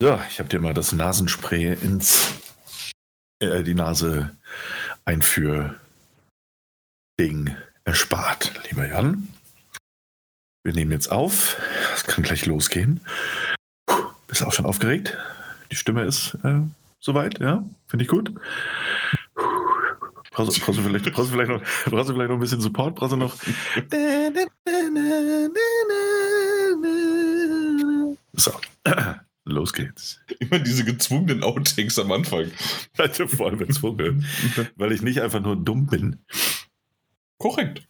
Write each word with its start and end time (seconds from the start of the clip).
So, 0.00 0.16
ich 0.30 0.38
habe 0.38 0.48
dir 0.48 0.60
mal 0.60 0.74
das 0.74 0.92
Nasenspray 0.92 1.72
ins 1.72 2.32
äh, 3.40 3.64
die 3.64 3.74
Nase 3.74 4.36
einführ 5.04 5.74
Ding 7.18 7.56
erspart, 7.82 8.52
lieber 8.68 8.86
Jan. 8.86 9.26
Wir 10.62 10.72
nehmen 10.72 10.92
jetzt 10.92 11.10
auf. 11.10 11.60
Es 11.94 12.04
kann 12.04 12.22
gleich 12.22 12.46
losgehen. 12.46 13.00
Puh, 13.86 14.04
bist 14.28 14.44
auch 14.44 14.52
schon 14.52 14.66
aufgeregt? 14.66 15.18
Die 15.72 15.76
Stimme 15.76 16.04
ist 16.04 16.34
äh, 16.44 16.60
soweit, 17.00 17.40
ja? 17.40 17.64
Finde 17.88 18.04
ich 18.04 18.08
gut. 18.08 18.32
Brauchst, 20.30 20.60
brauchst, 20.60 20.78
du 20.78 20.82
vielleicht, 20.84 21.12
brauchst, 21.12 21.32
du 21.32 21.34
vielleicht 21.34 21.50
noch, 21.50 21.62
brauchst 21.86 22.10
du 22.10 22.14
vielleicht 22.14 22.28
noch 22.28 22.36
ein 22.36 22.40
bisschen 22.40 22.60
Support? 22.60 22.94
Brauchst 22.94 23.14
du 23.14 23.16
noch. 23.16 23.34
So, 28.34 28.52
los 29.58 29.72
geht's. 29.72 30.20
Immer 30.38 30.60
diese 30.60 30.84
gezwungenen 30.84 31.42
Outtakes 31.42 31.98
am 31.98 32.12
Anfang. 32.12 32.52
Also 32.96 33.26
voll 33.26 33.56
gezwungen. 33.56 34.24
weil 34.76 34.92
ich 34.92 35.02
nicht 35.02 35.20
einfach 35.20 35.40
nur 35.40 35.56
dumm 35.56 35.86
bin. 35.86 36.24
Korrekt. 37.38 37.88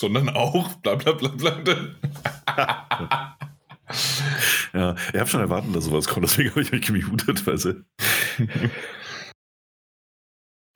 Sondern 0.00 0.30
auch 0.30 0.76
bla 0.76 0.94
bla 0.96 1.12
bla 1.12 1.28
bla. 1.28 1.66
ja, 4.72 4.96
ich 5.12 5.20
habe 5.20 5.30
schon 5.30 5.40
erwartet, 5.40 5.76
dass 5.76 5.84
sowas 5.84 6.08
kommt, 6.08 6.24
deswegen 6.24 6.48
habe 6.50 6.62
ich 6.62 6.72
mich 6.72 6.86
gemutet, 6.86 7.46
weißt 7.46 7.66
du. 7.66 7.84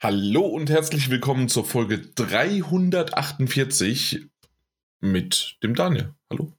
Hallo 0.01 0.41
und 0.41 0.69
herzlich 0.69 1.09
willkommen 1.09 1.49
zur 1.49 1.65
Folge 1.65 1.99
348 1.99 4.27
mit 4.99 5.57
dem 5.63 5.73
Daniel. 5.73 6.13
Hallo. 6.29 6.53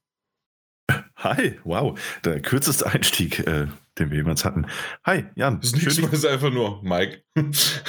Hi, 1.17 1.59
wow, 1.65 1.99
der 2.25 2.41
kürzeste 2.41 2.87
Einstieg, 2.87 3.41
äh, 3.41 3.67
den 3.99 4.11
wir 4.11 4.19
jemals 4.19 4.45
hatten. 4.45 4.67
Hi, 5.05 5.25
Jan. 5.35 5.61
Das 5.61 5.73
Mal 5.73 6.13
ist 6.13 6.27
einfach 6.27 6.53
nur 6.53 6.83
Mike. 6.83 7.23
und 7.35 7.83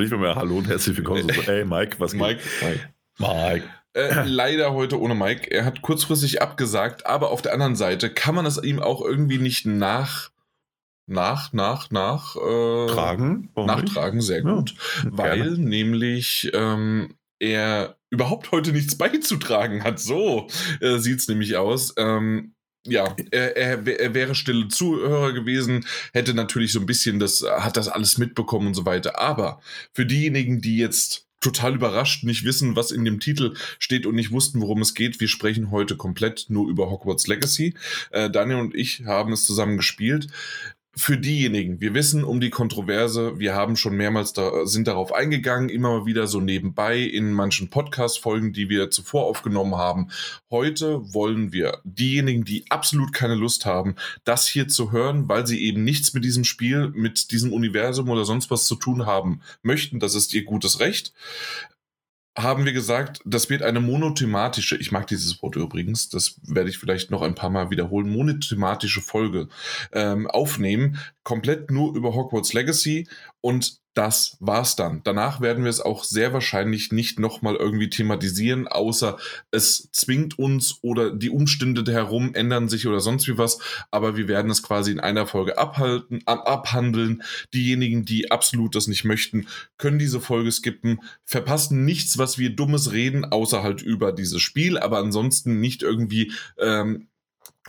nicht 0.00 0.12
mehr 0.12 0.34
Hallo 0.34 0.58
und 0.58 0.68
herzlich 0.68 0.96
willkommen. 0.96 1.22
So, 1.22 1.30
hey, 1.42 1.64
Mike, 1.64 1.96
was 1.98 2.12
geht? 2.12 2.20
Mike, 2.20 2.42
Mike. 2.60 2.80
Mike. 3.18 3.64
Äh, 3.94 4.24
leider 4.26 4.72
heute 4.72 5.00
ohne 5.00 5.14
Mike. 5.14 5.50
Er 5.50 5.64
hat 5.64 5.82
kurzfristig 5.82 6.42
abgesagt, 6.42 7.06
aber 7.06 7.30
auf 7.30 7.42
der 7.42 7.54
anderen 7.54 7.76
Seite 7.76 8.10
kann 8.10 8.34
man 8.34 8.44
es 8.44 8.62
ihm 8.62 8.80
auch 8.80 9.00
irgendwie 9.00 9.38
nicht 9.38 9.66
nach 9.66 10.30
nach, 11.06 11.52
nach, 11.52 11.90
nach 11.90 12.36
äh, 12.36 12.86
tragen. 12.86 13.50
nachtragen, 13.56 14.18
nicht? 14.18 14.26
sehr 14.26 14.42
gut. 14.42 14.74
Ja, 15.04 15.10
weil 15.12 15.58
nämlich 15.58 16.50
ähm, 16.54 17.16
er 17.40 17.96
überhaupt 18.10 18.52
heute 18.52 18.72
nichts 18.72 18.94
beizutragen 18.98 19.82
hat. 19.84 19.98
So 19.98 20.48
äh, 20.80 20.98
sieht 20.98 21.20
es 21.20 21.28
nämlich 21.28 21.56
aus. 21.56 21.94
Ähm, 21.96 22.54
ja, 22.86 23.14
er, 23.30 23.56
er, 23.56 23.86
er, 23.86 24.14
wäre 24.14 24.34
stille 24.34 24.68
Zuhörer 24.68 25.32
gewesen, 25.32 25.84
hätte 26.14 26.32
natürlich 26.32 26.72
so 26.72 26.80
ein 26.80 26.86
bisschen 26.86 27.18
das, 27.18 27.42
hat 27.42 27.76
das 27.76 27.88
alles 27.88 28.16
mitbekommen 28.16 28.68
und 28.68 28.74
so 28.74 28.86
weiter. 28.86 29.18
Aber 29.20 29.60
für 29.92 30.06
diejenigen, 30.06 30.62
die 30.62 30.78
jetzt 30.78 31.26
total 31.40 31.74
überrascht, 31.74 32.24
nicht 32.24 32.44
wissen, 32.44 32.76
was 32.76 32.90
in 32.90 33.04
dem 33.04 33.20
Titel 33.20 33.54
steht 33.78 34.06
und 34.06 34.14
nicht 34.14 34.30
wussten, 34.30 34.60
worum 34.60 34.82
es 34.82 34.94
geht. 34.94 35.20
Wir 35.20 35.28
sprechen 35.28 35.70
heute 35.70 35.96
komplett 35.96 36.46
nur 36.48 36.68
über 36.68 36.90
Hogwarts 36.90 37.26
Legacy. 37.26 37.74
Äh, 38.10 38.30
Daniel 38.30 38.60
und 38.60 38.74
ich 38.74 39.04
haben 39.06 39.32
es 39.32 39.46
zusammen 39.46 39.76
gespielt 39.76 40.28
für 40.96 41.16
diejenigen, 41.16 41.80
wir 41.80 41.94
wissen 41.94 42.24
um 42.24 42.40
die 42.40 42.50
Kontroverse, 42.50 43.38
wir 43.38 43.54
haben 43.54 43.76
schon 43.76 43.96
mehrmals 43.96 44.32
da, 44.32 44.66
sind 44.66 44.88
darauf 44.88 45.12
eingegangen, 45.12 45.68
immer 45.68 46.04
wieder 46.04 46.26
so 46.26 46.40
nebenbei 46.40 46.98
in 46.98 47.32
manchen 47.32 47.70
Podcast-Folgen, 47.70 48.52
die 48.52 48.68
wir 48.68 48.90
zuvor 48.90 49.26
aufgenommen 49.26 49.76
haben. 49.76 50.10
Heute 50.50 51.14
wollen 51.14 51.52
wir 51.52 51.78
diejenigen, 51.84 52.44
die 52.44 52.64
absolut 52.70 53.12
keine 53.12 53.36
Lust 53.36 53.66
haben, 53.66 53.94
das 54.24 54.48
hier 54.48 54.66
zu 54.66 54.90
hören, 54.90 55.28
weil 55.28 55.46
sie 55.46 55.62
eben 55.62 55.84
nichts 55.84 56.12
mit 56.12 56.24
diesem 56.24 56.42
Spiel, 56.42 56.88
mit 56.88 57.30
diesem 57.30 57.52
Universum 57.52 58.08
oder 58.10 58.24
sonst 58.24 58.50
was 58.50 58.66
zu 58.66 58.74
tun 58.74 59.06
haben 59.06 59.42
möchten, 59.62 60.00
das 60.00 60.16
ist 60.16 60.34
ihr 60.34 60.44
gutes 60.44 60.80
Recht 60.80 61.12
haben 62.42 62.64
wir 62.64 62.72
gesagt, 62.72 63.20
das 63.24 63.50
wird 63.50 63.62
eine 63.62 63.80
monothematische, 63.80 64.76
ich 64.76 64.92
mag 64.92 65.06
dieses 65.06 65.42
Wort 65.42 65.56
übrigens, 65.56 66.08
das 66.08 66.40
werde 66.42 66.70
ich 66.70 66.78
vielleicht 66.78 67.10
noch 67.10 67.22
ein 67.22 67.34
paar 67.34 67.50
Mal 67.50 67.70
wiederholen, 67.70 68.10
monothematische 68.10 69.00
Folge 69.00 69.48
ähm, 69.92 70.26
aufnehmen, 70.26 70.98
komplett 71.22 71.70
nur 71.70 71.94
über 71.94 72.14
Hogwarts 72.14 72.52
Legacy 72.52 73.08
und 73.40 73.79
das 73.94 74.36
war's 74.40 74.76
dann. 74.76 75.02
Danach 75.02 75.40
werden 75.40 75.64
wir 75.64 75.70
es 75.70 75.80
auch 75.80 76.04
sehr 76.04 76.32
wahrscheinlich 76.32 76.92
nicht 76.92 77.18
nochmal 77.18 77.56
irgendwie 77.56 77.90
thematisieren, 77.90 78.68
außer 78.68 79.18
es 79.50 79.90
zwingt 79.92 80.38
uns 80.38 80.78
oder 80.82 81.10
die 81.10 81.30
Umstände 81.30 81.90
herum 81.92 82.34
ändern 82.34 82.68
sich 82.68 82.86
oder 82.86 83.00
sonst 83.00 83.26
wie 83.26 83.36
was. 83.36 83.58
Aber 83.90 84.16
wir 84.16 84.28
werden 84.28 84.50
es 84.50 84.62
quasi 84.62 84.92
in 84.92 85.00
einer 85.00 85.26
Folge 85.26 85.58
abhalten, 85.58 86.22
ab, 86.24 86.48
abhandeln. 86.48 87.22
Diejenigen, 87.52 88.04
die 88.04 88.30
absolut 88.30 88.76
das 88.76 88.86
nicht 88.86 89.04
möchten, 89.04 89.48
können 89.76 89.98
diese 89.98 90.20
Folge 90.20 90.52
skippen, 90.52 91.00
verpassen 91.24 91.84
nichts, 91.84 92.16
was 92.16 92.38
wir 92.38 92.50
dummes 92.50 92.92
reden, 92.92 93.24
außer 93.24 93.62
halt 93.62 93.82
über 93.82 94.12
dieses 94.12 94.40
Spiel, 94.40 94.78
aber 94.78 94.98
ansonsten 94.98 95.60
nicht 95.60 95.82
irgendwie 95.82 96.32
ähm, 96.58 97.09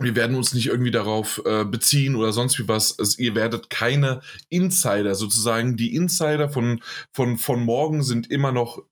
wir 0.03 0.15
werden 0.15 0.35
uns 0.35 0.53
nicht 0.53 0.67
irgendwie 0.67 0.91
darauf 0.91 1.41
äh, 1.45 1.65
beziehen 1.65 2.15
oder 2.15 2.31
sonst 2.31 2.59
wie 2.59 2.67
was. 2.67 2.97
Also, 2.99 3.21
ihr 3.21 3.35
werdet 3.35 3.69
keine 3.69 4.21
Insider 4.49 5.15
sozusagen. 5.15 5.77
Die 5.77 5.95
Insider 5.95 6.49
von, 6.49 6.81
von, 7.11 7.37
von 7.37 7.63
morgen 7.63 8.03
sind 8.03 8.29
immer 8.31 8.51
noch 8.51 8.83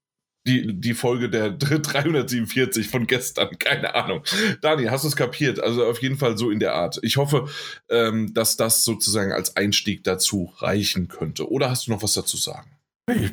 die, 0.47 0.79
die 0.79 0.93
Folge 0.93 1.29
der 1.29 1.51
347 1.51 2.87
von 2.87 3.07
gestern. 3.07 3.57
Keine 3.59 3.95
Ahnung. 3.95 4.23
Dani, 4.61 4.85
hast 4.85 5.03
du 5.03 5.09
es 5.09 5.15
kapiert? 5.15 5.59
Also 5.59 5.85
auf 5.85 6.01
jeden 6.01 6.17
Fall 6.17 6.37
so 6.37 6.49
in 6.49 6.59
der 6.59 6.75
Art. 6.75 6.99
Ich 7.03 7.17
hoffe, 7.17 7.47
ähm, 7.89 8.33
dass 8.33 8.57
das 8.57 8.83
sozusagen 8.83 9.31
als 9.31 9.55
Einstieg 9.55 10.03
dazu 10.03 10.53
reichen 10.57 11.07
könnte. 11.07 11.49
Oder 11.49 11.69
hast 11.69 11.87
du 11.87 11.91
noch 11.91 12.03
was 12.03 12.13
dazu 12.13 12.37
sagen? 12.37 12.71
Ich 13.15 13.31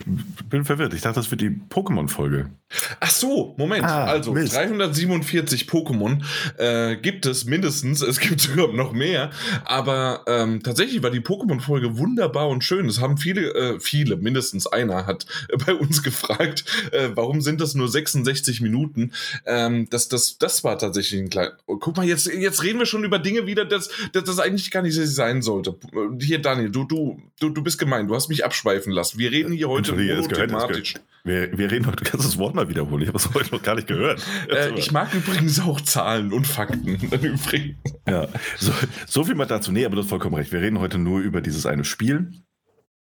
bin 0.48 0.65
verwirrt. 0.65 0.94
Ich 0.94 1.03
dachte, 1.03 1.20
das 1.20 1.31
wird 1.31 1.42
die 1.42 1.50
Pokémon-Folge. 1.50 2.50
Ach 2.99 3.10
so, 3.10 3.54
Moment. 3.59 3.84
Ah, 3.84 4.06
also 4.06 4.32
Mist. 4.32 4.54
347 4.54 5.69
Pokémon 5.69 6.21
äh, 6.59 6.97
gibt 6.97 7.25
es 7.25 7.44
mindestens. 7.44 8.03
Es 8.03 8.19
gibt 8.19 8.41
sogar 8.41 8.72
noch 8.72 8.93
mehr. 8.93 9.31
Aber 9.65 10.25
ähm, 10.27 10.62
tatsächlich 10.62 11.03
war 11.03 11.10
die 11.10 11.21
Pokémon-Folge 11.21 11.97
wunderbar 11.97 12.49
und 12.49 12.65
schön. 12.65 12.87
Es 12.87 13.00
haben 13.00 13.19
viele, 13.19 13.54
äh, 13.54 13.81
viele, 13.81 14.16
mindestens 14.16 14.66
einer 14.66 15.06
hat 15.06 15.27
äh, 15.49 15.56
bei 15.66 15.75
uns 15.75 16.03
gefragt, 16.03 16.65
äh, 16.91 17.10
warum 17.15 17.41
sind 17.41 17.60
das 17.60 17.75
nur 17.75 17.88
66 17.88 18.60
Minuten? 18.60 19.12
Ähm, 19.47 19.88
das, 19.91 20.09
das, 20.09 20.38
das 20.38 20.65
war 20.65 20.77
tatsächlich 20.77 21.21
ein 21.21 21.31
kleiner. 21.31 21.56
Oh, 21.66 21.77
guck 21.77 21.97
mal, 21.97 22.06
jetzt, 22.06 22.27
jetzt 22.27 22.65
reden 22.65 22.81
wir 22.81 22.87
schon 22.87 23.04
über 23.04 23.21
Dinge 23.21 23.47
wieder, 23.47 23.65
dass 23.65 23.91
das, 24.12 24.25
das 24.25 24.38
eigentlich 24.41 24.72
gar 24.72 24.83
nicht 24.83 24.97
sein 24.97 25.41
sollte. 25.41 25.77
Hier, 26.21 26.41
Daniel, 26.41 26.71
du, 26.71 26.84
du, 26.84 27.22
du, 27.38 27.50
du 27.50 27.62
bist 27.62 27.78
gemein. 27.78 28.09
Du 28.09 28.15
hast 28.16 28.28
mich 28.28 28.44
abschweifen 28.44 28.93
lassen. 28.93 29.19
Wir 29.19 29.31
reden 29.31 29.53
hier 29.53 29.69
heute 29.69 29.93
monothematisch. 29.93 30.94
Wir, 31.26 31.59
wir 31.59 31.70
reden 31.72 31.87
heute, 31.87 32.04
du 32.04 32.10
kannst 32.10 32.25
das 32.25 32.38
Wort 32.38 32.54
mal 32.54 32.69
wiederholen. 32.69 33.03
Ich 33.03 33.09
habe 33.09 33.19
es 33.19 33.28
heute 33.34 33.53
noch 33.53 33.62
gar 33.62 33.75
nicht 33.75 33.88
gehört. 33.88 34.25
Äh, 34.48 34.78
ich 34.78 34.92
mag 34.92 35.12
übrigens 35.12 35.59
auch 35.60 35.81
Zahlen 35.81 36.32
und 36.32 36.47
Fakten. 36.47 36.98
ja, 38.09 38.28
so, 38.56 38.72
so 39.06 39.25
viel 39.25 39.34
mal 39.34 39.47
dazu. 39.47 39.72
Nee, 39.72 39.84
aber 39.84 39.97
du 39.97 40.03
hast 40.03 40.09
vollkommen 40.09 40.36
recht. 40.36 40.53
Wir 40.53 40.60
reden 40.60 40.78
heute 40.78 40.98
nur 40.98 41.20
über 41.20 41.41
dieses 41.41 41.66
eine 41.66 41.84
Spiel. 41.84 42.31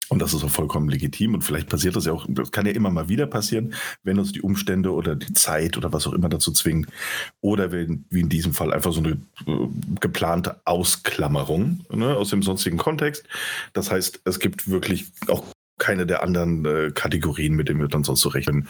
Und 0.09 0.23
das 0.23 0.33
ist 0.33 0.45
auch 0.45 0.51
vollkommen 0.51 0.89
legitim. 0.89 1.35
Und 1.35 1.43
vielleicht 1.43 1.69
passiert 1.69 1.95
das 1.95 2.07
ja 2.07 2.13
auch, 2.13 2.25
das 2.29 2.53
kann 2.53 2.65
ja 2.65 2.73
immer 2.73 2.91
mal 2.91 3.09
wieder 3.11 3.27
passieren, 3.27 3.75
wenn 4.03 4.19
uns 4.19 4.33
die 4.33 4.41
Umstände 4.41 4.93
oder 4.93 5.15
die 5.15 5.33
Zeit 5.35 5.77
oder 5.77 5.93
was 5.93 6.07
auch 6.07 6.13
immer 6.13 6.29
dazu 6.31 6.53
zwingen. 6.53 6.87
Oder 7.43 7.71
wenn, 7.71 8.07
wie 8.09 8.21
in 8.21 8.29
diesem 8.31 8.55
Fall, 8.55 8.73
einfach 8.73 8.93
so 8.93 9.01
eine 9.01 9.21
äh, 9.47 9.69
geplante 10.01 10.61
Ausklammerung 10.65 11.85
ne, 11.93 12.17
aus 12.17 12.31
dem 12.31 12.43
sonstigen 12.43 12.79
Kontext. 12.79 13.25
Das 13.75 13.91
heißt, 13.91 14.23
es 14.25 14.39
gibt 14.39 14.71
wirklich 14.71 15.07
auch 15.29 15.45
keine 15.79 16.07
der 16.07 16.23
anderen 16.23 16.65
äh, 16.65 16.91
Kategorien, 16.95 17.55
mit 17.55 17.69
denen 17.69 17.81
wir 17.81 17.89
dann 17.89 18.05
sonst 18.05 18.21
so 18.21 18.29
rechnen. 18.29 18.69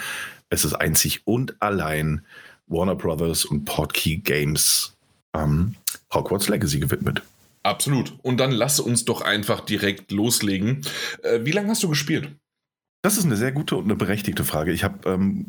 Es 0.51 0.65
ist 0.65 0.75
einzig 0.75 1.23
und 1.25 1.61
allein 1.61 2.23
Warner 2.67 2.97
Brothers 2.97 3.45
und 3.45 3.65
Portkey 3.65 4.19
Games 4.19 4.97
ähm, 5.35 5.75
Hogwarts 6.13 6.49
Legacy 6.49 6.81
gewidmet. 6.81 7.23
Absolut. 7.63 8.13
Und 8.23 8.39
dann 8.39 8.53
lass 8.53 8.79
uns 8.79 9.05
doch 9.05 9.23
einfach 9.23 9.61
direkt 9.61 10.13
loslegen. 10.13 10.83
Äh, 11.23 11.41
wie 11.43 11.53
lange 11.53 11.69
hast 11.69 11.83
du 11.83 11.89
gespielt? 11.89 12.31
Das 13.03 13.19
ist 13.19 13.25
eine 13.25 13.37
sehr 13.37 13.53
gute 13.53 13.77
und 13.77 13.85
eine 13.85 13.97
berechtigte 13.97 14.45
Frage. 14.45 14.73
Ich 14.73 14.85
habe 14.85 15.09
ähm, 15.09 15.47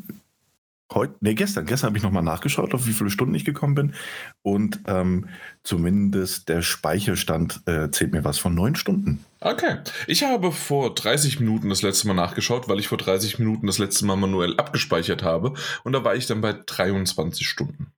heute, 0.92 1.14
nee, 1.20 1.34
gestern, 1.34 1.66
gestern 1.66 1.88
habe 1.88 1.98
ich 1.98 2.04
nochmal 2.04 2.22
nachgeschaut, 2.22 2.74
auf 2.74 2.86
wie 2.86 2.92
viele 2.92 3.10
Stunden 3.10 3.34
ich 3.34 3.44
gekommen 3.44 3.74
bin. 3.74 3.94
Und 4.42 4.80
ähm, 4.86 5.28
zumindest 5.62 6.48
der 6.48 6.62
Speicherstand 6.62 7.60
äh, 7.66 7.90
zählt 7.90 8.12
mir 8.12 8.24
was 8.24 8.38
von 8.38 8.54
neun 8.54 8.74
Stunden. 8.74 9.24
Okay. 9.40 9.78
Ich 10.06 10.24
habe 10.24 10.50
vor 10.52 10.94
30 10.94 11.40
Minuten 11.40 11.68
das 11.68 11.82
letzte 11.82 12.08
Mal 12.08 12.14
nachgeschaut, 12.14 12.68
weil 12.68 12.80
ich 12.80 12.88
vor 12.88 12.98
30 12.98 13.38
Minuten 13.38 13.66
das 13.66 13.78
letzte 13.78 14.06
Mal 14.06 14.16
manuell 14.16 14.56
abgespeichert 14.56 15.22
habe. 15.22 15.54
Und 15.84 15.92
da 15.92 16.04
war 16.04 16.16
ich 16.16 16.26
dann 16.26 16.40
bei 16.40 16.54
23 16.54 17.46
Stunden. 17.46 17.92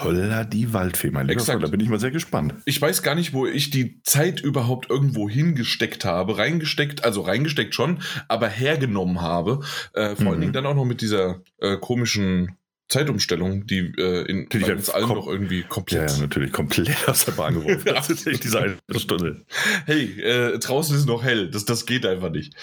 Holla 0.00 0.42
die 0.44 0.72
Waldfee, 0.72 1.10
mein 1.10 1.28
Lieber. 1.28 1.40
Exakt. 1.40 1.62
Da 1.62 1.68
bin 1.68 1.78
ich 1.78 1.88
mal 1.88 2.00
sehr 2.00 2.10
gespannt. 2.10 2.54
Ich 2.64 2.82
weiß 2.82 3.02
gar 3.02 3.14
nicht, 3.14 3.32
wo 3.32 3.46
ich 3.46 3.70
die 3.70 4.02
Zeit 4.02 4.40
überhaupt 4.40 4.90
irgendwo 4.90 5.28
hingesteckt 5.28 6.04
habe. 6.04 6.36
Reingesteckt, 6.36 7.04
also 7.04 7.20
reingesteckt 7.20 7.74
schon, 7.74 8.00
aber 8.26 8.48
hergenommen 8.48 9.20
habe. 9.20 9.60
Äh, 9.92 10.16
vor 10.16 10.24
mhm. 10.24 10.28
allen 10.30 10.40
Dingen 10.40 10.52
dann 10.52 10.66
auch 10.66 10.74
noch 10.74 10.84
mit 10.84 11.00
dieser 11.00 11.42
äh, 11.58 11.76
komischen 11.76 12.56
Zeitumstellung, 12.88 13.66
die 13.66 13.92
äh, 13.98 14.24
in 14.28 14.42
Natürlich 14.42 14.66
bei 14.68 14.74
uns 14.74 14.90
allen 14.90 15.08
noch 15.08 15.26
irgendwie 15.26 15.60
Ja, 15.60 15.66
komplett. 15.68 16.10
ja, 16.10 16.18
natürlich 16.18 16.52
komplett 16.52 16.90
aus 17.08 17.24
der 17.24 17.32
Bahn 17.32 17.54
geworfen. 17.54 17.82
Das 17.94 18.10
ist 18.10 18.26
echt 18.26 18.44
diese 18.44 18.60
eine 18.60 18.76
Stunde. 19.00 19.42
Hey, 19.86 20.20
äh, 20.20 20.58
draußen 20.58 20.96
ist 20.96 21.06
noch 21.06 21.22
hell. 21.24 21.50
Das, 21.50 21.64
das 21.64 21.86
geht 21.86 22.04
einfach 22.04 22.30
nicht. 22.30 22.54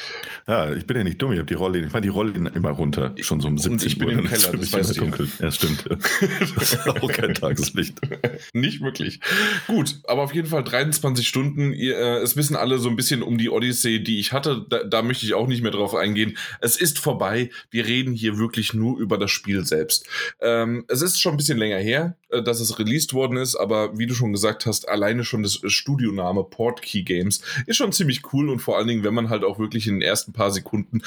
Ja, 0.47 0.73
ich 0.73 0.85
bin 0.85 0.97
ja 0.97 1.03
nicht 1.03 1.21
dumm, 1.21 1.31
ich 1.31 1.39
habe 1.39 1.47
die 1.47 1.53
Rolle, 1.55 1.79
ich 1.79 1.91
mache 1.91 2.01
die 2.01 2.09
Rolle 2.09 2.33
immer 2.53 2.69
runter, 2.71 3.15
schon 3.21 3.41
so 3.41 3.47
um 3.47 3.57
17 3.57 3.87
ich 3.87 3.97
bin 3.97 4.07
Uhr. 4.07 4.13
im 4.13 4.17
dann 4.25 4.33
ist 4.33 4.43
Keller, 4.71 4.83
das 4.83 4.93
du. 4.93 4.99
dunkel. 5.01 5.27
Ja, 5.39 5.51
stimmt. 5.51 5.85
Das 6.55 6.73
ist 6.73 6.87
auch 6.87 7.11
kein 7.11 7.33
Tageslicht. 7.33 7.99
Nicht 8.53 8.81
wirklich. 8.81 9.19
Gut, 9.67 9.99
aber 10.05 10.21
auf 10.23 10.33
jeden 10.33 10.47
Fall 10.47 10.63
23 10.63 11.27
Stunden. 11.27 11.73
Ihr, 11.73 11.97
äh, 11.97 12.17
es 12.19 12.35
wissen 12.37 12.55
alle 12.55 12.77
so 12.79 12.89
ein 12.89 12.95
bisschen 12.95 13.23
um 13.23 13.37
die 13.37 13.49
Odyssey, 13.49 14.03
die 14.03 14.19
ich 14.19 14.33
hatte. 14.33 14.65
Da, 14.69 14.83
da 14.83 15.01
möchte 15.01 15.25
ich 15.25 15.33
auch 15.33 15.47
nicht 15.47 15.61
mehr 15.63 15.71
drauf 15.71 15.95
eingehen. 15.95 16.37
Es 16.59 16.77
ist 16.79 16.99
vorbei. 16.99 17.49
Wir 17.69 17.85
reden 17.87 18.13
hier 18.13 18.37
wirklich 18.37 18.73
nur 18.73 18.99
über 18.99 19.17
das 19.17 19.31
Spiel 19.31 19.65
selbst. 19.65 20.07
Ähm, 20.39 20.85
es 20.87 21.01
ist 21.01 21.21
schon 21.21 21.33
ein 21.33 21.37
bisschen 21.37 21.57
länger 21.57 21.77
her, 21.77 22.15
äh, 22.29 22.41
dass 22.41 22.59
es 22.59 22.79
released 22.79 23.13
worden 23.13 23.37
ist, 23.37 23.55
aber 23.55 23.97
wie 23.97 24.07
du 24.07 24.13
schon 24.13 24.31
gesagt 24.31 24.65
hast, 24.65 24.87
alleine 24.87 25.23
schon 25.23 25.43
das 25.43 25.59
Studioname 25.65 26.43
Portkey 26.43 27.03
Games 27.03 27.41
ist 27.65 27.77
schon 27.77 27.91
ziemlich 27.91 28.21
cool 28.33 28.49
und 28.49 28.59
vor 28.59 28.77
allen 28.77 28.87
Dingen, 28.87 29.03
wenn 29.03 29.13
man 29.13 29.29
halt 29.29 29.43
auch 29.43 29.59
wirklich 29.59 29.87
in 29.87 29.95
den 29.95 30.01
ersten 30.01 30.33
paar 30.33 30.51
Sekunden 30.51 31.01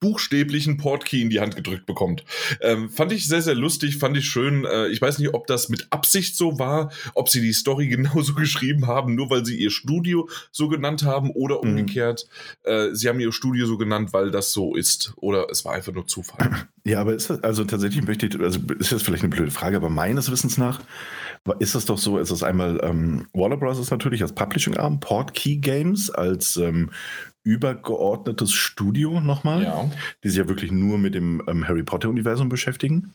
buchstäblichen 0.00 0.76
Portkey 0.76 1.22
in 1.22 1.30
die 1.30 1.40
Hand 1.40 1.56
gedrückt 1.56 1.86
bekommt. 1.86 2.24
Ähm, 2.60 2.90
fand 2.90 3.12
ich 3.12 3.26
sehr, 3.26 3.42
sehr 3.42 3.54
lustig, 3.54 3.96
fand 3.96 4.16
ich 4.16 4.26
schön. 4.26 4.64
Äh, 4.64 4.88
ich 4.88 5.00
weiß 5.00 5.18
nicht, 5.18 5.34
ob 5.34 5.46
das 5.46 5.68
mit 5.68 5.86
Absicht 5.90 6.36
so 6.36 6.58
war, 6.58 6.92
ob 7.14 7.28
sie 7.28 7.40
die 7.40 7.52
Story 7.52 7.88
genauso 7.94 8.34
geschrieben 8.34 8.86
haben, 8.86 9.14
nur 9.14 9.30
weil 9.30 9.44
sie 9.44 9.56
ihr 9.58 9.70
Studio 9.70 10.28
so 10.50 10.68
genannt 10.68 11.04
haben 11.04 11.30
oder 11.30 11.56
Mhm. 11.62 11.70
umgekehrt. 11.70 12.26
Äh, 12.62 12.88
sie 12.92 13.08
haben 13.08 13.20
ihr 13.20 13.32
Studio 13.32 13.66
so 13.66 13.76
genannt, 13.78 14.12
weil 14.12 14.30
das 14.30 14.52
so 14.52 14.74
ist. 14.74 15.12
Oder 15.16 15.46
es 15.50 15.64
war 15.64 15.74
einfach 15.74 15.92
nur 15.92 16.06
Zufall. 16.06 16.68
Ja, 16.86 17.00
aber 17.00 17.14
ist 17.14 17.30
das, 17.30 17.42
also 17.42 17.64
tatsächlich 17.64 18.04
möchte 18.04 18.26
ich, 18.26 18.38
also 18.38 18.60
ist 18.78 18.90
jetzt 18.92 19.04
vielleicht 19.04 19.22
eine 19.22 19.34
blöde 19.34 19.50
Frage, 19.50 19.74
aber 19.78 19.88
meines 19.88 20.30
Wissens 20.30 20.58
nach 20.58 20.82
ist 21.58 21.74
es 21.74 21.86
doch 21.86 21.96
so, 21.96 22.18
ist 22.18 22.30
es 22.30 22.42
einmal 22.42 22.78
ähm, 22.82 23.26
Warner 23.32 23.56
Bros. 23.56 23.90
natürlich 23.90 24.20
als 24.20 24.34
Publishing-Arm, 24.34 25.00
Portkey 25.00 25.56
Games 25.56 26.10
als 26.10 26.56
ähm, 26.56 26.90
übergeordnetes 27.44 28.52
Studio 28.52 29.20
nochmal, 29.20 29.62
ja. 29.62 29.90
die 30.24 30.28
sich 30.28 30.38
ja 30.38 30.48
wirklich 30.48 30.72
nur 30.72 30.98
mit 30.98 31.14
dem 31.14 31.42
ähm, 31.46 31.68
Harry 31.68 31.82
Potter-Universum 31.82 32.48
beschäftigen. 32.48 33.12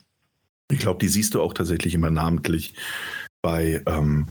Ich 0.71 0.79
glaube, 0.79 0.99
die 0.99 1.07
siehst 1.07 1.33
du 1.33 1.41
auch 1.41 1.53
tatsächlich 1.53 1.95
immer 1.95 2.11
namentlich 2.11 2.75
bei, 3.41 3.83
ähm, 3.87 4.27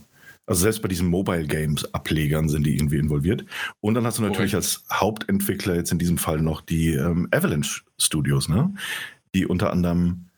also 0.46 0.62
selbst 0.62 0.82
bei 0.82 0.88
diesen 0.88 1.08
Mobile 1.08 1.46
Games 1.46 1.92
Ablegern 1.92 2.48
sind 2.48 2.64
die 2.64 2.76
irgendwie 2.76 2.98
involviert. 2.98 3.44
Und 3.80 3.94
dann 3.94 4.06
hast 4.06 4.18
du 4.18 4.22
natürlich 4.22 4.52
Korrekt. 4.52 4.54
als 4.54 4.84
Hauptentwickler 4.92 5.74
jetzt 5.74 5.90
in 5.90 5.98
diesem 5.98 6.16
Fall 6.16 6.40
noch 6.40 6.60
die 6.60 6.94
ähm, 6.94 7.28
Avalanche 7.32 7.82
Studios, 7.98 8.48
ne? 8.48 8.72
Die 9.34 9.46
unter 9.46 9.72
anderem 9.72 10.28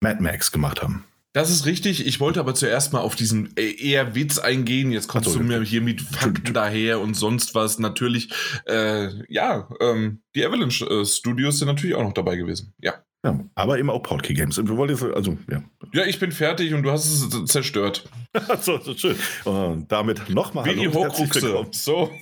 Mad 0.00 0.22
Max 0.22 0.52
gemacht 0.52 0.80
haben. 0.80 1.04
Das 1.38 1.50
ist 1.50 1.66
richtig. 1.66 2.04
Ich 2.04 2.18
wollte 2.18 2.40
aber 2.40 2.56
zuerst 2.56 2.92
mal 2.92 2.98
auf 2.98 3.14
diesen 3.14 3.56
äh, 3.56 3.70
eher 3.70 4.16
Witz 4.16 4.40
eingehen. 4.40 4.90
Jetzt 4.90 5.06
kommst 5.06 5.30
so, 5.30 5.38
du 5.38 5.44
mir 5.44 5.62
hier 5.62 5.80
mit 5.80 6.00
Fakten 6.00 6.52
daher 6.52 6.98
und 7.00 7.14
sonst 7.14 7.54
was. 7.54 7.78
Natürlich, 7.78 8.30
äh, 8.66 9.10
ja, 9.32 9.68
ähm, 9.78 10.20
die 10.34 10.44
Avalanche 10.44 10.84
äh, 10.86 11.04
Studios 11.04 11.60
sind 11.60 11.68
natürlich 11.68 11.94
auch 11.94 12.02
noch 12.02 12.12
dabei 12.12 12.34
gewesen. 12.34 12.74
Ja. 12.80 13.04
Ja, 13.24 13.36
aber 13.56 13.80
eben 13.80 13.90
auch 13.90 14.00
Portkey 14.00 14.32
Games. 14.32 14.58
Und 14.58 14.68
wir 14.68 14.76
wollen 14.76 14.90
jetzt, 14.90 15.02
also, 15.02 15.36
ja. 15.50 15.60
Ja, 15.92 16.06
ich 16.06 16.20
bin 16.20 16.30
fertig 16.30 16.72
und 16.72 16.84
du 16.84 16.92
hast 16.92 17.04
es 17.04 17.46
zerstört. 17.46 18.08
so, 18.60 18.78
so 18.78 18.94
schön. 18.94 19.16
Und 19.44 19.90
damit 19.90 20.30
nochmal 20.30 20.64
Wie 20.66 20.74
die 20.74 20.94
willkommen. 20.94 21.72
So. 21.72 22.10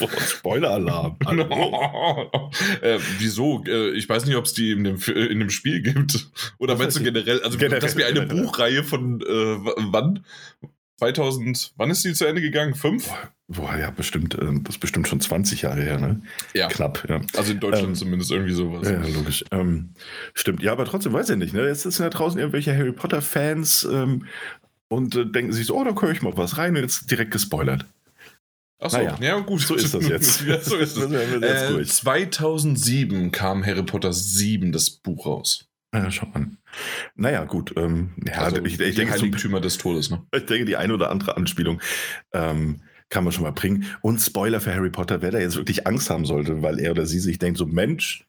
Oh, 0.00 0.08
Spoiler-Alarm. 0.08 1.16
Äh, 2.82 2.98
wieso? 3.18 3.64
Äh, 3.66 3.90
ich 3.92 4.08
weiß 4.08 4.26
nicht, 4.26 4.36
ob 4.36 4.44
es 4.44 4.52
die 4.52 4.72
in 4.72 4.84
dem, 4.84 4.96
in 4.96 5.38
dem 5.38 5.50
Spiel 5.50 5.80
gibt. 5.80 6.28
Oder 6.58 6.74
Was 6.74 6.80
meinst 6.80 6.98
du 6.98 7.02
generell? 7.02 7.42
Also, 7.42 7.56
Generell, 7.56 7.80
dass 7.80 7.96
wir 7.96 8.06
eine 8.06 8.20
generell. 8.20 8.42
Buchreihe 8.42 8.84
von 8.84 9.20
äh, 9.22 9.24
wann? 9.90 10.24
2000, 10.98 11.72
wann 11.76 11.90
ist 11.90 12.04
die 12.04 12.12
zu 12.14 12.24
Ende 12.26 12.40
gegangen? 12.40 12.74
Fünf? 12.74 13.10
Boah, 13.48 13.76
ja, 13.76 13.90
bestimmt, 13.90 14.34
äh, 14.34 14.46
das 14.62 14.76
ist 14.76 14.80
bestimmt 14.80 15.06
schon 15.08 15.20
20 15.20 15.62
Jahre 15.62 15.82
her, 15.82 15.98
ne? 16.00 16.22
Ja. 16.54 16.68
Knapp, 16.68 17.06
ja. 17.08 17.20
Also 17.36 17.52
in 17.52 17.60
Deutschland 17.60 17.88
Ähm, 17.88 17.94
zumindest 17.94 18.30
irgendwie 18.30 18.54
sowas. 18.54 18.88
Ja, 18.88 19.02
logisch. 19.06 19.44
Ähm, 19.50 19.90
stimmt. 20.32 20.62
Ja, 20.62 20.72
aber 20.72 20.84
trotzdem 20.86 21.12
weiß 21.12 21.28
ich 21.30 21.36
nicht. 21.36 21.52
Ne? 21.52 21.66
Jetzt 21.66 21.82
sind 21.82 21.98
ja 21.98 22.08
draußen 22.08 22.38
irgendwelche 22.38 22.74
Harry 22.76 22.92
Potter-Fans 22.92 23.86
ähm, 23.90 24.26
und 24.88 25.14
äh, 25.16 25.26
denken 25.26 25.52
sich 25.52 25.66
so, 25.66 25.76
oh, 25.78 25.84
da 25.84 25.94
höre 26.00 26.10
ich 26.12 26.22
mal 26.22 26.36
was 26.36 26.56
rein 26.56 26.74
und 26.76 26.82
jetzt 26.82 27.10
direkt 27.10 27.32
gespoilert. 27.32 27.84
Achso, 28.80 28.98
naja, 28.98 29.16
ja 29.20 29.38
gut. 29.40 29.60
So 29.60 29.74
ist 29.74 29.94
das 29.94 30.08
jetzt. 30.08 30.40
ja, 30.46 30.60
so 30.60 30.76
ist. 30.76 30.96
Das 30.96 31.10
wir 31.10 31.20
jetzt 31.20 31.42
Äh, 31.42 31.68
durch. 31.68 31.88
2007 31.92 33.30
kam 33.30 33.64
Harry 33.64 33.82
Potter 33.82 34.12
7, 34.12 34.72
das 34.72 34.90
Buch 34.90 35.26
raus. 35.26 35.68
Ja, 35.94 36.10
schau 36.10 36.26
mal. 36.26 36.48
Naja, 37.14 37.44
gut. 37.44 37.72
Ähm, 37.76 38.10
ja, 38.26 38.34
Also 38.34 38.64
ich, 38.64 38.80
ich, 38.80 38.96
denke, 38.96 39.12
Heiligtümer 39.12 39.60
des 39.60 39.78
Todes, 39.78 40.10
ne? 40.10 40.22
ich 40.34 40.46
denke, 40.46 40.64
die 40.64 40.76
eine 40.76 40.92
oder 40.94 41.10
andere 41.10 41.36
Anspielung 41.36 41.80
ähm, 42.32 42.80
kann 43.10 43.22
man 43.22 43.32
schon 43.32 43.44
mal 43.44 43.52
bringen. 43.52 43.86
Und 44.02 44.20
Spoiler 44.20 44.60
für 44.60 44.74
Harry 44.74 44.90
Potter, 44.90 45.22
wer 45.22 45.30
da 45.30 45.38
jetzt 45.38 45.56
wirklich 45.56 45.86
Angst 45.86 46.10
haben 46.10 46.26
sollte, 46.26 46.62
weil 46.62 46.80
er 46.80 46.90
oder 46.90 47.06
sie 47.06 47.20
sich 47.20 47.38
denkt, 47.38 47.58
so 47.58 47.66
Mensch, 47.66 48.26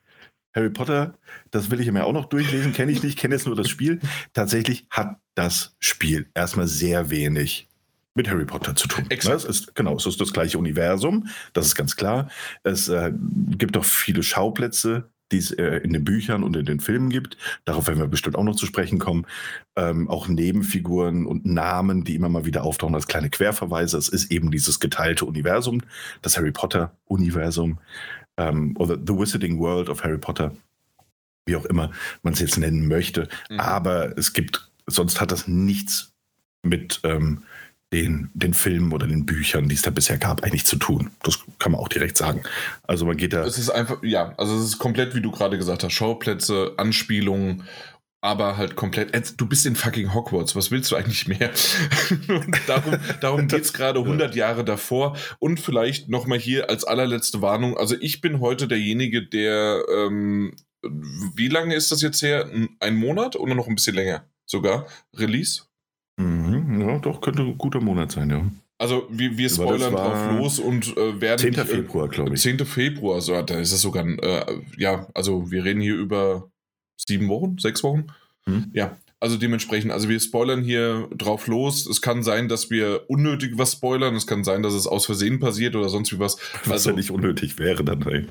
Harry 0.53 0.69
Potter, 0.69 1.17
das 1.51 1.71
will 1.71 1.81
ich 1.81 1.91
mir 1.91 2.05
auch 2.05 2.13
noch 2.13 2.25
durchlesen, 2.25 2.71
kenne 2.71 2.91
ich 2.91 3.01
nicht, 3.01 3.17
kenne 3.17 3.35
jetzt 3.35 3.47
nur 3.47 3.55
das 3.55 3.67
Spiel. 3.67 3.99
Tatsächlich 4.33 4.85
hat 4.91 5.17
das 5.33 5.75
Spiel 5.79 6.29
erstmal 6.35 6.67
sehr 6.67 7.09
wenig 7.09 7.67
mit 8.13 8.29
Harry 8.29 8.45
Potter 8.45 8.75
zu 8.75 8.87
tun. 8.87 9.05
Exakt. 9.09 9.43
Ne, 9.43 9.49
ist, 9.49 9.75
genau, 9.75 9.95
es 9.97 10.05
ist 10.05 10.21
das 10.21 10.31
gleiche 10.31 10.57
Universum, 10.57 11.27
das 11.53 11.65
ist 11.65 11.75
ganz 11.75 11.95
klar. 11.95 12.29
Es 12.63 12.87
äh, 12.87 13.11
gibt 13.57 13.75
auch 13.75 13.83
viele 13.83 14.23
Schauplätze, 14.23 15.09
die 15.31 15.37
es 15.37 15.51
äh, 15.51 15.77
in 15.77 15.93
den 15.93 16.03
Büchern 16.03 16.43
und 16.43 16.55
in 16.55 16.65
den 16.65 16.79
Filmen 16.79 17.09
gibt. 17.09 17.37
Darauf 17.65 17.87
werden 17.87 17.99
wir 17.99 18.07
bestimmt 18.07 18.35
auch 18.35 18.43
noch 18.43 18.55
zu 18.55 18.65
sprechen 18.65 18.99
kommen. 18.99 19.25
Ähm, 19.75 20.09
auch 20.09 20.27
Nebenfiguren 20.27 21.25
und 21.25 21.45
Namen, 21.45 22.03
die 22.03 22.15
immer 22.15 22.29
mal 22.29 22.45
wieder 22.45 22.63
auftauchen 22.63 22.95
als 22.95 23.07
kleine 23.07 23.29
Querverweise. 23.29 23.97
Es 23.97 24.09
ist 24.09 24.31
eben 24.31 24.51
dieses 24.51 24.79
geteilte 24.79 25.25
Universum, 25.25 25.81
das 26.21 26.37
Harry 26.37 26.51
Potter-Universum 26.51 27.79
ähm, 28.37 28.75
oder 28.77 28.95
The 28.95 29.13
Wizarding 29.13 29.59
World 29.59 29.89
of 29.89 30.03
Harry 30.03 30.17
Potter, 30.17 30.51
wie 31.45 31.55
auch 31.55 31.65
immer 31.65 31.91
man 32.21 32.33
es 32.33 32.39
jetzt 32.39 32.57
nennen 32.57 32.87
möchte. 32.87 33.27
Mhm. 33.49 33.59
Aber 33.59 34.17
es 34.17 34.33
gibt, 34.33 34.69
sonst 34.85 35.21
hat 35.21 35.31
das 35.31 35.47
nichts 35.47 36.13
mit 36.61 36.99
ähm, 37.03 37.43
den, 37.95 38.29
den 38.33 38.53
Filmen 38.53 38.91
oder 38.91 39.07
den 39.07 39.25
Büchern, 39.25 39.69
die 39.69 39.75
es 39.75 39.81
da 39.81 39.89
bisher 39.89 40.17
gab, 40.17 40.43
eigentlich 40.43 40.65
zu 40.65 40.75
tun. 40.75 41.11
Das 41.23 41.39
kann 41.59 41.71
man 41.71 41.79
auch 41.79 41.87
direkt 41.87 42.17
sagen. 42.17 42.43
Also 42.83 43.05
man 43.05 43.15
geht 43.15 43.31
da. 43.31 43.45
Es 43.45 43.57
ist 43.57 43.69
einfach, 43.69 44.03
ja, 44.03 44.33
also 44.37 44.57
es 44.57 44.65
ist 44.65 44.79
komplett, 44.79 45.15
wie 45.15 45.21
du 45.21 45.31
gerade 45.31 45.57
gesagt 45.57 45.83
hast, 45.83 45.93
Schauplätze, 45.93 46.73
Anspielungen, 46.75 47.63
aber 48.19 48.57
halt 48.57 48.75
komplett. 48.75 49.39
Du 49.39 49.45
bist 49.47 49.65
in 49.65 49.77
fucking 49.77 50.13
Hogwarts, 50.13 50.57
was 50.57 50.71
willst 50.71 50.91
du 50.91 50.97
eigentlich 50.97 51.27
mehr? 51.27 51.51
Darum 52.67 52.97
darum 53.21 53.47
geht 53.47 53.61
es 53.61 53.71
gerade 53.71 53.99
100 53.99 54.35
Jahre 54.35 54.65
davor. 54.65 55.15
Und 55.39 55.59
vielleicht 55.61 56.09
nochmal 56.09 56.39
hier 56.39 56.69
als 56.69 56.83
allerletzte 56.83 57.41
Warnung. 57.41 57.77
Also 57.77 57.95
ich 58.01 58.19
bin 58.19 58.41
heute 58.41 58.67
derjenige, 58.67 59.25
der, 59.25 59.85
ähm, 59.89 60.53
wie 60.81 61.47
lange 61.47 61.75
ist 61.75 61.93
das 61.93 62.01
jetzt 62.01 62.21
her? 62.21 62.49
Ein 62.79 62.95
Monat 62.95 63.37
oder 63.37 63.55
noch 63.55 63.67
ein 63.67 63.75
bisschen 63.75 63.95
länger 63.95 64.25
sogar? 64.45 64.85
Release? 65.15 65.61
Mhm, 66.17 66.81
ja, 66.81 66.97
doch, 66.99 67.21
könnte 67.21 67.41
ein 67.41 67.57
guter 67.57 67.81
Monat 67.81 68.11
sein, 68.11 68.29
ja. 68.29 68.45
Also 68.77 69.07
wir, 69.09 69.37
wir 69.37 69.49
spoilern 69.49 69.93
drauf 69.93 70.31
los 70.39 70.59
und 70.59 70.95
äh, 70.97 71.21
werden 71.21 71.39
10. 71.39 71.49
nicht, 71.51 71.59
äh, 71.59 71.65
Februar, 71.65 72.09
glaube 72.09 72.35
ich. 72.35 72.41
10. 72.41 72.65
Februar, 72.65 73.21
so, 73.21 73.41
da 73.41 73.57
ist 73.59 73.71
es 73.71 73.81
sogar, 73.81 74.05
äh, 74.05 74.45
ja, 74.77 75.07
also 75.13 75.49
wir 75.49 75.63
reden 75.63 75.79
hier 75.81 75.95
über 75.95 76.49
sieben 76.97 77.29
Wochen, 77.29 77.57
sechs 77.57 77.83
Wochen. 77.83 78.07
Hm. 78.45 78.65
Ja, 78.73 78.97
also 79.21 79.37
dementsprechend, 79.37 79.91
also 79.91 80.09
wir 80.09 80.19
spoilern 80.19 80.61
hier 80.61 81.07
drauf 81.17 81.47
los. 81.47 81.87
Es 81.87 82.01
kann 82.01 82.21
sein, 82.21 82.47
dass 82.49 82.69
wir 82.69 83.09
unnötig 83.09 83.53
was 83.57 83.71
spoilern. 83.71 84.13
Es 84.15 84.27
kann 84.27 84.43
sein, 84.43 84.61
dass 84.61 84.73
es 84.73 84.87
aus 84.87 85.05
Versehen 85.05 85.39
passiert 85.39 85.75
oder 85.75 85.87
sonst 85.89 86.11
wie 86.13 86.19
was. 86.19 86.37
Was 86.65 86.71
Also, 86.71 86.89
ja 86.91 86.95
nicht 86.97 87.11
unnötig 87.11 87.57
wäre, 87.57 87.83
dann. 87.83 88.05
wär- 88.05 88.23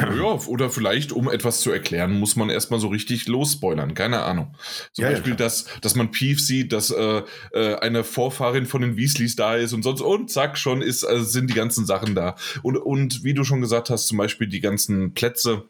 ja, 0.00 0.24
oder 0.48 0.70
vielleicht, 0.70 1.12
um 1.12 1.30
etwas 1.30 1.60
zu 1.60 1.70
erklären, 1.70 2.18
muss 2.18 2.34
man 2.34 2.50
erstmal 2.50 2.80
so 2.80 2.88
richtig 2.88 3.28
losspoilern. 3.28 3.94
Keine 3.94 4.22
Ahnung. 4.22 4.56
Zum 4.92 5.04
Ja, 5.04 5.10
ja, 5.10 5.16
Beispiel, 5.16 5.36
klar. 5.36 5.46
dass, 5.46 5.66
dass 5.82 5.94
man 5.94 6.10
Peeve 6.10 6.40
sieht, 6.40 6.72
dass 6.72 6.90
äh, 6.90 7.22
äh, 7.52 7.76
eine 7.76 8.02
Vorfahrin 8.02 8.66
von 8.66 8.82
den 8.82 8.96
Weasleys 8.96 9.36
da 9.36 9.54
ist 9.54 9.72
und 9.72 9.84
sonst, 9.84 10.00
und 10.00 10.30
zack, 10.32 10.58
schon 10.58 10.82
ist, 10.82 11.04
äh, 11.04 11.20
sind 11.20 11.48
die 11.48 11.54
ganzen 11.54 11.86
Sachen 11.86 12.16
da. 12.16 12.34
Und, 12.62 12.76
und 12.76 13.22
wie 13.22 13.34
du 13.34 13.44
schon 13.44 13.60
gesagt 13.60 13.88
hast, 13.88 14.08
zum 14.08 14.18
Beispiel 14.18 14.48
die 14.48 14.60
ganzen 14.60 15.14
Plätze, 15.14 15.68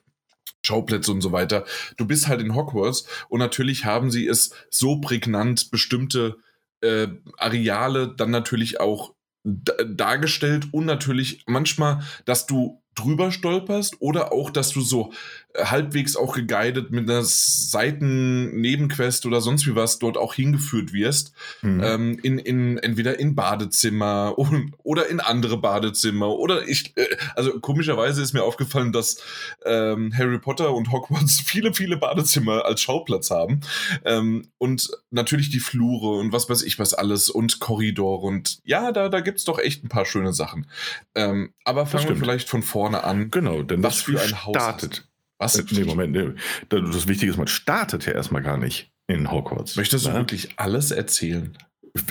Schauplätze 0.64 1.12
und 1.12 1.20
so 1.20 1.32
weiter. 1.32 1.66
Du 1.98 2.06
bist 2.06 2.26
halt 2.26 2.40
in 2.40 2.54
Hogwarts 2.54 3.06
und 3.28 3.40
natürlich 3.40 3.84
haben 3.84 4.10
sie 4.10 4.26
es 4.26 4.54
so 4.70 5.00
prägnant 5.02 5.70
bestimmte 5.70 6.36
äh, 6.80 7.08
Areale 7.36 8.08
dann 8.16 8.30
natürlich 8.30 8.80
auch 8.80 9.14
da- 9.42 9.84
dargestellt 9.84 10.68
und 10.72 10.86
natürlich 10.86 11.44
manchmal, 11.46 12.02
dass 12.24 12.46
du 12.46 12.80
drüber 12.94 13.30
stolperst 13.30 13.96
oder 14.00 14.32
auch, 14.32 14.50
dass 14.50 14.70
du 14.70 14.80
so 14.80 15.12
halbwegs 15.56 16.16
auch 16.16 16.34
geguidet 16.34 16.90
mit 16.90 17.08
einer 17.08 17.22
Seiten-Nebenquest 17.22 19.26
oder 19.26 19.40
sonst 19.40 19.66
wie 19.66 19.76
was 19.76 19.98
dort 19.98 20.16
auch 20.16 20.34
hingeführt 20.34 20.92
wirst. 20.92 21.32
Mhm. 21.62 21.80
Ähm, 21.82 22.18
in, 22.22 22.38
in, 22.38 22.78
entweder 22.78 23.18
in 23.18 23.34
Badezimmer 23.34 24.34
oder 24.82 25.08
in 25.08 25.20
andere 25.20 25.58
Badezimmer 25.58 26.30
oder 26.30 26.66
ich, 26.66 26.96
äh, 26.96 27.06
also 27.36 27.60
komischerweise 27.60 28.22
ist 28.22 28.32
mir 28.32 28.42
aufgefallen, 28.42 28.92
dass 28.92 29.22
ähm, 29.64 30.12
Harry 30.16 30.38
Potter 30.38 30.74
und 30.74 30.90
Hogwarts 30.90 31.40
viele, 31.44 31.72
viele 31.72 31.96
Badezimmer 31.96 32.64
als 32.64 32.80
Schauplatz 32.80 33.30
haben. 33.30 33.60
Ähm, 34.04 34.48
und 34.58 34.90
natürlich 35.10 35.50
die 35.50 35.60
Flure 35.60 36.18
und 36.18 36.32
was 36.32 36.50
weiß 36.50 36.62
ich 36.62 36.78
was 36.78 36.94
alles 36.94 37.30
und 37.30 37.60
Korridor 37.60 38.22
und 38.22 38.58
ja, 38.64 38.90
da, 38.90 39.08
da 39.08 39.20
gibt 39.20 39.38
es 39.38 39.44
doch 39.44 39.58
echt 39.58 39.84
ein 39.84 39.88
paar 39.88 40.04
schöne 40.04 40.32
Sachen. 40.32 40.66
Ähm, 41.14 41.52
aber 41.64 41.86
fangen 41.86 42.08
wir 42.08 42.16
vielleicht 42.16 42.48
von 42.48 42.62
vorne 42.62 43.04
an. 43.04 43.30
Genau, 43.30 43.62
denn 43.62 43.82
was 43.82 44.02
für 44.02 44.20
ein 44.20 44.44
Haus 44.44 44.56
startet. 44.56 45.08
Was? 45.44 45.58
Äh, 45.58 45.64
nee, 45.70 45.84
Moment, 45.84 46.12
nee. 46.12 46.30
Das 46.68 47.08
Wichtige 47.08 47.30
ist, 47.30 47.38
man 47.38 47.46
startet 47.46 48.06
ja 48.06 48.12
erstmal 48.12 48.42
gar 48.42 48.56
nicht 48.56 48.90
in 49.06 49.30
Hogwarts. 49.30 49.76
Möchtest 49.76 50.06
du 50.06 50.10
ja? 50.10 50.16
wirklich 50.16 50.54
alles 50.56 50.90
erzählen? 50.90 51.56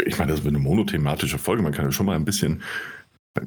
Ich 0.06 0.18
meine, 0.18 0.32
das 0.32 0.42
ist 0.42 0.48
eine 0.48 0.60
monothematische 0.60 1.38
Folge, 1.38 1.62
man 1.62 1.74
kann 1.74 1.86
ja 1.86 1.92
schon 1.92 2.06
mal 2.06 2.16
ein 2.16 2.26
bisschen 2.26 2.64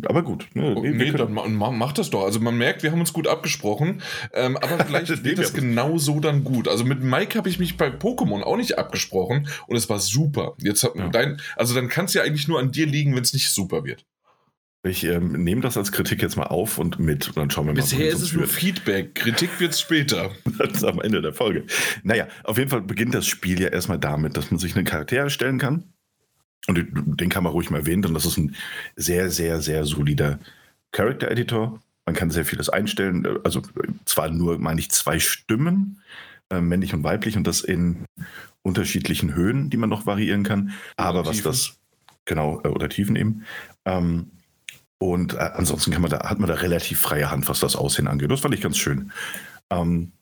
aber 0.08 0.22
gut. 0.22 0.48
Ne, 0.54 0.74
oh, 0.76 0.82
nee, 0.82 1.12
dann 1.12 1.32
mach 1.32 1.92
das 1.92 2.10
doch. 2.10 2.24
Also 2.24 2.40
man 2.40 2.58
merkt, 2.58 2.82
wir 2.82 2.90
haben 2.90 2.98
uns 2.98 3.12
gut 3.12 3.28
abgesprochen. 3.28 4.02
Ähm, 4.32 4.56
aber 4.56 4.84
vielleicht 4.84 5.08
wird 5.24 5.38
das 5.38 5.54
genau 5.54 5.96
so 5.98 6.18
dann 6.18 6.42
gut. 6.42 6.66
Also 6.66 6.84
mit 6.84 7.02
Mike 7.02 7.38
habe 7.38 7.48
ich 7.48 7.60
mich 7.60 7.76
bei 7.76 7.88
Pokémon 7.88 8.42
auch 8.42 8.56
nicht 8.56 8.78
abgesprochen 8.78 9.48
und 9.68 9.76
es 9.76 9.88
war 9.88 10.00
super. 10.00 10.54
Jetzt 10.58 10.82
hat 10.82 10.96
ja. 10.96 11.08
dein, 11.08 11.40
also 11.54 11.74
dann 11.74 11.88
kann 11.88 12.06
es 12.06 12.14
ja 12.14 12.22
eigentlich 12.22 12.48
nur 12.48 12.58
an 12.58 12.72
dir 12.72 12.86
liegen, 12.86 13.14
wenn 13.14 13.22
es 13.22 13.32
nicht 13.32 13.50
super 13.50 13.84
wird. 13.84 14.04
Ich 14.86 15.04
ähm, 15.04 15.44
nehme 15.44 15.60
das 15.60 15.76
als 15.76 15.92
Kritik 15.92 16.22
jetzt 16.22 16.36
mal 16.36 16.44
auf 16.46 16.78
und 16.78 16.98
mit 16.98 17.28
und 17.28 17.36
dann 17.36 17.50
schauen 17.50 17.66
wir 17.66 17.72
mal. 17.72 17.80
Bisher 17.80 18.08
ist 18.08 18.22
es 18.22 18.32
nur 18.32 18.46
Feedback. 18.46 19.14
Kritik 19.14 19.60
wird 19.60 19.72
es 19.72 19.80
später. 19.80 20.30
das 20.58 20.78
ist 20.78 20.84
am 20.84 21.00
Ende 21.00 21.22
der 21.22 21.32
Folge. 21.32 21.64
Naja, 22.02 22.28
auf 22.44 22.58
jeden 22.58 22.70
Fall 22.70 22.82
beginnt 22.82 23.14
das 23.14 23.26
Spiel 23.26 23.60
ja 23.60 23.68
erstmal 23.68 23.98
damit, 23.98 24.36
dass 24.36 24.50
man 24.50 24.58
sich 24.58 24.76
einen 24.76 24.84
Charakter 24.84 25.16
erstellen 25.16 25.58
kann 25.58 25.84
und 26.66 27.20
den 27.20 27.28
kann 27.28 27.44
man 27.44 27.52
ruhig 27.52 27.70
mal 27.70 27.78
erwähnen, 27.78 28.02
denn 28.02 28.14
das 28.14 28.26
ist 28.26 28.36
ein 28.38 28.54
sehr, 28.96 29.30
sehr, 29.30 29.60
sehr 29.60 29.84
solider 29.84 30.38
Character 30.92 31.30
Editor. 31.30 31.80
Man 32.04 32.14
kann 32.14 32.30
sehr 32.30 32.44
vieles 32.44 32.68
einstellen. 32.68 33.26
Also 33.44 33.62
zwar 34.04 34.30
nur, 34.30 34.58
meine 34.58 34.80
ich, 34.80 34.90
zwei 34.90 35.18
Stimmen, 35.18 36.02
äh, 36.50 36.60
männlich 36.60 36.94
und 36.94 37.04
weiblich, 37.04 37.36
und 37.36 37.46
das 37.46 37.60
in 37.60 38.04
unterschiedlichen 38.62 39.34
Höhen, 39.34 39.70
die 39.70 39.76
man 39.76 39.90
noch 39.90 40.06
variieren 40.06 40.42
kann. 40.42 40.72
Aber 40.96 41.26
was 41.26 41.42
das, 41.42 41.78
genau, 42.24 42.60
äh, 42.64 42.68
oder 42.68 42.88
Tiefen 42.88 43.16
eben. 43.16 43.44
Ähm, 43.84 44.30
und 44.98 45.34
äh, 45.34 45.50
ansonsten 45.54 45.90
man 46.00 46.10
da, 46.10 46.28
hat 46.28 46.38
man 46.38 46.48
da 46.48 46.54
relativ 46.54 47.00
freie 47.00 47.30
Hand, 47.30 47.48
was 47.48 47.60
das 47.60 47.76
Aussehen 47.76 48.08
angeht. 48.08 48.30
Das 48.30 48.40
fand 48.40 48.54
ich 48.54 48.60
ganz 48.60 48.78
schön. 48.78 49.12
Ähm, 49.70 50.12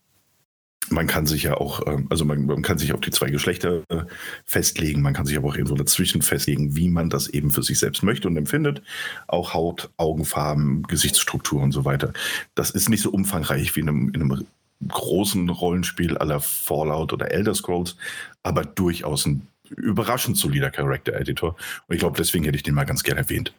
man 0.90 1.06
kann 1.06 1.26
sich 1.26 1.44
ja 1.44 1.56
auch, 1.56 1.86
ähm, 1.86 2.06
also 2.10 2.24
man, 2.24 2.44
man, 2.46 2.62
kann 2.62 2.78
sich 2.78 2.92
auf 2.92 3.00
die 3.00 3.10
zwei 3.10 3.30
Geschlechter 3.30 3.82
äh, 3.88 4.02
festlegen, 4.44 5.02
man 5.02 5.14
kann 5.14 5.26
sich 5.26 5.36
aber 5.36 5.48
auch 5.48 5.56
irgendwo 5.56 5.76
dazwischen 5.76 6.22
festlegen, 6.22 6.76
wie 6.76 6.88
man 6.88 7.08
das 7.08 7.28
eben 7.28 7.50
für 7.50 7.62
sich 7.62 7.78
selbst 7.78 8.02
möchte 8.02 8.28
und 8.28 8.36
empfindet. 8.36 8.82
Auch 9.26 9.54
Haut, 9.54 9.90
Augenfarben, 9.96 10.82
Gesichtsstruktur 10.82 11.62
und 11.62 11.72
so 11.72 11.84
weiter. 11.84 12.12
Das 12.54 12.70
ist 12.70 12.88
nicht 12.88 13.02
so 13.02 13.10
umfangreich 13.10 13.74
wie 13.76 13.80
in 13.80 13.88
einem, 13.88 14.08
in 14.10 14.22
einem 14.22 14.46
großen 14.86 15.48
Rollenspiel 15.48 16.18
aller 16.18 16.40
Fallout 16.40 17.12
oder 17.12 17.30
Elder 17.30 17.54
Scrolls, 17.54 17.96
aber 18.42 18.64
durchaus 18.64 19.24
ein 19.26 19.46
überraschend 19.70 20.36
solider 20.36 20.70
Character 20.70 21.14
Editor. 21.14 21.56
Und 21.86 21.94
ich 21.94 22.00
glaube, 22.00 22.18
deswegen 22.18 22.44
hätte 22.44 22.56
ich 22.56 22.62
den 22.62 22.74
mal 22.74 22.84
ganz 22.84 23.02
gerne 23.02 23.20
erwähnt. 23.20 23.54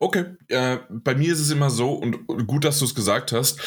Okay, 0.00 0.24
äh, 0.48 0.78
bei 0.90 1.14
mir 1.14 1.32
ist 1.32 1.38
es 1.38 1.50
immer 1.50 1.70
so, 1.70 1.92
und 1.92 2.26
gut, 2.46 2.64
dass 2.64 2.80
du 2.80 2.84
es 2.84 2.96
gesagt 2.96 3.30
hast, 3.30 3.60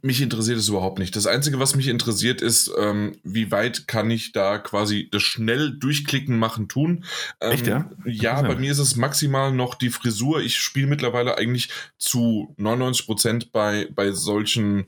mich 0.00 0.22
interessiert 0.22 0.58
es 0.58 0.68
überhaupt 0.68 0.98
nicht. 0.98 1.14
Das 1.14 1.26
Einzige, 1.26 1.60
was 1.60 1.76
mich 1.76 1.88
interessiert, 1.88 2.40
ist, 2.40 2.72
ähm, 2.78 3.16
wie 3.22 3.50
weit 3.50 3.86
kann 3.86 4.10
ich 4.10 4.32
da 4.32 4.58
quasi 4.58 5.08
das 5.12 5.22
schnell 5.22 5.76
durchklicken, 5.78 6.38
machen, 6.38 6.68
tun. 6.68 7.04
Ähm, 7.40 7.52
Echt, 7.52 7.66
ja? 7.66 7.90
Ja, 8.06 8.40
bei 8.40 8.56
mir 8.56 8.72
ist 8.72 8.78
es 8.78 8.96
maximal 8.96 9.52
noch 9.52 9.74
die 9.74 9.90
Frisur. 9.90 10.40
Ich 10.40 10.56
spiele 10.56 10.86
mittlerweile 10.86 11.36
eigentlich 11.36 11.68
zu 11.98 12.54
99 12.56 13.06
Prozent 13.06 13.52
bei, 13.52 13.86
bei 13.94 14.12
solchen 14.12 14.86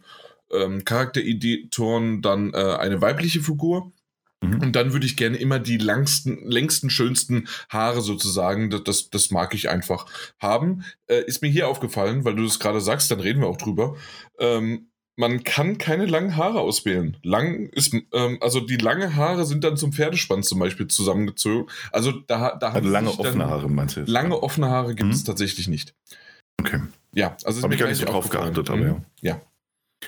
ähm, 0.50 0.84
Charaktereditoren 0.84 2.22
dann 2.22 2.54
äh, 2.54 2.56
eine 2.56 3.00
weibliche 3.02 3.40
Figur. 3.40 3.92
Mhm. 4.40 4.60
Und 4.62 4.76
dann 4.76 4.92
würde 4.92 5.06
ich 5.06 5.16
gerne 5.16 5.36
immer 5.36 5.58
die 5.58 5.78
langsten, 5.78 6.38
längsten, 6.48 6.90
schönsten 6.90 7.48
Haare 7.68 8.00
sozusagen, 8.00 8.70
das, 8.70 8.84
das, 8.84 9.10
das 9.10 9.30
mag 9.30 9.54
ich 9.54 9.68
einfach 9.68 10.06
haben. 10.40 10.84
Äh, 11.06 11.24
ist 11.26 11.42
mir 11.42 11.48
hier 11.48 11.68
aufgefallen, 11.68 12.24
weil 12.24 12.36
du 12.36 12.44
das 12.44 12.58
gerade 12.58 12.80
sagst, 12.80 13.10
dann 13.10 13.20
reden 13.20 13.40
wir 13.40 13.48
auch 13.48 13.56
drüber. 13.56 13.96
Ähm, 14.38 14.90
man 15.16 15.42
kann 15.42 15.78
keine 15.78 16.06
langen 16.06 16.36
Haare 16.36 16.60
auswählen. 16.60 17.16
Lang 17.24 17.66
ist, 17.70 17.92
ähm, 18.12 18.38
also 18.40 18.60
die 18.60 18.76
lange 18.76 19.16
Haare 19.16 19.44
sind 19.44 19.64
dann 19.64 19.76
zum 19.76 19.92
Pferdespann 19.92 20.44
zum 20.44 20.60
Beispiel 20.60 20.86
zusammengezogen. 20.86 21.68
Also 21.90 22.12
da, 22.12 22.54
da 22.54 22.70
also 22.70 22.88
lange 22.88 23.10
offene 23.10 23.46
Haare 23.46 23.68
meinst 23.68 23.96
du? 23.96 24.00
Jetzt? 24.00 24.08
Lange 24.08 24.40
offene 24.40 24.68
Haare 24.68 24.94
gibt 24.94 25.08
mhm. 25.08 25.14
es 25.14 25.24
tatsächlich 25.24 25.66
nicht. 25.66 25.94
Okay. 26.60 26.80
Ja, 27.12 27.36
also 27.44 27.62
habe 27.62 27.74
ich 27.74 27.80
gar 27.80 27.88
nicht 27.88 27.98
so 27.98 28.06
drauf 28.06 28.28
geachtet, 28.28 28.70
aber 28.70 28.80
ja. 28.80 28.92
Mhm. 28.92 29.04
Ja. 29.20 29.40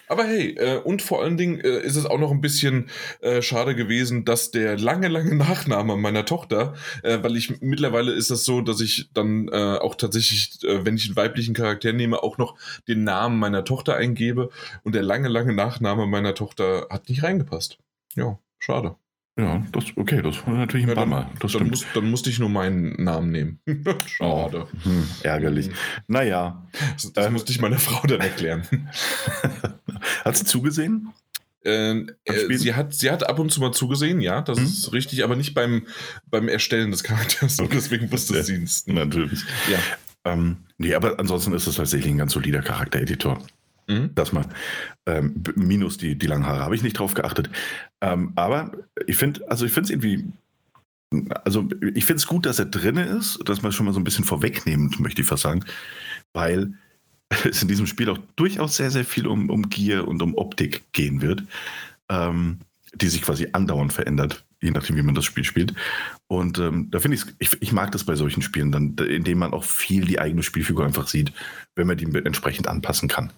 Aber 0.08 0.24
hey, 0.24 0.54
äh, 0.56 0.78
und 0.78 1.02
vor 1.02 1.22
allen 1.22 1.36
Dingen 1.36 1.60
äh, 1.60 1.80
ist 1.80 1.96
es 1.96 2.06
auch 2.06 2.18
noch 2.18 2.30
ein 2.30 2.40
bisschen 2.40 2.88
äh, 3.20 3.42
schade 3.42 3.74
gewesen, 3.74 4.24
dass 4.24 4.50
der 4.50 4.78
lange, 4.78 5.08
lange 5.08 5.34
Nachname 5.36 5.96
meiner 5.96 6.24
Tochter, 6.24 6.74
äh, 7.02 7.18
weil 7.22 7.36
ich 7.36 7.60
mittlerweile 7.60 8.12
ist 8.12 8.30
das 8.30 8.44
so, 8.44 8.60
dass 8.60 8.80
ich 8.80 9.10
dann 9.14 9.48
äh, 9.48 9.78
auch 9.80 9.94
tatsächlich, 9.96 10.62
äh, 10.64 10.84
wenn 10.84 10.96
ich 10.96 11.06
einen 11.06 11.16
weiblichen 11.16 11.54
Charakter 11.54 11.92
nehme, 11.92 12.22
auch 12.22 12.38
noch 12.38 12.56
den 12.88 13.04
Namen 13.04 13.38
meiner 13.38 13.64
Tochter 13.64 13.96
eingebe 13.96 14.50
und 14.84 14.94
der 14.94 15.02
lange, 15.02 15.28
lange 15.28 15.52
Nachname 15.52 16.06
meiner 16.06 16.34
Tochter 16.34 16.86
hat 16.90 17.08
nicht 17.08 17.22
reingepasst. 17.22 17.78
Ja, 18.14 18.38
schade. 18.58 18.96
Ja, 19.40 19.64
das, 19.72 19.84
okay, 19.96 20.20
das 20.20 20.46
war 20.46 20.54
natürlich 20.54 20.84
ein 20.84 20.90
ja, 20.90 20.94
Bummer. 20.96 21.30
Das 21.40 21.52
dann, 21.52 21.68
muss, 21.68 21.86
dann, 21.94 22.10
musste 22.10 22.28
ich 22.28 22.38
nur 22.38 22.50
meinen 22.50 23.02
Namen 23.02 23.30
nehmen. 23.30 23.60
Schade. 24.06 24.66
Oh, 24.70 24.84
hm, 24.84 25.08
ärgerlich. 25.22 25.68
Hm. 25.68 25.74
Naja. 26.08 26.66
Das, 26.92 27.12
das 27.12 27.26
ähm, 27.26 27.32
musste 27.32 27.52
ich 27.52 27.60
meiner 27.60 27.78
Frau 27.78 28.06
dann 28.06 28.20
erklären. 28.20 28.64
hat 30.24 30.36
sie 30.36 30.44
zugesehen? 30.44 31.12
Äh, 31.62 32.06
äh, 32.24 32.56
sie, 32.56 32.74
hat, 32.74 32.94
sie 32.94 33.10
hat 33.10 33.28
ab 33.28 33.38
und 33.38 33.52
zu 33.52 33.60
mal 33.60 33.72
zugesehen, 33.72 34.20
ja, 34.20 34.40
das 34.40 34.58
hm? 34.58 34.64
ist 34.64 34.92
richtig, 34.92 35.24
aber 35.24 35.36
nicht 35.36 35.52
beim, 35.52 35.86
beim 36.30 36.48
Erstellen 36.48 36.90
des 36.90 37.02
Charakters. 37.02 37.58
Okay. 37.60 37.68
Deswegen 37.74 38.10
wusste 38.10 38.42
sie 38.42 38.62
es. 38.62 38.86
Natürlich. 38.86 39.42
Ja. 39.70 39.78
Ähm, 40.24 40.58
nee, 40.78 40.94
aber 40.94 41.18
ansonsten 41.18 41.52
ist 41.52 41.66
es 41.66 41.76
tatsächlich 41.76 42.10
ein 42.10 42.18
ganz 42.18 42.32
solider 42.32 42.62
Charaktereditor. 42.62 43.42
Mhm. 43.88 44.10
Das 44.14 44.32
mal. 44.32 44.46
Ähm, 45.06 45.42
minus 45.54 45.98
die, 45.98 46.16
die 46.16 46.26
langen 46.26 46.46
Haare 46.46 46.60
habe 46.60 46.74
ich 46.74 46.82
nicht 46.82 46.98
drauf 46.98 47.14
geachtet. 47.14 47.50
Ähm, 48.00 48.32
aber 48.36 48.72
ich 49.06 49.16
finde, 49.16 49.48
also 49.50 49.66
ich 49.66 49.72
finde 49.72 49.86
es 49.86 49.90
irgendwie, 49.90 50.24
also 51.44 51.68
ich 51.94 52.04
finde 52.04 52.18
es 52.18 52.26
gut, 52.26 52.46
dass 52.46 52.58
er 52.58 52.66
drin 52.66 52.96
ist, 52.96 53.40
dass 53.44 53.62
man 53.62 53.72
schon 53.72 53.86
mal 53.86 53.92
so 53.92 54.00
ein 54.00 54.04
bisschen 54.04 54.24
vorwegnehmend, 54.24 55.00
möchte 55.00 55.22
ich 55.22 55.28
fast 55.28 55.42
sagen, 55.42 55.64
weil 56.32 56.74
es 57.44 57.62
in 57.62 57.68
diesem 57.68 57.86
Spiel 57.86 58.10
auch 58.10 58.18
durchaus 58.36 58.76
sehr, 58.76 58.90
sehr 58.90 59.04
viel 59.04 59.26
um, 59.26 59.50
um 59.50 59.68
Gier 59.68 60.06
und 60.06 60.22
um 60.22 60.34
Optik 60.36 60.92
gehen 60.92 61.22
wird, 61.22 61.42
ähm, 62.08 62.58
die 62.94 63.08
sich 63.08 63.22
quasi 63.22 63.48
andauernd 63.52 63.92
verändert, 63.92 64.44
je 64.60 64.72
nachdem, 64.72 64.96
wie 64.96 65.02
man 65.02 65.14
das 65.14 65.24
Spiel 65.24 65.44
spielt. 65.44 65.74
Und 66.26 66.58
ähm, 66.58 66.88
da 66.90 66.98
finde 66.98 67.18
ich, 67.38 67.56
ich 67.60 67.72
mag 67.72 67.92
das 67.92 68.04
bei 68.04 68.16
solchen 68.16 68.42
Spielen, 68.42 68.72
dann, 68.72 68.96
indem 68.96 69.38
man 69.38 69.52
auch 69.52 69.64
viel 69.64 70.04
die 70.04 70.18
eigene 70.18 70.42
Spielfigur 70.42 70.84
einfach 70.84 71.06
sieht, 71.06 71.32
wenn 71.76 71.86
man 71.86 71.96
die 71.96 72.06
entsprechend 72.24 72.66
anpassen 72.66 73.08
kann. 73.08 73.32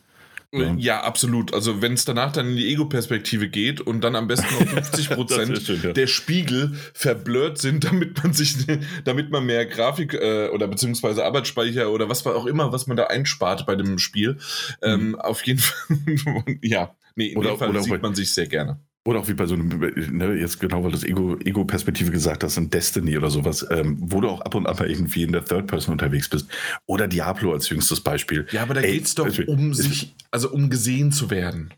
Ja. 0.55 0.75
ja, 0.77 1.03
absolut. 1.03 1.55
Also 1.55 1.81
wenn 1.81 1.95
es 1.95 2.05
danach 2.05 2.31
dann 2.33 2.51
in 2.51 2.57
die 2.57 2.71
Ego-Perspektive 2.73 3.49
geht 3.49 3.81
und 3.81 4.03
dann 4.03 4.15
am 4.15 4.27
besten 4.27 4.53
noch 4.61 4.69
50 4.75 5.11
Prozent 5.11 5.83
ja. 5.83 5.93
der 5.93 6.07
Spiegel 6.07 6.75
verblurrt 6.93 7.57
sind, 7.57 7.85
damit 7.85 8.23
man 8.23 8.35
sich, 8.35 8.57
damit 9.05 9.31
man 9.31 9.47
mehr 9.47 9.65
Grafik 9.65 10.13
äh, 10.13 10.49
oder 10.49 10.69
beziehungsweise 10.69 11.25
Arbeitsspeicher 11.25 11.91
oder 11.91 12.11
was 12.11 12.27
auch 12.27 12.45
immer, 12.45 12.71
was 12.71 12.87
man 12.87 12.99
da 12.99 13.05
einspart 13.05 13.65
bei 13.65 13.77
dem 13.77 13.99
Spiel. 13.99 14.39
Ähm, 14.83 14.93
mhm. 14.93 15.03
Ähm, 15.03 15.21
auf 15.21 15.43
jeden 15.47 15.61
Fall, 15.61 15.97
ja, 16.63 16.95
nee, 17.17 17.29
in 17.29 17.39
oder, 17.39 17.51
dem 17.51 17.59
Fall 17.59 17.83
sieht 17.83 18.03
man 18.03 18.15
sich 18.15 18.33
sehr 18.35 18.47
gerne. 18.47 18.79
Oder 19.05 19.19
auch 19.19 19.29
wie 19.29 19.35
bei 19.35 19.47
so 19.47 19.55
einem, 19.55 19.69
ne, 19.69 20.35
jetzt 20.35 20.61
genau, 20.61 20.85
weil 20.85 20.93
das 20.93 21.03
Ego-Perspektive 21.03 22.09
Ego 22.09 22.15
gesagt 22.15 22.45
hast, 22.45 22.57
in 22.57 22.71
Destiny 22.71 23.19
oder 23.19 23.31
sowas, 23.31 23.67
ähm, 23.71 23.97
wo 23.99 24.21
du 24.21 24.29
auch 24.29 24.41
ab 24.43 24.55
und 24.55 24.67
an 24.67 24.77
mal 24.77 24.89
irgendwie 24.89 25.25
in 25.25 25.33
der 25.33 25.45
Third 25.45 25.67
Person 25.67 25.93
unterwegs 25.93 26.29
bist. 26.29 26.49
Oder 26.87 27.09
Diablo 27.09 27.53
als 27.53 27.69
jüngstes 27.69 28.01
Beispiel. 28.01 28.47
Ja, 28.53 28.63
aber 28.63 28.75
da 28.75 28.81
geht 28.81 29.05
es 29.05 29.15
doch 29.17 29.29
um 29.49 29.75
sich, 29.75 30.15
also 30.31 30.51
um 30.53 30.71
gesehen 30.71 31.11
zu 31.11 31.31
werden. 31.31 31.75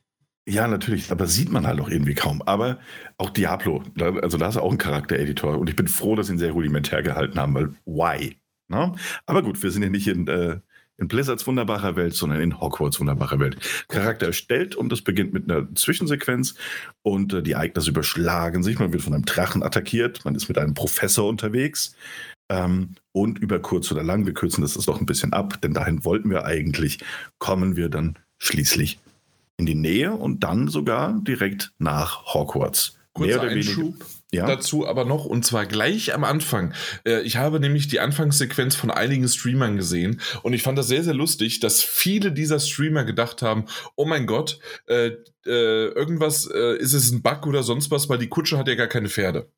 Ja, 0.46 0.68
natürlich, 0.68 1.10
aber 1.10 1.26
sieht 1.26 1.50
man 1.50 1.66
halt 1.66 1.80
auch 1.80 1.88
irgendwie 1.88 2.14
kaum. 2.14 2.42
Aber 2.42 2.78
auch 3.16 3.30
Diablo, 3.30 3.82
also 4.20 4.36
da 4.36 4.48
ist 4.48 4.58
auch 4.58 4.70
ein 4.70 4.78
Charaktereditor 4.78 5.58
und 5.58 5.70
ich 5.70 5.76
bin 5.76 5.88
froh, 5.88 6.16
dass 6.16 6.26
sie 6.26 6.34
ihn 6.34 6.38
sehr 6.38 6.52
rudimentär 6.52 7.02
gehalten 7.02 7.40
haben, 7.40 7.54
weil 7.54 7.70
why? 7.86 8.36
Ne? 8.68 8.94
Aber 9.24 9.42
gut, 9.42 9.62
wir 9.62 9.70
sind 9.70 9.82
ja 9.82 9.88
nicht 9.88 10.08
in, 10.08 10.28
äh, 10.28 10.58
in 10.96 11.08
Blizzards 11.08 11.46
wunderbarer 11.46 11.96
Welt, 11.96 12.14
sondern 12.14 12.40
in 12.40 12.60
Hogwarts 12.60 13.00
wunderbarer 13.00 13.38
Welt. 13.40 13.56
Charakter 13.88 14.26
erstellt 14.26 14.76
und 14.76 14.90
das 14.90 15.02
beginnt 15.02 15.32
mit 15.32 15.50
einer 15.50 15.72
Zwischensequenz 15.74 16.54
und 17.02 17.32
äh, 17.32 17.42
die 17.42 17.52
Ereignisse 17.52 17.90
überschlagen 17.90 18.62
sich. 18.62 18.78
Man 18.78 18.92
wird 18.92 19.02
von 19.02 19.14
einem 19.14 19.24
Drachen 19.24 19.62
attackiert, 19.62 20.24
man 20.24 20.34
ist 20.34 20.48
mit 20.48 20.58
einem 20.58 20.74
Professor 20.74 21.28
unterwegs. 21.28 21.96
Ähm, 22.48 22.90
und 23.12 23.38
über 23.38 23.58
kurz 23.60 23.90
oder 23.90 24.02
lang, 24.02 24.26
wir 24.26 24.34
kürzen 24.34 24.62
das 24.62 24.74
doch 24.74 25.00
ein 25.00 25.06
bisschen 25.06 25.32
ab, 25.32 25.60
denn 25.62 25.72
dahin 25.72 26.04
wollten 26.04 26.30
wir 26.30 26.44
eigentlich, 26.44 26.98
kommen 27.38 27.76
wir 27.76 27.88
dann 27.88 28.18
schließlich 28.38 28.98
in 29.56 29.66
die 29.66 29.74
Nähe 29.74 30.12
und 30.12 30.44
dann 30.44 30.68
sogar 30.68 31.20
direkt 31.22 31.72
nach 31.78 32.34
Hogwarts. 32.34 32.98
Kurzer 33.14 33.42
Einschub 33.42 33.94
ja. 34.32 34.46
dazu 34.46 34.86
aber 34.86 35.04
noch 35.04 35.24
und 35.24 35.44
zwar 35.44 35.66
gleich 35.66 36.14
am 36.14 36.24
Anfang. 36.24 36.74
Äh, 37.06 37.22
ich 37.22 37.36
habe 37.36 37.60
nämlich 37.60 37.88
die 37.88 38.00
Anfangssequenz 38.00 38.74
von 38.74 38.90
einigen 38.90 39.28
Streamern 39.28 39.76
gesehen 39.76 40.20
und 40.42 40.52
ich 40.52 40.62
fand 40.62 40.78
das 40.78 40.88
sehr, 40.88 41.04
sehr 41.04 41.14
lustig, 41.14 41.60
dass 41.60 41.82
viele 41.82 42.32
dieser 42.32 42.60
Streamer 42.60 43.04
gedacht 43.04 43.42
haben, 43.42 43.66
oh 43.96 44.04
mein 44.04 44.26
Gott, 44.26 44.58
äh, 44.86 45.12
äh, 45.46 45.88
irgendwas, 45.88 46.48
äh, 46.52 46.76
ist 46.78 46.94
es 46.94 47.10
ein 47.10 47.22
Bug 47.22 47.46
oder 47.46 47.62
sonst 47.62 47.90
was, 47.90 48.08
weil 48.08 48.18
die 48.18 48.28
Kutsche 48.28 48.58
hat 48.58 48.68
ja 48.68 48.74
gar 48.74 48.86
keine 48.86 49.08
Pferde. 49.08 49.48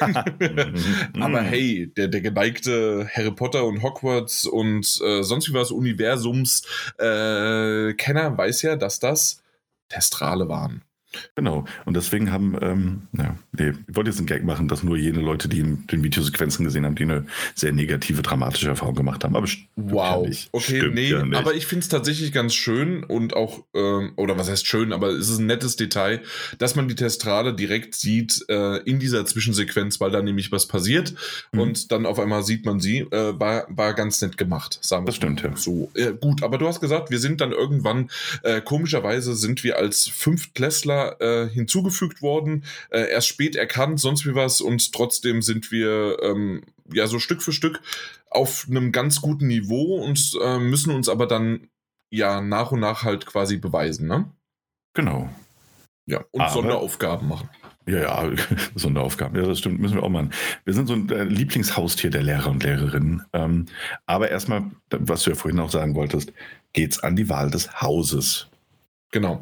aber 0.00 1.42
hey, 1.42 1.92
der, 1.96 2.08
der 2.08 2.20
geneigte 2.20 3.08
Harry 3.12 3.32
Potter 3.32 3.64
und 3.64 3.82
Hogwarts 3.82 4.46
und 4.46 5.00
äh, 5.04 5.22
sonst 5.22 5.48
wie 5.48 5.54
was 5.54 5.70
Universums 5.70 6.62
äh, 6.98 7.92
Kenner 7.94 8.36
weiß 8.36 8.62
ja, 8.62 8.76
dass 8.76 8.98
das 8.98 9.42
Testrale 9.88 10.48
waren. 10.48 10.85
Genau. 11.34 11.64
Und 11.84 11.96
deswegen 11.96 12.32
haben, 12.32 12.56
ähm, 12.60 13.02
ja, 13.16 13.36
nee, 13.52 13.70
ich 13.88 13.96
wollte 13.96 14.10
jetzt 14.10 14.18
einen 14.18 14.26
Gag 14.26 14.44
machen, 14.44 14.68
dass 14.68 14.82
nur 14.82 14.96
jene 14.96 15.20
Leute, 15.20 15.48
die 15.48 15.60
in 15.60 15.86
den 15.86 16.02
Videosequenzen 16.02 16.64
gesehen 16.64 16.84
haben, 16.84 16.94
die 16.94 17.04
eine 17.04 17.26
sehr 17.54 17.72
negative, 17.72 18.22
dramatische 18.22 18.68
Erfahrung 18.68 18.94
gemacht 18.94 19.24
haben. 19.24 19.36
Aber 19.36 19.46
wow. 19.76 20.22
Ja 20.22 20.28
nicht. 20.28 20.48
Okay, 20.52 20.78
stimmt 20.78 20.94
nee, 20.94 21.10
ja 21.10 21.24
aber 21.32 21.54
ich 21.54 21.66
finde 21.66 21.82
es 21.82 21.88
tatsächlich 21.88 22.32
ganz 22.32 22.54
schön 22.54 23.04
und 23.04 23.34
auch, 23.34 23.64
ähm, 23.74 24.12
oder 24.16 24.38
was 24.38 24.48
heißt 24.48 24.66
schön, 24.66 24.92
aber 24.92 25.08
es 25.08 25.28
ist 25.28 25.38
ein 25.38 25.46
nettes 25.46 25.76
Detail, 25.76 26.22
dass 26.58 26.74
man 26.74 26.88
die 26.88 26.94
Testrale 26.94 27.54
direkt 27.54 27.94
sieht 27.94 28.44
äh, 28.48 28.78
in 28.78 28.98
dieser 28.98 29.24
Zwischensequenz, 29.26 30.00
weil 30.00 30.10
da 30.10 30.22
nämlich 30.22 30.52
was 30.52 30.66
passiert 30.66 31.14
mhm. 31.52 31.60
und 31.60 31.92
dann 31.92 32.06
auf 32.06 32.18
einmal 32.18 32.42
sieht 32.42 32.64
man 32.64 32.80
sie. 32.80 33.00
Äh, 33.00 33.38
war, 33.38 33.66
war 33.68 33.94
ganz 33.94 34.20
nett 34.22 34.36
gemacht, 34.36 34.78
sagen 34.82 35.04
wir 35.04 35.08
Das 35.08 35.16
stimmt, 35.16 35.42
ja. 35.42 35.54
So, 35.56 35.90
äh, 35.94 36.12
gut, 36.12 36.42
aber 36.42 36.58
du 36.58 36.66
hast 36.66 36.80
gesagt, 36.80 37.10
wir 37.10 37.18
sind 37.18 37.40
dann 37.40 37.52
irgendwann, 37.52 38.10
äh, 38.42 38.60
komischerweise 38.60 39.34
sind 39.34 39.64
wir 39.64 39.78
als 39.78 40.08
Fünftklässler 40.08 41.05
äh, 41.20 41.48
hinzugefügt 41.48 42.22
worden, 42.22 42.64
äh, 42.90 43.10
erst 43.10 43.28
spät 43.28 43.56
erkannt, 43.56 44.00
sonst 44.00 44.26
wie 44.26 44.34
was 44.34 44.60
und 44.60 44.92
trotzdem 44.92 45.42
sind 45.42 45.70
wir 45.70 46.18
ähm, 46.22 46.62
ja 46.92 47.06
so 47.06 47.18
Stück 47.18 47.42
für 47.42 47.52
Stück 47.52 47.80
auf 48.30 48.66
einem 48.68 48.92
ganz 48.92 49.20
guten 49.20 49.46
Niveau 49.46 49.96
und 49.96 50.38
äh, 50.42 50.58
müssen 50.58 50.94
uns 50.94 51.08
aber 51.08 51.26
dann 51.26 51.68
ja 52.10 52.40
nach 52.40 52.72
und 52.72 52.80
nach 52.80 53.02
halt 53.02 53.26
quasi 53.26 53.56
beweisen, 53.56 54.06
ne? 54.08 54.30
Genau. 54.94 55.28
Ja, 56.06 56.24
und 56.30 56.40
aber, 56.40 56.52
Sonderaufgaben 56.52 57.28
machen. 57.28 57.50
Ja, 57.86 57.98
ja, 57.98 58.32
Sonderaufgaben. 58.74 59.40
Ja, 59.40 59.46
das 59.46 59.58
stimmt, 59.58 59.80
müssen 59.80 59.96
wir 59.96 60.02
auch 60.02 60.08
machen. 60.08 60.32
Wir 60.64 60.74
sind 60.74 60.86
so 60.86 60.94
ein 60.94 61.08
äh, 61.10 61.24
Lieblingshaustier 61.24 62.10
der 62.10 62.22
Lehrer 62.22 62.50
und 62.50 62.62
Lehrerinnen. 62.62 63.24
Ähm, 63.32 63.66
aber 64.06 64.30
erstmal, 64.30 64.70
was 64.90 65.22
du 65.22 65.30
ja 65.30 65.36
vorhin 65.36 65.60
auch 65.60 65.70
sagen 65.70 65.94
wolltest, 65.94 66.32
geht's 66.72 67.00
an 67.00 67.16
die 67.16 67.28
Wahl 67.28 67.50
des 67.50 67.80
Hauses. 67.80 68.48
Genau. 69.12 69.40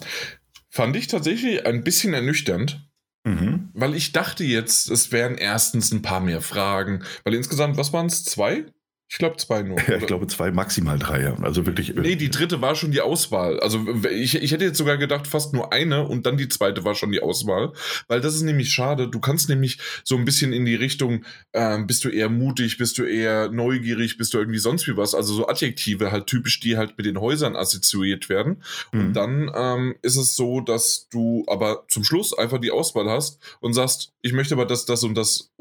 Fand 0.75 0.97
ich 0.97 1.07
tatsächlich 1.07 1.65
ein 1.67 1.85
bisschen 1.85 2.15
ernüchternd. 2.15 2.91
Mhm. 3.23 3.71
Weil 3.75 3.95
ich 3.95 4.11
dachte 4.11 4.43
jetzt, 4.43 4.91
es 4.91 5.13
wären 5.13 5.39
erstens 5.39 5.93
ein 5.93 6.03
paar 6.03 6.19
mehr 6.19 6.41
Fragen. 6.41 7.05
Weil 7.23 7.35
insgesamt, 7.35 7.77
was 7.77 7.93
waren 7.93 8.07
es? 8.07 8.25
Zwei? 8.25 8.67
Ich 9.15 9.19
glaube 9.19 9.37
zwei 9.37 9.63
nur. 9.63 9.79
Ja, 9.89 9.99
ich 9.99 10.07
glaube 10.07 10.27
zwei, 10.27 10.51
maximal 10.51 10.99
drei, 10.99 11.23
ja. 11.23 11.37
Also 11.41 11.67
wirklich. 11.67 11.97
Äh, 11.97 12.01
nee, 12.01 12.17
die 12.17 12.31
dritte 12.31 12.61
war 12.61 12.75
schon 12.75 12.91
die 12.91 13.01
Auswahl. 13.01 13.61
Also 13.61 13.87
ich, 14.11 14.35
ich 14.35 14.51
hätte 14.51 14.65
jetzt 14.65 14.77
sogar 14.77 14.97
gedacht, 14.97 15.29
fast 15.29 15.53
nur 15.53 15.73
eine 15.73 16.05
und 16.05 16.27
dann 16.27 16.37
die 16.37 16.49
zweite 16.49 16.85
war 16.85 16.97
schon 16.97 17.13
die 17.13 17.23
Auswahl. 17.23 17.73
Weil 18.09 18.21
das 18.21 18.35
ist 18.35 18.43
nämlich 18.43 18.73
schade. 18.73 19.07
Du 19.07 19.21
kannst 19.21 19.49
nämlich 19.49 19.79
so 20.03 20.17
ein 20.17 20.25
bisschen 20.25 20.53
in 20.53 20.65
die 20.65 20.75
Richtung, 20.75 21.25
äh, 21.53 21.81
bist 21.85 22.05
du 22.05 22.09
eher 22.09 22.29
mutig, 22.29 22.77
bist 22.77 22.99
du 22.99 23.05
eher 23.05 23.51
neugierig, 23.51 24.19
bist 24.19 24.35
du 24.35 24.39
irgendwie 24.39 24.59
sonst 24.59 24.89
wie 24.89 24.97
was. 24.97 25.15
Also 25.15 25.33
so 25.33 25.47
Adjektive 25.47 26.11
halt 26.11 26.27
typisch, 26.27 26.59
die 26.59 26.77
halt 26.77 26.99
mit 26.99 27.07
den 27.07 27.21
Häusern 27.21 27.55
assoziiert 27.55 28.29
werden. 28.29 28.65
Mhm. 28.91 29.01
Und 29.01 29.13
dann 29.13 29.53
ähm, 29.55 29.95
ist 30.03 30.17
es 30.17 30.35
so, 30.35 30.61
dass 30.61 31.07
du 31.11 31.45
aber 31.47 31.85
zum 31.89 32.03
Schluss 32.03 32.37
einfach 32.37 32.59
die 32.59 32.73
Auswahl 32.73 33.09
hast 33.09 33.39
und 33.61 33.75
sagst, 33.75 34.13
ich 34.23 34.33
möchte 34.33 34.55
aber 34.55 34.67
das, 34.67 34.87
das 34.87 35.05
und 35.05 35.15
das 35.15 35.53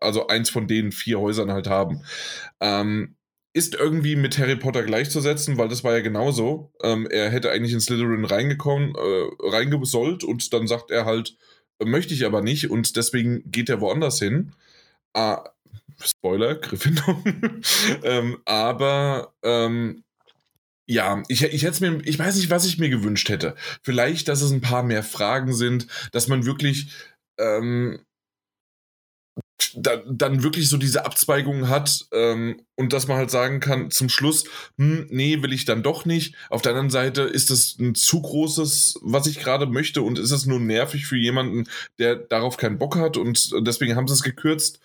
also 0.00 0.26
eins 0.28 0.50
von 0.50 0.66
den 0.66 0.92
vier 0.92 1.20
Häusern 1.20 1.52
halt 1.52 1.68
haben. 1.68 2.02
Ähm, 2.60 3.16
ist 3.54 3.74
irgendwie 3.74 4.14
mit 4.14 4.38
Harry 4.38 4.56
Potter 4.56 4.82
gleichzusetzen, 4.84 5.58
weil 5.58 5.68
das 5.68 5.82
war 5.82 5.94
ja 5.94 6.00
genauso. 6.00 6.72
Ähm, 6.82 7.08
er 7.10 7.30
hätte 7.30 7.50
eigentlich 7.50 7.72
in 7.72 7.80
Slytherin 7.80 8.24
reingekommen, 8.24 8.94
äh, 8.94 9.48
reingesollt 9.48 10.22
und 10.22 10.52
dann 10.52 10.66
sagt 10.66 10.90
er 10.90 11.06
halt, 11.06 11.36
möchte 11.82 12.14
ich 12.14 12.24
aber 12.24 12.42
nicht 12.42 12.70
und 12.70 12.96
deswegen 12.96 13.50
geht 13.50 13.68
er 13.68 13.80
woanders 13.80 14.18
hin. 14.18 14.52
Ah, 15.14 15.44
Spoiler, 16.00 16.54
Gryffindor. 16.60 17.22
ähm, 18.04 18.38
aber 18.44 19.34
ähm, 19.42 20.04
ja, 20.86 21.22
ich, 21.28 21.42
ich 21.42 21.64
hätte 21.64 21.90
mir, 21.90 22.00
ich 22.06 22.18
weiß 22.18 22.36
nicht, 22.36 22.50
was 22.50 22.64
ich 22.64 22.78
mir 22.78 22.88
gewünscht 22.88 23.28
hätte. 23.28 23.56
Vielleicht, 23.82 24.28
dass 24.28 24.40
es 24.40 24.50
ein 24.50 24.60
paar 24.60 24.82
mehr 24.82 25.02
Fragen 25.02 25.52
sind, 25.52 25.86
dass 26.12 26.28
man 26.28 26.46
wirklich 26.46 26.92
ähm, 27.38 28.00
da, 29.74 29.96
dann 30.06 30.42
wirklich 30.42 30.68
so 30.68 30.76
diese 30.76 31.04
Abzweigungen 31.04 31.68
hat 31.68 32.06
ähm, 32.12 32.60
und 32.76 32.92
dass 32.92 33.08
man 33.08 33.16
halt 33.16 33.30
sagen 33.30 33.60
kann, 33.60 33.90
zum 33.90 34.08
Schluss, 34.08 34.44
hm, 34.76 35.06
nee, 35.10 35.42
will 35.42 35.52
ich 35.52 35.64
dann 35.64 35.82
doch 35.82 36.04
nicht. 36.04 36.34
Auf 36.48 36.62
der 36.62 36.72
anderen 36.72 36.90
Seite 36.90 37.22
ist 37.22 37.50
das 37.50 37.76
ein 37.78 37.94
zu 37.94 38.22
großes, 38.22 39.00
was 39.02 39.26
ich 39.26 39.40
gerade 39.40 39.66
möchte 39.66 40.02
und 40.02 40.18
ist 40.18 40.30
es 40.30 40.46
nur 40.46 40.60
nervig 40.60 41.06
für 41.06 41.16
jemanden, 41.16 41.64
der 41.98 42.16
darauf 42.16 42.56
keinen 42.56 42.78
Bock 42.78 42.96
hat 42.96 43.16
und 43.16 43.52
deswegen 43.66 43.96
haben 43.96 44.08
sie 44.08 44.14
es 44.14 44.22
gekürzt. 44.22 44.80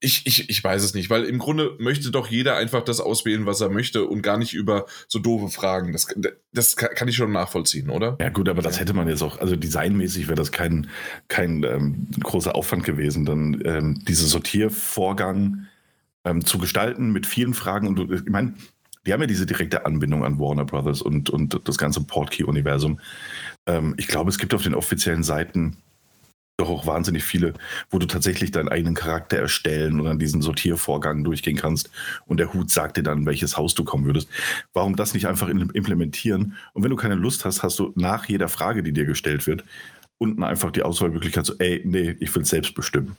Ich, 0.00 0.26
ich, 0.26 0.48
ich 0.48 0.62
weiß 0.62 0.84
es 0.84 0.94
nicht, 0.94 1.10
weil 1.10 1.24
im 1.24 1.38
Grunde 1.38 1.74
möchte 1.78 2.12
doch 2.12 2.28
jeder 2.28 2.56
einfach 2.56 2.84
das 2.84 3.00
auswählen, 3.00 3.46
was 3.46 3.60
er 3.60 3.68
möchte 3.68 4.04
und 4.04 4.22
gar 4.22 4.38
nicht 4.38 4.54
über 4.54 4.86
so 5.08 5.18
doofe 5.18 5.48
Fragen. 5.48 5.92
Das, 5.92 6.06
das 6.52 6.76
kann 6.76 7.08
ich 7.08 7.16
schon 7.16 7.32
nachvollziehen, 7.32 7.90
oder? 7.90 8.16
Ja, 8.20 8.28
gut, 8.28 8.48
aber 8.48 8.62
das 8.62 8.78
hätte 8.78 8.94
man 8.94 9.08
jetzt 9.08 9.22
auch, 9.22 9.38
also 9.38 9.56
designmäßig 9.56 10.28
wäre 10.28 10.36
das 10.36 10.52
kein, 10.52 10.88
kein 11.26 11.64
ähm, 11.64 12.06
großer 12.22 12.54
Aufwand 12.54 12.84
gewesen, 12.84 13.24
dann 13.24 13.60
ähm, 13.64 14.04
diesen 14.04 14.28
Sortiervorgang 14.28 15.66
ähm, 16.24 16.44
zu 16.44 16.58
gestalten 16.58 17.10
mit 17.10 17.26
vielen 17.26 17.54
Fragen. 17.54 17.88
Und 17.88 18.12
ich 18.12 18.30
meine, 18.30 18.54
die 19.06 19.12
haben 19.12 19.20
ja 19.20 19.26
diese 19.26 19.46
direkte 19.46 19.86
Anbindung 19.86 20.24
an 20.24 20.38
Warner 20.38 20.64
Brothers 20.64 21.02
und, 21.02 21.30
und 21.30 21.60
das 21.64 21.78
ganze 21.78 22.02
Portkey-Universum. 22.02 23.00
Ähm, 23.66 23.94
ich 23.96 24.06
glaube, 24.06 24.30
es 24.30 24.38
gibt 24.38 24.54
auf 24.54 24.62
den 24.62 24.74
offiziellen 24.74 25.22
Seiten 25.22 25.78
doch 26.58 26.68
auch 26.68 26.86
wahnsinnig 26.86 27.24
viele, 27.24 27.54
wo 27.88 27.98
du 27.98 28.06
tatsächlich 28.06 28.50
deinen 28.50 28.68
eigenen 28.68 28.94
Charakter 28.94 29.38
erstellen 29.38 30.00
und 30.00 30.06
dann 30.06 30.18
diesen 30.18 30.42
Sortiervorgang 30.42 31.22
durchgehen 31.22 31.56
kannst 31.56 31.90
und 32.26 32.38
der 32.40 32.52
Hut 32.52 32.70
sagt 32.70 32.96
dir 32.96 33.04
dann, 33.04 33.26
welches 33.26 33.56
Haus 33.56 33.74
du 33.74 33.84
kommen 33.84 34.04
würdest. 34.06 34.28
Warum 34.72 34.96
das 34.96 35.14
nicht 35.14 35.28
einfach 35.28 35.48
implementieren? 35.48 36.56
Und 36.74 36.82
wenn 36.82 36.90
du 36.90 36.96
keine 36.96 37.14
Lust 37.14 37.44
hast, 37.44 37.62
hast 37.62 37.78
du 37.78 37.92
nach 37.94 38.28
jeder 38.28 38.48
Frage, 38.48 38.82
die 38.82 38.92
dir 38.92 39.04
gestellt 39.04 39.46
wird, 39.46 39.64
unten 40.18 40.42
einfach 40.42 40.72
die 40.72 40.82
Auswahlmöglichkeit 40.82 41.46
so, 41.46 41.54
ey, 41.58 41.80
nee, 41.84 42.16
ich 42.18 42.34
will 42.34 42.42
es 42.42 42.48
selbst 42.48 42.74
bestimmen. 42.74 43.16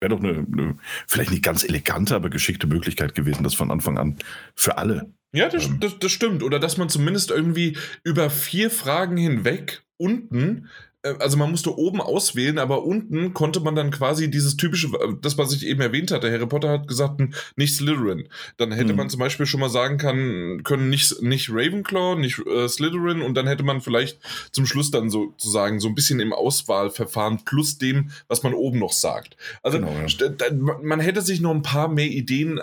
Wäre 0.00 0.10
doch 0.10 0.22
eine, 0.22 0.46
eine, 0.52 0.78
vielleicht 1.08 1.32
nicht 1.32 1.42
ganz 1.42 1.64
elegante, 1.64 2.14
aber 2.14 2.30
geschickte 2.30 2.68
Möglichkeit 2.68 3.16
gewesen, 3.16 3.42
das 3.42 3.54
von 3.54 3.72
Anfang 3.72 3.98
an 3.98 4.16
für 4.54 4.78
alle. 4.78 5.10
Ja, 5.32 5.48
das, 5.48 5.66
ähm, 5.66 5.80
das, 5.80 5.98
das 5.98 6.12
stimmt. 6.12 6.44
Oder 6.44 6.60
dass 6.60 6.76
man 6.76 6.88
zumindest 6.88 7.32
irgendwie 7.32 7.76
über 8.04 8.30
vier 8.30 8.70
Fragen 8.70 9.16
hinweg 9.16 9.82
unten 9.96 10.68
also 11.18 11.36
man 11.36 11.50
musste 11.50 11.76
oben 11.76 12.00
auswählen, 12.00 12.58
aber 12.58 12.84
unten 12.84 13.34
konnte 13.34 13.60
man 13.60 13.74
dann 13.74 13.90
quasi 13.90 14.30
dieses 14.30 14.56
typische, 14.56 14.88
äh, 14.88 15.14
das 15.20 15.38
was 15.38 15.52
ich 15.52 15.66
eben 15.66 15.80
erwähnt 15.80 16.10
hatte, 16.10 16.30
Harry 16.30 16.46
Potter 16.46 16.70
hat 16.70 16.88
gesagt, 16.88 17.20
nicht 17.56 17.76
Slytherin. 17.76 18.28
Dann 18.56 18.72
hätte 18.72 18.92
mhm. 18.92 18.98
man 18.98 19.10
zum 19.10 19.20
Beispiel 19.20 19.46
schon 19.46 19.60
mal 19.60 19.70
sagen 19.70 19.98
kann, 19.98 20.62
können 20.64 20.90
nicht, 20.90 21.22
nicht 21.22 21.50
Ravenclaw, 21.50 22.16
nicht 22.16 22.40
äh, 22.46 22.68
Slytherin 22.68 23.22
und 23.22 23.34
dann 23.34 23.46
hätte 23.46 23.62
man 23.62 23.80
vielleicht 23.80 24.18
zum 24.52 24.66
Schluss 24.66 24.90
dann 24.90 25.10
sozusagen 25.10 25.80
so 25.80 25.88
ein 25.88 25.94
bisschen 25.94 26.20
im 26.20 26.32
Auswahlverfahren 26.32 27.44
plus 27.44 27.78
dem, 27.78 28.10
was 28.28 28.42
man 28.42 28.54
oben 28.54 28.78
noch 28.78 28.92
sagt. 28.92 29.36
Also 29.62 29.78
genau, 29.78 29.92
ja. 29.92 30.52
man 30.82 31.00
hätte 31.00 31.22
sich 31.22 31.40
noch 31.40 31.54
ein 31.54 31.62
paar 31.62 31.88
mehr 31.88 32.06
Ideen 32.06 32.60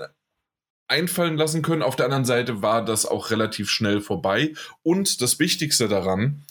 einfallen 0.88 1.38
lassen 1.38 1.62
können. 1.62 1.82
Auf 1.82 1.95
der 1.95 2.06
anderen 2.06 2.25
Seite 2.25 2.62
war 2.62 2.84
das 2.84 3.06
auch 3.06 3.32
relativ 3.32 3.69
schnell 3.69 4.01
vorbei. 4.01 4.53
Und 4.84 5.21
das 5.21 5.39
Wichtigste 5.39 5.88
daran, 5.88 6.43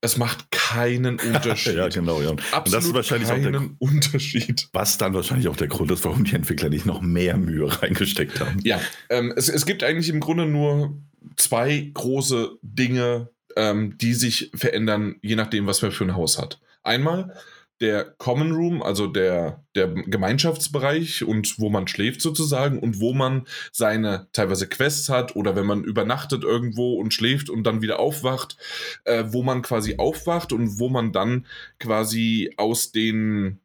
es 0.00 0.16
macht 0.16 0.50
keinen 0.50 1.18
Unterschied. 1.34 1.74
ja, 1.74 1.88
genau, 1.88 2.20
ja. 2.20 2.30
Absolut 2.30 2.66
und 2.66 2.72
das 2.72 2.84
ist 2.84 2.94
wahrscheinlich 2.94 3.28
keinen 3.28 3.56
auch 3.56 3.60
der, 3.60 3.70
Unterschied. 3.78 4.68
Was 4.72 4.98
dann 4.98 5.14
wahrscheinlich 5.14 5.48
auch 5.48 5.56
der 5.56 5.68
Grund 5.68 5.90
ist, 5.90 6.04
warum 6.04 6.24
die 6.24 6.34
Entwickler 6.34 6.68
nicht 6.68 6.86
noch 6.86 7.00
mehr 7.00 7.36
Mühe 7.36 7.82
reingesteckt 7.82 8.40
haben. 8.40 8.60
Ja, 8.64 8.80
ähm, 9.08 9.32
es, 9.36 9.48
es 9.48 9.66
gibt 9.66 9.82
eigentlich 9.82 10.08
im 10.08 10.20
Grunde 10.20 10.46
nur 10.46 10.96
zwei 11.36 11.90
große 11.92 12.52
Dinge, 12.62 13.28
ähm, 13.56 13.96
die 13.98 14.14
sich 14.14 14.50
verändern, 14.54 15.16
je 15.22 15.36
nachdem, 15.36 15.66
was 15.66 15.82
man 15.82 15.92
für 15.92 16.04
ein 16.04 16.14
Haus 16.14 16.38
hat. 16.38 16.60
Einmal 16.82 17.34
der 17.80 18.04
Common 18.18 18.52
Room, 18.52 18.82
also 18.82 19.06
der, 19.06 19.64
der 19.74 19.88
Gemeinschaftsbereich 19.88 21.24
und 21.24 21.58
wo 21.58 21.70
man 21.70 21.88
schläft 21.88 22.20
sozusagen 22.20 22.78
und 22.78 23.00
wo 23.00 23.14
man 23.14 23.46
seine 23.72 24.28
teilweise 24.32 24.68
Quests 24.68 25.08
hat 25.08 25.34
oder 25.34 25.56
wenn 25.56 25.66
man 25.66 25.84
übernachtet 25.84 26.44
irgendwo 26.44 26.94
und 26.94 27.14
schläft 27.14 27.48
und 27.48 27.64
dann 27.64 27.80
wieder 27.80 27.98
aufwacht, 27.98 28.58
äh, 29.04 29.24
wo 29.28 29.42
man 29.42 29.62
quasi 29.62 29.96
aufwacht 29.96 30.52
und 30.52 30.78
wo 30.78 30.88
man 30.88 31.12
dann 31.12 31.46
quasi 31.78 32.52
aus 32.56 32.92
den 32.92 33.60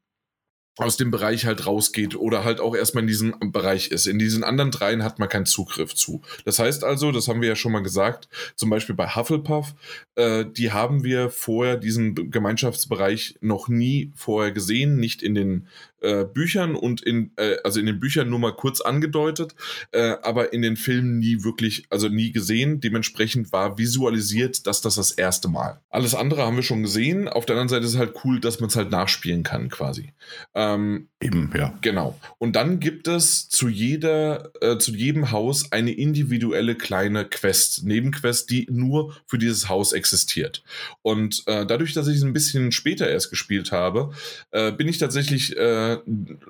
aus 0.78 0.98
dem 0.98 1.10
Bereich 1.10 1.46
halt 1.46 1.66
rausgeht 1.66 2.16
oder 2.16 2.44
halt 2.44 2.60
auch 2.60 2.76
erstmal 2.76 3.04
in 3.04 3.08
diesem 3.08 3.36
Bereich 3.52 3.92
ist. 3.92 4.08
In 4.08 4.20
diesen 4.20 4.44
anderen 4.44 4.72
dreien 4.72 5.04
hat 5.04 5.20
man 5.20 5.30
keinen 5.30 5.46
Zugriff 5.46 5.96
zu. 5.96 6.22
Das 6.44 6.60
heißt 6.60 6.84
also, 6.84 7.12
das 7.12 7.28
haben 7.28 7.42
wir 7.42 7.48
ja 7.48 7.56
schon 7.56 7.72
mal 7.72 7.84
gesagt, 7.84 8.28
zum 8.56 8.70
Beispiel 8.70 8.96
bei 8.96 9.08
Hufflepuff, 9.08 9.74
äh, 10.16 10.46
die 10.46 10.72
haben 10.72 11.04
wir 11.04 11.30
vorher 11.30 11.78
diesen 11.78 12.30
Gemeinschaftsbereich 12.30 13.38
noch 13.40 13.70
nie 13.70 14.12
vorher 14.16 14.52
gesehen, 14.52 14.98
nicht 14.98 15.24
in 15.24 15.36
den 15.36 15.68
äh, 16.06 16.26
Büchern 16.26 16.76
und 16.76 17.02
in, 17.02 17.32
äh, 17.38 17.58
also 17.64 17.80
in 17.80 17.88
den 17.88 18.00
Büchern 18.00 18.30
nur 18.30 18.40
mal 18.40 18.56
kurz 18.56 18.82
angedeutet, 18.82 19.56
äh, 19.92 20.16
aber 20.22 20.54
in 20.54 20.62
den 20.62 20.78
Filmen 20.78 21.20
nie 21.20 21.44
wirklich, 21.44 21.86
also 21.90 22.08
nie 22.08 22.32
gesehen. 22.32 22.80
Dementsprechend 22.80 23.52
war 23.52 23.78
visualisiert, 23.78 24.68
dass 24.68 24.82
das 24.82 24.96
das 24.96 25.12
erste 25.12 25.48
Mal. 25.48 25.82
Alles 25.90 26.16
andere 26.16 26.44
haben 26.44 26.56
wir 26.56 26.64
schon 26.64 26.84
gesehen. 26.84 27.28
Auf 27.28 27.46
der 27.46 27.56
anderen 27.56 27.70
Seite 27.70 27.86
ist 27.86 27.94
es 27.94 28.00
halt 28.00 28.14
cool, 28.24 28.40
dass 28.40 28.60
man 28.60 28.70
es 28.70 28.76
halt 28.76 28.92
nachspielen 28.92 29.44
kann, 29.44 29.70
quasi. 29.70 30.14
Ähm, 30.54 31.08
Eben, 31.26 31.52
ja. 31.58 31.74
Genau. 31.82 32.20
Und 32.38 32.56
dann 32.56 32.80
gibt 32.80 33.08
es 33.08 33.50
zu 33.50 33.68
jeder, 33.68 34.52
äh, 34.62 34.78
zu 34.78 34.92
jedem 34.92 35.32
Haus 35.32 35.72
eine 35.72 35.92
individuelle 35.92 36.76
kleine 36.76 37.26
Quest, 37.26 37.84
Nebenquest, 37.84 38.52
die 38.52 38.68
nur 38.70 39.16
für 39.26 39.40
dieses 39.40 39.68
Haus 39.68 39.92
existiert. 39.92 40.64
Und 41.02 41.42
äh, 41.48 41.66
dadurch, 41.66 41.94
dass 41.94 42.08
ich 42.08 42.18
es 42.18 42.24
ein 42.24 42.34
bisschen 42.34 42.72
später 42.72 43.10
erst 43.10 43.32
gespielt 43.32 43.72
habe, 43.72 44.12
äh, 44.52 44.72
bin 44.72 44.88
ich 44.88 45.00
tatsächlich 45.00 45.58
äh, 45.58 45.95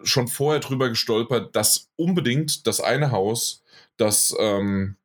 schon 0.03 0.27
vorher 0.27 0.59
drüber 0.59 0.89
gestolpert, 0.89 1.55
dass 1.55 1.89
unbedingt 1.95 2.67
das 2.67 2.81
eine 2.81 3.11
Haus, 3.11 3.63
das 3.97 4.35
ähm, 4.39 4.95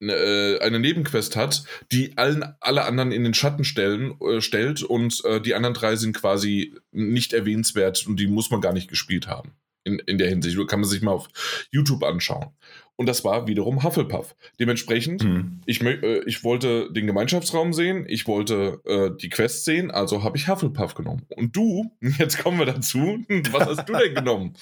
äh, 0.00 0.58
eine 0.58 0.78
Nebenquest 0.78 1.36
hat, 1.36 1.64
die 1.92 2.16
allen, 2.16 2.44
alle 2.60 2.84
anderen 2.84 3.12
in 3.12 3.24
den 3.24 3.34
Schatten 3.34 3.64
stellen, 3.64 4.20
äh, 4.20 4.40
stellt 4.40 4.82
und 4.82 5.24
äh, 5.24 5.40
die 5.40 5.54
anderen 5.54 5.74
drei 5.74 5.96
sind 5.96 6.16
quasi 6.16 6.74
nicht 6.92 7.32
erwähnenswert 7.32 8.06
und 8.06 8.18
die 8.18 8.26
muss 8.26 8.50
man 8.50 8.60
gar 8.60 8.72
nicht 8.72 8.88
gespielt 8.88 9.26
haben. 9.26 9.52
In, 9.86 9.98
in 9.98 10.16
der 10.16 10.30
Hinsicht. 10.30 10.56
Kann 10.66 10.80
man 10.80 10.88
sich 10.88 11.02
mal 11.02 11.10
auf 11.10 11.28
YouTube 11.70 12.04
anschauen. 12.04 12.56
Und 12.96 13.06
das 13.06 13.24
war 13.24 13.48
wiederum 13.48 13.82
Hufflepuff. 13.82 14.36
Dementsprechend, 14.60 15.24
mhm. 15.24 15.60
ich, 15.66 15.82
äh, 15.82 16.20
ich 16.26 16.44
wollte 16.44 16.92
den 16.92 17.06
Gemeinschaftsraum 17.06 17.72
sehen, 17.72 18.04
ich 18.08 18.26
wollte 18.28 18.80
äh, 18.84 19.10
die 19.20 19.30
Quest 19.30 19.64
sehen, 19.64 19.90
also 19.90 20.22
habe 20.22 20.36
ich 20.36 20.48
Hufflepuff 20.48 20.94
genommen. 20.94 21.22
Und 21.30 21.56
du, 21.56 21.90
jetzt 22.18 22.38
kommen 22.38 22.58
wir 22.58 22.66
dazu, 22.66 23.24
was 23.50 23.66
hast 23.66 23.88
du 23.88 23.94
denn 23.94 24.14
genommen? 24.14 24.54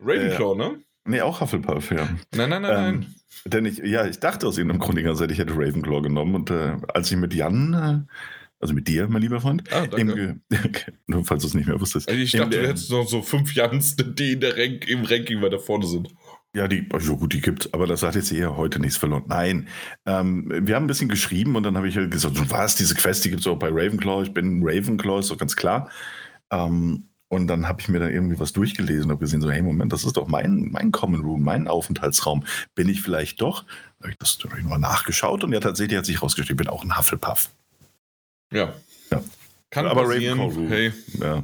Ravenclaw, 0.00 0.56
ne? 0.56 0.78
Nee, 1.04 1.20
auch 1.20 1.40
Hufflepuff, 1.40 1.90
ja. 1.90 2.08
Nein, 2.34 2.50
nein, 2.50 2.62
nein, 2.62 2.64
ähm, 2.64 3.00
nein. 3.00 3.14
Denn 3.44 3.66
ich, 3.66 3.78
ja, 3.78 4.06
ich 4.06 4.18
dachte 4.18 4.46
aus 4.46 4.58
irgendeinem 4.58 4.80
Grund 4.80 4.98
die 4.98 5.02
ganze 5.02 5.22
Zeit, 5.22 5.30
ich 5.30 5.38
hätte 5.38 5.54
Ravenclaw 5.54 6.02
genommen. 6.02 6.34
Und 6.34 6.50
äh, 6.50 6.76
als 6.92 7.10
ich 7.10 7.16
mit 7.16 7.34
Jan, 7.34 7.74
äh, 7.74 8.12
also 8.60 8.74
mit 8.74 8.88
dir, 8.88 9.08
mein 9.08 9.22
lieber 9.22 9.40
Freund, 9.40 9.62
ah, 9.72 9.84
im, 9.96 10.42
okay, 10.52 10.92
nur 11.06 11.24
falls 11.24 11.42
du 11.42 11.48
es 11.48 11.54
nicht 11.54 11.66
mehr 11.66 11.80
wusstest. 11.80 12.08
Also 12.08 12.20
ich 12.20 12.32
dachte, 12.32 12.56
im, 12.56 12.62
du 12.62 12.68
hättest 12.68 12.90
noch 12.90 13.06
so 13.06 13.22
fünf 13.22 13.54
Jans, 13.54 13.96
die 13.96 14.32
in 14.32 14.40
der 14.40 14.56
Rank, 14.56 14.88
im 14.88 15.04
Ranking 15.04 15.40
weiter 15.40 15.60
vorne 15.60 15.86
sind. 15.86 16.08
Ja, 16.54 16.66
die, 16.66 16.88
also 16.92 17.16
gut, 17.16 17.34
die 17.34 17.40
gibt's, 17.40 17.72
aber 17.74 17.86
das 17.86 18.02
hat 18.02 18.14
jetzt 18.14 18.32
eher 18.32 18.56
heute 18.56 18.80
nichts 18.80 18.96
verloren. 18.96 19.24
Nein, 19.26 19.68
ähm, 20.06 20.50
wir 20.66 20.76
haben 20.76 20.84
ein 20.84 20.88
bisschen 20.88 21.10
geschrieben 21.10 21.56
und 21.56 21.62
dann 21.62 21.76
habe 21.76 21.88
ich 21.88 21.96
halt 21.96 22.10
gesagt, 22.10 22.50
was, 22.50 22.74
diese 22.74 22.94
Quest, 22.94 23.24
die 23.24 23.30
gibt 23.30 23.42
es 23.42 23.46
auch 23.46 23.58
bei 23.58 23.68
Ravenclaw, 23.68 24.22
ich 24.22 24.32
bin 24.32 24.62
Ravenclaw, 24.64 25.20
ist 25.20 25.30
doch 25.30 25.36
ganz 25.36 25.56
klar. 25.56 25.90
Ähm, 26.50 27.08
und 27.28 27.46
dann 27.46 27.68
habe 27.68 27.82
ich 27.82 27.88
mir 27.88 28.00
da 28.00 28.08
irgendwie 28.08 28.40
was 28.40 28.54
durchgelesen 28.54 29.04
und 29.04 29.10
habe 29.10 29.20
gesehen, 29.20 29.42
so, 29.42 29.50
hey, 29.50 29.60
Moment, 29.60 29.92
das 29.92 30.04
ist 30.04 30.16
doch 30.16 30.28
mein, 30.28 30.70
mein 30.72 30.90
Common 30.92 31.20
Room, 31.20 31.42
mein 31.42 31.68
Aufenthaltsraum. 31.68 32.44
Bin 32.74 32.88
ich 32.88 33.02
vielleicht 33.02 33.42
doch? 33.42 33.64
Da 33.98 34.04
habe 34.04 34.12
ich 34.12 34.18
das 34.18 34.38
hab 34.42 34.56
ich 34.56 34.64
mal 34.64 34.78
nachgeschaut 34.78 35.44
und 35.44 35.52
ja, 35.52 35.60
tatsächlich 35.60 35.98
hat 35.98 36.06
sich 36.06 36.22
rausgestellt, 36.22 36.58
ich 36.58 36.64
bin 36.64 36.72
auch 36.72 36.82
ein 36.82 36.96
Hufflepuff. 36.96 37.50
Ja. 38.50 38.72
Ja. 39.10 39.22
Kann 39.70 39.86
aber 39.86 40.04
passieren. 40.04 40.68
Hey. 40.68 40.92
Ja. 41.20 41.42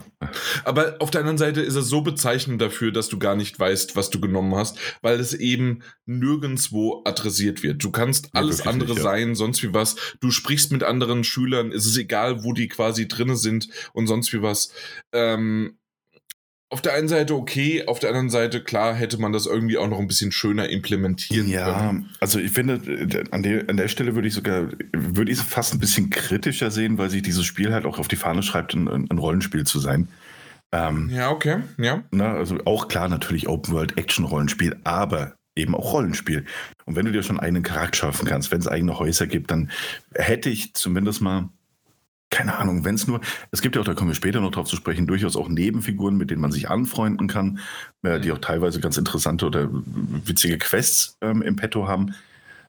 Aber 0.65 0.97
auf 1.01 1.11
der 1.11 1.21
anderen 1.21 1.37
Seite 1.37 1.61
ist 1.61 1.75
es 1.75 1.89
so 1.89 2.01
bezeichnend 2.01 2.61
dafür, 2.61 2.91
dass 2.91 3.09
du 3.09 3.19
gar 3.19 3.37
nicht 3.37 3.59
weißt, 3.59 3.97
was 3.97 4.09
du 4.09 4.19
genommen 4.19 4.55
hast, 4.55 4.79
weil 5.03 5.21
es 5.21 5.35
eben 5.35 5.83
nirgendwo 6.07 7.03
adressiert 7.05 7.63
wird. 7.63 7.85
Du 7.85 7.91
kannst 7.91 8.31
alles 8.35 8.61
ja, 8.61 8.71
andere 8.71 8.91
nicht, 8.91 8.99
ja. 8.99 9.03
sein, 9.03 9.35
sonst 9.35 9.63
wie 9.63 9.75
was. 9.75 9.97
Du 10.21 10.31
sprichst 10.31 10.73
mit 10.73 10.83
anderen 10.83 11.23
Schülern, 11.23 11.71
es 11.71 11.85
ist 11.85 11.99
egal, 11.99 12.45
wo 12.45 12.55
die 12.55 12.69
quasi 12.69 13.09
drinne 13.09 13.37
sind 13.37 13.69
und 13.93 14.07
sonst 14.07 14.33
wie 14.33 14.41
was. 14.41 14.73
Ähm, 15.13 15.77
auf 16.71 16.83
der 16.83 16.95
einen 16.95 17.09
Seite 17.09 17.35
okay, 17.35 17.87
auf 17.87 18.01
der 18.01 18.11
anderen 18.11 18.31
Seite, 18.31 18.63
klar, 18.63 18.95
hätte 18.95 19.19
man 19.19 19.33
das 19.33 19.47
irgendwie 19.47 19.79
auch 19.79 19.89
noch 19.89 19.99
ein 19.99 20.09
bisschen 20.09 20.33
schöner 20.33 20.69
implementieren 20.69 21.49
ja, 21.49 21.65
können. 21.73 22.03
Ja, 22.03 22.17
also 22.21 22.39
ich 22.39 22.51
finde, 22.51 22.81
an 23.31 23.43
der, 23.43 23.69
an 23.69 23.77
der 23.77 23.89
Stelle 23.89 24.15
würde 24.15 24.29
ich 24.29 24.35
sogar, 24.35 24.69
würde 24.93 25.31
ich 25.31 25.39
es 25.39 25.45
fast 25.45 25.75
ein 25.75 25.79
bisschen 25.79 26.11
kritischer 26.11 26.71
sehen, 26.71 26.99
weil 26.99 27.11
sich 27.11 27.23
dieses 27.23 27.45
Spiel 27.45 27.73
halt 27.73 27.85
auch 27.85 27.99
auf 27.99 28.09
die 28.09 28.17
Fahne 28.17 28.43
schreibt, 28.43 28.75
ein, 28.75 28.89
ein 28.89 29.19
Rollenspiel 29.19 29.65
zu 29.65 29.79
sein. 29.79 30.09
Ähm, 30.73 31.11
ja, 31.11 31.31
okay, 31.31 31.61
ja. 31.79 32.03
Na, 32.11 32.35
also 32.35 32.59
auch 32.65 32.89
klar 32.89 33.09
natürlich 33.09 33.49
Open 33.49 33.73
World 33.73 33.97
Action 33.97 34.25
Rollenspiel, 34.25 34.77
aber 34.83 35.37
eben 35.55 35.77
auch 35.77 35.93
Rollenspiel. 35.93 36.45
Und 36.85 36.97
wenn 36.97 37.07
du 37.07 37.13
dir 37.13 37.23
schon 37.23 37.39
einen 37.39 37.63
Charakter 37.63 37.99
schaffen 37.99 38.27
kannst, 38.27 38.51
wenn 38.51 38.59
es 38.59 38.67
eigene 38.67 38.99
Häuser 38.99 39.29
gibt, 39.29 39.53
dann 39.53 39.71
hätte 40.15 40.51
ich 40.51 40.75
zumindest 40.75 41.21
mal 41.21 41.51
keine 42.35 42.59
Ahnung, 42.59 42.85
wenn 42.85 42.97
es 42.97 43.07
nur, 43.07 43.21
es 43.53 43.63
gibt 43.63 43.77
ja 43.77 43.81
auch, 43.81 43.87
da 43.87 43.95
kommen 43.95 44.11
wir 44.11 44.17
später 44.17 44.41
noch 44.41 44.51
drauf 44.51 44.67
zu 44.67 44.75
sprechen, 44.75 45.07
durchaus 45.07 45.37
auch 45.37 45.49
Nebenfiguren, 45.49 46.17
mit 46.17 46.31
denen 46.31 46.41
man 46.41 46.51
sich 46.51 46.69
anfreunden 46.69 47.29
kann, 47.29 47.61
äh, 48.03 48.19
die 48.19 48.33
auch 48.33 48.39
teilweise 48.39 48.81
ganz 48.81 48.97
interessante 48.97 49.47
oder 49.47 49.69
witzige 49.71 50.59
Quests 50.59 51.17
ähm, 51.21 51.43
im 51.43 51.55
Petto 51.55 51.87
haben. 51.87 52.15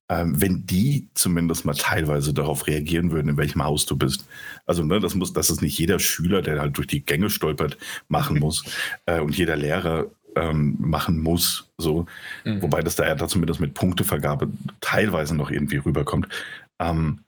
Ähm, 0.08 0.40
wenn 0.40 0.68
die 0.68 1.08
zumindest 1.16 1.66
mal 1.66 1.74
teilweise 1.74 2.32
darauf 2.32 2.68
reagieren 2.68 3.12
würden, 3.12 3.30
in 3.30 3.38
welchem 3.38 3.64
Haus 3.64 3.88
du 3.88 3.96
bist. 3.98 4.28
Also, 4.68 4.84
ne, 4.84 5.00
das 5.00 5.16
muss, 5.16 5.34
das 5.34 5.50
ist 5.50 5.64
nicht 5.64 5.80
jeder 5.80 5.98
Schüler, 5.98 6.44
der 6.44 6.60
halt 6.60 6.78
durch 6.78 6.86
die 6.86 7.04
Gänge 7.04 7.32
stolpert, 7.32 7.76
machen 8.08 8.38
muss 8.38 8.64
äh, 9.08 9.20
und 9.20 9.36
jeder 9.36 9.56
Lehrer 9.56 10.06
ähm, 10.36 10.76
machen 10.78 11.24
muss, 11.24 11.72
so. 11.80 12.06
Mhm. 12.44 12.62
Wobei 12.62 12.82
das 12.82 12.98
da 12.98 13.08
ja 13.08 13.16
da 13.16 13.28
zumindest 13.28 13.60
mit 13.60 13.74
Punktevergabe 13.74 14.48
teilweise 14.80 15.36
noch 15.36 15.50
irgendwie 15.50 15.78
rüberkommt. 15.78 16.28
Ähm, 16.78 17.25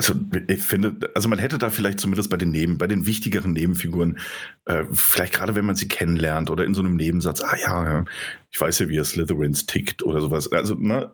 also 0.00 0.14
ich 0.46 0.62
finde, 0.62 1.10
also 1.14 1.28
man 1.28 1.38
hätte 1.38 1.58
da 1.58 1.68
vielleicht 1.68 2.00
zumindest 2.00 2.30
bei 2.30 2.38
den 2.38 2.50
Neben, 2.50 2.78
bei 2.78 2.86
den 2.86 3.04
wichtigeren 3.04 3.52
Nebenfiguren, 3.52 4.18
äh, 4.64 4.84
vielleicht 4.94 5.34
gerade 5.34 5.54
wenn 5.54 5.66
man 5.66 5.76
sie 5.76 5.88
kennenlernt 5.88 6.48
oder 6.48 6.64
in 6.64 6.72
so 6.72 6.80
einem 6.80 6.96
Nebensatz, 6.96 7.42
ah 7.42 7.54
ja, 7.60 8.04
ich 8.50 8.58
weiß 8.58 8.78
ja, 8.78 8.88
wie 8.88 8.96
er 8.96 9.04
Slytherins 9.04 9.66
tickt 9.66 10.02
oder 10.02 10.22
sowas. 10.22 10.50
Also, 10.50 10.74
ne, 10.74 11.12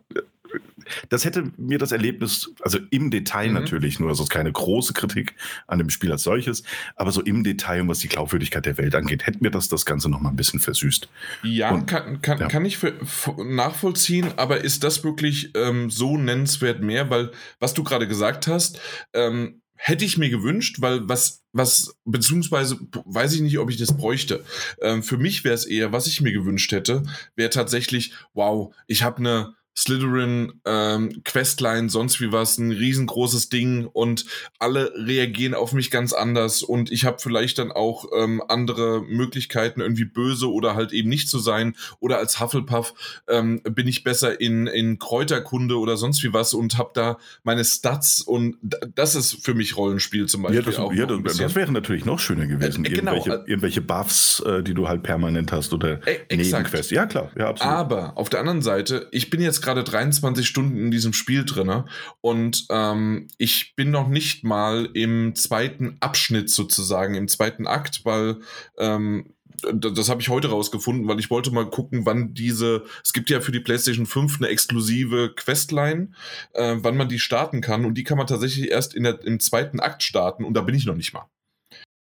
das 1.09 1.25
hätte 1.25 1.51
mir 1.57 1.77
das 1.77 1.91
Erlebnis, 1.91 2.51
also 2.61 2.79
im 2.91 3.11
Detail 3.11 3.49
mhm. 3.49 3.53
natürlich 3.55 3.99
nur, 3.99 4.09
also 4.09 4.25
keine 4.25 4.51
große 4.51 4.93
Kritik 4.93 5.35
an 5.67 5.79
dem 5.79 5.89
Spiel 5.89 6.11
als 6.11 6.23
solches, 6.23 6.63
aber 6.95 7.11
so 7.11 7.21
im 7.21 7.43
Detail, 7.43 7.87
was 7.87 7.99
die 7.99 8.07
Glaubwürdigkeit 8.07 8.65
der 8.65 8.77
Welt 8.77 8.95
angeht, 8.95 9.25
hätte 9.25 9.39
mir 9.41 9.51
das 9.51 9.69
das 9.69 9.85
Ganze 9.85 10.09
nochmal 10.09 10.31
ein 10.31 10.35
bisschen 10.35 10.59
versüßt. 10.59 11.09
Ja, 11.43 11.71
Und, 11.71 11.87
kann, 11.87 12.21
kann, 12.21 12.39
ja. 12.39 12.47
kann 12.47 12.65
ich 12.65 12.77
für, 12.77 12.93
für 13.05 13.43
nachvollziehen, 13.43 14.33
aber 14.37 14.63
ist 14.63 14.83
das 14.83 15.03
wirklich 15.03 15.51
ähm, 15.55 15.89
so 15.89 16.17
nennenswert 16.17 16.81
mehr? 16.81 17.09
Weil, 17.09 17.31
was 17.59 17.73
du 17.73 17.83
gerade 17.83 18.07
gesagt 18.07 18.47
hast, 18.47 18.79
ähm, 19.13 19.61
hätte 19.77 20.05
ich 20.05 20.17
mir 20.17 20.29
gewünscht, 20.29 20.77
weil 20.79 21.07
was, 21.07 21.43
was, 21.53 21.95
beziehungsweise 22.03 22.77
weiß 23.05 23.33
ich 23.35 23.41
nicht, 23.41 23.59
ob 23.59 23.69
ich 23.69 23.77
das 23.77 23.95
bräuchte. 23.95 24.43
Ähm, 24.81 25.03
für 25.03 25.17
mich 25.17 25.43
wäre 25.43 25.55
es 25.55 25.65
eher, 25.65 25.91
was 25.91 26.07
ich 26.07 26.19
mir 26.19 26.33
gewünscht 26.33 26.71
hätte, 26.71 27.03
wäre 27.35 27.49
tatsächlich, 27.49 28.13
wow, 28.33 28.73
ich 28.87 29.03
habe 29.03 29.17
eine 29.19 29.53
Slytherin, 29.77 30.53
ähm, 30.65 31.21
Questline, 31.23 31.89
sonst 31.89 32.19
wie 32.19 32.31
was, 32.31 32.57
ein 32.57 32.71
riesengroßes 32.71 33.49
Ding 33.49 33.85
und 33.85 34.25
alle 34.57 34.91
reagieren 34.95 35.53
auf 35.53 35.71
mich 35.71 35.91
ganz 35.91 36.13
anders 36.13 36.63
und 36.63 36.91
ich 36.91 37.05
habe 37.05 37.17
vielleicht 37.19 37.59
dann 37.59 37.71
auch 37.71 38.05
ähm, 38.17 38.41
andere 38.47 39.03
Möglichkeiten, 39.03 39.81
irgendwie 39.81 40.05
böse 40.05 40.51
oder 40.51 40.73
halt 40.73 40.93
eben 40.93 41.09
nicht 41.09 41.29
zu 41.29 41.37
sein 41.37 41.75
oder 41.99 42.17
als 42.17 42.39
Hufflepuff 42.39 42.95
ähm, 43.27 43.61
bin 43.61 43.87
ich 43.87 44.03
besser 44.03 44.41
in, 44.41 44.65
in 44.65 44.97
Kräuterkunde 44.97 45.77
oder 45.77 45.95
sonst 45.95 46.23
wie 46.23 46.33
was 46.33 46.55
und 46.55 46.79
habe 46.79 46.89
da 46.95 47.19
meine 47.43 47.63
Stats 47.63 48.21
und 48.21 48.57
das 48.95 49.13
ist 49.13 49.45
für 49.45 49.53
mich 49.53 49.77
Rollenspiel 49.77 50.25
zum 50.25 50.41
Beispiel. 50.41 50.59
Ja, 50.59 50.65
das, 50.65 50.79
auch 50.79 50.91
ja, 50.91 51.05
das, 51.05 51.37
das 51.37 51.53
wäre 51.53 51.71
natürlich 51.71 52.03
noch 52.03 52.17
schöner 52.17 52.47
gewesen. 52.47 52.83
Äh, 52.83 52.89
genau. 52.89 53.13
Irgendwelche, 53.13 53.43
äh, 53.43 53.49
irgendwelche 53.49 53.81
Buffs, 53.81 54.39
äh, 54.39 54.63
die 54.63 54.73
du 54.73 54.87
halt 54.87 55.03
permanent 55.03 55.51
hast 55.51 55.71
oder 55.71 55.99
äh, 56.07 56.35
Nebenquests. 56.35 56.89
Ja, 56.89 57.05
klar, 57.05 57.29
ja, 57.37 57.49
absolut. 57.49 57.73
Aber 57.73 58.17
auf 58.17 58.29
der 58.29 58.39
anderen 58.39 58.63
Seite, 58.63 59.07
ich 59.11 59.29
bin 59.29 59.39
jetzt 59.39 59.61
gerade 59.67 59.83
23 59.83 60.47
Stunden 60.47 60.77
in 60.77 60.91
diesem 60.91 61.11
Spiel 61.11 61.43
drin 61.43 61.83
und 62.21 62.67
ähm, 62.69 63.27
ich 63.37 63.75
bin 63.75 63.91
noch 63.91 64.07
nicht 64.07 64.45
mal 64.45 64.89
im 64.93 65.35
zweiten 65.35 65.97
Abschnitt 65.99 66.49
sozusagen, 66.49 67.15
im 67.15 67.27
zweiten 67.27 67.67
Akt, 67.67 68.05
weil 68.05 68.37
ähm, 68.77 69.33
das 69.73 70.07
habe 70.07 70.21
ich 70.21 70.29
heute 70.29 70.49
rausgefunden, 70.49 71.07
weil 71.07 71.19
ich 71.19 71.29
wollte 71.29 71.51
mal 71.51 71.69
gucken, 71.69 72.05
wann 72.05 72.33
diese, 72.33 72.85
es 73.03 73.11
gibt 73.11 73.29
ja 73.29 73.41
für 73.41 73.51
die 73.51 73.59
PlayStation 73.59 74.05
5 74.05 74.37
eine 74.37 74.47
exklusive 74.47 75.33
Questline, 75.35 76.11
äh, 76.53 76.77
wann 76.77 76.95
man 76.95 77.09
die 77.09 77.19
starten 77.19 77.59
kann 77.59 77.83
und 77.83 77.95
die 77.95 78.05
kann 78.05 78.17
man 78.17 78.27
tatsächlich 78.27 78.71
erst 78.71 78.95
in 78.95 79.03
der, 79.03 79.21
im 79.25 79.41
zweiten 79.41 79.81
Akt 79.81 80.01
starten 80.01 80.45
und 80.45 80.53
da 80.53 80.61
bin 80.61 80.75
ich 80.75 80.85
noch 80.85 80.95
nicht 80.95 81.13
mal. 81.13 81.25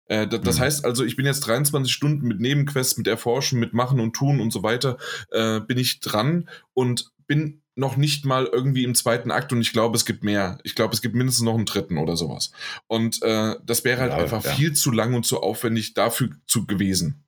Äh, 0.06 0.26
das 0.26 0.56
mhm. 0.56 0.62
heißt 0.62 0.84
also, 0.86 1.04
ich 1.04 1.16
bin 1.16 1.26
jetzt 1.26 1.40
23 1.40 1.92
Stunden 1.92 2.26
mit 2.26 2.40
Nebenquests, 2.40 2.96
mit 2.96 3.06
Erforschen, 3.06 3.60
mit 3.60 3.74
Machen 3.74 4.00
und 4.00 4.14
Tun 4.14 4.40
und 4.40 4.50
so 4.50 4.62
weiter, 4.62 4.96
äh, 5.30 5.60
bin 5.60 5.76
ich 5.76 6.00
dran 6.00 6.48
und 6.72 7.10
bin 7.30 7.62
noch 7.76 7.96
nicht 7.96 8.24
mal 8.24 8.48
irgendwie 8.50 8.82
im 8.82 8.96
zweiten 8.96 9.30
Akt 9.30 9.52
und 9.52 9.60
ich 9.60 9.72
glaube, 9.72 9.96
es 9.96 10.04
gibt 10.04 10.24
mehr. 10.24 10.58
Ich 10.64 10.74
glaube, 10.74 10.92
es 10.94 11.00
gibt 11.00 11.14
mindestens 11.14 11.44
noch 11.44 11.54
einen 11.54 11.64
dritten 11.64 11.96
oder 11.96 12.16
sowas. 12.16 12.50
Und 12.88 13.22
äh, 13.22 13.54
das 13.64 13.84
wäre 13.84 14.00
halt 14.00 14.10
ja, 14.10 14.18
einfach 14.18 14.44
ja. 14.44 14.50
viel 14.50 14.72
zu 14.72 14.90
lang 14.90 15.14
und 15.14 15.24
zu 15.24 15.40
aufwendig 15.40 15.94
dafür 15.94 16.30
zu 16.48 16.66
gewesen. 16.66 17.24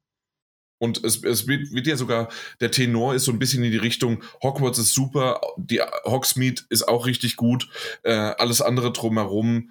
Und 0.79 1.05
es, 1.05 1.23
es 1.23 1.47
wird, 1.47 1.71
wird, 1.71 1.87
ja 1.87 1.97
sogar, 1.97 2.31
der 2.61 2.73
Tenor 2.73 3.15
ist 3.15 3.27
so 3.27 3.31
ein 3.31 3.39
bisschen 3.39 3.63
in 3.63 3.71
die 3.71 3.77
Richtung, 3.77 4.25
Hogwarts 4.43 4.81
ist 4.81 4.93
super, 4.93 5.41
die 5.57 5.81
Hogsmeade 6.05 6.63
ist 6.69 6.89
auch 6.89 7.07
richtig 7.07 7.37
gut, 7.37 7.69
äh, 8.03 8.11
alles 8.11 8.61
andere 8.61 8.91
drumherum 8.91 9.71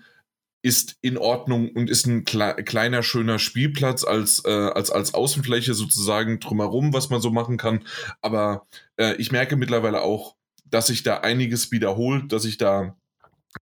ist 0.64 0.98
in 1.02 1.18
Ordnung 1.18 1.70
und 1.72 1.90
ist 1.90 2.06
ein 2.06 2.24
kle 2.24 2.56
kleiner, 2.64 3.02
schöner 3.02 3.40
Spielplatz 3.40 4.04
als, 4.04 4.44
äh, 4.46 4.50
als, 4.50 4.92
als 4.92 5.14
Außenfläche 5.14 5.74
sozusagen 5.74 6.40
drumherum, 6.40 6.94
was 6.94 7.10
man 7.10 7.22
so 7.22 7.32
machen 7.32 7.58
kann. 7.58 7.86
Aber 8.22 8.68
äh, 8.98 9.16
ich 9.16 9.32
merke 9.32 9.56
mittlerweile 9.56 10.02
auch, 10.02 10.36
dass 10.66 10.88
sich 10.88 11.04
da 11.04 11.18
einiges 11.20 11.72
wiederholt, 11.72 12.32
dass 12.32 12.44
sich 12.44 12.58
da 12.58 12.96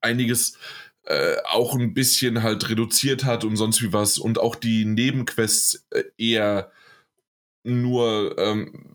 einiges 0.01 0.57
äh, 1.03 1.35
auch 1.45 1.75
ein 1.75 1.93
bisschen 1.93 2.43
halt 2.43 2.69
reduziert 2.69 3.25
hat 3.25 3.43
und 3.43 3.57
sonst 3.57 3.81
wie 3.81 3.93
was 3.93 4.17
und 4.17 4.39
auch 4.39 4.55
die 4.55 4.85
Nebenquests 4.85 5.85
äh, 5.91 6.03
eher 6.17 6.71
nur, 7.63 8.37
ähm, 8.37 8.85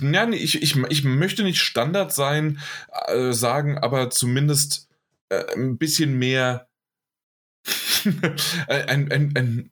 ja, 0.00 0.28
ich, 0.30 0.62
ich, 0.62 0.76
ich 0.76 1.04
möchte 1.04 1.42
nicht 1.42 1.60
Standard 1.60 2.12
sein, 2.12 2.60
äh, 3.08 3.32
sagen, 3.32 3.78
aber 3.78 4.10
zumindest 4.10 4.88
äh, 5.28 5.54
ein 5.54 5.78
bisschen 5.78 6.18
mehr 6.18 6.68
ein, 8.68 9.10
ein, 9.10 9.32
ein, 9.36 9.70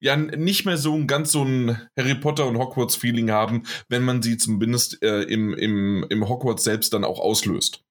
ja, 0.00 0.16
nicht 0.16 0.66
mehr 0.66 0.76
so 0.76 0.94
ein 0.94 1.06
ganz 1.06 1.32
so 1.32 1.42
ein 1.44 1.78
Harry 1.96 2.14
Potter 2.14 2.46
und 2.46 2.58
Hogwarts-Feeling 2.58 3.30
haben, 3.30 3.62
wenn 3.88 4.02
man 4.02 4.22
sie 4.22 4.36
zumindest 4.36 5.02
äh, 5.02 5.22
im, 5.22 5.54
im, 5.54 6.04
im 6.08 6.28
Hogwarts 6.28 6.64
selbst 6.64 6.92
dann 6.92 7.04
auch 7.04 7.18
auslöst. 7.18 7.82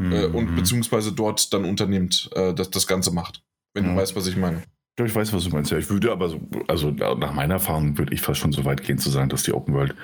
Mhm. 0.00 0.12
Äh, 0.12 0.24
und 0.26 0.50
mhm. 0.50 0.56
beziehungsweise 0.56 1.12
dort 1.12 1.52
dann 1.52 1.64
unternimmt, 1.64 2.30
äh, 2.34 2.54
das, 2.54 2.70
das 2.70 2.86
Ganze 2.86 3.12
macht. 3.12 3.42
Wenn 3.74 3.84
mhm. 3.84 3.94
du 3.94 4.00
weißt, 4.00 4.16
was 4.16 4.26
ich 4.26 4.36
meine. 4.36 4.62
Ja, 4.98 5.04
ich 5.04 5.14
weiß, 5.14 5.32
was 5.32 5.44
du 5.44 5.50
meinst. 5.50 5.70
Ja, 5.70 5.78
ich 5.78 5.90
würde 5.90 6.10
aber 6.10 6.28
so, 6.28 6.40
also 6.66 6.90
nach 6.90 7.32
meiner 7.32 7.54
Erfahrung 7.54 7.98
würde 7.98 8.12
ich 8.12 8.20
fast 8.20 8.40
schon 8.40 8.52
so 8.52 8.64
weit 8.64 8.82
gehen 8.82 8.98
zu 8.98 9.10
sagen, 9.10 9.28
dass 9.28 9.44
die 9.44 9.52
Open 9.52 9.74
World, 9.74 9.94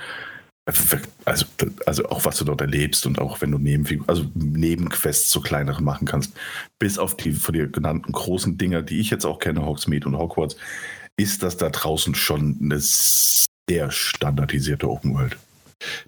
also, 1.24 1.46
also 1.84 2.04
auch 2.06 2.24
was 2.24 2.38
du 2.38 2.44
dort 2.44 2.60
erlebst 2.60 3.06
und 3.06 3.18
auch 3.18 3.40
wenn 3.40 3.50
du 3.50 3.58
neben, 3.58 3.86
also 4.06 4.24
Nebenquests 4.34 5.30
so 5.30 5.40
kleinere 5.40 5.82
machen 5.82 6.06
kannst, 6.06 6.32
bis 6.78 6.98
auf 6.98 7.16
die 7.16 7.32
von 7.32 7.52
dir 7.52 7.66
genannten 7.66 8.12
großen 8.12 8.56
Dinger, 8.56 8.82
die 8.82 9.00
ich 9.00 9.10
jetzt 9.10 9.26
auch 9.26 9.38
kenne, 9.38 9.64
Hogsmeade 9.64 10.06
und 10.06 10.16
Hogwarts, 10.16 10.56
ist 11.16 11.42
das 11.42 11.56
da 11.56 11.68
draußen 11.68 12.14
schon 12.14 12.58
eine 12.62 12.78
sehr 12.80 13.90
standardisierte 13.90 14.88
Open 14.88 15.14
World. 15.14 15.36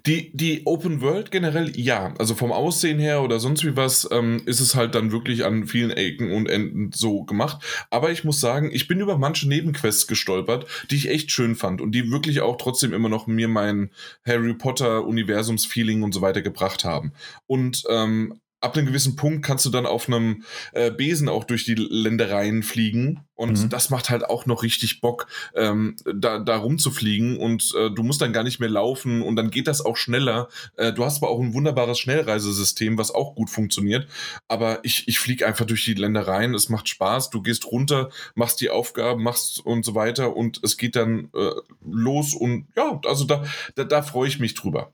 Die, 0.07 0.31
die 0.35 0.63
Open 0.65 1.01
World 1.01 1.31
generell, 1.31 1.73
ja. 1.79 2.15
Also 2.19 2.35
vom 2.35 2.53
Aussehen 2.53 2.99
her 2.99 3.23
oder 3.23 3.41
sonst 3.41 3.65
wie 3.65 3.77
was, 3.77 4.09
ähm, 4.11 4.43
ist 4.47 4.61
es 4.61 4.75
halt 4.75 4.95
dann 4.95 5.13
wirklich 5.13 5.45
an 5.45 5.67
vielen 5.67 5.91
Ecken 5.91 6.33
und 6.33 6.49
Enden 6.49 6.91
so 6.93 7.25
gemacht. 7.25 7.63
Aber 7.91 8.11
ich 8.11 8.25
muss 8.25 8.41
sagen, 8.41 8.71
ich 8.73 8.89
bin 8.89 9.01
über 9.01 9.19
manche 9.19 9.49
Nebenquests 9.49 10.07
gestolpert, 10.07 10.67
die 10.91 10.97
ich 10.97 11.11
echt 11.11 11.31
schön 11.31 11.57
fand 11.57 11.81
und 11.81 11.93
die 11.93 12.11
wirklich 12.11 12.41
auch 12.41 12.57
trotzdem 12.57 12.93
immer 12.93 13.09
noch 13.09 13.27
mir 13.27 13.49
mein 13.49 13.91
Harry 14.25 14.55
Potter 14.55 15.05
Universums-Feeling 15.07 16.03
und 16.03 16.13
so 16.13 16.21
weiter 16.21 16.43
gebracht 16.43 16.85
haben. 16.85 17.13
Und 17.47 17.85
ähm, 17.89 18.41
ab 18.67 18.77
einem 18.77 18.87
gewissen 18.87 19.15
Punkt 19.15 19.45
kannst 19.45 19.65
du 19.65 19.71
dann 19.71 19.87
auf 19.87 20.09
einem 20.09 20.43
äh, 20.73 20.91
Besen 20.91 21.29
auch 21.29 21.45
durch 21.45 21.65
die 21.65 21.77
Ländereien 21.77 22.65
fliegen. 22.65 23.21
Und 23.37 23.63
mhm. 23.63 23.69
das 23.69 23.91
macht 23.91 24.11
halt 24.11 24.25
auch 24.25 24.47
noch 24.47 24.65
richtig 24.65 25.01
Bock, 25.01 25.29
ähm, 25.55 25.95
da, 26.13 26.41
da 26.41 26.57
rumzufliegen. 26.57 27.37
Und 27.37 27.73
äh, 27.79 27.91
du 27.91 28.03
musst 28.03 28.21
dann 28.21 28.33
gar 28.33 28.43
nicht 28.43 28.59
mehr 28.59 28.69
laufen 28.69 29.23
und 29.23 29.37
dann 29.37 29.51
geht 29.51 29.69
das 29.69 29.85
auch 29.85 29.97
schneller. 29.97 30.49
Äh, 30.77 30.93
du 30.93 31.05
hast 31.05 31.23
aber 31.23 31.31
auch 31.31 31.41
ein 31.41 31.55
wunderbares 31.55 32.01
Schnellreisesystem, 32.01 32.99
was 32.99 33.15
auch 33.15 33.37
gut 33.37 33.51
funktioniert. 33.51 34.09
Aber 34.49 34.81
ich, 34.83 35.07
ich 35.07 35.21
fliege 35.21 35.47
einfach 35.47 35.67
durch 35.67 35.85
die 35.85 35.95
Ländereien. 35.95 36.53
Es 36.55 36.69
macht 36.69 36.89
Spaß. 36.89 37.31
Du 37.31 37.43
gehst 37.43 37.67
runter, 37.67 38.11
machst 38.35 38.61
die 38.61 38.71
Aufgaben, 38.71 39.23
machst 39.23 39.65
und 39.65 39.85
so 39.85 39.95
weiter. 39.95 40.35
Und 40.35 40.61
es 40.65 40.77
geht 40.77 40.97
dann 40.97 41.29
äh, 41.37 41.51
los. 41.85 42.35
Und 42.35 42.67
ja, 42.75 43.01
also 43.07 43.27
da, 43.27 43.45
da, 43.77 43.85
da 43.85 44.03
freue 44.03 44.29
ich 44.29 44.41
mich 44.41 44.55
drüber. 44.55 44.93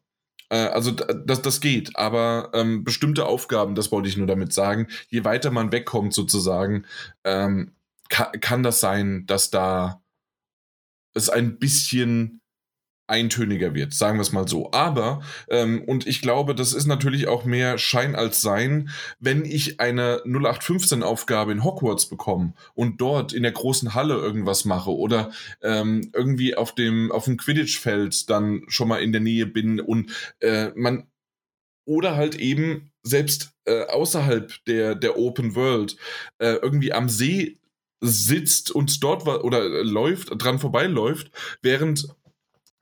Äh, 0.52 0.66
also 0.68 0.90
das, 0.90 1.40
das 1.42 1.60
geht, 1.60 1.96
aber 1.96 2.50
ähm, 2.52 2.84
bestimmte 2.84 3.24
Aufgaben, 3.26 3.74
das 3.74 3.90
wollte 3.90 4.08
ich 4.08 4.18
nur 4.18 4.26
damit 4.26 4.52
sagen, 4.52 4.86
je 5.08 5.24
weiter 5.24 5.50
man 5.50 5.72
wegkommt 5.72 6.12
sozusagen, 6.12 6.84
ähm, 7.24 7.72
kann, 8.10 8.32
kann 8.40 8.62
das 8.62 8.80
sein, 8.80 9.24
dass 9.26 9.50
da 9.50 10.02
es 11.14 11.30
ein 11.30 11.58
bisschen 11.58 12.41
eintöniger 13.12 13.74
wird, 13.74 13.92
sagen 13.92 14.16
wir 14.16 14.22
es 14.22 14.32
mal 14.32 14.48
so. 14.48 14.72
Aber, 14.72 15.20
ähm, 15.48 15.82
und 15.84 16.06
ich 16.06 16.22
glaube, 16.22 16.54
das 16.54 16.72
ist 16.72 16.86
natürlich 16.86 17.28
auch 17.28 17.44
mehr 17.44 17.76
Schein 17.76 18.16
als 18.16 18.40
Sein, 18.40 18.88
wenn 19.20 19.44
ich 19.44 19.80
eine 19.80 20.22
0815-Aufgabe 20.24 21.52
in 21.52 21.62
Hogwarts 21.62 22.06
bekomme 22.06 22.54
und 22.74 23.02
dort 23.02 23.34
in 23.34 23.42
der 23.42 23.52
großen 23.52 23.94
Halle 23.94 24.14
irgendwas 24.14 24.64
mache 24.64 24.90
oder 24.90 25.30
ähm, 25.62 26.10
irgendwie 26.14 26.56
auf 26.56 26.74
dem, 26.74 27.12
auf 27.12 27.26
dem 27.26 27.36
Quidditch-Feld 27.36 28.30
dann 28.30 28.62
schon 28.68 28.88
mal 28.88 29.02
in 29.02 29.12
der 29.12 29.20
Nähe 29.20 29.46
bin 29.46 29.78
und 29.78 30.10
äh, 30.40 30.70
man 30.74 31.06
oder 31.84 32.16
halt 32.16 32.36
eben 32.36 32.92
selbst 33.02 33.52
äh, 33.66 33.84
außerhalb 33.86 34.52
der, 34.66 34.94
der 34.94 35.18
Open 35.18 35.54
World 35.54 35.96
äh, 36.38 36.54
irgendwie 36.62 36.92
am 36.92 37.08
See 37.10 37.58
sitzt 38.00 38.70
und 38.70 39.02
dort 39.02 39.26
oder 39.26 39.84
läuft, 39.84 40.30
dran 40.36 40.58
vorbeiläuft, 40.58 41.30
während 41.60 42.08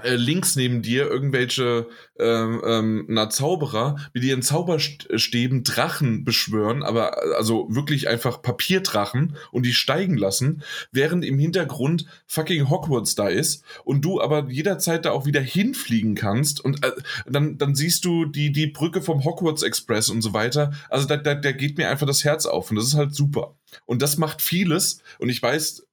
äh, 0.02 0.16
links 0.16 0.56
neben 0.56 0.82
dir 0.82 1.06
irgendwelche 1.06 1.88
ähm, 2.18 2.60
ähm, 2.64 3.04
na, 3.08 3.30
Zauberer 3.30 3.96
mit 4.12 4.24
ihren 4.24 4.42
Zauberstäben 4.42 5.64
Drachen 5.64 6.24
beschwören, 6.24 6.82
aber 6.82 7.16
äh, 7.24 7.34
also 7.34 7.66
wirklich 7.70 8.08
einfach 8.08 8.42
Papierdrachen 8.42 9.36
und 9.50 9.64
die 9.64 9.72
steigen 9.72 10.16
lassen, 10.16 10.62
während 10.92 11.24
im 11.24 11.38
Hintergrund 11.38 12.06
fucking 12.26 12.68
Hogwarts 12.68 13.14
da 13.14 13.28
ist 13.28 13.64
und 13.84 14.04
du 14.04 14.20
aber 14.20 14.48
jederzeit 14.50 15.04
da 15.04 15.12
auch 15.12 15.26
wieder 15.26 15.40
hinfliegen 15.40 16.14
kannst 16.14 16.60
und 16.60 16.84
äh, 16.84 16.92
dann, 17.26 17.58
dann 17.58 17.74
siehst 17.74 18.04
du 18.04 18.26
die, 18.26 18.52
die 18.52 18.66
Brücke 18.66 19.02
vom 19.02 19.24
Hogwarts 19.24 19.62
Express 19.62 20.10
und 20.10 20.22
so 20.22 20.32
weiter. 20.32 20.72
Also 20.88 21.06
da, 21.06 21.16
da, 21.16 21.34
da 21.34 21.52
geht 21.52 21.78
mir 21.78 21.88
einfach 21.88 22.06
das 22.06 22.24
Herz 22.24 22.46
auf 22.46 22.70
und 22.70 22.76
das 22.76 22.86
ist 22.86 22.94
halt 22.94 23.14
super. 23.14 23.56
Und 23.86 24.02
das 24.02 24.18
macht 24.18 24.42
vieles 24.42 25.02
und 25.18 25.28
ich 25.28 25.42
weiß, 25.42 25.86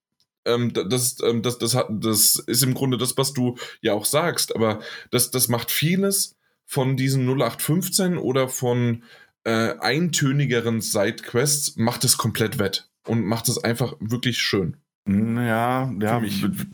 ähm, 0.47 0.73
das, 0.73 1.17
ähm, 1.23 1.41
das, 1.41 1.57
das, 1.57 1.75
hat, 1.75 1.87
das 1.89 2.35
ist 2.47 2.63
im 2.63 2.73
Grunde 2.73 2.97
das, 2.97 3.17
was 3.17 3.33
du 3.33 3.57
ja 3.81 3.93
auch 3.93 4.05
sagst, 4.05 4.55
aber 4.55 4.79
das, 5.11 5.31
das 5.31 5.47
macht 5.47 5.71
vieles 5.71 6.35
von 6.65 6.97
diesen 6.97 7.27
0815 7.27 8.17
oder 8.17 8.49
von 8.49 9.03
äh, 9.43 9.75
eintönigeren 9.79 10.81
Sidequests, 10.81 11.77
macht 11.77 12.03
es 12.03 12.17
komplett 12.17 12.59
wett 12.59 12.89
und 13.05 13.23
macht 13.23 13.47
es 13.47 13.63
einfach 13.63 13.95
wirklich 13.99 14.39
schön. 14.39 14.77
Ja, 15.07 15.91
ja, 16.01 16.21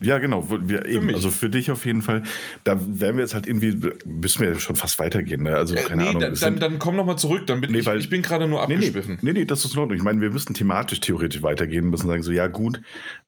ja, 0.02 0.18
genau. 0.18 0.48
Wir 0.50 0.86
eben, 0.86 1.14
also 1.14 1.30
für 1.30 1.48
dich 1.48 1.70
auf 1.70 1.86
jeden 1.86 2.02
Fall. 2.02 2.24
Da 2.64 2.78
werden 2.80 3.16
wir 3.16 3.22
jetzt 3.22 3.34
halt 3.34 3.46
irgendwie, 3.46 3.78
müssen 4.04 4.40
wir 4.40 4.58
schon 4.58 4.74
fast 4.74 4.98
weitergehen. 4.98 5.44
Ne? 5.44 5.54
Also, 5.54 5.74
äh, 5.74 5.82
keine 5.82 6.02
nee, 6.02 6.08
Ahnung. 6.08 6.20
Dann, 6.20 6.34
dann, 6.34 6.58
dann 6.58 6.78
komm 6.78 6.96
nochmal 6.96 7.16
zurück. 7.16 7.46
Dann 7.46 7.60
bin 7.60 7.70
nee, 7.70 7.78
ich, 7.78 7.86
weil, 7.86 8.00
ich 8.00 8.10
bin 8.10 8.22
gerade 8.22 8.48
nur 8.48 8.62
abgeschwiffen. 8.62 9.18
Nee, 9.22 9.32
nee, 9.32 9.40
nee, 9.40 9.44
das 9.44 9.64
ist 9.64 9.74
in 9.74 9.80
Ordnung. 9.80 9.96
Ich 9.96 10.02
meine, 10.02 10.20
wir 10.20 10.30
müssen 10.30 10.52
thematisch 10.54 11.00
theoretisch 11.00 11.42
weitergehen, 11.42 11.90
müssen 11.90 12.08
sagen, 12.08 12.22
so, 12.22 12.32
ja, 12.32 12.48
gut, 12.48 12.80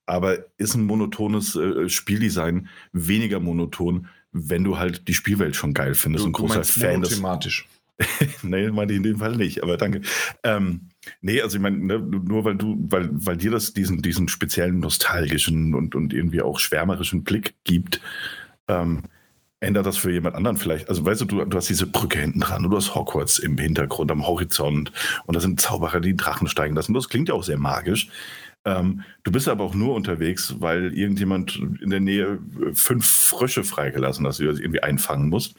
aber 0.06 0.38
ist 0.58 0.74
ein 0.74 0.84
monotones 0.84 1.54
äh, 1.54 1.88
Spieldesign 1.88 2.68
weniger 2.92 3.38
monoton, 3.38 4.08
wenn 4.32 4.64
du 4.64 4.78
halt 4.78 5.06
die 5.08 5.14
Spielwelt 5.14 5.56
schon 5.56 5.72
geil 5.72 5.94
findest 5.94 6.24
du, 6.24 6.28
und 6.28 6.32
großer 6.32 6.64
Fan 6.64 7.02
des. 7.02 7.14
Thematisch. 7.14 7.68
nee, 8.42 8.70
meine 8.70 8.92
ich 8.92 8.98
in 8.98 9.04
dem 9.04 9.18
Fall 9.18 9.36
nicht, 9.36 9.62
aber 9.62 9.76
danke. 9.76 10.02
Ähm, 10.42 10.88
nee, 11.20 11.40
also 11.40 11.56
ich 11.56 11.62
meine, 11.62 11.78
ne, 11.78 11.98
nur 11.98 12.44
weil 12.44 12.56
du, 12.56 12.76
weil, 12.88 13.08
weil 13.12 13.36
dir 13.36 13.50
das 13.50 13.72
diesen, 13.72 14.02
diesen 14.02 14.28
speziellen 14.28 14.80
nostalgischen 14.80 15.74
und, 15.74 15.94
und 15.94 16.12
irgendwie 16.12 16.42
auch 16.42 16.58
schwärmerischen 16.58 17.24
Blick 17.24 17.54
gibt, 17.64 18.00
ähm, 18.68 19.02
ändert 19.60 19.86
das 19.86 19.96
für 19.96 20.12
jemand 20.12 20.36
anderen 20.36 20.56
vielleicht. 20.56 20.88
Also 20.88 21.04
weißt 21.04 21.22
du, 21.22 21.24
du, 21.24 21.44
du 21.44 21.56
hast 21.56 21.68
diese 21.68 21.86
Brücke 21.86 22.18
hinten 22.18 22.40
dran 22.40 22.62
du 22.62 22.76
hast 22.76 22.94
Hogwarts 22.94 23.38
im 23.38 23.56
Hintergrund 23.56 24.10
am 24.10 24.26
Horizont 24.26 24.92
und 25.24 25.34
da 25.34 25.40
sind 25.40 25.60
Zauberer, 25.60 26.00
die 26.00 26.16
Drachen 26.16 26.48
steigen 26.48 26.74
lassen. 26.74 26.94
Das 26.94 27.08
klingt 27.08 27.28
ja 27.28 27.34
auch 27.34 27.44
sehr 27.44 27.58
magisch. 27.58 28.08
Ähm, 28.66 29.02
du 29.22 29.30
bist 29.30 29.48
aber 29.48 29.62
auch 29.62 29.74
nur 29.74 29.94
unterwegs, 29.94 30.56
weil 30.58 30.92
irgendjemand 30.92 31.56
in 31.80 31.88
der 31.88 32.00
Nähe 32.00 32.40
äh, 32.60 32.74
fünf 32.74 33.06
Frösche 33.06 33.62
freigelassen 33.62 34.26
hat, 34.26 34.38
die 34.38 34.44
du 34.44 34.50
irgendwie 34.50 34.82
einfangen 34.82 35.28
musst. 35.28 35.54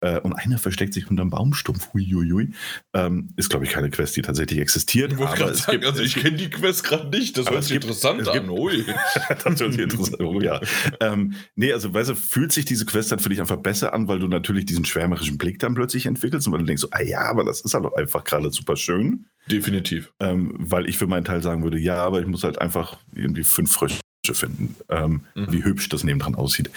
Äh, 0.00 0.20
und 0.20 0.32
einer 0.32 0.58
versteckt 0.58 0.94
sich 0.94 1.10
unter 1.10 1.22
einem 1.22 1.30
Baumstumpf. 1.30 1.92
Huiuiui. 1.92 2.52
Ähm, 2.94 3.30
ist, 3.36 3.50
glaube 3.50 3.64
ich, 3.64 3.72
keine 3.72 3.90
Quest, 3.90 4.16
die 4.16 4.22
tatsächlich 4.22 4.60
existiert. 4.60 5.12
Ich 5.12 5.18
aber 5.18 5.54
sagen, 5.54 5.72
gibt, 5.72 5.86
also 5.86 6.02
ich 6.02 6.14
kenne 6.14 6.36
die 6.36 6.50
Quest 6.50 6.84
gerade 6.84 7.08
nicht. 7.08 7.36
Das 7.38 7.50
hört 7.50 7.64
sich 7.64 7.76
interessant 7.76 8.26
an. 8.26 8.34
Gibt, 8.34 8.50
Ui. 8.50 8.84
das 9.28 9.60
hört 9.60 9.72
sich 9.72 9.78
interessant 9.78 10.20
an. 10.20 10.26
Oh, 10.26 10.40
ja. 10.40 10.60
ähm, 11.00 11.34
nee, 11.54 11.72
also 11.72 11.92
weißt 11.92 12.10
du, 12.10 12.14
fühlt 12.16 12.52
sich 12.52 12.64
diese 12.64 12.84
Quest 12.84 13.12
dann 13.12 13.20
für 13.20 13.28
dich 13.28 13.40
einfach 13.40 13.58
besser 13.58 13.92
an, 13.92 14.08
weil 14.08 14.18
du 14.18 14.26
natürlich 14.26 14.66
diesen 14.66 14.84
schwärmerischen 14.84 15.38
Blick 15.38 15.60
dann 15.60 15.74
plötzlich 15.74 16.06
entwickelst 16.06 16.46
und 16.46 16.52
weil 16.52 16.60
du 16.60 16.66
denkst 16.66 16.82
so, 16.82 16.88
ah 16.90 17.02
ja, 17.02 17.22
aber 17.22 17.44
das 17.44 17.60
ist 17.60 17.74
halt 17.74 17.86
einfach 17.96 18.24
gerade 18.24 18.50
super 18.50 18.76
schön. 18.76 19.26
Definitiv. 19.46 20.12
Ähm, 20.20 20.54
weil 20.58 20.88
ich 20.88 20.98
für 20.98 21.06
meinen 21.06 21.24
Teil 21.24 21.42
sagen 21.42 21.62
würde, 21.62 21.78
ja, 21.78 21.96
aber 21.96 22.20
ich 22.20 22.26
muss 22.26 22.44
halt 22.44 22.60
einfach 22.60 22.98
irgendwie 23.14 23.44
fünf 23.44 23.70
Frösche 23.70 24.00
finden, 24.32 24.74
ähm, 24.88 25.22
mhm. 25.34 25.52
wie 25.52 25.64
hübsch 25.64 25.88
das 25.88 26.04
nebendran 26.04 26.34
aussieht. 26.34 26.70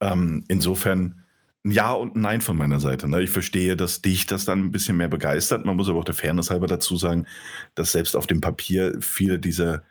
Ähm, 0.00 0.44
insofern 0.48 1.23
ein 1.64 1.70
Ja 1.70 1.92
und 1.92 2.14
ein 2.14 2.20
Nein 2.20 2.40
von 2.40 2.56
meiner 2.56 2.80
Seite. 2.80 3.08
Ne? 3.08 3.22
Ich 3.22 3.30
verstehe, 3.30 3.76
dass 3.76 4.02
dich 4.02 4.26
das 4.26 4.44
dann 4.44 4.60
ein 4.60 4.72
bisschen 4.72 4.96
mehr 4.96 5.08
begeistert. 5.08 5.64
Man 5.64 5.76
muss 5.76 5.88
aber 5.88 5.98
auch 5.98 6.04
der 6.04 6.14
Fairness 6.14 6.50
halber 6.50 6.66
dazu 6.66 6.96
sagen, 6.96 7.26
dass 7.74 7.92
selbst 7.92 8.16
auf 8.16 8.26
dem 8.26 8.40
Papier 8.40 8.96
viele 9.00 9.38
dieser 9.38 9.82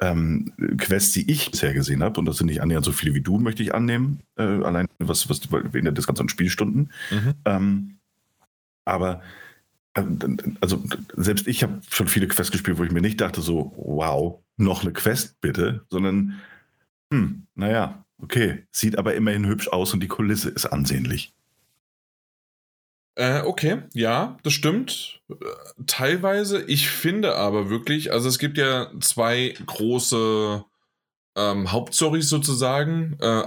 ähm, 0.00 0.52
Quests, 0.78 1.12
die 1.12 1.30
ich 1.30 1.50
bisher 1.50 1.74
gesehen 1.74 2.02
habe, 2.02 2.18
und 2.18 2.26
das 2.26 2.38
sind 2.38 2.46
nicht 2.46 2.62
annähernd 2.62 2.84
so 2.84 2.92
viele 2.92 3.14
wie 3.14 3.20
du, 3.20 3.38
möchte 3.38 3.62
ich 3.62 3.74
annehmen, 3.74 4.20
äh, 4.36 4.42
allein 4.42 4.86
was, 4.98 5.28
was 5.28 5.40
wegen 5.52 5.84
der 5.84 5.92
Distanz 5.92 6.20
an 6.20 6.28
Spielstunden. 6.28 6.90
Mhm. 7.10 7.34
Ähm, 7.44 7.98
aber 8.84 9.22
äh, 9.94 10.02
also 10.60 10.82
selbst 11.16 11.46
ich 11.46 11.62
habe 11.62 11.80
schon 11.90 12.08
viele 12.08 12.28
Quests 12.28 12.50
gespielt, 12.50 12.78
wo 12.78 12.84
ich 12.84 12.92
mir 12.92 13.02
nicht 13.02 13.20
dachte, 13.20 13.40
so, 13.40 13.72
wow, 13.76 14.40
noch 14.56 14.82
eine 14.82 14.92
Quest 14.92 15.40
bitte, 15.40 15.84
sondern, 15.90 16.40
hm, 17.12 17.46
naja, 17.54 18.03
okay, 18.18 18.66
sieht 18.70 18.98
aber 18.98 19.14
immerhin 19.14 19.46
hübsch 19.46 19.68
aus 19.68 19.92
und 19.92 20.00
die 20.00 20.08
Kulisse 20.08 20.50
ist 20.50 20.66
ansehnlich. 20.66 21.32
Äh, 23.16 23.42
okay, 23.42 23.82
ja, 23.92 24.38
das 24.42 24.54
stimmt. 24.54 25.20
Teilweise, 25.86 26.62
ich 26.64 26.88
finde 26.88 27.36
aber 27.36 27.70
wirklich, 27.70 28.12
also 28.12 28.28
es 28.28 28.38
gibt 28.38 28.58
ja 28.58 28.90
zwei 29.00 29.54
große 29.64 30.64
ähm, 31.36 31.70
Hauptstories 31.70 32.28
sozusagen, 32.28 33.16
äh, 33.20 33.44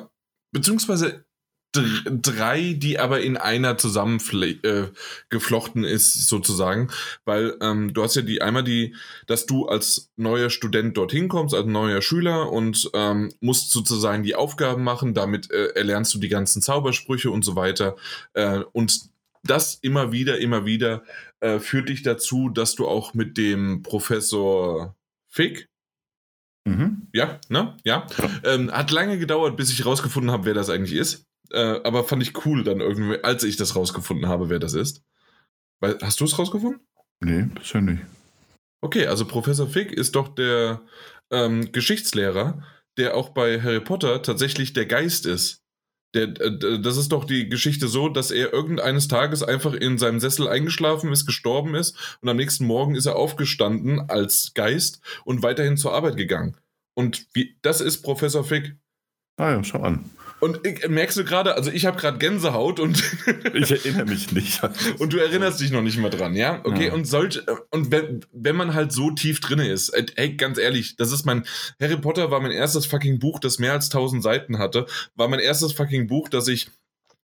beziehungsweise 0.52 1.26
drei, 1.74 2.74
die 2.74 3.00
aber 3.00 3.22
in 3.22 3.38
einer 3.38 3.78
zusammengeflochten 3.78 5.84
äh, 5.84 5.92
ist, 5.92 6.28
sozusagen. 6.28 6.90
Weil 7.26 7.56
ähm, 7.62 7.94
du 7.94 8.04
hast 8.04 8.16
ja 8.16 8.22
die 8.22 8.42
einmal 8.42 8.64
die, 8.64 8.96
dass 9.28 9.46
du 9.46 9.68
als 9.68 10.10
neuer 10.16 10.50
Student 10.50 10.98
dorthin 10.98 11.28
kommst, 11.28 11.54
als 11.54 11.68
neuer 11.68 12.02
Schüler 12.02 12.52
und 12.52 12.90
ähm, 12.94 13.32
musst 13.40 13.72
sozusagen 13.72 14.24
die 14.24 14.36
Aufgaben 14.36 14.84
machen, 14.84 15.14
damit 15.14 15.52
äh, 15.52 15.68
erlernst 15.76 16.14
du 16.14 16.20
die 16.20 16.30
ganzen 16.30 16.62
Zaubersprüche 16.62 17.32
und 17.32 17.46
so 17.46 17.56
weiter. 17.56 17.96
Äh, 18.34 18.62
und 18.72 19.10
das 19.44 19.76
immer 19.76 20.12
wieder, 20.12 20.40
immer 20.40 20.66
wieder 20.66 21.04
äh, 21.40 21.60
führt 21.60 21.90
dich 21.90 22.04
dazu, 22.04 22.50
dass 22.50 22.76
du 22.76 22.88
auch 22.88 23.14
mit 23.14 23.38
dem 23.38 23.84
Professor 23.84 24.96
Fick, 25.28 25.70
mhm. 26.66 27.08
ja, 27.14 27.40
ne, 27.50 27.78
ja, 27.84 28.08
ähm, 28.44 28.72
hat 28.72 28.92
lange 28.92 29.20
gedauert, 29.20 29.56
bis 29.56 29.72
ich 29.72 29.86
rausgefunden 29.86 30.32
habe, 30.32 30.46
wer 30.46 30.54
das 30.54 30.70
eigentlich 30.70 30.98
ist. 30.98 31.27
Äh, 31.52 31.82
aber 31.84 32.04
fand 32.04 32.24
ich 32.24 32.46
cool 32.46 32.64
dann 32.64 32.80
irgendwie, 32.80 33.24
als 33.24 33.44
ich 33.44 33.58
das 33.58 33.76
rausgefunden 33.76 34.28
habe, 34.28 34.50
wer 34.50 34.60
das 34.60 34.74
ist. 34.74 35.04
Weil, 35.80 35.98
hast 36.02 36.20
du 36.20 36.26
es 36.26 36.38
rausgefunden? 36.38 36.82
Nee, 37.20 37.44
bisher 37.54 37.82
nicht. 37.82 38.04
Okay, 38.82 39.08
also 39.08 39.26
Professor 39.26 39.68
Fick 39.68 39.92
ist 39.92 40.16
doch 40.16 40.28
der 40.28 40.82
ähm, 41.32 41.72
Geschichtslehrer, 41.72 42.64
der 42.98 43.16
auch 43.16 43.30
bei 43.30 43.62
Harry 43.62 43.80
Potter 43.80 44.22
tatsächlich 44.22 44.74
der 44.74 44.86
Geist 44.86 45.26
ist. 45.26 45.64
Der, 46.14 46.24
äh, 46.24 46.82
das 46.82 46.98
ist 46.98 47.12
doch 47.12 47.26
die 47.26 47.50
Geschichte 47.50 47.88
so, 47.88 48.10
dass 48.10 48.32
er 48.32 48.54
irgendeines 48.54 49.08
Tages 49.08 49.44
einfach 49.44 49.74
in 49.74 49.98
seinem 49.98 50.20
Sessel 50.20 50.48
eingeschlafen 50.48 51.12
ist, 51.12 51.26
gestorben 51.26 51.76
ist 51.76 52.18
und 52.22 52.30
am 52.30 52.38
nächsten 52.38 52.66
Morgen 52.66 52.96
ist 52.96 53.06
er 53.06 53.16
aufgestanden 53.16 54.10
als 54.10 54.54
Geist 54.54 55.02
und 55.26 55.44
weiterhin 55.44 55.78
zur 55.78 55.94
Arbeit 55.94 56.18
gegangen. 56.18 56.58
Und 56.96 57.28
wie, 57.34 57.58
das 57.62 57.82
ist 57.82 58.02
Professor 58.02 58.44
Fick. 58.44 58.76
Ah 59.38 59.52
ja, 59.52 59.64
schau 59.64 59.82
an. 59.82 60.10
Und 60.40 60.66
ich, 60.66 60.88
merkst 60.88 61.18
du 61.18 61.24
gerade, 61.24 61.56
also 61.56 61.72
ich 61.72 61.86
habe 61.86 61.98
gerade 61.98 62.18
Gänsehaut 62.20 62.80
und 62.80 63.04
ich 63.54 63.72
erinnere 63.72 64.06
mich 64.06 64.32
nicht. 64.32 64.62
und 65.00 65.14
du 65.14 65.18
erinnerst 65.18 65.60
dich 65.60 65.72
noch 65.72 65.82
nicht 65.82 65.98
mal 65.98 66.10
dran, 66.10 66.36
ja? 66.36 66.62
Okay, 66.64 66.88
ja. 66.88 66.94
und 66.94 67.06
solch 67.06 67.42
und 67.72 67.92
wenn, 67.92 68.26
wenn 68.32 68.56
man 68.56 68.74
halt 68.74 68.92
so 68.92 69.12
tief 69.12 69.40
drin 69.40 69.60
ist, 69.60 69.90
äh, 69.90 70.06
ey, 70.16 70.36
ganz 70.36 70.58
ehrlich, 70.58 70.96
das 70.96 71.12
ist 71.12 71.26
mein 71.26 71.44
Harry 71.82 71.98
Potter 71.98 72.30
war 72.30 72.40
mein 72.40 72.52
erstes 72.52 72.86
fucking 72.86 73.20
Buch, 73.20 73.40
das 73.40 73.60
mehr 73.60 73.74
als 73.74 73.88
1000 73.88 74.22
Seiten 74.22 74.60
hatte, 74.60 74.86
war 75.16 75.28
mein 75.28 75.40
erstes 75.40 75.74
fucking 75.74 76.08
Buch, 76.08 76.30
das 76.30 76.48
ich 76.48 76.70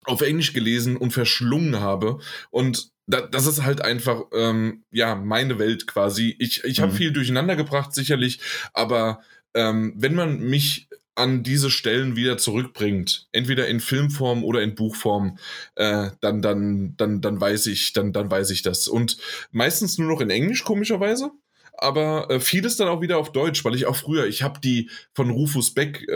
auf 0.05 0.21
Englisch 0.21 0.53
gelesen 0.53 0.97
und 0.97 1.11
verschlungen 1.11 1.79
habe 1.79 2.19
und 2.51 2.91
das 3.05 3.47
ist 3.47 3.63
halt 3.63 3.81
einfach 3.81 4.23
ähm, 4.33 4.85
ja 4.91 5.15
meine 5.15 5.59
Welt 5.59 5.87
quasi. 5.87 6.35
Ich 6.39 6.63
ich 6.63 6.79
habe 6.79 6.93
mhm. 6.93 6.97
viel 6.97 7.11
durcheinander 7.11 7.57
gebracht 7.57 7.93
sicherlich, 7.93 8.39
aber 8.73 9.21
ähm, 9.53 9.93
wenn 9.97 10.15
man 10.15 10.39
mich 10.39 10.87
an 11.15 11.43
diese 11.43 11.69
Stellen 11.69 12.15
wieder 12.15 12.38
zurückbringt, 12.38 13.28
entweder 13.32 13.67
in 13.67 13.80
Filmform 13.80 14.43
oder 14.43 14.62
in 14.62 14.76
Buchform, 14.76 15.38
äh, 15.76 16.10
dann, 16.21 16.41
dann, 16.41 16.95
dann, 16.97 17.21
dann 17.21 17.39
weiß 17.39 17.67
ich, 17.67 17.93
dann, 17.93 18.13
dann 18.13 18.32
weiß 18.32 18.49
ich 18.49 18.62
das. 18.62 18.88
Und 18.88 19.17
meistens 19.52 19.97
nur 19.97 20.10
noch 20.12 20.21
in 20.21 20.30
Englisch, 20.30 20.63
komischerweise. 20.63 21.32
Aber 21.78 22.30
äh, 22.30 22.39
vieles 22.39 22.78
dann 22.78 22.88
auch 22.88 23.02
wieder 23.02 23.17
auf 23.17 23.32
Deutsch, 23.32 23.65
weil 23.65 23.76
ich 23.76 23.86
auch 23.86 23.95
früher, 23.95 24.26
ich 24.28 24.43
habe 24.43 24.60
die 24.60 24.89
von 25.13 25.30
Rufus 25.30 25.73
Beck 25.73 26.06
äh, 26.08 26.13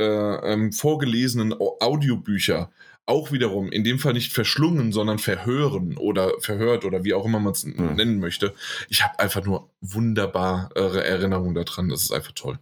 ähm, 0.53 0.71
vorgelesenen 0.71 1.53
Audiobücher 1.53 2.71
auch 3.07 3.31
wiederum 3.31 3.71
in 3.71 3.83
dem 3.83 3.99
Fall 3.99 4.13
nicht 4.13 4.33
verschlungen, 4.33 4.91
sondern 4.91 5.17
verhören 5.17 5.97
oder 5.97 6.33
verhört 6.39 6.83
oder 6.83 7.03
wie 7.05 7.13
auch 7.13 7.25
immer 7.25 7.39
man 7.39 7.53
es 7.53 7.63
nennen 7.63 8.19
möchte. 8.19 8.53
Ich 8.89 9.01
habe 9.01 9.17
einfach 9.19 9.43
nur 9.45 9.69
wunderbare 9.79 11.05
Erinnerungen 11.05 11.55
daran. 11.55 11.87
Das 11.89 12.01
ist 12.03 12.11
einfach 12.11 12.33
toll. 12.33 12.59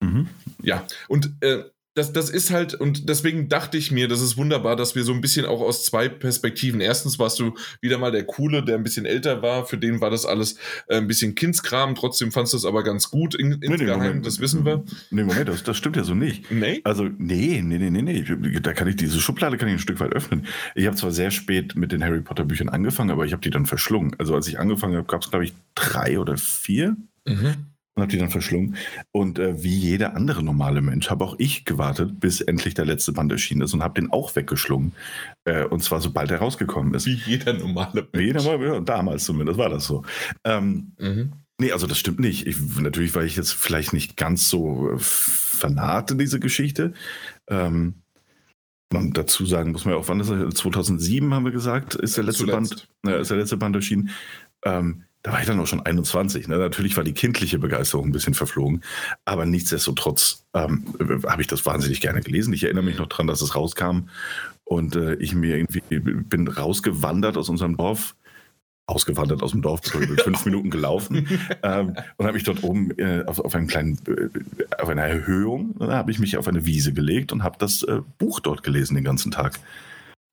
Mhm. 0.00 0.28
Ja, 0.62 0.86
und 1.08 1.32
äh, 1.40 1.64
das, 1.96 2.12
das 2.12 2.28
ist 2.28 2.50
halt, 2.50 2.74
und 2.74 3.08
deswegen 3.08 3.48
dachte 3.48 3.78
ich 3.78 3.90
mir, 3.90 4.06
das 4.06 4.20
ist 4.20 4.36
wunderbar, 4.36 4.76
dass 4.76 4.94
wir 4.94 5.02
so 5.02 5.14
ein 5.14 5.22
bisschen 5.22 5.46
auch 5.46 5.62
aus 5.62 5.82
zwei 5.86 6.10
Perspektiven. 6.10 6.82
Erstens 6.82 7.18
warst 7.18 7.38
du 7.38 7.54
wieder 7.80 7.96
mal 7.96 8.12
der 8.12 8.24
Coole, 8.24 8.62
der 8.62 8.76
ein 8.76 8.82
bisschen 8.82 9.06
älter 9.06 9.40
war, 9.40 9.64
für 9.64 9.78
den 9.78 10.02
war 10.02 10.10
das 10.10 10.26
alles 10.26 10.58
äh, 10.88 10.98
ein 10.98 11.06
bisschen 11.06 11.34
Kindskram, 11.34 11.94
trotzdem 11.94 12.32
fandst 12.32 12.52
du 12.52 12.58
es 12.58 12.66
aber 12.66 12.84
ganz 12.84 13.10
gut 13.10 13.34
in, 13.34 13.52
insgeheim, 13.62 14.00
nee, 14.00 14.14
nee, 14.16 14.20
das 14.22 14.40
wissen 14.40 14.66
wir. 14.66 14.84
Nee, 15.10 15.24
Moment, 15.24 15.48
das, 15.48 15.62
das 15.62 15.78
stimmt 15.78 15.96
ja 15.96 16.04
so 16.04 16.14
nicht. 16.14 16.50
Nee? 16.50 16.82
Also, 16.84 17.04
nee, 17.04 17.62
nee, 17.64 17.78
nee, 17.78 17.90
nee, 17.90 18.02
nee. 18.02 18.60
Da 18.60 18.74
kann 18.74 18.88
ich, 18.88 18.96
diese 18.96 19.18
Schublade 19.18 19.56
kann 19.56 19.68
ich 19.68 19.74
ein 19.74 19.80
Stück 19.80 19.98
weit 19.98 20.12
öffnen. 20.12 20.46
Ich 20.74 20.86
habe 20.86 20.96
zwar 20.96 21.12
sehr 21.12 21.30
spät 21.30 21.76
mit 21.76 21.92
den 21.92 22.04
Harry 22.04 22.20
Potter 22.20 22.44
Büchern 22.44 22.68
angefangen, 22.68 23.10
aber 23.10 23.24
ich 23.24 23.32
habe 23.32 23.40
die 23.40 23.50
dann 23.50 23.64
verschlungen. 23.64 24.14
Also, 24.18 24.34
als 24.34 24.46
ich 24.48 24.58
angefangen 24.58 24.96
habe, 24.96 25.06
gab 25.06 25.22
es, 25.22 25.30
glaube 25.30 25.46
ich, 25.46 25.54
drei 25.74 26.18
oder 26.18 26.36
vier. 26.36 26.94
Mhm 27.24 27.54
und 27.96 28.02
habe 28.02 28.12
die 28.12 28.18
dann 28.18 28.30
verschlungen. 28.30 28.76
Und 29.10 29.38
äh, 29.38 29.62
wie 29.62 29.74
jeder 29.74 30.14
andere 30.14 30.42
normale 30.42 30.82
Mensch 30.82 31.08
habe 31.08 31.24
auch 31.24 31.34
ich 31.38 31.64
gewartet, 31.64 32.20
bis 32.20 32.42
endlich 32.42 32.74
der 32.74 32.84
letzte 32.84 33.12
Band 33.12 33.32
erschienen 33.32 33.62
ist 33.62 33.72
und 33.72 33.82
habe 33.82 34.00
den 34.00 34.12
auch 34.12 34.36
weggeschlungen. 34.36 34.92
Äh, 35.44 35.64
und 35.64 35.82
zwar 35.82 36.00
sobald 36.00 36.30
er 36.30 36.38
rausgekommen 36.38 36.92
ist. 36.92 37.06
Wie 37.06 37.14
jeder 37.14 37.54
normale 37.54 38.02
Mensch. 38.02 38.08
Wie 38.12 38.26
jeder 38.26 38.74
ja, 38.74 38.80
damals 38.80 39.24
zumindest 39.24 39.58
war 39.58 39.70
das 39.70 39.86
so. 39.86 40.04
Ähm, 40.44 40.92
mhm. 40.98 41.32
Nee, 41.58 41.72
also 41.72 41.86
das 41.86 41.98
stimmt 41.98 42.20
nicht. 42.20 42.46
Ich, 42.46 42.58
natürlich 42.78 43.14
war 43.14 43.24
ich 43.24 43.34
jetzt 43.34 43.52
vielleicht 43.52 43.94
nicht 43.94 44.18
ganz 44.18 44.50
so 44.50 44.90
äh, 44.92 44.98
fanat 44.98 46.10
in 46.10 46.18
diese 46.18 46.38
Geschichte. 46.38 46.92
Ähm, 47.48 48.02
man 48.92 49.14
dazu 49.14 49.46
sagen 49.46 49.72
muss 49.72 49.86
man 49.86 49.94
ja 49.94 50.00
auch, 50.00 50.08
wann 50.08 50.20
ist 50.20 50.28
er? 50.28 50.50
2007 50.50 51.32
haben 51.32 51.46
wir 51.46 51.52
gesagt, 51.52 51.94
ist 51.94 52.18
der 52.18 52.24
letzte 52.24 52.44
Zuletzt. 52.44 52.88
Band, 53.02 53.16
äh, 53.16 53.20
ist 53.22 53.30
der 53.30 53.38
letzte 53.38 53.56
Band 53.56 53.74
erschienen. 53.74 54.10
Ähm, 54.66 55.05
da 55.26 55.32
war 55.32 55.40
ich 55.40 55.46
dann 55.46 55.58
auch 55.58 55.66
schon 55.66 55.84
21. 55.84 56.46
Ne? 56.46 56.56
Natürlich 56.56 56.96
war 56.96 57.02
die 57.02 57.12
kindliche 57.12 57.58
Begeisterung 57.58 58.06
ein 58.06 58.12
bisschen 58.12 58.34
verflogen, 58.34 58.82
aber 59.24 59.44
nichtsdestotrotz 59.44 60.44
ähm, 60.54 60.84
habe 61.26 61.42
ich 61.42 61.48
das 61.48 61.66
wahnsinnig 61.66 62.00
gerne 62.00 62.20
gelesen. 62.20 62.52
Ich 62.52 62.62
erinnere 62.62 62.84
mich 62.84 62.96
noch 62.96 63.08
daran, 63.08 63.26
dass 63.26 63.42
es 63.42 63.56
rauskam 63.56 64.08
und 64.62 64.94
äh, 64.94 65.14
ich 65.16 65.34
mir 65.34 65.56
irgendwie 65.56 65.80
bin 65.80 66.46
rausgewandert 66.46 67.36
aus 67.36 67.48
unserem 67.48 67.76
Dorf, 67.76 68.14
ausgewandert 68.86 69.42
aus 69.42 69.50
dem 69.50 69.62
Dorf, 69.62 69.80
fünf 70.22 70.44
Minuten 70.44 70.70
gelaufen 70.70 71.26
ähm, 71.64 71.96
und 72.18 72.24
habe 72.24 72.34
mich 72.34 72.44
dort 72.44 72.62
oben 72.62 72.96
äh, 72.96 73.24
auf, 73.26 73.40
auf, 73.40 73.52
einem 73.56 73.66
kleinen, 73.66 73.98
äh, 74.06 74.28
auf 74.80 74.88
einer 74.88 75.02
Erhöhung, 75.02 75.74
da 75.80 75.88
habe 75.88 76.12
ich 76.12 76.20
mich 76.20 76.36
auf 76.36 76.46
eine 76.46 76.66
Wiese 76.66 76.92
gelegt 76.92 77.32
und 77.32 77.42
habe 77.42 77.56
das 77.58 77.82
äh, 77.82 78.00
Buch 78.18 78.38
dort 78.38 78.62
gelesen 78.62 78.94
den 78.94 79.02
ganzen 79.02 79.32
Tag. 79.32 79.58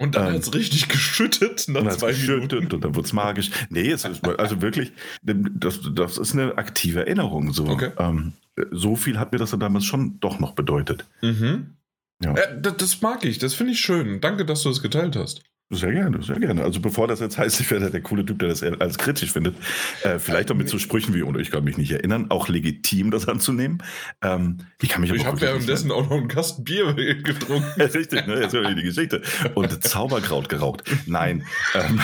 Und 0.03 0.15
dann 0.15 0.27
ähm, 0.27 0.33
hat 0.33 0.41
es 0.41 0.53
richtig 0.53 0.89
geschüttet 0.89 1.65
nach 1.69 1.95
zwei 1.95 2.11
geschüttet 2.11 2.51
Minuten. 2.51 2.73
Und 2.73 2.83
dann 2.83 2.93
wurde 2.93 3.05
es 3.05 3.13
magisch. 3.13 3.51
Nee, 3.69 3.89
es 3.89 4.03
ist, 4.03 4.27
also 4.27 4.61
wirklich, 4.61 4.91
das, 5.21 5.79
das 5.93 6.17
ist 6.17 6.33
eine 6.33 6.57
aktive 6.57 6.99
Erinnerung. 6.99 7.53
So. 7.53 7.67
Okay. 7.67 7.91
Ähm, 7.97 8.33
so 8.71 8.97
viel 8.97 9.17
hat 9.17 9.31
mir 9.31 9.37
das 9.37 9.51
dann 9.51 9.61
damals 9.61 9.85
schon 9.85 10.19
doch 10.19 10.39
noch 10.39 10.55
bedeutet. 10.55 11.05
Mhm. 11.21 11.77
Ja. 12.21 12.33
Äh, 12.33 12.61
das, 12.61 12.75
das, 12.77 13.01
mag 13.01 13.23
ich, 13.23 13.39
das 13.39 13.53
finde 13.53 13.71
ich 13.71 13.79
schön. 13.79 14.19
Danke, 14.19 14.45
dass 14.45 14.63
du 14.63 14.69
es 14.69 14.81
geteilt 14.81 15.15
hast. 15.15 15.41
Sehr 15.69 15.91
gerne, 15.91 16.21
sehr 16.21 16.39
gerne. 16.39 16.63
Also 16.63 16.80
bevor 16.80 17.08
das 17.08 17.19
jetzt 17.19 17.38
heißt, 17.38 17.60
ich 17.60 17.71
werde 17.71 17.89
der 17.89 18.02
coole 18.02 18.26
Typ, 18.26 18.39
der 18.39 18.49
das 18.49 18.62
alles 18.62 18.97
kritisch 18.97 19.32
findet, 19.32 19.56
äh, 20.04 20.19
vielleicht 20.19 20.52
auch 20.52 20.56
mit 20.56 20.69
so 20.69 20.78
Sprüchen 20.78 21.13
wie, 21.15 21.23
und 21.23 21.39
ich 21.39 21.49
kann 21.49 21.63
mich 21.63 21.78
nicht 21.78 21.91
erinnern, 21.91 22.28
auch 22.30 22.47
legitim 22.47 23.10
das 23.10 23.28
anzunehmen. 23.28 23.82
Ähm, 24.21 24.60
ich 24.82 24.89
kann 24.89 25.02
mich 25.02 25.12
ich 25.12 25.26
habe 25.26 25.41
währenddessen 25.41 25.91
auch 25.91 26.10
noch 26.10 26.17
einen 26.17 26.28
Kasten 26.28 26.63
Bier 26.63 26.93
getrunken. 27.23 27.82
Richtig, 27.82 28.28
ne? 28.28 28.41
jetzt 28.41 28.54
höre 28.54 28.69
ich 28.69 28.76
die 28.76 28.84
Geschichte. 28.84 29.21
Und 29.56 29.84
Zauberkraut 29.84 30.47
geraucht. 30.47 30.84
Nein. 31.08 31.43
Ähm, 31.73 31.99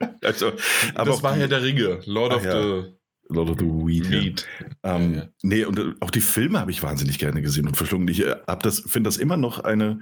also, 0.22 0.52
aber 0.94 1.10
das 1.10 1.22
war 1.22 1.36
ja 1.36 1.46
der 1.46 1.62
Ringe, 1.62 2.00
Lord 2.06 2.32
of 2.32 2.44
ja. 2.44 2.62
the 2.62 2.84
Lord 3.28 3.50
of 3.50 3.58
the 3.58 3.66
Weed. 3.66 4.10
Weed. 4.10 4.46
Ähm, 4.82 5.14
ja, 5.14 5.20
ja. 5.20 5.28
Nee, 5.42 5.64
und 5.64 5.78
äh, 5.78 5.92
auch 6.00 6.10
die 6.10 6.20
Filme 6.20 6.58
habe 6.58 6.70
ich 6.70 6.82
wahnsinnig 6.82 7.18
gerne 7.18 7.42
gesehen 7.42 7.66
und 7.66 7.76
verschlungen. 7.76 8.08
Ich 8.08 8.24
äh, 8.24 8.36
das, 8.62 8.80
finde 8.80 9.08
das 9.08 9.18
immer 9.18 9.36
noch 9.36 9.60
eine 9.60 10.00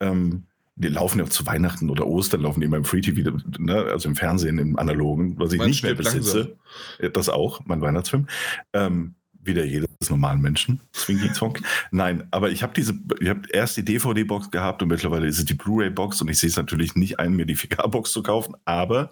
ähm, 0.00 0.46
die 0.76 0.88
laufen 0.88 1.18
ja 1.18 1.24
auch 1.24 1.30
zu 1.30 1.46
Weihnachten 1.46 1.88
oder 1.88 2.06
Ostern, 2.06 2.42
laufen 2.42 2.60
die 2.60 2.66
immer 2.66 2.76
im 2.76 2.84
Free 2.84 3.00
TV, 3.00 3.30
ne? 3.58 3.86
also 3.90 4.08
im 4.08 4.14
Fernsehen, 4.14 4.58
im 4.58 4.78
Analogen, 4.78 5.38
was 5.38 5.52
ich 5.52 5.62
nicht 5.62 5.82
mehr 5.82 5.94
besitze. 5.94 6.56
Langsam. 6.98 7.12
Das 7.14 7.28
auch, 7.30 7.60
mein 7.64 7.80
Weihnachtsfilm. 7.80 8.26
Ähm, 8.74 9.14
wieder 9.46 9.64
jedes 9.64 9.88
normalen 10.10 10.42
Menschen. 10.42 10.80
Swingy 10.94 11.32
Zonk. 11.32 11.62
Nein, 11.90 12.24
aber 12.30 12.50
ich 12.50 12.62
habe 12.62 12.74
diese, 12.74 12.94
ich 13.20 13.28
habe 13.28 13.48
erst 13.50 13.76
die 13.76 13.84
DVD-Box 13.84 14.50
gehabt 14.50 14.82
und 14.82 14.88
mittlerweile 14.88 15.26
ist 15.26 15.38
es 15.38 15.44
die 15.44 15.54
Blu-ray-Box 15.54 16.20
und 16.20 16.28
ich 16.28 16.38
sehe 16.38 16.50
es 16.50 16.56
natürlich 16.56 16.94
nicht 16.94 17.18
ein, 17.18 17.34
mir 17.34 17.46
die 17.46 17.56
4K-Box 17.56 18.12
zu 18.12 18.22
kaufen, 18.22 18.54
aber 18.64 19.10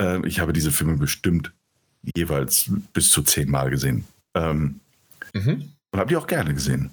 äh, 0.00 0.26
ich 0.26 0.40
habe 0.40 0.52
diese 0.52 0.70
Filme 0.70 0.96
bestimmt 0.96 1.52
jeweils 2.16 2.70
bis 2.92 3.10
zu 3.10 3.22
zehnmal 3.22 3.70
gesehen. 3.70 4.04
Ähm, 4.34 4.80
mhm. 5.34 5.72
Und 5.90 6.00
habe 6.00 6.08
die 6.08 6.16
auch 6.16 6.26
gerne 6.26 6.54
gesehen. 6.54 6.90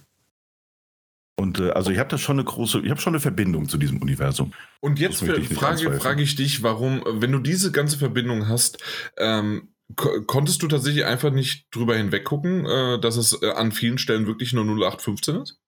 Und 1.42 1.60
äh, 1.60 1.72
also 1.72 1.90
ich 1.92 1.98
habe 1.98 2.10
da 2.10 2.18
schon 2.18 2.38
eine 2.38 2.46
große, 2.46 2.82
ich 2.82 2.92
habe 2.92 3.02
schon 3.02 3.14
eine 3.14 3.20
Verbindung 3.20 3.68
zu 3.68 3.78
diesem 3.78 4.02
Universum. 4.02 4.54
Und 4.80 5.00
jetzt 5.00 5.24
frage, 5.24 5.92
frage 6.00 6.22
ich 6.22 6.36
dich, 6.36 6.62
warum, 6.62 7.04
wenn 7.06 7.32
du 7.32 7.40
diese 7.40 7.72
ganze 7.72 7.98
Verbindung 7.98 8.48
hast, 8.48 8.78
ähm, 9.18 9.74
konntest 9.96 10.62
du 10.62 10.68
tatsächlich 10.68 11.06
einfach 11.06 11.32
nicht 11.32 11.66
drüber 11.72 11.98
hinweggucken, 11.98 12.66
äh, 12.66 13.00
dass 13.00 13.18
es 13.18 13.42
äh, 13.42 13.50
an 13.52 13.72
vielen 13.72 13.98
Stellen 13.98 14.28
wirklich 14.28 14.54
nur 14.54 14.64
0815 14.64 15.36
ist? 15.38 15.60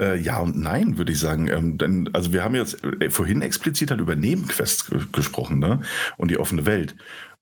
Äh, 0.00 0.20
ja 0.20 0.38
und 0.40 0.56
nein, 0.56 0.98
würde 0.98 1.12
ich 1.12 1.18
sagen. 1.18 1.48
Ähm, 1.48 1.78
denn, 1.78 2.10
also 2.12 2.32
wir 2.32 2.44
haben 2.44 2.54
jetzt 2.54 2.84
äh, 2.84 3.10
vorhin 3.10 3.42
explizit 3.42 3.90
halt 3.90 4.00
über 4.00 4.14
Nebenquests 4.14 4.90
gesprochen, 5.10 5.58
ne? 5.58 5.80
Und 6.18 6.30
die 6.30 6.38
offene 6.38 6.66
Welt. 6.66 6.94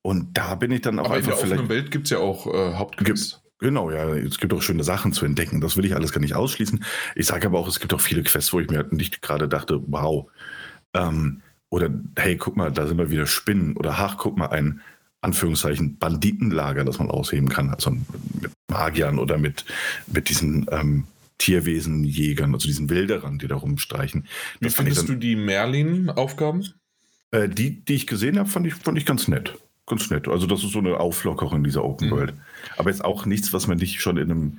Und 0.03 0.39
da 0.39 0.55
bin 0.55 0.71
ich 0.71 0.83
dann 0.83 1.01
auch 1.01 1.07
Aber 1.07 1.17
einfach 1.17 1.33
in 1.33 1.37
der 1.37 1.53
offenen 1.59 1.69
Welt 1.69 1.91
gibt 1.91 2.05
es 2.05 2.11
ja 2.11 2.19
auch 2.19 2.47
äh, 2.47 2.75
Hauptquests. 2.75 3.43
Genau, 3.59 3.91
ja, 3.91 4.15
es 4.15 4.39
gibt 4.39 4.53
auch 4.53 4.61
schöne 4.61 4.85
Sachen 4.85 5.13
zu 5.13 5.25
entdecken. 5.25 5.61
Das 5.61 5.77
will 5.77 5.87
ich 5.87 5.95
alles 5.95 6.13
gar 6.13 6.21
nicht 6.21 6.35
ausschließen. 6.35 6.85
Ich 7.15 7.27
sage 7.27 7.47
aber 7.47 7.59
auch, 7.59 7.69
es 7.69 7.81
gibt 7.81 7.95
auch 7.95 8.01
viele 8.01 8.23
Quests, 8.23 8.53
wo 8.53 8.61
ich 8.61 8.69
mir 8.69 8.87
nicht 8.91 9.23
gerade 9.23 9.49
dachte, 9.49 9.83
wow. 9.87 10.31
Ähm, 10.93 11.41
oder 11.71 11.91
hey, 12.19 12.37
guck 12.37 12.57
mal, 12.57 12.71
da 12.71 12.87
sind 12.87 12.99
wir 12.99 13.11
wieder 13.11 13.27
Spinnen. 13.27 13.77
Oder 13.77 13.95
ach, 13.99 14.19
guck 14.19 14.37
mal, 14.37 14.49
ein 14.49 14.83
Anführungszeichen 15.23 15.97
Banditenlager, 15.97 16.85
das 16.85 16.99
man 16.99 17.11
ausheben 17.11 17.49
kann. 17.49 17.71
Also 17.71 17.91
mit 17.91 18.53
Magiern 18.71 19.19
oder 19.19 19.39
mit, 19.39 19.65
mit 20.07 20.29
diesen 20.29 20.67
ähm, 20.71 21.05
Tierwesenjägern, 21.39 22.53
also 22.53 22.67
diesen 22.67 22.91
Wilderern, 22.91 23.39
die 23.39 23.49
da 23.49 23.57
rumstreichen. 23.57 24.27
Wie 24.61 24.69
findest 24.69 25.01
dann, 25.01 25.07
du 25.07 25.15
die 25.15 25.35
Merlin-Aufgaben? 25.37 26.67
Äh, 27.31 27.49
die, 27.49 27.85
die 27.85 27.95
ich 27.95 28.07
gesehen 28.07 28.39
habe, 28.39 28.51
fand 28.51 28.67
ich, 28.67 28.75
fand 28.75 28.99
ich 28.99 29.07
ganz 29.07 29.29
nett 29.29 29.59
ganz 29.87 30.11
nett. 30.11 30.29
Also 30.29 30.47
das 30.47 30.63
ist 30.63 30.73
so 30.73 30.81
eine 30.81 30.99
Auflockerung 30.99 31.65
dieser 31.65 31.85
Open 31.85 32.09
mhm. 32.09 32.13
World. 32.13 32.35
Aber 32.77 32.91
jetzt 32.91 33.05
auch 33.05 33.27
nichts, 33.27 33.53
was 33.53 33.67
man 33.67 33.79
nicht 33.79 34.01
schon 34.01 34.17
in 34.17 34.31
einem, 34.31 34.59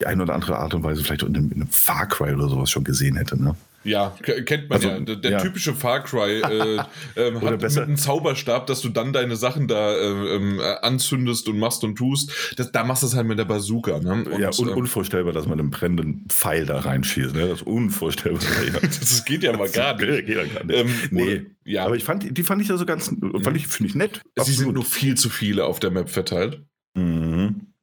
die 0.00 0.06
eine 0.06 0.22
oder 0.22 0.34
andere 0.34 0.58
Art 0.58 0.74
und 0.74 0.82
Weise 0.82 1.02
vielleicht 1.02 1.22
in 1.22 1.34
einem, 1.34 1.50
in 1.50 1.62
einem 1.62 1.70
Far 1.70 2.06
Cry 2.06 2.34
oder 2.34 2.48
sowas 2.48 2.70
schon 2.70 2.84
gesehen 2.84 3.16
hätte. 3.16 3.40
Ne? 3.40 3.54
Ja, 3.82 4.14
kennt 4.22 4.68
man 4.68 4.76
also, 4.76 4.88
ja. 4.88 5.00
Der, 5.00 5.30
ja. 5.30 5.38
typische 5.40 5.74
Far 5.74 6.04
Cry 6.04 6.42
äh, 6.42 6.76
äh, 7.16 7.34
hat 7.40 7.60
besser. 7.60 7.80
mit 7.80 7.88
einem 7.88 7.96
Zauberstab, 7.96 8.66
dass 8.66 8.82
du 8.82 8.90
dann 8.90 9.14
deine 9.14 9.36
Sachen 9.36 9.68
da 9.68 9.96
äh, 9.96 10.78
anzündest 10.82 11.48
und 11.48 11.58
machst 11.58 11.82
und 11.82 11.96
tust. 11.96 12.54
Das, 12.56 12.72
da 12.72 12.84
machst 12.84 13.02
du 13.02 13.06
es 13.06 13.16
halt 13.16 13.26
mit 13.26 13.38
der 13.38 13.46
Bazooka. 13.46 13.98
Ne? 14.00 14.12
Und, 14.12 14.38
ja, 14.38 14.50
un 14.58 14.68
ähm, 14.68 14.76
unvorstellbar, 14.76 15.32
dass 15.32 15.46
man 15.46 15.58
einen 15.58 15.70
brennenden 15.70 16.26
Pfeil 16.28 16.66
da 16.66 16.80
reinschießt. 16.80 17.34
Ne? 17.34 17.48
Das 17.48 17.60
ist 17.60 17.66
unvorstellbar. 17.66 18.42
das 18.82 19.24
geht 19.24 19.42
ja 19.42 19.56
mal 19.56 19.70
gar 19.70 19.96
nicht. 19.96 20.26
Geht 20.26 20.36
ja 20.36 20.44
gar 20.44 20.64
nicht. 20.64 20.78
Ähm, 20.78 20.94
nee, 21.10 21.46
ja. 21.64 21.86
aber 21.86 21.96
ich 21.96 22.04
fand, 22.04 22.36
die 22.36 22.42
fand 22.42 22.60
ich 22.60 22.70
also 22.70 22.84
ganz, 22.84 23.06
fand 23.06 23.56
ich, 23.56 23.66
finde 23.66 23.88
ich 23.88 23.94
nett. 23.94 24.20
Sie 24.24 24.40
Absolut. 24.40 24.58
sind 24.58 24.74
nur 24.74 24.84
viel 24.84 25.14
zu 25.14 25.30
viele 25.30 25.64
auf 25.64 25.80
der 25.80 25.90
Map 25.90 26.10
verteilt. 26.10 26.62
Mhm. 26.94 27.29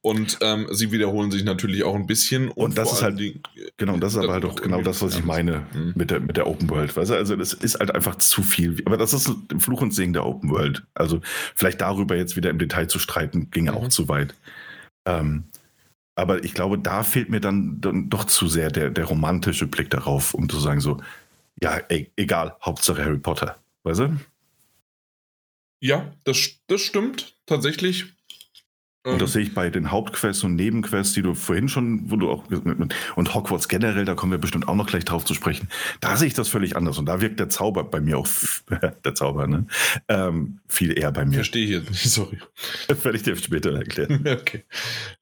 Und 0.01 0.37
ähm, 0.41 0.67
sie 0.71 0.91
wiederholen 0.91 1.31
sich 1.31 1.43
natürlich 1.43 1.83
auch 1.83 1.95
ein 1.95 2.07
bisschen. 2.07 2.49
Und, 2.49 2.57
und 2.57 2.77
das 2.77 2.93
ist 2.93 3.01
halt, 3.01 3.19
die, 3.19 3.41
genau, 3.77 3.97
das 3.97 4.13
ist 4.13 4.19
aber 4.19 4.33
halt 4.33 4.45
auch 4.45 4.55
genau 4.55 4.81
das, 4.81 5.01
was 5.01 5.15
ich 5.17 5.25
meine 5.25 5.65
mhm. 5.73 5.93
mit, 5.95 6.11
der, 6.11 6.19
mit 6.19 6.37
der 6.37 6.47
Open 6.47 6.69
World. 6.69 6.95
Weißt 6.95 7.09
du? 7.09 7.15
Also 7.15 7.35
das 7.35 7.53
ist 7.53 7.79
halt 7.79 7.93
einfach 7.93 8.15
zu 8.15 8.43
viel. 8.43 8.81
Aber 8.85 8.95
das 8.95 9.13
ist 9.13 9.29
Fluch 9.57 9.81
und 9.81 9.93
Segen 9.93 10.13
der 10.13 10.25
Open 10.25 10.49
World. 10.49 10.83
Also 10.93 11.19
vielleicht 11.55 11.81
darüber 11.81 12.15
jetzt 12.15 12.37
wieder 12.37 12.49
im 12.49 12.59
Detail 12.59 12.87
zu 12.87 12.99
streiten, 12.99 13.51
ginge 13.51 13.71
mhm. 13.71 13.77
auch 13.77 13.87
zu 13.89 14.07
weit. 14.07 14.33
Ähm, 15.05 15.45
aber 16.15 16.43
ich 16.43 16.53
glaube, 16.53 16.79
da 16.79 17.03
fehlt 17.03 17.29
mir 17.29 17.41
dann, 17.41 17.79
dann 17.81 18.09
doch 18.09 18.25
zu 18.25 18.47
sehr 18.47 18.71
der, 18.71 18.89
der 18.89 19.05
romantische 19.05 19.67
Blick 19.67 19.89
darauf, 19.89 20.33
um 20.33 20.49
zu 20.49 20.59
sagen 20.59 20.79
so, 20.79 21.01
ja, 21.61 21.77
ey, 21.89 22.11
egal, 22.15 22.55
Hauptsache 22.63 23.03
Harry 23.03 23.19
Potter. 23.19 23.57
Weißt 23.83 23.99
du? 23.99 24.17
Ja, 25.79 26.11
das, 26.23 26.59
das 26.67 26.81
stimmt 26.81 27.35
tatsächlich. 27.45 28.16
Und 29.13 29.21
das 29.21 29.33
sehe 29.33 29.43
ich 29.43 29.53
bei 29.53 29.69
den 29.69 29.91
Hauptquests 29.91 30.43
und 30.43 30.55
Nebenquests, 30.55 31.13
die 31.13 31.21
du 31.21 31.33
vorhin 31.33 31.69
schon, 31.69 32.11
wo 32.11 32.17
du 32.17 32.29
auch 32.29 32.43
und 33.15 33.33
Hogwarts 33.33 33.67
generell, 33.67 34.05
da 34.05 34.15
kommen 34.15 34.31
wir 34.31 34.39
bestimmt 34.39 34.67
auch 34.67 34.75
noch 34.75 34.87
gleich 34.87 35.05
drauf 35.05 35.23
zu 35.23 35.33
sprechen. 35.33 35.69
Da 36.01 36.17
sehe 36.17 36.27
ich 36.27 36.33
das 36.33 36.49
völlig 36.49 36.75
anders 36.75 36.97
und 36.97 37.05
da 37.05 37.21
wirkt 37.21 37.39
der 37.39 37.49
Zauber 37.49 37.83
bei 37.83 38.01
mir 38.01 38.17
auch 38.17 38.27
der 39.05 39.15
Zauber, 39.15 39.47
ne? 39.47 39.65
Ähm, 40.09 40.59
viel 40.67 40.97
eher 40.97 41.11
bei 41.11 41.25
mir. 41.25 41.35
Verstehe 41.35 41.63
ich 41.63 41.69
jetzt 41.71 41.89
nicht, 41.89 42.03
sorry. 42.11 42.37
Das 42.87 43.03
werde 43.05 43.17
ich 43.17 43.23
dir 43.23 43.35
später 43.37 43.73
erklären. 43.73 44.25
okay. 44.27 44.63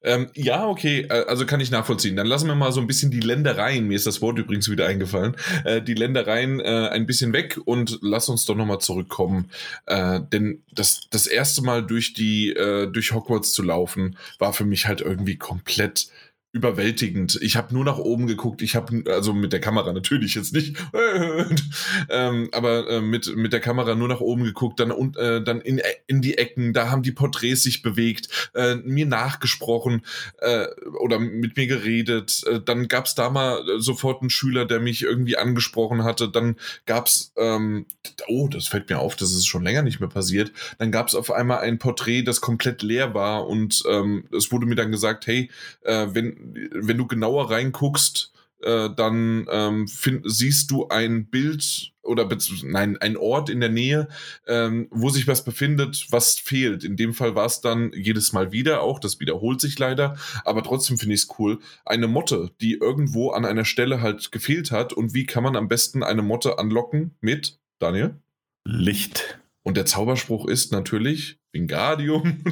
Ähm, 0.02 0.30
ja, 0.34 0.66
okay, 0.66 1.06
äh, 1.08 1.24
also 1.26 1.46
kann 1.46 1.60
ich 1.60 1.70
nachvollziehen. 1.70 2.16
Dann 2.16 2.26
lassen 2.26 2.48
wir 2.48 2.54
mal 2.54 2.72
so 2.72 2.80
ein 2.80 2.86
bisschen 2.86 3.10
die 3.10 3.20
Ländereien, 3.20 3.86
mir 3.86 3.94
ist 3.94 4.06
das 4.06 4.20
Wort 4.20 4.38
übrigens 4.38 4.70
wieder 4.70 4.86
eingefallen, 4.86 5.36
äh, 5.64 5.80
die 5.80 5.94
Ländereien 5.94 6.60
äh, 6.60 6.88
ein 6.90 7.06
bisschen 7.06 7.32
weg 7.32 7.58
und 7.64 7.98
lass 8.02 8.28
uns 8.28 8.46
doch 8.46 8.56
nochmal 8.56 8.80
zurückkommen. 8.80 9.50
Äh, 9.86 10.20
denn 10.32 10.62
das, 10.72 11.02
das 11.10 11.26
erste 11.26 11.62
Mal 11.62 11.86
durch 11.86 12.14
die, 12.14 12.50
äh, 12.50 12.90
durch 12.90 13.12
Hogwarts 13.12 13.52
zu 13.52 13.62
laufen, 13.62 13.75
laufen, 13.76 14.16
war 14.38 14.52
für 14.52 14.64
mich 14.64 14.86
halt 14.86 15.00
irgendwie 15.00 15.36
komplett 15.36 16.08
überwältigend. 16.56 17.38
Ich 17.42 17.56
habe 17.56 17.74
nur 17.74 17.84
nach 17.84 17.98
oben 17.98 18.26
geguckt. 18.26 18.62
Ich 18.62 18.74
habe 18.74 19.04
also 19.06 19.34
mit 19.34 19.52
der 19.52 19.60
Kamera 19.60 19.92
natürlich 19.92 20.34
jetzt 20.34 20.54
nicht, 20.54 20.76
ähm, 22.08 22.48
aber 22.52 22.88
äh, 22.88 23.00
mit 23.02 23.36
mit 23.36 23.52
der 23.52 23.60
Kamera 23.60 23.94
nur 23.94 24.08
nach 24.08 24.20
oben 24.20 24.44
geguckt, 24.44 24.80
dann 24.80 24.90
und 24.90 25.18
äh, 25.18 25.44
dann 25.44 25.60
in 25.60 25.82
in 26.06 26.22
die 26.22 26.38
Ecken. 26.38 26.72
Da 26.72 26.90
haben 26.90 27.02
die 27.02 27.12
Porträts 27.12 27.62
sich 27.62 27.82
bewegt, 27.82 28.50
äh, 28.54 28.76
mir 28.76 29.04
nachgesprochen 29.04 30.02
äh, 30.38 30.66
oder 30.98 31.18
mit 31.18 31.56
mir 31.56 31.66
geredet. 31.66 32.42
Äh, 32.46 32.60
dann 32.64 32.88
gab's 32.88 33.14
da 33.14 33.28
mal 33.28 33.62
sofort 33.78 34.22
einen 34.22 34.30
Schüler, 34.30 34.64
der 34.64 34.80
mich 34.80 35.02
irgendwie 35.02 35.36
angesprochen 35.36 36.04
hatte. 36.04 36.30
Dann 36.30 36.56
gab's 36.86 37.32
ähm, 37.36 37.84
oh, 38.28 38.48
das 38.48 38.66
fällt 38.66 38.88
mir 38.88 38.98
auf, 38.98 39.14
das 39.14 39.32
ist 39.32 39.46
schon 39.46 39.62
länger 39.62 39.82
nicht 39.82 40.00
mehr 40.00 40.08
passiert. 40.08 40.52
Dann 40.78 40.90
gab's 40.90 41.14
auf 41.14 41.30
einmal 41.30 41.58
ein 41.58 41.78
Porträt, 41.78 42.22
das 42.22 42.40
komplett 42.40 42.82
leer 42.82 43.12
war 43.12 43.46
und 43.46 43.82
ähm, 43.88 44.24
es 44.34 44.50
wurde 44.50 44.64
mir 44.64 44.74
dann 44.74 44.90
gesagt, 44.90 45.26
hey, 45.26 45.50
äh, 45.82 46.06
wenn 46.12 46.45
wenn 46.72 46.98
du 46.98 47.06
genauer 47.06 47.50
reinguckst, 47.50 48.32
äh, 48.62 48.88
dann 48.94 49.46
ähm, 49.50 49.86
find, 49.86 50.22
siehst 50.24 50.70
du 50.70 50.88
ein 50.88 51.26
Bild 51.26 51.92
oder 52.02 52.28
nein, 52.62 52.96
ein 52.98 53.16
Ort 53.16 53.50
in 53.50 53.60
der 53.60 53.68
Nähe, 53.68 54.08
ähm, 54.46 54.88
wo 54.90 55.10
sich 55.10 55.26
was 55.26 55.44
befindet, 55.44 56.06
was 56.10 56.38
fehlt. 56.38 56.84
In 56.84 56.96
dem 56.96 57.12
Fall 57.14 57.34
war 57.34 57.46
es 57.46 57.60
dann 57.60 57.92
jedes 57.92 58.32
Mal 58.32 58.52
wieder 58.52 58.80
auch, 58.80 58.98
das 58.98 59.20
wiederholt 59.20 59.60
sich 59.60 59.78
leider, 59.78 60.16
aber 60.44 60.62
trotzdem 60.62 60.98
finde 60.98 61.14
ich 61.14 61.22
es 61.22 61.38
cool. 61.38 61.58
Eine 61.84 62.08
Motte, 62.08 62.50
die 62.60 62.74
irgendwo 62.74 63.30
an 63.30 63.44
einer 63.44 63.64
Stelle 63.64 64.00
halt 64.00 64.32
gefehlt 64.32 64.70
hat. 64.70 64.92
Und 64.92 65.14
wie 65.14 65.26
kann 65.26 65.42
man 65.42 65.56
am 65.56 65.68
besten 65.68 66.02
eine 66.02 66.22
Motte 66.22 66.58
anlocken 66.58 67.14
mit, 67.20 67.58
Daniel? 67.78 68.16
Licht. 68.64 69.38
Und 69.62 69.76
der 69.76 69.86
Zauberspruch 69.86 70.46
ist 70.46 70.72
natürlich 70.72 71.38
Wingardium. 71.52 72.42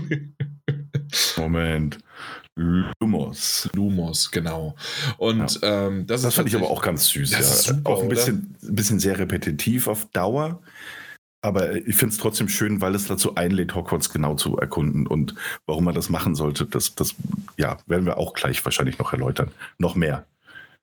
Moment. 1.36 1.98
Lumos. 2.56 3.68
Lumos, 3.74 4.30
genau. 4.30 4.76
Und 5.18 5.60
ja. 5.60 5.86
ähm, 5.86 6.06
das, 6.06 6.22
das 6.22 6.34
fand 6.34 6.48
ich 6.48 6.54
aber 6.54 6.70
auch 6.70 6.82
ganz 6.82 7.08
süß. 7.08 7.30
Das 7.30 7.40
ja. 7.40 7.46
ist 7.46 7.62
super, 7.64 7.90
auch 7.90 8.02
ein 8.02 8.08
bisschen, 8.08 8.56
ein 8.62 8.74
bisschen 8.74 9.00
sehr 9.00 9.18
repetitiv 9.18 9.88
auf 9.88 10.06
Dauer. 10.12 10.60
Aber 11.42 11.74
ich 11.74 11.96
finde 11.96 12.14
es 12.14 12.18
trotzdem 12.18 12.48
schön, 12.48 12.80
weil 12.80 12.94
es 12.94 13.06
dazu 13.06 13.34
einlädt, 13.34 13.74
Hogwarts 13.74 14.10
genau 14.10 14.34
zu 14.34 14.56
erkunden. 14.56 15.06
Und 15.06 15.34
warum 15.66 15.84
man 15.84 15.94
das 15.94 16.08
machen 16.08 16.34
sollte, 16.34 16.64
das, 16.64 16.94
das 16.94 17.14
ja, 17.58 17.76
werden 17.86 18.06
wir 18.06 18.16
auch 18.16 18.32
gleich 18.32 18.64
wahrscheinlich 18.64 18.98
noch 18.98 19.12
erläutern. 19.12 19.50
Noch 19.78 19.94
mehr. 19.94 20.24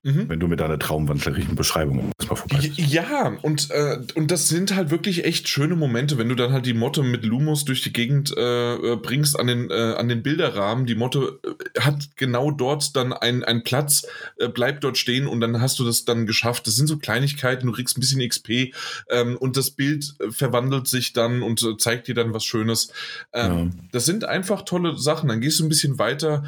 Mhm. 0.04 0.28
Wenn 0.28 0.40
du 0.40 0.48
mit 0.48 0.58
deiner 0.58 0.80
traumwandlerischen 0.80 1.54
Beschreibung 1.54 2.10
erstmal 2.18 2.36
vorbei 2.36 2.58
bist. 2.60 2.76
Ja, 2.76 3.38
und, 3.42 3.70
äh, 3.70 3.98
und 4.16 4.32
das 4.32 4.48
sind 4.48 4.74
halt 4.74 4.90
wirklich 4.90 5.24
echt 5.24 5.48
schöne 5.48 5.76
Momente, 5.76 6.18
wenn 6.18 6.28
du 6.28 6.34
dann 6.34 6.52
halt 6.52 6.66
die 6.66 6.74
Motte 6.74 7.04
mit 7.04 7.24
Lumos 7.24 7.64
durch 7.64 7.82
die 7.82 7.92
Gegend 7.92 8.36
äh, 8.36 8.74
äh 8.74 8.96
bringst 8.96 9.38
an 9.38 9.46
den, 9.46 9.70
äh, 9.70 9.94
an 9.96 10.08
den 10.08 10.24
Bilderrahmen. 10.24 10.86
Die 10.86 10.96
Motte 10.96 11.38
äh, 11.44 11.80
hat 11.80 12.16
genau 12.16 12.50
dort 12.50 12.96
dann 12.96 13.12
einen 13.12 13.62
Platz, 13.62 14.04
äh, 14.38 14.48
bleibt 14.48 14.82
dort 14.82 14.98
stehen 14.98 15.28
und 15.28 15.40
dann 15.40 15.60
hast 15.60 15.78
du 15.78 15.84
das 15.84 16.04
dann 16.04 16.26
geschafft. 16.26 16.66
Das 16.66 16.74
sind 16.74 16.88
so 16.88 16.98
Kleinigkeiten, 16.98 17.68
du 17.68 17.72
kriegst 17.72 17.96
ein 17.96 18.00
bisschen 18.00 18.28
XP 18.28 18.74
ähm, 19.08 19.36
und 19.36 19.56
das 19.56 19.70
Bild 19.70 20.14
verwandelt 20.30 20.88
sich 20.88 21.12
dann 21.12 21.44
und 21.44 21.80
zeigt 21.80 22.08
dir 22.08 22.16
dann 22.16 22.34
was 22.34 22.44
Schönes. 22.44 22.92
Ähm, 23.32 23.52
ja. 23.52 23.70
Das 23.92 24.04
sind 24.04 24.24
einfach 24.24 24.62
tolle 24.62 24.98
Sachen. 24.98 25.28
Dann 25.28 25.40
gehst 25.40 25.60
du 25.60 25.64
ein 25.64 25.68
bisschen 25.68 26.00
weiter. 26.00 26.42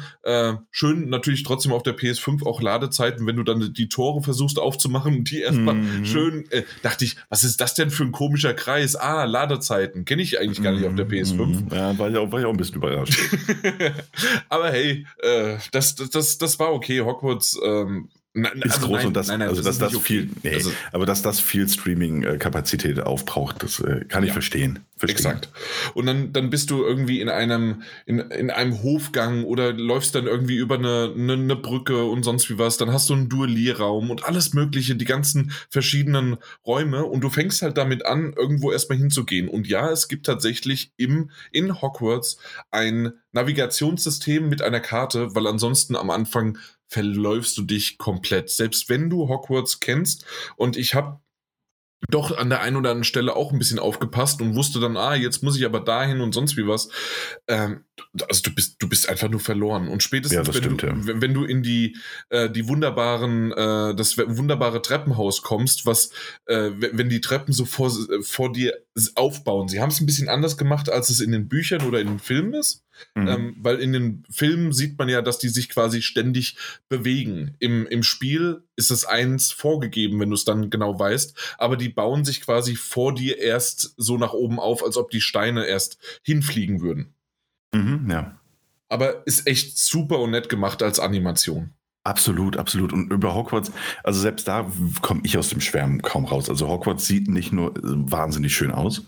schön 0.71 1.09
natürlich 1.09 1.43
trotzdem 1.43 1.71
auf 1.71 1.83
der 1.83 1.95
PS5 1.95 2.45
auch 2.45 2.61
Ladezeiten, 2.61 3.25
wenn 3.25 3.37
du 3.37 3.44
dann 3.45 3.73
die 3.73 3.89
Tore 3.89 4.21
versuchst 4.21 4.59
aufzumachen 4.59 5.17
und 5.17 5.31
die 5.31 5.41
erstmal 5.41 5.75
mhm. 5.75 6.05
schön, 6.05 6.51
äh, 6.51 6.63
dachte 6.81 7.05
ich, 7.05 7.15
was 7.29 7.43
ist 7.43 7.61
das 7.61 7.73
denn 7.73 7.89
für 7.89 8.03
ein 8.03 8.11
komischer 8.11 8.53
Kreis? 8.53 8.95
Ah, 8.95 9.25
Ladezeiten. 9.25 10.05
Kenne 10.05 10.21
ich 10.21 10.39
eigentlich 10.39 10.61
gar 10.61 10.73
nicht 10.73 10.85
auf 10.85 10.95
der 10.95 11.07
PS5. 11.07 11.45
Mhm. 11.45 11.67
Ja, 11.71 11.97
war 11.97 12.09
ich 12.09 12.17
auch, 12.17 12.31
war 12.31 12.39
ich 12.39 12.45
auch 12.45 12.51
ein 12.51 12.57
bisschen 12.57 12.77
überrascht. 12.77 13.19
Aber 14.49 14.71
hey, 14.71 15.05
äh, 15.21 15.57
das, 15.71 15.95
das, 15.95 16.37
das 16.37 16.59
war 16.59 16.73
okay. 16.73 17.01
Hogwarts 17.01 17.59
ähm, 17.63 18.09
Nein, 18.37 18.61
ist 18.63 18.75
also 18.75 18.87
groß 18.87 18.97
nein, 18.97 19.07
und 19.07 19.13
das, 19.13 19.27
nein, 19.29 19.39
nein, 19.39 19.47
also 19.47 19.61
das 19.61 19.77
dass 19.77 19.91
das 19.91 19.95
okay. 19.95 20.05
viel, 20.05 20.29
nee, 20.43 20.55
also, 20.55 20.69
aber 20.91 21.05
dass 21.05 21.21
das 21.21 21.39
viel 21.39 21.69
Streaming-Kapazität 21.69 22.99
aufbraucht, 22.99 23.63
das 23.63 23.79
äh, 23.79 24.03
kann 24.09 24.23
ich 24.23 24.27
ja, 24.27 24.33
verstehen, 24.33 24.79
verstehen. 24.97 25.15
Exakt. 25.15 25.49
Und 25.93 26.05
dann, 26.05 26.33
dann 26.33 26.49
bist 26.49 26.69
du 26.69 26.83
irgendwie 26.83 27.21
in 27.21 27.29
einem, 27.29 27.83
in, 28.05 28.19
in 28.19 28.49
einem 28.49 28.83
Hofgang 28.83 29.45
oder 29.45 29.71
läufst 29.71 30.15
dann 30.15 30.27
irgendwie 30.27 30.57
über 30.57 30.75
eine, 30.75 31.13
eine, 31.15 31.33
eine 31.33 31.55
Brücke 31.55 32.03
und 32.03 32.23
sonst 32.23 32.49
wie 32.49 32.59
was. 32.59 32.75
Dann 32.75 32.91
hast 32.91 33.09
du 33.09 33.13
einen 33.13 33.29
Duellierraum 33.29 34.11
und 34.11 34.25
alles 34.25 34.53
Mögliche, 34.53 34.97
die 34.97 35.05
ganzen 35.05 35.53
verschiedenen 35.69 36.35
Räume 36.67 37.05
und 37.05 37.21
du 37.21 37.29
fängst 37.29 37.61
halt 37.61 37.77
damit 37.77 38.05
an, 38.05 38.33
irgendwo 38.35 38.69
erstmal 38.73 38.97
hinzugehen. 38.97 39.47
Und 39.47 39.65
ja, 39.65 39.89
es 39.89 40.09
gibt 40.09 40.25
tatsächlich 40.25 40.91
im, 40.97 41.29
in 41.53 41.81
Hogwarts 41.81 42.37
ein 42.69 43.13
Navigationssystem 43.31 44.49
mit 44.49 44.61
einer 44.61 44.81
Karte, 44.81 45.35
weil 45.35 45.47
ansonsten 45.47 45.95
am 45.95 46.09
Anfang 46.09 46.57
verläufst 46.87 47.57
du 47.57 47.63
dich 47.63 47.97
komplett. 47.97 48.49
Selbst 48.49 48.89
wenn 48.89 49.09
du 49.09 49.27
Hogwarts 49.27 49.79
kennst 49.79 50.25
und 50.55 50.77
ich 50.77 50.93
habe 50.93 51.19
doch 52.09 52.37
an 52.37 52.49
der 52.49 52.61
einen 52.61 52.75
oder 52.75 52.91
anderen 52.91 53.03
Stelle 53.03 53.35
auch 53.35 53.51
ein 53.51 53.59
bisschen 53.59 53.79
aufgepasst 53.79 54.41
und 54.41 54.55
wusste 54.55 54.79
dann, 54.79 54.97
ah, 54.97 55.15
jetzt 55.15 55.43
muss 55.43 55.57
ich 55.57 55.65
aber 55.65 55.79
dahin 55.79 56.21
und 56.21 56.33
sonst 56.33 56.57
wie 56.57 56.67
was. 56.67 56.89
Ähm, 57.47 57.84
also 58.29 58.41
du 58.43 58.53
bist, 58.53 58.75
du 58.79 58.89
bist 58.89 59.09
einfach 59.09 59.29
nur 59.29 59.39
verloren. 59.39 59.87
Und 59.87 60.03
spätestens, 60.03 60.47
ja, 60.47 60.53
wenn, 60.53 60.61
stimmt, 60.61 60.81
du, 60.81 60.87
ja. 60.87 61.07
wenn, 61.07 61.21
wenn, 61.21 61.33
du 61.33 61.43
in 61.43 61.63
die, 61.63 61.97
äh, 62.29 62.49
die 62.49 62.67
wunderbaren, 62.67 63.51
äh, 63.51 63.95
das 63.95 64.17
wunderbare 64.17 64.81
Treppenhaus 64.81 65.41
kommst, 65.41 65.85
was, 65.85 66.11
äh, 66.45 66.71
wenn 66.75 67.09
die 67.09 67.21
Treppen 67.21 67.53
so 67.53 67.65
vor, 67.65 67.91
vor 68.21 68.51
dir 68.51 68.73
aufbauen. 69.15 69.67
Sie 69.67 69.79
haben 69.79 69.89
es 69.89 69.99
ein 69.99 70.05
bisschen 70.05 70.29
anders 70.29 70.57
gemacht, 70.57 70.89
als 70.89 71.09
es 71.09 71.19
in 71.19 71.31
den 71.31 71.47
Büchern 71.47 71.85
oder 71.85 71.99
in 71.99 72.07
den 72.07 72.19
Filmen 72.19 72.53
ist. 72.53 72.85
Mhm. 73.13 73.27
Ähm, 73.27 73.55
weil 73.59 73.79
in 73.79 73.91
den 73.91 74.23
Filmen 74.29 74.71
sieht 74.71 74.97
man 74.97 75.09
ja, 75.09 75.21
dass 75.21 75.37
die 75.37 75.49
sich 75.49 75.67
quasi 75.67 76.01
ständig 76.01 76.57
bewegen. 76.87 77.55
Im, 77.59 77.85
im 77.87 78.03
Spiel 78.03 78.63
ist 78.77 78.91
es 78.91 79.05
eins 79.05 79.51
vorgegeben, 79.51 80.19
wenn 80.19 80.29
du 80.29 80.35
es 80.35 80.45
dann 80.45 80.69
genau 80.69 80.97
weißt, 80.97 81.55
aber 81.57 81.75
die 81.75 81.89
bauen 81.89 82.23
sich 82.23 82.41
quasi 82.41 82.75
vor 82.75 83.13
dir 83.13 83.37
erst 83.37 83.93
so 83.97 84.17
nach 84.17 84.33
oben 84.33 84.59
auf, 84.59 84.83
als 84.83 84.95
ob 84.95 85.09
die 85.09 85.21
Steine 85.21 85.65
erst 85.65 85.97
hinfliegen 86.23 86.81
würden. 86.81 87.14
Mhm, 87.75 88.09
ja. 88.09 88.39
Aber 88.89 89.25
ist 89.27 89.47
echt 89.47 89.77
super 89.77 90.19
und 90.19 90.31
nett 90.31 90.49
gemacht 90.49 90.81
als 90.81 90.99
Animation. 90.99 91.71
Absolut, 92.03 92.55
absolut. 92.57 92.93
Und 92.93 93.11
über 93.11 93.33
Hogwarts, 93.33 93.71
also 94.03 94.19
selbst 94.19 94.47
da 94.47 94.71
komme 95.01 95.21
ich 95.23 95.37
aus 95.37 95.49
dem 95.49 95.59
Schwärmen 95.59 96.03
kaum 96.03 96.25
raus. 96.25 96.49
Also 96.49 96.67
Hogwarts 96.67 97.07
sieht 97.07 97.27
nicht 97.27 97.51
nur 97.51 97.73
wahnsinnig 97.81 98.55
schön 98.55 98.71
aus, 98.71 99.07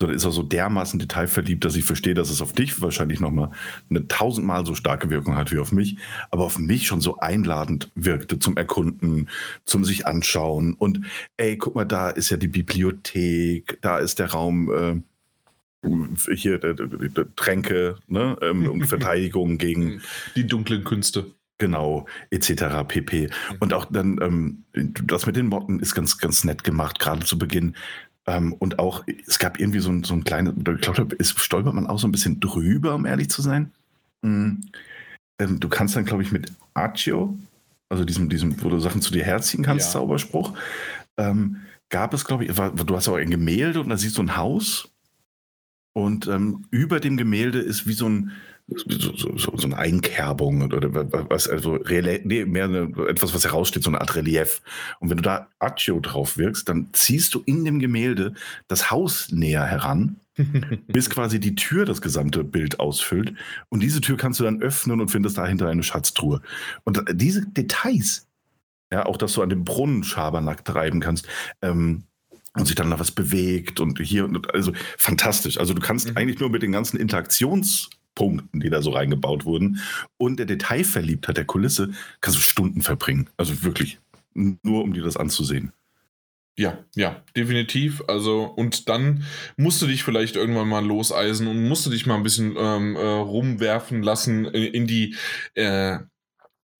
sondern 0.00 0.16
ist 0.16 0.24
auch 0.24 0.32
so 0.32 0.42
dermaßen 0.42 0.98
detailverliebt, 0.98 1.66
dass 1.66 1.76
ich 1.76 1.84
verstehe, 1.84 2.14
dass 2.14 2.30
es 2.30 2.40
auf 2.40 2.54
dich 2.54 2.80
wahrscheinlich 2.80 3.20
nochmal 3.20 3.50
eine 3.90 4.08
tausendmal 4.08 4.64
so 4.64 4.74
starke 4.74 5.10
Wirkung 5.10 5.36
hat 5.36 5.52
wie 5.52 5.58
auf 5.58 5.70
mich, 5.70 5.98
aber 6.30 6.44
auf 6.44 6.58
mich 6.58 6.86
schon 6.86 7.02
so 7.02 7.18
einladend 7.18 7.92
wirkte 7.94 8.38
zum 8.38 8.56
Erkunden, 8.56 9.28
zum 9.66 9.84
sich 9.84 10.06
anschauen. 10.06 10.72
Und 10.72 11.02
ey, 11.36 11.58
guck 11.58 11.74
mal, 11.74 11.84
da 11.84 12.08
ist 12.08 12.30
ja 12.30 12.38
die 12.38 12.48
Bibliothek, 12.48 13.78
da 13.82 13.98
ist 13.98 14.18
der 14.18 14.32
Raum. 14.32 14.72
Äh, 14.72 15.02
hier 16.34 16.58
der, 16.58 16.74
der 16.74 17.26
Tränke 17.36 17.96
ne, 18.06 18.36
ähm, 18.42 18.68
und 18.68 18.86
Verteidigung 18.86 19.58
gegen 19.58 20.00
die 20.36 20.46
dunklen 20.46 20.84
Künste. 20.84 21.26
Genau, 21.58 22.06
etc. 22.30 22.86
pp. 22.86 23.30
Und 23.60 23.72
auch 23.72 23.84
dann, 23.84 24.18
ähm, 24.20 24.64
das 25.04 25.26
mit 25.26 25.36
den 25.36 25.46
Motten 25.46 25.78
ist 25.78 25.94
ganz, 25.94 26.18
ganz 26.18 26.44
nett 26.44 26.64
gemacht, 26.64 26.98
gerade 26.98 27.24
zu 27.24 27.38
Beginn. 27.38 27.76
Ähm, 28.26 28.54
und 28.54 28.78
auch, 28.78 29.04
es 29.26 29.38
gab 29.38 29.60
irgendwie 29.60 29.78
so 29.78 29.90
ein, 29.90 30.02
so 30.02 30.14
ein 30.14 30.24
kleines, 30.24 30.54
ich 30.56 30.80
glaube, 30.80 31.06
da 31.06 31.24
stolpert 31.24 31.74
man 31.74 31.86
auch 31.86 31.98
so 31.98 32.08
ein 32.08 32.12
bisschen 32.12 32.40
drüber, 32.40 32.94
um 32.94 33.06
ehrlich 33.06 33.30
zu 33.30 33.42
sein. 33.42 33.70
Mhm. 34.22 34.62
Ähm, 35.38 35.60
du 35.60 35.68
kannst 35.68 35.94
dann, 35.94 36.04
glaube 36.04 36.22
ich, 36.22 36.32
mit 36.32 36.52
Accio, 36.74 37.38
also 37.88 38.04
diesem, 38.04 38.28
diesem, 38.28 38.62
wo 38.62 38.68
du 38.68 38.80
Sachen 38.80 39.02
zu 39.02 39.12
dir 39.12 39.24
herziehen 39.24 39.62
kannst, 39.62 39.86
ja. 39.88 39.92
Zauberspruch, 39.92 40.54
ähm, 41.16 41.58
gab 41.90 42.14
es, 42.14 42.24
glaube 42.24 42.44
ich, 42.44 42.56
war, 42.56 42.72
du 42.72 42.96
hast 42.96 43.08
auch 43.08 43.16
ein 43.16 43.30
Gemälde 43.30 43.80
und 43.80 43.90
da 43.90 43.96
siehst 43.96 44.18
du 44.18 44.22
ein 44.22 44.36
Haus 44.36 44.90
und 45.94 46.26
ähm, 46.26 46.66
über 46.70 47.00
dem 47.00 47.16
Gemälde 47.16 47.60
ist 47.60 47.86
wie 47.86 47.92
so 47.94 48.08
ein, 48.08 48.32
so, 48.66 49.14
so, 49.14 49.56
so, 49.56 49.66
eine 49.66 49.78
Einkerbung 49.78 50.62
oder 50.62 50.92
was, 51.30 51.48
also 51.48 51.76
nee, 51.76 52.44
mehr 52.44 52.64
eine, 52.64 52.92
etwas, 53.08 53.32
was 53.32 53.44
heraussteht, 53.44 53.84
so 53.84 53.90
eine 53.90 54.00
Art 54.00 54.16
Relief. 54.16 54.60
Und 54.98 55.10
wenn 55.10 55.18
du 55.18 55.22
da 55.22 55.48
Accio 55.60 56.00
drauf 56.00 56.36
wirkst, 56.36 56.68
dann 56.68 56.88
ziehst 56.92 57.34
du 57.34 57.42
in 57.46 57.64
dem 57.64 57.78
Gemälde 57.78 58.34
das 58.66 58.90
Haus 58.90 59.30
näher 59.30 59.64
heran, 59.64 60.16
bis 60.88 61.10
quasi 61.10 61.38
die 61.38 61.54
Tür 61.54 61.84
das 61.84 62.02
gesamte 62.02 62.42
Bild 62.42 62.80
ausfüllt. 62.80 63.34
Und 63.68 63.80
diese 63.80 64.00
Tür 64.00 64.16
kannst 64.16 64.40
du 64.40 64.44
dann 64.44 64.62
öffnen 64.62 65.00
und 65.00 65.10
findest 65.10 65.38
dahinter 65.38 65.68
eine 65.68 65.84
Schatztruhe. 65.84 66.40
Und 66.82 67.04
diese 67.12 67.46
Details, 67.46 68.26
ja, 68.90 69.06
auch 69.06 69.16
dass 69.16 69.34
du 69.34 69.42
an 69.42 69.50
dem 69.50 69.64
Brunnen 69.64 70.02
Schabernack 70.02 70.64
treiben 70.64 70.98
kannst, 70.98 71.28
ähm, 71.62 72.04
und 72.56 72.66
sich 72.66 72.76
dann 72.76 72.90
da 72.90 72.98
was 72.98 73.10
bewegt 73.10 73.80
und 73.80 74.00
hier 74.00 74.24
und 74.24 74.54
also 74.54 74.72
fantastisch. 74.96 75.58
Also 75.58 75.74
du 75.74 75.80
kannst 75.80 76.10
mhm. 76.10 76.16
eigentlich 76.16 76.40
nur 76.40 76.50
mit 76.50 76.62
den 76.62 76.72
ganzen 76.72 76.98
Interaktions 76.98 77.90
Punkten, 78.14 78.60
die 78.60 78.70
da 78.70 78.80
so 78.80 78.90
reingebaut 78.90 79.44
wurden. 79.44 79.80
Und 80.16 80.38
der 80.38 80.46
Detailverliebtheit 80.46 81.36
der 81.36 81.44
Kulisse 81.44 81.92
kannst 82.20 82.38
du 82.38 82.42
Stunden 82.42 82.82
verbringen. 82.82 83.28
Also 83.36 83.64
wirklich 83.64 83.98
nur, 84.34 84.82
um 84.82 84.92
dir 84.92 85.02
das 85.02 85.16
anzusehen. 85.16 85.72
Ja, 86.56 86.78
ja, 86.94 87.24
definitiv. 87.36 88.04
Also, 88.06 88.44
und 88.44 88.88
dann 88.88 89.24
musst 89.56 89.82
du 89.82 89.88
dich 89.88 90.04
vielleicht 90.04 90.36
irgendwann 90.36 90.68
mal 90.68 90.84
loseisen 90.84 91.48
und 91.48 91.66
musst 91.66 91.84
du 91.84 91.90
dich 91.90 92.06
mal 92.06 92.14
ein 92.14 92.22
bisschen 92.22 92.54
ähm, 92.56 92.94
äh, 92.94 93.00
rumwerfen 93.00 94.04
lassen 94.04 94.44
in 94.44 94.86
die, 94.86 95.16
äh, 95.54 95.98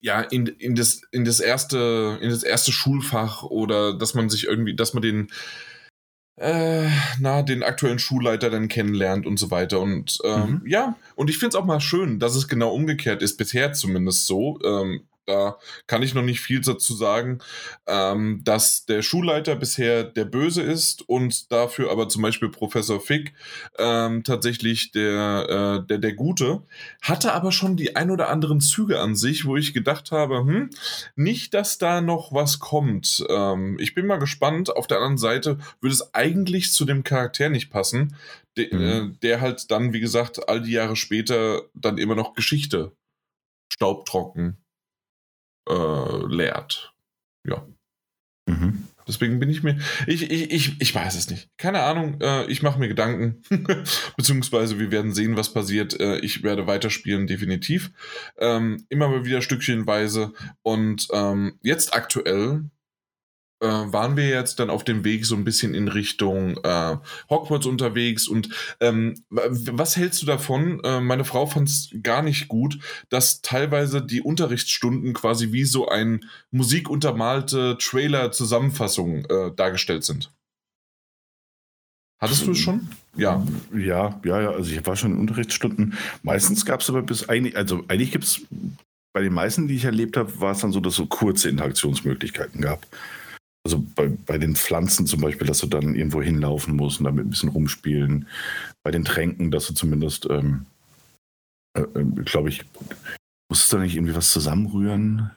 ja, 0.05 0.21
in, 0.21 0.45
in, 0.45 0.75
das, 0.75 1.01
in 1.11 1.25
das 1.25 1.39
erste, 1.39 2.19
in 2.21 2.29
das 2.29 2.43
erste 2.43 2.71
Schulfach 2.71 3.41
oder 3.41 3.97
dass 3.97 4.13
man 4.13 4.29
sich 4.29 4.43
irgendwie, 4.43 4.75
dass 4.75 4.93
man 4.93 5.01
den, 5.01 5.29
äh, 6.35 6.87
na, 7.19 7.41
den 7.41 7.63
aktuellen 7.63 7.97
Schulleiter 7.97 8.51
dann 8.51 8.67
kennenlernt 8.67 9.25
und 9.25 9.37
so 9.37 9.49
weiter. 9.49 9.79
Und 9.79 10.19
ähm, 10.23 10.61
mhm. 10.61 10.67
ja, 10.67 10.95
und 11.15 11.31
ich 11.31 11.39
finde 11.39 11.49
es 11.49 11.55
auch 11.55 11.65
mal 11.65 11.81
schön, 11.81 12.19
dass 12.19 12.35
es 12.35 12.47
genau 12.47 12.71
umgekehrt 12.71 13.23
ist, 13.23 13.37
bisher 13.37 13.73
zumindest 13.73 14.27
so. 14.27 14.59
Ähm, 14.63 15.07
da 15.25 15.57
kann 15.87 16.03
ich 16.03 16.13
noch 16.13 16.21
nicht 16.21 16.39
viel 16.39 16.61
dazu 16.61 16.93
sagen, 16.93 17.39
ähm, 17.87 18.41
dass 18.43 18.85
der 18.85 19.01
Schulleiter 19.01 19.55
bisher 19.55 20.03
der 20.03 20.25
Böse 20.25 20.61
ist 20.61 21.07
und 21.07 21.51
dafür 21.51 21.91
aber 21.91 22.09
zum 22.09 22.21
Beispiel 22.21 22.49
Professor 22.49 22.99
Fick 22.99 23.33
ähm, 23.77 24.23
tatsächlich 24.23 24.91
der, 24.91 25.81
äh, 25.83 25.87
der, 25.87 25.97
der 25.97 26.13
Gute, 26.13 26.61
hatte 27.01 27.33
aber 27.33 27.51
schon 27.51 27.75
die 27.75 27.95
ein 27.95 28.11
oder 28.11 28.29
anderen 28.29 28.61
Züge 28.61 28.99
an 28.99 29.15
sich, 29.15 29.45
wo 29.45 29.57
ich 29.57 29.73
gedacht 29.73 30.11
habe, 30.11 30.39
hm, 30.39 30.69
nicht, 31.15 31.53
dass 31.53 31.77
da 31.77 32.01
noch 32.01 32.33
was 32.33 32.59
kommt. 32.59 33.25
Ähm, 33.29 33.77
ich 33.79 33.95
bin 33.95 34.05
mal 34.05 34.17
gespannt. 34.17 34.75
Auf 34.75 34.87
der 34.87 34.97
anderen 34.97 35.17
Seite 35.17 35.57
würde 35.81 35.93
es 35.93 36.13
eigentlich 36.13 36.71
zu 36.71 36.85
dem 36.85 37.03
Charakter 37.03 37.49
nicht 37.49 37.69
passen, 37.69 38.15
de, 38.57 38.73
mhm. 38.73 38.81
äh, 38.81 39.17
der 39.21 39.41
halt 39.41 39.71
dann, 39.71 39.93
wie 39.93 39.99
gesagt, 39.99 40.47
all 40.47 40.61
die 40.61 40.71
Jahre 40.71 40.95
später 40.95 41.63
dann 41.73 41.97
immer 41.97 42.15
noch 42.15 42.33
Geschichte 42.33 42.91
staubtrocken 43.71 44.57
äh, 45.69 46.25
lehrt. 46.27 46.93
Ja. 47.47 47.67
Mhm. 48.47 48.87
Deswegen 49.07 49.39
bin 49.39 49.49
ich 49.49 49.61
mir, 49.61 49.77
ich, 50.07 50.31
ich, 50.31 50.51
ich, 50.51 50.81
ich 50.81 50.95
weiß 50.95 51.15
es 51.15 51.29
nicht. 51.29 51.49
Keine 51.57 51.83
Ahnung, 51.83 52.19
äh, 52.21 52.45
ich 52.47 52.63
mache 52.63 52.79
mir 52.79 52.87
Gedanken, 52.87 53.43
beziehungsweise 54.17 54.79
wir 54.79 54.89
werden 54.89 55.13
sehen, 55.13 55.37
was 55.37 55.53
passiert. 55.53 55.99
Äh, 55.99 56.19
ich 56.19 56.41
werde 56.41 56.65
weiterspielen, 56.65 57.27
definitiv. 57.27 57.91
Ähm, 58.39 58.85
immer 58.89 59.07
mal 59.07 59.23
wieder 59.23 59.43
stückchenweise. 59.43 60.33
Und 60.63 61.07
ähm, 61.13 61.59
jetzt 61.61 61.93
aktuell 61.93 62.63
äh, 63.65 63.91
waren 63.93 64.15
wir 64.15 64.27
jetzt 64.27 64.59
dann 64.59 64.69
auf 64.69 64.83
dem 64.83 65.03
Weg 65.03 65.25
so 65.25 65.35
ein 65.35 65.43
bisschen 65.43 65.73
in 65.73 65.87
Richtung 65.87 66.57
äh, 66.63 66.97
Hogwarts 67.29 67.65
unterwegs. 67.65 68.27
Und 68.27 68.49
ähm, 68.79 69.15
was 69.29 69.97
hältst 69.97 70.21
du 70.21 70.27
davon? 70.27 70.81
Äh, 70.83 71.01
meine 71.01 71.25
Frau 71.25 71.47
fand 71.47 71.67
es 71.67 71.89
gar 72.03 72.21
nicht 72.21 72.47
gut, 72.47 72.77
dass 73.09 73.41
teilweise 73.41 74.03
die 74.03 74.21
Unterrichtsstunden 74.21 75.13
quasi 75.13 75.51
wie 75.51 75.65
so 75.65 75.87
ein 75.87 76.25
musikuntermalte 76.51 77.77
Trailer-Zusammenfassung 77.79 79.25
äh, 79.25 79.51
dargestellt 79.55 80.03
sind. 80.03 80.31
Hattest 82.19 82.45
du 82.45 82.51
es 82.51 82.59
schon? 82.59 82.87
Ja. 83.17 83.45
Ja, 83.75 84.19
ja, 84.23 84.41
ja. 84.41 84.49
Also 84.51 84.71
ich 84.71 84.85
war 84.85 84.95
schon 84.95 85.13
in 85.13 85.19
Unterrichtsstunden. 85.19 85.95
Meistens 86.21 86.65
gab 86.65 86.81
es 86.81 86.89
aber 86.89 87.01
bis 87.01 87.27
eigentlich, 87.27 87.57
also 87.57 87.83
eigentlich 87.87 88.11
gibt 88.11 88.23
es 88.25 88.41
bei 89.11 89.21
den 89.21 89.33
meisten, 89.33 89.67
die 89.67 89.75
ich 89.75 89.85
erlebt 89.85 90.17
habe, 90.17 90.39
war 90.39 90.51
es 90.51 90.59
dann 90.59 90.71
so, 90.71 90.79
dass 90.79 90.93
es 90.93 90.97
so 90.97 91.05
kurze 91.07 91.49
Interaktionsmöglichkeiten 91.49 92.61
gab. 92.61 92.85
Also 93.65 93.83
bei, 93.95 94.09
bei 94.27 94.37
den 94.37 94.55
Pflanzen 94.55 95.07
zum 95.07 95.21
Beispiel, 95.21 95.47
dass 95.47 95.59
du 95.59 95.65
dann 95.65 95.95
irgendwo 95.95 96.21
hinlaufen 96.21 96.75
musst 96.75 96.99
und 96.99 97.05
damit 97.05 97.25
ein 97.25 97.31
bisschen 97.31 97.49
rumspielen. 97.49 98.27
Bei 98.83 98.91
den 98.91 99.03
Tränken, 99.03 99.49
dass 99.49 99.65
du 99.65 99.73
zumindest, 99.73 100.27
ähm, 100.29 100.67
äh, 101.75 101.81
äh, 101.81 102.05
glaube 102.25 102.49
ich, 102.49 102.63
musstest 103.49 103.73
du 103.73 103.79
nicht 103.79 103.95
irgendwie 103.95 104.15
was 104.15 104.31
zusammenrühren? 104.31 105.31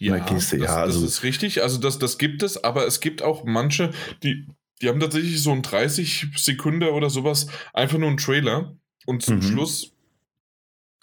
Ja, 0.00 0.18
das, 0.18 0.50
ja 0.50 0.74
also, 0.74 1.00
das 1.00 1.10
ist 1.10 1.22
richtig. 1.22 1.62
Also 1.62 1.78
das, 1.78 2.00
das 2.00 2.18
gibt 2.18 2.42
es, 2.42 2.64
aber 2.64 2.84
es 2.84 2.98
gibt 2.98 3.22
auch 3.22 3.44
manche, 3.44 3.92
die, 4.24 4.44
die 4.82 4.88
haben 4.88 4.98
tatsächlich 4.98 5.40
so 5.40 5.52
ein 5.52 5.62
30 5.62 6.32
Sekunden 6.36 6.82
oder 6.82 7.10
sowas, 7.10 7.46
einfach 7.72 7.98
nur 7.98 8.08
einen 8.08 8.18
Trailer. 8.18 8.74
Und 9.06 9.22
zum 9.22 9.36
mhm. 9.36 9.42
Schluss 9.42 9.92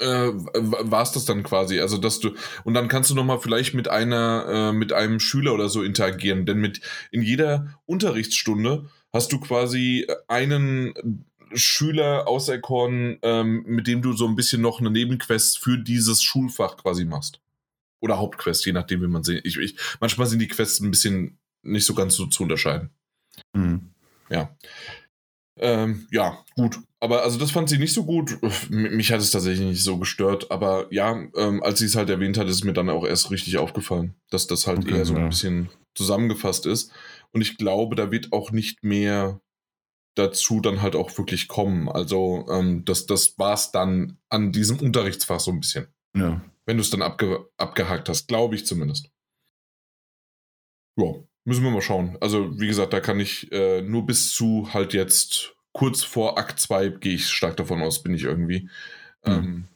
äh, 0.03 0.31
war 0.33 1.03
es 1.03 1.11
das 1.11 1.25
dann 1.25 1.43
quasi. 1.43 1.79
Also, 1.79 1.97
dass 1.97 2.19
du, 2.19 2.31
und 2.63 2.73
dann 2.73 2.87
kannst 2.87 3.09
du 3.09 3.15
nochmal 3.15 3.39
vielleicht 3.39 3.73
mit 3.73 3.87
einer, 3.87 4.45
äh, 4.47 4.73
mit 4.73 4.93
einem 4.93 5.19
Schüler 5.19 5.53
oder 5.53 5.69
so 5.69 5.83
interagieren, 5.83 6.45
denn 6.45 6.59
mit 6.59 6.81
in 7.11 7.21
jeder 7.21 7.79
Unterrichtsstunde 7.85 8.89
hast 9.11 9.31
du 9.31 9.39
quasi 9.39 10.07
einen 10.27 11.25
Schüler 11.53 12.27
auserkoren, 12.27 13.19
ähm, 13.21 13.63
mit 13.67 13.87
dem 13.87 14.01
du 14.01 14.13
so 14.13 14.27
ein 14.27 14.35
bisschen 14.35 14.61
noch 14.61 14.79
eine 14.79 14.89
Nebenquest 14.91 15.59
für 15.59 15.77
dieses 15.77 16.23
Schulfach 16.23 16.77
quasi 16.77 17.05
machst. 17.05 17.39
Oder 17.99 18.17
Hauptquest, 18.17 18.65
je 18.65 18.73
nachdem, 18.73 19.01
wie 19.01 19.07
man 19.07 19.23
sie. 19.23 19.37
Ich, 19.39 19.57
ich, 19.57 19.77
manchmal 19.99 20.27
sind 20.27 20.39
die 20.39 20.47
Quests 20.47 20.79
ein 20.79 20.91
bisschen 20.91 21.37
nicht 21.61 21.85
so 21.85 21.93
ganz 21.93 22.15
so 22.15 22.25
zu 22.25 22.43
unterscheiden. 22.43 22.89
Mhm. 23.53 23.91
Ja. 24.29 24.55
Ähm, 25.59 26.07
ja, 26.11 26.43
gut. 26.55 26.79
Aber 26.99 27.23
also 27.23 27.37
das 27.37 27.51
fand 27.51 27.69
sie 27.69 27.77
nicht 27.77 27.93
so 27.93 28.05
gut. 28.05 28.37
Mich 28.69 29.11
hat 29.11 29.19
es 29.19 29.31
tatsächlich 29.31 29.67
nicht 29.67 29.83
so 29.83 29.97
gestört. 29.97 30.51
Aber 30.51 30.87
ja, 30.91 31.11
ähm, 31.35 31.61
als 31.61 31.79
sie 31.79 31.85
es 31.85 31.95
halt 31.95 32.09
erwähnt 32.09 32.37
hat, 32.37 32.47
ist 32.47 32.55
es 32.55 32.63
mir 32.63 32.73
dann 32.73 32.89
auch 32.89 33.05
erst 33.05 33.29
richtig 33.29 33.57
aufgefallen, 33.57 34.15
dass 34.29 34.47
das 34.47 34.67
halt 34.67 34.79
okay, 34.79 34.97
eher 34.97 35.05
so 35.05 35.13
ja. 35.13 35.19
ein 35.19 35.29
bisschen 35.29 35.69
zusammengefasst 35.95 36.65
ist. 36.65 36.91
Und 37.31 37.41
ich 37.41 37.57
glaube, 37.57 37.95
da 37.95 38.11
wird 38.11 38.31
auch 38.31 38.51
nicht 38.51 38.83
mehr 38.83 39.41
dazu 40.15 40.59
dann 40.61 40.81
halt 40.81 40.95
auch 40.95 41.15
wirklich 41.17 41.47
kommen. 41.47 41.89
Also 41.89 42.47
ähm, 42.49 42.85
das, 42.85 43.05
das 43.05 43.37
war 43.37 43.53
es 43.53 43.71
dann 43.71 44.17
an 44.29 44.51
diesem 44.51 44.79
Unterrichtsfach 44.79 45.39
so 45.39 45.51
ein 45.51 45.59
bisschen. 45.59 45.87
Ja. 46.15 46.41
Wenn 46.65 46.77
du 46.77 46.81
es 46.81 46.89
dann 46.89 47.01
abge 47.01 47.49
abgehakt 47.57 48.09
hast, 48.09 48.27
glaube 48.27 48.55
ich 48.55 48.65
zumindest. 48.65 49.09
Ja, 50.95 51.13
müssen 51.45 51.63
wir 51.63 51.71
mal 51.71 51.81
schauen. 51.81 52.17
Also, 52.21 52.59
wie 52.59 52.67
gesagt, 52.67 52.93
da 52.93 52.99
kann 52.99 53.19
ich 53.19 53.51
äh, 53.51 53.81
nur 53.81 54.05
bis 54.05 54.33
zu 54.33 54.73
halt 54.73 54.93
jetzt 54.93 55.55
kurz 55.73 56.03
vor 56.03 56.37
Akt 56.37 56.59
2 56.59 56.89
gehe 56.89 57.15
ich 57.15 57.29
stark 57.29 57.57
davon 57.57 57.81
aus, 57.81 58.03
bin 58.03 58.13
ich 58.13 58.23
irgendwie. 58.23 58.69
Mhm. 59.25 59.31
Ähm, 59.31 59.67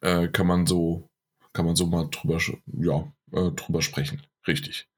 äh, 0.00 0.28
kann 0.28 0.46
man 0.46 0.66
so, 0.66 1.08
kann 1.52 1.66
man 1.66 1.76
so 1.76 1.86
mal 1.86 2.08
drüber, 2.10 2.38
ja, 2.80 3.12
äh, 3.32 3.50
drüber 3.52 3.82
sprechen. 3.82 4.22
Richtig. 4.46 4.88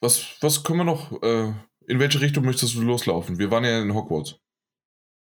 Was, 0.00 0.36
was 0.40 0.64
können 0.64 0.80
wir 0.80 0.84
noch, 0.84 1.22
äh, 1.22 1.52
in 1.86 2.00
welche 2.00 2.20
Richtung 2.20 2.44
möchtest 2.44 2.74
du 2.74 2.82
loslaufen? 2.82 3.38
Wir 3.38 3.50
waren 3.50 3.64
ja 3.64 3.80
in 3.80 3.94
Hogwarts. 3.94 4.36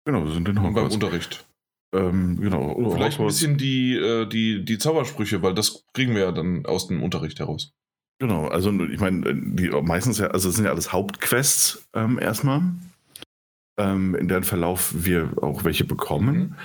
Genau, 0.05 0.25
wir 0.25 0.31
sind 0.31 0.47
in 0.49 0.61
Hogwarts. 0.61 0.95
Beim 0.95 1.03
Unterricht. 1.03 1.45
Ähm, 1.93 2.41
genau. 2.41 2.73
Vielleicht 2.91 3.19
Hogwarts. 3.19 3.19
ein 3.19 3.27
bisschen 3.27 3.57
die, 3.57 3.95
äh, 3.95 4.25
die, 4.27 4.65
die 4.65 4.77
Zaubersprüche, 4.77 5.41
weil 5.41 5.53
das 5.53 5.85
kriegen 5.93 6.15
wir 6.15 6.23
ja 6.23 6.31
dann 6.31 6.65
aus 6.65 6.87
dem 6.87 7.03
Unterricht 7.03 7.39
heraus. 7.39 7.71
Genau, 8.19 8.47
also 8.47 8.71
ich 8.71 8.99
meine, 8.99 9.35
die 9.35 9.69
meistens 9.81 10.17
ja, 10.19 10.27
also 10.27 10.49
es 10.49 10.55
sind 10.55 10.65
ja 10.65 10.71
alles 10.71 10.93
Hauptquests 10.93 11.87
ähm, 11.93 12.19
erstmal, 12.19 12.61
ähm, 13.77 14.15
in 14.15 14.27
deren 14.27 14.43
Verlauf 14.43 14.93
wir 14.95 15.31
auch 15.41 15.63
welche 15.63 15.83
bekommen. 15.83 16.35
Mhm. 16.35 16.55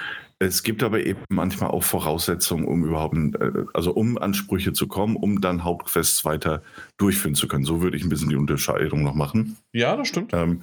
Es 0.40 0.62
gibt 0.62 0.84
aber 0.84 1.04
eben 1.04 1.24
manchmal 1.30 1.70
auch 1.70 1.82
Voraussetzungen, 1.82 2.64
um 2.64 2.84
überhaupt, 2.84 3.16
äh, 3.16 3.64
also 3.74 3.92
um 3.92 4.18
Ansprüche 4.18 4.72
zu 4.72 4.86
kommen, 4.86 5.16
um 5.16 5.40
dann 5.40 5.64
Hauptquests 5.64 6.24
weiter 6.24 6.62
durchführen 6.96 7.34
zu 7.34 7.48
können. 7.48 7.64
So 7.64 7.82
würde 7.82 7.96
ich 7.96 8.04
ein 8.04 8.08
bisschen 8.08 8.28
die 8.28 8.36
Unterscheidung 8.36 9.02
noch 9.02 9.14
machen. 9.14 9.56
Ja, 9.72 9.96
das 9.96 10.06
stimmt. 10.06 10.32
Ähm, 10.34 10.62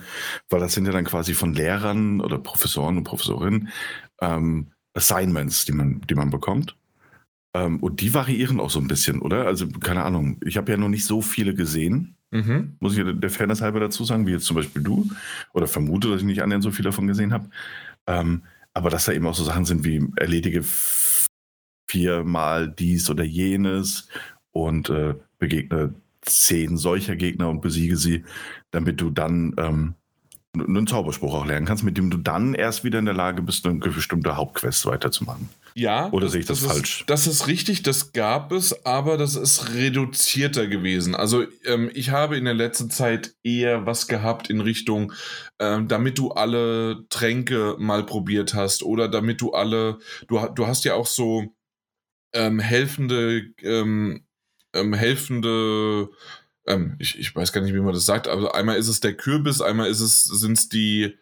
weil 0.50 0.62
das 0.62 0.74
sind 0.74 0.86
ja 0.86 0.94
dann 0.94 1.04
quasi 1.04 1.34
von 1.34 1.54
Lehrern 1.54 2.22
oder 2.22 2.38
Professoren 2.38 2.98
und 2.98 3.04
Professorinnen 3.04 3.70
ähm, 4.22 4.68
Assignments, 4.94 5.66
die 5.66 5.74
man, 5.74 6.00
die 6.10 6.16
man 6.16 6.30
bekommt. 6.30 6.78
Ähm, 7.56 7.80
und 7.80 8.02
die 8.02 8.14
variieren 8.14 8.60
auch 8.60 8.70
so 8.70 8.80
ein 8.80 8.88
bisschen, 8.90 9.22
oder? 9.22 9.48
Also, 9.48 9.70
keine 9.70 10.04
Ahnung. 10.04 10.42
Ich 10.46 10.58
habe 10.58 10.74
ja 10.74 10.78
noch 10.78 10.90
nicht 10.90 11.06
so 11.06 11.22
viele 11.22 11.56
gesehen. 11.56 12.18
Mhm. 12.32 12.76
Muss 12.82 12.98
ich 12.98 13.06
der 13.06 13.30
Fairness 13.30 13.62
halber 13.62 13.80
dazu 13.80 14.04
sagen, 14.04 14.28
wie 14.28 14.32
jetzt 14.32 14.44
zum 14.44 14.58
Beispiel 14.58 14.84
du. 14.84 15.10
Oder 15.54 15.66
vermute, 15.66 16.10
dass 16.10 16.20
ich 16.20 16.26
nicht 16.26 16.44
annähernd 16.44 16.66
so 16.66 16.72
viel 16.72 16.84
davon 16.84 17.08
gesehen 17.08 17.32
habe. 17.32 17.50
Ähm, 18.08 18.42
aber 18.74 18.90
dass 18.90 19.06
da 19.06 19.14
eben 19.14 19.26
auch 19.26 19.36
so 19.36 19.46
Sachen 19.46 19.64
sind 19.64 19.86
wie 19.86 20.06
erledige 20.18 20.66
viermal 21.90 22.70
dies 22.70 23.10
oder 23.10 23.24
jenes 23.24 24.10
und 24.52 24.90
äh, 24.90 25.16
begegne 25.40 25.94
zehn 26.24 26.76
solcher 26.76 27.16
Gegner 27.16 27.50
und 27.50 27.62
besiege 27.62 27.96
sie, 27.96 28.26
damit 28.72 29.00
du 29.00 29.12
dann 29.12 29.54
ähm, 29.58 29.94
einen 30.62 30.88
Zauberspruch 30.88 31.34
auch 31.34 31.46
lernen 31.46 31.66
kannst, 31.66 31.84
mit 31.84 31.98
dem 31.98 32.10
du 32.10 32.18
dann 32.18 32.54
erst 32.54 32.84
wieder 32.84 33.00
in 33.00 33.06
der 33.06 33.14
Lage 33.14 33.42
bist, 33.42 33.66
eine 33.66 33.80
bestimmte 33.80 34.36
Hauptquest 34.36 34.86
weiterzumachen. 34.86 35.50
Ja. 35.74 36.10
Oder 36.12 36.30
sehe 36.30 36.40
ich 36.40 36.46
das, 36.46 36.62
das 36.62 36.72
falsch? 36.72 37.02
Ist, 37.02 37.10
das 37.10 37.28
ist 37.28 37.48
richtig, 37.48 37.84
das 37.84 38.14
gab 38.14 38.54
es, 38.54 38.86
aber 38.86 39.18
das 39.18 39.36
ist 39.36 39.74
reduzierter 39.74 40.68
gewesen. 40.68 41.16
Also 41.16 41.46
ähm, 41.66 41.92
ich 41.94 42.12
habe 42.12 42.38
in 42.38 42.46
der 42.46 42.54
letzten 42.54 42.90
Zeit 42.90 43.36
eher 43.44 43.86
was 43.86 44.08
gehabt 44.08 44.50
in 44.50 44.62
Richtung, 44.62 45.12
ähm, 45.60 45.90
damit 45.90 46.18
du 46.18 46.32
alle 46.32 47.06
Tränke 47.10 47.76
mal 47.78 48.06
probiert 48.06 48.54
hast 48.54 48.84
oder 48.84 49.10
damit 49.10 49.42
du 49.42 49.52
alle, 49.52 50.00
du, 50.28 50.40
du 50.56 50.66
hast 50.66 50.86
ja 50.86 50.94
auch 50.94 51.08
so 51.08 51.54
ähm, 52.34 52.60
helfende, 52.60 53.44
ähm, 53.62 54.26
ähm, 54.74 54.94
helfende, 54.94 56.10
ähm, 56.68 56.96
ich, 57.00 57.20
ich 57.20 57.36
weiß 57.36 57.52
gar 57.52 57.62
nicht, 57.62 57.74
wie 57.74 57.80
man 57.80 57.94
das 57.94 58.06
sagt, 58.06 58.28
aber 58.28 58.56
einmal 58.56 58.78
ist 58.78 58.88
es 58.88 59.00
der 59.00 59.14
Kürbis, 59.14 59.62
einmal 59.62 59.90
ist 59.90 60.00
es, 60.00 60.24
sind 60.24 60.58
es 60.58 60.70
die, 60.70 61.16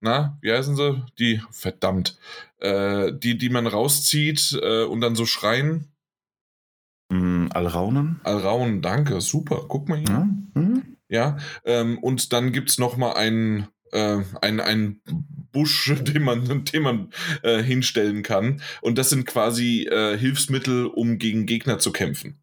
na, 0.00 0.38
wie 0.40 0.52
heißen 0.52 0.76
sie? 0.76 1.04
Die, 1.18 1.40
verdammt, 1.50 2.18
äh, 2.58 3.12
die, 3.12 3.38
die 3.38 3.50
man 3.50 3.66
rauszieht 3.66 4.58
äh, 4.60 4.84
und 4.84 5.00
dann 5.00 5.14
so 5.14 5.26
schreien. 5.26 5.92
Mm, 7.10 7.48
Alraunen? 7.50 8.20
Alraunen, 8.24 8.82
danke, 8.82 9.20
super, 9.20 9.64
guck 9.68 9.88
mal 9.88 9.98
hier. 9.98 10.08
Ja, 10.08 10.28
mhm. 10.54 10.96
ja 11.08 11.38
ähm, 11.64 11.98
und 11.98 12.32
dann 12.32 12.52
gibt 12.52 12.70
es 12.70 12.78
nochmal 12.78 13.14
einen, 13.14 13.68
äh, 13.92 14.18
ein, 14.40 14.60
ein 14.60 15.00
Busch, 15.52 15.92
den 16.00 16.22
man, 16.22 16.64
den 16.64 16.82
man 16.82 17.12
äh, 17.42 17.62
hinstellen 17.62 18.22
kann. 18.22 18.62
Und 18.80 18.98
das 18.98 19.10
sind 19.10 19.26
quasi 19.26 19.84
äh, 19.84 20.16
Hilfsmittel, 20.16 20.86
um 20.86 21.18
gegen 21.18 21.46
Gegner 21.46 21.78
zu 21.78 21.92
kämpfen. 21.92 22.40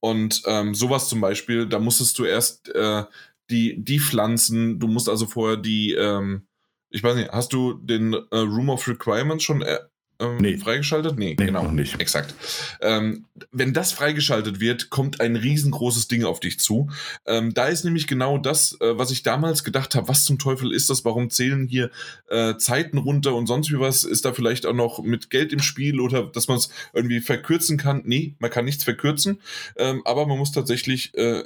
Und 0.00 0.42
ähm, 0.46 0.74
sowas 0.74 1.08
zum 1.08 1.20
Beispiel, 1.20 1.66
da 1.66 1.78
musstest 1.78 2.18
du 2.18 2.24
erst 2.24 2.68
äh, 2.74 3.04
die, 3.50 3.82
die 3.82 3.98
Pflanzen, 3.98 4.78
du 4.78 4.86
musst 4.86 5.08
also 5.08 5.26
vorher 5.26 5.56
die, 5.56 5.92
ähm, 5.92 6.46
ich 6.90 7.02
weiß 7.02 7.16
nicht, 7.16 7.30
hast 7.30 7.52
du 7.52 7.74
den 7.74 8.14
äh, 8.14 8.38
Room 8.38 8.70
of 8.70 8.86
Requirements 8.86 9.44
schon 9.44 9.62
äh, 9.62 9.78
ähm, 10.20 10.38
nee. 10.38 10.56
freigeschaltet? 10.56 11.16
Nee, 11.18 11.36
nee, 11.38 11.46
genau. 11.46 11.64
Noch 11.64 11.72
nicht. 11.72 12.00
Exakt. 12.00 12.34
Ähm, 12.80 13.26
wenn 13.52 13.72
das 13.72 13.92
freigeschaltet 13.92 14.58
wird, 14.58 14.90
kommt 14.90 15.20
ein 15.20 15.36
riesengroßes 15.36 16.08
Ding 16.08 16.24
auf 16.24 16.40
dich 16.40 16.58
zu. 16.58 16.90
Ähm, 17.26 17.54
da 17.54 17.66
ist 17.66 17.84
nämlich 17.84 18.06
genau 18.06 18.38
das, 18.38 18.76
äh, 18.80 18.98
was 18.98 19.10
ich 19.10 19.22
damals 19.22 19.62
gedacht 19.62 19.94
habe, 19.94 20.08
was 20.08 20.24
zum 20.24 20.38
Teufel 20.38 20.72
ist 20.72 20.90
das? 20.90 21.04
Warum 21.04 21.30
zählen 21.30 21.68
hier 21.68 21.90
äh, 22.28 22.56
Zeiten 22.56 22.98
runter 22.98 23.34
und 23.34 23.46
sonst 23.46 23.70
wie 23.70 23.78
was? 23.78 24.04
Ist 24.04 24.24
da 24.24 24.32
vielleicht 24.32 24.66
auch 24.66 24.74
noch 24.74 25.02
mit 25.02 25.30
Geld 25.30 25.52
im 25.52 25.60
Spiel 25.60 26.00
oder 26.00 26.24
dass 26.24 26.48
man 26.48 26.58
es 26.58 26.70
irgendwie 26.92 27.20
verkürzen 27.20 27.76
kann? 27.76 28.02
Nee, 28.04 28.34
man 28.40 28.50
kann 28.50 28.64
nichts 28.64 28.84
verkürzen, 28.84 29.40
ähm, 29.76 30.02
aber 30.04 30.26
man 30.26 30.38
muss 30.38 30.50
tatsächlich 30.50 31.14
äh, 31.14 31.44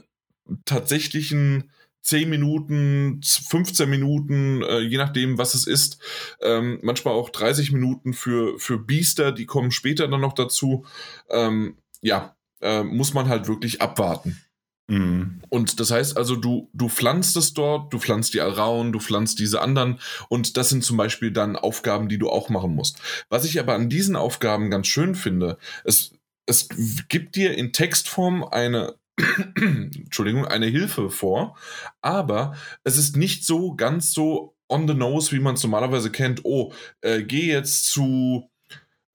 tatsächlichen 0.64 1.70
10 2.02 2.28
Minuten, 2.28 3.20
15 3.22 3.88
Minuten, 3.88 4.62
äh, 4.62 4.80
je 4.80 4.98
nachdem, 4.98 5.38
was 5.38 5.54
es 5.54 5.66
ist. 5.66 5.98
Ähm, 6.40 6.78
manchmal 6.82 7.14
auch 7.14 7.30
30 7.30 7.72
Minuten 7.72 8.12
für, 8.12 8.58
für 8.58 8.78
Biester, 8.78 9.32
die 9.32 9.46
kommen 9.46 9.70
später 9.70 10.08
dann 10.08 10.20
noch 10.20 10.34
dazu. 10.34 10.84
Ähm, 11.30 11.76
ja, 12.00 12.36
äh, 12.60 12.82
muss 12.82 13.14
man 13.14 13.28
halt 13.28 13.46
wirklich 13.46 13.80
abwarten. 13.80 14.40
Mhm. 14.88 15.42
Und 15.48 15.78
das 15.78 15.90
heißt 15.90 16.16
also, 16.16 16.34
du, 16.34 16.68
du 16.72 16.88
pflanzt 16.88 17.36
es 17.36 17.54
dort, 17.54 17.92
du 17.92 17.98
pflanzt 17.98 18.34
die 18.34 18.40
Alraun, 18.40 18.92
du 18.92 18.98
pflanzt 18.98 19.38
diese 19.38 19.60
anderen 19.60 20.00
und 20.28 20.56
das 20.56 20.70
sind 20.70 20.82
zum 20.82 20.96
Beispiel 20.96 21.30
dann 21.30 21.56
Aufgaben, 21.56 22.08
die 22.08 22.18
du 22.18 22.28
auch 22.28 22.48
machen 22.48 22.74
musst. 22.74 22.98
Was 23.28 23.44
ich 23.44 23.60
aber 23.60 23.74
an 23.74 23.88
diesen 23.88 24.16
Aufgaben 24.16 24.70
ganz 24.70 24.88
schön 24.88 25.14
finde, 25.14 25.56
es, 25.84 26.12
es 26.46 26.68
gibt 27.08 27.36
dir 27.36 27.56
in 27.56 27.72
Textform 27.72 28.44
eine 28.44 28.96
Entschuldigung, 29.56 30.46
eine 30.46 30.66
Hilfe 30.66 31.10
vor, 31.10 31.56
aber 32.00 32.54
es 32.84 32.96
ist 32.96 33.16
nicht 33.16 33.44
so 33.44 33.74
ganz 33.74 34.12
so 34.12 34.54
on 34.68 34.88
the 34.88 34.94
nose, 34.94 35.32
wie 35.32 35.40
man 35.40 35.54
es 35.54 35.62
normalerweise 35.62 36.10
kennt. 36.10 36.44
Oh, 36.44 36.72
äh, 37.02 37.22
geh 37.22 37.46
jetzt 37.46 37.86
zu, 37.86 38.50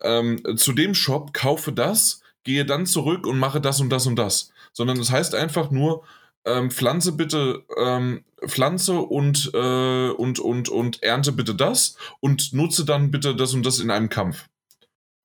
ähm, 0.01 0.41
zu 0.57 0.73
dem 0.73 0.93
Shop, 0.93 1.33
kaufe 1.33 1.71
das, 1.71 2.21
gehe 2.43 2.65
dann 2.65 2.85
zurück 2.85 3.25
und 3.25 3.39
mache 3.39 3.59
das 3.59 3.81
und 3.81 3.89
das 3.89 4.05
und 4.05 4.15
das. 4.15 4.51
Sondern 4.73 4.97
es 4.99 5.11
heißt 5.11 5.35
einfach 5.35 5.71
nur, 5.71 6.03
ähm, 6.45 6.71
pflanze 6.71 7.11
bitte, 7.11 7.65
ähm, 7.77 8.23
pflanze 8.45 8.99
und, 8.99 9.51
äh, 9.53 10.09
und, 10.09 10.39
und, 10.39 10.69
und 10.69 11.03
ernte 11.03 11.31
bitte 11.33 11.55
das 11.55 11.97
und 12.19 12.53
nutze 12.53 12.85
dann 12.85 13.11
bitte 13.11 13.35
das 13.35 13.53
und 13.53 13.65
das 13.65 13.79
in 13.79 13.91
einem 13.91 14.09
Kampf. 14.09 14.47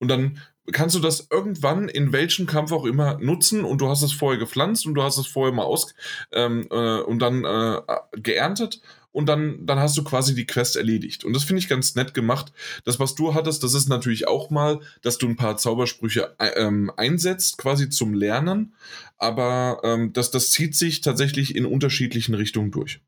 Und 0.00 0.08
dann 0.08 0.40
kannst 0.70 0.94
du 0.94 1.00
das 1.00 1.26
irgendwann 1.30 1.88
in 1.88 2.12
welchem 2.12 2.46
Kampf 2.46 2.72
auch 2.72 2.84
immer 2.84 3.18
nutzen 3.18 3.64
und 3.64 3.78
du 3.80 3.88
hast 3.88 4.02
es 4.02 4.12
vorher 4.12 4.38
gepflanzt 4.38 4.86
und 4.86 4.94
du 4.94 5.02
hast 5.02 5.18
es 5.18 5.26
vorher 5.26 5.52
mal 5.52 5.64
aus 5.64 5.94
ähm, 6.32 6.66
äh, 6.70 7.00
und 7.00 7.18
dann 7.18 7.44
äh, 7.44 7.80
geerntet 8.12 8.80
und 9.12 9.26
dann, 9.26 9.66
dann 9.66 9.78
hast 9.78 9.96
du 9.96 10.04
quasi 10.04 10.34
die 10.34 10.46
Quest 10.46 10.76
erledigt. 10.76 11.24
Und 11.24 11.34
das 11.34 11.44
finde 11.44 11.60
ich 11.60 11.68
ganz 11.68 11.94
nett 11.94 12.14
gemacht. 12.14 12.52
Das, 12.84 12.98
was 12.98 13.14
du 13.14 13.34
hattest, 13.34 13.62
das 13.62 13.74
ist 13.74 13.88
natürlich 13.88 14.26
auch 14.26 14.50
mal, 14.50 14.80
dass 15.02 15.18
du 15.18 15.28
ein 15.28 15.36
paar 15.36 15.58
Zaubersprüche 15.58 16.34
äh, 16.38 16.48
ähm, 16.56 16.90
einsetzt, 16.96 17.58
quasi 17.58 17.90
zum 17.90 18.14
Lernen. 18.14 18.74
Aber 19.18 19.80
ähm, 19.84 20.12
das, 20.12 20.30
das 20.30 20.50
zieht 20.50 20.74
sich 20.74 21.02
tatsächlich 21.02 21.54
in 21.54 21.66
unterschiedlichen 21.66 22.34
Richtungen 22.34 22.70
durch. 22.70 23.00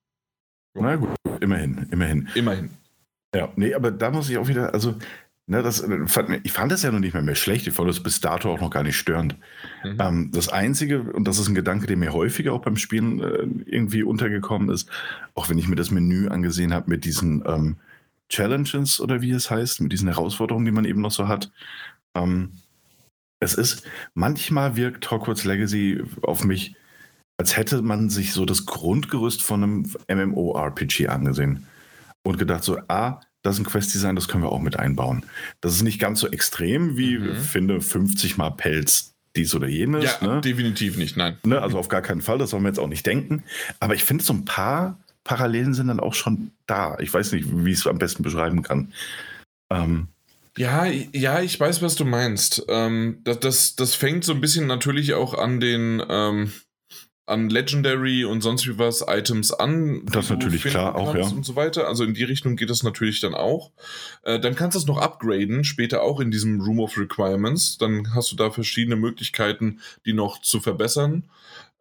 Na 0.74 0.96
gut, 0.96 1.10
immerhin, 1.40 1.86
immerhin. 1.90 2.28
Immerhin. 2.34 2.70
Ja, 3.34 3.52
nee, 3.56 3.74
aber 3.74 3.90
da 3.90 4.10
muss 4.10 4.28
ich 4.28 4.38
auch 4.38 4.46
wieder, 4.46 4.74
also 4.74 4.94
Ne, 5.46 5.62
das, 5.62 5.80
äh, 5.80 6.40
ich 6.42 6.52
fand 6.52 6.72
das 6.72 6.82
ja 6.82 6.90
noch 6.90 7.00
nicht 7.00 7.12
mehr, 7.12 7.22
mehr 7.22 7.34
schlecht. 7.34 7.66
Ich 7.66 7.74
fand 7.74 7.88
das 7.88 8.02
bis 8.02 8.20
dato 8.20 8.50
auch 8.50 8.60
noch 8.60 8.70
gar 8.70 8.82
nicht 8.82 8.96
störend. 8.96 9.36
Mhm. 9.84 9.96
Ähm, 10.00 10.30
das 10.32 10.48
Einzige, 10.48 11.02
und 11.02 11.28
das 11.28 11.38
ist 11.38 11.48
ein 11.48 11.54
Gedanke, 11.54 11.86
der 11.86 11.96
mir 11.96 12.12
häufiger 12.12 12.52
auch 12.52 12.62
beim 12.62 12.76
Spielen 12.76 13.20
äh, 13.20 13.46
irgendwie 13.66 14.02
untergekommen 14.02 14.70
ist, 14.70 14.88
auch 15.34 15.48
wenn 15.50 15.58
ich 15.58 15.68
mir 15.68 15.76
das 15.76 15.90
Menü 15.90 16.28
angesehen 16.28 16.72
habe 16.72 16.90
mit 16.90 17.04
diesen 17.04 17.42
ähm, 17.46 17.76
Challenges 18.30 19.00
oder 19.00 19.20
wie 19.20 19.32
es 19.32 19.50
heißt, 19.50 19.82
mit 19.82 19.92
diesen 19.92 20.08
Herausforderungen, 20.08 20.64
die 20.64 20.72
man 20.72 20.86
eben 20.86 21.02
noch 21.02 21.12
so 21.12 21.28
hat. 21.28 21.52
Ähm, 22.14 22.52
es 23.40 23.54
ist, 23.54 23.86
manchmal 24.14 24.76
wirkt 24.76 25.10
Hogwarts 25.10 25.44
Legacy 25.44 26.02
auf 26.22 26.44
mich 26.44 26.76
als 27.36 27.56
hätte 27.56 27.82
man 27.82 28.10
sich 28.10 28.32
so 28.32 28.44
das 28.44 28.66
Grundgerüst 28.66 29.42
von 29.42 29.62
einem 30.08 30.28
MMORPG 30.28 31.08
angesehen 31.08 31.66
und 32.22 32.38
gedacht 32.38 32.64
so, 32.64 32.78
ah, 32.88 33.20
das 33.44 33.56
ist 33.56 33.60
ein 33.60 33.66
Quest-Design, 33.66 34.16
das 34.16 34.26
können 34.26 34.42
wir 34.42 34.50
auch 34.50 34.60
mit 34.60 34.78
einbauen. 34.78 35.24
Das 35.60 35.74
ist 35.74 35.82
nicht 35.82 36.00
ganz 36.00 36.18
so 36.18 36.28
extrem 36.28 36.96
wie, 36.96 37.18
mhm. 37.18 37.36
finde, 37.36 37.80
50 37.80 38.38
mal 38.38 38.50
Pelz 38.50 39.12
dies 39.36 39.54
oder 39.54 39.68
jenes. 39.68 40.04
Ja, 40.04 40.26
ne? 40.26 40.40
definitiv 40.40 40.96
nicht, 40.96 41.16
nein. 41.16 41.36
Ne? 41.44 41.60
Also 41.60 41.78
auf 41.78 41.88
gar 41.88 42.02
keinen 42.02 42.22
Fall, 42.22 42.38
das 42.38 42.50
sollen 42.50 42.62
wir 42.62 42.70
jetzt 42.70 42.78
auch 42.78 42.88
nicht 42.88 43.04
denken. 43.04 43.42
Aber 43.80 43.94
ich 43.94 44.02
finde, 44.02 44.24
so 44.24 44.32
ein 44.32 44.44
paar 44.46 44.98
Parallelen 45.24 45.74
sind 45.74 45.88
dann 45.88 46.00
auch 46.00 46.14
schon 46.14 46.52
da. 46.66 46.96
Ich 47.00 47.12
weiß 47.12 47.32
nicht, 47.32 47.46
wie 47.50 47.70
ich 47.70 47.78
es 47.78 47.86
am 47.86 47.98
besten 47.98 48.22
beschreiben 48.22 48.62
kann. 48.62 48.92
Ähm, 49.70 50.08
ja, 50.56 50.86
ja, 50.86 51.40
ich 51.40 51.58
weiß, 51.58 51.82
was 51.82 51.96
du 51.96 52.04
meinst. 52.04 52.64
Ähm, 52.68 53.18
das, 53.24 53.40
das, 53.40 53.76
das 53.76 53.94
fängt 53.94 54.24
so 54.24 54.32
ein 54.32 54.40
bisschen 54.40 54.66
natürlich 54.66 55.14
auch 55.14 55.34
an 55.34 55.60
den, 55.60 56.02
ähm, 56.08 56.52
an 57.26 57.48
Legendary 57.48 58.24
und 58.24 58.42
sonst 58.42 58.66
wie 58.66 58.78
was 58.78 59.04
Items 59.06 59.52
an. 59.52 60.04
Das 60.06 60.28
natürlich 60.28 60.62
klar 60.62 60.94
auch, 60.94 61.14
ja. 61.14 61.26
Und 61.26 61.44
so 61.44 61.56
weiter. 61.56 61.88
Also 61.88 62.04
in 62.04 62.14
die 62.14 62.24
Richtung 62.24 62.56
geht 62.56 62.70
das 62.70 62.82
natürlich 62.82 63.20
dann 63.20 63.34
auch. 63.34 63.72
Äh, 64.22 64.38
dann 64.40 64.54
kannst 64.54 64.74
du 64.74 64.78
es 64.78 64.86
noch 64.86 64.98
upgraden, 64.98 65.64
später 65.64 66.02
auch 66.02 66.20
in 66.20 66.30
diesem 66.30 66.60
Room 66.60 66.80
of 66.80 66.98
Requirements. 66.98 67.78
Dann 67.78 68.14
hast 68.14 68.30
du 68.32 68.36
da 68.36 68.50
verschiedene 68.50 68.96
Möglichkeiten, 68.96 69.80
die 70.04 70.12
noch 70.12 70.42
zu 70.42 70.60
verbessern. 70.60 71.24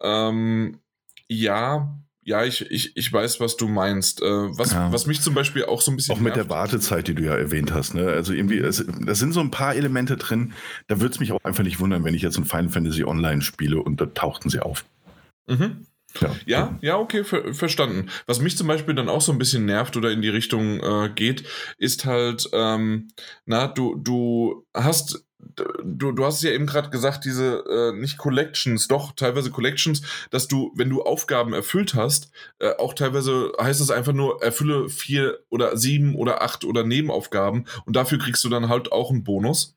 Ähm, 0.02 0.80
ja, 1.28 1.94
ja, 2.26 2.46
ich, 2.46 2.72
ich, 2.72 2.96
ich 2.96 3.12
weiß, 3.12 3.42
was 3.42 3.58
du 3.58 3.68
meinst. 3.68 4.22
Äh, 4.22 4.26
was, 4.26 4.72
ja. 4.72 4.92
was 4.94 5.08
mich 5.08 5.22
zum 5.22 5.34
Beispiel 5.34 5.66
auch 5.66 5.82
so 5.82 5.92
ein 5.92 5.98
bisschen. 5.98 6.16
Auch 6.16 6.20
mit 6.20 6.36
nervt. 6.36 6.50
der 6.50 6.56
Wartezeit, 6.56 7.08
die 7.10 7.16
du 7.16 7.24
ja 7.24 7.36
erwähnt 7.36 7.74
hast. 7.74 7.96
Ne? 7.96 8.08
Also 8.08 8.32
irgendwie, 8.32 8.60
es, 8.60 8.86
da 9.06 9.14
sind 9.14 9.34
so 9.34 9.42
ein 9.42 9.52
paar 9.52 9.76
Elemente 9.76 10.16
drin, 10.16 10.54
da 10.88 11.02
würde 11.02 11.14
es 11.14 11.20
mich 11.20 11.34
auch 11.34 11.44
einfach 11.44 11.64
nicht 11.64 11.82
wundern, 11.82 12.06
wenn 12.06 12.14
ich 12.14 12.22
jetzt 12.22 12.38
ein 12.38 12.46
Final 12.46 12.70
Fantasy 12.70 13.04
Online 13.04 13.42
spiele 13.42 13.82
und 13.82 14.00
da 14.00 14.06
tauchten 14.06 14.50
sie 14.50 14.62
auf. 14.62 14.86
Mhm. 15.48 15.88
Ja, 16.22 16.36
ja, 16.46 16.80
ja, 16.82 16.98
okay, 16.98 17.24
ver 17.24 17.54
verstanden. 17.56 18.10
Was 18.28 18.40
mich 18.40 18.56
zum 18.56 18.68
Beispiel 18.68 18.94
dann 18.94 19.10
auch 19.10 19.22
so 19.22 19.32
ein 19.32 19.40
bisschen 19.40 19.66
nervt 19.66 19.98
oder 19.98 20.12
in 20.12 20.22
die 20.22 20.30
Richtung 20.30 20.80
äh, 20.80 21.10
geht, 21.10 21.44
ist 21.80 22.06
halt, 22.06 22.48
ähm, 22.54 23.08
na, 23.46 23.68
du, 23.68 23.96
du 23.96 24.68
hast 24.76 25.26
du, 25.84 26.12
du 26.12 26.26
hast 26.26 26.44
ja 26.44 26.52
eben 26.52 26.66
gerade 26.66 26.90
gesagt, 26.90 27.26
diese 27.26 27.64
äh, 27.70 28.00
nicht 28.00 28.18
Collections, 28.18 28.88
doch 28.88 29.14
teilweise 29.14 29.52
Collections, 29.52 30.02
dass 30.32 30.48
du, 30.48 30.72
wenn 30.76 30.90
du 30.90 31.04
Aufgaben 31.04 31.54
erfüllt 31.54 31.96
hast, 31.96 32.32
äh, 32.60 32.76
auch 32.78 32.94
teilweise 32.94 33.52
heißt 33.60 33.82
es 33.82 33.92
einfach 33.92 34.14
nur, 34.14 34.42
erfülle 34.42 34.90
vier 34.90 35.40
oder 35.50 35.78
sieben 35.78 36.16
oder 36.16 36.42
acht 36.42 36.64
oder 36.64 36.84
Nebenaufgaben 36.84 37.66
und 37.86 37.96
dafür 37.96 38.20
kriegst 38.20 38.44
du 38.44 38.50
dann 38.50 38.70
halt 38.70 38.92
auch 38.92 39.12
einen 39.12 39.24
Bonus. 39.24 39.76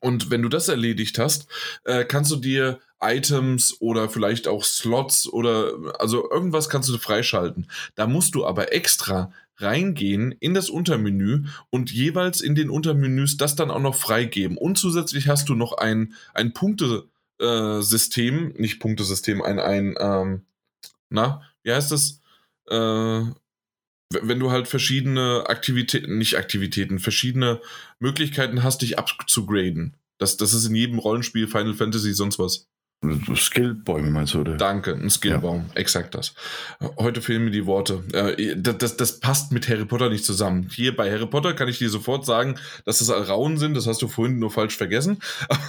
Und 0.00 0.30
wenn 0.30 0.42
du 0.42 0.50
das 0.50 0.68
erledigt 0.68 1.18
hast, 1.18 1.46
äh, 1.84 2.04
kannst 2.04 2.30
du 2.30 2.36
dir 2.36 2.80
Items 3.04 3.76
oder 3.80 4.08
vielleicht 4.08 4.48
auch 4.48 4.64
Slots 4.64 5.28
oder 5.28 5.94
also 5.98 6.30
irgendwas 6.30 6.68
kannst 6.68 6.88
du 6.88 6.98
freischalten. 6.98 7.68
Da 7.94 8.06
musst 8.06 8.34
du 8.34 8.46
aber 8.46 8.72
extra 8.72 9.32
reingehen 9.58 10.32
in 10.32 10.54
das 10.54 10.68
Untermenü 10.68 11.44
und 11.70 11.92
jeweils 11.92 12.40
in 12.40 12.54
den 12.54 12.70
Untermenüs 12.70 13.36
das 13.36 13.54
dann 13.56 13.70
auch 13.70 13.80
noch 13.80 13.94
freigeben. 13.94 14.56
Und 14.56 14.78
zusätzlich 14.78 15.28
hast 15.28 15.48
du 15.48 15.54
noch 15.54 15.74
ein, 15.74 16.14
ein 16.32 16.52
Punktesystem, 16.52 18.50
äh, 18.50 18.60
nicht 18.60 18.80
Punktesystem, 18.80 19.42
ein, 19.42 19.60
ein 19.60 19.94
ähm, 19.98 20.42
na, 21.10 21.42
wie 21.62 21.72
heißt 21.72 21.92
das? 21.92 22.20
Äh, 22.68 23.22
wenn 24.10 24.38
du 24.38 24.50
halt 24.50 24.68
verschiedene 24.68 25.44
Aktivitäten, 25.48 26.18
nicht 26.18 26.36
Aktivitäten, 26.36 26.98
verschiedene 26.98 27.60
Möglichkeiten 27.98 28.62
hast, 28.62 28.82
dich 28.82 28.98
abzugraden. 28.98 29.96
Das, 30.18 30.36
das 30.36 30.54
ist 30.54 30.66
in 30.66 30.74
jedem 30.74 30.98
Rollenspiel, 30.98 31.48
Final 31.48 31.74
Fantasy, 31.74 32.12
sonst 32.12 32.38
was. 32.38 32.68
Skillbäume 33.36 34.10
meinst 34.10 34.34
du, 34.34 34.40
oder? 34.40 34.56
Danke, 34.56 34.94
ein 34.94 35.10
Skillbaum, 35.10 35.66
ja. 35.68 35.80
exakt 35.80 36.14
das. 36.14 36.34
Heute 36.96 37.20
fehlen 37.20 37.44
mir 37.44 37.50
die 37.50 37.66
Worte. 37.66 38.02
Äh, 38.12 38.56
das, 38.56 38.78
das, 38.78 38.96
das, 38.96 39.20
passt 39.20 39.52
mit 39.52 39.68
Harry 39.68 39.84
Potter 39.84 40.10
nicht 40.10 40.24
zusammen. 40.24 40.68
Hier 40.70 40.96
bei 40.96 41.10
Harry 41.10 41.26
Potter 41.26 41.54
kann 41.54 41.68
ich 41.68 41.78
dir 41.78 41.90
sofort 41.90 42.24
sagen, 42.26 42.56
dass 42.84 42.98
das 42.98 43.10
Rauen 43.10 43.58
sind, 43.58 43.74
das 43.74 43.86
hast 43.86 44.02
du 44.02 44.08
vorhin 44.08 44.38
nur 44.38 44.50
falsch 44.50 44.76
vergessen. 44.76 45.18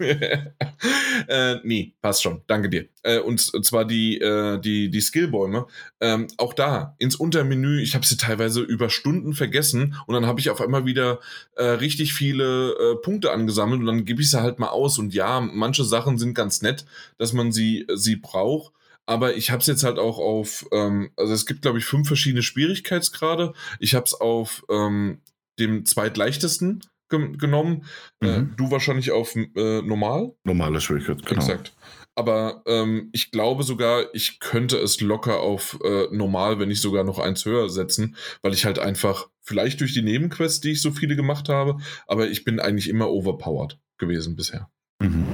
äh, 1.28 1.56
nee, 1.62 1.94
passt 2.00 2.22
schon, 2.22 2.42
danke 2.46 2.68
dir. 2.68 2.86
Äh, 3.02 3.20
und 3.20 3.40
zwar 3.40 3.84
die, 3.84 4.18
äh, 4.18 4.58
die, 4.58 4.90
die 4.90 5.00
Skillbäume. 5.00 5.66
Ähm, 6.00 6.26
auch 6.38 6.54
da, 6.54 6.94
ins 6.98 7.16
Untermenü, 7.16 7.80
ich 7.80 7.94
habe 7.94 8.06
sie 8.06 8.16
teilweise 8.16 8.60
über 8.60 8.90
Stunden 8.90 9.34
vergessen 9.34 9.96
und 10.06 10.14
dann 10.14 10.26
habe 10.26 10.40
ich 10.40 10.50
auf 10.50 10.60
einmal 10.60 10.84
wieder 10.86 11.20
richtig 11.58 12.12
viele 12.12 12.98
Punkte 13.02 13.32
angesammelt 13.32 13.80
und 13.80 13.86
dann 13.86 14.04
gebe 14.04 14.20
ich 14.20 14.30
sie 14.30 14.40
halt 14.40 14.58
mal 14.58 14.68
aus. 14.68 14.98
Und 14.98 15.14
ja, 15.14 15.40
manche 15.40 15.84
Sachen 15.84 16.18
sind 16.18 16.34
ganz 16.36 16.62
nett, 16.62 16.86
dass 17.18 17.32
man 17.32 17.50
sie, 17.50 17.86
sie 17.94 18.16
braucht. 18.16 18.72
Aber 19.06 19.36
ich 19.36 19.50
habe 19.50 19.60
es 19.60 19.66
jetzt 19.66 19.84
halt 19.84 19.98
auch 19.98 20.18
auf, 20.18 20.66
ähm, 20.72 21.10
also 21.16 21.32
es 21.32 21.46
gibt, 21.46 21.62
glaube 21.62 21.78
ich, 21.78 21.84
fünf 21.84 22.06
verschiedene 22.06 22.42
Schwierigkeitsgrade. 22.42 23.52
Ich 23.78 23.94
habe 23.94 24.04
es 24.04 24.14
auf 24.14 24.64
ähm, 24.68 25.20
dem 25.58 25.84
zweitleichtesten 25.84 26.80
ge 27.08 27.36
genommen. 27.36 27.84
Äh, 28.20 28.38
mhm. 28.38 28.52
Äh, 28.52 28.56
du 28.56 28.70
wahrscheinlich 28.70 29.12
auf 29.12 29.36
äh, 29.36 29.82
normal. 29.82 30.34
Normale 30.44 30.80
Schwierigkeit, 30.80 31.24
genau. 31.24 31.40
Exakt. 31.40 31.72
Aber 32.16 32.62
ähm, 32.66 33.10
ich 33.12 33.30
glaube 33.30 33.62
sogar, 33.62 34.06
ich 34.14 34.40
könnte 34.40 34.78
es 34.78 35.00
locker 35.00 35.40
auf 35.40 35.78
äh, 35.84 36.06
normal, 36.10 36.58
wenn 36.58 36.68
nicht 36.68 36.80
sogar 36.80 37.04
noch 37.04 37.18
eins 37.18 37.44
höher 37.44 37.68
setzen, 37.68 38.16
weil 38.40 38.54
ich 38.54 38.64
halt 38.64 38.78
einfach, 38.78 39.28
vielleicht 39.42 39.80
durch 39.80 39.92
die 39.92 40.02
Nebenquests, 40.02 40.60
die 40.60 40.72
ich 40.72 40.82
so 40.82 40.90
viele 40.90 41.14
gemacht 41.14 41.50
habe, 41.50 41.76
aber 42.06 42.28
ich 42.28 42.44
bin 42.44 42.58
eigentlich 42.58 42.88
immer 42.88 43.10
overpowered 43.10 43.78
gewesen 43.98 44.34
bisher. 44.34 44.70
Mhm. 45.00 45.30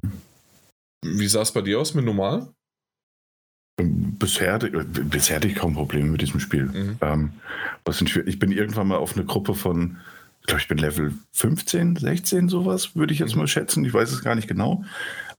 Wie 1.05 1.27
sah 1.27 1.43
es 1.43 1.53
bei 1.53 1.63
dir 1.63 1.81
aus 1.81 1.95
mit 1.95 2.05
normal? 2.05 2.53
Bisher, 3.77 4.59
bisher 4.59 5.37
hatte 5.37 5.49
ich 5.49 5.57
kaum 5.57 5.75
Probleme 5.75 6.11
mit 6.11 6.21
diesem 6.21 6.41
Spiel. 6.41 6.67
Mhm. 6.67 6.99
Ähm, 7.01 7.33
was 7.85 7.99
sind 7.99 8.15
ich 8.27 8.39
bin 8.39 8.53
irgendwann 8.53 8.89
mal 8.89 8.99
auf 8.99 9.17
eine 9.17 9.25
Gruppe 9.25 9.55
von, 9.55 9.99
ich 10.41 10.47
glaube, 10.47 10.61
ich 10.61 10.69
bin 10.69 10.79
Level 10.79 11.15
15, 11.33 11.97
16, 11.97 12.49
sowas, 12.49 12.95
würde 12.95 13.13
ich 13.13 13.19
jetzt 13.19 13.35
mhm. 13.35 13.41
mal 13.41 13.49
schätzen. 13.49 13.85
Ich 13.85 13.95
weiß 13.95 14.13
es 14.13 14.23
gar 14.23 14.35
nicht 14.35 14.47
genau. 14.47 14.85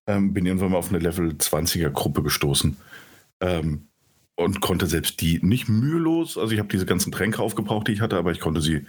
Ähm, 0.07 0.33
bin 0.33 0.45
irgendwann 0.45 0.71
mal 0.71 0.77
auf 0.77 0.89
eine 0.89 0.99
Level 0.99 1.29
20er 1.29 1.89
Gruppe 1.89 2.23
gestoßen. 2.23 2.75
Ähm, 3.39 3.87
und 4.35 4.61
konnte 4.61 4.87
selbst 4.87 5.21
die 5.21 5.39
nicht 5.43 5.69
mühelos, 5.69 6.37
also 6.37 6.51
ich 6.51 6.59
habe 6.59 6.69
diese 6.69 6.87
ganzen 6.87 7.11
Tränke 7.11 7.41
aufgebraucht, 7.41 7.87
die 7.87 7.93
ich 7.93 8.01
hatte, 8.01 8.17
aber 8.17 8.31
ich 8.31 8.39
konnte 8.39 8.61
sie 8.61 8.87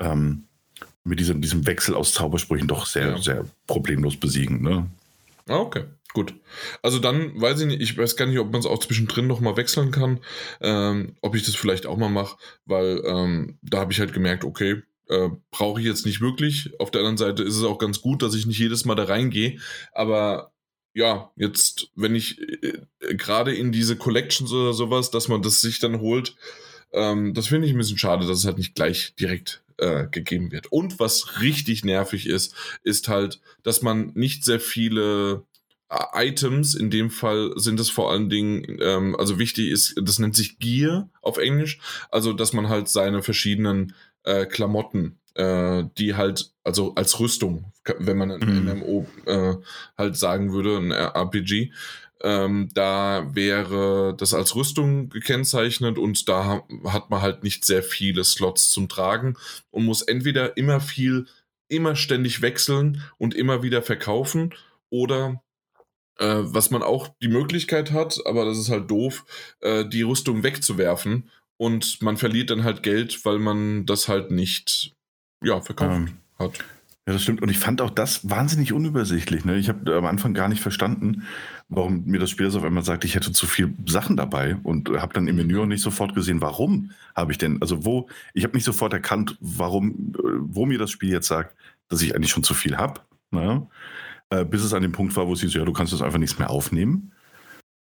ähm, 0.00 0.44
mit 1.04 1.20
diesem, 1.20 1.40
diesem 1.40 1.66
Wechsel 1.66 1.94
aus 1.94 2.12
Zaubersprüchen 2.12 2.68
doch 2.68 2.86
sehr, 2.86 3.10
ja. 3.10 3.18
sehr 3.18 3.44
problemlos 3.66 4.16
besiegen. 4.16 4.62
Ne? 4.62 4.86
Ah, 5.48 5.58
okay. 5.58 5.84
Gut. 6.14 6.34
Also 6.82 6.98
dann 6.98 7.40
weiß 7.40 7.60
ich 7.60 7.66
nicht, 7.66 7.80
ich 7.80 7.96
weiß 7.96 8.16
gar 8.16 8.26
nicht, 8.26 8.38
ob 8.38 8.52
man 8.52 8.60
es 8.60 8.66
auch 8.66 8.78
zwischendrin 8.78 9.26
nochmal 9.26 9.56
wechseln 9.56 9.90
kann, 9.90 10.20
ähm, 10.60 11.16
ob 11.22 11.34
ich 11.34 11.44
das 11.44 11.54
vielleicht 11.54 11.86
auch 11.86 11.96
mal 11.96 12.10
mache, 12.10 12.36
weil 12.66 13.02
ähm, 13.06 13.58
da 13.62 13.80
habe 13.80 13.92
ich 13.92 14.00
halt 14.00 14.12
gemerkt, 14.12 14.44
okay, 14.44 14.82
äh, 15.08 15.30
brauche 15.50 15.80
ich 15.80 15.86
jetzt 15.86 16.04
nicht 16.04 16.20
wirklich. 16.20 16.70
Auf 16.78 16.90
der 16.90 17.00
anderen 17.00 17.16
Seite 17.16 17.42
ist 17.42 17.56
es 17.56 17.64
auch 17.64 17.78
ganz 17.78 18.02
gut, 18.02 18.22
dass 18.22 18.34
ich 18.34 18.44
nicht 18.44 18.58
jedes 18.58 18.84
Mal 18.84 18.94
da 18.94 19.04
reingehe, 19.04 19.58
aber 19.92 20.52
ja, 20.94 21.30
jetzt, 21.36 21.88
wenn 21.94 22.14
ich 22.14 22.38
äh, 22.40 23.14
gerade 23.14 23.54
in 23.54 23.72
diese 23.72 23.96
Collections 23.96 24.52
oder 24.52 24.74
sowas, 24.74 25.10
dass 25.10 25.28
man 25.28 25.40
das 25.40 25.62
sich 25.62 25.78
dann 25.78 26.00
holt, 26.00 26.36
ähm, 26.92 27.32
das 27.32 27.46
finde 27.46 27.66
ich 27.66 27.72
ein 27.72 27.78
bisschen 27.78 27.96
schade, 27.96 28.26
dass 28.26 28.38
es 28.38 28.44
halt 28.44 28.58
nicht 28.58 28.74
gleich 28.74 29.14
direkt 29.18 29.62
äh, 29.78 30.06
gegeben 30.10 30.52
wird. 30.52 30.70
Und 30.70 31.00
was 31.00 31.40
richtig 31.40 31.84
nervig 31.84 32.26
ist, 32.26 32.54
ist 32.82 33.08
halt, 33.08 33.40
dass 33.62 33.80
man 33.80 34.12
nicht 34.14 34.44
sehr 34.44 34.60
viele 34.60 35.44
Items, 36.14 36.74
in 36.74 36.90
dem 36.90 37.10
Fall 37.10 37.52
sind 37.56 37.78
es 37.80 37.90
vor 37.90 38.10
allen 38.10 38.28
Dingen, 38.30 38.78
ähm, 38.80 39.16
also 39.18 39.38
wichtig 39.38 39.70
ist, 39.70 39.94
das 40.00 40.18
nennt 40.18 40.36
sich 40.36 40.58
Gear 40.58 41.08
auf 41.20 41.38
Englisch, 41.38 41.78
also 42.10 42.32
dass 42.32 42.52
man 42.52 42.68
halt 42.68 42.88
seine 42.88 43.22
verschiedenen 43.22 43.94
äh, 44.24 44.46
Klamotten, 44.46 45.18
äh, 45.34 45.84
die 45.98 46.14
halt, 46.14 46.52
also 46.64 46.94
als 46.94 47.20
Rüstung, 47.20 47.72
wenn 47.98 48.16
man 48.16 48.30
ein 48.30 48.40
mhm. 48.40 48.78
MMO 48.78 49.06
äh, 49.26 49.54
halt 49.98 50.16
sagen 50.16 50.52
würde, 50.52 50.78
ein 50.78 50.92
RPG, 50.92 51.72
ähm, 52.22 52.68
da 52.72 53.28
wäre 53.34 54.14
das 54.16 54.32
als 54.32 54.54
Rüstung 54.54 55.08
gekennzeichnet 55.08 55.98
und 55.98 56.28
da 56.28 56.62
hat 56.84 57.10
man 57.10 57.20
halt 57.20 57.42
nicht 57.42 57.64
sehr 57.64 57.82
viele 57.82 58.24
Slots 58.24 58.70
zum 58.70 58.88
Tragen 58.88 59.36
und 59.70 59.84
muss 59.84 60.02
entweder 60.02 60.56
immer 60.56 60.80
viel, 60.80 61.26
immer 61.68 61.96
ständig 61.96 62.40
wechseln 62.40 63.02
und 63.18 63.34
immer 63.34 63.62
wieder 63.62 63.82
verkaufen 63.82 64.54
oder 64.88 65.42
äh, 66.18 66.26
was 66.26 66.70
man 66.70 66.82
auch 66.82 67.08
die 67.22 67.28
Möglichkeit 67.28 67.92
hat, 67.92 68.20
aber 68.26 68.44
das 68.44 68.58
ist 68.58 68.70
halt 68.70 68.90
doof, 68.90 69.24
äh, 69.60 69.84
die 69.84 70.02
Rüstung 70.02 70.42
wegzuwerfen 70.42 71.30
und 71.56 72.02
man 72.02 72.16
verliert 72.16 72.50
dann 72.50 72.64
halt 72.64 72.82
Geld, 72.82 73.24
weil 73.24 73.38
man 73.38 73.86
das 73.86 74.08
halt 74.08 74.30
nicht 74.30 74.94
ja, 75.42 75.60
verkauft 75.60 76.08
ähm, 76.08 76.16
hat. 76.38 76.58
Ja, 77.06 77.14
das 77.14 77.22
stimmt. 77.22 77.42
Und 77.42 77.48
ich 77.48 77.58
fand 77.58 77.80
auch 77.80 77.90
das 77.90 78.28
wahnsinnig 78.30 78.72
unübersichtlich. 78.72 79.44
Ne? 79.44 79.56
Ich 79.56 79.68
habe 79.68 79.96
am 79.96 80.06
Anfang 80.06 80.34
gar 80.34 80.48
nicht 80.48 80.62
verstanden, 80.62 81.24
warum 81.68 82.04
mir 82.04 82.20
das 82.20 82.30
Spiel 82.30 82.48
so 82.48 82.58
auf 82.58 82.64
einmal 82.64 82.84
sagt, 82.84 83.04
ich 83.04 83.16
hätte 83.16 83.32
zu 83.32 83.46
viel 83.46 83.74
Sachen 83.86 84.16
dabei 84.16 84.56
und 84.62 84.88
habe 84.88 85.12
dann 85.12 85.26
im 85.26 85.34
Menü 85.34 85.58
auch 85.58 85.66
nicht 85.66 85.82
sofort 85.82 86.14
gesehen, 86.14 86.40
warum 86.40 86.92
habe 87.16 87.32
ich 87.32 87.38
denn, 87.38 87.60
also 87.60 87.84
wo, 87.84 88.08
ich 88.34 88.44
habe 88.44 88.54
nicht 88.54 88.64
sofort 88.64 88.92
erkannt, 88.92 89.36
warum, 89.40 90.14
äh, 90.16 90.22
wo 90.22 90.64
mir 90.64 90.78
das 90.78 90.92
Spiel 90.92 91.10
jetzt 91.10 91.26
sagt, 91.26 91.56
dass 91.88 92.02
ich 92.02 92.14
eigentlich 92.14 92.30
schon 92.30 92.44
zu 92.44 92.54
viel 92.54 92.76
habe. 92.76 93.00
Ne? 93.32 93.66
Äh, 94.32 94.46
bis 94.46 94.64
es 94.64 94.72
an 94.72 94.82
dem 94.82 94.92
Punkt 94.92 95.14
war, 95.14 95.26
wo 95.26 95.34
sie 95.34 95.46
so, 95.46 95.58
ja, 95.58 95.64
du 95.66 95.74
kannst 95.74 95.92
das 95.92 96.00
einfach 96.00 96.18
nichts 96.18 96.38
mehr 96.38 96.48
aufnehmen. 96.48 97.12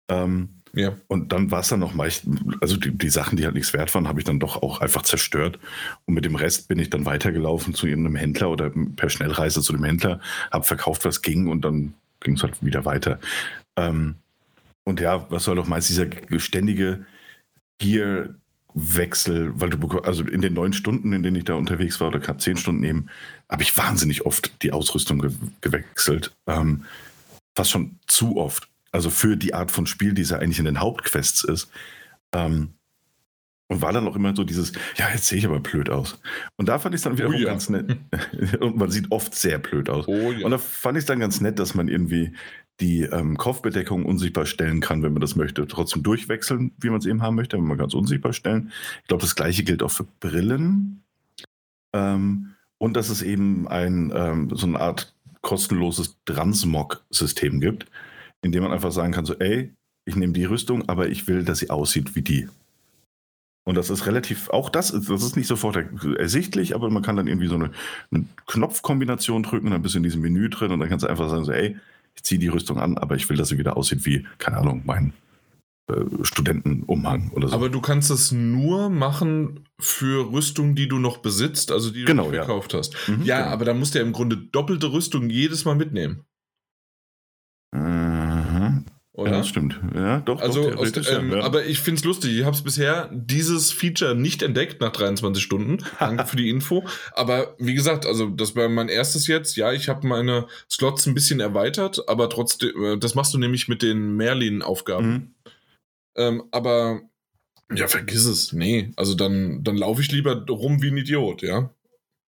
Ähm, 0.10 0.50
ja. 0.74 0.98
Und 1.08 1.32
dann 1.32 1.50
war 1.50 1.62
es 1.62 1.70
dann 1.70 1.80
noch 1.80 1.94
meist, 1.94 2.26
also 2.60 2.76
die, 2.76 2.92
die 2.92 3.10
Sachen, 3.10 3.38
die 3.38 3.46
halt 3.46 3.56
nichts 3.56 3.72
wert 3.72 3.94
waren, 3.96 4.08
habe 4.10 4.20
ich 4.20 4.26
dann 4.26 4.40
doch 4.42 4.62
auch 4.62 4.82
einfach 4.82 5.04
zerstört. 5.04 5.60
Und 6.06 6.14
mit 6.14 6.26
dem 6.26 6.36
Rest 6.36 6.68
bin 6.68 6.78
ich 6.80 6.90
dann 6.90 7.06
weitergelaufen 7.06 7.74
zu 7.74 7.88
irgendeinem 7.88 8.18
Händler 8.18 8.50
oder 8.50 8.70
per 8.70 9.10
Schnellreise 9.10 9.62
zu 9.62 9.72
dem 9.72 9.86
Händler, 9.86 10.20
habe 10.52 10.66
verkauft, 10.66 11.06
was 11.06 11.22
ging 11.22 11.48
und 11.48 11.64
dann 11.64 11.94
ging 12.20 12.36
es 12.36 12.44
halt 12.44 12.64
wieder 12.64 12.84
weiter. 12.84 13.20
Ähm, 13.78 14.16
und 14.84 15.00
ja, 15.00 15.26
was 15.30 15.46
soll 15.46 15.56
doch 15.56 15.68
meist 15.68 15.90
dieser 15.90 16.08
ständige 16.38 17.06
Gearwechsel, 18.74 19.52
weil 19.60 19.70
du 19.70 20.00
also 20.00 20.24
in 20.24 20.42
den 20.42 20.54
neun 20.54 20.74
Stunden, 20.74 21.14
in 21.14 21.24
denen 21.24 21.38
ich 21.38 21.46
da 21.46 21.56
unterwegs 21.56 22.00
war, 22.00 22.10
oder 22.10 22.20
gerade 22.20 22.40
zehn 22.40 22.58
Stunden 22.58 22.84
eben, 22.84 23.08
habe 23.50 23.64
ich 23.64 23.78
wahnsinnig 23.78 24.26
oft 24.26 24.62
die 24.64 24.72
Ausrüstung 24.72 25.20
ge 25.20 25.32
gewechselt. 25.62 26.36
Ähm, 26.48 26.86
fast 27.56 27.72
schon 27.72 28.00
zu 28.08 28.38
oft 28.38 28.72
also 28.92 29.10
für 29.10 29.38
die 29.38 29.54
Art 29.54 29.72
von 29.72 29.86
Spiel, 29.86 30.14
die 30.14 30.22
es 30.22 30.32
ja 30.32 30.38
eigentlich 30.38 30.60
in 30.60 30.66
den 30.66 30.80
Hauptquests 30.80 31.44
ist. 31.44 31.72
Ähm, 32.34 32.74
und 33.68 33.82
war 33.82 33.94
dann 33.94 34.06
auch 34.06 34.18
immer 34.18 34.36
so 34.36 34.44
dieses, 34.44 34.74
ja, 34.98 35.10
jetzt 35.14 35.28
sehe 35.28 35.38
ich 35.38 35.46
aber 35.46 35.62
blöd 35.62 35.90
aus. 35.90 36.20
Und 36.58 36.68
da 36.68 36.78
fand 36.78 36.94
ich 36.94 37.00
es 37.00 37.04
dann 37.04 37.18
wieder 37.18 37.30
oh, 37.30 37.32
ja. 37.32 37.46
ganz 37.46 37.70
nett. 37.70 37.96
und 38.60 38.76
man 38.76 38.92
sieht 38.92 39.10
oft 39.12 39.34
sehr 39.34 39.60
blöd 39.60 39.90
aus. 39.90 40.10
Oh, 40.10 40.34
ja. 40.34 40.44
Und 40.44 40.52
da 40.52 40.58
fand 40.58 40.98
ich 40.98 41.04
es 41.04 41.06
dann 41.06 41.22
ganz 41.22 41.40
nett, 41.40 41.58
dass 41.58 41.74
man 41.74 41.88
irgendwie 41.88 42.34
die 42.82 43.04
ähm, 43.04 43.38
Kopfbedeckung 43.38 44.06
unsichtbar 44.06 44.46
stellen 44.46 44.82
kann, 44.82 45.04
wenn 45.04 45.14
man 45.14 45.22
das 45.22 45.36
möchte. 45.36 45.68
Trotzdem 45.68 46.04
durchwechseln, 46.04 46.72
wie 46.80 46.90
man 46.90 47.00
es 47.00 47.06
eben 47.06 47.22
haben 47.22 47.36
möchte, 47.36 47.58
wenn 47.58 47.66
man 47.66 47.78
ganz 47.78 47.94
unsichtbar 47.94 48.34
stellen. 48.34 48.72
Ich 49.04 49.08
glaube, 49.08 49.22
das 49.22 49.36
gleiche 49.36 49.64
gilt 49.64 49.84
auch 49.84 49.92
für 49.92 50.06
Brillen. 50.20 51.04
Ähm, 51.94 52.56
und 52.78 52.98
dass 52.98 53.10
es 53.10 53.22
eben 53.22 53.68
ein, 53.68 54.12
ähm, 54.14 54.50
so 54.54 54.68
eine 54.68 54.80
Art 54.80 55.16
kostenloses 55.42 56.18
Transmog-System 56.26 57.62
gibt 57.62 57.88
indem 58.42 58.64
man 58.64 58.72
einfach 58.72 58.92
sagen 58.92 59.14
kann, 59.14 59.26
so, 59.26 59.36
ey, 59.36 59.74
ich 60.06 60.16
nehme 60.16 60.34
die 60.34 60.46
Rüstung, 60.46 60.90
aber 60.90 61.10
ich 61.10 61.28
will, 61.28 61.44
dass 61.44 61.60
sie 61.60 61.70
aussieht 61.70 62.16
wie 62.16 62.22
die. 62.22 62.50
Und 63.64 63.76
das 63.76 63.92
ist 63.92 64.08
relativ, 64.08 64.50
auch 64.50 64.70
das, 64.70 64.92
das 64.92 65.24
ist 65.24 65.38
nicht 65.38 65.48
sofort 65.48 65.78
ersichtlich, 66.18 66.74
aber 66.74 66.90
man 66.90 67.04
kann 67.04 67.16
dann 67.16 67.28
irgendwie 67.28 67.48
so 67.48 67.56
eine, 67.56 67.72
eine 68.10 68.26
Knopfkombination 68.48 69.44
drücken 69.44 69.70
dann 69.70 69.84
bist 69.84 69.94
du 69.94 70.00
in 70.00 70.04
diesem 70.04 70.22
Menü 70.22 70.50
drin 70.50 70.72
und 70.72 70.80
dann 70.80 70.90
kannst 70.90 71.06
du 71.06 71.10
einfach 71.10 71.30
sagen, 71.30 71.46
so, 71.46 71.52
ey, 71.52 71.78
ich 72.16 72.24
ziehe 72.24 72.40
die 72.40 72.48
Rüstung 72.48 72.80
an, 72.80 72.98
aber 72.98 73.16
ich 73.16 73.30
will, 73.30 73.38
dass 73.38 73.50
sie 73.50 73.58
wieder 73.58 73.78
aussieht 73.78 74.06
wie, 74.06 74.26
keine 74.38 74.58
Ahnung, 74.58 74.84
mein 74.86 75.14
äh, 75.90 76.04
Studentenumhang 76.24 77.32
oder 77.32 77.48
so. 77.48 77.56
Aber 77.56 77.70
du 77.70 77.82
kannst 77.82 78.12
es 78.12 78.32
nur 78.32 78.90
machen 78.90 79.68
für 79.80 80.32
Rüstung, 80.32 80.76
die 80.76 80.88
du 80.88 81.00
noch 81.00 81.18
besitzt, 81.18 81.72
also 81.72 81.92
die 81.92 82.02
du 82.02 82.06
genau, 82.06 82.30
gekauft 82.30 82.74
ja. 82.74 82.80
hast. 82.80 82.96
Mhm, 83.08 83.24
ja, 83.24 83.40
genau. 83.40 83.52
aber 83.52 83.66
dann 83.66 83.80
musst 83.80 83.96
du 83.96 84.00
ja 84.00 84.06
im 84.06 84.14
Grunde 84.14 84.38
doppelte 84.38 84.92
Rüstung 84.92 85.30
jedes 85.30 85.66
Mal 85.66 85.76
mitnehmen. 85.76 86.26
Mhm. 87.74 88.11
Oder? 89.14 89.32
Ja, 89.32 89.38
das 89.40 89.50
stimmt. 89.50 89.78
Ja, 89.94 90.22
doch. 90.22 90.42
Also, 90.42 90.72
doch, 90.72 90.90
der, 90.90 91.20
ähm, 91.20 91.32
ja. 91.32 91.42
aber 91.42 91.66
ich 91.66 91.80
finde 91.80 92.00
es 92.00 92.06
lustig. 92.06 92.38
Ich 92.38 92.46
habe 92.46 92.56
es 92.56 92.62
bisher 92.62 93.10
dieses 93.12 93.72
Feature 93.72 94.16
nicht 94.16 94.42
entdeckt 94.42 94.80
nach 94.80 94.94
23 94.94 95.44
Stunden. 95.44 95.84
Danke 96.00 96.26
für 96.26 96.38
die 96.38 96.50
Info. 96.50 96.86
Aber 97.12 97.56
wie 97.60 97.74
gesagt, 97.74 98.06
also 98.06 98.30
das 98.30 98.56
war 98.56 98.70
mein 98.70 98.88
erstes 98.88 99.28
jetzt. 99.28 99.58
Ja, 99.58 99.74
ich 99.74 99.90
habe 99.90 100.08
meine 100.08 100.48
Slots 100.70 101.08
ein 101.08 101.14
bisschen 101.14 101.42
erweitert, 101.42 102.08
aber 102.08 102.30
trotzdem, 102.30 102.72
äh, 102.84 102.98
das 102.98 103.14
machst 103.14 103.34
du 103.34 103.38
nämlich 103.38 103.68
mit 103.68 103.82
den 103.82 104.16
Merlin-Aufgaben. 104.16 105.12
Mhm. 105.12 105.36
Ähm, 106.16 106.44
aber 106.52 107.02
ja, 107.74 107.88
vergiss 107.88 108.26
es. 108.26 108.54
Nee, 108.54 108.92
also 108.96 109.14
dann, 109.14 109.64
dann 109.64 109.76
laufe 109.76 110.02
ich 110.02 110.12
lieber 110.12 110.46
rum 110.48 110.82
wie 110.82 110.90
ein 110.90 110.98
Idiot, 110.98 111.42
ja. 111.42 111.70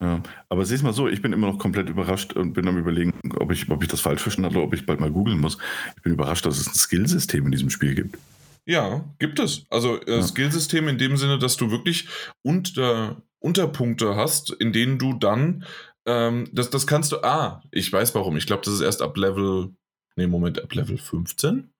Ja, 0.02 0.22
aber 0.48 0.64
siehst 0.64 0.82
mal 0.82 0.94
so, 0.94 1.08
ich 1.08 1.20
bin 1.20 1.34
immer 1.34 1.48
noch 1.48 1.58
komplett 1.58 1.90
überrascht 1.90 2.32
und 2.32 2.54
bin 2.54 2.66
am 2.66 2.78
überlegen, 2.78 3.12
ob 3.38 3.52
ich, 3.52 3.70
ob 3.70 3.82
ich 3.82 3.88
das 3.88 4.00
falsch 4.00 4.22
verstanden 4.22 4.46
habe 4.46 4.58
oder 4.58 4.66
ob 4.66 4.74
ich 4.74 4.86
bald 4.86 4.98
mal 4.98 5.10
googeln 5.10 5.38
muss. 5.38 5.58
Ich 5.96 6.02
bin 6.02 6.14
überrascht, 6.14 6.46
dass 6.46 6.58
es 6.58 6.68
ein 6.68 6.74
Skillsystem 6.74 7.44
in 7.44 7.52
diesem 7.52 7.68
Spiel 7.68 7.94
gibt. 7.94 8.16
Ja, 8.64 9.04
gibt 9.18 9.38
es. 9.38 9.66
Also 9.68 10.00
äh, 10.02 10.16
ja. 10.16 10.22
Skillsystem 10.22 10.88
in 10.88 10.96
dem 10.96 11.18
Sinne, 11.18 11.38
dass 11.38 11.56
du 11.58 11.70
wirklich 11.70 12.08
unter, 12.42 13.22
Unterpunkte 13.40 14.16
hast, 14.16 14.50
in 14.52 14.72
denen 14.72 14.98
du 14.98 15.12
dann, 15.12 15.64
ähm, 16.06 16.48
das, 16.52 16.70
das 16.70 16.86
kannst 16.86 17.12
du, 17.12 17.22
ah, 17.22 17.62
ich 17.70 17.92
weiß 17.92 18.14
warum. 18.14 18.36
Ich 18.36 18.46
glaube, 18.46 18.62
das 18.64 18.74
ist 18.74 18.80
erst 18.80 19.02
ab 19.02 19.16
Level, 19.18 19.74
nee, 20.16 20.26
Moment, 20.26 20.62
ab 20.62 20.74
Level 20.74 20.96
15. 20.96 21.70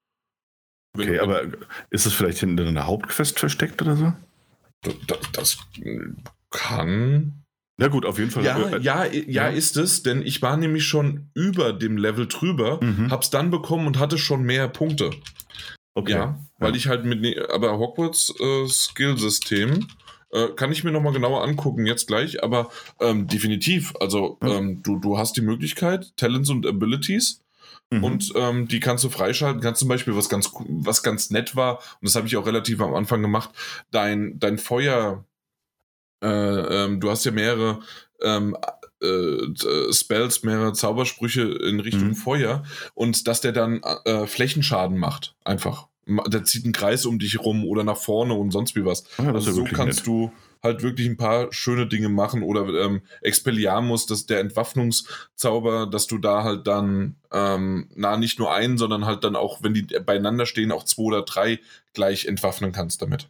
Okay, 0.95 1.13
Wenn, 1.13 1.21
aber 1.21 1.45
ist 1.91 2.07
es 2.07 2.13
vielleicht 2.13 2.39
hinter 2.39 2.67
einer 2.67 2.87
Hauptquest 2.87 3.39
versteckt 3.39 3.81
oder 3.81 3.97
so? 3.97 4.13
Das, 5.07 5.19
das 5.33 5.59
kann 6.51 7.40
ja 7.81 7.89
gut, 7.89 8.05
auf 8.05 8.19
jeden 8.19 8.31
Fall. 8.31 8.45
Ja, 8.45 8.59
äh, 8.59 8.81
ja, 8.81 9.05
ja, 9.05 9.23
ja, 9.27 9.49
ist 9.49 9.77
es, 9.77 10.03
denn 10.03 10.23
ich 10.23 10.43
war 10.43 10.57
nämlich 10.57 10.85
schon 10.85 11.31
über 11.35 11.73
dem 11.73 11.97
Level 11.97 12.27
drüber, 12.27 12.79
mhm. 12.83 13.11
hab's 13.11 13.31
dann 13.31 13.51
bekommen 13.51 13.87
und 13.87 13.99
hatte 13.99 14.19
schon 14.19 14.43
mehr 14.43 14.69
Punkte. 14.69 15.11
Okay. 15.95 16.13
Ja, 16.13 16.39
weil 16.59 16.71
ja. 16.71 16.77
ich 16.77 16.87
halt 16.89 17.05
mit, 17.05 17.21
ne, 17.21 17.37
aber 17.53 17.79
Hogwarts 17.79 18.33
äh, 18.39 18.69
Skill-System 18.69 19.89
äh, 20.31 20.49
kann 20.57 20.71
ich 20.71 20.85
mir 20.85 20.93
nochmal 20.93 21.13
genauer 21.13 21.43
angucken, 21.43 21.87
jetzt 21.87 22.07
gleich, 22.07 22.43
aber 22.45 22.71
ähm, 23.01 23.27
definitiv, 23.27 23.95
also 24.01 24.39
mhm. 24.41 24.49
ähm, 24.49 24.83
du, 24.83 24.99
du 24.99 25.19
hast 25.19 25.37
die 25.37 25.43
Möglichkeit, 25.43 26.17
Talents 26.17 26.51
und 26.51 26.67
Abilities, 26.67 27.43
Mhm. 27.91 28.05
Und 28.05 28.33
ähm, 28.37 28.69
die 28.69 28.81
kannst 28.81 29.05
du 29.05 29.09
freischalten. 29.09 29.61
Kannst 29.61 29.81
zum 29.81 29.89
Beispiel, 29.89 30.17
was 30.17 30.29
ganz, 30.29 30.53
was 30.69 31.03
ganz 31.03 31.31
nett 31.31 31.57
war, 31.57 31.79
und 31.79 32.09
das 32.09 32.15
habe 32.15 32.27
ich 32.27 32.37
auch 32.37 32.47
relativ 32.47 32.81
am 32.81 32.95
Anfang 32.95 33.21
gemacht, 33.21 33.51
dein, 33.91 34.39
dein 34.39 34.59
Feuer, 34.59 35.25
äh, 36.23 36.85
ähm, 36.85 37.01
du 37.01 37.11
hast 37.11 37.25
ja 37.25 37.33
mehrere 37.33 37.81
ähm, 38.23 38.57
äh, 39.03 39.93
Spells, 39.93 40.43
mehrere 40.43 40.73
Zaubersprüche 40.73 41.43
in 41.43 41.81
Richtung 41.81 42.09
mhm. 42.09 42.15
Feuer 42.15 42.65
und 42.95 43.27
dass 43.27 43.41
der 43.41 43.53
dann 43.53 43.81
äh, 44.05 44.27
Flächenschaden 44.27 44.99
macht, 44.99 45.35
einfach. 45.45 45.89
Der 46.27 46.45
zieht 46.45 46.65
einen 46.65 46.73
Kreis 46.73 47.07
um 47.07 47.19
dich 47.19 47.39
rum 47.39 47.65
oder 47.65 47.85
nach 47.85 47.97
vorne 47.97 48.35
und 48.35 48.51
sonst 48.51 48.75
wie 48.75 48.85
was. 48.85 49.05
Ja, 49.19 49.33
also 49.33 49.53
so 49.53 49.65
kannst 49.65 50.01
nett. 50.01 50.07
du 50.07 50.33
halt 50.63 50.83
wirklich 50.83 51.07
ein 51.07 51.17
paar 51.17 51.53
schöne 51.53 51.87
Dinge 51.87 52.09
machen 52.09 52.43
oder 52.43 52.67
ähm, 52.85 53.03
Expelliarmus, 53.23 54.07
das 54.07 54.27
der 54.27 54.41
Entwaffnungszauber, 54.41 55.87
dass 55.87 56.07
du 56.07 56.19
da 56.19 56.43
halt 56.43 56.67
dann 56.67 57.17
ähm, 57.33 57.89
na 57.95 58.17
nicht 58.17 58.39
nur 58.39 58.53
einen, 58.53 58.77
sondern 58.77 59.07
halt 59.07 59.25
dann 59.25 59.37
auch, 59.37 59.63
wenn 59.63 59.75
die 59.75 59.83
beieinander 59.83 60.47
stehen, 60.47 60.73
auch 60.73 60.85
zwei 60.85 61.05
oder 61.05 61.23
drei 61.23 61.61
gleich 61.95 62.27
entwaffnen 62.27 62.73
kannst 62.73 63.03
damit. 63.03 63.29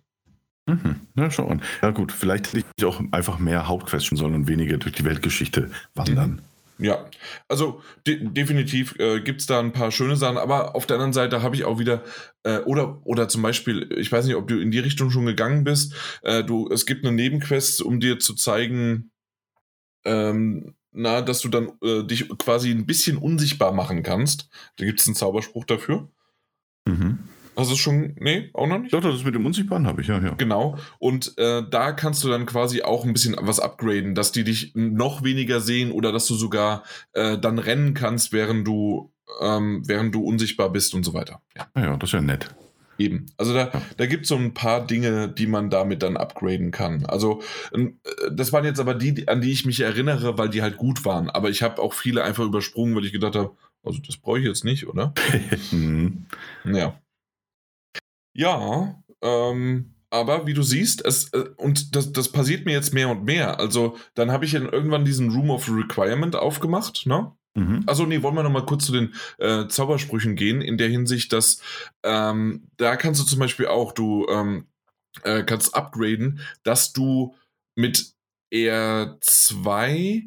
Mhm. 0.70 0.96
Ja, 1.16 1.30
schon. 1.30 1.62
Ja, 1.82 1.90
gut, 1.90 2.12
vielleicht 2.12 2.52
hätte 2.52 2.64
ich 2.76 2.84
auch 2.84 3.00
einfach 3.10 3.38
mehr 3.38 3.66
Hauptquestion 3.68 4.16
sollen 4.16 4.34
und 4.34 4.48
weniger 4.48 4.78
durch 4.78 4.94
die 4.94 5.04
Weltgeschichte 5.04 5.70
wandern. 5.94 6.30
Mhm. 6.30 6.40
Ja, 6.82 7.04
also 7.46 7.82
de 8.06 8.26
definitiv 8.30 8.98
äh, 8.98 9.20
gibt 9.20 9.42
es 9.42 9.46
da 9.46 9.60
ein 9.60 9.72
paar 9.72 9.90
schöne 9.90 10.16
Sachen, 10.16 10.38
aber 10.38 10.74
auf 10.74 10.86
der 10.86 10.96
anderen 10.96 11.12
Seite 11.12 11.42
habe 11.42 11.54
ich 11.54 11.64
auch 11.64 11.78
wieder, 11.78 12.02
äh, 12.42 12.60
oder, 12.60 13.04
oder 13.04 13.28
zum 13.28 13.42
Beispiel, 13.42 13.92
ich 13.98 14.10
weiß 14.10 14.24
nicht, 14.24 14.36
ob 14.36 14.48
du 14.48 14.58
in 14.58 14.70
die 14.70 14.78
Richtung 14.78 15.10
schon 15.10 15.26
gegangen 15.26 15.62
bist, 15.62 15.94
äh, 16.22 16.42
du, 16.42 16.70
es 16.70 16.86
gibt 16.86 17.04
eine 17.04 17.14
Nebenquest, 17.14 17.82
um 17.82 18.00
dir 18.00 18.18
zu 18.18 18.34
zeigen, 18.34 19.10
ähm, 20.06 20.74
na, 20.92 21.20
dass 21.20 21.40
du 21.40 21.48
dann 21.50 21.72
äh, 21.82 22.02
dich 22.02 22.26
quasi 22.38 22.70
ein 22.70 22.86
bisschen 22.86 23.18
unsichtbar 23.18 23.72
machen 23.72 24.02
kannst. 24.02 24.48
Da 24.76 24.86
gibt 24.86 25.00
es 25.00 25.06
einen 25.06 25.16
Zauberspruch 25.16 25.66
dafür. 25.66 26.08
Mhm. 26.86 27.18
Hast 27.56 27.70
du 27.70 27.76
schon? 27.76 28.14
Nee, 28.18 28.50
auch 28.54 28.66
noch 28.66 28.78
nicht? 28.78 28.92
Doch, 28.92 29.00
das 29.00 29.24
mit 29.24 29.34
dem 29.34 29.44
Unsichtbaren 29.44 29.86
habe 29.86 30.00
ich, 30.00 30.08
ja, 30.08 30.18
ja. 30.20 30.34
Genau. 30.34 30.78
Und 30.98 31.36
äh, 31.38 31.62
da 31.68 31.92
kannst 31.92 32.24
du 32.24 32.28
dann 32.28 32.46
quasi 32.46 32.82
auch 32.82 33.04
ein 33.04 33.12
bisschen 33.12 33.36
was 33.38 33.60
upgraden, 33.60 34.14
dass 34.14 34.32
die 34.32 34.44
dich 34.44 34.72
noch 34.74 35.22
weniger 35.22 35.60
sehen 35.60 35.92
oder 35.92 36.12
dass 36.12 36.26
du 36.26 36.34
sogar 36.34 36.84
äh, 37.12 37.38
dann 37.38 37.58
rennen 37.58 37.94
kannst, 37.94 38.32
während 38.32 38.66
du, 38.66 39.12
ähm, 39.40 39.82
während 39.86 40.14
du 40.14 40.22
unsichtbar 40.22 40.70
bist 40.70 40.94
und 40.94 41.04
so 41.04 41.12
weiter. 41.12 41.42
Ja, 41.56 41.66
ja 41.76 41.96
das 41.96 42.10
ist 42.10 42.14
ja 42.14 42.20
nett. 42.20 42.54
Eben. 42.98 43.26
Also 43.38 43.54
da, 43.54 43.70
ja. 43.72 43.82
da 43.96 44.06
gibt 44.06 44.24
es 44.24 44.28
so 44.28 44.36
ein 44.36 44.52
paar 44.52 44.86
Dinge, 44.86 45.28
die 45.28 45.46
man 45.46 45.70
damit 45.70 46.02
dann 46.02 46.18
upgraden 46.18 46.70
kann. 46.70 47.06
Also 47.06 47.42
äh, 47.72 47.88
das 48.30 48.52
waren 48.52 48.64
jetzt 48.64 48.78
aber 48.78 48.94
die, 48.94 49.26
an 49.26 49.40
die 49.40 49.52
ich 49.52 49.64
mich 49.64 49.80
erinnere, 49.80 50.36
weil 50.36 50.50
die 50.50 50.60
halt 50.60 50.76
gut 50.76 51.04
waren. 51.06 51.30
Aber 51.30 51.48
ich 51.48 51.62
habe 51.62 51.80
auch 51.80 51.94
viele 51.94 52.22
einfach 52.22 52.44
übersprungen, 52.44 52.94
weil 52.94 53.06
ich 53.06 53.12
gedacht 53.12 53.36
habe, 53.36 53.56
also 53.82 53.98
das 54.06 54.18
brauche 54.18 54.38
ich 54.38 54.44
jetzt 54.44 54.64
nicht, 54.64 54.86
oder? 54.86 55.14
Mhm. 55.72 56.26
ja. 56.64 56.98
Ja, 58.40 59.02
ähm, 59.20 59.96
aber 60.08 60.46
wie 60.46 60.54
du 60.54 60.62
siehst, 60.62 61.04
es, 61.04 61.30
äh, 61.34 61.50
und 61.58 61.94
das, 61.94 62.10
das 62.10 62.32
passiert 62.32 62.64
mir 62.64 62.72
jetzt 62.72 62.94
mehr 62.94 63.10
und 63.10 63.22
mehr. 63.22 63.60
Also, 63.60 63.98
dann 64.14 64.32
habe 64.32 64.46
ich 64.46 64.52
dann 64.52 64.66
irgendwann 64.66 65.04
diesen 65.04 65.30
Room 65.30 65.50
of 65.50 65.68
Requirement 65.68 66.34
aufgemacht, 66.36 67.04
ne? 67.04 67.36
Mhm. 67.54 67.82
Also, 67.86 68.06
nee, 68.06 68.22
wollen 68.22 68.36
wir 68.36 68.42
nochmal 68.42 68.64
kurz 68.64 68.86
zu 68.86 68.92
den 68.92 69.14
äh, 69.36 69.68
Zaubersprüchen 69.68 70.36
gehen, 70.36 70.62
in 70.62 70.78
der 70.78 70.88
Hinsicht, 70.88 71.34
dass 71.34 71.60
ähm, 72.02 72.66
da 72.78 72.96
kannst 72.96 73.20
du 73.20 73.26
zum 73.26 73.40
Beispiel 73.40 73.66
auch, 73.66 73.92
du 73.92 74.26
ähm, 74.30 74.68
äh, 75.22 75.42
kannst 75.42 75.74
upgraden, 75.74 76.40
dass 76.62 76.94
du 76.94 77.34
mit 77.76 78.14
R2 78.54 80.24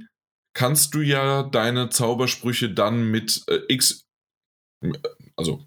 kannst 0.53 0.93
du 0.93 1.01
ja 1.01 1.41
deine 1.41 1.89
Zaubersprüche 1.89 2.71
dann 2.71 3.09
mit 3.09 3.43
äh, 3.47 3.61
X, 3.69 4.05
also 5.35 5.65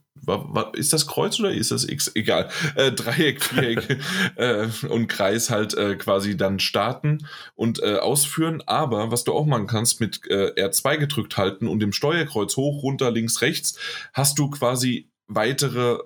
ist 0.74 0.92
das 0.92 1.06
Kreuz 1.06 1.38
oder 1.40 1.52
ist 1.52 1.70
das 1.70 1.88
X? 1.88 2.10
Egal. 2.14 2.48
Äh, 2.74 2.92
Dreieck, 2.92 3.42
Viereck 3.42 3.98
äh, 4.36 4.68
und 4.88 5.08
Kreis 5.08 5.50
halt 5.50 5.74
äh, 5.74 5.96
quasi 5.96 6.36
dann 6.36 6.58
starten 6.58 7.26
und 7.54 7.82
äh, 7.82 7.96
ausführen. 7.96 8.62
Aber 8.66 9.10
was 9.10 9.24
du 9.24 9.32
auch 9.32 9.46
machen 9.46 9.66
kannst, 9.66 10.00
mit 10.00 10.20
äh, 10.28 10.52
R2 10.56 10.98
gedrückt 10.98 11.36
halten 11.36 11.68
und 11.68 11.80
dem 11.80 11.92
Steuerkreuz 11.92 12.56
hoch, 12.56 12.82
runter, 12.82 13.10
links, 13.10 13.42
rechts, 13.42 13.78
hast 14.12 14.38
du 14.38 14.50
quasi 14.50 15.10
weitere 15.28 15.98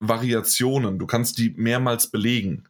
Variationen. 0.00 0.98
Du 0.98 1.06
kannst 1.06 1.38
die 1.38 1.50
mehrmals 1.50 2.10
belegen. 2.10 2.68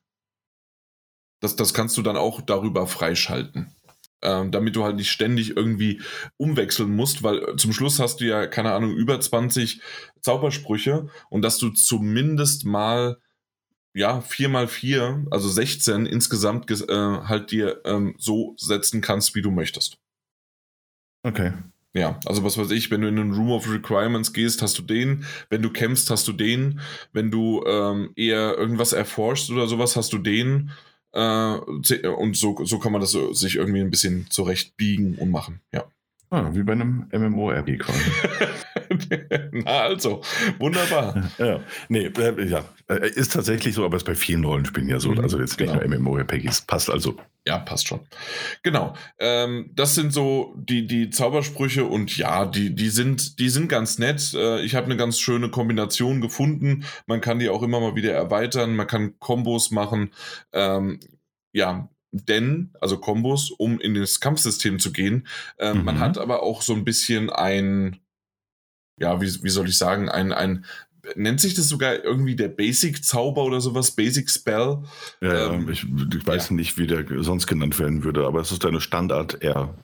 Das, 1.41 1.57
das 1.57 1.75
kannst 1.75 1.97
du 1.97 2.03
dann 2.03 2.17
auch 2.17 2.41
darüber 2.41 2.87
freischalten. 2.87 3.76
Ähm, 4.23 4.51
damit 4.51 4.75
du 4.75 4.83
halt 4.83 4.97
nicht 4.97 5.11
ständig 5.11 5.57
irgendwie 5.57 6.01
umwechseln 6.39 6.97
musst, 6.97 7.23
weil 7.23 7.57
zum 7.57 7.73
Schluss 7.73 8.01
hast 8.01 8.21
du 8.21 8.25
ja, 8.25 8.47
keine 8.47 8.73
Ahnung, 8.73 8.95
über 8.95 9.21
20 9.21 9.81
Zaubersprüche 10.21 11.09
und 11.29 11.43
dass 11.43 11.59
du 11.59 11.69
zumindest 11.71 12.65
mal 12.65 13.19
ja, 13.97 14.21
4 14.21 14.51
mal 14.51 14.69
4, 14.69 15.25
also 15.31 15.49
16 15.49 16.05
insgesamt 16.05 16.71
äh, 16.71 16.87
halt 16.95 17.51
dir 17.51 17.81
ähm, 17.87 18.15
so 18.19 18.55
setzen 18.59 19.01
kannst, 19.01 19.35
wie 19.35 19.41
du 19.41 19.51
möchtest. 19.51 19.99
Okay. 21.23 21.53
Ja, 21.95 22.21
also 22.27 22.45
was 22.45 22.59
weiß 22.59 22.73
ich, 22.73 22.91
wenn 22.91 23.01
du 23.01 23.09
in 23.09 23.17
den 23.17 23.33
Room 23.33 23.51
of 23.51 23.73
Requirements 23.73 24.35
gehst, 24.35 24.61
hast 24.61 24.77
du 24.79 24.83
den. 24.83 25.25
Wenn 25.49 25.63
du 25.63 25.71
kämpfst, 25.71 26.11
hast 26.11 26.29
du 26.29 26.35
den. 26.35 26.81
Wenn 27.15 27.31
du 27.31 27.65
ähm, 27.67 28.13
eher 28.17 28.59
irgendwas 28.59 28.93
erforschst 28.93 29.51
oder 29.51 29.67
sowas, 29.67 29.97
hast 29.97 30.13
du 30.13 30.19
den. 30.19 30.73
Äh, 31.13 31.59
und 32.09 32.37
so, 32.37 32.65
so 32.65 32.79
kann 32.79 32.93
man 32.93 33.01
das 33.01 33.11
so, 33.13 33.33
sich 33.33 33.57
irgendwie 33.57 33.81
ein 33.81 33.91
bisschen 33.91 34.27
zurechtbiegen 34.31 35.17
und 35.17 35.31
machen. 35.31 35.61
Ja. 35.73 35.85
Ah, 36.31 36.51
wie 36.53 36.65
bei 36.65 36.73
einem 36.73 37.09
MMORPG 37.13 37.79
quasi. 37.79 38.01
Na 39.53 39.83
also, 39.83 40.23
wunderbar. 40.59 41.31
Ja, 41.39 41.61
nee, 41.89 42.07
äh, 42.07 42.49
ja, 42.49 42.65
äh, 42.89 43.09
ist 43.11 43.33
tatsächlich 43.33 43.75
so, 43.75 43.85
aber 43.85 43.97
ist 43.97 44.07
bei 44.07 44.17
vielen 44.17 44.45
Rollenspielen 44.45 44.89
ja 44.89 44.99
so. 44.99 45.13
Mhm, 45.13 45.21
also 45.21 45.39
jetzt 45.39 45.61
nicht 45.61 45.73
genau. 45.73 45.87
nur 45.87 45.99
MMORPGs. 45.99 46.63
Passt 46.63 46.91
also. 46.91 47.17
Ja, 47.47 47.59
passt 47.59 47.87
schon. 47.87 48.01
Genau. 48.65 48.95
Ähm, 49.21 49.71
das 49.73 49.95
sind 49.95 50.13
so 50.13 50.55
die, 50.57 50.89
die 50.89 51.11
Zaubersprüche 51.11 51.85
und 51.85 52.17
ja, 52.17 52.45
die, 52.45 52.75
die, 52.75 52.89
sind, 52.89 53.39
die 53.39 53.49
sind 53.49 53.69
ganz 53.69 53.99
nett. 53.99 54.35
Äh, 54.35 54.63
ich 54.63 54.75
habe 54.75 54.87
eine 54.87 54.97
ganz 54.97 55.21
schöne 55.21 55.49
Kombination 55.49 56.21
gefunden. 56.21 56.85
Man 57.07 57.21
kann 57.21 57.39
die 57.39 57.49
auch 57.49 57.63
immer 57.63 57.79
mal 57.79 57.95
wieder 57.95 58.13
erweitern. 58.13 58.75
Man 58.75 58.89
kann 58.89 59.19
Kombos 59.21 59.71
machen. 59.71 60.11
Ähm, 60.53 60.99
ja, 61.53 61.89
denn, 62.25 62.73
also 62.81 62.99
Kombos, 62.99 63.51
um 63.51 63.81
in 63.81 63.95
das 63.95 64.21
Kampfsystem 64.21 64.79
zu 64.79 64.93
gehen. 64.93 65.27
Ähm, 65.59 65.79
mhm. 65.79 65.85
Man 65.85 66.01
hat 66.01 66.19
aber 66.19 66.43
auch 66.43 66.63
so 66.63 66.75
ein 66.75 66.85
bisschen 66.85 67.31
ein, 67.31 67.99
ja, 68.99 69.21
wie, 69.21 69.43
wie 69.43 69.51
soll 69.51 69.69
ich 69.69 69.77
sagen, 69.77 70.09
ein, 70.09 70.33
ein, 70.33 70.65
nennt 71.15 71.41
sich 71.41 71.55
das 71.55 71.69
sogar 71.69 72.03
irgendwie 72.03 72.37
der 72.37 72.49
Basic-Zauber 72.49 73.45
oder 73.45 73.61
sowas, 73.61 73.93
Basic-Spell? 73.93 74.83
Ja, 75.21 75.53
ähm, 75.53 75.69
ich, 75.69 75.85
ich, 75.85 76.27
weiß 76.27 76.51
ja. 76.51 76.57
nicht, 76.57 76.79
wie 76.79 76.87
der 76.87 77.05
sonst 77.23 77.47
genannt 77.47 77.79
werden 77.79 78.03
würde, 78.05 78.27
aber 78.27 78.41
es 78.41 78.51
ist 78.51 78.65
eine 78.65 78.81
Standard 78.81 79.43
R, 79.43 79.75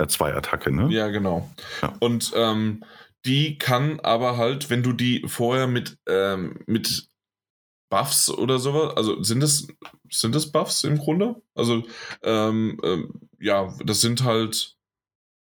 R2-Attacke, 0.00 0.70
ne? 0.70 0.88
Ja, 0.90 1.08
genau. 1.08 1.50
Ja. 1.80 1.94
Und 2.00 2.32
ähm, 2.36 2.84
die 3.24 3.58
kann 3.58 4.00
aber 4.00 4.36
halt, 4.36 4.70
wenn 4.70 4.82
du 4.82 4.92
die 4.92 5.24
vorher 5.26 5.66
mit, 5.66 5.98
ähm, 6.08 6.58
mit 6.66 7.08
Buffs 7.92 8.30
oder 8.30 8.58
sowas, 8.58 8.96
also 8.96 9.22
sind 9.22 9.40
das, 9.40 9.68
sind 10.10 10.34
das 10.34 10.50
Buffs 10.50 10.82
im 10.82 10.96
Grunde? 10.96 11.36
Also, 11.54 11.82
ähm, 12.22 12.80
ähm, 12.82 13.10
ja, 13.38 13.68
das 13.84 14.00
sind 14.00 14.24
halt 14.24 14.78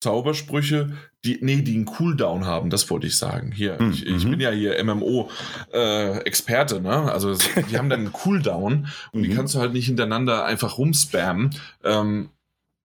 Zaubersprüche, 0.03 0.93
die, 1.24 1.39
nee, 1.41 1.62
die 1.62 1.74
einen 1.74 1.87
Cooldown 1.87 2.45
haben, 2.45 2.68
das 2.68 2.91
wollte 2.91 3.07
ich 3.07 3.16
sagen. 3.16 3.53
Hier, 3.53 3.80
mhm. 3.80 3.93
ich, 3.93 4.05
ich, 4.05 4.28
bin 4.28 4.39
ja 4.39 4.51
hier 4.51 4.84
MMO-Experte, 4.84 6.76
äh, 6.76 6.80
ne? 6.80 7.11
Also 7.11 7.34
die 7.70 7.78
haben 7.78 7.89
dann 7.89 8.01
einen 8.01 8.12
Cooldown 8.12 8.89
und 9.12 9.22
die 9.22 9.30
mhm. 9.30 9.34
kannst 9.34 9.55
du 9.55 9.59
halt 9.59 9.72
nicht 9.72 9.87
hintereinander 9.87 10.45
einfach 10.45 10.76
rumspammen. 10.76 11.55
Ähm, 11.84 12.28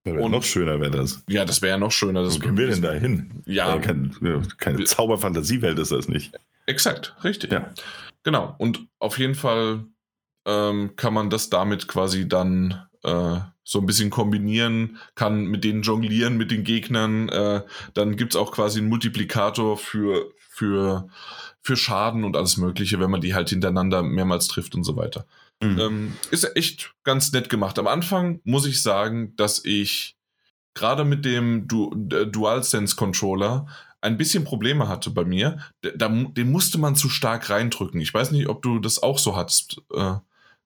und, 0.06 0.32
noch 0.32 0.44
schöner 0.44 0.80
wäre 0.80 0.92
das. 0.92 1.26
Ja, 1.28 1.44
das 1.44 1.62
wäre 1.62 1.72
ja 1.72 1.78
noch 1.78 1.92
schöner. 1.92 2.26
Wo 2.26 2.40
gehen 2.40 2.56
wir 2.56 2.68
denn 2.68 2.82
da 2.82 2.94
hin? 2.94 3.44
Ja. 3.46 3.76
Äh, 3.76 3.82
keine, 3.82 4.12
keine 4.58 4.86
Zauberfantasiewelt 4.86 5.78
ist 5.78 5.92
das 5.92 6.08
nicht. 6.08 6.32
Exakt, 6.68 7.18
richtig. 7.26 7.52
Ja. 7.52 7.70
Genau. 8.24 8.56
Und 8.58 8.88
auf 9.00 9.18
jeden 9.18 9.36
Fall 9.36 9.86
ähm, 10.46 10.96
kann 10.96 11.14
man 11.14 11.30
das 11.30 11.50
damit 11.50 11.88
quasi 11.88 12.28
dann 12.28 12.88
äh, 13.04 13.40
so 13.64 13.80
ein 13.80 13.86
bisschen 13.86 14.10
kombinieren, 14.10 14.98
kann 15.16 15.46
mit 15.46 15.64
denen 15.64 15.84
jonglieren, 15.84 16.38
mit 16.38 16.52
den 16.52 16.64
Gegnern. 16.64 17.30
Äh, 17.30 17.64
dann 17.94 18.16
gibt 18.16 18.34
es 18.34 18.40
auch 18.40 18.52
quasi 18.52 18.80
einen 18.80 18.90
Multiplikator 18.90 19.78
für, 19.78 20.32
für, 20.38 21.08
für 21.62 21.78
Schaden 21.78 22.24
und 22.24 22.36
alles 22.36 22.58
Mögliche, 22.58 23.00
wenn 23.00 23.12
man 23.12 23.22
die 23.22 23.34
halt 23.34 23.50
hintereinander 23.50 24.04
mehrmals 24.04 24.48
trifft 24.48 24.76
und 24.76 24.84
so 24.84 24.96
weiter. 24.98 25.26
Mhm. 25.62 25.80
Ähm, 25.80 26.14
ist 26.32 26.56
echt 26.56 26.94
ganz 27.04 27.32
nett 27.32 27.50
gemacht. 27.50 27.78
Am 27.78 27.88
Anfang 27.88 28.42
muss 28.44 28.66
ich 28.66 28.82
sagen, 28.82 29.36
dass 29.36 29.64
ich 29.64 30.18
gerade 30.74 31.06
mit 31.06 31.24
dem 31.26 31.68
du 31.68 31.94
DualSense 31.96 32.96
Controller 32.96 33.68
ein 34.02 34.18
bisschen 34.18 34.44
Probleme 34.44 34.88
hatte 34.88 35.12
bei 35.12 35.24
mir. 35.24 35.60
Da, 35.82 36.10
den 36.10 36.52
musste 36.52 36.78
man 36.78 36.96
zu 36.96 37.10
stark 37.10 37.50
reindrücken. 37.50 38.02
Ich 38.02 38.14
weiß 38.14 38.32
nicht, 38.32 38.50
ob 38.50 38.62
du 38.62 38.80
das 38.80 39.02
auch 39.02 39.20
so 39.20 39.36
hattest. 39.36 39.82
Äh, 39.94 40.16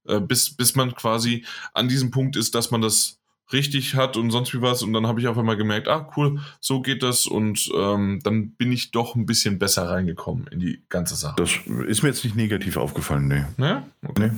äh, 0.08 0.20
bis, 0.20 0.56
bis 0.56 0.76
man 0.76 0.96
quasi 0.96 1.46
an 1.74 1.88
diesem 1.88 2.12
Punkt 2.12 2.36
ist, 2.36 2.56
dass 2.56 2.72
man 2.72 2.82
das 2.82 3.20
richtig 3.52 3.96
hat 3.96 4.18
und 4.18 4.32
sonst 4.32 4.54
wie 4.54 4.62
was. 4.62 4.84
Und 4.84 4.94
dann 4.94 5.08
habe 5.08 5.20
ich 5.20 5.28
auf 5.28 5.38
einmal 5.38 5.58
gemerkt, 5.58 5.88
ah, 5.88 6.10
cool, 6.16 6.40
so 6.60 6.82
geht 6.82 7.04
das. 7.04 7.26
Und 7.28 7.70
ähm, 7.76 8.20
dann 8.24 8.52
bin 8.52 8.72
ich 8.72 8.92
doch 8.92 9.16
ein 9.16 9.26
bisschen 9.26 9.60
besser 9.60 9.90
reingekommen 9.90 10.48
in 10.48 10.60
die 10.60 10.82
ganze 10.90 11.16
Sache. 11.16 11.36
Das 11.38 11.52
ist 11.88 12.04
mir 12.04 12.10
jetzt 12.10 12.24
nicht 12.24 12.36
negativ 12.36 12.78
aufgefallen, 12.78 13.28
nee. 13.28 13.46
Ja? 13.64 13.86
Okay. 14.08 14.32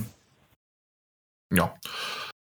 Nee. 1.50 1.56
Ja. 1.56 1.74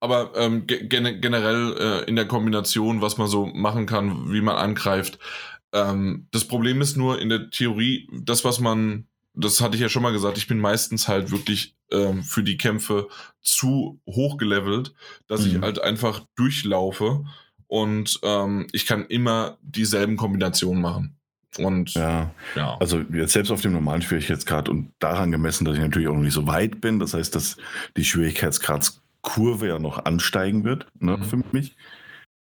Aber 0.00 0.32
ähm, 0.36 0.66
gen 0.66 1.20
generell 1.20 1.76
äh, 1.76 2.04
in 2.08 2.14
der 2.14 2.26
Kombination, 2.26 3.00
was 3.00 3.18
man 3.18 3.26
so 3.26 3.46
machen 3.46 3.86
kann, 3.86 4.32
wie 4.32 4.40
man 4.40 4.56
angreift. 4.56 5.18
Ähm, 5.72 6.28
das 6.30 6.46
Problem 6.46 6.80
ist 6.80 6.96
nur 6.96 7.20
in 7.20 7.28
der 7.28 7.50
Theorie, 7.50 8.08
das, 8.12 8.44
was 8.44 8.60
man 8.60 9.08
das 9.38 9.60
hatte 9.60 9.76
ich 9.76 9.80
ja 9.80 9.88
schon 9.88 10.02
mal 10.02 10.12
gesagt, 10.12 10.36
ich 10.36 10.48
bin 10.48 10.58
meistens 10.58 11.06
halt 11.06 11.30
wirklich 11.30 11.76
ähm, 11.92 12.22
für 12.22 12.42
die 12.42 12.56
Kämpfe 12.56 13.08
zu 13.40 14.00
hoch 14.06 14.36
gelevelt, 14.36 14.94
dass 15.28 15.42
mhm. 15.42 15.46
ich 15.46 15.60
halt 15.60 15.80
einfach 15.80 16.24
durchlaufe 16.34 17.24
und 17.68 18.18
ähm, 18.24 18.66
ich 18.72 18.86
kann 18.86 19.06
immer 19.06 19.58
dieselben 19.62 20.16
Kombinationen 20.16 20.82
machen. 20.82 21.14
Und 21.56 21.94
ja. 21.94 22.34
ja. 22.56 22.76
also 22.78 23.00
jetzt 23.12 23.32
selbst 23.32 23.50
auf 23.50 23.62
dem 23.62 23.72
normalen 23.72 24.02
Schwierigkeitsgrad 24.02 24.68
und 24.68 24.92
daran 24.98 25.30
gemessen, 25.30 25.64
dass 25.64 25.76
ich 25.76 25.82
natürlich 25.82 26.08
auch 26.08 26.14
noch 26.14 26.22
nicht 26.22 26.34
so 26.34 26.46
weit 26.46 26.80
bin, 26.80 26.98
das 26.98 27.14
heißt, 27.14 27.34
dass 27.34 27.56
die 27.96 28.04
Schwierigkeitsgradskurve 28.04 29.68
ja 29.68 29.78
noch 29.78 30.04
ansteigen 30.04 30.64
wird 30.64 30.86
ne, 30.98 31.16
mhm. 31.16 31.24
für 31.24 31.42
mich. 31.52 31.76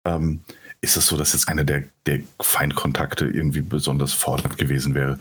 Ähm, 0.04 0.42
ist 0.80 0.96
es 0.96 1.06
so, 1.06 1.16
dass 1.16 1.32
jetzt 1.32 1.48
einer 1.48 1.64
der, 1.64 1.84
der 2.06 2.20
Feindkontakte 2.40 3.26
irgendwie 3.26 3.62
besonders 3.62 4.12
fordernd 4.12 4.58
gewesen 4.58 4.94
wäre. 4.94 5.18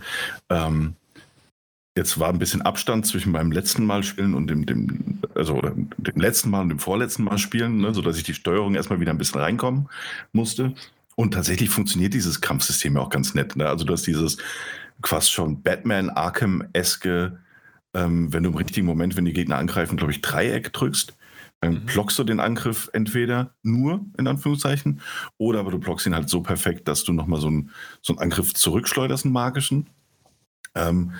Ähm, 0.49 0.95
Jetzt 1.97 2.20
war 2.20 2.30
ein 2.30 2.38
bisschen 2.38 2.62
Abstand 2.62 3.08
zwischen 3.08 3.32
meinem 3.32 3.51
letzten 3.51 3.84
Mal 3.84 4.03
spielen 4.03 4.36
und 4.36 4.45
dem, 4.47 4.68
dem 4.68 5.20
also 5.34 5.60
dem 5.62 6.22
letzten 6.22 6.51
Mal 6.51 6.62
und 6.62 6.70
dem 6.70 6.78
vorletzten 6.78 7.24
Mal 7.24 7.39
spielen, 7.39 7.80
ne, 7.80 7.91
sodass 7.91 8.18
ich 8.18 8.24
die 8.24 8.36
Steuerung 8.36 8.76
erstmal 8.76 8.99
wieder 8.99 9.10
ein 9.10 9.18
bisschen 9.18 9.41
reinkommen 9.41 9.89
musste. 10.32 10.76
Und 11.16 11.34
tatsächlich 11.34 11.72
funktioniert 11.72 12.14
dieses 12.14 12.39
Kampfsystem 12.39 12.95
ja 12.95 13.01
auch 13.01 13.10
ganz 13.10 13.34
nett. 13.34 13.55
Ne? 13.55 13.68
Also 13.68 13.84
du 13.84 13.93
hast 13.93 14.05
dieses 14.05 14.38
quasi 15.01 15.32
schon 15.32 15.64
Batman 15.64 16.12
Arkham-eske, 16.12 17.39
ähm, 17.95 18.32
wenn 18.32 18.43
du 18.43 18.51
im 18.51 18.58
richtigen 18.58 18.86
Moment, 18.86 19.18
wenn 19.18 19.26
die 19.26 19.34
Gegner 19.34 19.58
angreifen, 19.58 19.97
glaube 19.97 20.12
ich, 20.12 20.22
Dreieck 20.22 20.72
drückst, 20.74 21.18
dann 21.62 21.74
mhm. 21.74 21.86
blockst 21.86 22.20
du 22.20 22.24
den 22.24 22.39
Angriff 22.39 22.89
entweder 22.93 23.55
nur, 23.64 24.05
in 24.18 24.28
Anführungszeichen, 24.28 25.01
oder 25.38 25.60
aber 25.60 25.72
du 25.72 25.80
blockst 25.80 26.05
ihn 26.05 26.16
halt 26.16 26.30
so 26.30 26.41
perfekt, 26.41 26.88
dass 26.88 27.03
du 27.03 27.14
nochmal 27.14 27.39
so 27.39 27.47
einen, 27.47 27.72
so 28.01 28.14
einen 28.14 28.20
Angriff 28.20 28.53
zurückschleuderst, 28.53 29.26
einen 29.26 29.34
magischen. 29.34 29.89
Ähm, 30.76 31.14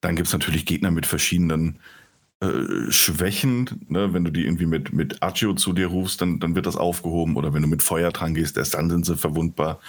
dann 0.00 0.16
gibt 0.16 0.26
es 0.26 0.32
natürlich 0.32 0.66
Gegner 0.66 0.90
mit 0.90 1.06
verschiedenen 1.06 1.78
äh, 2.40 2.90
Schwächen. 2.90 3.86
Ne? 3.88 4.12
Wenn 4.12 4.24
du 4.24 4.32
die 4.32 4.44
irgendwie 4.44 4.66
mit, 4.66 4.92
mit 4.92 5.22
Agio 5.22 5.54
zu 5.54 5.72
dir 5.72 5.86
rufst, 5.86 6.20
dann, 6.20 6.40
dann 6.40 6.56
wird 6.56 6.66
das 6.66 6.76
aufgehoben. 6.76 7.36
Oder 7.36 7.54
wenn 7.54 7.62
du 7.62 7.68
mit 7.68 7.82
Feuer 7.82 8.10
dran 8.10 8.34
gehst, 8.34 8.56
erst 8.56 8.74
dann 8.74 8.90
sind 8.90 9.06
sie 9.06 9.16
verwundbar. 9.16 9.80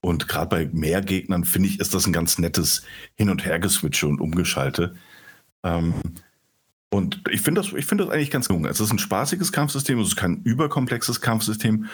Und 0.00 0.28
gerade 0.28 0.48
bei 0.48 0.70
mehr 0.72 1.00
Gegnern, 1.00 1.44
finde 1.44 1.68
ich, 1.68 1.80
ist 1.80 1.94
das 1.94 2.06
ein 2.06 2.12
ganz 2.12 2.38
nettes 2.38 2.82
Hin- 3.16 3.30
und 3.30 3.44
Hergeswitche 3.44 4.06
und 4.06 4.20
Umgeschalte. 4.20 4.94
Ähm, 5.64 5.94
und 6.90 7.22
ich 7.30 7.42
finde 7.42 7.60
das, 7.60 7.68
find 7.68 8.00
das 8.00 8.08
eigentlich 8.08 8.30
ganz 8.30 8.48
gelungen. 8.48 8.70
Es 8.70 8.80
ist 8.80 8.90
ein 8.90 8.98
spaßiges 8.98 9.52
Kampfsystem, 9.52 9.98
es 9.98 10.08
ist 10.08 10.16
kein 10.16 10.42
überkomplexes 10.42 11.20
Kampfsystem. 11.20 11.86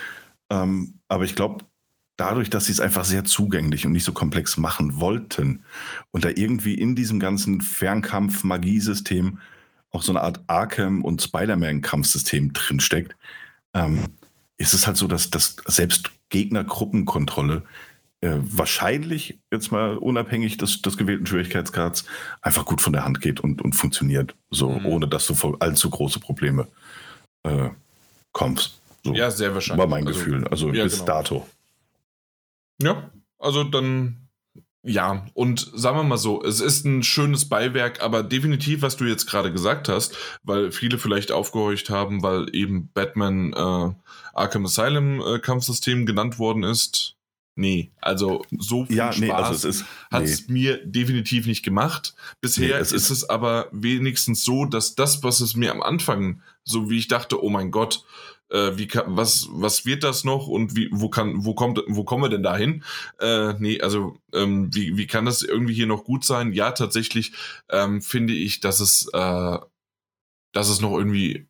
Ähm, 0.51 1.01
aber 1.09 1.25
ich 1.25 1.35
glaube, 1.35 1.65
dadurch, 2.17 2.49
dass 2.51 2.67
sie 2.67 2.73
es 2.73 2.81
einfach 2.81 3.05
sehr 3.05 3.25
zugänglich 3.25 3.87
und 3.87 3.93
nicht 3.93 4.05
so 4.05 4.13
komplex 4.13 4.57
machen 4.57 5.01
wollten 5.01 5.65
und 6.13 6.25
da 6.25 6.29
irgendwie 6.29 6.75
in 6.75 6.95
diesem 6.95 7.19
ganzen 7.19 7.61
Fernkampf-Magiesystem 7.61 9.39
auch 9.91 10.03
so 10.03 10.13
eine 10.13 10.23
Art 10.23 10.43
Arkham- 10.49 11.03
und 11.03 11.23
Spider-Man-Kampfsystem 11.23 12.53
drinsteckt, 12.53 13.17
ähm, 13.75 14.05
ist 14.57 14.75
es 14.75 14.87
halt 14.87 14.97
so, 14.97 15.09
dass, 15.09 15.31
dass 15.31 15.57
selbst 15.67 16.13
Gegnergruppenkontrolle 16.31 17.65
äh, 18.25 18.41
wahrscheinlich, 18.41 19.39
jetzt 19.53 19.71
mal 19.71 19.99
unabhängig 19.99 20.57
des, 20.57 20.81
des 20.81 20.97
gewählten 20.97 21.27
Schwierigkeitsgrads, 21.27 22.07
einfach 22.41 22.65
gut 22.65 22.81
von 22.81 22.95
der 22.95 23.05
Hand 23.05 23.21
geht 23.21 23.41
und, 23.41 23.61
und 23.61 23.75
funktioniert, 23.75 24.35
so 24.51 24.71
mhm. 24.71 24.87
ohne 24.87 25.09
dass 25.09 25.27
du 25.27 25.35
vor 25.35 25.57
allzu 25.61 25.91
große 25.91 26.21
Probleme 26.21 26.67
äh, 27.43 27.69
kommst. 28.33 28.81
So 29.05 29.13
ja, 29.13 29.31
sehr 29.31 29.53
wahrscheinlich. 29.53 29.79
War 29.79 29.89
mein 29.89 30.07
also, 30.07 30.19
Gefühl, 30.19 30.49
also 30.49 30.73
ja, 30.73 30.85
bis 30.85 30.95
genau. 30.95 31.07
dato. 31.07 31.49
Ja, 32.81 33.11
also 33.39 33.63
dann 33.63 34.17
ja, 34.87 35.27
und 35.33 35.71
sagen 35.75 35.97
wir 35.97 36.03
mal 36.03 36.19
so, 36.19 36.43
es 36.43 36.61
ist 36.61 36.85
ein 36.85 37.03
schönes 37.03 37.49
Beiwerk, 37.49 38.03
aber 38.03 38.23
definitiv, 38.23 38.83
was 38.83 38.97
du 38.97 39.05
jetzt 39.05 39.27
gerade 39.27 39.51
gesagt 39.51 39.89
hast, 39.89 40.17
weil 40.43 40.73
viele 40.73 40.99
vielleicht 40.99 41.33
aufgehorcht 41.33 41.89
haben, 41.89 42.23
weil 42.23 42.55
eben 42.55 42.91
Batman 42.93 43.53
äh, 43.55 43.95
Arkham 44.35 44.67
Asylum 44.67 45.21
äh, 45.21 45.39
Kampfsystem 45.39 46.05
genannt 46.05 46.39
worden 46.39 46.65
ist. 46.65 47.17
Nee, 47.57 47.93
also 48.01 48.45
so 48.59 48.85
viel 48.85 48.97
Ja, 48.97 49.13
Spaß 49.13 49.21
nee, 49.21 49.31
also 49.31 49.55
es 49.55 49.65
ist. 49.65 49.85
hat 50.11 50.25
es 50.25 50.49
mir 50.49 50.85
definitiv 50.85 51.47
nicht 51.47 51.63
gemacht. 51.63 52.15
Bisher 52.41 52.77
Nee, 52.77 52.83
es 52.83 52.91
ist 52.93 53.11
ist- 53.11 53.23
es 53.23 53.31
aber 53.31 53.69
wenigstens 53.71 54.45
so, 54.45 54.65
dass 54.65 54.97
das, 54.97 55.23
was 55.23 55.41
es 55.41 55.55
mir 55.55 55.71
am 55.71 55.81
Anfang, 55.83 56.43
so 56.65 56.91
wie 56.91 56.99
ich 56.99 57.07
dachte, 57.07 57.43
oh 57.45 57.51
mein 57.51 57.71
Gott, 57.71 58.05
äh, 58.51 58.73
wie 58.77 58.89
kann, 58.89 59.17
was, 59.17 59.49
was 59.53 59.87
wird 59.87 60.03
das 60.03 60.25
noch 60.25 60.49
und 60.49 60.75
wie, 60.75 60.89
wo 60.93 61.09
kann, 61.09 61.45
wo 61.45 61.55
kommt, 61.55 61.81
wo 61.87 62.03
kommen 62.03 62.25
wir 62.25 62.29
denn 62.29 62.43
dahin? 62.43 62.83
Äh, 63.21 63.55
nee, 63.61 63.81
also 63.81 64.19
ähm, 64.33 64.75
wie, 64.75 64.97
wie 64.97 65.07
kann 65.07 65.25
das 65.25 65.43
irgendwie 65.43 65.75
hier 65.75 65.87
noch 65.87 66.03
gut 66.05 66.25
sein? 66.25 66.53
Ja, 66.53 66.73
tatsächlich 66.73 67.33
ähm, 67.71 68.03
finde 68.03 68.33
ich, 68.33 68.59
dass 68.61 68.81
es, 68.81 69.09
äh, 69.13 69.59
dass 70.53 70.69
es 70.69 70.81
noch 70.81 70.97
irgendwie 70.99 71.47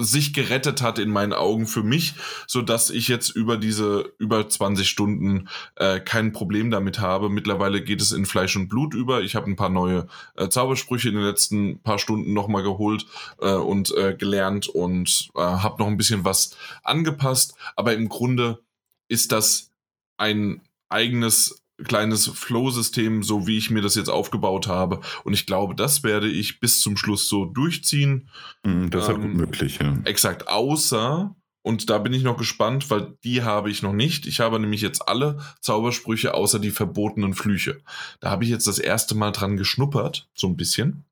sich 0.00 0.32
gerettet 0.32 0.82
hat 0.82 0.98
in 0.98 1.10
meinen 1.10 1.32
Augen 1.32 1.66
für 1.66 1.82
mich, 1.82 2.14
so 2.46 2.62
dass 2.62 2.90
ich 2.90 3.08
jetzt 3.08 3.30
über 3.30 3.56
diese 3.56 4.12
über 4.18 4.48
20 4.48 4.88
Stunden 4.88 5.48
äh, 5.76 6.00
kein 6.00 6.32
Problem 6.32 6.70
damit 6.70 7.00
habe. 7.00 7.28
Mittlerweile 7.28 7.82
geht 7.82 8.00
es 8.00 8.12
in 8.12 8.26
Fleisch 8.26 8.56
und 8.56 8.68
Blut 8.68 8.94
über. 8.94 9.22
Ich 9.22 9.36
habe 9.36 9.50
ein 9.50 9.56
paar 9.56 9.70
neue 9.70 10.06
äh, 10.36 10.48
Zaubersprüche 10.48 11.08
in 11.08 11.16
den 11.16 11.24
letzten 11.24 11.80
paar 11.80 11.98
Stunden 11.98 12.32
nochmal 12.32 12.62
geholt 12.62 13.06
äh, 13.40 13.52
und 13.52 13.94
äh, 13.96 14.14
gelernt 14.14 14.68
und 14.68 15.30
äh, 15.34 15.40
habe 15.40 15.82
noch 15.82 15.88
ein 15.88 15.96
bisschen 15.96 16.24
was 16.24 16.56
angepasst. 16.82 17.56
Aber 17.76 17.94
im 17.94 18.08
Grunde 18.08 18.60
ist 19.08 19.32
das 19.32 19.70
ein 20.16 20.62
eigenes 20.88 21.63
kleines 21.82 22.26
Flow-System, 22.28 23.22
so 23.22 23.46
wie 23.46 23.58
ich 23.58 23.70
mir 23.70 23.82
das 23.82 23.94
jetzt 23.94 24.08
aufgebaut 24.10 24.68
habe. 24.68 25.00
Und 25.24 25.32
ich 25.32 25.46
glaube, 25.46 25.74
das 25.74 26.02
werde 26.02 26.28
ich 26.28 26.60
bis 26.60 26.80
zum 26.80 26.96
Schluss 26.96 27.28
so 27.28 27.44
durchziehen. 27.46 28.28
Mhm, 28.64 28.90
Das 28.90 29.02
ist 29.02 29.08
halt 29.08 29.18
Ähm, 29.18 29.22
gut 29.30 29.34
möglich, 29.34 29.78
ja. 29.82 29.96
Exakt, 30.04 30.48
außer, 30.48 31.34
und 31.62 31.88
da 31.90 31.98
bin 31.98 32.12
ich 32.12 32.22
noch 32.22 32.36
gespannt, 32.36 32.90
weil 32.90 33.16
die 33.24 33.42
habe 33.42 33.70
ich 33.70 33.82
noch 33.82 33.94
nicht. 33.94 34.26
Ich 34.26 34.40
habe 34.40 34.60
nämlich 34.60 34.82
jetzt 34.82 35.08
alle 35.08 35.38
Zaubersprüche 35.60 36.34
außer 36.34 36.58
die 36.58 36.70
verbotenen 36.70 37.34
Flüche. 37.34 37.80
Da 38.20 38.30
habe 38.30 38.44
ich 38.44 38.50
jetzt 38.50 38.66
das 38.66 38.78
erste 38.78 39.14
Mal 39.14 39.30
dran 39.32 39.56
geschnuppert, 39.56 40.28
so 40.34 40.46
ein 40.46 40.56
bisschen, 40.56 41.04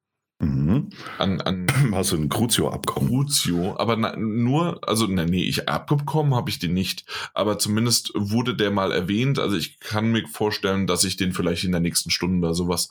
Mhm. 0.42 0.90
an, 1.18 1.40
an 1.40 1.66
Hast 1.94 2.12
du 2.12 2.16
ein 2.16 2.28
Crucio-Abkommen? 2.28 3.08
Crucio, 3.08 3.76
aber 3.78 3.96
na, 3.96 4.16
nur, 4.16 4.86
also 4.86 5.06
na, 5.06 5.24
nee, 5.24 5.44
ich 5.44 5.68
abbekommen 5.68 6.34
habe 6.34 6.50
ich 6.50 6.58
den 6.58 6.74
nicht, 6.74 7.04
aber 7.32 7.58
zumindest 7.58 8.12
wurde 8.14 8.56
der 8.56 8.72
mal 8.72 8.90
erwähnt. 8.90 9.38
Also 9.38 9.56
ich 9.56 9.78
kann 9.78 10.10
mir 10.10 10.26
vorstellen, 10.26 10.88
dass 10.88 11.04
ich 11.04 11.16
den 11.16 11.32
vielleicht 11.32 11.62
in 11.64 11.70
der 11.72 11.80
nächsten 11.80 12.10
Stunde 12.10 12.46
oder 12.46 12.54
sowas 12.54 12.88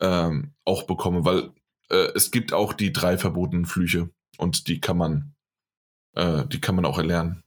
ähm, 0.00 0.52
auch 0.66 0.82
bekomme, 0.82 1.24
weil 1.24 1.50
äh, 1.88 2.08
es 2.14 2.30
gibt 2.30 2.52
auch 2.52 2.74
die 2.74 2.92
drei 2.92 3.16
verbotenen 3.16 3.64
Flüche 3.64 4.10
und 4.36 4.68
die 4.68 4.80
kann 4.80 4.98
man, 4.98 5.34
äh, 6.14 6.46
die 6.46 6.60
kann 6.60 6.76
man 6.76 6.84
auch 6.84 6.98
erlernen. 6.98 7.42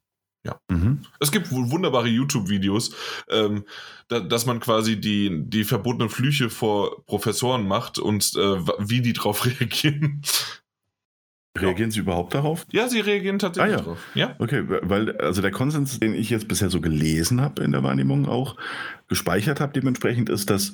Mhm. 0.70 1.02
Es 1.20 1.32
gibt 1.32 1.52
wohl 1.52 1.72
wunderbare 1.72 2.08
YouTube-Videos, 2.08 2.94
ähm, 3.30 3.64
da, 4.10 4.20
dass 4.20 4.46
man 4.46 4.60
quasi 4.60 5.00
die, 5.00 5.30
die 5.50 5.64
verbotenen 5.64 6.10
Flüche 6.10 6.50
vor 6.50 7.06
Professoren 7.06 7.68
macht 7.68 7.98
und 8.00 8.34
äh, 8.36 8.58
wie 8.80 9.02
die 9.02 9.14
drauf 9.14 9.46
reagieren. 9.60 10.22
Reagieren 11.58 11.92
Sie 11.92 12.00
überhaupt 12.00 12.34
darauf? 12.34 12.66
Ja, 12.72 12.90
sie 12.90 13.00
reagieren 13.00 13.38
tatsächlich 13.38 13.76
Ah, 13.76 13.78
ja. 13.78 13.84
drauf. 13.84 14.00
Ja. 14.16 14.36
Okay, 14.40 14.64
weil 14.68 15.16
also 15.18 15.42
der 15.44 15.52
Konsens, 15.52 16.00
den 16.00 16.16
ich 16.16 16.32
jetzt 16.32 16.48
bisher 16.48 16.72
so 16.72 16.82
gelesen 16.82 17.42
habe 17.42 17.64
in 17.64 17.72
der 17.72 17.84
Wahrnehmung 17.84 18.28
auch 18.28 18.58
gespeichert 19.08 19.60
habe, 19.60 19.72
dementsprechend 19.72 20.30
ist, 20.30 20.50
dass 20.50 20.74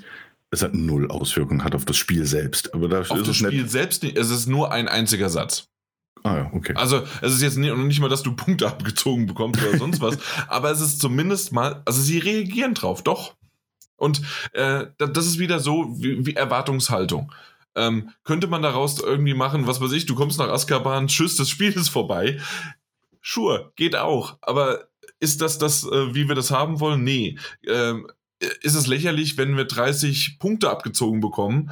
es 0.52 0.64
hat 0.64 0.74
null 0.74 1.12
Auswirkungen 1.12 1.64
hat 1.66 1.76
auf 1.76 1.84
das 1.86 1.98
Spiel 1.98 2.26
selbst. 2.26 2.74
Aber 2.74 2.88
da 2.88 3.02
Auf 3.02 3.12
ist 3.12 3.20
das 3.20 3.28
es 3.28 3.36
Spiel 3.36 3.50
nicht. 3.64 3.70
selbst 3.72 4.04
nicht. 4.04 4.18
Es 4.18 4.30
ist 4.32 4.48
nur 4.48 4.72
ein 4.72 4.88
einziger 4.88 5.30
Satz. 5.30 5.68
Ah 6.24 6.38
ja, 6.38 6.52
okay. 6.54 6.74
Also 6.76 7.04
es 7.22 7.34
ist 7.36 7.42
jetzt 7.42 7.58
nicht, 7.58 7.76
nicht 7.76 8.00
mal, 8.00 8.10
dass 8.10 8.24
du 8.24 8.36
Punkte 8.36 8.68
abgezogen 8.68 9.26
bekommst 9.26 9.62
oder 9.64 9.78
sonst 9.78 10.02
was, 10.02 10.18
aber 10.48 10.72
es 10.72 10.82
ist 10.82 11.00
zumindest 11.00 11.52
mal, 11.54 11.82
also 11.86 12.02
sie 12.02 12.18
reagieren 12.20 12.74
drauf, 12.74 13.04
doch. 13.04 13.36
Und 13.96 14.22
äh, 14.54 14.88
da- 14.98 15.08
das 15.08 15.26
ist 15.26 15.40
wieder 15.40 15.60
so 15.60 15.86
wie, 16.02 16.26
wie 16.26 16.36
Erwartungshaltung. 16.36 17.32
Ähm, 17.76 18.10
könnte 18.24 18.48
man 18.48 18.62
daraus 18.62 19.00
irgendwie 19.00 19.34
machen, 19.34 19.68
was 19.68 19.80
weiß 19.80 19.92
ich, 19.94 20.06
du 20.06 20.16
kommst 20.16 20.40
nach 20.40 20.50
Azkaban, 20.50 21.08
tschüss, 21.08 21.36
das 21.38 21.50
Spiel 21.50 21.72
ist 21.74 21.90
vorbei. 21.90 22.40
Sure, 23.22 23.72
geht 23.76 23.96
auch. 23.96 24.38
Aber 24.42 24.88
ist 25.20 25.42
das 25.42 25.58
das, 25.58 25.84
äh, 25.84 26.16
wie 26.16 26.28
wir 26.28 26.36
das 26.36 26.52
haben 26.52 26.80
wollen? 26.80 27.04
Nee. 27.04 27.38
Ähm, 27.68 28.08
ist 28.62 28.76
es 28.76 28.88
lächerlich, 28.88 29.38
wenn 29.38 29.58
wir 29.58 29.66
30 29.66 30.40
Punkte 30.40 30.70
abgezogen 30.70 31.20
bekommen? 31.20 31.72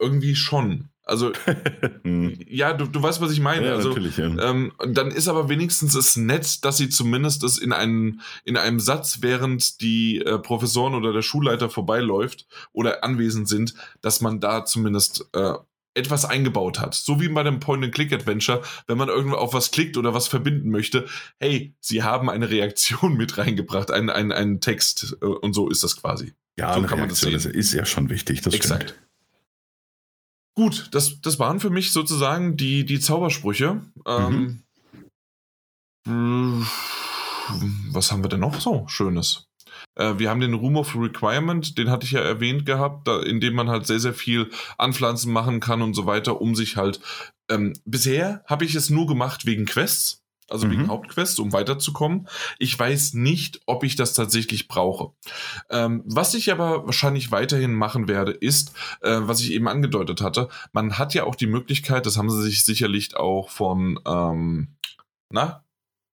Irgendwie 0.00 0.34
schon. 0.34 0.88
Also, 1.10 1.32
Hm. 2.04 2.38
ja, 2.46 2.72
du, 2.72 2.86
du 2.86 3.02
weißt, 3.02 3.20
was 3.20 3.32
ich 3.32 3.40
meine. 3.40 3.66
ja, 3.66 3.72
also, 3.74 3.88
natürlich. 3.88 4.16
Ja. 4.16 4.26
ähm, 4.26 4.72
dann 4.88 5.10
ist 5.10 5.28
aber 5.28 5.48
wenigstens 5.48 5.94
es 5.94 6.16
nett, 6.16 6.64
dass 6.64 6.76
sie 6.76 6.88
zumindest 6.88 7.42
es 7.42 7.58
in 7.58 7.72
einem, 7.72 8.20
in 8.44 8.56
einem 8.56 8.80
Satz, 8.80 9.18
während 9.20 9.80
die 9.80 10.18
äh, 10.18 10.38
Professoren 10.38 10.94
oder 10.94 11.12
der 11.12 11.22
Schulleiter 11.22 11.68
vorbeiläuft 11.68 12.46
oder 12.72 13.04
anwesend 13.04 13.48
sind, 13.48 13.74
dass 14.00 14.20
man 14.20 14.40
da 14.40 14.64
zumindest 14.64 15.28
äh, 15.32 15.54
etwas 15.94 16.24
eingebaut 16.24 16.78
hat. 16.78 16.94
So 16.94 17.20
wie 17.20 17.28
bei 17.28 17.42
dem 17.42 17.58
Point-and-Click-Adventure, 17.58 18.62
wenn 18.86 18.96
man 18.96 19.08
irgendwo 19.08 19.36
auf 19.36 19.52
was 19.52 19.72
klickt 19.72 19.96
oder 19.96 20.14
was 20.14 20.28
verbinden 20.28 20.70
möchte, 20.70 21.06
hey, 21.38 21.74
sie 21.80 22.02
haben 22.02 22.30
eine 22.30 22.50
Reaktion 22.50 23.16
mit 23.16 23.36
reingebracht, 23.36 23.90
einen, 23.90 24.10
einen, 24.10 24.32
einen 24.32 24.60
Text 24.60 25.16
äh, 25.20 25.26
und 25.26 25.52
so 25.54 25.68
ist 25.68 25.82
das 25.82 25.96
quasi. 25.96 26.34
ja, 26.56 26.72
so 26.72 26.78
eine 26.78 26.86
kann 26.86 27.00
man 27.00 27.08
das 27.08 27.24
Reaktion, 27.24 27.52
das 27.52 27.58
ist 27.58 27.72
ja 27.72 27.84
schon 27.84 28.08
wichtig. 28.10 28.42
Das 28.42 28.54
Exakt. 28.54 28.94
Gut, 30.60 30.88
das, 30.90 31.22
das 31.22 31.38
waren 31.38 31.58
für 31.58 31.70
mich 31.70 31.90
sozusagen 31.90 32.54
die, 32.54 32.84
die 32.84 33.00
Zaubersprüche. 33.00 33.80
Ähm, 34.06 34.62
mh, 36.06 36.66
was 37.92 38.12
haben 38.12 38.22
wir 38.22 38.28
denn 38.28 38.40
noch 38.40 38.60
so 38.60 38.84
Schönes? 38.86 39.48
Äh, 39.94 40.18
wir 40.18 40.28
haben 40.28 40.40
den 40.40 40.52
Room 40.52 40.76
of 40.76 40.94
Requirement, 40.94 41.78
den 41.78 41.88
hatte 41.88 42.04
ich 42.04 42.12
ja 42.12 42.20
erwähnt 42.20 42.66
gehabt, 42.66 43.08
da, 43.08 43.22
in 43.22 43.40
dem 43.40 43.54
man 43.54 43.70
halt 43.70 43.86
sehr, 43.86 44.00
sehr 44.00 44.12
viel 44.12 44.50
anpflanzen 44.76 45.32
machen 45.32 45.60
kann 45.60 45.80
und 45.80 45.94
so 45.94 46.04
weiter, 46.04 46.42
um 46.42 46.54
sich 46.54 46.76
halt. 46.76 47.00
Ähm, 47.50 47.72
bisher 47.86 48.44
habe 48.44 48.66
ich 48.66 48.74
es 48.74 48.90
nur 48.90 49.06
gemacht 49.06 49.46
wegen 49.46 49.64
Quests, 49.64 50.19
also 50.50 50.66
Mhm. 50.66 50.70
wegen 50.72 50.88
Hauptquests, 50.88 51.38
um 51.38 51.52
weiterzukommen. 51.52 52.28
Ich 52.58 52.78
weiß 52.78 53.14
nicht, 53.14 53.60
ob 53.66 53.84
ich 53.84 53.96
das 53.96 54.14
tatsächlich 54.14 54.68
brauche. 54.68 55.12
Ähm, 55.70 56.02
was 56.06 56.34
ich 56.34 56.50
aber 56.52 56.86
wahrscheinlich 56.86 57.30
weiterhin 57.32 57.74
machen 57.74 58.08
werde, 58.08 58.32
ist, 58.32 58.72
äh, 59.02 59.18
was 59.22 59.40
ich 59.40 59.52
eben 59.52 59.68
angedeutet 59.68 60.20
hatte, 60.20 60.48
man 60.72 60.98
hat 60.98 61.14
ja 61.14 61.24
auch 61.24 61.34
die 61.34 61.46
Möglichkeit, 61.46 62.06
das 62.06 62.16
haben 62.16 62.30
sie 62.30 62.42
sich 62.42 62.64
sicherlich 62.64 63.16
auch 63.16 63.48
von, 63.50 63.98
ähm, 64.06 64.68
na, 65.30 65.64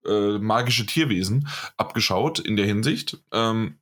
äh, 0.05 0.37
magische 0.37 0.85
Tierwesen 0.85 1.47
abgeschaut 1.75 2.39
in 2.39 2.55
der 2.55 2.65
Hinsicht, 2.65 3.17
ähm, 3.33 3.77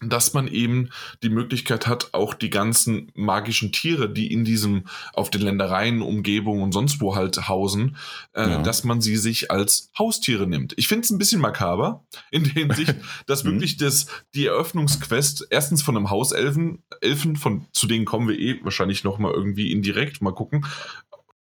dass 0.00 0.32
man 0.32 0.46
eben 0.46 0.90
die 1.22 1.28
Möglichkeit 1.28 1.86
hat, 1.88 2.14
auch 2.14 2.34
die 2.34 2.50
ganzen 2.50 3.10
magischen 3.14 3.72
Tiere, 3.72 4.08
die 4.08 4.32
in 4.32 4.44
diesem, 4.44 4.84
auf 5.12 5.30
den 5.30 5.40
Ländereien, 5.42 6.02
Umgebungen 6.02 6.62
und 6.62 6.72
sonst 6.72 7.00
wo 7.00 7.16
halt 7.16 7.48
hausen, 7.48 7.96
äh, 8.32 8.42
Ja. 8.48 8.62
dass 8.62 8.84
man 8.84 9.00
sie 9.00 9.16
sich 9.16 9.50
als 9.50 9.90
Haustiere 9.98 10.46
nimmt. 10.46 10.72
Ich 10.76 10.86
finde 10.86 11.02
es 11.04 11.10
ein 11.10 11.18
bisschen 11.18 11.40
makaber 11.40 12.04
in 12.30 12.44
der 12.44 12.52
Hinsicht, 12.52 12.94
dass 13.26 13.42
Mhm. 13.42 13.52
wirklich 13.52 13.76
das, 13.76 14.06
die 14.34 14.46
Eröffnungsquest 14.46 15.48
erstens 15.50 15.82
von 15.82 15.96
einem 15.96 16.10
Hauselfen, 16.10 16.82
Elfen, 17.00 17.34
von, 17.36 17.66
zu 17.72 17.86
denen 17.88 18.04
kommen 18.04 18.28
wir 18.28 18.38
eh 18.38 18.60
wahrscheinlich 18.62 19.02
nochmal 19.04 19.32
irgendwie 19.32 19.72
indirekt, 19.72 20.22
mal 20.22 20.32
gucken. 20.32 20.64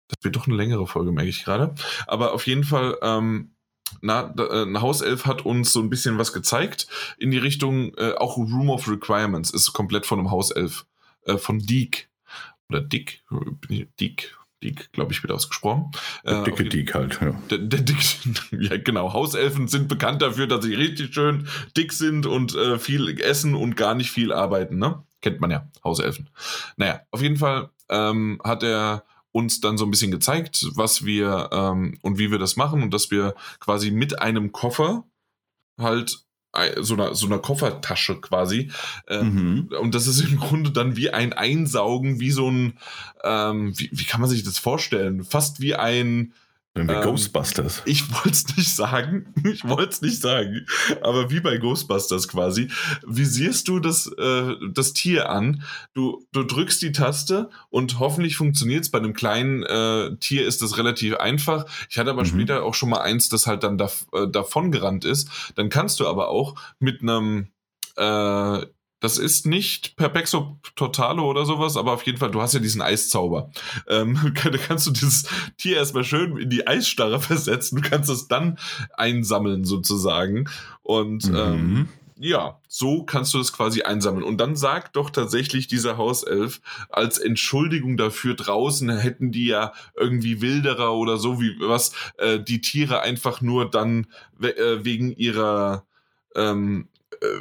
Das 0.09 0.17
wird 0.23 0.35
doch 0.35 0.45
eine 0.47 0.55
längere 0.55 0.85
Folge, 0.85 1.11
merke 1.11 1.29
ich 1.29 1.43
gerade. 1.43 1.73
Aber 2.05 2.33
auf 2.33 2.45
jeden 2.45 2.63
Fall, 2.63 2.97
ähm, 3.01 3.55
na, 4.01 4.33
äh, 4.37 4.63
ein 4.63 4.81
Hauself 4.81 5.25
hat 5.25 5.45
uns 5.45 5.71
so 5.73 5.79
ein 5.81 5.89
bisschen 5.89 6.17
was 6.17 6.33
gezeigt 6.33 6.87
in 7.17 7.31
die 7.31 7.37
Richtung, 7.37 7.93
äh, 7.97 8.13
auch 8.13 8.37
Room 8.37 8.69
of 8.69 8.87
Requirements 8.89 9.49
ist 9.51 9.73
komplett 9.73 10.05
von 10.05 10.19
einem 10.19 10.31
Hauself, 10.31 10.85
äh, 11.25 11.37
von 11.37 11.59
Deek. 11.59 12.09
Oder 12.69 12.81
Dick, 12.81 13.23
äh, 13.69 13.85
Dick, 13.99 14.35
Dick, 14.63 14.91
glaube 14.93 15.11
ich, 15.11 15.21
wird 15.21 15.31
ausgesprochen. 15.33 15.91
Der 16.25 16.39
Äh, 16.39 16.43
dicke 16.45 16.63
auf- 16.63 16.69
Dick 16.69 16.93
halt. 16.95 17.19
Ja. 17.21 17.31
der, 17.49 17.57
der 17.59 17.81
dick, 17.81 17.97
ja, 18.51 18.77
genau. 18.77 19.11
Hauselfen 19.13 19.67
sind 19.67 19.89
bekannt 19.89 20.21
dafür, 20.21 20.47
dass 20.47 20.63
sie 20.63 20.73
richtig 20.73 21.13
schön 21.13 21.47
dick 21.77 21.91
sind 21.91 22.25
und 22.25 22.55
äh, 22.55 22.79
viel 22.79 23.19
essen 23.21 23.53
und 23.55 23.75
gar 23.75 23.93
nicht 23.95 24.09
viel 24.11 24.31
arbeiten, 24.31 24.77
ne? 24.77 25.03
Kennt 25.21 25.39
man 25.41 25.51
ja, 25.51 25.69
Hauselfen. 25.83 26.29
Naja, 26.77 27.01
auf 27.11 27.21
jeden 27.21 27.37
Fall 27.37 27.69
ähm, 27.89 28.39
hat 28.43 28.63
er 28.63 29.03
uns 29.33 29.59
dann 29.59 29.77
so 29.77 29.83
ein 29.83 29.91
bisschen 29.91 30.11
gezeigt, 30.11 30.67
was 30.75 31.03
wir 31.03 31.49
ähm, 31.51 31.97
und 32.01 32.17
wie 32.17 32.31
wir 32.31 32.39
das 32.39 32.55
machen 32.55 32.81
und 32.81 32.93
dass 32.93 33.11
wir 33.11 33.35
quasi 33.59 33.91
mit 33.91 34.19
einem 34.19 34.53
Koffer 34.53 35.03
halt 35.77 36.23
so 36.81 36.93
einer, 36.93 37.15
so 37.15 37.25
einer 37.25 37.39
Koffertasche 37.39 38.21
quasi. 38.21 38.71
Äh, 39.07 39.23
Mhm. 39.23 39.69
Und 39.81 39.95
das 39.95 40.05
ist 40.05 40.21
im 40.21 40.39
Grunde 40.39 40.71
dann 40.71 40.95
wie 40.95 41.09
ein 41.09 41.33
Einsaugen, 41.33 42.19
wie 42.19 42.31
so 42.31 42.49
ein, 42.49 42.77
ähm, 43.23 43.77
wie, 43.77 43.89
wie 43.91 44.03
kann 44.03 44.21
man 44.21 44.29
sich 44.29 44.43
das 44.43 44.59
vorstellen? 44.59 45.23
Fast 45.23 45.61
wie 45.61 45.75
ein 45.75 46.33
Wir 46.75 46.89
ähm, 46.89 47.01
Ghostbusters. 47.03 47.83
Ich 47.85 48.11
wollte 48.11 48.29
es 48.29 48.57
nicht 48.57 48.75
sagen. 48.75 49.33
Ich 49.43 49.63
wollte 49.63 49.89
es 49.89 50.01
nicht 50.01 50.19
sagen. 50.19 50.65
Aber 51.01 51.29
wie 51.29 51.39
bei 51.39 51.57
Ghostbusters 51.57 52.27
quasi, 52.27 52.69
visierst 53.05 53.67
du 53.67 53.79
das, 53.79 54.07
äh, 54.07 54.55
das 54.71 54.93
Tier 54.93 55.29
an, 55.29 55.63
du, 55.93 56.25
du 56.31 56.43
drückst 56.43 56.81
die 56.81 56.91
Taste 56.91 57.49
und 57.69 57.99
hoffentlich 57.99 58.37
funktioniert 58.37 58.83
es. 58.83 58.91
Bei 58.91 58.97
einem 58.97 59.13
kleinen 59.13 59.63
äh, 59.63 60.15
Tier 60.17 60.47
ist 60.47 60.63
das 60.63 60.77
relativ 60.77 61.17
einfach. 61.17 61.65
Ich 61.89 61.99
hatte 61.99 62.09
aber 62.09 62.23
mhm. 62.23 62.27
später 62.27 62.63
auch 62.63 62.73
schon 62.73 62.89
mal 62.89 63.01
eins, 63.01 63.29
das 63.29 63.45
halt 63.45 63.63
dann 63.63 63.77
da, 63.77 63.91
äh, 64.11 64.27
davon 64.27 64.71
gerannt 64.71 65.05
ist. 65.05 65.29
Dann 65.55 65.69
kannst 65.69 65.99
du 65.99 66.07
aber 66.07 66.29
auch 66.29 66.55
mit 66.79 67.01
einem 67.01 67.49
äh, 67.97 68.65
das 69.03 69.17
ist 69.17 69.45
nicht 69.45 69.97
Perpexo 69.97 70.57
Totalo 70.77 71.29
oder 71.29 71.43
sowas, 71.43 71.75
aber 71.75 71.91
auf 71.91 72.03
jeden 72.03 72.19
Fall, 72.19 72.31
du 72.31 72.41
hast 72.41 72.53
ja 72.53 72.61
diesen 72.61 72.81
Eiszauber. 72.81 73.51
Ähm, 73.89 74.17
da 74.43 74.57
kannst 74.57 74.87
du 74.87 74.91
dieses 74.91 75.27
Tier 75.57 75.75
erstmal 75.75 76.05
schön 76.05 76.37
in 76.37 76.49
die 76.49 76.65
Eisstarre 76.65 77.19
versetzen. 77.19 77.81
Du 77.81 77.89
kannst 77.89 78.09
es 78.09 78.29
dann 78.29 78.57
einsammeln 78.93 79.65
sozusagen. 79.65 80.49
Und 80.83 81.27
mhm. 81.27 81.35
ähm, 81.35 81.89
ja, 82.17 82.61
so 82.69 83.03
kannst 83.03 83.33
du 83.33 83.41
es 83.41 83.51
quasi 83.51 83.81
einsammeln. 83.81 84.23
Und 84.23 84.37
dann 84.37 84.55
sagt 84.55 84.95
doch 84.95 85.09
tatsächlich 85.09 85.67
dieser 85.67 85.97
Hauself 85.97 86.61
als 86.87 87.17
Entschuldigung 87.17 87.97
dafür, 87.97 88.35
draußen 88.35 88.89
hätten 88.97 89.33
die 89.33 89.47
ja 89.47 89.73
irgendwie 89.97 90.39
Wilderer 90.39 90.93
oder 90.93 91.17
so 91.17 91.41
wie 91.41 91.57
was, 91.59 91.91
äh, 92.19 92.39
die 92.39 92.61
Tiere 92.61 93.01
einfach 93.01 93.41
nur 93.41 93.69
dann 93.69 94.07
we 94.37 94.55
äh, 94.55 94.85
wegen 94.85 95.13
ihrer 95.13 95.83
ähm, 96.35 96.87
äh, 96.87 96.92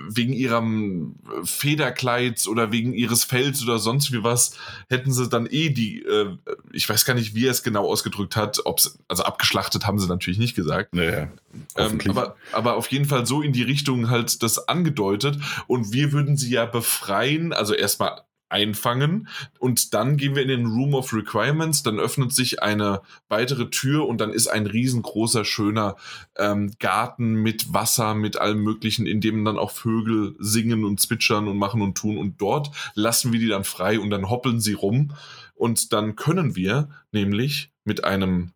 wegen 0.08 0.32
ihrem 0.32 1.16
Federkleids 1.44 2.46
oder 2.46 2.72
wegen 2.72 2.92
ihres 2.92 3.24
Fells 3.24 3.62
oder 3.62 3.78
sonst 3.78 4.12
wie 4.12 4.22
was, 4.22 4.56
hätten 4.88 5.12
sie 5.12 5.28
dann 5.28 5.46
eh 5.50 5.70
die, 5.70 6.02
äh, 6.02 6.36
ich 6.72 6.88
weiß 6.88 7.04
gar 7.04 7.14
nicht, 7.14 7.34
wie 7.34 7.46
er 7.46 7.50
es 7.50 7.62
genau 7.62 7.88
ausgedrückt 7.88 8.36
hat, 8.36 8.60
ob's, 8.64 8.98
also 9.08 9.24
abgeschlachtet 9.24 9.86
haben 9.86 9.98
sie 9.98 10.08
natürlich 10.08 10.38
nicht 10.38 10.54
gesagt. 10.54 10.94
Naja, 10.94 11.28
ähm, 11.76 11.98
aber, 12.08 12.36
aber 12.52 12.76
auf 12.76 12.88
jeden 12.88 13.06
Fall 13.06 13.26
so 13.26 13.42
in 13.42 13.52
die 13.52 13.62
Richtung 13.62 14.10
halt 14.10 14.42
das 14.42 14.68
angedeutet. 14.68 15.38
Und 15.66 15.92
wir 15.92 16.12
würden 16.12 16.36
sie 16.36 16.50
ja 16.50 16.66
befreien, 16.66 17.52
also 17.52 17.74
erstmal 17.74 18.22
einfangen. 18.52 19.28
Und 19.58 19.94
dann 19.94 20.16
gehen 20.16 20.36
wir 20.36 20.42
in 20.42 20.48
den 20.48 20.66
Room 20.66 20.94
of 20.94 21.12
Requirements, 21.12 21.82
dann 21.82 21.98
öffnet 21.98 22.32
sich 22.32 22.62
eine 22.62 23.00
weitere 23.28 23.70
Tür 23.70 24.06
und 24.06 24.20
dann 24.20 24.30
ist 24.30 24.46
ein 24.46 24.66
riesengroßer, 24.66 25.44
schöner 25.44 25.96
ähm, 26.36 26.72
Garten 26.78 27.34
mit 27.34 27.72
Wasser, 27.72 28.14
mit 28.14 28.36
allem 28.36 28.62
möglichen, 28.62 29.06
in 29.06 29.20
dem 29.20 29.44
dann 29.44 29.58
auch 29.58 29.70
Vögel 29.70 30.36
singen 30.38 30.84
und 30.84 31.00
zwitschern 31.00 31.48
und 31.48 31.56
machen 31.56 31.82
und 31.82 31.96
tun. 31.96 32.18
Und 32.18 32.40
dort 32.40 32.70
lassen 32.94 33.32
wir 33.32 33.40
die 33.40 33.48
dann 33.48 33.64
frei 33.64 33.98
und 33.98 34.10
dann 34.10 34.28
hoppeln 34.28 34.60
sie 34.60 34.74
rum. 34.74 35.12
Und 35.54 35.92
dann 35.92 36.14
können 36.16 36.54
wir 36.54 36.90
nämlich 37.10 37.72
mit 37.84 38.04
einem 38.04 38.52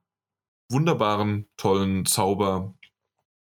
wunderbaren, 0.71 1.47
tollen 1.57 2.05
Zauber 2.05 2.75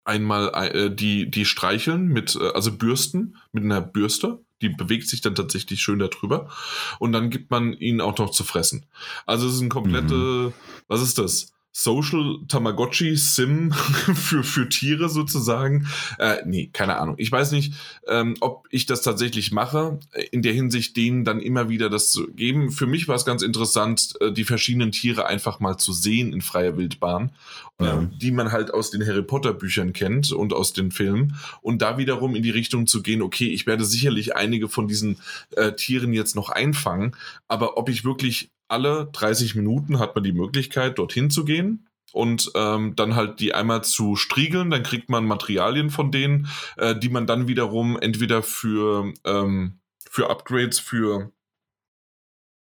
einmal 0.05 0.51
äh, 0.55 0.95
die, 0.95 1.31
die 1.31 1.45
streicheln 1.45 2.07
mit, 2.07 2.37
äh, 2.37 2.53
also 2.55 2.73
bürsten, 2.73 3.37
mit 3.53 3.65
einer 3.65 3.81
Bürste 3.81 4.46
die 4.63 4.69
bewegt 4.69 5.09
sich 5.09 5.21
dann 5.21 5.35
tatsächlich 5.35 5.81
schön 5.81 5.99
darüber. 5.99 6.51
Und 6.99 7.13
dann 7.13 7.31
gibt 7.31 7.51
man 7.51 7.73
ihnen 7.75 8.01
auch 8.01 8.17
noch 8.19 8.31
zu 8.31 8.45
fressen. 8.45 8.87
Also 9.27 9.47
es 9.49 9.55
ist 9.55 9.61
ein 9.61 9.69
komplette, 9.69 10.15
mhm. 10.15 10.53
was 10.89 11.03
ist 11.03 11.19
das? 11.19 11.56
Social 11.79 12.39
Tamagotchi 12.49 13.17
Sim 13.17 13.71
für, 14.15 14.43
für 14.43 14.67
Tiere 14.67 15.11
sozusagen. 15.11 15.87
Äh, 16.19 16.37
nee, 16.47 16.71
keine 16.73 16.97
Ahnung. 16.97 17.17
Ich 17.19 17.31
weiß 17.31 17.53
nicht, 17.53 17.75
ähm, 18.09 18.35
ob 18.41 18.67
ich 18.71 18.87
das 18.87 19.03
tatsächlich 19.03 19.53
mache, 19.53 20.01
in 20.31 20.41
der 20.41 20.55
Hinsicht 20.55 20.97
denen 20.97 21.27
dann 21.27 21.39
immer 21.39 21.69
wieder 21.69 21.91
das 21.91 22.11
zu 22.11 22.29
geben. 22.29 22.71
Für 22.71 22.87
mich 22.87 23.09
war 23.09 23.17
es 23.17 23.27
ganz 23.27 23.43
interessant, 23.43 24.15
äh, 24.23 24.33
die 24.33 24.45
verschiedenen 24.45 24.91
Tiere 24.91 25.27
einfach 25.27 25.61
mal 25.61 25.77
zu 25.77 25.93
sehen 25.93 26.33
in 26.33 26.41
freier 26.41 26.79
Wildbahn, 26.79 27.33
ja. 27.79 28.01
äh, 28.01 28.07
die 28.23 28.31
man 28.31 28.53
halt 28.53 28.73
aus 28.73 28.91
den 28.91 29.07
Harry 29.07 29.23
Potter 29.23 29.53
Büchern 29.53 29.93
kennt 29.93 30.33
und 30.33 30.55
aus 30.55 30.73
den 30.73 30.91
Filmen. 30.91 31.37
Und 31.61 31.83
da 31.83 31.99
wiederum 31.99 32.35
in 32.35 32.43
die 32.43 32.51
Richtung 32.51 32.87
zu 32.87 33.03
gehen, 33.03 33.21
okay, 33.21 33.49
ich 33.49 33.67
werde 33.67 33.85
sicherlich 33.85 34.35
einige 34.35 34.71
von 34.71 34.89
diesen 34.89 35.19
äh, 35.51 35.73
Tieren 35.73 36.15
jetzt 36.15 36.37
noch 36.37 36.49
einfangen, 36.49 37.15
aber 37.49 37.77
ob 37.77 37.91
ich 37.91 38.03
wirklich 38.03 38.51
alle 38.69 39.09
30 39.13 39.55
Minuten 39.55 39.99
hat 39.99 40.15
man 40.15 40.25
die 40.25 40.33
Möglichkeit, 40.33 40.99
dorthin 40.99 41.31
zu 41.31 41.45
gehen 41.45 41.87
und 42.13 42.51
ähm, 42.55 42.97
dann 42.97 43.15
halt 43.15 43.41
die 43.41 43.55
einmal 43.55 43.85
zu 43.85 44.17
striegeln. 44.17 44.71
Dann 44.71 44.83
kriegt 44.83 45.11
man 45.11 45.27
Materialien 45.27 45.91
von 45.91 46.11
denen, 46.11 46.49
äh, 46.77 46.97
die 46.99 47.09
man 47.09 47.27
dann 47.27 47.49
wiederum 47.49 47.99
entweder 47.99 48.43
für, 48.43 49.13
ähm, 49.25 49.79
für 50.11 50.31
Upgrades, 50.31 50.79
für 50.79 51.31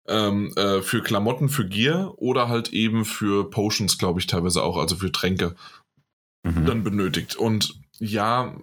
ähm, 0.08 0.54
äh, 0.56 0.82
für 0.82 1.02
Klamotten, 1.02 1.50
für 1.50 1.68
Gear 1.68 2.14
oder 2.18 2.48
halt 2.48 2.70
eben 2.70 3.06
für 3.06 3.50
Potions, 3.50 3.98
glaube 3.98 4.20
ich, 4.20 4.28
teilweise 4.28 4.64
auch, 4.64 4.78
also 4.78 4.96
für 4.96 5.12
Tränke 5.12 5.56
mhm. 6.44 6.66
dann 6.66 6.84
benötigt. 6.84 7.36
Und 7.36 7.80
ja, 8.00 8.56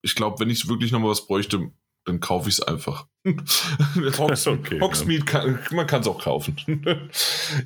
ich 0.00 0.14
glaube, 0.14 0.40
wenn 0.40 0.50
ich 0.50 0.68
wirklich 0.68 0.90
noch 0.90 1.00
mal 1.00 1.10
was 1.10 1.26
bräuchte, 1.26 1.70
dann 2.04 2.20
kaufe 2.20 2.48
ich 2.48 2.58
es 2.58 2.62
einfach. 2.62 3.06
Hogs, 4.18 4.46
okay, 4.46 4.80
Hogsmeade, 4.80 5.24
kann, 5.24 5.58
man 5.70 5.86
kann 5.86 6.00
es 6.00 6.08
auch 6.08 6.22
kaufen. 6.22 6.56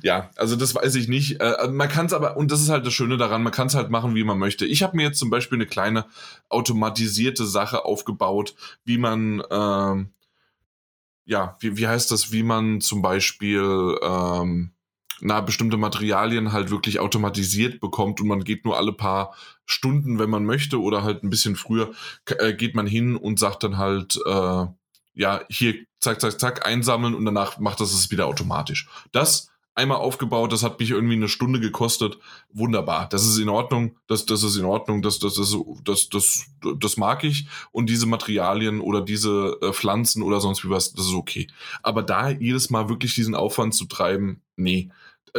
ja, 0.03 0.29
also 0.35 0.55
das 0.55 0.75
weiß 0.75 0.95
ich 0.95 1.07
nicht. 1.07 1.41
Äh, 1.41 1.67
man 1.69 1.89
kann 1.89 2.05
es 2.05 2.13
aber, 2.13 2.37
und 2.37 2.51
das 2.51 2.61
ist 2.61 2.69
halt 2.69 2.85
das 2.85 2.93
Schöne 2.93 3.17
daran, 3.17 3.43
man 3.43 3.53
kann 3.53 3.67
es 3.67 3.75
halt 3.75 3.89
machen, 3.89 4.15
wie 4.15 4.23
man 4.23 4.37
möchte. 4.37 4.65
Ich 4.65 4.83
habe 4.83 4.95
mir 4.95 5.03
jetzt 5.03 5.19
zum 5.19 5.29
Beispiel 5.29 5.57
eine 5.57 5.65
kleine 5.65 6.05
automatisierte 6.49 7.45
Sache 7.45 7.85
aufgebaut, 7.85 8.55
wie 8.85 8.97
man, 8.97 9.41
ähm, 9.49 10.09
ja, 11.25 11.57
wie, 11.59 11.77
wie 11.77 11.87
heißt 11.87 12.11
das, 12.11 12.31
wie 12.31 12.43
man 12.43 12.79
zum 12.79 13.01
Beispiel, 13.01 13.97
ähm, 14.01 14.71
na, 15.21 15.41
bestimmte 15.41 15.77
Materialien 15.77 16.51
halt 16.51 16.69
wirklich 16.69 16.99
automatisiert 16.99 17.79
bekommt 17.79 18.21
und 18.21 18.27
man 18.27 18.43
geht 18.43 18.65
nur 18.65 18.77
alle 18.77 18.93
paar 18.93 19.33
Stunden, 19.65 20.19
wenn 20.19 20.29
man 20.29 20.45
möchte, 20.45 20.81
oder 20.81 21.03
halt 21.03 21.23
ein 21.23 21.29
bisschen 21.29 21.55
früher, 21.55 21.91
äh, 22.25 22.53
geht 22.53 22.75
man 22.75 22.87
hin 22.87 23.15
und 23.15 23.39
sagt 23.39 23.63
dann 23.63 23.77
halt, 23.77 24.19
äh, 24.25 24.65
ja, 25.13 25.41
hier, 25.49 25.75
zack, 25.99 26.21
zack, 26.21 26.39
zack, 26.39 26.65
einsammeln 26.65 27.15
und 27.15 27.25
danach 27.25 27.57
macht 27.57 27.79
das 27.79 27.93
es 27.93 28.11
wieder 28.11 28.27
automatisch. 28.27 28.87
Das 29.11 29.49
einmal 29.73 29.97
aufgebaut, 29.97 30.51
das 30.51 30.63
hat 30.63 30.79
mich 30.79 30.89
irgendwie 30.89 31.15
eine 31.15 31.27
Stunde 31.27 31.59
gekostet. 31.59 32.17
Wunderbar. 32.51 33.07
Das 33.09 33.25
ist 33.25 33.37
in 33.37 33.49
Ordnung. 33.49 33.95
Das, 34.07 34.25
das 34.25 34.41
ist 34.41 34.57
in 34.57 34.65
Ordnung. 34.65 35.03
Das, 35.03 35.19
das, 35.19 35.35
das, 35.35 35.55
das, 35.83 36.09
das, 36.09 36.45
das 36.79 36.97
mag 36.97 37.23
ich. 37.23 37.47
Und 37.71 37.87
diese 37.87 38.07
Materialien 38.07 38.81
oder 38.81 39.01
diese 39.01 39.57
äh, 39.61 39.71
Pflanzen 39.73 40.23
oder 40.23 40.39
sonst 40.39 40.65
wie 40.65 40.71
was, 40.71 40.93
das 40.93 41.05
ist 41.05 41.13
okay. 41.13 41.47
Aber 41.83 42.01
da 42.01 42.29
jedes 42.29 42.71
Mal 42.71 42.89
wirklich 42.89 43.13
diesen 43.13 43.35
Aufwand 43.35 43.75
zu 43.75 43.85
treiben, 43.85 44.41
nee 44.55 44.89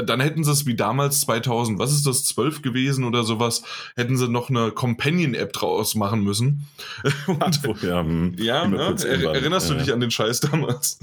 dann 0.04 0.20
hätten 0.20 0.44
sie 0.44 0.52
es 0.52 0.66
wie 0.66 0.74
damals 0.74 1.20
2000, 1.22 1.78
was 1.78 1.92
ist 1.92 2.06
das, 2.06 2.24
12 2.24 2.62
gewesen 2.62 3.04
oder 3.04 3.24
sowas, 3.24 3.62
hätten 3.96 4.16
sie 4.16 4.28
noch 4.28 4.50
eine 4.50 4.70
Companion-App 4.70 5.52
draus 5.52 5.94
machen 5.94 6.22
müssen. 6.22 6.66
Und, 7.26 7.42
Ach, 7.42 7.82
ja, 7.82 8.00
hm. 8.00 8.34
ja 8.38 8.66
ne? 8.66 8.96
er, 9.04 9.34
erinnerst 9.34 9.70
du 9.70 9.74
dich 9.74 9.92
an 9.92 10.00
den 10.00 10.10
Scheiß 10.10 10.40
damals? 10.40 10.98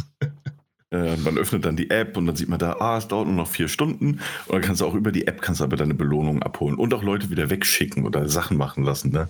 Äh, 0.92 1.18
man 1.18 1.38
öffnet 1.38 1.66
dann 1.66 1.76
die 1.76 1.90
App 1.90 2.16
und 2.16 2.28
dann 2.28 2.36
sieht 2.36 2.48
man 2.48 2.60
da, 2.60 2.74
ah, 2.80 2.98
es 2.98 3.08
dauert 3.08 3.28
nur 3.28 3.36
noch 3.36 3.48
vier 3.48 3.68
Stunden. 3.68 4.20
Und 4.46 4.54
dann 4.54 4.62
kannst 4.62 4.82
du 4.82 4.86
auch 4.86 4.94
über 4.94 5.12
die 5.12 5.28
App 5.28 5.42
kannst 5.42 5.60
du 5.60 5.66
aber 5.66 5.78
deine 5.78 5.94
Belohnung 5.94 6.44
abholen 6.44 6.78
und 6.78 6.94
auch 6.94 7.04
Leute 7.04 7.30
wieder 7.30 7.50
wegschicken 7.50 8.06
oder 8.06 8.30
Sachen 8.30 8.56
machen 8.56 8.84
lassen. 8.84 9.12
Ne? 9.12 9.28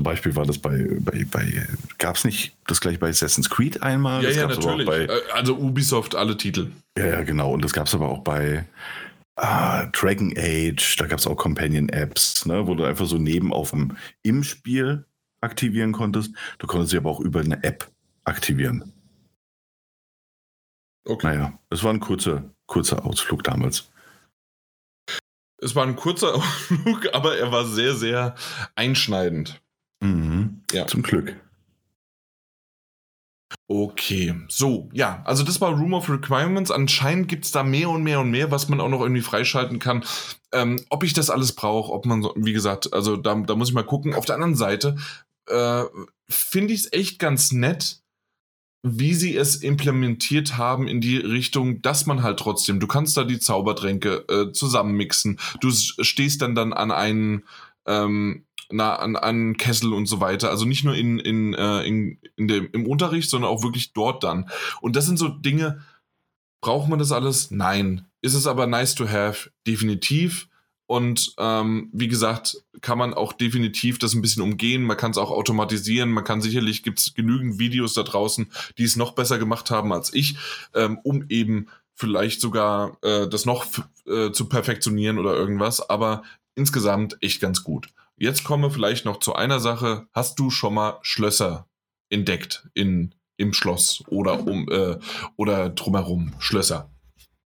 Zum 0.00 0.04
Beispiel 0.04 0.34
war 0.34 0.46
das 0.46 0.56
bei, 0.56 0.86
bei, 0.98 1.26
bei 1.30 1.66
gab 1.98 2.16
es 2.16 2.24
nicht 2.24 2.56
das 2.66 2.80
gleich 2.80 2.98
bei 2.98 3.10
Assassin's 3.10 3.50
Creed 3.50 3.82
einmal? 3.82 4.22
Ja, 4.22 4.28
das 4.28 4.36
ja, 4.38 4.48
natürlich. 4.48 4.86
Bei, 4.86 5.00
äh, 5.04 5.20
also 5.34 5.58
Ubisoft, 5.58 6.14
alle 6.14 6.38
Titel. 6.38 6.70
Ja, 6.96 7.06
ja, 7.06 7.22
genau. 7.22 7.52
Und 7.52 7.62
das 7.62 7.74
gab 7.74 7.86
es 7.86 7.94
aber 7.94 8.08
auch 8.08 8.20
bei 8.20 8.64
ah, 9.36 9.88
Dragon 9.92 10.32
Age, 10.38 10.96
da 10.96 11.06
gab 11.06 11.18
es 11.18 11.26
auch 11.26 11.36
Companion-Apps, 11.36 12.46
ne, 12.46 12.66
wo 12.66 12.74
du 12.74 12.84
einfach 12.84 13.04
so 13.04 13.18
neben 13.18 13.52
auf 13.52 13.72
dem, 13.72 13.94
im 14.22 14.42
Spiel 14.42 15.04
aktivieren 15.42 15.92
konntest. 15.92 16.34
Du 16.58 16.66
konntest 16.66 16.92
sie 16.92 16.96
aber 16.96 17.10
auch 17.10 17.20
über 17.20 17.40
eine 17.40 17.62
App 17.62 17.86
aktivieren. 18.24 18.94
Okay. 21.04 21.26
Naja, 21.26 21.58
es 21.68 21.84
war 21.84 21.92
ein 21.92 22.00
kurzer, 22.00 22.44
kurzer 22.64 23.04
Ausflug 23.04 23.44
damals. 23.44 23.90
Es 25.58 25.76
war 25.76 25.86
ein 25.86 25.96
kurzer 25.96 26.34
Ausflug, 26.36 27.12
aber 27.12 27.36
er 27.36 27.52
war 27.52 27.66
sehr, 27.66 27.94
sehr 27.94 28.34
einschneidend. 28.76 29.60
Mhm. 30.00 30.62
Ja. 30.72 30.86
Zum 30.86 31.02
Glück. 31.02 31.36
Okay, 33.68 34.34
so, 34.48 34.88
ja, 34.92 35.22
also 35.24 35.44
das 35.44 35.60
war 35.60 35.70
Room 35.70 35.94
of 35.94 36.08
Requirements. 36.08 36.70
Anscheinend 36.70 37.28
gibt 37.28 37.44
es 37.44 37.52
da 37.52 37.62
mehr 37.62 37.88
und 37.90 38.02
mehr 38.02 38.20
und 38.20 38.30
mehr, 38.30 38.50
was 38.50 38.68
man 38.68 38.80
auch 38.80 38.88
noch 38.88 39.00
irgendwie 39.00 39.22
freischalten 39.22 39.78
kann. 39.78 40.04
Ähm, 40.52 40.84
ob 40.88 41.04
ich 41.04 41.12
das 41.12 41.30
alles 41.30 41.52
brauche, 41.52 41.92
ob 41.92 42.04
man, 42.06 42.22
so, 42.22 42.32
wie 42.36 42.52
gesagt, 42.52 42.92
also 42.92 43.16
da, 43.16 43.34
da 43.34 43.54
muss 43.54 43.68
ich 43.68 43.74
mal 43.74 43.84
gucken. 43.84 44.14
Auf 44.14 44.24
der 44.24 44.36
anderen 44.36 44.56
Seite 44.56 44.96
äh, 45.46 45.84
finde 46.28 46.74
ich 46.74 46.80
es 46.80 46.92
echt 46.92 47.18
ganz 47.18 47.52
nett, 47.52 48.00
wie 48.82 49.14
sie 49.14 49.36
es 49.36 49.56
implementiert 49.56 50.56
haben 50.56 50.88
in 50.88 51.00
die 51.00 51.18
Richtung, 51.18 51.82
dass 51.82 52.06
man 52.06 52.22
halt 52.22 52.38
trotzdem, 52.38 52.80
du 52.80 52.86
kannst 52.86 53.16
da 53.16 53.24
die 53.24 53.38
Zaubertränke 53.38 54.24
äh, 54.28 54.52
zusammenmixen. 54.52 55.38
Du 55.60 55.70
stehst 55.70 56.42
dann 56.42 56.54
dann 56.54 56.72
an 56.72 56.90
einen 56.90 57.44
ähm, 57.86 58.44
na, 58.70 58.96
an, 58.96 59.16
an 59.16 59.56
Kessel 59.56 59.92
und 59.92 60.06
so 60.06 60.20
weiter. 60.20 60.50
Also 60.50 60.64
nicht 60.64 60.84
nur 60.84 60.94
in, 60.94 61.18
in, 61.18 61.54
äh, 61.54 61.82
in, 61.82 62.18
in 62.36 62.48
dem, 62.48 62.68
im 62.72 62.86
Unterricht, 62.86 63.30
sondern 63.30 63.50
auch 63.50 63.62
wirklich 63.62 63.92
dort 63.92 64.24
dann. 64.24 64.48
Und 64.80 64.96
das 64.96 65.06
sind 65.06 65.18
so 65.18 65.28
Dinge, 65.28 65.82
braucht 66.60 66.88
man 66.88 66.98
das 66.98 67.12
alles? 67.12 67.50
Nein. 67.50 68.06
Ist 68.22 68.34
es 68.34 68.46
aber 68.46 68.66
nice 68.66 68.94
to 68.94 69.08
have? 69.08 69.50
Definitiv. 69.66 70.48
Und 70.86 71.34
ähm, 71.38 71.88
wie 71.92 72.08
gesagt, 72.08 72.56
kann 72.80 72.98
man 72.98 73.14
auch 73.14 73.32
definitiv 73.32 74.00
das 74.00 74.12
ein 74.14 74.22
bisschen 74.22 74.42
umgehen. 74.42 74.82
Man 74.82 74.96
kann 74.96 75.12
es 75.12 75.18
auch 75.18 75.30
automatisieren. 75.30 76.10
Man 76.10 76.24
kann 76.24 76.42
sicherlich, 76.42 76.82
gibt 76.82 76.98
es 76.98 77.14
genügend 77.14 77.60
Videos 77.60 77.94
da 77.94 78.02
draußen, 78.02 78.50
die 78.76 78.82
es 78.82 78.96
noch 78.96 79.12
besser 79.12 79.38
gemacht 79.38 79.70
haben 79.70 79.92
als 79.92 80.12
ich, 80.12 80.36
ähm, 80.74 80.98
um 81.04 81.26
eben 81.28 81.68
vielleicht 81.94 82.40
sogar 82.40 82.98
äh, 83.02 83.28
das 83.28 83.46
noch 83.46 83.66
äh, 84.06 84.32
zu 84.32 84.48
perfektionieren 84.48 85.18
oder 85.18 85.34
irgendwas. 85.34 85.88
Aber 85.88 86.24
insgesamt 86.56 87.16
echt 87.20 87.40
ganz 87.40 87.62
gut. 87.62 87.88
Jetzt 88.20 88.44
komme 88.44 88.70
vielleicht 88.70 89.06
noch 89.06 89.18
zu 89.18 89.34
einer 89.34 89.60
Sache. 89.60 90.06
Hast 90.12 90.38
du 90.38 90.50
schon 90.50 90.74
mal 90.74 90.98
Schlösser 91.00 91.66
entdeckt 92.10 92.68
in, 92.74 93.14
im 93.38 93.54
Schloss 93.54 94.04
oder 94.08 94.46
um 94.46 94.68
äh, 94.70 94.98
oder 95.36 95.70
drumherum? 95.70 96.34
Schlösser. 96.38 96.90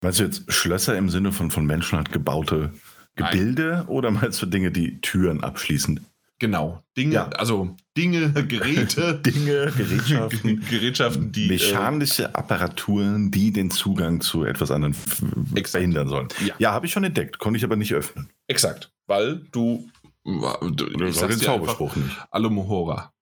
Meinst 0.02 0.20
du 0.20 0.24
jetzt 0.24 0.54
Schlösser 0.54 0.96
im 0.96 1.10
Sinne 1.10 1.32
von 1.32 1.50
von 1.50 1.66
Menschen 1.66 1.98
halt 1.98 2.12
gebaute 2.12 2.74
Gebilde 3.16 3.78
Nein. 3.78 3.88
oder 3.88 4.12
meinst 4.12 4.40
du 4.40 4.46
Dinge, 4.46 4.72
die 4.72 5.02
Türen 5.02 5.44
abschließen? 5.44 6.06
Genau. 6.38 6.84
Dinge, 6.96 7.14
ja. 7.16 7.30
also 7.30 7.76
Dinge, 7.98 8.32
Geräte. 8.32 9.20
Dinge, 9.26 9.72
Gerätschaften. 9.76 10.64
Gerätschaften, 10.70 11.32
die. 11.32 11.48
Mechanische 11.48 12.26
äh, 12.26 12.34
Apparaturen, 12.34 13.32
die 13.32 13.52
den 13.52 13.72
Zugang 13.72 14.22
zu 14.22 14.44
etwas 14.44 14.70
anderem 14.70 14.94
verhindern 14.94 16.08
sollen. 16.08 16.28
Ja, 16.46 16.54
ja 16.60 16.72
habe 16.72 16.86
ich 16.86 16.92
schon 16.92 17.04
entdeckt, 17.04 17.40
konnte 17.40 17.58
ich 17.58 17.64
aber 17.64 17.76
nicht 17.76 17.94
öffnen. 17.96 18.30
Exakt. 18.48 18.92
Weil 19.08 19.42
du 19.52 19.90
Du, 20.23 20.88
ich 20.88 21.18
den 21.18 21.39
Zauberspruch 21.39 21.95
nicht. 21.95 22.15
Alumohora. 22.30 23.14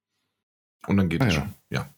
Und 0.87 0.97
dann 0.97 1.09
geht 1.09 1.21
ah, 1.21 1.27
es 1.27 1.35
ja. 1.35 1.41
schon. 1.41 1.53
Ja. 1.69 1.89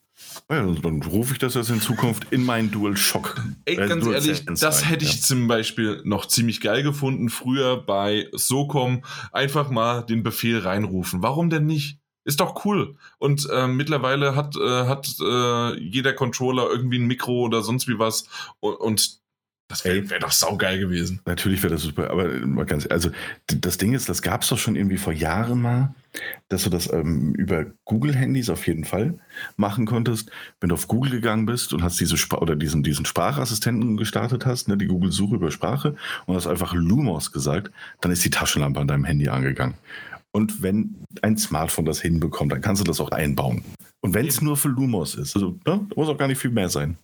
Ah 0.48 0.56
ja, 0.56 0.66
dann 0.66 1.02
rufe 1.02 1.34
ich 1.34 1.40
das 1.40 1.56
jetzt 1.56 1.70
in 1.70 1.82
Zukunft 1.82 2.32
in 2.32 2.46
meinen 2.46 2.72
Dual 2.72 2.96
Shock. 2.96 3.42
Ey, 3.66 3.76
äh, 3.76 3.88
ganz 3.88 4.04
Dual 4.04 4.16
ehrlich, 4.16 4.46
das 4.46 4.88
hätte 4.88 5.06
ich 5.06 5.16
ja. 5.16 5.22
zum 5.22 5.48
Beispiel 5.48 6.02
noch 6.04 6.26
ziemlich 6.28 6.62
geil 6.62 6.84
gefunden. 6.84 7.30
Früher 7.30 7.78
bei 7.78 8.28
SOCOM 8.32 9.04
einfach 9.32 9.70
mal 9.70 10.04
den 10.04 10.24
Befehl 10.24 10.60
reinrufen. 10.60 11.24
Warum 11.24 11.50
denn 11.50 11.66
nicht? 11.66 12.00
Ist 12.24 12.40
doch 12.40 12.66
cool. 12.66 12.98
Und 13.18 13.50
äh, 13.52 13.68
mittlerweile 13.68 14.36
hat, 14.36 14.56
äh, 14.56 14.86
hat 14.86 15.08
äh, 15.20 15.80
jeder 15.80 16.14
Controller 16.14 16.70
irgendwie 16.70 17.00
ein 17.00 17.08
Mikro 17.08 17.42
oder 17.46 17.64
sonst 17.64 17.88
wie 17.88 17.98
was. 17.98 18.28
Und, 18.60 18.76
und 18.76 19.21
das 19.72 19.86
wäre 19.86 20.10
wär 20.10 20.20
doch 20.20 20.32
saugeil 20.32 20.80
gewesen. 20.80 21.22
Natürlich 21.26 21.64
wäre 21.64 21.74
das 21.74 21.84
super, 21.84 22.10
aber 22.10 22.28
mal 22.46 22.66
ganz, 22.66 22.86
also 22.88 23.10
das 23.48 23.78
Ding 23.78 23.94
ist, 23.94 24.10
das 24.10 24.22
gab 24.22 24.42
es 24.42 24.50
doch 24.50 24.58
schon 24.58 24.76
irgendwie 24.76 24.98
vor 24.98 25.14
Jahren 25.14 25.62
mal, 25.62 25.96
dass 26.50 26.64
du 26.66 26.70
das 26.70 26.92
ähm, 26.92 27.34
über 27.36 27.66
Google-Handys 27.86 28.50
auf 28.50 28.68
jeden 28.68 28.84
Fall 28.84 29.18
machen 29.56 29.86
konntest. 29.86 30.30
Wenn 30.60 30.70
du 30.70 30.76
auf 30.76 30.90
Google 30.90 31.12
gegangen 31.12 31.46
bist 31.46 31.74
und 31.74 31.84
hast 31.84 32.02
diese 32.02 32.18
Spr 32.18 32.42
oder 32.42 32.58
diesen, 32.58 32.84
diesen 32.84 33.06
Sprachassistenten 33.06 33.96
gestartet 33.96 34.46
hast, 34.46 34.68
ne, 34.68 34.76
die 34.76 34.88
Google-Suche 34.88 35.36
über 35.36 35.52
Sprache 35.52 35.96
und 36.26 36.36
hast 36.36 36.48
einfach 36.48 36.74
Lumos 36.74 37.32
gesagt, 37.32 37.72
dann 38.02 38.12
ist 38.12 38.26
die 38.26 38.30
Taschenlampe 38.30 38.82
an 38.82 38.88
deinem 38.88 39.06
Handy 39.06 39.30
angegangen. 39.30 39.76
Und 40.32 40.62
wenn 40.62 40.96
ein 41.22 41.38
Smartphone 41.38 41.86
das 41.86 42.02
hinbekommt, 42.02 42.52
dann 42.52 42.62
kannst 42.62 42.82
du 42.82 42.86
das 42.86 43.00
auch 43.00 43.12
einbauen. 43.12 43.64
Und 44.02 44.14
wenn 44.14 44.28
es 44.28 44.42
nur 44.42 44.58
für 44.58 44.68
Lumos 44.68 45.16
ist, 45.16 45.36
also 45.36 45.60
ne, 45.66 45.88
muss 45.96 46.10
auch 46.10 46.18
gar 46.18 46.28
nicht 46.28 46.40
viel 46.40 46.52
mehr 46.52 46.70
sein. 46.70 46.98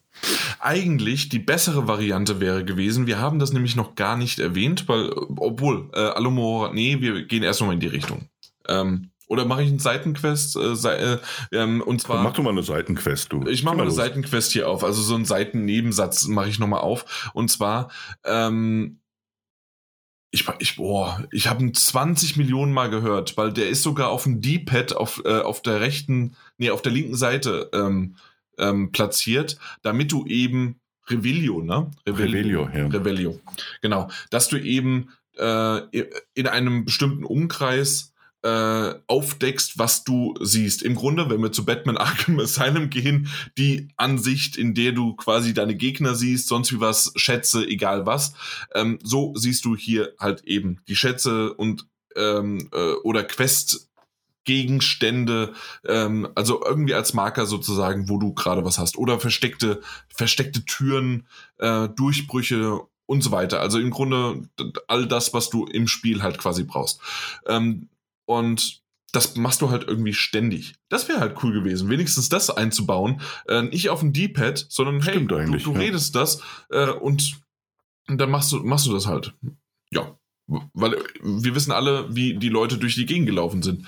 Eigentlich 0.60 1.30
die 1.30 1.40
bessere 1.40 1.88
Variante 1.88 2.40
wäre 2.40 2.66
gewesen, 2.66 3.06
wir 3.06 3.20
haben 3.20 3.38
das 3.38 3.54
nämlich 3.54 3.76
noch 3.76 3.94
gar 3.94 4.18
nicht 4.18 4.40
erwähnt, 4.40 4.88
weil, 4.88 5.12
obwohl, 5.12 5.90
äh, 5.94 6.00
Alumora, 6.00 6.74
nee, 6.74 7.00
wir 7.00 7.24
gehen 7.26 7.44
erst 7.44 7.60
nochmal 7.60 7.76
in 7.76 7.82
die 7.82 7.88
Richtung. 7.88 8.28
Ähm, 8.68 9.12
oder 9.28 9.46
mache 9.46 9.62
ich 9.62 9.70
einen 9.70 9.80
Seitenquest? 9.80 10.56
Äh, 10.56 11.14
äh, 11.14 11.18
ähm, 11.52 11.82
und 11.82 12.02
zwar. 12.02 12.24
Mach 12.24 12.34
du 12.34 12.42
mal 12.42 12.52
eine 12.52 12.64
Seitenquest, 12.64 13.32
du. 13.32 13.46
Ich 13.48 13.64
mache 13.64 13.76
mal 13.76 13.82
eine 13.84 13.90
los. 13.90 13.98
Seitenquest 13.98 14.52
hier 14.54 14.70
auf. 14.70 14.84
Also 14.84 15.02
so 15.02 15.16
einen 15.16 15.26
Seitennebensatz 15.26 16.28
mache 16.28 16.50
ich 16.50 16.60
nochmal 16.60 16.82
auf. 16.82 17.30
Und 17.34 17.52
zwar, 17.52 17.90
ähm, 18.24 19.00
ich, 20.32 20.46
ich, 20.60 20.76
boah, 20.76 21.26
ich 21.32 21.48
habe 21.48 21.64
ihn 21.64 21.74
20 21.74 22.38
Millionen 22.38 22.74
Mal 22.74 22.90
gehört, 22.90 23.38
weil 23.38 23.54
der 23.54 23.70
ist 23.70 23.84
sogar 23.84 24.10
auf 24.10 24.24
dem 24.24 24.42
D-Pad 24.42 24.94
auf, 24.94 25.22
äh, 25.26 25.40
auf 25.40 25.62
der 25.62 25.80
rechten, 25.80 26.36
nee, 26.58 26.70
auf 26.70 26.82
der 26.82 26.92
linken 26.92 27.16
Seite 27.16 27.70
ähm, 27.74 28.16
ähm, 28.58 28.92
platziert, 28.92 29.58
damit 29.84 30.12
du 30.12 30.26
eben 30.26 30.80
Revelio, 31.10 31.62
ne? 31.62 31.90
Revelio, 32.06 32.64
Revelio, 32.64 32.70
ja. 32.74 32.88
Revelio. 32.88 33.40
Genau. 33.82 34.10
Dass 34.30 34.50
du 34.50 34.58
eben 34.58 35.10
äh, 35.38 35.82
in 36.34 36.48
einem 36.48 36.84
bestimmten 36.84 37.24
Umkreis 37.24 38.14
äh, 38.48 38.96
aufdeckst, 39.08 39.78
was 39.78 40.06
du 40.06 40.34
siehst. 40.40 40.82
Im 40.82 40.96
Grunde, 40.96 41.30
wenn 41.30 41.42
wir 41.42 41.52
zu 41.52 41.66
Batman 41.66 41.98
Arkham 41.98 42.40
Asylum 42.40 42.90
gehen, 42.90 43.28
die 43.58 43.90
Ansicht, 43.98 44.56
in 44.56 44.74
der 44.74 44.94
du 44.94 45.16
quasi 45.16 45.54
deine 45.54 45.76
Gegner 45.76 46.16
siehst, 46.16 46.48
sonst 46.48 46.72
wie 46.72 46.80
was, 46.80 47.12
Schätze, 47.18 47.68
egal 47.68 48.06
was, 48.06 48.34
ähm, 48.74 49.00
so 49.04 49.34
siehst 49.36 49.66
du 49.66 49.76
hier 49.76 50.14
halt 50.18 50.46
eben 50.46 50.80
die 50.88 50.96
Schätze 50.96 51.54
und 51.54 51.88
ähm, 52.16 52.70
äh, 52.74 52.94
oder 53.04 53.24
Quest 53.26 53.90
Gegenstände, 54.46 55.54
ähm, 55.86 56.30
also 56.36 56.64
irgendwie 56.64 56.94
als 56.94 57.14
Marker 57.14 57.48
sozusagen, 57.48 58.08
wo 58.08 58.18
du 58.18 58.34
gerade 58.34 58.64
was 58.64 58.80
hast. 58.80 58.98
Oder 58.98 59.20
versteckte, 59.20 59.82
versteckte 60.08 60.64
Türen, 60.64 61.28
äh, 61.58 61.90
Durchbrüche 61.90 62.80
und 63.08 63.22
so 63.22 63.32
weiter. 63.32 63.60
Also 63.60 63.78
im 63.78 63.90
Grunde 63.90 64.48
all 64.88 65.06
das, 65.06 65.34
was 65.34 65.50
du 65.50 65.66
im 65.66 65.90
Spiel 65.90 66.24
halt 66.24 66.38
quasi 66.38 66.64
brauchst. 66.64 67.02
Ähm, 67.46 67.90
und 68.28 68.84
das 69.14 69.36
machst 69.36 69.62
du 69.62 69.70
halt 69.70 69.88
irgendwie 69.88 70.14
ständig. 70.14 70.76
Das 70.90 71.08
wäre 71.08 71.20
halt 71.20 71.42
cool 71.42 71.54
gewesen, 71.54 71.90
wenigstens 71.90 72.30
das 72.30 72.50
einzubauen. 72.50 73.22
Äh, 73.48 73.64
nicht 73.64 73.90
auf 73.90 74.02
dem 74.02 74.14
D-Pad, 74.14 74.66
sondern 74.70 75.02
Stimmt 75.02 75.32
hey, 75.32 75.46
du, 75.46 75.58
du 75.58 75.74
ja. 75.74 75.80
redest 75.80 76.16
das 76.16 76.42
äh, 76.70 76.90
und, 76.90 77.40
dann 78.08 78.30
machst 78.30 78.52
du, 78.52 78.58
machst 78.58 78.86
du 78.86 78.94
das 78.94 79.08
halt. 79.08 79.34
Ja. 79.92 80.18
Weil 80.74 80.98
wir 81.22 81.56
wissen 81.56 81.72
alle, 81.72 82.16
wie 82.16 82.36
die 82.36 82.50
Leute 82.50 82.78
durch 82.78 82.96
die 82.96 83.06
Gegend 83.06 83.28
gelaufen 83.28 83.64
sind. 83.64 83.86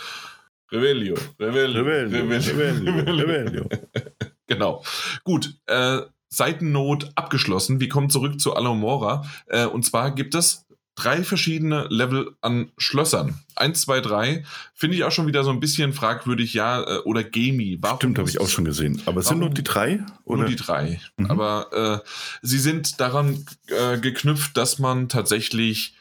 Revelio, 0.71 1.15
Revelio, 1.39 1.81
Revelio, 1.81 2.21
Revelio, 2.21 3.15
Revelio. 3.15 3.69
genau. 4.47 4.83
Gut, 5.23 5.57
äh, 5.67 6.01
Seitennot 6.29 7.11
abgeschlossen. 7.15 7.79
Wir 7.79 7.89
kommen 7.89 8.09
zurück 8.09 8.39
zu 8.39 8.55
Alamora. 8.55 9.25
Äh, 9.47 9.65
und 9.65 9.83
zwar 9.83 10.13
gibt 10.13 10.35
es 10.35 10.67
drei 10.99 11.23
verschiedene 11.23 11.87
Level 11.89 12.35
an 12.41 12.71
Schlössern. 12.77 13.39
Eins, 13.55 13.81
zwei, 13.81 14.01
drei. 14.01 14.43
Finde 14.73 14.95
ich 14.97 15.03
auch 15.03 15.11
schon 15.11 15.27
wieder 15.27 15.43
so 15.43 15.49
ein 15.49 15.59
bisschen 15.59 15.93
fragwürdig, 15.93 16.53
ja, 16.53 16.81
äh, 16.83 16.97
oder 16.99 17.23
gamey. 17.23 17.77
Warum 17.81 17.97
Stimmt, 17.97 18.19
habe 18.19 18.29
ich 18.29 18.39
auch 18.39 18.49
schon 18.49 18.65
gesehen. 18.65 19.01
Aber 19.05 19.21
es 19.21 19.27
sind 19.27 19.39
nur 19.39 19.49
die 19.49 19.63
drei? 19.63 20.03
Oder? 20.25 20.41
Nur 20.41 20.49
die 20.49 20.55
drei. 20.55 20.99
Mhm. 21.17 21.31
Aber 21.31 22.03
äh, 22.03 22.07
sie 22.41 22.59
sind 22.59 22.99
daran 22.99 23.45
äh, 23.67 23.97
geknüpft, 23.97 24.57
dass 24.57 24.79
man 24.79 25.09
tatsächlich, 25.09 25.95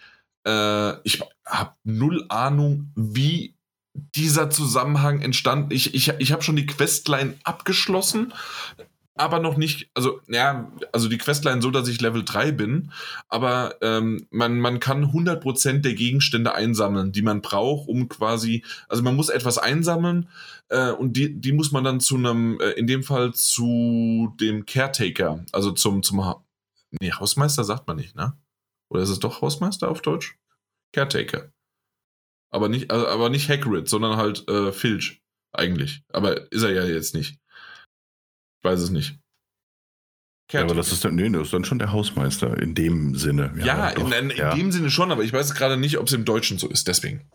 äh, 0.44 1.00
ich 1.02 1.22
habe 1.44 1.72
null 1.84 2.26
Ahnung, 2.28 2.90
wie 2.96 3.54
dieser 3.94 4.50
Zusammenhang 4.50 5.20
entstanden. 5.20 5.72
Ich, 5.72 5.94
ich, 5.94 6.08
ich 6.18 6.32
habe 6.32 6.42
schon 6.42 6.56
die 6.56 6.66
Questline 6.66 7.34
abgeschlossen, 7.44 8.32
aber 9.18 9.40
noch 9.40 9.56
nicht, 9.56 9.90
also 9.94 10.20
ja, 10.28 10.72
also 10.92 11.08
die 11.08 11.18
Questline 11.18 11.60
so, 11.60 11.70
dass 11.70 11.88
ich 11.88 12.00
Level 12.00 12.24
3 12.24 12.52
bin, 12.52 12.92
aber 13.28 13.76
ähm, 13.82 14.26
man, 14.30 14.60
man 14.60 14.80
kann 14.80 15.06
100% 15.06 15.80
der 15.80 15.94
Gegenstände 15.94 16.54
einsammeln, 16.54 17.12
die 17.12 17.22
man 17.22 17.42
braucht, 17.42 17.88
um 17.88 18.08
quasi, 18.08 18.64
also 18.88 19.02
man 19.02 19.16
muss 19.16 19.28
etwas 19.28 19.58
einsammeln 19.58 20.28
äh, 20.68 20.92
und 20.92 21.16
die, 21.16 21.40
die 21.40 21.52
muss 21.52 21.72
man 21.72 21.84
dann 21.84 22.00
zu 22.00 22.16
einem, 22.16 22.58
äh, 22.60 22.70
in 22.70 22.86
dem 22.86 23.02
Fall 23.02 23.34
zu 23.34 24.34
dem 24.40 24.66
Caretaker, 24.66 25.44
also 25.52 25.72
zum, 25.72 26.02
zum, 26.02 26.24
ha 26.24 26.44
nee, 27.00 27.12
Hausmeister 27.12 27.64
sagt 27.64 27.86
man 27.86 27.96
nicht, 27.96 28.14
ne? 28.14 28.38
Oder 28.90 29.02
ist 29.02 29.10
es 29.10 29.18
doch 29.18 29.42
Hausmeister 29.42 29.90
auf 29.90 30.00
Deutsch? 30.00 30.38
Caretaker. 30.92 31.52
Aber 32.50 32.68
nicht, 32.68 32.90
also, 32.90 33.06
aber 33.06 33.28
nicht 33.28 33.50
Hagrid, 33.50 33.88
sondern 33.88 34.16
halt 34.16 34.48
äh, 34.48 34.72
Filch 34.72 35.20
eigentlich. 35.52 36.02
Aber 36.08 36.50
ist 36.50 36.62
er 36.62 36.72
ja 36.72 36.84
jetzt 36.84 37.14
nicht. 37.14 37.38
Ich 38.58 38.64
weiß 38.64 38.80
es 38.80 38.90
nicht. 38.90 39.18
Ja, 40.50 40.62
aber 40.62 40.74
das 40.74 40.92
ist 40.92 41.04
dann, 41.04 41.14
nee, 41.14 41.28
das 41.28 41.48
ist 41.48 41.52
dann 41.52 41.64
schon 41.64 41.78
der 41.78 41.92
Hausmeister 41.92 42.60
in 42.60 42.74
dem 42.74 43.14
Sinne. 43.14 43.52
Ja, 43.58 43.66
ja 43.66 43.88
in, 43.90 44.12
in, 44.12 44.30
in 44.30 44.36
ja. 44.36 44.54
dem 44.54 44.72
Sinne 44.72 44.90
schon, 44.90 45.12
aber 45.12 45.22
ich 45.22 45.32
weiß 45.32 45.54
gerade 45.54 45.76
nicht, 45.76 45.98
ob 45.98 46.06
es 46.06 46.14
im 46.14 46.24
Deutschen 46.24 46.58
so 46.58 46.68
ist, 46.68 46.88
deswegen. 46.88 47.28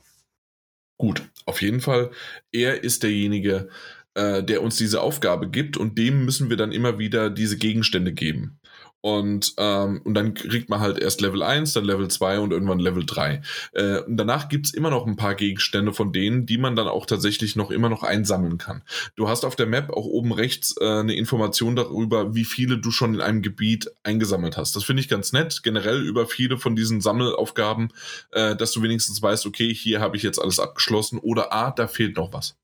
Gut, 0.97 1.29
auf 1.45 1.61
jeden 1.61 1.79
Fall, 1.79 2.11
er 2.51 2.83
ist 2.83 3.03
derjenige, 3.03 3.69
äh, 4.15 4.43
der 4.43 4.63
uns 4.63 4.77
diese 4.77 5.01
Aufgabe 5.01 5.49
gibt 5.49 5.77
und 5.77 5.97
dem 5.97 6.25
müssen 6.25 6.49
wir 6.49 6.57
dann 6.57 6.71
immer 6.71 6.97
wieder 6.97 7.29
diese 7.29 7.57
Gegenstände 7.57 8.13
geben. 8.13 8.59
Und, 9.05 9.55
ähm, 9.57 9.99
und 10.05 10.13
dann 10.13 10.34
kriegt 10.34 10.69
man 10.69 10.80
halt 10.80 10.97
erst 10.97 11.19
Level 11.19 11.43
1, 11.43 11.73
dann 11.73 11.84
Level 11.84 12.07
2 12.07 12.39
und 12.39 12.53
irgendwann 12.53 12.80
Level 12.80 13.05
3. 13.05 13.41
Äh, 13.73 13.97
und 13.99 14.15
danach 14.15 14.47
gibt's 14.47 14.73
immer 14.73 14.89
noch 14.89 15.05
ein 15.05 15.17
paar 15.17 15.35
Gegenstände 15.35 15.91
von 15.91 16.13
denen, 16.13 16.45
die 16.45 16.57
man 16.57 16.77
dann 16.77 16.88
auch 16.88 17.05
tatsächlich 17.05 17.57
noch 17.57 17.69
immer 17.69 17.89
noch 17.89 18.03
einsammeln 18.03 18.57
kann. 18.57 18.81
Du 19.17 19.27
hast 19.27 19.43
auf 19.43 19.57
der 19.57 19.65
Map 19.65 19.89
auch 19.89 20.05
oben 20.05 20.31
rechts 20.31 20.75
äh, 20.80 20.85
eine 20.85 21.15
Information 21.15 21.75
darüber, 21.75 22.34
wie 22.34 22.45
viele 22.45 22.77
du 22.77 22.91
schon 22.91 23.15
in 23.15 23.19
einem 23.19 23.41
Gebiet 23.41 23.91
eingesammelt 24.03 24.55
hast. 24.55 24.77
Das 24.77 24.85
finde 24.85 25.01
ich 25.01 25.09
ganz 25.09 25.34
nett, 25.34 25.63
generell 25.63 26.01
über 26.01 26.25
viele 26.25 26.57
von 26.57 26.77
diesen 26.77 27.01
Sammelaufgaben, 27.01 27.89
äh, 28.31 28.55
dass 28.55 28.71
du 28.71 28.84
wenigstens 28.84 29.21
weißt, 29.21 29.45
okay, 29.45 29.73
hier 29.73 29.99
habe 29.99 30.15
ich 30.15 30.23
jetzt 30.23 30.39
alles 30.39 30.61
abgeschlossen 30.61 31.19
oder 31.19 31.51
ah, 31.51 31.71
da 31.71 31.89
fehlt 31.89 32.15
noch 32.15 32.31
was. 32.31 32.55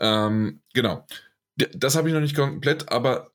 Ähm, 0.00 0.60
genau. 0.74 1.06
Das 1.56 1.94
habe 1.94 2.08
ich 2.08 2.14
noch 2.14 2.20
nicht 2.20 2.34
komplett, 2.34 2.90
aber 2.90 3.31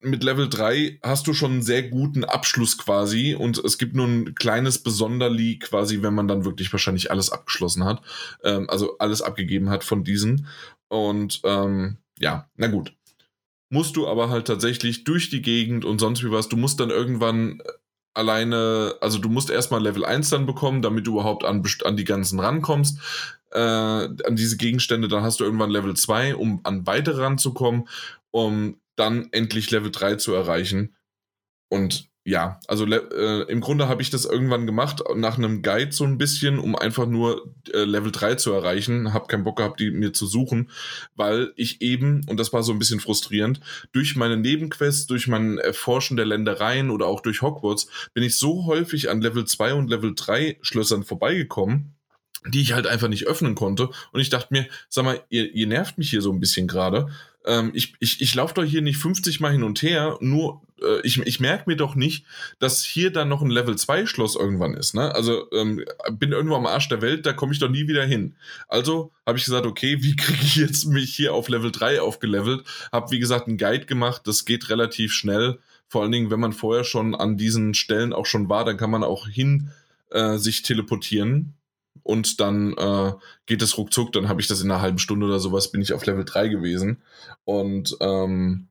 mit 0.00 0.22
Level 0.22 0.48
3 0.48 1.00
hast 1.02 1.26
du 1.26 1.34
schon 1.34 1.52
einen 1.52 1.62
sehr 1.62 1.82
guten 1.82 2.24
Abschluss 2.24 2.78
quasi 2.78 3.34
und 3.34 3.58
es 3.58 3.78
gibt 3.78 3.96
nur 3.96 4.06
ein 4.06 4.34
kleines 4.34 4.78
Besonderli 4.78 5.58
quasi, 5.58 6.02
wenn 6.02 6.14
man 6.14 6.28
dann 6.28 6.44
wirklich 6.44 6.72
wahrscheinlich 6.72 7.10
alles 7.10 7.30
abgeschlossen 7.30 7.84
hat, 7.84 8.02
ähm, 8.44 8.70
also 8.70 8.98
alles 8.98 9.22
abgegeben 9.22 9.70
hat 9.70 9.84
von 9.84 10.04
diesen. 10.04 10.46
Und 10.88 11.40
ähm, 11.44 11.98
ja, 12.18 12.48
na 12.56 12.68
gut. 12.68 12.92
Musst 13.70 13.96
du 13.96 14.08
aber 14.08 14.30
halt 14.30 14.46
tatsächlich 14.46 15.04
durch 15.04 15.28
die 15.28 15.42
Gegend 15.42 15.84
und 15.84 15.98
sonst 15.98 16.24
wie 16.24 16.30
was, 16.30 16.48
du 16.48 16.56
musst 16.56 16.80
dann 16.80 16.90
irgendwann 16.90 17.60
alleine, 18.14 18.96
also 19.00 19.18
du 19.18 19.28
musst 19.28 19.50
erstmal 19.50 19.82
Level 19.82 20.04
1 20.04 20.30
dann 20.30 20.46
bekommen, 20.46 20.80
damit 20.80 21.06
du 21.06 21.12
überhaupt 21.12 21.44
an, 21.44 21.62
an 21.84 21.96
die 21.96 22.04
ganzen 22.04 22.40
rankommst, 22.40 22.98
äh, 23.52 23.58
an 23.58 24.36
diese 24.36 24.56
Gegenstände, 24.56 25.08
dann 25.08 25.22
hast 25.22 25.40
du 25.40 25.44
irgendwann 25.44 25.70
Level 25.70 25.94
2, 25.94 26.36
um 26.36 26.60
an 26.64 26.86
weitere 26.86 27.22
ranzukommen, 27.22 27.88
um 28.30 28.80
dann 28.98 29.28
endlich 29.32 29.70
Level 29.70 29.90
3 29.90 30.16
zu 30.16 30.34
erreichen. 30.34 30.96
Und 31.68 32.08
ja, 32.28 32.60
also 32.68 32.84
äh, 32.84 33.50
im 33.50 33.62
Grunde 33.62 33.88
habe 33.88 34.02
ich 34.02 34.10
das 34.10 34.26
irgendwann 34.26 34.66
gemacht, 34.66 35.02
nach 35.16 35.38
einem 35.38 35.62
Guide 35.62 35.92
so 35.92 36.04
ein 36.04 36.18
bisschen, 36.18 36.58
um 36.58 36.76
einfach 36.76 37.06
nur 37.06 37.54
äh, 37.72 37.84
Level 37.84 38.12
3 38.12 38.34
zu 38.34 38.52
erreichen. 38.52 39.14
Habe 39.14 39.28
keinen 39.28 39.44
Bock 39.44 39.56
gehabt, 39.56 39.80
die 39.80 39.90
mir 39.90 40.12
zu 40.12 40.26
suchen, 40.26 40.70
weil 41.14 41.54
ich 41.56 41.80
eben, 41.80 42.26
und 42.28 42.38
das 42.38 42.52
war 42.52 42.62
so 42.62 42.72
ein 42.72 42.78
bisschen 42.78 43.00
frustrierend, 43.00 43.60
durch 43.92 44.14
meine 44.14 44.36
Nebenquests, 44.36 45.06
durch 45.06 45.26
mein 45.26 45.56
Erforschen 45.56 46.18
der 46.18 46.26
Ländereien 46.26 46.90
oder 46.90 47.06
auch 47.06 47.20
durch 47.20 47.40
Hogwarts, 47.40 47.88
bin 48.12 48.22
ich 48.22 48.36
so 48.36 48.66
häufig 48.66 49.08
an 49.08 49.22
Level 49.22 49.46
2 49.46 49.72
und 49.72 49.88
Level 49.88 50.14
3 50.14 50.58
Schlössern 50.60 51.04
vorbeigekommen, 51.04 51.94
die 52.46 52.60
ich 52.60 52.74
halt 52.74 52.86
einfach 52.86 53.08
nicht 53.08 53.26
öffnen 53.26 53.54
konnte. 53.54 53.88
Und 54.12 54.20
ich 54.20 54.28
dachte 54.28 54.48
mir, 54.50 54.66
sag 54.90 55.06
mal, 55.06 55.24
ihr, 55.30 55.50
ihr 55.54 55.66
nervt 55.66 55.96
mich 55.96 56.10
hier 56.10 56.20
so 56.20 56.30
ein 56.30 56.40
bisschen 56.40 56.68
gerade 56.68 57.08
ähm, 57.48 57.70
ich, 57.74 57.94
ich, 57.98 58.20
ich 58.20 58.34
laufe 58.34 58.54
doch 58.54 58.64
hier 58.64 58.82
nicht 58.82 58.98
50 58.98 59.40
Mal 59.40 59.52
hin 59.52 59.62
und 59.62 59.82
her, 59.82 60.18
nur 60.20 60.62
äh, 60.82 61.00
ich, 61.02 61.18
ich 61.18 61.40
merke 61.40 61.64
mir 61.66 61.76
doch 61.76 61.94
nicht, 61.94 62.24
dass 62.58 62.84
hier 62.84 63.10
dann 63.10 63.28
noch 63.28 63.40
ein 63.42 63.50
Level 63.50 63.76
2 63.76 64.06
Schloss 64.06 64.36
irgendwann 64.36 64.74
ist. 64.74 64.94
Ne? 64.94 65.14
Also 65.14 65.50
ähm, 65.52 65.82
bin 66.12 66.32
irgendwo 66.32 66.56
am 66.56 66.66
Arsch 66.66 66.88
der 66.88 67.00
Welt, 67.00 67.24
da 67.24 67.32
komme 67.32 67.52
ich 67.52 67.58
doch 67.58 67.70
nie 67.70 67.88
wieder 67.88 68.04
hin. 68.04 68.36
Also 68.68 69.12
habe 69.26 69.38
ich 69.38 69.44
gesagt, 69.46 69.66
okay, 69.66 70.02
wie 70.02 70.14
kriege 70.16 70.42
ich 70.42 70.56
jetzt 70.56 70.86
mich 70.86 71.14
hier 71.14 71.32
auf 71.34 71.48
Level 71.48 71.72
3 71.72 72.02
aufgelevelt? 72.02 72.64
Habe 72.92 73.10
wie 73.10 73.18
gesagt 73.18 73.48
einen 73.48 73.58
Guide 73.58 73.86
gemacht, 73.86 74.22
das 74.26 74.44
geht 74.44 74.68
relativ 74.68 75.12
schnell. 75.12 75.58
Vor 75.88 76.02
allen 76.02 76.12
Dingen, 76.12 76.30
wenn 76.30 76.40
man 76.40 76.52
vorher 76.52 76.84
schon 76.84 77.14
an 77.14 77.38
diesen 77.38 77.72
Stellen 77.72 78.12
auch 78.12 78.26
schon 78.26 78.50
war, 78.50 78.66
dann 78.66 78.76
kann 78.76 78.90
man 78.90 79.02
auch 79.02 79.26
hin 79.26 79.70
äh, 80.10 80.36
sich 80.36 80.62
teleportieren 80.62 81.54
und 82.02 82.40
dann 82.40 82.74
äh, 82.76 83.12
geht 83.46 83.62
es 83.62 83.78
ruckzuck, 83.78 84.12
dann 84.12 84.28
habe 84.28 84.40
ich 84.40 84.46
das 84.46 84.60
in 84.60 84.70
einer 84.70 84.80
halben 84.80 84.98
Stunde 84.98 85.26
oder 85.26 85.40
sowas, 85.40 85.70
bin 85.72 85.80
ich 85.80 85.92
auf 85.92 86.06
Level 86.06 86.24
3 86.24 86.48
gewesen. 86.48 87.02
Und 87.44 87.96
ähm, 88.00 88.68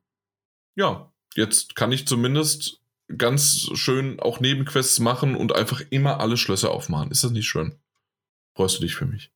ja, 0.76 1.10
jetzt 1.34 1.76
kann 1.76 1.92
ich 1.92 2.06
zumindest 2.06 2.80
ganz 3.16 3.70
schön 3.74 4.20
auch 4.20 4.40
Nebenquests 4.40 4.98
machen 5.00 5.34
und 5.34 5.54
einfach 5.54 5.82
immer 5.90 6.20
alle 6.20 6.36
Schlösser 6.36 6.70
aufmachen. 6.70 7.10
Ist 7.10 7.24
das 7.24 7.30
nicht 7.30 7.48
schön? 7.48 7.74
Freust 8.54 8.78
du 8.78 8.82
dich 8.82 8.94
für 8.94 9.06
mich? 9.06 9.30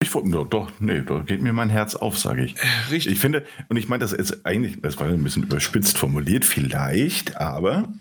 Ich 0.00 0.10
doch, 0.10 0.48
doch, 0.48 0.70
nee, 0.78 1.02
da 1.02 1.20
geht 1.20 1.42
mir 1.42 1.52
mein 1.52 1.70
Herz 1.70 1.96
auf, 1.96 2.18
sage 2.18 2.44
ich. 2.44 2.56
Äh, 2.56 2.90
richtig. 2.90 3.14
Ich 3.14 3.18
finde, 3.18 3.44
und 3.68 3.76
ich 3.76 3.88
meine, 3.88 4.00
das 4.00 4.12
ist 4.12 4.46
eigentlich, 4.46 4.80
das 4.80 4.98
war 4.98 5.08
ein 5.08 5.24
bisschen 5.24 5.42
überspitzt 5.42 5.98
formuliert, 5.98 6.44
vielleicht, 6.44 7.36
aber 7.36 7.92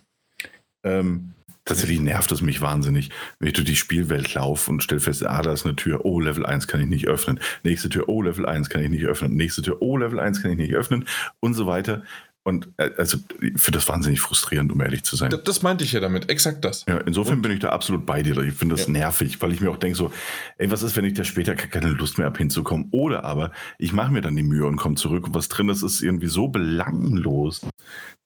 ähm, 0.83 1.33
Tatsächlich 1.67 1.99
nervt 1.99 2.31
es 2.31 2.41
mich 2.41 2.61
wahnsinnig, 2.61 3.09
wenn 3.39 3.49
ich 3.49 3.53
durch 3.53 3.67
die 3.67 3.75
Spielwelt 3.75 4.33
laufe 4.33 4.71
und 4.71 4.81
stelle 4.81 5.01
fest, 5.01 5.25
ah, 5.25 5.41
da 5.41 5.51
ist 5.51 5.65
eine 5.65 5.75
Tür, 5.75 6.05
oh, 6.05 6.19
Level 6.21 6.45
1 6.45 6.67
kann 6.67 6.79
ich 6.79 6.87
nicht 6.87 7.07
öffnen. 7.07 7.39
Nächste 7.63 7.89
Tür, 7.89 8.07
oh, 8.07 8.21
Level 8.21 8.45
1 8.45 8.69
kann 8.69 8.81
ich 8.81 8.89
nicht 8.89 9.05
öffnen. 9.05 9.35
Nächste 9.35 9.61
Tür, 9.61 9.81
oh, 9.81 9.97
Level 9.97 10.19
1 10.19 10.41
kann 10.41 10.51
ich 10.51 10.57
nicht 10.57 10.73
öffnen 10.73 11.05
und 11.41 11.53
so 11.55 11.67
weiter. 11.67 12.03
Und 12.47 12.69
äh, 12.77 12.91
also 12.97 13.17
für 13.57 13.71
das 13.71 13.89
wahnsinnig 13.89 14.21
frustrierend, 14.21 14.71
um 14.71 14.79
ehrlich 14.79 15.03
zu 15.03 15.17
sein. 15.17 15.31
Das, 15.31 15.43
das, 15.43 15.63
meinte 15.63 15.83
ich 15.83 15.91
ja 15.91 15.99
damit, 15.99 16.29
exakt 16.29 16.63
das. 16.63 16.85
Ja, 16.87 16.99
insofern 16.99 17.35
und? 17.35 17.41
bin 17.41 17.51
ich 17.51 17.59
da 17.59 17.71
absolut 17.71 18.05
bei 18.05 18.23
dir. 18.23 18.37
Ich 18.37 18.53
finde 18.53 18.75
das 18.75 18.85
ja. 18.85 18.93
nervig, 18.93 19.41
weil 19.41 19.51
ich 19.51 19.59
mir 19.59 19.69
auch 19.69 19.77
denke 19.77 19.97
so, 19.97 20.13
ey, 20.57 20.71
was 20.71 20.81
ist, 20.81 20.95
wenn 20.95 21.03
ich 21.03 21.13
da 21.13 21.25
später 21.25 21.55
keine 21.55 21.89
Lust 21.89 22.17
mehr 22.17 22.27
habe 22.27 22.37
hinzukommen? 22.37 22.87
Oder 22.91 23.25
aber 23.25 23.51
ich 23.77 23.91
mache 23.91 24.13
mir 24.13 24.21
dann 24.21 24.37
die 24.37 24.43
Mühe 24.43 24.65
und 24.65 24.77
komme 24.77 24.95
zurück 24.95 25.27
und 25.27 25.35
was 25.35 25.49
drin 25.49 25.67
ist, 25.67 25.83
ist 25.83 26.01
irgendwie 26.01 26.27
so 26.27 26.47
belanglos, 26.47 27.67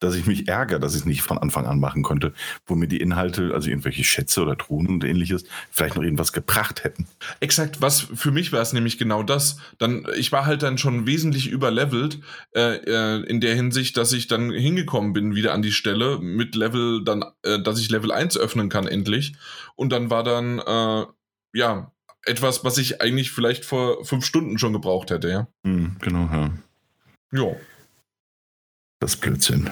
dass 0.02 0.16
ich 0.16 0.26
mich 0.26 0.50
ärgere, 0.50 0.80
dass 0.80 0.94
ich 0.94 1.02
es 1.02 1.06
nicht 1.06 1.22
von 1.22 1.38
Anfang 1.38 1.66
an 1.66 1.80
machen 1.80 2.04
konnte, 2.04 2.34
wo 2.66 2.76
mir 2.76 2.88
die 2.88 3.00
Inhalte, 3.00 3.52
also 3.54 3.70
irgendwelche 3.70 4.04
Schätze 4.04 4.42
oder 4.42 4.58
Truhen 4.58 4.88
und 4.88 5.06
ähnliches, 5.06 5.46
vielleicht 5.70 5.96
noch 5.96 6.04
irgendwas 6.04 6.34
gebracht 6.34 6.84
hätten. 6.84 7.08
Exakt, 7.40 7.82
was 7.82 8.02
für 8.02 8.32
mich 8.32 8.52
war 8.52 8.62
es 8.62 8.74
nämlich 8.74 8.98
genau 8.98 9.24
das. 9.24 9.58
Dann, 9.78 10.06
ich 10.18 10.32
war 10.32 10.46
halt 10.46 10.64
dann 10.64 10.78
schon 10.78 11.06
wesentlich 11.06 11.48
überlevelt 11.48 12.20
äh, 12.56 12.78
äh, 12.78 13.24
in 13.24 13.40
der 13.40 13.56
Hinsicht, 13.56 13.96
dass 13.96 14.12
ich 14.12 14.28
dann 14.28 14.52
hingekommen 14.52 15.14
bin 15.14 15.36
wieder 15.36 15.54
an 15.54 15.62
die 15.62 15.72
Stelle 15.72 16.18
mit 16.20 16.56
Level, 16.56 17.04
dann, 17.04 17.24
äh, 17.44 17.62
dass 17.62 17.80
ich 17.80 17.90
Level 17.90 18.12
1 18.12 18.38
öffnen 18.38 18.70
kann 18.70 18.88
endlich. 18.88 19.36
Und 19.76 19.92
dann 19.92 20.10
war 20.10 20.24
dann, 20.24 20.60
äh, 20.60 21.06
ja, 21.54 21.92
etwas, 22.26 22.64
was 22.64 22.78
ich 22.78 23.02
eigentlich 23.02 23.32
vielleicht 23.32 23.66
vor 23.66 24.04
fünf 24.06 24.26
Stunden 24.26 24.58
schon 24.58 24.74
gebraucht 24.74 25.12
hätte, 25.12 25.30
ja. 25.30 25.48
Mhm, 25.64 25.98
genau, 26.00 26.30
ja. 26.32 26.52
Ja. 27.32 27.56
Das 29.00 29.16
Blödsinn. 29.16 29.72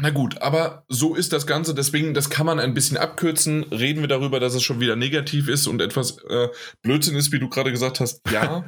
Na 0.00 0.10
gut, 0.10 0.40
aber 0.40 0.84
so 0.88 1.14
ist 1.14 1.32
das 1.32 1.46
Ganze, 1.46 1.74
deswegen, 1.74 2.14
das 2.14 2.30
kann 2.30 2.46
man 2.46 2.58
ein 2.58 2.72
bisschen 2.72 2.96
abkürzen. 2.96 3.64
Reden 3.64 4.00
wir 4.00 4.08
darüber, 4.08 4.40
dass 4.40 4.54
es 4.54 4.62
schon 4.62 4.80
wieder 4.80 4.96
negativ 4.96 5.48
ist 5.48 5.66
und 5.66 5.82
etwas 5.82 6.16
äh, 6.24 6.48
Blödsinn 6.82 7.16
ist, 7.16 7.32
wie 7.32 7.38
du 7.38 7.48
gerade 7.48 7.70
gesagt 7.70 8.00
hast. 8.00 8.22
Ja, 8.30 8.64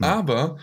aber 0.00 0.58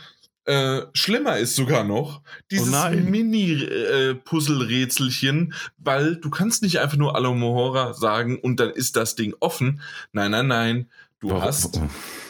äh, 0.45 0.83
schlimmer 0.93 1.37
ist 1.37 1.55
sogar 1.55 1.83
noch 1.83 2.21
dieses 2.49 2.73
oh 2.73 2.89
Mini-Puzzle-Rätselchen, 2.89 5.51
äh, 5.51 5.55
weil 5.77 6.15
du 6.15 6.29
kannst 6.29 6.63
nicht 6.63 6.79
einfach 6.79 6.95
nur 6.95 7.13
Alohomora 7.15 7.93
sagen 7.93 8.39
und 8.39 8.61
dann 8.61 8.69
ist 8.69 8.95
das 8.95 9.15
Ding 9.15 9.35
offen. 9.41 9.81
Nein, 10.13 10.31
nein, 10.31 10.47
nein. 10.47 10.89
Du 11.19 11.31
Warum? 11.31 11.43
hast 11.43 11.81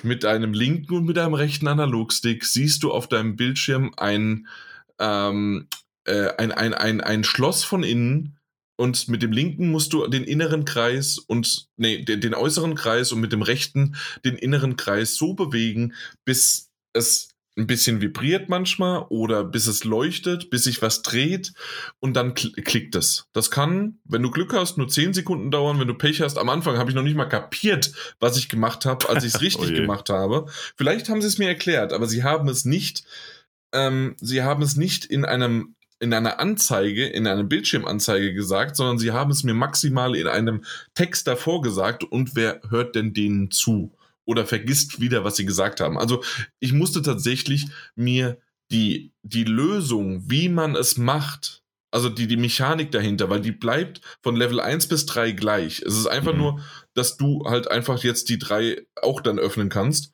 mit 0.02 0.24
deinem 0.24 0.54
linken 0.54 0.96
und 0.96 1.06
mit 1.06 1.18
deinem 1.18 1.36
rechten 1.36 1.68
Analogstick 1.68 2.46
siehst 2.46 2.82
du 2.84 2.92
auf 2.92 3.08
deinem 3.08 3.36
Bildschirm 3.36 3.94
ein 3.98 4.48
ähm, 4.98 5.68
äh, 6.08 6.34
ein, 6.38 6.52
ein, 6.52 6.74
ein, 6.74 7.02
ein 7.02 7.24
Schloss 7.24 7.64
von 7.64 7.84
innen 7.84 8.38
und 8.78 9.08
mit 9.08 9.22
dem 9.22 9.32
linken 9.32 9.70
musst 9.70 9.94
du 9.94 10.08
den 10.08 10.24
inneren 10.24 10.64
Kreis 10.66 11.18
und 11.18 11.68
nee, 11.78 12.04
den, 12.04 12.22
den 12.22 12.34
äußeren 12.34 12.76
Kreis 12.76 13.12
und 13.12 13.20
mit 13.20 13.32
dem 13.32 13.42
rechten 13.42 13.96
den 14.24 14.36
inneren 14.36 14.78
Kreis 14.78 15.16
so 15.16 15.34
bewegen, 15.34 15.94
bis 16.26 16.70
es 16.94 17.38
ein 17.58 17.66
bisschen 17.66 18.02
vibriert 18.02 18.50
manchmal 18.50 19.08
oder 19.10 19.44
bis 19.44 19.66
es 19.66 19.84
leuchtet, 19.84 20.52
bis 20.52 20.66
sich 20.66 20.82
was 20.84 21.02
dreht 21.02 21.54
und 22.00 22.14
dann 22.14 22.36
kl 22.36 22.52
klickt 22.62 22.96
es. 22.96 23.26
Das 23.34 23.50
kann, 23.50 24.00
wenn 24.06 24.22
du 24.22 24.30
Glück 24.30 24.54
hast, 24.54 24.78
nur 24.78 24.88
10 24.88 25.14
Sekunden 25.14 25.50
dauern. 25.50 25.80
Wenn 25.80 25.88
du 25.88 25.96
Pech 25.96 26.22
hast, 26.22 26.38
am 26.38 26.50
Anfang 26.50 26.78
habe 26.78 26.92
ich 26.92 26.96
noch 26.96 27.04
nicht 27.04 27.16
mal 27.16 27.26
kapiert, 27.26 27.92
was 28.20 28.38
ich 28.38 28.48
gemacht 28.48 28.86
habe, 28.86 29.10
als 29.10 29.24
ich 29.24 29.34
es 29.34 29.42
richtig 29.42 29.72
oh 29.72 29.74
gemacht 29.74 30.10
habe. 30.10 30.46
Vielleicht 30.76 31.10
haben 31.10 31.22
sie 31.22 31.28
es 31.28 31.40
mir 31.40 31.48
erklärt, 31.48 31.94
aber 31.94 32.08
sie 32.08 32.24
haben 32.24 32.48
es 32.48 32.64
nicht, 32.64 33.04
ähm, 33.74 34.16
sie 34.22 34.44
haben 34.44 34.62
es 34.62 34.76
nicht 34.76 35.06
in 35.06 35.26
einem 35.26 35.76
in 36.00 36.14
einer 36.14 36.40
Anzeige, 36.40 37.06
in 37.08 37.28
einer 37.28 37.44
Bildschirmanzeige 37.44 38.34
gesagt, 38.34 38.76
sondern 38.76 39.00
sie 39.00 39.12
haben 39.12 39.32
es 39.32 39.44
mir 39.44 39.54
maximal 39.54 40.16
in 40.16 40.28
einem 40.28 40.64
Text 40.94 41.28
davor 41.28 41.62
gesagt 41.62 42.04
und 42.04 42.36
wer 42.36 42.62
hört 42.70 42.96
denn 42.96 43.14
denen 43.14 43.52
zu? 43.52 43.94
Oder 44.26 44.46
vergisst 44.46 45.00
wieder, 45.00 45.24
was 45.24 45.38
sie 45.38 45.46
gesagt 45.46 45.80
haben. 45.80 45.98
Also 45.98 46.24
ich 46.60 46.74
musste 46.74 47.02
tatsächlich 47.02 47.68
mir 47.96 48.38
die, 48.72 49.14
die 49.24 49.46
Lösung, 49.46 50.30
wie 50.30 50.50
man 50.50 50.76
es 50.76 50.98
macht, 50.98 51.64
also 51.92 52.10
die, 52.10 52.28
die 52.28 52.38
Mechanik 52.38 52.92
dahinter, 52.92 53.30
weil 53.30 53.42
die 53.42 53.54
bleibt 53.54 54.02
von 54.22 54.36
Level 54.36 54.60
1 54.60 54.88
bis 54.88 55.06
3 55.06 55.32
gleich. 55.32 55.82
Es 55.82 55.98
ist 55.98 56.08
einfach 56.08 56.34
mhm. 56.34 56.40
nur, 56.40 56.66
dass 56.94 57.18
du 57.18 57.46
halt 57.46 57.72
einfach 57.72 58.04
jetzt 58.04 58.30
die 58.30 58.38
drei 58.38 58.86
auch 59.02 59.22
dann 59.22 59.40
öffnen 59.40 59.70
kannst. 59.70 60.14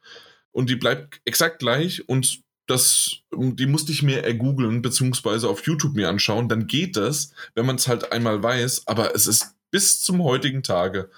Und 0.51 0.69
die 0.69 0.75
bleibt 0.75 1.19
exakt 1.25 1.59
gleich 1.59 2.07
und 2.07 2.43
das, 2.65 3.17
die 3.31 3.65
musste 3.65 3.91
ich 3.91 4.03
mir 4.03 4.23
ergoogeln, 4.23 4.81
beziehungsweise 4.81 5.49
auf 5.49 5.65
YouTube 5.65 5.95
mir 5.95 6.09
anschauen, 6.09 6.47
dann 6.47 6.67
geht 6.67 6.95
das, 6.95 7.33
wenn 7.55 7.65
man 7.65 7.75
es 7.75 7.87
halt 7.87 8.11
einmal 8.11 8.41
weiß, 8.41 8.87
aber 8.87 9.15
es 9.15 9.27
ist 9.27 9.55
bis 9.71 10.01
zum 10.01 10.23
heutigen 10.23 10.63
Tage 10.63 11.09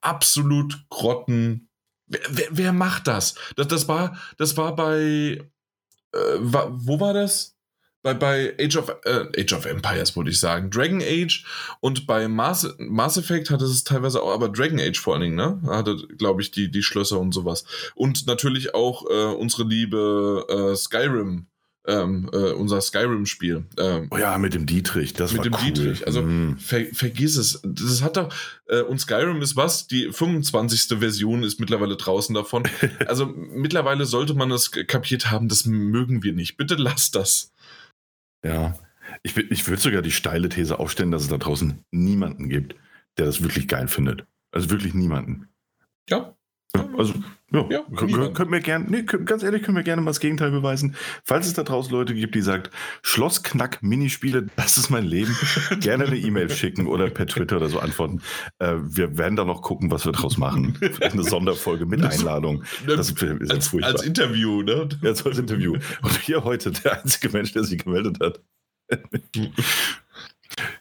absolut 0.00 0.84
grotten. 0.88 1.68
Wer, 2.06 2.20
wer, 2.30 2.48
wer 2.50 2.72
macht 2.72 3.06
das? 3.06 3.34
das? 3.56 3.68
Das 3.68 3.88
war, 3.88 4.18
das 4.38 4.56
war 4.56 4.74
bei, 4.74 5.44
äh, 6.12 6.38
wo 6.40 7.00
war 7.00 7.14
das? 7.14 7.55
Bei, 8.06 8.14
bei 8.14 8.54
Age, 8.60 8.76
of, 8.76 8.94
äh, 9.04 9.42
Age 9.42 9.52
of 9.54 9.66
Empires, 9.66 10.16
würde 10.16 10.30
ich 10.30 10.38
sagen. 10.38 10.70
Dragon 10.70 11.02
Age 11.02 11.44
und 11.80 12.06
bei 12.06 12.28
Mass, 12.28 12.72
Mass 12.78 13.16
Effect 13.16 13.50
hatte 13.50 13.64
es 13.64 13.82
teilweise 13.82 14.22
auch, 14.22 14.32
aber 14.32 14.48
Dragon 14.48 14.78
Age 14.78 15.00
vor 15.00 15.14
allen 15.14 15.22
Dingen, 15.22 15.34
ne? 15.34 15.60
Hatte, 15.66 15.96
glaube 16.16 16.40
ich, 16.40 16.52
die, 16.52 16.70
die 16.70 16.84
Schlösser 16.84 17.18
und 17.18 17.32
sowas. 17.32 17.64
Und 17.96 18.28
natürlich 18.28 18.74
auch 18.74 19.04
äh, 19.10 19.34
unsere 19.34 19.64
liebe 19.64 20.46
äh, 20.48 20.76
Skyrim. 20.76 21.46
Ähm, 21.88 22.28
äh, 22.32 22.50
unser 22.50 22.80
Skyrim-Spiel. 22.80 23.64
Ähm, 23.78 24.08
oh 24.10 24.18
ja, 24.18 24.36
mit 24.38 24.54
dem 24.54 24.66
Dietrich, 24.66 25.14
das 25.14 25.30
mit 25.30 25.38
war 25.38 25.44
dem 25.44 25.54
cool. 25.54 25.72
Dietrich. 25.72 26.04
Also 26.04 26.20
mm. 26.20 26.58
ver, 26.58 26.86
vergiss 26.92 27.36
es. 27.36 27.60
Das 27.62 28.02
hat 28.02 28.16
doch 28.16 28.34
äh, 28.66 28.80
und 28.80 29.00
Skyrim 29.00 29.40
ist 29.40 29.54
was? 29.54 29.86
Die 29.86 30.10
25. 30.10 30.98
Version 30.98 31.44
ist 31.44 31.60
mittlerweile 31.60 31.96
draußen 31.96 32.34
davon. 32.34 32.64
also 33.06 33.26
mittlerweile 33.26 34.04
sollte 34.04 34.34
man 34.34 34.50
es 34.50 34.72
kapiert 34.72 35.30
haben, 35.30 35.46
das 35.48 35.64
mögen 35.64 36.24
wir 36.24 36.32
nicht. 36.32 36.56
Bitte 36.56 36.74
lass 36.74 37.12
das. 37.12 37.52
Ja. 38.46 38.74
Ich, 39.22 39.36
ich 39.36 39.66
würde 39.66 39.82
sogar 39.82 40.02
die 40.02 40.10
steile 40.10 40.48
These 40.48 40.78
aufstellen, 40.78 41.10
dass 41.10 41.22
es 41.22 41.28
da 41.28 41.38
draußen 41.38 41.84
niemanden 41.90 42.48
gibt, 42.48 42.76
der 43.18 43.26
das 43.26 43.42
wirklich 43.42 43.68
geil 43.68 43.88
findet. 43.88 44.26
Also 44.52 44.70
wirklich 44.70 44.94
niemanden. 44.94 45.48
Ja. 46.08 46.34
ja 46.74 46.88
also, 46.96 47.14
ja, 47.52 47.64
ja 47.70 47.82
können, 47.94 48.50
wir 48.50 48.60
gerne, 48.60 48.86
nee, 48.88 49.02
ganz 49.02 49.44
ehrlich, 49.44 49.62
können 49.62 49.76
wir 49.76 49.84
gerne 49.84 50.02
mal 50.02 50.10
das 50.10 50.18
Gegenteil 50.18 50.50
beweisen. 50.50 50.96
Falls 51.24 51.46
es 51.46 51.54
da 51.54 51.62
draußen 51.62 51.92
Leute 51.92 52.12
gibt, 52.12 52.34
die 52.34 52.40
sagt, 52.40 52.70
Schlossknack 53.02 53.82
Minispiele, 53.82 54.46
das 54.56 54.78
ist 54.78 54.90
mein 54.90 55.04
Leben, 55.04 55.36
gerne 55.80 56.06
eine 56.06 56.16
E-Mail 56.16 56.50
schicken 56.50 56.86
oder 56.86 57.08
per 57.08 57.26
Twitter 57.26 57.58
oder 57.58 57.68
so 57.68 57.78
antworten. 57.78 58.20
Äh, 58.58 58.74
wir 58.80 59.16
werden 59.16 59.36
da 59.36 59.44
noch 59.44 59.62
gucken, 59.62 59.90
was 59.92 60.04
wir 60.04 60.12
draus 60.12 60.38
machen. 60.38 60.76
Vielleicht 60.80 61.12
eine 61.12 61.22
Sonderfolge 61.22 61.86
mit 61.86 62.02
Einladung. 62.02 62.64
Das 62.86 63.10
ist 63.10 63.22
als, 63.22 63.72
als 63.74 64.02
Interview, 64.02 64.62
ne? 64.62 64.88
Ja, 65.02 65.10
als 65.10 65.24
Interview. 65.24 65.76
Und 66.02 66.20
hier 66.22 66.42
heute 66.42 66.72
der 66.72 67.02
einzige 67.02 67.28
Mensch, 67.30 67.52
der 67.52 67.62
sich 67.62 67.82
gemeldet 67.82 68.18
hat. 68.20 68.40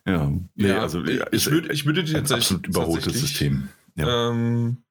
ja, 0.05 0.31
nee, 0.55 0.67
ja, 0.67 0.79
also 0.79 1.03
ich, 1.03 1.51
würde, 1.51 1.71
ich 1.71 1.85
würde 1.85 2.03
dir 2.03 2.17
jetzt 2.17 2.31
absolut 2.31 2.67
überholtes 2.67 3.19
System. 3.19 3.69
Ja. 3.95 4.29
Ähm, 4.29 4.84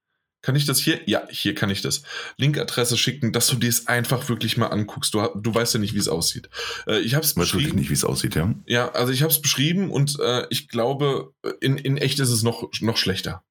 kann 0.45 0.57
ich 0.57 0.67
das 0.67 0.79
hier? 0.79 1.01
Ja, 1.07 1.23
hier 1.31 1.55
kann 1.55 1.71
ich 1.71 1.81
das. 1.81 2.03
Linkadresse 2.37 2.99
schicken, 2.99 3.33
dass 3.33 3.47
du 3.47 3.57
dir 3.57 3.71
es 3.71 3.87
einfach 3.87 4.29
wirklich 4.29 4.59
mal 4.59 4.67
anguckst. 4.67 5.15
Du, 5.15 5.27
du 5.35 5.55
weißt 5.55 5.73
ja 5.73 5.81
nicht, 5.81 5.95
wie 5.95 5.99
es 5.99 6.07
aussieht. 6.07 6.51
Äh, 6.87 6.99
ich 6.99 7.15
habe 7.15 7.25
es 7.25 7.33
beschrieben. 7.33 7.79
nicht, 7.79 7.89
wie 7.89 7.95
es 7.95 8.05
aussieht, 8.05 8.35
ja? 8.35 8.55
Ja, 8.67 8.91
also 8.91 9.11
ich 9.11 9.23
habe 9.23 9.33
es 9.33 9.41
beschrieben 9.41 9.89
und 9.91 10.21
äh, 10.21 10.47
ich 10.51 10.69
glaube, 10.69 11.33
in, 11.63 11.79
in 11.79 11.97
echt 11.97 12.21
ist 12.21 12.29
es 12.29 12.43
noch, 12.43 12.69
noch 12.83 12.99
schlechter. 12.99 13.43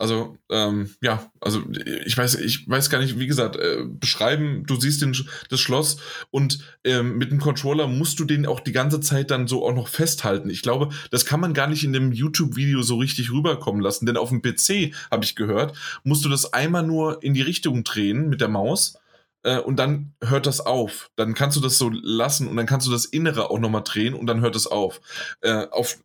Also, 0.00 0.38
ähm, 0.48 0.94
ja, 1.02 1.30
also 1.42 1.62
ich 2.06 2.16
weiß, 2.16 2.36
ich 2.36 2.66
weiß 2.66 2.88
gar 2.88 3.00
nicht, 3.00 3.18
wie 3.18 3.26
gesagt, 3.26 3.56
äh, 3.56 3.84
beschreiben, 3.84 4.64
du 4.66 4.80
siehst 4.80 5.02
den, 5.02 5.14
das 5.50 5.60
Schloss 5.60 5.98
und 6.30 6.60
ähm, 6.84 7.18
mit 7.18 7.30
dem 7.30 7.38
Controller 7.38 7.86
musst 7.86 8.18
du 8.18 8.24
den 8.24 8.46
auch 8.46 8.60
die 8.60 8.72
ganze 8.72 9.02
Zeit 9.02 9.30
dann 9.30 9.46
so 9.46 9.62
auch 9.62 9.74
noch 9.74 9.88
festhalten. 9.88 10.48
Ich 10.48 10.62
glaube, 10.62 10.88
das 11.10 11.26
kann 11.26 11.38
man 11.38 11.52
gar 11.52 11.66
nicht 11.66 11.84
in 11.84 11.92
dem 11.92 12.12
YouTube-Video 12.12 12.80
so 12.80 12.96
richtig 12.96 13.30
rüberkommen 13.30 13.82
lassen, 13.82 14.06
denn 14.06 14.16
auf 14.16 14.30
dem 14.30 14.40
PC, 14.40 14.94
habe 15.10 15.22
ich 15.22 15.36
gehört, 15.36 15.76
musst 16.02 16.24
du 16.24 16.30
das 16.30 16.54
einmal 16.54 16.82
nur 16.82 17.22
in 17.22 17.34
die 17.34 17.42
Richtung 17.42 17.84
drehen 17.84 18.30
mit 18.30 18.40
der 18.40 18.48
Maus 18.48 18.98
äh, 19.42 19.58
und 19.58 19.76
dann 19.76 20.14
hört 20.24 20.46
das 20.46 20.60
auf. 20.60 21.10
Dann 21.16 21.34
kannst 21.34 21.58
du 21.58 21.60
das 21.60 21.76
so 21.76 21.90
lassen 21.90 22.48
und 22.48 22.56
dann 22.56 22.64
kannst 22.64 22.86
du 22.86 22.90
das 22.90 23.04
Innere 23.04 23.50
auch 23.50 23.58
nochmal 23.58 23.82
drehen 23.84 24.14
und 24.14 24.26
dann 24.26 24.40
hört 24.40 24.56
es 24.56 24.66
auf. 24.66 25.02
Äh, 25.42 25.66
auf 25.70 25.98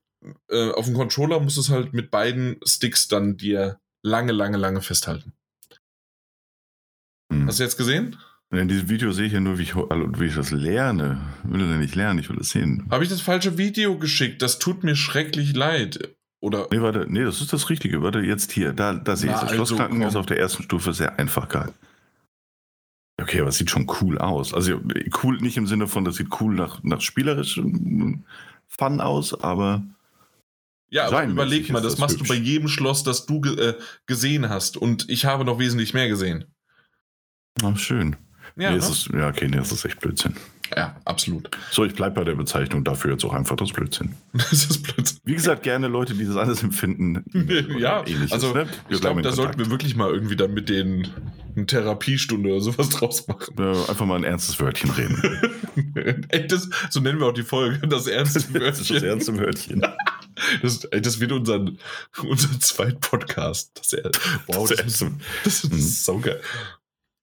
äh, 0.49 0.71
auf 0.71 0.85
dem 0.85 0.95
Controller 0.95 1.39
musst 1.39 1.57
du 1.57 1.61
es 1.61 1.69
halt 1.69 1.93
mit 1.93 2.11
beiden 2.11 2.59
Sticks 2.65 3.07
dann 3.07 3.37
dir 3.37 3.79
lange, 4.05 4.31
lange, 4.31 4.57
lange 4.57 4.81
festhalten. 4.81 5.33
Hm. 7.31 7.47
Hast 7.47 7.59
du 7.59 7.63
jetzt 7.63 7.77
gesehen? 7.77 8.17
In 8.51 8.67
diesem 8.67 8.87
Video 8.87 9.11
sehe 9.11 9.25
ich 9.25 9.33
ja 9.33 9.39
nur, 9.39 9.57
wie 9.57 9.63
ich, 9.63 9.75
also, 9.75 10.19
wie 10.19 10.25
ich 10.25 10.35
das 10.35 10.51
lerne. 10.51 11.19
Ich 11.43 11.51
will 11.51 11.67
das 11.67 11.77
nicht 11.77 11.95
lernen, 11.95 12.19
ich 12.19 12.29
will 12.29 12.37
das 12.37 12.51
sehen. 12.51 12.87
Habe 12.91 13.03
ich 13.03 13.09
das 13.09 13.19
falsche 13.19 13.57
Video 13.57 13.97
geschickt? 13.97 14.41
Das 14.41 14.59
tut 14.59 14.83
mir 14.83 14.95
schrecklich 14.95 15.55
leid. 15.55 16.15
Oder? 16.39 16.67
Nee, 16.71 16.79
warte, 16.79 17.07
nee, 17.09 17.23
das 17.23 17.41
ist 17.41 17.51
das 17.51 17.69
Richtige. 17.69 18.03
Warte, 18.03 18.19
jetzt 18.19 18.51
hier, 18.51 18.71
da, 18.71 18.93
da 18.93 19.15
sehe 19.15 19.29
ich 19.29 19.33
das. 19.33 19.43
Also, 19.43 19.55
Schlosskrankenhaus 19.55 20.13
ist 20.13 20.15
auf 20.15 20.27
der 20.27 20.39
ersten 20.39 20.63
Stufe 20.63 20.93
sehr 20.93 21.17
einfach 21.17 21.49
geil. 21.49 21.73
Okay, 23.19 23.39
aber 23.39 23.49
es 23.49 23.57
sieht 23.57 23.71
schon 23.71 23.89
cool 24.01 24.19
aus. 24.19 24.53
Also 24.53 24.79
cool 25.23 25.37
nicht 25.37 25.57
im 25.57 25.67
Sinne 25.67 25.87
von, 25.87 26.05
das 26.05 26.15
sieht 26.15 26.27
cool 26.39 26.53
nach, 26.53 26.83
nach 26.83 27.01
spielerischem 27.01 28.25
Fun 28.67 29.01
aus, 29.01 29.33
aber 29.41 29.83
ja, 30.89 31.07
aber 31.07 31.25
überleg 31.25 31.69
mal, 31.71 31.81
das, 31.81 31.93
das 31.93 31.99
machst 31.99 32.19
hübsch. 32.19 32.27
du 32.29 32.33
bei 32.33 32.39
jedem 32.39 32.67
Schloss, 32.67 33.03
das 33.03 33.25
du 33.25 33.41
ge 33.41 33.53
äh, 33.59 33.73
gesehen 34.05 34.49
hast. 34.49 34.77
Und 34.77 35.09
ich 35.09 35.25
habe 35.25 35.45
noch 35.45 35.59
wesentlich 35.59 35.93
mehr 35.93 36.07
gesehen. 36.07 36.45
Ach, 37.63 37.77
schön. 37.77 38.15
Ja, 38.55 38.71
nee, 38.71 38.77
ne? 38.77 38.83
ist, 38.83 39.09
ja 39.13 39.27
okay, 39.27 39.47
nee, 39.47 39.57
das 39.57 39.71
ist 39.71 39.85
echt 39.85 39.99
Blödsinn. 39.99 40.35
Ja, 40.75 40.95
absolut. 41.05 41.49
So, 41.71 41.85
ich 41.85 41.93
bleibe 41.93 42.15
bei 42.15 42.23
der 42.23 42.35
Bezeichnung 42.35 42.83
dafür 42.83 43.11
jetzt 43.11 43.25
auch 43.25 43.33
einfach 43.33 43.55
das 43.55 43.71
Blödsinn. 43.71 44.15
das 44.33 44.51
ist 44.53 44.83
Blödsinn. 44.83 45.19
Wie 45.23 45.35
gesagt, 45.35 45.63
gerne 45.63 45.87
Leute, 45.87 46.13
die 46.13 46.25
das 46.25 46.35
alles 46.35 46.63
empfinden. 46.63 47.23
ja, 47.77 48.03
also 48.31 48.53
ne? 48.53 48.67
ich 48.89 49.01
glaube, 49.01 49.21
da 49.21 49.31
sollten 49.31 49.59
wir 49.59 49.69
wirklich 49.69 49.95
mal 49.95 50.11
irgendwie 50.11 50.35
dann 50.35 50.53
mit 50.53 50.69
denen 50.69 51.07
eine 51.55 51.65
Therapiestunde 51.65 52.49
oder 52.49 52.61
sowas 52.61 52.89
draus 52.91 53.27
machen. 53.27 53.55
Ja, 53.57 53.71
einfach 53.71 54.05
mal 54.05 54.15
ein 54.15 54.23
ernstes 54.23 54.59
Wörtchen 54.59 54.89
reden. 54.91 55.21
Das, 56.49 56.69
so 56.89 56.99
nennen 56.99 57.19
wir 57.19 57.27
auch 57.27 57.33
die 57.33 57.43
Folge, 57.43 57.87
das 57.87 58.07
ernste 58.07 58.53
Wörtchen. 58.53 58.95
das 58.95 59.03
ernste 59.03 59.37
Wörtchen. 59.37 59.81
Das, 60.61 60.79
das 60.89 61.19
wird 61.19 61.31
unser, 61.31 61.65
unser 62.23 62.59
zweiter 62.59 62.97
Podcast. 62.99 63.71
Das, 63.75 63.93
wow, 64.47 64.67
das, 64.67 64.77
das, 64.77 65.01
ist, 65.01 65.11
das 65.43 65.63
ist 65.63 65.71
mhm. 65.71 65.79
so 65.79 66.19
geil. 66.19 66.41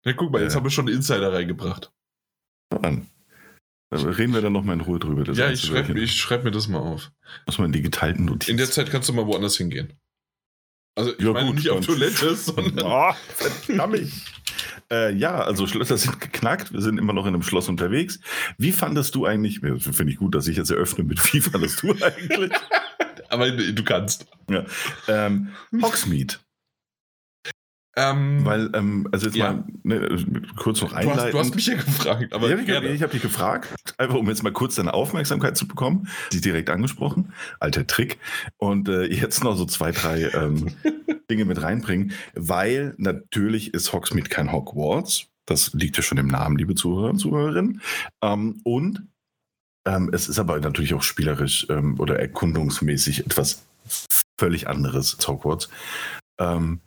Na, 0.04 0.12
guck 0.14 0.32
mal, 0.32 0.42
jetzt 0.42 0.52
ja. 0.52 0.56
haben 0.56 0.64
wir 0.64 0.70
schon 0.70 0.86
einen 0.86 0.96
Insider 0.96 1.32
reingebracht. 1.32 1.92
Mann. 2.80 3.06
Reden 3.92 4.32
wir 4.32 4.40
dann 4.40 4.52
nochmal 4.52 4.74
in 4.76 4.80
Ruhe 4.80 4.98
drüber. 4.98 5.30
ja, 5.32 5.50
ich 5.50 5.60
schreibe 5.60 6.08
schreib 6.08 6.44
mir 6.44 6.50
das 6.50 6.66
mal 6.68 6.78
auf. 6.78 7.12
Muss 7.46 7.58
man 7.58 7.66
in 7.66 7.72
die 7.72 7.82
geteilten 7.82 8.24
Notizen. 8.24 8.52
In 8.52 8.56
der 8.56 8.70
Zeit 8.70 8.90
kannst 8.90 9.08
du 9.08 9.12
mal 9.12 9.26
woanders 9.26 9.56
hingehen. 9.56 9.92
Also 10.94 11.12
ich 11.12 11.24
ja, 11.24 11.32
meine 11.32 11.46
gut, 11.46 11.56
nicht 11.56 11.70
auf 11.70 11.84
Toilette, 11.84 12.34
sondern. 12.36 12.86
Oh, 12.86 13.12
verdammt. 13.34 14.10
äh, 14.90 15.14
ja, 15.14 15.40
also 15.40 15.66
Schlösser 15.66 15.96
sind 15.96 16.20
geknackt. 16.20 16.72
Wir 16.72 16.80
sind 16.80 16.98
immer 16.98 17.12
noch 17.12 17.26
in 17.26 17.34
einem 17.34 17.42
Schloss 17.42 17.68
unterwegs. 17.68 18.20
Wie 18.58 18.72
fandest 18.72 19.14
du 19.14 19.24
eigentlich, 19.24 19.60
finde 19.60 20.12
ich 20.12 20.16
gut, 20.16 20.34
dass 20.34 20.46
ich 20.48 20.56
jetzt 20.56 20.70
eröffne 20.70 21.04
mit, 21.04 21.20
wie 21.34 21.40
fandest 21.40 21.82
du 21.82 21.92
eigentlich? 21.92 22.52
Aber 23.28 23.50
du 23.50 23.84
kannst. 23.84 24.26
Ja. 24.50 24.64
Ähm, 25.08 25.48
Hogsmeade. 25.80 26.34
Ähm, 27.94 28.44
Weil, 28.44 28.70
ähm, 28.74 29.06
also 29.12 29.26
jetzt 29.26 29.36
ja. 29.36 29.52
mal 29.52 29.64
ne, 29.82 30.44
kurz 30.56 30.80
noch 30.80 30.94
einleiten. 30.94 31.18
Du 31.18 31.24
hast, 31.24 31.32
du 31.32 31.38
hast, 31.38 31.54
mich 31.54 31.66
ja 31.66 31.74
gefragt, 31.74 32.32
aber 32.32 32.48
ja, 32.48 32.82
ich, 32.82 33.02
habe 33.02 33.12
dich 33.12 33.20
gefragt, 33.20 33.68
einfach 33.98 34.14
um 34.14 34.28
jetzt 34.28 34.42
mal 34.42 34.52
kurz 34.52 34.76
deine 34.76 34.94
Aufmerksamkeit 34.94 35.58
zu 35.58 35.68
bekommen. 35.68 36.08
Sie 36.30 36.40
direkt 36.40 36.70
angesprochen, 36.70 37.34
alter 37.60 37.86
Trick. 37.86 38.18
Und 38.56 38.88
äh, 38.88 39.04
jetzt 39.04 39.44
noch 39.44 39.56
so 39.56 39.66
zwei, 39.66 39.92
drei 39.92 40.22
ähm, 40.32 40.74
Dinge 41.30 41.44
mit 41.44 41.60
reinbringen, 41.60 42.12
weil 42.34 42.94
natürlich 42.96 43.74
ist 43.74 43.92
Hogsmeade 43.92 44.30
kein 44.30 44.52
Hogwarts. 44.52 45.26
Das 45.44 45.74
liegt 45.74 45.96
ja 45.96 46.02
schon 46.02 46.18
im 46.18 46.28
Namen, 46.28 46.56
liebe 46.56 46.74
Zuhörer 46.74 47.10
und 47.10 47.18
Zuhörerinnen. 47.18 47.82
Ähm, 48.22 48.60
und 48.64 49.06
ähm, 49.84 50.10
es 50.14 50.28
ist 50.28 50.38
aber 50.38 50.58
natürlich 50.60 50.94
auch 50.94 51.02
spielerisch 51.02 51.66
ähm, 51.68 52.00
oder 52.00 52.18
erkundungsmäßig 52.18 53.26
etwas 53.26 53.66
völlig 54.38 54.68
anderes 54.68 55.16
als 55.16 55.28
Hogwarts. 55.28 55.68
Ähm, 56.38 56.80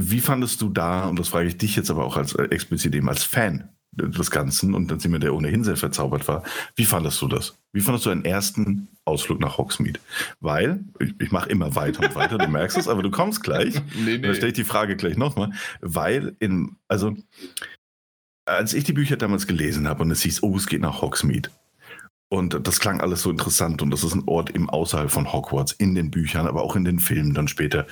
wie 0.00 0.20
fandest 0.20 0.60
du 0.60 0.68
da, 0.68 1.06
und 1.06 1.18
das 1.18 1.28
frage 1.28 1.48
ich 1.48 1.58
dich 1.58 1.76
jetzt 1.76 1.90
aber 1.90 2.04
auch 2.04 2.16
als 2.16 2.34
äh, 2.34 2.44
explizit 2.44 2.94
eben 2.94 3.08
als 3.08 3.22
Fan 3.24 3.68
des 3.94 4.30
Ganzen 4.30 4.74
und 4.74 4.90
als 4.90 5.04
jemand, 5.04 5.22
der 5.22 5.34
ohnehin 5.34 5.64
sehr 5.64 5.76
verzaubert 5.76 6.26
war, 6.26 6.42
wie 6.76 6.86
fandest 6.86 7.20
du 7.20 7.28
das? 7.28 7.58
Wie 7.72 7.80
fandest 7.80 8.06
du 8.06 8.10
deinen 8.10 8.24
ersten 8.24 8.88
Ausflug 9.04 9.38
nach 9.38 9.58
Hogsmeade? 9.58 10.00
Weil, 10.40 10.82
ich, 10.98 11.14
ich 11.18 11.30
mache 11.30 11.50
immer 11.50 11.74
weiter 11.74 12.02
und 12.02 12.14
weiter, 12.14 12.38
du 12.38 12.48
merkst 12.48 12.78
es, 12.78 12.88
aber 12.88 13.02
du 13.02 13.10
kommst 13.10 13.42
gleich. 13.42 13.74
nee, 13.94 14.16
nee. 14.16 14.18
Da 14.18 14.34
stelle 14.34 14.48
ich 14.48 14.54
die 14.54 14.64
Frage 14.64 14.96
gleich 14.96 15.18
nochmal, 15.18 15.52
weil 15.82 16.34
in, 16.38 16.76
also, 16.88 17.14
als 18.46 18.72
ich 18.72 18.84
die 18.84 18.94
Bücher 18.94 19.16
damals 19.16 19.46
gelesen 19.46 19.86
habe 19.86 20.02
und 20.02 20.10
es 20.10 20.22
hieß, 20.22 20.42
oh, 20.42 20.56
es 20.56 20.66
geht 20.66 20.80
nach 20.80 21.02
Hogsmeade, 21.02 21.50
und 22.32 22.66
das 22.66 22.80
klang 22.80 23.02
alles 23.02 23.20
so 23.20 23.30
interessant. 23.30 23.82
Und 23.82 23.90
das 23.90 24.02
ist 24.04 24.14
ein 24.14 24.22
Ort 24.24 24.48
im 24.48 24.70
außerhalb 24.70 25.10
von 25.10 25.34
Hogwarts, 25.34 25.72
in 25.72 25.94
den 25.94 26.10
Büchern, 26.10 26.46
aber 26.46 26.62
auch 26.62 26.76
in 26.76 26.84
den 26.86 26.98
Filmen 26.98 27.34
dann 27.34 27.46
später. 27.46 27.86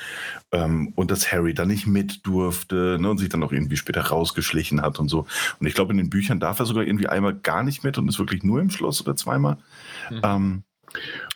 Ähm, 0.51 0.95
und 0.97 1.11
dass 1.11 1.31
Harry 1.31 1.53
da 1.53 1.67
nicht 1.67 1.87
mit 1.87 2.27
durfte 2.27 2.97
ne, 2.99 3.11
und 3.11 3.19
sich 3.19 3.29
dann 3.29 3.43
auch 3.43 3.53
irgendwie 3.53 3.77
später 3.77 4.01
rausgeschlichen 4.01 4.81
hat 4.81 4.99
und 4.99 5.11
so. 5.11 5.27
Und 5.59 5.67
ich 5.67 5.75
glaube, 5.75 5.93
in 5.93 5.99
den 5.99 6.09
Büchern 6.09 6.41
darf 6.41 6.59
er 6.59 6.65
sogar 6.65 6.85
irgendwie 6.85 7.07
einmal 7.07 7.35
gar 7.35 7.63
nicht 7.63 7.85
mit 7.85 7.99
und 7.99 8.09
ist 8.09 8.19
wirklich 8.19 8.43
nur 8.43 8.63
im 8.63 8.71
Schloss 8.71 9.03
oder 9.03 9.15
zweimal. 9.15 9.59
Mhm. 10.09 10.21
Ähm, 10.23 10.63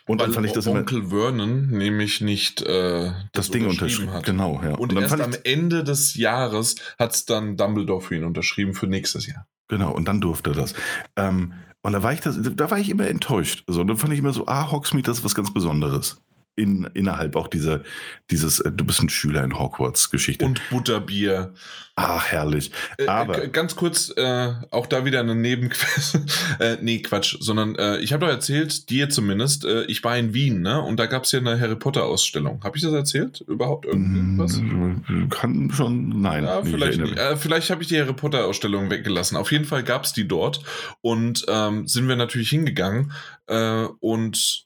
und 0.07 0.19
Weil 0.19 0.25
dann 0.25 0.33
fand 0.33 0.47
ich 0.47 0.53
das 0.53 0.65
Onkel 0.65 1.01
immer, 1.01 1.09
Vernon 1.09 1.67
nämlich 1.67 2.21
nicht 2.21 2.63
äh, 2.63 3.11
das, 3.11 3.21
das 3.33 3.51
Ding 3.51 3.67
unterschrieben 3.67 4.13
hat. 4.13 4.25
Genau, 4.25 4.59
ja. 4.63 4.73
Und, 4.73 4.93
und 4.93 4.99
erst 4.99 5.21
am 5.21 5.35
Ende 5.43 5.83
des 5.83 6.15
Jahres 6.15 6.77
hat 6.97 7.13
es 7.13 7.25
dann 7.25 7.55
Dumbledore 7.55 8.01
für 8.01 8.15
ihn 8.15 8.23
unterschrieben 8.23 8.73
für 8.73 8.87
nächstes 8.87 9.27
Jahr. 9.27 9.45
Genau, 9.67 9.91
und 9.91 10.07
dann 10.07 10.21
durfte 10.21 10.51
er 10.51 10.55
das. 10.55 10.73
Ähm, 11.15 11.53
und 11.85 11.93
da 11.93 12.01
war 12.01 12.13
ich, 12.13 12.21
das, 12.21 12.39
da 12.41 12.71
war 12.71 12.79
ich 12.79 12.89
immer 12.89 13.07
enttäuscht. 13.07 13.63
So, 13.67 13.81
und 13.81 13.87
dann 13.87 13.97
fand 13.97 14.11
ich 14.11 14.17
immer 14.17 14.33
so, 14.33 14.47
ah, 14.47 14.71
Hogsmeade, 14.71 15.05
das 15.05 15.19
ist 15.19 15.23
was 15.23 15.35
ganz 15.35 15.53
Besonderes 15.53 16.19
in, 16.55 16.89
innerhalb 16.93 17.35
auch 17.35 17.47
dieser, 17.47 17.81
dieses, 18.31 18.59
äh, 18.59 18.71
du 18.71 18.85
bist 18.85 19.01
ein 19.01 19.09
Schüler 19.09 19.43
in 19.43 19.57
Hogwarts-Geschichte. 19.57 20.45
Und 20.45 20.61
Butterbier. 20.69 21.53
Ach, 21.97 22.25
herrlich. 22.25 22.71
Äh, 22.97 23.07
Aber. 23.07 23.43
Äh, 23.43 23.49
ganz 23.49 23.75
kurz, 23.75 24.11
äh, 24.15 24.53
auch 24.71 24.85
da 24.87 25.05
wieder 25.05 25.19
eine 25.19 25.35
Nebenquest. 25.35 26.19
äh, 26.59 26.77
nee, 26.81 27.01
Quatsch, 27.01 27.37
sondern 27.39 27.75
äh, 27.75 27.97
ich 27.99 28.13
habe 28.13 28.25
doch 28.25 28.31
erzählt, 28.31 28.89
dir 28.89 29.09
zumindest, 29.09 29.65
äh, 29.65 29.83
ich 29.85 30.03
war 30.03 30.17
in 30.17 30.33
Wien, 30.33 30.61
ne? 30.61 30.81
Und 30.81 30.97
da 30.97 31.05
gab 31.07 31.23
es 31.23 31.31
ja 31.31 31.39
eine 31.39 31.59
Harry 31.59 31.75
Potter-Ausstellung. 31.75 32.63
Habe 32.63 32.77
ich 32.77 32.83
das 32.83 32.93
erzählt? 32.93 33.41
Überhaupt 33.47 33.85
irgendwas? 33.85 34.57
Mm, 34.57 35.29
kann 35.29 35.71
schon, 35.71 36.21
nein. 36.21 36.43
Ja, 36.45 36.63
vielleicht 36.63 36.99
äh, 36.99 37.37
vielleicht 37.37 37.69
habe 37.69 37.81
ich 37.81 37.89
die 37.89 37.99
Harry 37.99 38.13
Potter-Ausstellung 38.13 38.89
weggelassen. 38.89 39.37
Auf 39.37 39.51
jeden 39.51 39.65
Fall 39.65 39.83
gab 39.83 40.05
es 40.05 40.13
die 40.13 40.27
dort 40.27 40.61
und 41.01 41.45
ähm, 41.47 41.87
sind 41.87 42.07
wir 42.07 42.15
natürlich 42.15 42.49
hingegangen 42.49 43.11
äh, 43.47 43.85
und 43.99 44.65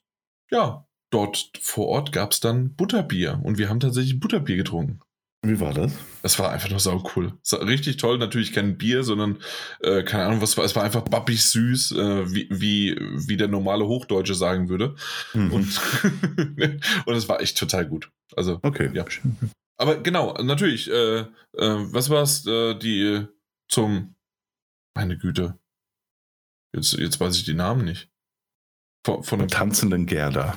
ja, 0.50 0.84
dort 1.10 1.50
vor 1.60 1.88
Ort 1.88 2.12
gab 2.12 2.32
es 2.32 2.40
dann 2.40 2.74
Butterbier 2.74 3.40
und 3.42 3.58
wir 3.58 3.68
haben 3.68 3.80
tatsächlich 3.80 4.20
Butterbier 4.20 4.56
getrunken. 4.56 5.00
Wie 5.42 5.58
war 5.58 5.72
das? 5.72 5.92
Das 6.20 6.38
war 6.38 6.50
einfach 6.50 6.68
nur 6.68 6.80
sau 6.80 7.02
cool. 7.16 7.32
Richtig 7.50 7.96
toll, 7.96 8.18
natürlich 8.18 8.52
kein 8.52 8.76
Bier, 8.76 9.02
sondern 9.04 9.38
äh, 9.80 10.02
keine 10.02 10.26
Ahnung, 10.26 10.42
was 10.42 10.58
war. 10.58 10.66
Es 10.66 10.76
war 10.76 10.84
einfach 10.84 11.00
bappig 11.02 11.42
süß, 11.42 11.92
äh, 11.92 12.34
wie, 12.34 12.46
wie, 12.50 12.96
wie 13.26 13.38
der 13.38 13.48
normale 13.48 13.86
Hochdeutsche 13.86 14.34
sagen 14.34 14.68
würde. 14.68 14.96
Mhm. 15.32 15.52
Und, 15.52 15.80
und 17.06 17.14
es 17.14 17.26
war 17.26 17.40
echt 17.40 17.56
total 17.56 17.86
gut. 17.86 18.10
Also, 18.36 18.60
okay. 18.62 18.90
Ja. 18.92 19.06
Aber 19.78 20.02
genau, 20.02 20.34
natürlich, 20.34 20.90
äh, 20.90 21.20
äh, 21.20 21.26
was 21.54 22.10
war 22.10 22.22
es, 22.22 22.46
äh, 22.46 22.74
die 22.74 23.26
zum, 23.66 24.14
meine 24.94 25.16
Güte, 25.16 25.58
jetzt, 26.74 26.92
jetzt 26.92 27.18
weiß 27.18 27.34
ich 27.38 27.44
die 27.44 27.54
Namen 27.54 27.86
nicht. 27.86 28.10
Von, 29.06 29.22
von 29.22 29.38
dem 29.38 29.48
tanzenden 29.48 30.04
Gerda. 30.04 30.54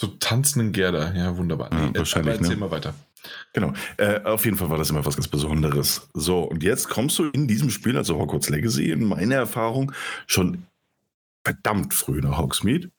So 0.00 0.06
tanzenden 0.06 0.72
Gerda, 0.72 1.12
ja, 1.12 1.36
wunderbar. 1.36 1.70
Ja, 1.70 1.90
nee, 1.90 1.98
wahrscheinlich, 1.98 2.36
erzähl 2.36 2.54
ne? 2.54 2.60
mal 2.60 2.70
weiter. 2.70 2.94
Genau. 3.52 3.74
Äh, 3.98 4.22
auf 4.22 4.46
jeden 4.46 4.56
Fall 4.56 4.70
war 4.70 4.78
das 4.78 4.88
immer 4.88 5.04
was 5.04 5.14
ganz 5.14 5.28
Besonderes. 5.28 6.08
So, 6.14 6.40
und 6.40 6.62
jetzt 6.62 6.88
kommst 6.88 7.18
du 7.18 7.24
in 7.24 7.46
diesem 7.46 7.68
Spiel, 7.68 7.98
also 7.98 8.18
Hogwarts 8.18 8.48
Legacy, 8.48 8.90
in 8.90 9.04
meiner 9.04 9.34
Erfahrung, 9.34 9.92
schon 10.26 10.62
verdammt 11.44 11.92
früh 11.92 12.22
nach 12.22 12.38
Hogsmeade. 12.38 12.90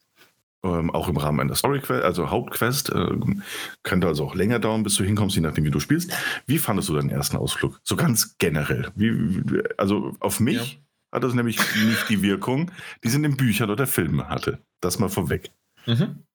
Ähm, 0.64 0.92
auch 0.92 1.08
im 1.08 1.18
Rahmen 1.18 1.40
einer 1.40 1.56
Story-Quest, 1.56 2.04
also 2.04 2.30
Hauptquest. 2.30 2.92
Ähm, 2.94 3.42
könnte 3.82 4.06
also 4.06 4.26
auch 4.26 4.36
länger 4.36 4.60
dauern, 4.60 4.84
bis 4.84 4.94
du 4.94 5.04
hinkommst, 5.04 5.36
je 5.36 5.42
nachdem, 5.42 5.64
wie 5.64 5.72
du 5.72 5.80
spielst. 5.80 6.14
Wie 6.46 6.60
fandest 6.60 6.90
du 6.90 6.94
deinen 6.94 7.10
ersten 7.10 7.36
Ausflug? 7.36 7.80
So 7.84 7.96
ganz 7.96 8.38
generell. 8.38 8.92
Wie, 8.94 9.44
wie, 9.52 9.64
also 9.80 10.16
auf 10.20 10.40
mich 10.40 10.74
ja. 10.74 11.18
hat 11.18 11.24
das 11.24 11.34
nämlich 11.34 11.58
nicht 11.84 12.10
die 12.10 12.22
Wirkung, 12.22 12.70
die 13.04 13.08
es 13.08 13.16
in 13.16 13.24
den 13.24 13.38
Büchern 13.38 13.72
oder 13.72 13.88
Filmen 13.88 14.30
hatte. 14.30 14.60
Das 14.82 15.00
mal 15.00 15.10
vorweg. 15.10 15.50
Mhm. 15.88 16.26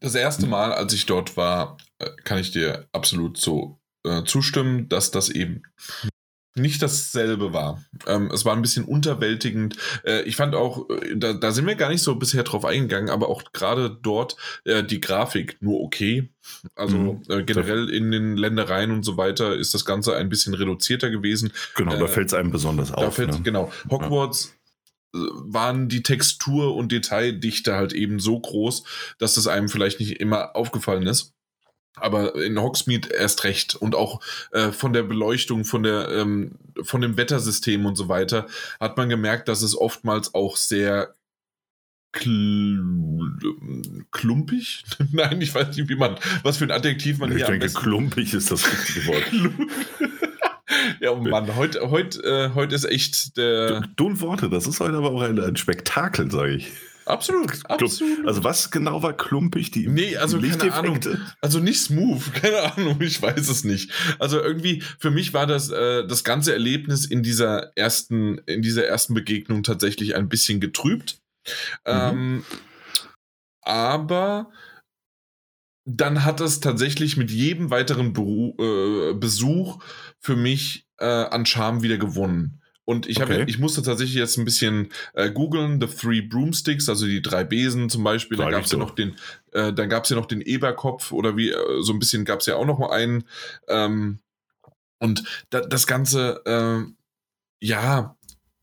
Das 0.00 0.14
erste 0.14 0.46
Mal, 0.46 0.72
als 0.72 0.92
ich 0.92 1.06
dort 1.06 1.36
war, 1.36 1.76
äh, 1.98 2.10
kann 2.24 2.38
ich 2.38 2.50
dir 2.50 2.86
absolut 2.92 3.38
so 3.38 3.80
äh, 4.04 4.22
zustimmen, 4.24 4.88
dass 4.88 5.10
das 5.10 5.28
eben 5.28 5.62
nicht 6.58 6.82
dasselbe 6.82 7.52
war. 7.52 7.82
Ähm, 8.06 8.30
es 8.32 8.44
war 8.44 8.54
ein 8.54 8.62
bisschen 8.62 8.84
unterwältigend. 8.84 9.76
Äh, 10.04 10.22
ich 10.22 10.36
fand 10.36 10.54
auch, 10.54 10.88
äh, 10.90 11.16
da, 11.16 11.32
da, 11.32 11.52
sind 11.52 11.66
wir 11.66 11.74
gar 11.76 11.88
nicht 11.88 12.02
so 12.02 12.16
bisher 12.16 12.42
drauf 12.42 12.64
eingegangen, 12.64 13.10
aber 13.10 13.28
auch 13.28 13.44
gerade 13.52 13.90
dort 13.90 14.36
äh, 14.64 14.82
die 14.82 15.00
Grafik 15.00 15.56
nur 15.60 15.80
okay. 15.80 16.30
Also 16.74 16.96
mhm. 16.96 17.22
äh, 17.28 17.42
generell 17.44 17.88
in 17.90 18.10
den 18.10 18.36
Ländereien 18.36 18.90
und 18.90 19.04
so 19.04 19.16
weiter 19.16 19.54
ist 19.54 19.74
das 19.74 19.84
Ganze 19.84 20.16
ein 20.16 20.28
bisschen 20.28 20.54
reduzierter 20.54 21.10
gewesen. 21.10 21.52
Genau, 21.76 21.96
da 21.96 22.06
fällt 22.06 22.28
es 22.28 22.34
einem 22.34 22.50
besonders 22.50 22.92
auf. 22.92 23.04
Da 23.04 23.10
fällt, 23.10 23.32
ne? 23.32 23.40
Genau. 23.42 23.72
Hogwarts 23.90 24.57
waren 25.12 25.88
die 25.88 26.02
Textur 26.02 26.74
und 26.74 26.92
Detaildichte 26.92 27.74
halt 27.74 27.92
eben 27.92 28.20
so 28.20 28.38
groß, 28.38 28.84
dass 29.18 29.36
es 29.36 29.46
einem 29.46 29.68
vielleicht 29.68 30.00
nicht 30.00 30.20
immer 30.20 30.54
aufgefallen 30.54 31.06
ist. 31.06 31.34
Aber 31.96 32.36
in 32.36 32.60
Hogsmeade 32.60 33.08
erst 33.12 33.42
recht 33.42 33.74
und 33.74 33.96
auch 33.96 34.20
äh, 34.52 34.70
von 34.70 34.92
der 34.92 35.02
Beleuchtung, 35.02 35.64
von 35.64 35.82
der 35.82 36.08
ähm, 36.10 36.56
von 36.82 37.00
dem 37.00 37.16
Wettersystem 37.16 37.86
und 37.86 37.96
so 37.96 38.08
weiter 38.08 38.46
hat 38.78 38.96
man 38.96 39.08
gemerkt, 39.08 39.48
dass 39.48 39.62
es 39.62 39.76
oftmals 39.76 40.32
auch 40.32 40.56
sehr 40.56 41.16
kl 42.12 42.84
klumpig? 44.12 44.84
Nein, 45.12 45.40
ich 45.40 45.52
weiß 45.52 45.76
nicht, 45.76 45.88
wie 45.88 45.96
man 45.96 46.16
was 46.44 46.58
für 46.58 46.64
ein 46.64 46.70
Adjektiv 46.70 47.18
man 47.18 47.30
ich 47.30 47.38
hier 47.38 47.52
Ich 47.52 47.60
denke, 47.60 47.74
klumpig 47.74 48.32
ist 48.32 48.52
das 48.52 48.64
richtige 48.70 49.06
Wort. 49.06 49.24
Ja, 51.00 51.10
oh 51.12 51.16
Mann, 51.16 51.54
heute 51.56 51.90
heut, 51.90 52.22
äh, 52.22 52.50
heut 52.54 52.72
ist 52.72 52.84
echt 52.84 53.36
der. 53.36 53.82
Dumm 53.96 54.20
Worte, 54.20 54.48
das 54.48 54.66
ist 54.66 54.80
heute 54.80 54.96
aber 54.96 55.10
auch 55.10 55.22
ein, 55.22 55.38
ein 55.38 55.56
Spektakel, 55.56 56.30
sage 56.30 56.56
ich. 56.56 56.72
Absolut, 57.08 57.64
absolut. 57.70 58.26
Also 58.26 58.44
was 58.44 58.70
genau 58.70 59.02
war 59.02 59.16
klumpig? 59.16 59.70
Die, 59.70 59.88
nee, 59.88 60.16
also 60.16 60.38
keine 60.38 60.74
Ahnung. 60.74 61.00
Also 61.40 61.58
nicht 61.58 61.80
smooth, 61.80 62.34
keine 62.34 62.76
Ahnung, 62.76 63.00
ich 63.00 63.20
weiß 63.20 63.48
es 63.48 63.64
nicht. 63.64 63.90
Also 64.18 64.40
irgendwie, 64.40 64.82
für 64.98 65.10
mich 65.10 65.32
war 65.32 65.46
das, 65.46 65.70
äh, 65.70 66.06
das 66.06 66.22
ganze 66.22 66.52
Erlebnis 66.52 67.06
in 67.06 67.22
dieser 67.22 67.72
ersten, 67.76 68.38
in 68.46 68.60
dieser 68.60 68.86
ersten 68.86 69.14
Begegnung 69.14 69.62
tatsächlich 69.62 70.16
ein 70.16 70.28
bisschen 70.28 70.60
getrübt. 70.60 71.18
Mhm. 71.86 71.92
Ähm, 71.92 72.44
aber 73.62 74.50
dann 75.86 76.24
hat 76.24 76.42
es 76.42 76.60
tatsächlich 76.60 77.16
mit 77.16 77.30
jedem 77.30 77.70
weiteren 77.70 78.12
Beru 78.12 78.54
äh, 78.60 79.14
Besuch 79.14 79.78
für 80.20 80.36
mich 80.36 80.86
äh, 80.98 81.04
an 81.04 81.46
Charme 81.46 81.82
wieder 81.82 81.98
gewonnen. 81.98 82.62
Und 82.84 83.06
ich, 83.06 83.20
okay. 83.20 83.44
ich 83.46 83.58
musste 83.58 83.82
tatsächlich 83.82 84.16
jetzt 84.16 84.38
ein 84.38 84.46
bisschen 84.46 84.88
äh, 85.12 85.30
googeln, 85.30 85.78
The 85.78 85.88
Three 85.88 86.22
Broomsticks, 86.22 86.88
also 86.88 87.04
die 87.04 87.20
drei 87.20 87.44
Besen 87.44 87.90
zum 87.90 88.02
Beispiel. 88.02 88.38
Dann 88.38 88.50
gab 88.50 88.64
es 88.64 88.72
ja 88.72 88.78
noch 88.78 88.92
den, 88.92 89.14
äh, 89.52 89.74
dann 89.74 89.90
gab 89.90 90.04
es 90.04 90.10
ja 90.10 90.16
noch 90.16 90.24
den 90.24 90.40
Eberkopf 90.40 91.12
oder 91.12 91.36
wie, 91.36 91.50
äh, 91.50 91.82
so 91.82 91.92
ein 91.92 91.98
bisschen 91.98 92.24
gab 92.24 92.40
es 92.40 92.46
ja 92.46 92.56
auch 92.56 92.64
noch 92.64 92.78
mal 92.78 92.90
einen. 92.90 93.24
Ähm, 93.68 94.20
und 95.00 95.22
da, 95.50 95.60
das 95.60 95.86
Ganze, 95.86 96.40
äh, 96.46 96.90
ja, 97.60 98.16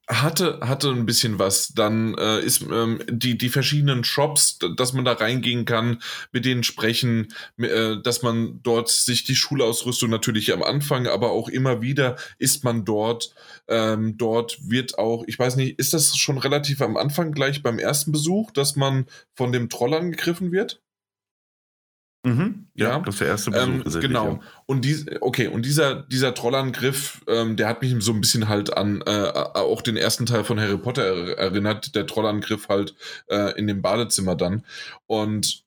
hatte, 0.07 0.59
hatte 0.61 0.89
ein 0.89 1.05
bisschen 1.05 1.39
was. 1.39 1.69
Dann 1.69 2.15
äh, 2.15 2.39
ist 2.41 2.61
ähm, 2.61 2.99
die, 3.09 3.37
die 3.37 3.49
verschiedenen 3.49 4.03
Shops, 4.03 4.59
dass 4.77 4.93
man 4.93 5.05
da 5.05 5.13
reingehen 5.13 5.65
kann, 5.65 6.01
mit 6.31 6.45
denen 6.45 6.63
sprechen, 6.63 7.33
äh, 7.57 7.97
dass 8.01 8.21
man 8.21 8.59
dort 8.63 8.89
sich 8.89 9.23
die 9.23 9.35
Schulausrüstung 9.35 10.09
natürlich 10.09 10.53
am 10.53 10.63
Anfang, 10.63 11.07
aber 11.07 11.31
auch 11.31 11.49
immer 11.49 11.81
wieder 11.81 12.17
ist 12.37 12.63
man 12.63 12.85
dort. 12.85 13.33
Ähm, 13.67 14.17
dort 14.17 14.59
wird 14.69 14.97
auch, 14.99 15.23
ich 15.27 15.39
weiß 15.39 15.55
nicht, 15.55 15.79
ist 15.79 15.93
das 15.93 16.15
schon 16.15 16.37
relativ 16.37 16.81
am 16.81 16.97
Anfang 16.97 17.31
gleich 17.31 17.63
beim 17.63 17.79
ersten 17.79 18.11
Besuch, 18.11 18.51
dass 18.51 18.75
man 18.75 19.07
von 19.33 19.51
dem 19.51 19.69
Troll 19.69 19.93
angegriffen 19.93 20.51
wird? 20.51 20.81
Mhm, 22.25 22.65
ja, 22.73 22.89
ja, 22.89 22.99
das 23.01 23.15
ist 23.15 23.21
der 23.21 23.27
erste 23.27 23.51
Besuch. 23.51 23.95
Ähm, 23.95 24.01
genau. 24.01 24.39
Und 24.65 24.83
die, 24.83 25.05
okay, 25.21 25.47
und 25.47 25.63
dieser, 25.63 26.01
dieser 26.01 26.33
Trollangriff, 26.33 27.21
ähm, 27.27 27.55
der 27.55 27.67
hat 27.67 27.83
mich 27.83 27.93
so 27.99 28.13
ein 28.13 28.19
bisschen 28.19 28.49
halt 28.49 28.75
an 28.75 29.03
äh, 29.05 29.29
auch 29.53 29.83
den 29.83 29.95
ersten 29.95 30.25
Teil 30.25 30.43
von 30.43 30.59
Harry 30.59 30.77
Potter 30.79 31.37
erinnert, 31.37 31.93
der 31.93 32.07
Trollangriff 32.07 32.67
halt 32.67 32.95
äh, 33.27 33.55
in 33.59 33.67
dem 33.67 33.83
Badezimmer 33.83 34.33
dann. 34.35 34.65
Und 35.05 35.65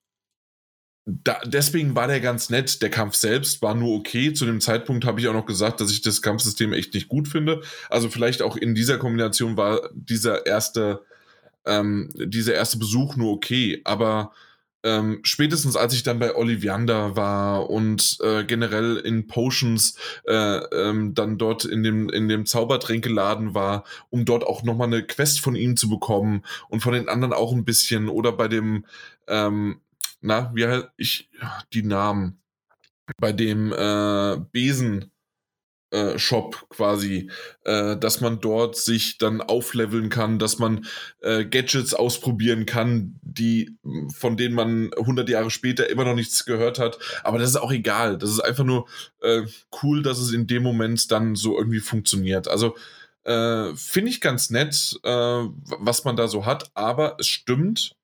da, 1.07 1.39
deswegen 1.45 1.95
war 1.95 2.09
der 2.09 2.21
ganz 2.21 2.51
nett. 2.51 2.83
Der 2.83 2.91
Kampf 2.91 3.15
selbst 3.15 3.63
war 3.63 3.77
nur 3.77 3.97
okay. 3.97 4.33
Zu 4.33 4.45
dem 4.45 4.61
Zeitpunkt 4.61 5.05
habe 5.05 5.21
ich 5.21 5.29
auch 5.29 5.35
noch 5.35 5.47
gesagt, 5.47 5.81
dass 5.81 5.93
ich 5.93 6.03
das 6.03 6.23
Kampfsystem 6.23 6.73
echt 6.73 6.93
nicht 6.93 7.07
gut 7.07 7.29
finde. 7.29 7.63
Also 7.89 8.11
vielleicht 8.11 8.43
auch 8.43 8.57
in 8.57 8.75
dieser 8.75 8.99
Kombination 8.99 9.57
war 9.57 9.89
dieser 9.95 10.45
erste, 10.45 11.05
ähm, 11.65 12.11
dieser 12.17 12.55
erste 12.55 12.79
Besuch 12.79 13.15
nur 13.15 13.33
okay. 13.33 13.81
Aber 13.85 14.33
ähm, 14.85 15.21
spätestens 15.23 15.77
als 15.77 15.95
ich 15.95 16.03
dann 16.03 16.19
bei 16.19 16.35
Ollivander 16.37 17.17
war 17.17 17.69
und 17.69 18.19
äh, 18.23 18.45
generell 18.45 18.97
in 18.97 19.27
Potions 19.27 19.97
äh, 20.27 20.33
ähm, 20.33 21.15
dann 21.15 21.39
dort 21.39 21.65
in 21.65 21.83
dem, 21.83 22.09
in 22.09 22.29
dem 22.29 22.47
Zaubertränkeladen 22.47 23.55
war, 23.55 23.85
um 24.11 24.25
dort 24.25 24.45
auch 24.45 24.63
nochmal 24.63 24.87
eine 24.89 25.05
Quest 25.05 25.41
von 25.41 25.57
ihm 25.57 25.77
zu 25.77 25.89
bekommen 25.89 26.45
und 26.69 26.81
von 26.81 26.93
den 26.93 27.09
anderen 27.09 27.33
auch 27.33 27.53
ein 27.53 27.65
bisschen 27.65 28.09
oder 28.09 28.33
bei 28.33 28.49
dem, 28.49 28.85
ähm, 29.27 29.81
na, 30.21 30.51
wie 30.55 30.67
halt 30.67 30.91
ich, 30.97 31.29
die 31.73 31.83
Namen, 31.83 32.41
bei 33.19 33.33
dem 33.33 33.73
äh, 33.73 34.37
Besen, 34.53 35.11
äh, 35.91 36.19
Shop 36.19 36.67
quasi, 36.69 37.31
äh, 37.65 37.97
dass 37.97 38.21
man 38.21 38.41
dort 38.41 38.77
sich 38.77 39.19
dann 39.19 39.41
aufleveln 39.41 40.11
kann, 40.11 40.39
dass 40.39 40.59
man 40.59 40.87
äh, 41.21 41.45
Gadgets 41.45 41.95
ausprobieren 41.95 42.67
kann, 42.67 43.19
die 43.23 43.79
von 44.15 44.37
denen 44.37 44.55
man 44.55 44.93
100 44.95 45.29
Jahre 45.29 45.51
später 45.51 45.89
immer 45.89 46.05
noch 46.05 46.15
nichts 46.15 46.45
gehört 46.45 46.79
hat. 46.79 46.99
Aber 47.25 47.39
das 47.39 47.51
ist 47.51 47.57
auch 47.57 47.73
egal. 47.73 48.19
Das 48.19 48.31
ist 48.31 48.41
einfach 48.41 48.65
nur 48.65 48.87
äh, 49.23 49.43
cool, 49.83 50.03
dass 50.03 50.19
es 50.19 50.33
in 50.33 50.47
dem 50.47 50.63
Moment 50.63 51.11
dann 51.11 51.35
so 51.35 51.57
irgendwie 51.57 51.81
funktioniert. 51.81 52.49
Also 52.49 52.77
äh, 53.25 53.75
finde 53.75 54.11
ich 54.11 54.21
ganz 54.21 54.51
nett, 54.51 54.99
äh, 55.03 55.11
was 55.11 56.05
man 56.05 56.17
da 56.17 56.29
so 56.29 56.47
hat. 56.47 56.71
Aber 56.75 57.17
es 57.19 57.27
stimmt 57.27 57.98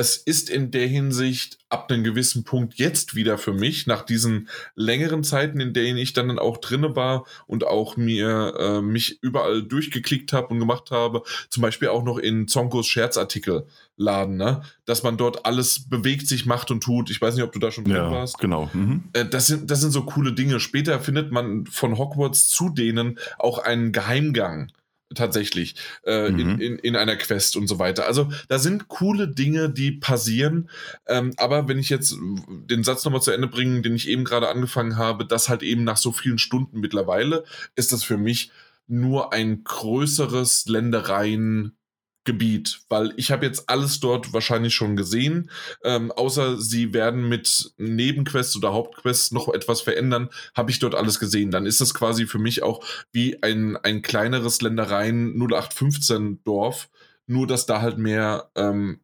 es 0.00 0.16
ist 0.16 0.48
in 0.48 0.70
der 0.70 0.86
Hinsicht 0.86 1.58
ab 1.68 1.92
einem 1.92 2.02
gewissen 2.02 2.42
Punkt 2.42 2.74
jetzt 2.76 3.14
wieder 3.14 3.36
für 3.36 3.52
mich, 3.52 3.86
nach 3.86 4.02
diesen 4.02 4.48
längeren 4.74 5.22
Zeiten, 5.22 5.60
in 5.60 5.74
denen 5.74 5.98
ich 5.98 6.14
dann 6.14 6.38
auch 6.38 6.56
drinne 6.56 6.96
war 6.96 7.26
und 7.46 7.66
auch 7.66 7.98
mir 7.98 8.54
äh, 8.58 8.80
mich 8.80 9.22
überall 9.22 9.62
durchgeklickt 9.62 10.32
habe 10.32 10.48
und 10.48 10.58
gemacht 10.58 10.90
habe, 10.90 11.22
zum 11.50 11.60
Beispiel 11.60 11.88
auch 11.88 12.02
noch 12.02 12.16
in 12.16 12.48
Zonkos 12.48 12.86
Scherzartikel 12.86 13.66
laden, 13.96 14.38
ne? 14.38 14.62
dass 14.86 15.02
man 15.02 15.18
dort 15.18 15.44
alles 15.44 15.88
bewegt, 15.88 16.26
sich 16.26 16.46
macht 16.46 16.70
und 16.70 16.82
tut. 16.82 17.10
Ich 17.10 17.20
weiß 17.20 17.34
nicht, 17.34 17.44
ob 17.44 17.52
du 17.52 17.58
da 17.58 17.70
schon 17.70 17.84
drin 17.84 17.96
ja, 17.96 18.10
warst. 18.10 18.38
Genau. 18.38 18.70
Mhm. 18.72 19.04
Äh, 19.12 19.26
das, 19.26 19.48
sind, 19.48 19.70
das 19.70 19.82
sind 19.82 19.90
so 19.90 20.04
coole 20.04 20.32
Dinge. 20.32 20.60
Später 20.60 20.98
findet 20.98 21.30
man 21.30 21.66
von 21.66 21.98
Hogwarts 21.98 22.48
zu 22.48 22.70
denen 22.70 23.18
auch 23.38 23.58
einen 23.58 23.92
Geheimgang 23.92 24.72
tatsächlich 25.14 25.74
äh, 26.04 26.30
mhm. 26.30 26.38
in, 26.38 26.60
in, 26.60 26.78
in 26.78 26.96
einer 26.96 27.16
Quest 27.16 27.56
und 27.56 27.66
so 27.66 27.78
weiter. 27.78 28.06
Also 28.06 28.28
da 28.48 28.58
sind 28.58 28.88
coole 28.88 29.28
Dinge, 29.28 29.70
die 29.70 29.92
passieren. 29.92 30.70
Ähm, 31.06 31.32
aber 31.36 31.68
wenn 31.68 31.78
ich 31.78 31.90
jetzt 31.90 32.16
den 32.48 32.84
Satz 32.84 33.04
nochmal 33.04 33.22
zu 33.22 33.32
Ende 33.32 33.48
bringe, 33.48 33.82
den 33.82 33.96
ich 33.96 34.08
eben 34.08 34.24
gerade 34.24 34.48
angefangen 34.48 34.96
habe, 34.96 35.26
das 35.26 35.48
halt 35.48 35.62
eben 35.62 35.84
nach 35.84 35.96
so 35.96 36.12
vielen 36.12 36.38
Stunden 36.38 36.80
mittlerweile, 36.80 37.44
ist 37.74 37.92
das 37.92 38.04
für 38.04 38.16
mich 38.16 38.52
nur 38.86 39.32
ein 39.32 39.62
größeres 39.64 40.66
Ländereien 40.66 41.76
Gebiet, 42.24 42.82
weil 42.88 43.14
ich 43.16 43.32
habe 43.32 43.46
jetzt 43.46 43.68
alles 43.68 43.98
dort 44.00 44.32
wahrscheinlich 44.32 44.74
schon 44.74 44.94
gesehen, 44.94 45.50
ähm, 45.82 46.12
außer 46.12 46.60
sie 46.60 46.92
werden 46.92 47.28
mit 47.28 47.72
Nebenquests 47.78 48.56
oder 48.56 48.72
Hauptquests 48.74 49.32
noch 49.32 49.48
etwas 49.48 49.80
verändern, 49.80 50.28
habe 50.54 50.70
ich 50.70 50.78
dort 50.78 50.94
alles 50.94 51.18
gesehen. 51.18 51.50
Dann 51.50 51.64
ist 51.64 51.80
das 51.80 51.94
quasi 51.94 52.26
für 52.26 52.38
mich 52.38 52.62
auch 52.62 52.84
wie 53.12 53.42
ein, 53.42 53.76
ein 53.78 54.02
kleineres 54.02 54.60
Ländereien 54.60 55.34
0815 55.38 56.44
Dorf, 56.44 56.90
nur 57.26 57.46
dass 57.46 57.64
da 57.64 57.80
halt 57.80 57.96
mehr, 57.96 58.50
ähm, 58.54 59.00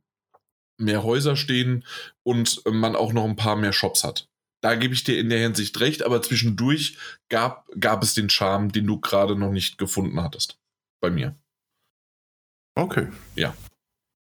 mehr 0.79 1.03
Häuser 1.03 1.37
stehen 1.37 1.85
und 2.23 2.63
man 2.71 2.95
auch 2.97 3.15
noch 3.15 3.25
ein 3.25 3.37
paar 3.37 3.57
mehr 3.57 3.73
Shops 3.73 4.05
hat. 4.05 4.29
Da 4.61 4.75
gebe 4.75 4.93
ich 4.93 5.05
dir 5.05 5.19
in 5.19 5.31
der 5.31 5.39
Hinsicht 5.39 5.81
recht, 5.81 6.03
aber 6.03 6.21
zwischendurch 6.21 6.99
gab, 7.29 7.67
gab 7.79 8.03
es 8.03 8.15
den 8.15 8.29
Charme, 8.29 8.73
den 8.73 8.87
du 8.87 9.01
gerade 9.01 9.37
noch 9.37 9.53
nicht 9.53 9.79
gefunden 9.79 10.21
hattest. 10.21 10.59
Bei 11.01 11.11
mir. 11.11 11.37
Okay. 12.77 13.09
Ja. 13.35 13.55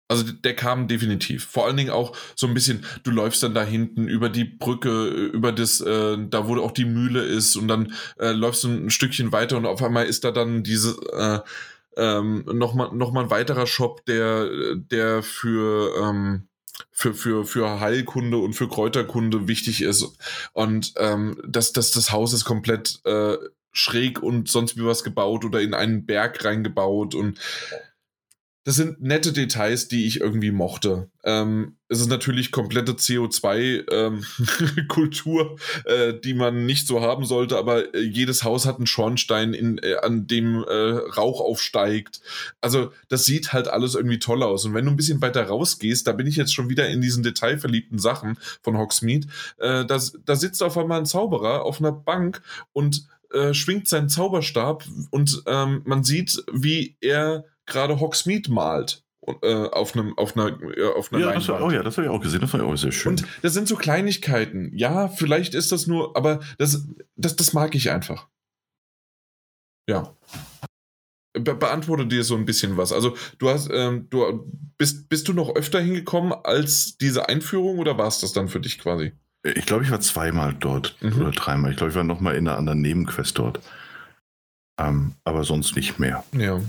Also 0.09 0.25
der 0.25 0.55
kam 0.55 0.89
definitiv. 0.89 1.47
Vor 1.47 1.67
allen 1.67 1.77
Dingen 1.79 1.91
auch 1.91 2.15
so 2.37 2.47
ein 2.47 2.53
bisschen, 2.53 2.85
du 3.03 3.11
läufst 3.11 3.43
dann 3.43 3.55
da 3.55 3.65
hinten 3.65 4.09
über 4.09 4.29
die 4.29 4.45
Brücke, 4.45 5.07
über 5.07 5.53
das, 5.53 5.81
äh, 5.81 6.19
da 6.29 6.47
wo 6.47 6.61
auch 6.61 6.73
die 6.73 6.85
Mühle 6.85 7.23
ist 7.23 7.57
und 7.57 7.67
dann 7.67 7.95
äh, 8.19 8.33
läufst 8.33 8.63
du 8.65 8.69
ein 8.69 8.91
Stückchen 8.91 9.33
weiter 9.33 9.57
und 9.57 9.65
auf 9.65 9.83
einmal 9.83 10.05
ist 10.05 10.25
da 10.25 10.31
dann 10.31 10.63
diese 10.63 10.97
äh, 11.13 11.41
ähm, 11.97 12.45
nochmal 12.53 12.91
noch 12.93 13.13
mal 13.13 13.25
ein 13.25 13.31
weiterer 13.31 13.67
Shop, 13.67 14.05
der, 14.05 14.77
der 14.77 15.23
für, 15.23 15.97
ähm, 16.03 16.49
für, 16.91 17.15
für, 17.15 17.45
für 17.45 17.81
Heilkunde 17.81 18.37
und 18.37 18.53
für 18.53 18.69
Kräuterkunde 18.69 19.49
wichtig 19.49 19.83
ist. 19.83 20.19
Und 20.53 20.93
ähm, 20.99 21.41
das, 21.47 21.73
das, 21.73 21.91
das 21.91 22.13
Haus 22.13 22.33
ist 22.33 22.45
komplett 22.45 23.01
äh, 23.05 23.37
schräg 23.73 24.23
und 24.23 24.49
sonst 24.49 24.77
wie 24.77 24.85
was 24.85 25.05
gebaut 25.05 25.45
oder 25.45 25.61
in 25.61 25.75
einen 25.75 26.05
Berg 26.05 26.45
reingebaut 26.45 27.15
und 27.15 27.39
das 28.65 28.77
sind 28.77 29.03
nette 29.03 29.33
Details, 29.33 29.89
die 29.89 30.07
ich 30.07 30.21
irgendwie 30.21 30.53
mochte. 30.53 31.11
Ähm, 31.25 31.79
es 31.89 32.01
ist 32.01 32.09
natürlich 32.09 32.53
komplette 32.53 32.93
CO2-Kultur, 32.93 35.47
ähm, 35.51 35.57
äh, 35.85 36.15
die 36.21 36.35
man 36.35 36.65
nicht 36.65 36.87
so 36.87 37.01
haben 37.01 37.25
sollte, 37.25 37.59
aber 37.59 37.93
äh, 37.93 38.01
jedes 38.01 38.45
Haus 38.45 38.65
hat 38.65 38.77
einen 38.77 38.87
Schornstein, 38.87 39.53
in, 39.53 39.79
äh, 39.79 39.97
an 40.01 40.29
dem 40.29 40.63
äh, 40.63 40.91
Rauch 41.17 41.41
aufsteigt. 41.41 42.21
Also 42.61 42.93
das 43.09 43.25
sieht 43.25 43.53
halt 43.53 43.67
alles 43.67 43.97
irgendwie 43.97 44.21
toll 44.21 44.45
aus. 44.45 44.65
Und 44.65 44.75
wenn 44.75 44.85
du 44.85 44.93
ein 44.93 44.97
bisschen 44.97 45.21
weiter 45.21 45.45
rausgehst, 45.45 46.07
da 46.07 46.13
bin 46.13 46.29
ich 46.29 46.37
jetzt 46.37 46.55
schon 46.55 46.69
wieder 46.69 46.89
in 46.89 47.01
diesen 47.01 47.25
detailverliebten 47.25 47.99
Sachen 47.99 48.39
von 48.63 48.79
Hogsmeade, 48.79 49.27
äh, 49.59 49.85
da, 49.85 50.01
da 50.25 50.37
sitzt 50.37 50.63
auf 50.63 50.79
einmal 50.79 51.01
ein 51.01 51.07
Zauberer 51.07 51.65
auf 51.65 51.81
einer 51.81 51.93
Bank 51.93 52.43
und 52.73 53.09
äh, 53.33 53.55
schwingt 53.55 53.89
seinen 53.89 54.09
Zauberstab 54.09 54.85
und 55.11 55.43
ähm, 55.47 55.83
man 55.85 56.05
sieht, 56.05 56.45
wie 56.53 56.97
er 57.01 57.45
gerade 57.67 58.01
Hogsmeade 58.01 58.51
malt. 58.51 59.05
Äh, 59.43 59.69
auf 59.69 59.95
einem 59.95 60.19
auf 60.19 60.37
einer 60.37 60.61
äh, 60.77 60.85
auf 60.97 61.13
einer 61.13 61.25
ja, 61.25 61.33
das 61.33 61.47
war, 61.47 61.63
oh 61.63 61.71
ja, 61.71 61.85
das 61.85 61.97
habe 61.97 62.09
ich 62.09 62.13
auch 62.13 62.21
gesehen, 62.21 62.41
das 62.41 62.53
war 62.53 62.61
ja 62.61 62.67
auch 62.67 62.75
sehr 62.75 62.91
schön. 62.91 63.11
Und 63.11 63.25
das 63.43 63.53
sind 63.53 63.69
so 63.69 63.77
Kleinigkeiten. 63.77 64.77
Ja, 64.77 65.07
vielleicht 65.07 65.55
ist 65.55 65.71
das 65.71 65.87
nur, 65.87 66.17
aber 66.17 66.41
das 66.59 66.89
das 67.15 67.37
das 67.37 67.53
mag 67.53 67.77
ich 67.77 67.93
einfach. 67.93 68.27
Ja. 69.89 70.17
Be 71.35 71.55
beantworte 71.55 72.07
dir 72.07 72.25
so 72.25 72.35
ein 72.35 72.45
bisschen 72.45 72.77
was. 72.77 72.93
Also 72.93 73.17
du 73.39 73.49
hast, 73.49 73.71
ähm, 73.73 74.09
du 74.11 74.45
bist, 74.77 75.09
bist 75.09 75.29
du 75.29 75.33
noch 75.33 75.55
öfter 75.55 75.81
hingekommen 75.81 76.33
als 76.33 76.99
diese 76.99 77.29
Einführung 77.29 77.79
oder 77.79 77.97
war 77.97 78.09
es 78.09 78.19
das 78.19 78.33
dann 78.33 78.49
für 78.49 78.61
dich 78.61 78.79
quasi? 78.79 79.13
Ich 79.45 79.67
glaube, 79.67 79.85
ich 79.85 79.91
war 79.91 80.01
zweimal 80.01 80.53
dort 80.53 80.97
mhm. 81.01 81.21
oder 81.21 81.31
dreimal. 81.31 81.71
Ich 81.71 81.77
glaube, 81.77 81.91
ich 81.91 81.97
war 81.97 82.05
noch 82.05 82.21
mal 82.21 82.35
in 82.35 82.47
einer 82.47 82.59
anderen 82.59 82.81
Nebenquest 82.81 83.39
dort. 83.39 83.61
Ähm, 84.79 85.15
aber 85.25 85.45
sonst 85.45 85.75
nicht 85.75 85.99
mehr. 85.99 86.25
Ja. 86.33 86.61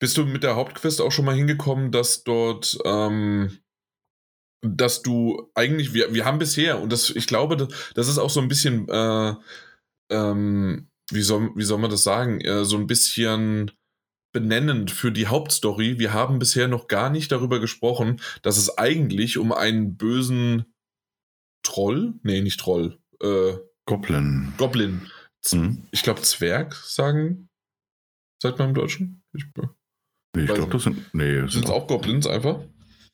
Bist 0.00 0.16
du 0.16 0.24
mit 0.24 0.42
der 0.42 0.56
Hauptquest 0.56 1.00
auch 1.00 1.12
schon 1.12 1.26
mal 1.26 1.34
hingekommen, 1.34 1.92
dass 1.92 2.24
dort, 2.24 2.78
ähm, 2.84 3.58
dass 4.62 5.02
du 5.02 5.50
eigentlich, 5.54 5.92
wir, 5.92 6.12
wir 6.14 6.24
haben 6.24 6.38
bisher, 6.38 6.80
und 6.80 6.90
das, 6.90 7.10
ich 7.10 7.26
glaube, 7.26 7.68
das 7.94 8.08
ist 8.08 8.18
auch 8.18 8.30
so 8.30 8.40
ein 8.40 8.48
bisschen, 8.48 8.88
äh, 8.88 9.34
ähm, 10.10 10.88
wie, 11.10 11.22
soll, 11.22 11.50
wie 11.54 11.64
soll 11.64 11.78
man 11.78 11.90
das 11.90 12.02
sagen, 12.02 12.40
äh, 12.40 12.64
so 12.64 12.76
ein 12.76 12.86
bisschen 12.86 13.70
benennend 14.32 14.90
für 14.90 15.12
die 15.12 15.26
Hauptstory. 15.26 15.98
Wir 15.98 16.12
haben 16.12 16.38
bisher 16.38 16.68
noch 16.68 16.88
gar 16.88 17.10
nicht 17.10 17.32
darüber 17.32 17.60
gesprochen, 17.60 18.20
dass 18.42 18.56
es 18.56 18.78
eigentlich 18.78 19.38
um 19.38 19.52
einen 19.52 19.96
bösen 19.96 20.72
Troll, 21.62 22.14
nee, 22.22 22.40
nicht 22.40 22.60
Troll, 22.60 22.98
äh, 23.20 23.54
Goblin. 23.86 24.54
Goblin. 24.56 25.10
Mhm. 25.52 25.86
Ich 25.90 26.02
glaube, 26.02 26.22
Zwerg 26.22 26.74
sagen. 26.74 27.48
Sagt 28.42 28.58
man 28.58 28.68
im 28.68 28.74
Deutschen? 28.74 29.22
Ich, 29.34 29.44
Nee, 30.34 30.44
ich 30.44 30.54
glaube, 30.54 30.72
das 30.72 30.84
sind. 30.84 31.14
Nee, 31.14 31.46
sind 31.48 31.64
es 31.64 31.70
auch 31.70 31.86
Goblins 31.86 32.26
einfach? 32.26 32.60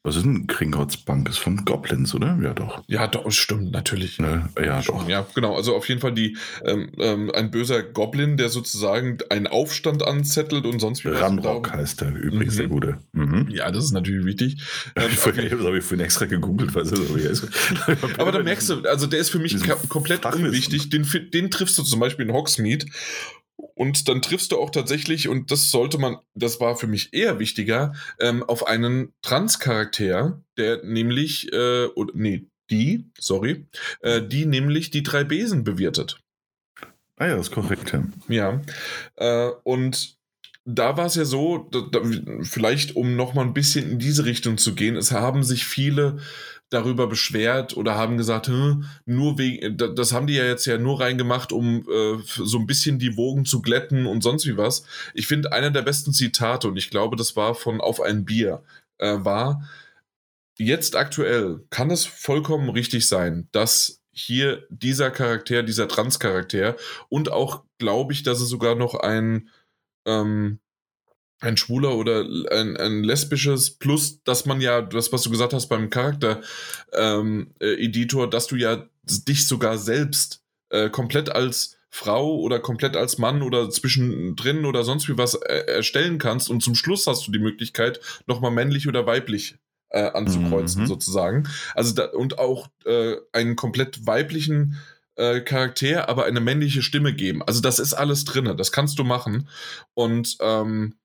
Was 0.07 0.15
ist 0.15 0.25
ein 0.25 0.47
Kringotts 0.47 0.99
Bank? 0.99 1.29
Ist 1.29 1.39
von 1.39 1.65
Goblins, 1.65 2.15
oder? 2.15 2.39
Ja, 2.41 2.55
doch. 2.55 2.85
Ja, 2.87 3.09
doch, 3.09 3.29
stimmt, 3.33 3.73
natürlich. 3.73 4.21
Ne? 4.21 4.49
Ja, 4.57 4.81
Schon, 4.81 5.01
doch. 5.01 5.09
Ja, 5.09 5.27
genau. 5.35 5.57
Also 5.57 5.75
auf 5.75 5.89
jeden 5.89 6.01
Fall 6.01 6.13
die, 6.13 6.37
ähm, 6.65 6.93
ähm, 7.01 7.33
ein 7.35 7.51
böser 7.51 7.83
Goblin, 7.83 8.37
der 8.37 8.49
sozusagen 8.49 9.19
einen 9.31 9.49
Aufstand 9.49 10.07
anzettelt 10.07 10.65
und 10.65 10.79
sonst 10.79 11.05
wie 11.05 11.09
Ranrock 11.09 11.73
heißt 11.73 12.03
der 12.03 12.15
übrigens, 12.15 12.55
mhm. 12.55 12.59
der 12.59 12.69
Gute. 12.69 12.99
Mhm. 13.15 13.49
Ja, 13.51 13.69
das 13.73 13.87
ist 13.87 13.93
natürlich 13.93 14.25
wichtig. 14.25 14.63
Ähm, 14.95 15.11
ich 15.13 15.27
okay. 15.27 15.51
habe 15.51 15.79
ich 15.79 15.85
vorhin 15.85 16.05
extra 16.05 16.27
gegoogelt, 16.27 16.75
was 16.75 16.91
er 16.91 16.97
so 16.97 17.17
ist. 17.17 17.49
Aber 18.19 18.33
da 18.33 18.43
merkst 18.43 18.71
du, 18.71 18.83
also 18.83 19.07
der 19.07 19.19
ist 19.19 19.31
für 19.31 19.39
mich 19.39 19.57
komplett 19.89 20.25
unwichtig. 20.25 20.89
Den, 20.91 21.07
den 21.33 21.51
triffst 21.51 21.77
du 21.77 21.83
zum 21.83 22.01
Beispiel 22.01 22.27
in 22.27 22.33
Hogsmeade 22.33 22.87
und 23.57 24.09
dann 24.09 24.23
triffst 24.23 24.53
du 24.53 24.59
auch 24.59 24.71
tatsächlich, 24.71 25.29
und 25.29 25.51
das 25.51 25.71
sollte 25.71 25.99
man, 25.99 26.19
das 26.35 26.61
war 26.61 26.77
für 26.77 26.87
mich 26.87 27.13
eher 27.13 27.39
wichtiger, 27.39 27.95
ähm, 28.21 28.43
auf 28.43 28.67
einen 28.67 29.13
Trans-Charakter, 29.23 30.43
der 30.57 30.83
nämlich, 30.85 31.53
äh, 31.53 31.87
oder, 31.87 32.13
nee, 32.15 32.47
die, 32.71 33.11
sorry, 33.19 33.67
äh, 34.01 34.23
die 34.23 34.47
nämlich 34.47 34.91
die 34.91 35.03
drei 35.03 35.25
Besen 35.25 35.65
bewirtet. 35.65 36.21
Ah 37.17 37.29
ja, 37.29 37.37
das 37.37 37.49
ist 37.49 37.55
korrekt. 37.55 37.97
Ja. 38.29 38.61
Äh, 39.17 39.51
und 39.63 40.17
da 40.67 40.97
war 40.97 41.07
es 41.07 41.15
ja 41.15 41.25
so, 41.25 41.69
da, 41.71 41.81
da, 41.91 42.01
vielleicht 42.43 42.97
um 42.97 43.15
nochmal 43.15 43.47
ein 43.47 43.55
bisschen 43.55 43.91
in 43.91 43.99
diese 43.99 44.25
Richtung 44.25 44.59
zu 44.59 44.75
gehen, 44.75 44.97
es 44.97 45.13
haben 45.13 45.45
sich 45.45 45.65
viele 45.65 46.19
darüber 46.71 47.07
beschwert 47.07 47.77
oder 47.77 47.95
haben 47.95 48.17
gesagt, 48.17 48.49
hm, 48.49 48.85
nur 49.05 49.39
wegen, 49.39 49.77
das 49.77 50.13
haben 50.13 50.27
die 50.27 50.35
ja 50.35 50.45
jetzt 50.45 50.67
ja 50.67 50.79
nur 50.79 51.01
reingemacht, 51.01 51.53
um 51.53 51.87
äh, 51.89 52.19
so 52.25 52.59
ein 52.59 52.67
bisschen 52.67 52.99
die 52.99 53.17
Wogen 53.17 53.45
zu 53.45 53.63
glätten 53.63 54.07
und 54.07 54.23
sonst 54.23 54.47
wie 54.47 54.57
was. 54.57 54.85
Ich 55.15 55.27
finde, 55.27 55.53
einer 55.53 55.71
der 55.71 55.83
besten 55.83 56.13
Zitate, 56.13 56.69
und 56.69 56.77
ich 56.77 56.91
glaube, 56.91 57.17
das 57.17 57.37
war 57.37 57.55
von 57.55 57.81
Auf 57.81 58.01
ein 58.01 58.25
Bier, 58.25 58.63
äh, 58.99 59.19
war, 59.19 59.69
jetzt 60.59 60.97
aktuell 60.97 61.65
kann 61.71 61.91
es 61.91 62.05
vollkommen 62.05 62.69
richtig 62.71 63.07
sein, 63.07 63.49
dass 63.53 64.03
hier 64.11 64.67
dieser 64.71 65.11
Charakter, 65.11 65.63
dieser 65.63 65.89
Trans-Charakter 65.89 66.77
und 67.09 67.31
auch 67.31 67.65
glaube 67.79 68.15
ich, 68.15 68.23
dass 68.23 68.41
es 68.41 68.49
sogar 68.49 68.75
noch 68.75 68.95
ein 68.95 69.51
ähm, 70.07 70.59
ein 71.47 71.57
schwuler 71.57 71.97
oder 71.97 72.27
ein, 72.51 72.77
ein 72.77 73.05
lesbisches, 73.05 73.71
plus 73.71 74.23
dass 74.25 74.45
man 74.47 74.61
ja, 74.61 74.83
das, 74.83 75.13
was 75.13 75.23
du 75.23 75.31
gesagt 75.31 75.53
hast 75.53 75.69
beim 75.69 75.91
Charakter-Editor, 75.91 78.23
ähm, 78.23 78.29
äh, 78.29 78.31
dass 78.31 78.47
du 78.47 78.57
ja 78.57 78.89
dich 79.07 79.47
sogar 79.47 79.79
selbst 79.79 80.43
äh, 80.71 80.91
komplett 80.91 81.31
als 81.31 81.77
Frau 81.89 82.37
oder 82.37 82.59
komplett 82.61 82.97
als 82.97 83.19
Mann 83.19 83.43
oder 83.43 83.71
zwischendrin 83.71 84.67
oder 84.67 84.85
sonst 84.85 85.09
wie 85.09 85.17
was 85.17 85.35
äh, 85.35 85.65
erstellen 85.67 86.19
kannst 86.19 86.51
und 86.51 86.63
zum 86.63 86.75
Schluss 86.75 87.07
hast 87.07 87.27
du 87.27 87.33
die 87.33 87.39
Möglichkeit, 87.39 88.01
nochmal 88.27 88.51
männlich 88.51 88.87
oder 88.89 89.07
weiblich 89.07 89.57
äh, 89.91 90.11
anzukreuzen, 90.11 90.83
mhm. 90.83 90.87
sozusagen. 90.87 91.49
Also 91.75 91.95
da, 91.95 92.07
und 92.07 92.39
auch 92.39 92.69
äh, 92.85 93.17
einen 93.33 93.57
komplett 93.57 94.07
weiblichen 94.07 94.79
äh, 95.15 95.41
Charakter, 95.41 96.09
aber 96.09 96.27
eine 96.27 96.41
männliche 96.41 96.83
Stimme 96.83 97.15
geben. 97.15 97.43
Also 97.43 97.61
das 97.61 97.79
ist 97.79 97.95
alles 97.95 98.25
drinne, 98.25 98.57
das 98.57 98.73
kannst 98.73 98.99
du 98.99 99.05
machen. 99.05 99.49
Und 99.95 100.37
ähm, 100.41 100.97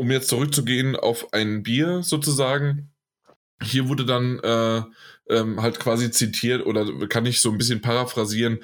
um 0.00 0.10
jetzt 0.10 0.28
zurückzugehen 0.28 0.96
auf 0.96 1.34
ein 1.34 1.62
Bier 1.62 2.02
sozusagen, 2.02 2.90
hier 3.62 3.86
wurde 3.86 4.06
dann 4.06 4.38
äh, 4.38 4.82
ähm, 5.28 5.60
halt 5.60 5.78
quasi 5.78 6.10
zitiert 6.10 6.64
oder 6.64 7.06
kann 7.06 7.26
ich 7.26 7.42
so 7.42 7.50
ein 7.50 7.58
bisschen 7.58 7.82
paraphrasieren, 7.82 8.60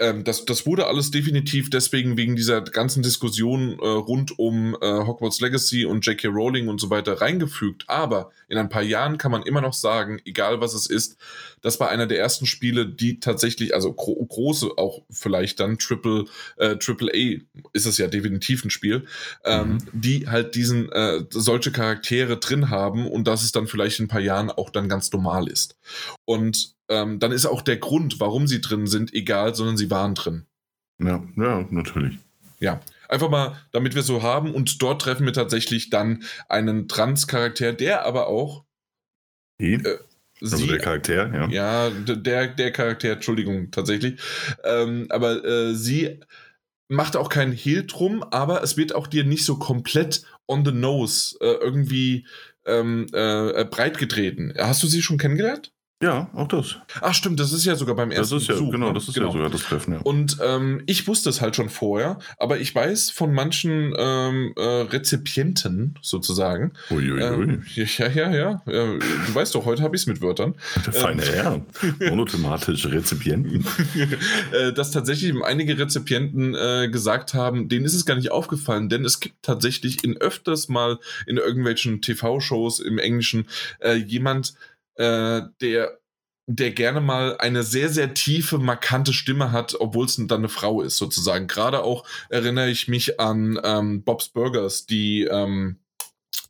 ähm, 0.00 0.24
das, 0.24 0.46
das 0.46 0.66
wurde 0.66 0.86
alles 0.86 1.10
definitiv 1.10 1.68
deswegen 1.68 2.16
wegen 2.16 2.34
dieser 2.34 2.62
ganzen 2.62 3.02
Diskussion 3.02 3.78
äh, 3.80 3.86
rund 3.86 4.38
um 4.38 4.74
äh, 4.80 4.86
Hogwarts 4.86 5.40
Legacy 5.40 5.84
und 5.84 6.04
J.K. 6.06 6.28
Rowling 6.28 6.68
und 6.68 6.80
so 6.80 6.88
weiter 6.88 7.20
reingefügt. 7.20 7.84
Aber 7.86 8.30
in 8.48 8.56
ein 8.56 8.70
paar 8.70 8.82
Jahren 8.82 9.18
kann 9.18 9.30
man 9.30 9.42
immer 9.42 9.60
noch 9.60 9.74
sagen, 9.74 10.20
egal 10.24 10.60
was 10.60 10.72
es 10.72 10.86
ist, 10.86 11.18
das 11.60 11.78
war 11.80 11.90
einer 11.90 12.06
der 12.06 12.18
ersten 12.18 12.46
Spiele, 12.46 12.86
die 12.86 13.20
tatsächlich, 13.20 13.74
also 13.74 13.92
gro 13.92 14.14
große 14.24 14.70
auch 14.78 15.02
vielleicht 15.10 15.60
dann 15.60 15.78
Triple, 15.78 16.24
äh, 16.56 16.76
Triple 16.76 17.12
A 17.14 17.60
ist 17.74 17.86
es 17.86 17.98
ja 17.98 18.06
definitiv 18.06 18.64
ein 18.64 18.70
Spiel, 18.70 19.04
ähm, 19.44 19.72
mhm. 19.72 19.78
die 19.92 20.28
halt 20.28 20.54
diesen 20.54 20.90
äh, 20.90 21.24
solche 21.28 21.72
Charaktere 21.72 22.38
drin 22.38 22.70
haben 22.70 23.06
und 23.06 23.28
dass 23.28 23.42
es 23.42 23.52
dann 23.52 23.66
vielleicht 23.66 23.98
in 23.98 24.06
ein 24.06 24.08
paar 24.08 24.20
Jahren 24.20 24.50
auch 24.50 24.70
dann 24.70 24.88
ganz 24.88 25.12
normal 25.12 25.46
ist. 25.46 25.76
Und 26.24 26.74
ähm, 26.90 27.18
dann 27.18 27.32
ist 27.32 27.46
auch 27.46 27.62
der 27.62 27.78
Grund, 27.78 28.20
warum 28.20 28.46
sie 28.46 28.60
drin 28.60 28.86
sind, 28.86 29.14
egal, 29.14 29.54
sondern 29.54 29.78
sie 29.78 29.90
waren 29.90 30.14
drin. 30.14 30.44
Ja, 30.98 31.22
ja, 31.36 31.66
natürlich. 31.70 32.18
Ja, 32.58 32.80
Einfach 33.10 33.28
mal, 33.28 33.56
damit 33.72 33.96
wir 33.96 34.04
so 34.04 34.22
haben. 34.22 34.54
Und 34.54 34.80
dort 34.80 35.02
treffen 35.02 35.26
wir 35.26 35.32
tatsächlich 35.32 35.90
dann 35.90 36.22
einen 36.48 36.86
Trans-Charakter, 36.86 37.72
der 37.72 38.06
aber 38.06 38.28
auch. 38.28 38.64
Äh, 39.58 39.82
also 40.40 40.56
sie, 40.56 40.68
der 40.68 40.78
Charakter, 40.78 41.34
ja. 41.34 41.48
Ja, 41.48 41.90
der, 41.90 42.46
der 42.46 42.70
Charakter, 42.70 43.10
Entschuldigung, 43.10 43.72
tatsächlich. 43.72 44.20
Ähm, 44.62 45.06
aber 45.10 45.44
äh, 45.44 45.74
sie 45.74 46.20
macht 46.86 47.16
auch 47.16 47.28
keinen 47.28 47.52
Hehl 47.52 47.84
drum, 47.84 48.22
aber 48.22 48.62
es 48.62 48.76
wird 48.76 48.94
auch 48.94 49.08
dir 49.08 49.24
nicht 49.24 49.44
so 49.44 49.58
komplett 49.58 50.22
on 50.46 50.64
the 50.64 50.72
nose 50.72 51.36
äh, 51.40 51.54
irgendwie 51.60 52.26
ähm, 52.64 53.08
äh, 53.12 53.64
breit 53.64 53.98
getreten. 53.98 54.54
Hast 54.56 54.84
du 54.84 54.86
sie 54.86 55.02
schon 55.02 55.18
kennengelernt? 55.18 55.72
Ja, 56.02 56.30
auch 56.32 56.48
das. 56.48 56.76
Ach 57.02 57.12
stimmt, 57.12 57.40
das 57.40 57.52
ist 57.52 57.66
ja 57.66 57.76
sogar 57.76 57.94
beim 57.94 58.10
ersten 58.10 58.36
das 58.36 58.42
ist 58.44 58.48
ja, 58.48 58.54
Besuch. 58.54 58.72
Genau, 58.72 58.86
ne? 58.88 58.94
das 58.94 59.08
ist 59.08 59.14
genau. 59.14 59.26
ja 59.26 59.32
sogar 59.34 59.50
das 59.50 59.62
Treffen, 59.64 59.92
ja. 59.92 60.00
Und 60.00 60.38
ähm, 60.42 60.82
ich 60.86 61.06
wusste 61.06 61.28
es 61.28 61.42
halt 61.42 61.56
schon 61.56 61.68
vorher, 61.68 62.18
aber 62.38 62.58
ich 62.58 62.74
weiß 62.74 63.10
von 63.10 63.34
manchen 63.34 63.92
ähm, 63.98 64.54
äh, 64.56 64.62
Rezipienten 64.62 65.98
sozusagen. 66.00 66.72
Uiuiui. 66.90 67.20
Ähm, 67.20 67.64
ja, 67.74 67.84
ja, 68.08 68.08
ja, 68.08 68.32
ja. 68.32 68.62
Du 68.64 69.34
weißt 69.34 69.54
doch, 69.54 69.66
heute 69.66 69.82
habe 69.82 69.94
ich 69.94 70.02
es 70.02 70.06
mit 70.06 70.22
Wörtern. 70.22 70.54
Feine 70.92 71.22
Herr. 71.22 71.60
Monothematische 72.08 72.90
Rezipienten. 72.90 73.66
äh, 74.52 74.72
dass 74.72 74.92
tatsächlich 74.92 75.34
einige 75.44 75.78
Rezipienten 75.78 76.54
äh, 76.54 76.88
gesagt 76.90 77.34
haben, 77.34 77.68
denen 77.68 77.84
ist 77.84 77.94
es 77.94 78.06
gar 78.06 78.14
nicht 78.14 78.30
aufgefallen, 78.30 78.88
denn 78.88 79.04
es 79.04 79.20
gibt 79.20 79.42
tatsächlich 79.42 80.02
in 80.02 80.16
öfters 80.16 80.70
mal 80.70 80.98
in 81.26 81.36
irgendwelchen 81.36 82.00
TV-Shows 82.00 82.80
im 82.80 82.98
Englischen 82.98 83.46
äh, 83.80 83.96
jemand, 83.96 84.54
äh, 85.00 85.42
der, 85.62 85.98
der 86.46 86.70
gerne 86.72 87.00
mal 87.00 87.36
eine 87.38 87.62
sehr, 87.62 87.88
sehr 87.88 88.12
tiefe, 88.12 88.58
markante 88.58 89.12
Stimme 89.12 89.50
hat, 89.50 89.74
obwohl 89.80 90.06
es 90.06 90.16
dann 90.16 90.30
eine 90.30 90.48
Frau 90.48 90.82
ist, 90.82 90.98
sozusagen. 90.98 91.46
Gerade 91.46 91.82
auch 91.82 92.06
erinnere 92.28 92.68
ich 92.70 92.86
mich 92.86 93.18
an 93.18 93.58
ähm, 93.64 94.04
Bob's 94.04 94.28
Burgers, 94.28 94.84
die, 94.84 95.24
ähm, 95.24 95.80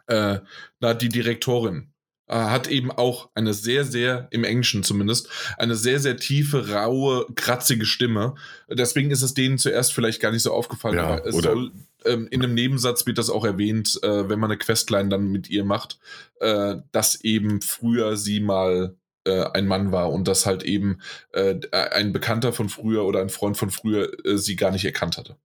äh, 0.06 0.40
na, 0.80 0.94
die 0.94 1.08
Direktorin 1.08 1.92
äh, 2.30 2.34
hat 2.34 2.68
eben 2.68 2.92
auch 2.92 3.28
eine 3.34 3.52
sehr, 3.52 3.84
sehr, 3.84 4.28
im 4.30 4.44
Englischen 4.44 4.84
zumindest, 4.84 5.28
eine 5.58 5.74
sehr, 5.74 5.98
sehr 5.98 6.16
tiefe, 6.16 6.70
raue, 6.70 7.26
kratzige 7.34 7.84
Stimme. 7.84 8.36
Deswegen 8.68 9.10
ist 9.10 9.22
es 9.22 9.34
denen 9.34 9.58
zuerst 9.58 9.92
vielleicht 9.92 10.20
gar 10.20 10.30
nicht 10.30 10.42
so 10.42 10.52
aufgefallen, 10.52 10.96
Ja, 10.96 11.06
aber 11.08 11.26
es 11.26 11.36
soll, 11.36 11.72
ähm, 12.04 12.28
in 12.30 12.42
einem 12.42 12.54
Nebensatz 12.54 13.04
wird 13.04 13.18
das 13.18 13.30
auch 13.30 13.44
erwähnt, 13.44 13.98
äh, 14.04 14.28
wenn 14.28 14.38
man 14.38 14.50
eine 14.50 14.58
Questline 14.58 15.08
dann 15.08 15.32
mit 15.32 15.50
ihr 15.50 15.64
macht, 15.64 15.98
äh, 16.38 16.76
dass 16.92 17.20
eben 17.20 17.60
früher 17.62 18.16
sie 18.16 18.38
mal 18.38 18.96
äh, 19.24 19.44
ein 19.52 19.66
Mann 19.66 19.90
war 19.90 20.12
und 20.12 20.28
dass 20.28 20.46
halt 20.46 20.62
eben 20.62 21.00
äh, 21.32 21.58
ein 21.72 22.12
Bekannter 22.12 22.52
von 22.52 22.68
früher 22.68 23.04
oder 23.04 23.20
ein 23.20 23.28
Freund 23.28 23.56
von 23.56 23.70
früher 23.70 24.08
äh, 24.24 24.38
sie 24.38 24.54
gar 24.56 24.70
nicht 24.70 24.84
erkannt 24.84 25.18
hatte. 25.18 25.36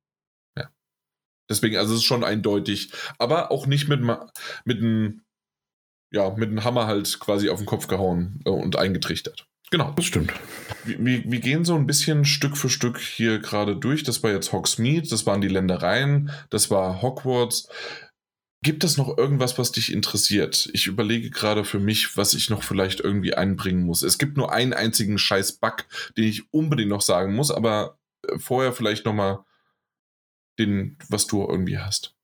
Ja. 0.56 0.70
Deswegen, 1.50 1.78
also 1.78 1.94
es 1.94 2.02
ist 2.02 2.06
schon 2.06 2.24
eindeutig, 2.24 2.92
aber 3.18 3.52
auch 3.52 3.66
nicht 3.66 3.90
mit, 3.90 4.02
mit 4.66 4.78
einem 4.78 5.25
ja, 6.16 6.34
mit 6.38 6.50
einem 6.50 6.64
Hammer 6.64 6.88
halt 6.88 7.20
quasi 7.20 7.50
auf 7.50 7.60
den 7.60 7.66
Kopf 7.66 7.88
gehauen 7.88 8.40
äh, 8.46 8.50
und 8.50 8.78
eingetrichtert. 8.78 9.48
Genau. 9.70 9.92
Das 9.92 10.06
stimmt. 10.06 10.32
Wir, 10.86 11.24
wir, 11.30 11.40
gehen 11.40 11.66
so 11.66 11.76
ein 11.76 11.88
bisschen 11.88 12.24
Stück 12.24 12.56
für 12.56 12.70
Stück 12.70 13.00
hier 13.00 13.40
gerade 13.40 13.76
durch. 13.76 14.04
Das 14.04 14.24
war 14.24 14.32
jetzt 14.32 14.54
Hogsmeade, 14.54 15.10
das 15.10 15.26
waren 15.26 15.42
die 15.42 15.50
Ländereien, 15.50 16.32
das 16.50 16.72
war 16.72 17.02
Hogwarts. 17.02 17.68
Gibt 18.64 18.86
es 18.86 18.96
noch 18.96 19.18
irgendwas, 19.18 19.58
was 19.58 19.74
dich 19.74 19.92
interessiert? 19.92 20.70
Ich 20.72 20.88
überlege 20.88 21.30
gerade 21.30 21.66
für 21.66 21.80
mich, 21.80 22.16
was 22.16 22.34
ich 22.34 22.50
noch 22.50 22.64
vielleicht 22.64 23.02
irgendwie 23.02 23.34
einbringen 23.34 23.84
muss. 23.84 24.02
Es 24.02 24.18
gibt 24.18 24.38
nur 24.38 24.54
einen 24.54 24.74
einzigen 24.74 25.18
scheiß 25.18 25.58
Bug, 25.58 25.86
den 26.16 26.24
ich 26.24 26.54
unbedingt 26.54 26.90
noch 26.90 27.02
sagen 27.02 27.36
muss, 27.36 27.52
aber 27.52 27.98
äh, 28.28 28.40
vorher 28.40 28.72
vielleicht 28.72 29.06
noch 29.06 29.14
mal 29.14 29.44
den, 30.60 30.98
was 31.10 31.28
du 31.28 31.46
irgendwie 31.46 31.80
hast 31.80 32.16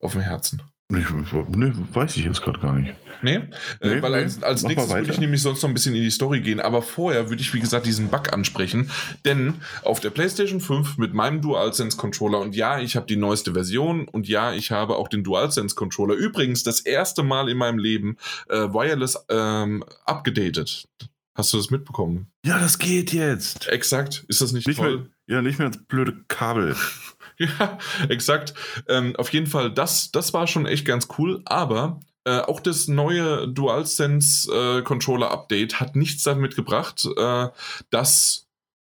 auf 0.00 0.12
dem 0.12 0.22
Herzen. 0.22 0.62
Ich, 0.88 1.10
ne, 1.56 1.74
weiß 1.92 2.16
ich 2.16 2.24
jetzt 2.24 2.42
gerade 2.42 2.60
gar 2.60 2.74
nicht. 2.74 2.94
Nee, 3.20 3.40
Nee, 3.82 3.88
äh, 3.88 4.02
weil 4.02 4.10
nee. 4.12 4.16
als, 4.18 4.42
als 4.42 4.62
mal 4.62 4.68
nächstes 4.68 4.94
würde 4.94 5.10
ich 5.10 5.18
nämlich 5.18 5.42
sonst 5.42 5.62
noch 5.62 5.68
ein 5.68 5.74
bisschen 5.74 5.96
in 5.96 6.02
die 6.02 6.10
Story 6.10 6.40
gehen, 6.40 6.60
aber 6.60 6.80
vorher 6.80 7.28
würde 7.28 7.42
ich, 7.42 7.52
wie 7.54 7.60
gesagt, 7.60 7.86
diesen 7.86 8.08
Bug 8.08 8.32
ansprechen, 8.32 8.90
denn 9.24 9.54
auf 9.82 9.98
der 9.98 10.10
PlayStation 10.10 10.60
5 10.60 10.98
mit 10.98 11.12
meinem 11.12 11.40
DualSense-Controller 11.40 12.38
und 12.38 12.54
ja, 12.54 12.78
ich 12.78 12.94
habe 12.94 13.06
die 13.06 13.16
neueste 13.16 13.54
Version 13.54 14.06
und 14.06 14.28
ja, 14.28 14.52
ich 14.52 14.70
habe 14.70 14.96
auch 14.96 15.08
den 15.08 15.24
DualSense-Controller, 15.24 16.14
übrigens 16.14 16.62
das 16.62 16.80
erste 16.80 17.24
Mal 17.24 17.48
in 17.48 17.58
meinem 17.58 17.78
Leben 17.78 18.16
äh, 18.48 18.54
wireless 18.72 19.18
ähm, 19.28 19.82
abgedatet. 20.04 20.88
Hast 21.34 21.52
du 21.52 21.56
das 21.56 21.70
mitbekommen? 21.70 22.28
Ja, 22.44 22.58
das 22.60 22.78
geht 22.78 23.12
jetzt. 23.12 23.66
Exakt, 23.68 24.24
ist 24.28 24.40
das 24.40 24.52
nicht, 24.52 24.66
Nicht 24.68 24.78
toll? 24.78 24.98
mehr, 24.98 25.36
ja, 25.36 25.42
nicht 25.42 25.58
mehr 25.58 25.68
als 25.68 25.78
blöde 25.84 26.24
Kabel. 26.28 26.76
Ja, 27.58 27.78
exakt. 28.08 28.54
Ähm, 28.88 29.14
auf 29.16 29.32
jeden 29.32 29.46
Fall, 29.46 29.70
das, 29.70 30.10
das 30.10 30.32
war 30.32 30.46
schon 30.46 30.64
echt 30.66 30.86
ganz 30.86 31.08
cool, 31.18 31.42
aber 31.44 32.00
äh, 32.24 32.40
auch 32.40 32.60
das 32.60 32.88
neue 32.88 33.46
DualSense 33.48 34.50
äh, 34.50 34.82
Controller 34.82 35.30
Update 35.30 35.78
hat 35.78 35.96
nichts 35.96 36.22
damit 36.22 36.56
gebracht, 36.56 37.06
äh, 37.16 37.48
dass 37.90 38.48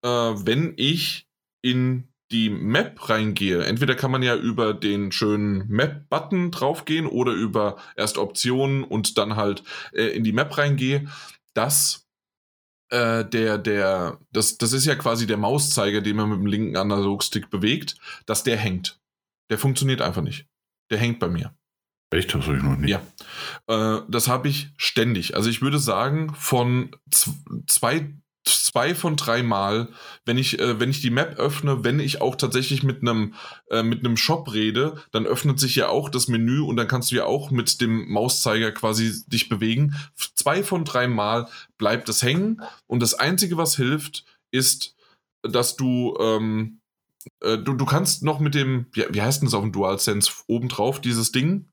äh, 0.05 0.09
wenn 0.09 0.75
ich 0.77 1.27
in 1.63 2.09
die 2.33 2.51
Map 2.51 3.09
reingehe, 3.09 3.65
entweder 3.65 3.95
kann 3.95 4.11
man 4.11 4.23
ja 4.23 4.35
über 4.35 4.75
den 4.75 5.13
schönen 5.13 5.67
Map-Button 5.69 6.51
draufgehen 6.51 7.07
oder 7.07 7.33
über 7.33 7.77
erst 7.97 8.19
Optionen 8.19 8.83
und 8.85 9.17
dann 9.17 9.37
halt 9.37 9.63
äh, 9.93 10.07
in 10.07 10.25
die 10.25 10.33
Map 10.33 10.57
reingehe, 10.59 11.09
dass 11.55 12.06
äh, 12.91 13.25
der, 13.25 13.59
der, 13.59 14.19
das, 14.33 14.59
das 14.59 14.73
ist 14.73 14.87
ja 14.87 14.95
quasi 14.95 15.27
der 15.27 15.37
Mauszeiger, 15.37 16.01
den 16.01 16.17
man 16.17 16.31
mit 16.31 16.39
dem 16.39 16.47
linken 16.47 16.77
Analogstick 16.77 17.51
bewegt, 17.51 17.97
dass 18.27 18.45
der 18.45 18.57
hängt. 18.57 19.01
Der 19.51 19.59
funktioniert 19.59 20.01
einfach 20.01 20.23
nicht. 20.23 20.47
Der 20.91 20.99
hängt 20.99 21.19
bei 21.19 21.29
mir. 21.29 21.55
Echt, 22.11 22.33
das 22.35 22.47
habe 22.47 22.57
ich 22.57 22.63
noch 22.63 22.77
nicht. 22.77 22.91
Ja. 22.91 23.03
Äh, 23.67 24.03
das 24.09 24.29
habe 24.29 24.49
ich 24.49 24.71
ständig. 24.77 25.35
Also 25.35 25.51
ich 25.51 25.63
würde 25.63 25.79
sagen, 25.79 26.33
von 26.35 26.95
zwei, 27.67 28.15
zwei 28.47 28.95
von 28.95 29.17
drei 29.17 29.43
Mal, 29.43 29.89
wenn 30.25 30.39
ich, 30.39 30.59
äh, 30.59 30.79
wenn 30.81 30.91
ich 30.91 31.01
die 31.01 31.11
Map 31.11 31.39
öffne, 31.39 31.85
wenn 31.85 32.01
ich 32.01 32.21
auch 32.21 32.37
tatsächlich 32.37 32.83
mit 32.83 33.03
einem 33.03 33.35
äh, 33.71 33.83
mit 33.83 34.01
einem 34.05 34.17
Shop 34.17 34.53
rede, 34.53 35.03
dann 35.13 35.27
öffnet 35.27 35.59
sich 35.59 35.77
ja 35.77 35.89
auch 35.89 36.09
das 36.09 36.29
Menü 36.29 36.61
und 36.61 36.77
dann 36.77 36.89
kannst 36.89 37.11
du 37.11 37.17
ja 37.17 37.25
auch 37.25 37.51
mit 37.51 37.81
dem 37.81 38.09
Mauszeiger 38.11 38.73
quasi 38.73 39.25
dich 39.27 39.49
bewegen. 39.49 39.95
Zwei 40.15 40.63
von 40.63 40.85
drei 40.85 41.09
Mal 41.09 41.49
bleibt 41.79 42.09
es 42.09 42.23
hängen 42.23 42.63
und 42.87 43.01
das 43.01 43.15
Einzige, 43.15 43.57
was 43.57 43.77
hilft, 43.77 44.25
ist, 44.51 44.95
dass 45.43 45.77
du 45.77 46.17
ähm, 46.21 46.81
äh, 47.41 47.59
du, 47.59 47.75
du 47.75 47.85
kannst 47.85 48.23
noch 48.23 48.41
mit 48.41 48.55
dem, 48.55 48.87
wie, 48.93 49.05
wie 49.11 49.23
heißt 49.23 49.41
denn 49.41 49.47
das 49.47 49.55
auf 49.55 49.63
dem 49.63 49.73
DualSense 49.73 50.31
obendrauf, 50.47 51.01
dieses 51.01 51.33
Ding? 51.33 51.71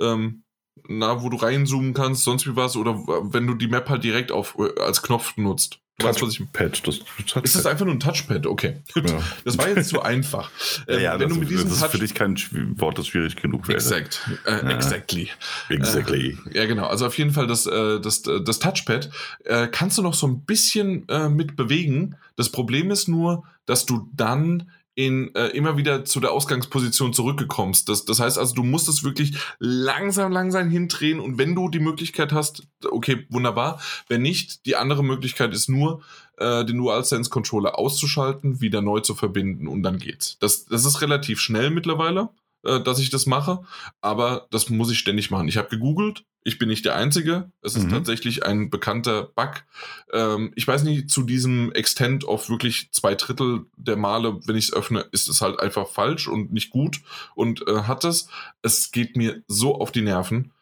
Ähm, 0.00 0.44
na, 0.88 1.22
wo 1.22 1.28
du 1.28 1.36
reinzoomen 1.36 1.94
kannst, 1.94 2.24
sonst 2.24 2.46
wie 2.46 2.56
was, 2.56 2.76
oder 2.76 2.96
wenn 3.32 3.46
du 3.46 3.54
die 3.54 3.68
Map 3.68 3.88
halt 3.88 4.04
direkt 4.04 4.32
auf, 4.32 4.56
äh, 4.58 4.80
als 4.80 5.02
Knopf 5.02 5.36
nutzt. 5.36 5.83
Du 5.98 6.06
weißt, 6.06 6.20
was 6.22 6.30
ich. 6.32 6.52
Pad, 6.52 6.86
das, 6.88 6.98
das 7.32 7.44
Ist 7.44 7.54
das 7.54 7.66
einfach 7.66 7.84
nur 7.84 7.94
ein 7.94 8.00
Touchpad? 8.00 8.46
Okay. 8.46 8.78
Ja. 8.96 9.22
Das 9.44 9.56
war 9.58 9.68
jetzt 9.68 9.90
zu 9.90 10.02
einfach. 10.02 10.50
Ja, 10.88 10.94
Ähm, 10.94 11.02
ja, 11.02 11.12
wenn 11.20 11.28
das, 11.28 11.34
du 11.34 11.40
mit 11.40 11.50
diesem 11.50 11.64
das 11.68 11.74
ist 11.74 11.80
Touch 11.82 11.90
für 11.92 11.98
dich 11.98 12.14
kein 12.14 12.36
Wort, 12.78 12.98
das 12.98 13.06
schwierig 13.06 13.36
genug 13.36 13.68
wäre. 13.68 13.78
Exakt. 13.78 14.28
Äh, 14.44 14.50
Ja. 14.64 14.70
Exactly. 14.70 15.28
Exactly. 15.68 16.36
Ja, 16.52 16.66
genau. 16.66 16.86
Also 16.86 17.06
auf 17.06 17.16
jeden 17.16 17.30
Fall 17.30 17.46
das, 17.46 17.66
äh, 17.66 18.00
das, 18.00 18.22
das 18.22 18.58
Touchpad 18.58 19.10
äh, 19.44 19.68
kannst 19.68 19.96
du 19.98 20.02
noch 20.02 20.14
so 20.14 20.26
ein 20.26 20.40
bisschen 20.44 21.08
äh, 21.08 21.28
mit 21.28 21.54
bewegen. 21.56 22.16
Das 22.36 22.50
Problem 22.50 22.90
ist 22.90 23.06
nur, 23.08 23.44
dass 23.66 23.86
du 23.86 24.08
dann 24.12 24.70
in, 24.94 25.34
äh, 25.34 25.48
immer 25.48 25.76
wieder 25.76 26.04
zu 26.04 26.20
der 26.20 26.32
Ausgangsposition 26.32 27.12
zurückgekommst. 27.12 27.88
Das, 27.88 28.04
das 28.04 28.20
heißt 28.20 28.38
also, 28.38 28.54
du 28.54 28.62
musst 28.62 28.88
es 28.88 29.02
wirklich 29.02 29.36
langsam, 29.58 30.30
langsam 30.30 30.70
hindrehen 30.70 31.20
und 31.20 31.38
wenn 31.38 31.54
du 31.54 31.68
die 31.68 31.80
Möglichkeit 31.80 32.32
hast, 32.32 32.66
okay, 32.84 33.26
wunderbar. 33.28 33.80
Wenn 34.08 34.22
nicht, 34.22 34.66
die 34.66 34.76
andere 34.76 35.02
Möglichkeit 35.02 35.52
ist 35.52 35.68
nur, 35.68 36.02
äh, 36.38 36.64
den 36.64 36.78
DualSense 36.78 37.30
Controller 37.30 37.78
auszuschalten, 37.78 38.60
wieder 38.60 38.82
neu 38.82 39.00
zu 39.00 39.14
verbinden 39.14 39.66
und 39.66 39.82
dann 39.82 39.98
geht's. 39.98 40.38
Das, 40.38 40.64
das 40.66 40.84
ist 40.84 41.00
relativ 41.00 41.40
schnell 41.40 41.70
mittlerweile, 41.70 42.28
äh, 42.64 42.82
dass 42.82 42.98
ich 42.98 43.10
das 43.10 43.26
mache, 43.26 43.62
aber 44.00 44.46
das 44.50 44.70
muss 44.70 44.90
ich 44.90 44.98
ständig 44.98 45.30
machen. 45.30 45.48
Ich 45.48 45.56
habe 45.56 45.68
gegoogelt, 45.68 46.24
ich 46.42 46.58
bin 46.58 46.68
nicht 46.68 46.84
der 46.84 46.94
Einzige. 46.96 47.50
Es 47.62 47.74
ist 47.74 47.84
Mhm. 47.84 47.90
tatsächlich 47.90 48.44
ein 48.44 48.68
bekannter 48.68 49.24
Bug. 49.34 49.64
Ähm, 50.12 50.52
ich 50.56 50.66
weiß 50.68 50.82
nicht, 50.82 51.08
zu 51.10 51.22
diesem 51.22 51.72
Extent 51.72 52.26
auf 52.26 52.50
wirklich 52.50 52.90
zwei 52.92 53.14
Drittel 53.14 53.64
der 53.76 53.96
Male, 53.96 54.38
wenn 54.46 54.56
ich 54.56 54.66
es 54.66 54.72
öffne, 54.74 55.00
ist 55.12 55.28
es 55.28 55.40
halt 55.40 55.58
einfach 55.60 55.88
falsch 55.88 56.28
und 56.28 56.52
nicht 56.52 56.70
gut 56.70 57.00
und 57.34 57.66
äh, 57.66 57.82
hat 57.84 58.04
es. 58.04 58.28
Es 58.60 58.92
geht 58.92 59.16
mir 59.16 59.42
so 59.48 59.74
auf 59.80 59.90
die 59.90 60.02
Nerven. 60.02 60.52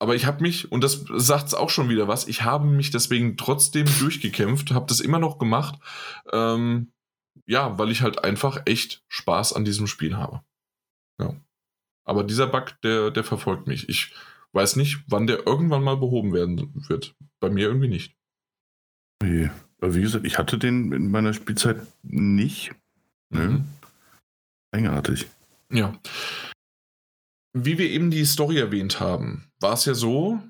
Aber 0.00 0.16
ich 0.16 0.26
habe 0.26 0.42
mich, 0.42 0.72
und 0.72 0.82
das 0.82 1.04
sagt 1.14 1.54
auch 1.54 1.70
schon 1.70 1.88
wieder 1.88 2.08
was, 2.08 2.26
ich 2.26 2.42
habe 2.42 2.66
mich 2.66 2.90
deswegen 2.90 3.36
trotzdem 3.36 3.86
durchgekämpft, 4.00 4.72
habe 4.72 4.86
das 4.88 4.98
immer 4.98 5.20
noch 5.20 5.38
gemacht. 5.38 5.78
Ähm, 6.32 6.90
ja, 7.46 7.78
weil 7.78 7.90
ich 7.92 8.02
halt 8.02 8.24
einfach 8.24 8.62
echt 8.66 9.04
Spaß 9.08 9.52
an 9.52 9.64
diesem 9.64 9.86
Spiel 9.86 10.16
habe. 10.16 10.42
Ja. 11.22 11.36
Aber 12.04 12.24
dieser 12.24 12.46
Bug, 12.46 12.74
der, 12.82 13.10
der 13.10 13.24
verfolgt 13.24 13.66
mich. 13.66 13.88
Ich 13.88 14.12
weiß 14.52 14.76
nicht, 14.76 15.04
wann 15.06 15.26
der 15.26 15.46
irgendwann 15.46 15.82
mal 15.82 15.96
behoben 15.96 16.32
werden 16.32 16.72
wird. 16.88 17.14
Bei 17.40 17.48
mir 17.48 17.66
irgendwie 17.66 17.88
nicht. 17.88 18.16
Nee. 19.22 19.50
Aber 19.80 19.94
Wie 19.94 20.02
gesagt, 20.02 20.26
ich 20.26 20.38
hatte 20.38 20.58
den 20.58 20.92
in 20.92 21.10
meiner 21.10 21.32
Spielzeit 21.32 21.76
nicht. 22.02 22.72
Ne? 23.30 23.48
Mhm. 23.48 23.64
Eigenartig. 24.72 25.26
Ja. 25.70 25.98
Wie 27.52 27.78
wir 27.78 27.88
eben 27.88 28.10
die 28.10 28.24
Story 28.24 28.58
erwähnt 28.58 29.00
haben, 29.00 29.50
war 29.60 29.74
es 29.74 29.84
ja 29.84 29.94
so, 29.94 30.40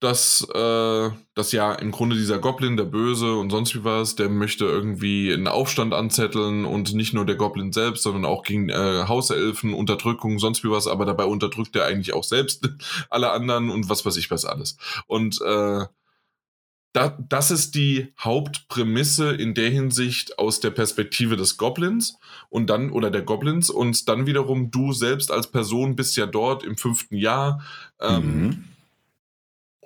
dass 0.00 0.46
äh, 0.54 1.10
das 1.34 1.50
ja 1.50 1.72
im 1.72 1.90
Grunde 1.90 2.14
dieser 2.14 2.38
Goblin, 2.38 2.76
der 2.76 2.84
Böse 2.84 3.34
und 3.34 3.50
sonst 3.50 3.74
wie 3.74 3.82
was, 3.82 4.14
der 4.14 4.28
möchte 4.28 4.64
irgendwie 4.64 5.32
einen 5.32 5.48
Aufstand 5.48 5.92
anzetteln 5.92 6.64
und 6.64 6.94
nicht 6.94 7.14
nur 7.14 7.26
der 7.26 7.34
Goblin 7.34 7.72
selbst, 7.72 8.04
sondern 8.04 8.24
auch 8.24 8.44
gegen 8.44 8.68
äh, 8.68 9.04
Hauselfen, 9.08 9.74
Unterdrückung, 9.74 10.38
sonst 10.38 10.62
wie 10.62 10.70
was, 10.70 10.86
aber 10.86 11.04
dabei 11.04 11.24
unterdrückt 11.24 11.74
er 11.74 11.86
eigentlich 11.86 12.12
auch 12.12 12.22
selbst 12.22 12.68
alle 13.10 13.32
anderen 13.32 13.70
und 13.70 13.88
was 13.88 14.06
weiß 14.06 14.16
ich 14.18 14.30
was 14.30 14.44
alles. 14.44 14.76
Und 15.08 15.40
äh, 15.40 15.86
da, 16.92 17.18
das 17.28 17.50
ist 17.50 17.74
die 17.74 18.12
Hauptprämisse 18.20 19.32
in 19.32 19.54
der 19.54 19.68
Hinsicht 19.68 20.38
aus 20.38 20.60
der 20.60 20.70
Perspektive 20.70 21.36
des 21.36 21.56
Goblins 21.56 22.18
und 22.50 22.70
dann 22.70 22.90
oder 22.90 23.10
der 23.10 23.22
Goblins 23.22 23.68
und 23.68 24.08
dann 24.08 24.26
wiederum 24.26 24.70
du 24.70 24.92
selbst 24.92 25.32
als 25.32 25.48
Person 25.48 25.96
bist 25.96 26.16
ja 26.16 26.26
dort 26.26 26.62
im 26.62 26.76
fünften 26.76 27.16
Jahr. 27.16 27.62
Ähm, 28.00 28.42
mhm 28.42 28.64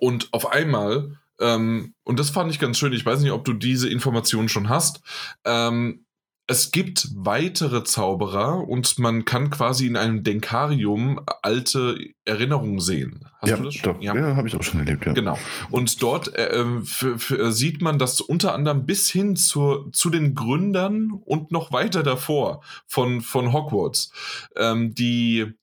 und 0.02 0.32
auf 0.32 0.50
einmal, 0.50 1.16
ähm, 1.38 1.94
und 2.02 2.18
das 2.18 2.30
fand 2.30 2.50
ich 2.50 2.58
ganz 2.58 2.76
schön, 2.76 2.92
ich 2.92 3.06
weiß 3.06 3.20
nicht, 3.20 3.30
ob 3.30 3.44
du 3.44 3.52
diese 3.52 3.88
Informationen 3.88 4.48
schon 4.48 4.68
hast, 4.68 5.00
ähm, 5.44 6.06
es 6.48 6.72
gibt 6.72 7.06
weitere 7.14 7.84
Zauberer 7.84 8.68
und 8.68 8.98
man 8.98 9.24
kann 9.24 9.50
quasi 9.50 9.86
in 9.86 9.96
einem 9.96 10.24
Denkarium 10.24 11.20
alte 11.42 11.96
Erinnerungen 12.24 12.80
sehen. 12.80 13.28
Hast 13.40 13.50
ja, 13.50 13.56
du 13.58 13.62
das 13.62 13.74
schon? 13.76 13.94
Doch. 13.94 14.02
Ja, 14.02 14.16
ja 14.16 14.34
habe 14.34 14.48
ich 14.48 14.56
auch 14.56 14.62
schon 14.64 14.80
erlebt, 14.80 15.06
ja. 15.06 15.12
Genau. 15.12 15.38
Und 15.70 16.02
dort 16.02 16.34
äh, 16.34 16.48
ähm, 16.48 16.84
sieht 16.84 17.80
man 17.80 18.00
das 18.00 18.20
unter 18.20 18.54
anderem 18.54 18.86
bis 18.86 19.08
hin 19.08 19.36
zur, 19.36 19.92
zu 19.92 20.10
den 20.10 20.34
Gründern 20.34 21.12
und 21.12 21.52
noch 21.52 21.70
weiter 21.70 22.02
davor 22.02 22.64
von, 22.88 23.20
von 23.20 23.52
Hogwarts, 23.52 24.10
ähm, 24.56 24.96
die 24.96 25.54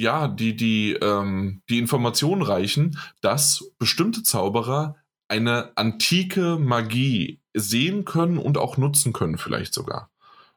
ja, 0.00 0.28
die, 0.28 0.56
die, 0.56 0.92
ähm, 0.94 1.62
die 1.68 1.78
Informationen 1.78 2.42
reichen, 2.42 2.98
dass 3.20 3.70
bestimmte 3.78 4.22
Zauberer 4.22 4.96
eine 5.28 5.76
antike 5.76 6.58
Magie 6.58 7.40
sehen 7.54 8.04
können 8.04 8.38
und 8.38 8.58
auch 8.58 8.76
nutzen 8.76 9.12
können, 9.12 9.38
vielleicht 9.38 9.74
sogar. 9.74 10.10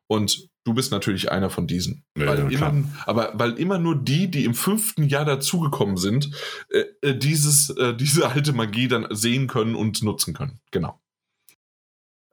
Und 0.08 0.50
du 0.64 0.74
bist 0.74 0.92
natürlich 0.92 1.32
einer 1.32 1.50
von 1.50 1.68
diesen. 1.68 2.06
Ja, 2.18 2.28
weil 2.28 2.40
ja, 2.40 2.48
immer, 2.48 2.84
aber 3.06 3.32
weil 3.34 3.54
immer 3.54 3.78
nur 3.78 3.96
die, 3.96 4.32
die 4.32 4.46
im 4.46 4.54
fünften 4.54 5.04
Jahr 5.04 5.26
dazugekommen 5.26 5.98
sind, 5.98 6.32
äh, 6.70 6.86
äh 7.02 7.18
dieses, 7.18 7.70
äh, 7.72 7.96
diese 7.96 8.30
alte 8.30 8.54
Magie 8.54 8.88
dann 8.88 9.08
sehen 9.10 9.48
können 9.48 9.76
und 9.76 10.02
nutzen 10.04 10.34
können. 10.34 10.60
Genau. 10.72 11.00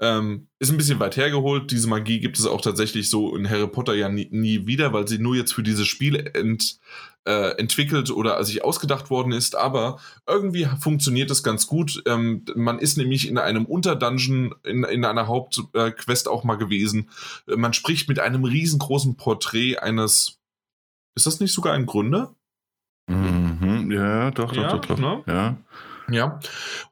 Ähm, 0.02 0.48
ist 0.58 0.70
ein 0.70 0.78
bisschen 0.78 0.98
weit 0.98 1.18
hergeholt. 1.18 1.70
Diese 1.70 1.86
Magie 1.86 2.20
gibt 2.20 2.38
es 2.38 2.46
auch 2.46 2.62
tatsächlich 2.62 3.10
so 3.10 3.36
in 3.36 3.50
Harry 3.50 3.66
Potter 3.66 3.94
ja 3.94 4.08
nie, 4.08 4.28
nie 4.30 4.66
wieder, 4.66 4.94
weil 4.94 5.06
sie 5.06 5.18
nur 5.18 5.36
jetzt 5.36 5.52
für 5.52 5.62
dieses 5.62 5.86
Spiel 5.86 6.16
ent, 6.34 6.80
äh, 7.26 7.58
entwickelt 7.58 8.10
oder 8.10 8.42
sich 8.42 8.64
ausgedacht 8.64 9.10
worden 9.10 9.32
ist. 9.32 9.56
Aber 9.56 10.00
irgendwie 10.26 10.66
funktioniert 10.80 11.30
es 11.30 11.42
ganz 11.42 11.66
gut. 11.66 12.02
Ähm, 12.06 12.46
man 12.54 12.78
ist 12.78 12.96
nämlich 12.96 13.28
in 13.28 13.36
einem 13.36 13.66
Unterdungeon 13.66 14.54
in, 14.64 14.84
in 14.84 15.04
einer 15.04 15.26
Hauptquest 15.26 16.26
äh, 16.26 16.30
auch 16.30 16.44
mal 16.44 16.56
gewesen. 16.56 17.10
Man 17.46 17.74
spricht 17.74 18.08
mit 18.08 18.20
einem 18.20 18.44
riesengroßen 18.44 19.16
Porträt 19.18 19.76
eines. 19.76 20.38
Ist 21.14 21.26
das 21.26 21.40
nicht 21.40 21.52
sogar 21.52 21.74
ein 21.74 21.84
Gründer? 21.84 22.34
Mhm, 23.06 23.90
ja, 23.90 24.30
doch, 24.30 24.52
doch, 24.52 24.62
ja, 24.62 24.76
doch, 24.78 24.86
doch. 24.86 24.98
Ne? 24.98 25.22
Ja. 25.26 25.56
Ja. 26.10 26.40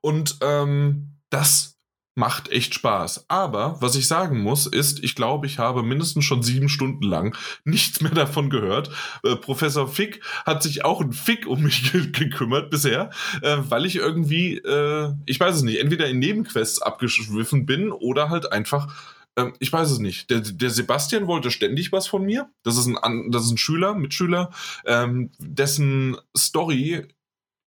Und 0.01 0.39
ähm, 0.43 1.15
das 1.31 1.78
macht 2.19 2.51
echt 2.51 2.75
Spaß. 2.75 3.27
Aber 3.29 3.77
was 3.81 3.95
ich 3.95 4.09
sagen 4.09 4.41
muss, 4.41 4.67
ist, 4.67 5.03
ich 5.05 5.15
glaube, 5.15 5.47
ich 5.47 5.59
habe 5.59 5.85
mindestens 5.85 6.25
schon 6.25 6.43
sieben 6.43 6.69
Stunden 6.69 7.05
lang 7.05 7.37
nichts 7.65 8.01
mehr 8.01 8.11
davon 8.11 8.51
gehört. 8.51 8.91
Äh, 9.23 9.37
Professor 9.37 9.87
Fick 9.87 10.21
hat 10.45 10.63
sich 10.63 10.85
auch 10.85 11.01
ein 11.01 11.13
Fick 11.13 11.47
um 11.47 11.63
mich 11.63 11.93
ge 11.93 12.11
gekümmert 12.13 12.71
bisher, 12.71 13.11
äh, 13.43 13.59
weil 13.61 13.87
ich 13.87 13.97
irgendwie, 13.97 14.57
äh, 14.59 15.13
ich 15.27 15.39
weiß 15.39 15.55
es 15.55 15.63
nicht, 15.63 15.79
entweder 15.79 16.09
in 16.09 16.19
Nebenquests 16.19 16.83
abgeschwiffen 16.83 17.65
bin 17.65 17.93
oder 17.93 18.29
halt 18.29 18.53
einfach 18.53 18.93
ähm, 19.37 19.53
ich 19.61 19.73
weiß 19.73 19.89
es 19.93 20.01
nicht. 20.01 20.31
Der, 20.31 20.41
der, 20.41 20.71
Sebastian 20.71 21.29
wollte 21.29 21.53
ständig 21.53 21.93
was 21.93 22.09
von 22.09 22.25
mir. 22.25 22.51
Das 22.65 22.77
ist 22.77 22.89
ein, 22.89 23.31
das 23.31 23.45
ist 23.45 23.53
ein 23.53 23.59
Schüler, 23.59 23.95
Mitschüler, 23.95 24.51
ähm, 24.85 25.31
dessen 25.39 26.17
Story 26.37 27.07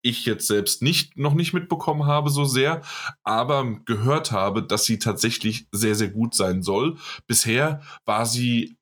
ich 0.02 0.26
jetzt 0.26 0.48
selbst 0.48 0.82
nicht 0.82 1.18
noch 1.18 1.34
nicht 1.34 1.53
mitbekommen 1.53 2.06
habe 2.06 2.30
so 2.30 2.45
sehr, 2.45 2.82
aber 3.23 3.80
gehört 3.86 4.32
habe, 4.32 4.64
dass 4.64 4.86
sie 4.86 4.99
tatsächlich 4.99 5.68
sehr 5.72 5.95
sehr 5.95 6.10
gut 6.10 6.34
sein 6.36 6.64
soll. 6.64 6.98
Bisher 7.28 7.82
war 8.06 8.26
sie 8.26 8.78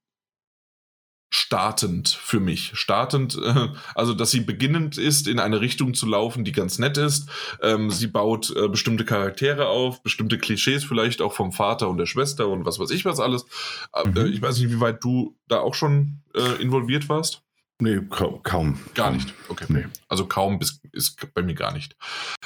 startend 1.31 2.09
für 2.09 2.39
mich. 2.39 2.71
Startend, 2.73 3.37
äh, 3.37 3.67
also 3.95 4.13
dass 4.13 4.31
sie 4.31 4.41
beginnend 4.41 4.97
ist, 4.97 5.27
in 5.27 5.39
eine 5.39 5.61
Richtung 5.61 5.93
zu 5.93 6.07
laufen, 6.07 6.43
die 6.43 6.51
ganz 6.51 6.79
nett 6.79 6.97
ist. 6.97 7.29
Ähm, 7.61 7.91
sie 7.91 8.07
baut 8.07 8.53
äh, 8.55 8.67
bestimmte 8.67 9.05
Charaktere 9.05 9.67
auf, 9.67 10.01
bestimmte 10.01 10.39
Klischees 10.39 10.83
vielleicht 10.83 11.21
auch 11.21 11.33
vom 11.33 11.51
Vater 11.51 11.89
und 11.89 11.97
der 11.97 12.07
Schwester 12.07 12.47
und 12.47 12.65
was 12.65 12.79
weiß 12.79 12.89
ich 12.91 13.05
was 13.05 13.19
alles. 13.19 13.45
Äh, 13.93 14.07
mhm. 14.07 14.33
ich 14.33 14.41
weiß 14.41 14.59
nicht, 14.59 14.71
wie 14.71 14.79
weit 14.79 15.03
du 15.03 15.37
da 15.47 15.59
auch 15.59 15.75
schon 15.75 16.21
äh, 16.35 16.61
involviert 16.61 17.09
warst. 17.09 17.43
Nee, 17.81 18.01
kaum. 18.09 18.43
kaum. 18.43 18.79
Gar 18.93 19.11
nicht. 19.11 19.33
Okay. 19.47 19.65
Nee. 19.69 19.85
Also 20.09 20.25
kaum 20.25 20.59
bis, 20.59 20.81
ist 20.91 21.33
bei 21.33 21.41
mir 21.41 21.55
gar 21.55 21.73
nicht. 21.73 21.95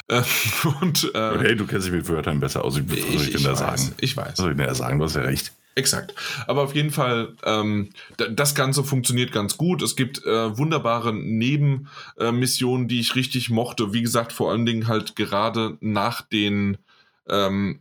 Äh, 0.08 0.22
und, 0.82 1.12
äh, 1.16 1.40
hey, 1.40 1.56
du 1.56 1.66
kennst 1.66 1.88
dich 1.88 1.94
mit 1.94 2.08
Wörtern 2.08 2.40
besser 2.40 2.64
aus. 2.64 2.78
Ich, 2.78 2.88
was 2.88 3.00
soll 3.00 3.22
ich, 3.22 3.32
denn 3.32 3.44
da 3.44 3.52
weiß, 3.52 3.60
sagen? 3.60 3.96
Ich 4.00 4.16
weiß. 4.16 4.28
Was 4.28 4.38
soll 4.38 4.52
ich 4.52 4.58
denn 4.58 4.68
da 4.68 4.76
sagen? 4.76 5.00
Du 5.00 5.06
hast 5.06 5.16
ja 5.16 5.22
recht. 5.22 5.54
Exakt. 5.76 6.14
Aber 6.46 6.62
auf 6.62 6.76
jeden 6.76 6.92
Fall, 6.92 7.36
ähm, 7.44 7.90
das 8.18 8.54
Ganze 8.54 8.84
funktioniert 8.84 9.32
ganz 9.32 9.58
gut. 9.58 9.82
Es 9.82 9.96
gibt 9.96 10.24
äh, 10.24 10.56
wunderbare 10.56 11.14
Nebenmissionen, 11.14 12.88
die 12.88 13.00
ich 13.00 13.16
richtig 13.16 13.50
mochte. 13.50 13.92
Wie 13.92 14.04
gesagt, 14.04 14.34
vor 14.34 14.52
allen 14.52 14.68
Dingen 14.68 14.88
halt 14.88 15.16
gerade 15.16 15.78
nach 15.82 16.22
den 16.22 16.78
ähm, 17.28 17.80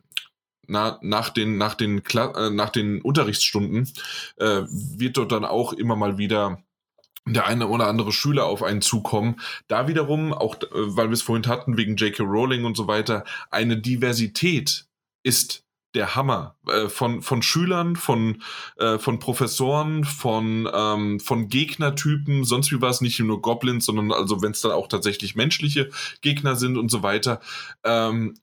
na, 0.67 0.99
nach 1.03 1.29
den, 1.29 1.59
nach 1.59 1.75
den, 1.75 2.03
Kla 2.03 2.47
äh, 2.47 2.51
nach 2.51 2.71
den 2.71 3.03
Unterrichtsstunden 3.03 3.93
äh, 4.37 4.63
wird 4.69 5.19
dort 5.19 5.33
dann 5.33 5.45
auch 5.45 5.75
immer 5.75 5.97
mal 5.97 6.17
wieder 6.17 6.63
der 7.27 7.47
eine 7.47 7.69
oder 7.69 7.87
andere 7.87 8.13
Schüler 8.13 8.47
auf 8.47 8.63
einen 8.63 8.83
zukommen. 8.83 9.41
Da 9.69 9.89
wiederum, 9.89 10.33
auch 10.33 10.57
äh, 10.57 10.67
weil 10.73 11.09
wir 11.09 11.15
es 11.15 11.23
vorhin 11.23 11.47
hatten, 11.47 11.77
wegen 11.77 11.97
J.K. 11.97 12.23
Rowling 12.23 12.65
und 12.65 12.77
so 12.77 12.87
weiter, 12.89 13.25
eine 13.51 13.77
Diversität 13.77 14.87
ist 15.23 15.65
der 15.95 16.15
Hammer 16.15 16.57
äh, 16.69 16.89
von 16.89 17.23
von 17.23 17.43
Schülern, 17.43 17.97
von 17.97 18.43
äh, 18.79 18.99
von 18.99 19.19
Professoren, 19.19 20.05
von 20.05 20.69
ähm, 20.73 21.21
von 21.21 21.49
Gegnertypen, 21.49 22.45
sonst 22.45 22.73
wie 22.73 22.81
war 22.81 22.91
es 22.91 23.03
nicht 23.03 23.21
nur 23.21 23.43
Goblins, 23.43 23.87
sondern 23.87 24.11
also 24.13 24.43
wenn 24.43 24.53
es 24.53 24.63
dann 24.63 24.73
auch 24.73 24.89
tatsächlich 24.89 25.35
menschliche 25.35 25.91
Gegner 26.23 26.57
sind 26.57 26.79
und 26.79 26.91
so 26.91 27.03
weiter. 27.03 27.41
Ähm, 27.85 28.35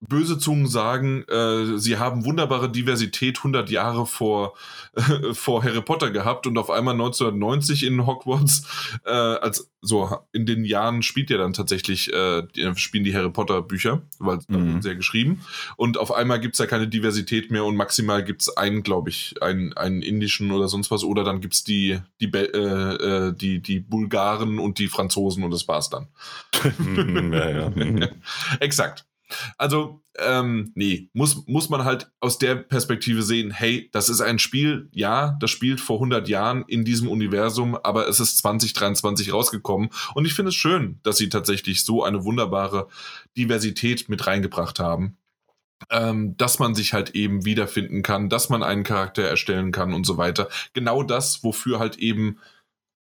böse 0.00 0.38
Zungen 0.38 0.66
sagen, 0.66 1.24
äh, 1.28 1.78
sie 1.78 1.98
haben 1.98 2.24
wunderbare 2.24 2.70
Diversität 2.70 3.38
100 3.38 3.70
Jahre 3.70 4.06
vor, 4.06 4.54
äh, 4.94 5.02
vor 5.32 5.62
Harry 5.62 5.82
Potter 5.82 6.10
gehabt 6.10 6.46
und 6.46 6.58
auf 6.58 6.70
einmal 6.70 6.94
1990 6.94 7.84
in 7.84 8.06
Hogwarts, 8.06 9.00
äh, 9.04 9.10
als 9.10 9.70
so 9.80 10.16
in 10.32 10.46
den 10.46 10.64
Jahren 10.64 11.02
spielt 11.02 11.30
ja 11.30 11.38
dann 11.38 11.52
tatsächlich, 11.52 12.12
äh, 12.12 12.42
die, 12.54 12.70
spielen 12.76 13.04
die 13.04 13.14
Harry 13.14 13.30
Potter 13.30 13.62
Bücher, 13.62 14.02
weil 14.18 14.38
mhm. 14.48 14.82
sehr 14.82 14.94
geschrieben 14.94 15.40
und 15.76 15.98
auf 15.98 16.12
einmal 16.12 16.40
gibt's 16.40 16.58
ja 16.58 16.66
keine 16.66 16.88
Diversität 16.88 17.50
mehr 17.50 17.64
und 17.64 17.76
maximal 17.76 18.24
gibt's 18.24 18.54
einen, 18.56 18.82
glaube 18.82 19.10
ich, 19.10 19.34
einen, 19.42 19.72
einen 19.74 20.02
indischen 20.02 20.50
oder 20.50 20.68
sonst 20.68 20.90
was 20.90 21.04
oder 21.04 21.24
dann 21.24 21.40
gibt's 21.40 21.64
die, 21.64 22.00
die, 22.20 22.32
äh, 22.32 23.28
äh, 23.28 23.32
die, 23.32 23.60
die 23.60 23.80
Bulgaren 23.80 24.58
und 24.58 24.78
die 24.78 24.88
Franzosen 24.88 25.44
und 25.44 25.50
das 25.50 25.68
war's 25.68 25.90
dann. 25.90 26.08
ja, 27.32 27.50
ja. 27.50 28.08
Exakt. 28.60 29.06
Also, 29.58 30.02
ähm, 30.18 30.72
nee, 30.74 31.08
muss, 31.12 31.46
muss 31.46 31.68
man 31.68 31.84
halt 31.84 32.10
aus 32.20 32.38
der 32.38 32.54
Perspektive 32.56 33.22
sehen, 33.22 33.50
hey, 33.50 33.88
das 33.92 34.08
ist 34.08 34.20
ein 34.20 34.38
Spiel, 34.38 34.88
ja, 34.92 35.36
das 35.40 35.50
spielt 35.50 35.80
vor 35.80 35.96
100 35.96 36.28
Jahren 36.28 36.64
in 36.68 36.84
diesem 36.84 37.08
Universum, 37.08 37.76
aber 37.76 38.08
es 38.08 38.20
ist 38.20 38.38
2023 38.38 39.32
rausgekommen 39.32 39.90
und 40.14 40.24
ich 40.24 40.34
finde 40.34 40.50
es 40.50 40.54
schön, 40.54 41.00
dass 41.02 41.16
sie 41.16 41.28
tatsächlich 41.28 41.84
so 41.84 42.04
eine 42.04 42.24
wunderbare 42.24 42.88
Diversität 43.36 44.08
mit 44.08 44.26
reingebracht 44.26 44.78
haben. 44.78 45.16
Ähm, 45.90 46.36
dass 46.38 46.60
man 46.60 46.74
sich 46.74 46.94
halt 46.94 47.10
eben 47.10 47.44
wiederfinden 47.44 48.02
kann, 48.02 48.30
dass 48.30 48.48
man 48.48 48.62
einen 48.62 48.84
Charakter 48.84 49.22
erstellen 49.22 49.70
kann 49.70 49.92
und 49.92 50.06
so 50.06 50.16
weiter. 50.16 50.48
Genau 50.72 51.02
das, 51.02 51.44
wofür 51.44 51.78
halt 51.78 51.96
eben 51.98 52.38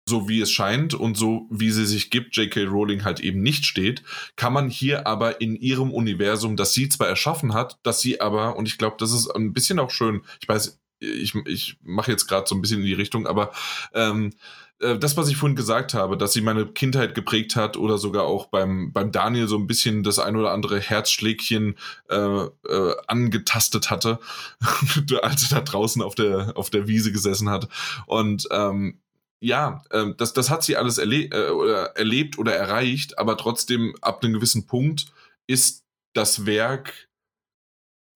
so 0.07 0.29
wie 0.29 0.41
es 0.41 0.51
scheint 0.51 0.93
und 0.93 1.17
so 1.17 1.47
wie 1.49 1.71
sie 1.71 1.85
sich 1.85 2.09
gibt, 2.09 2.35
J.K. 2.35 2.63
Rowling 2.65 3.03
halt 3.03 3.19
eben 3.19 3.41
nicht 3.41 3.65
steht, 3.65 4.03
kann 4.35 4.53
man 4.53 4.69
hier 4.69 5.05
aber 5.07 5.41
in 5.41 5.55
ihrem 5.55 5.91
Universum, 5.91 6.55
das 6.55 6.73
sie 6.73 6.89
zwar 6.89 7.07
erschaffen 7.07 7.53
hat, 7.53 7.77
dass 7.83 7.99
sie 7.99 8.21
aber, 8.21 8.55
und 8.55 8.67
ich 8.67 8.77
glaube, 8.77 8.95
das 8.99 9.11
ist 9.11 9.29
ein 9.29 9.53
bisschen 9.53 9.79
auch 9.79 9.91
schön, 9.91 10.21
ich 10.41 10.47
weiß, 10.47 10.79
ich, 10.99 11.35
ich 11.45 11.77
mache 11.83 12.11
jetzt 12.11 12.27
gerade 12.27 12.47
so 12.47 12.55
ein 12.55 12.61
bisschen 12.61 12.79
in 12.79 12.85
die 12.85 12.93
Richtung, 12.93 13.27
aber 13.27 13.51
ähm, 13.93 14.31
äh, 14.79 14.97
das, 14.97 15.17
was 15.17 15.29
ich 15.29 15.37
vorhin 15.37 15.55
gesagt 15.55 15.93
habe, 15.93 16.17
dass 16.17 16.33
sie 16.33 16.41
meine 16.41 16.65
Kindheit 16.67 17.15
geprägt 17.15 17.55
hat 17.55 17.77
oder 17.77 17.97
sogar 17.97 18.23
auch 18.23 18.47
beim, 18.47 18.91
beim 18.93 19.11
Daniel 19.11 19.47
so 19.47 19.57
ein 19.57 19.67
bisschen 19.67 20.03
das 20.03 20.19
ein 20.19 20.35
oder 20.35 20.51
andere 20.51 20.79
Herzschlägchen 20.79 21.75
äh, 22.09 22.15
äh, 22.15 22.95
angetastet 23.07 23.89
hatte, 23.89 24.19
als 25.21 25.51
er 25.51 25.57
da 25.57 25.61
draußen 25.61 26.01
auf 26.01 26.15
der, 26.15 26.53
auf 26.55 26.69
der 26.69 26.87
Wiese 26.87 27.11
gesessen 27.11 27.49
hat. 27.49 27.67
Und 28.05 28.47
ähm, 28.51 28.99
ja, 29.39 29.83
äh, 29.89 30.13
das, 30.17 30.33
das 30.33 30.49
hat 30.49 30.63
sie 30.63 30.77
alles 30.77 30.97
erle 30.97 31.25
äh, 31.25 31.49
oder 31.49 31.95
erlebt 31.97 32.37
oder 32.37 32.55
erreicht, 32.55 33.19
aber 33.19 33.37
trotzdem 33.37 33.95
ab 34.01 34.23
einem 34.23 34.33
gewissen 34.33 34.65
Punkt 34.65 35.07
ist 35.47 35.85
das 36.13 36.45
Werk 36.45 37.07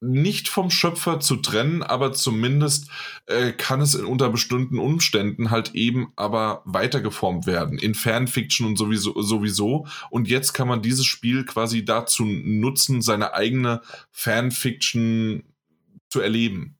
nicht 0.03 0.49
vom 0.49 0.71
Schöpfer 0.71 1.19
zu 1.19 1.35
trennen, 1.35 1.83
aber 1.83 2.11
zumindest 2.11 2.89
äh, 3.27 3.51
kann 3.51 3.81
es 3.81 3.93
in 3.93 4.05
unter 4.05 4.31
bestimmten 4.31 4.79
Umständen 4.79 5.51
halt 5.51 5.75
eben 5.75 6.11
aber 6.15 6.63
weitergeformt 6.65 7.45
werden. 7.45 7.77
In 7.77 7.93
Fanfiction 7.93 8.65
und 8.65 8.77
sowieso, 8.77 9.21
sowieso. 9.21 9.85
Und 10.09 10.27
jetzt 10.27 10.53
kann 10.53 10.67
man 10.67 10.81
dieses 10.81 11.05
Spiel 11.05 11.45
quasi 11.45 11.85
dazu 11.85 12.25
nutzen, 12.25 13.03
seine 13.03 13.35
eigene 13.35 13.81
Fanfiction 14.09 15.43
zu 16.09 16.19
erleben. 16.19 16.79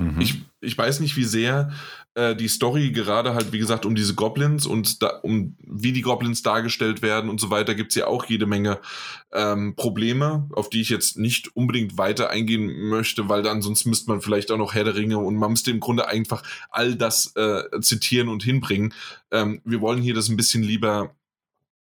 Mhm. 0.00 0.20
Ich, 0.20 0.40
ich 0.60 0.78
weiß 0.78 1.00
nicht, 1.00 1.16
wie 1.16 1.24
sehr 1.24 1.72
äh, 2.14 2.34
die 2.34 2.48
Story 2.48 2.90
gerade 2.90 3.34
halt, 3.34 3.52
wie 3.52 3.58
gesagt, 3.58 3.86
um 3.86 3.94
diese 3.94 4.14
Goblins 4.14 4.66
und 4.66 5.02
da, 5.02 5.20
um 5.22 5.56
wie 5.60 5.92
die 5.92 6.02
Goblins 6.02 6.42
dargestellt 6.42 7.02
werden 7.02 7.30
und 7.30 7.40
so 7.40 7.50
weiter, 7.50 7.74
gibt 7.74 7.92
es 7.92 7.96
ja 7.96 8.06
auch 8.06 8.24
jede 8.24 8.46
Menge 8.46 8.80
ähm, 9.32 9.76
Probleme, 9.76 10.48
auf 10.52 10.70
die 10.70 10.80
ich 10.80 10.88
jetzt 10.88 11.18
nicht 11.18 11.54
unbedingt 11.56 11.98
weiter 11.98 12.30
eingehen 12.30 12.88
möchte, 12.88 13.28
weil 13.28 13.42
dann 13.42 13.62
sonst 13.62 13.84
müsste 13.84 14.10
man 14.10 14.20
vielleicht 14.20 14.50
auch 14.50 14.58
noch 14.58 14.74
Herr 14.74 14.84
der 14.84 14.96
Ringe 14.96 15.18
und 15.18 15.36
man 15.36 15.50
müsste 15.50 15.70
im 15.70 15.80
Grunde 15.80 16.08
einfach 16.08 16.42
all 16.70 16.96
das 16.96 17.34
äh, 17.36 17.62
zitieren 17.80 18.28
und 18.28 18.42
hinbringen. 18.42 18.92
Ähm, 19.30 19.60
wir 19.64 19.80
wollen 19.80 20.02
hier 20.02 20.14
das 20.14 20.28
ein 20.28 20.36
bisschen 20.36 20.62
lieber 20.62 21.14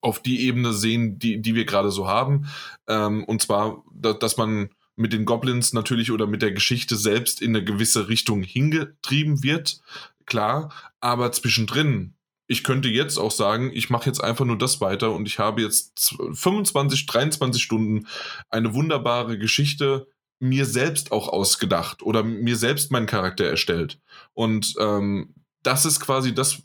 auf 0.00 0.20
die 0.20 0.46
Ebene 0.46 0.74
sehen, 0.74 1.18
die, 1.18 1.40
die 1.40 1.54
wir 1.54 1.64
gerade 1.64 1.90
so 1.90 2.06
haben. 2.06 2.46
Ähm, 2.86 3.24
und 3.24 3.42
zwar, 3.42 3.82
da, 3.92 4.12
dass 4.12 4.36
man 4.36 4.68
mit 4.96 5.12
den 5.12 5.24
Goblins 5.24 5.72
natürlich 5.72 6.10
oder 6.10 6.26
mit 6.26 6.42
der 6.42 6.52
Geschichte 6.52 6.96
selbst 6.96 7.42
in 7.42 7.54
eine 7.54 7.64
gewisse 7.64 8.08
Richtung 8.08 8.42
hingetrieben 8.42 9.42
wird, 9.42 9.80
klar, 10.26 10.72
aber 11.00 11.32
zwischendrin, 11.32 12.14
ich 12.46 12.62
könnte 12.62 12.88
jetzt 12.88 13.18
auch 13.18 13.30
sagen, 13.30 13.70
ich 13.72 13.90
mache 13.90 14.06
jetzt 14.06 14.22
einfach 14.22 14.44
nur 14.44 14.58
das 14.58 14.80
weiter 14.80 15.12
und 15.12 15.26
ich 15.26 15.38
habe 15.38 15.62
jetzt 15.62 16.16
25, 16.32 17.06
23 17.06 17.62
Stunden 17.62 18.06
eine 18.50 18.74
wunderbare 18.74 19.38
Geschichte 19.38 20.06
mir 20.40 20.66
selbst 20.66 21.12
auch 21.12 21.28
ausgedacht 21.28 22.02
oder 22.02 22.22
mir 22.22 22.56
selbst 22.56 22.90
meinen 22.90 23.06
Charakter 23.06 23.44
erstellt. 23.44 24.00
Und 24.34 24.74
ähm, 24.78 25.34
das 25.62 25.86
ist 25.86 26.00
quasi 26.00 26.34
das, 26.34 26.62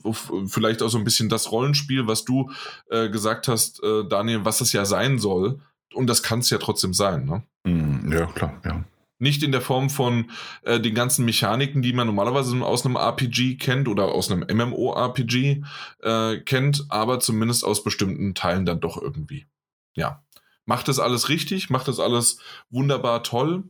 vielleicht 0.47 0.83
auch 0.83 0.89
so 0.89 0.97
ein 0.97 1.05
bisschen 1.05 1.29
das 1.29 1.51
Rollenspiel, 1.51 2.05
was 2.05 2.25
du 2.25 2.51
äh, 2.89 3.09
gesagt 3.09 3.47
hast, 3.47 3.81
äh, 3.81 4.03
Daniel, 4.07 4.43
was 4.43 4.59
es 4.59 4.73
ja 4.73 4.83
sein 4.83 5.19
soll. 5.19 5.61
Und 5.93 6.07
das 6.07 6.23
kann 6.23 6.39
es 6.39 6.49
ja 6.49 6.57
trotzdem 6.57 6.93
sein, 6.93 7.25
ne? 7.25 7.43
Mm, 7.63 8.11
ja, 8.11 8.25
klar, 8.27 8.61
ja. 8.65 8.83
Nicht 9.21 9.43
in 9.43 9.51
der 9.51 9.61
Form 9.61 9.89
von 9.89 10.31
äh, 10.63 10.79
den 10.79 10.95
ganzen 10.95 11.25
Mechaniken, 11.25 11.81
die 11.81 11.91
man 11.91 12.07
normalerweise 12.07 12.55
aus 12.63 12.85
einem 12.85 12.95
RPG 12.95 13.57
kennt 13.57 13.89
oder 13.89 14.05
aus 14.05 14.31
einem 14.31 14.45
MMORPG 14.49 15.61
äh, 16.01 16.37
kennt, 16.37 16.85
aber 16.87 17.19
zumindest 17.19 17.65
aus 17.65 17.83
bestimmten 17.83 18.33
Teilen 18.33 18.65
dann 18.65 18.79
doch 18.79 19.01
irgendwie. 19.01 19.45
Ja. 19.95 20.23
Macht 20.65 20.87
das 20.87 20.99
alles 20.99 21.27
richtig? 21.27 21.69
Macht 21.69 21.87
das 21.89 21.99
alles 21.99 22.39
wunderbar 22.69 23.23
toll? 23.23 23.63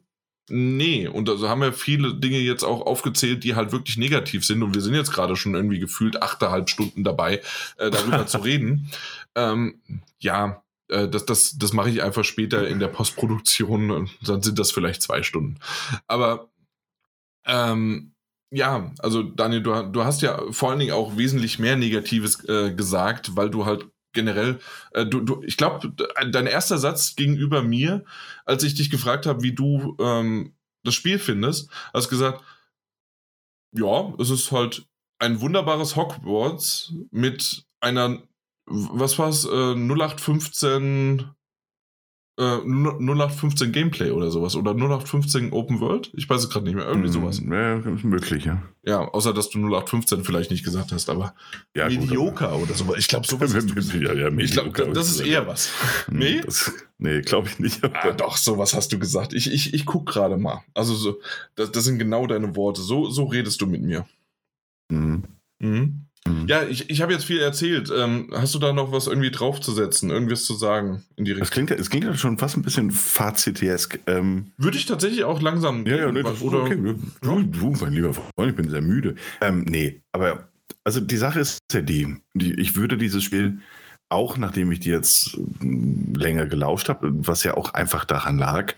Nee, 0.49 1.07
und 1.07 1.29
also 1.29 1.47
haben 1.47 1.61
wir 1.61 1.73
viele 1.73 2.15
Dinge 2.15 2.39
jetzt 2.39 2.63
auch 2.63 2.81
aufgezählt, 2.85 3.43
die 3.43 3.55
halt 3.55 3.71
wirklich 3.71 3.97
negativ 3.97 4.43
sind. 4.43 4.63
Und 4.63 4.73
wir 4.73 4.81
sind 4.81 4.95
jetzt 4.95 5.11
gerade 5.11 5.35
schon 5.35 5.53
irgendwie 5.53 5.79
gefühlt 5.79 6.21
achteinhalb 6.21 6.69
Stunden 6.69 7.03
dabei, 7.03 7.41
äh, 7.77 7.89
darüber 7.89 8.25
zu 8.27 8.39
reden. 8.39 8.91
Ähm, 9.35 9.79
ja, 10.19 10.63
äh, 10.89 11.07
das, 11.07 11.25
das, 11.25 11.57
das 11.57 11.73
mache 11.73 11.89
ich 11.89 12.03
einfach 12.03 12.23
später 12.23 12.67
in 12.67 12.79
der 12.79 12.87
Postproduktion 12.87 13.91
und 13.91 14.11
dann 14.27 14.41
sind 14.41 14.59
das 14.59 14.71
vielleicht 14.71 15.01
zwei 15.01 15.23
Stunden. 15.23 15.59
Aber 16.07 16.49
ähm, 17.45 18.13
ja, 18.51 18.91
also 18.99 19.23
Daniel, 19.23 19.61
du, 19.61 19.83
du 19.83 20.03
hast 20.03 20.21
ja 20.21 20.41
vor 20.51 20.71
allen 20.71 20.79
Dingen 20.79 20.93
auch 20.93 21.17
wesentlich 21.17 21.59
mehr 21.59 21.75
Negatives 21.75 22.43
äh, 22.49 22.73
gesagt, 22.73 23.35
weil 23.35 23.49
du 23.49 23.65
halt 23.65 23.87
generell, 24.13 24.59
äh, 24.93 25.05
du, 25.05 25.21
du, 25.21 25.43
ich 25.43 25.57
glaube, 25.57 25.93
dein 26.31 26.47
erster 26.47 26.79
Satz 26.79 27.15
gegenüber 27.15 27.61
mir, 27.61 28.03
als 28.45 28.63
ich 28.63 28.73
dich 28.73 28.89
gefragt 28.89 29.25
habe, 29.27 29.43
wie 29.43 29.53
du 29.53 29.95
ähm, 29.99 30.55
das 30.83 30.95
Spiel 30.95 31.19
findest, 31.19 31.69
hast 31.93 32.09
gesagt, 32.09 32.43
ja, 33.71 34.13
es 34.17 34.31
ist 34.31 34.51
halt 34.51 34.87
ein 35.19 35.41
wunderbares 35.41 35.95
Hogwarts 35.95 36.93
mit 37.11 37.65
einer 37.81 38.23
was 38.69 39.17
war's, 39.19 39.45
äh, 39.45 39.75
0815 39.75 41.25
äh, 42.39 42.61
0815 42.63 43.73
Gameplay 43.73 44.11
oder 44.11 44.31
sowas 44.31 44.55
oder 44.55 44.71
0815 44.71 45.51
Open 45.51 45.81
World? 45.81 46.09
Ich 46.13 46.29
weiß 46.29 46.43
es 46.43 46.49
gerade 46.49 46.65
nicht 46.65 46.75
mehr. 46.75 46.85
Irgendwie 46.87 47.09
sowas. 47.09 47.41
Ja, 47.41 47.75
möglich, 48.03 48.45
ja. 48.45 48.63
Ja, 48.83 49.01
außer 49.01 49.33
dass 49.33 49.49
du 49.49 49.59
0815 49.59 50.23
vielleicht 50.23 50.49
nicht 50.49 50.63
gesagt 50.63 50.93
hast, 50.93 51.09
aber 51.09 51.35
ja, 51.75 51.89
Medioker 51.89 52.55
oder 52.55 52.73
sowas. 52.73 52.95
Ich 52.97 53.09
glaube, 53.09 53.27
sowas. 53.27 53.53
ja, 53.93 54.13
ja, 54.13 54.29
ich 54.37 54.51
glaube, 54.51 54.93
das 54.93 55.09
ist 55.09 55.19
eher 55.19 55.47
was. 55.47 55.69
Hm, 56.05 56.17
nee? 56.17 56.41
Das, 56.41 56.71
nee, 56.97 57.21
glaube 57.21 57.49
ich 57.49 57.59
nicht. 57.59 57.83
Ah, 57.83 58.11
doch, 58.11 58.37
sowas 58.37 58.73
hast 58.73 58.93
du 58.93 58.99
gesagt. 58.99 59.33
Ich, 59.33 59.51
ich, 59.51 59.73
ich 59.73 59.85
guck 59.85 60.05
gerade 60.05 60.37
mal. 60.37 60.63
Also, 60.73 60.95
so, 60.95 61.19
das, 61.55 61.73
das 61.73 61.83
sind 61.83 61.99
genau 61.99 62.25
deine 62.25 62.55
Worte. 62.55 62.81
So, 62.81 63.09
so 63.09 63.25
redest 63.25 63.59
du 63.59 63.67
mit 63.67 63.81
mir. 63.81 64.07
Mhm. 64.89 65.23
Mhm. 65.59 66.05
Mhm. 66.27 66.47
Ja, 66.47 66.63
ich, 66.63 66.89
ich 66.89 67.01
habe 67.01 67.13
jetzt 67.13 67.25
viel 67.25 67.39
erzählt. 67.39 67.91
Ähm, 67.95 68.29
hast 68.33 68.53
du 68.53 68.59
da 68.59 68.73
noch 68.73 68.91
was 68.91 69.07
irgendwie 69.07 69.31
draufzusetzen, 69.31 70.09
irgendwas 70.09 70.43
zu 70.43 70.55
sagen 70.55 71.03
in 71.15 71.25
die 71.25 71.31
Richtung? 71.31 71.43
Es 71.43 71.51
klingt, 71.51 71.71
es 71.71 71.89
klingt 71.89 72.05
ja 72.05 72.15
schon 72.15 72.37
fast 72.37 72.57
ein 72.57 72.61
bisschen 72.61 72.91
fazitiesk. 72.91 73.99
Ähm, 74.07 74.51
Würde 74.57 74.77
ich 74.77 74.85
tatsächlich 74.85 75.23
auch 75.23 75.41
langsam. 75.41 75.85
Ja, 75.85 75.97
ja, 75.97 76.11
nee, 76.11 76.23
das 76.23 76.41
oder, 76.41 76.63
okay. 76.63 76.77
Du, 77.21 77.43
du, 77.43 77.71
mein 77.81 77.93
lieber 77.93 78.13
Freund, 78.13 78.51
ich 78.51 78.55
bin 78.55 78.69
sehr 78.69 78.81
müde. 78.81 79.15
Ähm, 79.41 79.65
nee, 79.67 80.01
aber 80.11 80.49
also 80.83 80.99
die 80.99 81.17
Sache 81.17 81.39
ist 81.39 81.59
ja 81.71 81.81
die, 81.81 82.17
die, 82.33 82.53
ich 82.59 82.75
würde 82.75 82.97
dieses 82.97 83.23
Spiel 83.23 83.59
auch, 84.09 84.37
nachdem 84.37 84.71
ich 84.71 84.79
die 84.79 84.89
jetzt 84.89 85.37
hm, 85.59 86.13
länger 86.15 86.47
gelauscht 86.47 86.89
habe, 86.89 87.11
was 87.13 87.43
ja 87.43 87.55
auch 87.55 87.73
einfach 87.73 88.05
daran 88.05 88.37
lag, 88.37 88.73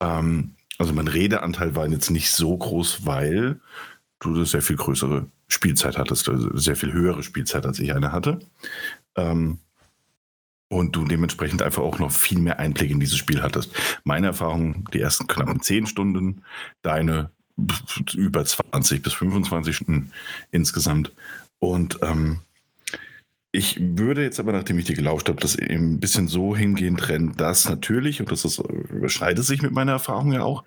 ähm, 0.00 0.54
also 0.78 0.92
mein 0.92 1.08
Redeanteil 1.08 1.74
war 1.74 1.88
jetzt 1.88 2.10
nicht 2.10 2.30
so 2.30 2.56
groß, 2.56 3.06
weil 3.06 3.60
du 4.20 4.34
eine 4.34 4.46
sehr 4.46 4.62
viel 4.62 4.76
größere 4.76 5.26
Spielzeit 5.48 5.98
hattest, 5.98 6.28
also 6.28 6.56
sehr 6.56 6.76
viel 6.76 6.92
höhere 6.92 7.22
Spielzeit, 7.22 7.66
als 7.66 7.78
ich 7.78 7.92
eine 7.94 8.12
hatte. 8.12 8.40
Ähm, 9.16 9.58
und 10.68 10.96
du 10.96 11.04
dementsprechend 11.04 11.62
einfach 11.62 11.82
auch 11.82 11.98
noch 11.98 12.10
viel 12.10 12.40
mehr 12.40 12.58
Einblick 12.58 12.90
in 12.90 12.98
dieses 12.98 13.16
Spiel 13.16 13.42
hattest. 13.42 13.70
Meine 14.04 14.28
Erfahrung, 14.28 14.88
die 14.92 15.00
ersten 15.00 15.26
knappen 15.26 15.60
10 15.60 15.86
Stunden, 15.86 16.42
deine 16.82 17.30
über 18.14 18.44
20 18.44 19.02
bis 19.02 19.12
25 19.14 19.76
Stunden 19.76 20.12
insgesamt. 20.50 21.12
Und 21.58 21.98
ähm, 22.02 22.40
ich 23.52 23.78
würde 23.80 24.22
jetzt 24.22 24.38
aber, 24.40 24.52
nachdem 24.52 24.78
ich 24.78 24.84
dir 24.84 24.96
gelauscht 24.96 25.28
habe, 25.28 25.40
das 25.40 25.54
eben 25.54 25.94
ein 25.94 26.00
bisschen 26.00 26.28
so 26.28 26.54
hingehen 26.54 26.96
trennen, 26.96 27.34
dass 27.36 27.68
natürlich, 27.68 28.20
und 28.20 28.30
das 28.30 28.44
ist, 28.44 28.58
überschneidet 28.58 29.44
sich 29.44 29.62
mit 29.62 29.72
meiner 29.72 29.92
Erfahrung 29.92 30.32
ja 30.32 30.42
auch, 30.42 30.64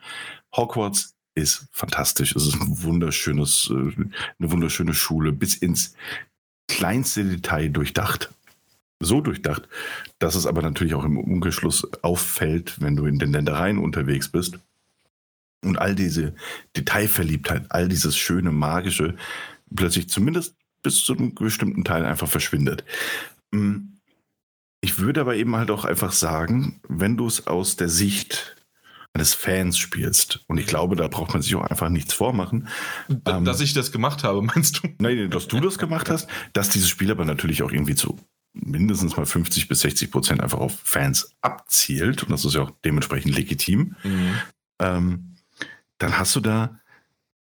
Hogwarts 0.55 1.13
ist 1.35 1.67
fantastisch. 1.71 2.35
Es 2.35 2.45
ist 2.47 2.55
ein 2.55 2.83
wunderschönes, 2.83 3.69
äh, 3.71 3.73
eine 3.73 4.51
wunderschöne 4.51 4.93
Schule, 4.93 5.31
bis 5.31 5.55
ins 5.55 5.95
kleinste 6.67 7.23
Detail 7.23 7.69
durchdacht. 7.69 8.29
So 9.01 9.21
durchdacht, 9.21 9.67
dass 10.19 10.35
es 10.35 10.45
aber 10.45 10.61
natürlich 10.61 10.93
auch 10.93 11.05
im 11.05 11.17
Umgeschluss 11.17 11.87
auffällt, 12.03 12.81
wenn 12.81 12.97
du 12.97 13.05
in 13.05 13.17
den 13.17 13.31
Ländereien 13.31 13.77
unterwegs 13.77 14.27
bist. 14.27 14.59
Und 15.61 15.77
all 15.77 15.95
diese 15.95 16.35
Detailverliebtheit, 16.75 17.65
all 17.69 17.87
dieses 17.87 18.17
schöne, 18.17 18.51
magische, 18.51 19.15
plötzlich 19.73 20.09
zumindest 20.09 20.55
bis 20.83 21.03
zu 21.03 21.13
einem 21.13 21.33
bestimmten 21.33 21.83
Teil 21.83 22.05
einfach 22.05 22.27
verschwindet. 22.27 22.83
Hm, 23.53 23.93
ich 24.81 24.99
würde 24.99 25.21
aber 25.21 25.35
eben 25.35 25.55
halt 25.55 25.71
auch 25.71 25.85
einfach 25.85 26.13
sagen, 26.13 26.79
wenn 26.87 27.17
du 27.17 27.27
es 27.27 27.47
aus 27.47 27.75
der 27.75 27.89
Sicht 27.89 28.55
eines 29.19 29.33
Fans 29.33 29.77
spielst. 29.77 30.39
Und 30.47 30.57
ich 30.57 30.65
glaube, 30.65 30.95
da 30.95 31.09
braucht 31.09 31.33
man 31.33 31.41
sich 31.41 31.53
auch 31.55 31.65
einfach 31.65 31.89
nichts 31.89 32.13
vormachen. 32.13 32.69
Ähm, 33.25 33.43
dass 33.43 33.59
ich 33.59 33.73
das 33.73 33.91
gemacht 33.91 34.23
habe, 34.23 34.41
meinst 34.55 34.81
du? 34.81 34.87
Nein, 34.99 35.29
dass 35.29 35.47
du 35.47 35.59
das 35.59 35.77
gemacht 35.77 36.09
hast, 36.09 36.29
dass 36.53 36.69
dieses 36.69 36.87
Spiel 36.87 37.11
aber 37.11 37.25
natürlich 37.25 37.61
auch 37.61 37.71
irgendwie 37.71 37.95
zu 37.95 38.17
mindestens 38.53 39.15
mal 39.15 39.25
50 39.25 39.67
bis 39.67 39.81
60 39.81 40.09
Prozent 40.09 40.41
einfach 40.41 40.59
auf 40.59 40.79
Fans 40.83 41.35
abzielt. 41.41 42.23
Und 42.23 42.31
das 42.31 42.45
ist 42.45 42.55
ja 42.55 42.61
auch 42.61 42.71
dementsprechend 42.85 43.35
legitim. 43.35 43.95
Mhm. 44.03 44.35
Ähm, 44.79 45.35
dann 45.97 46.17
hast 46.17 46.35
du 46.35 46.39
da, 46.39 46.79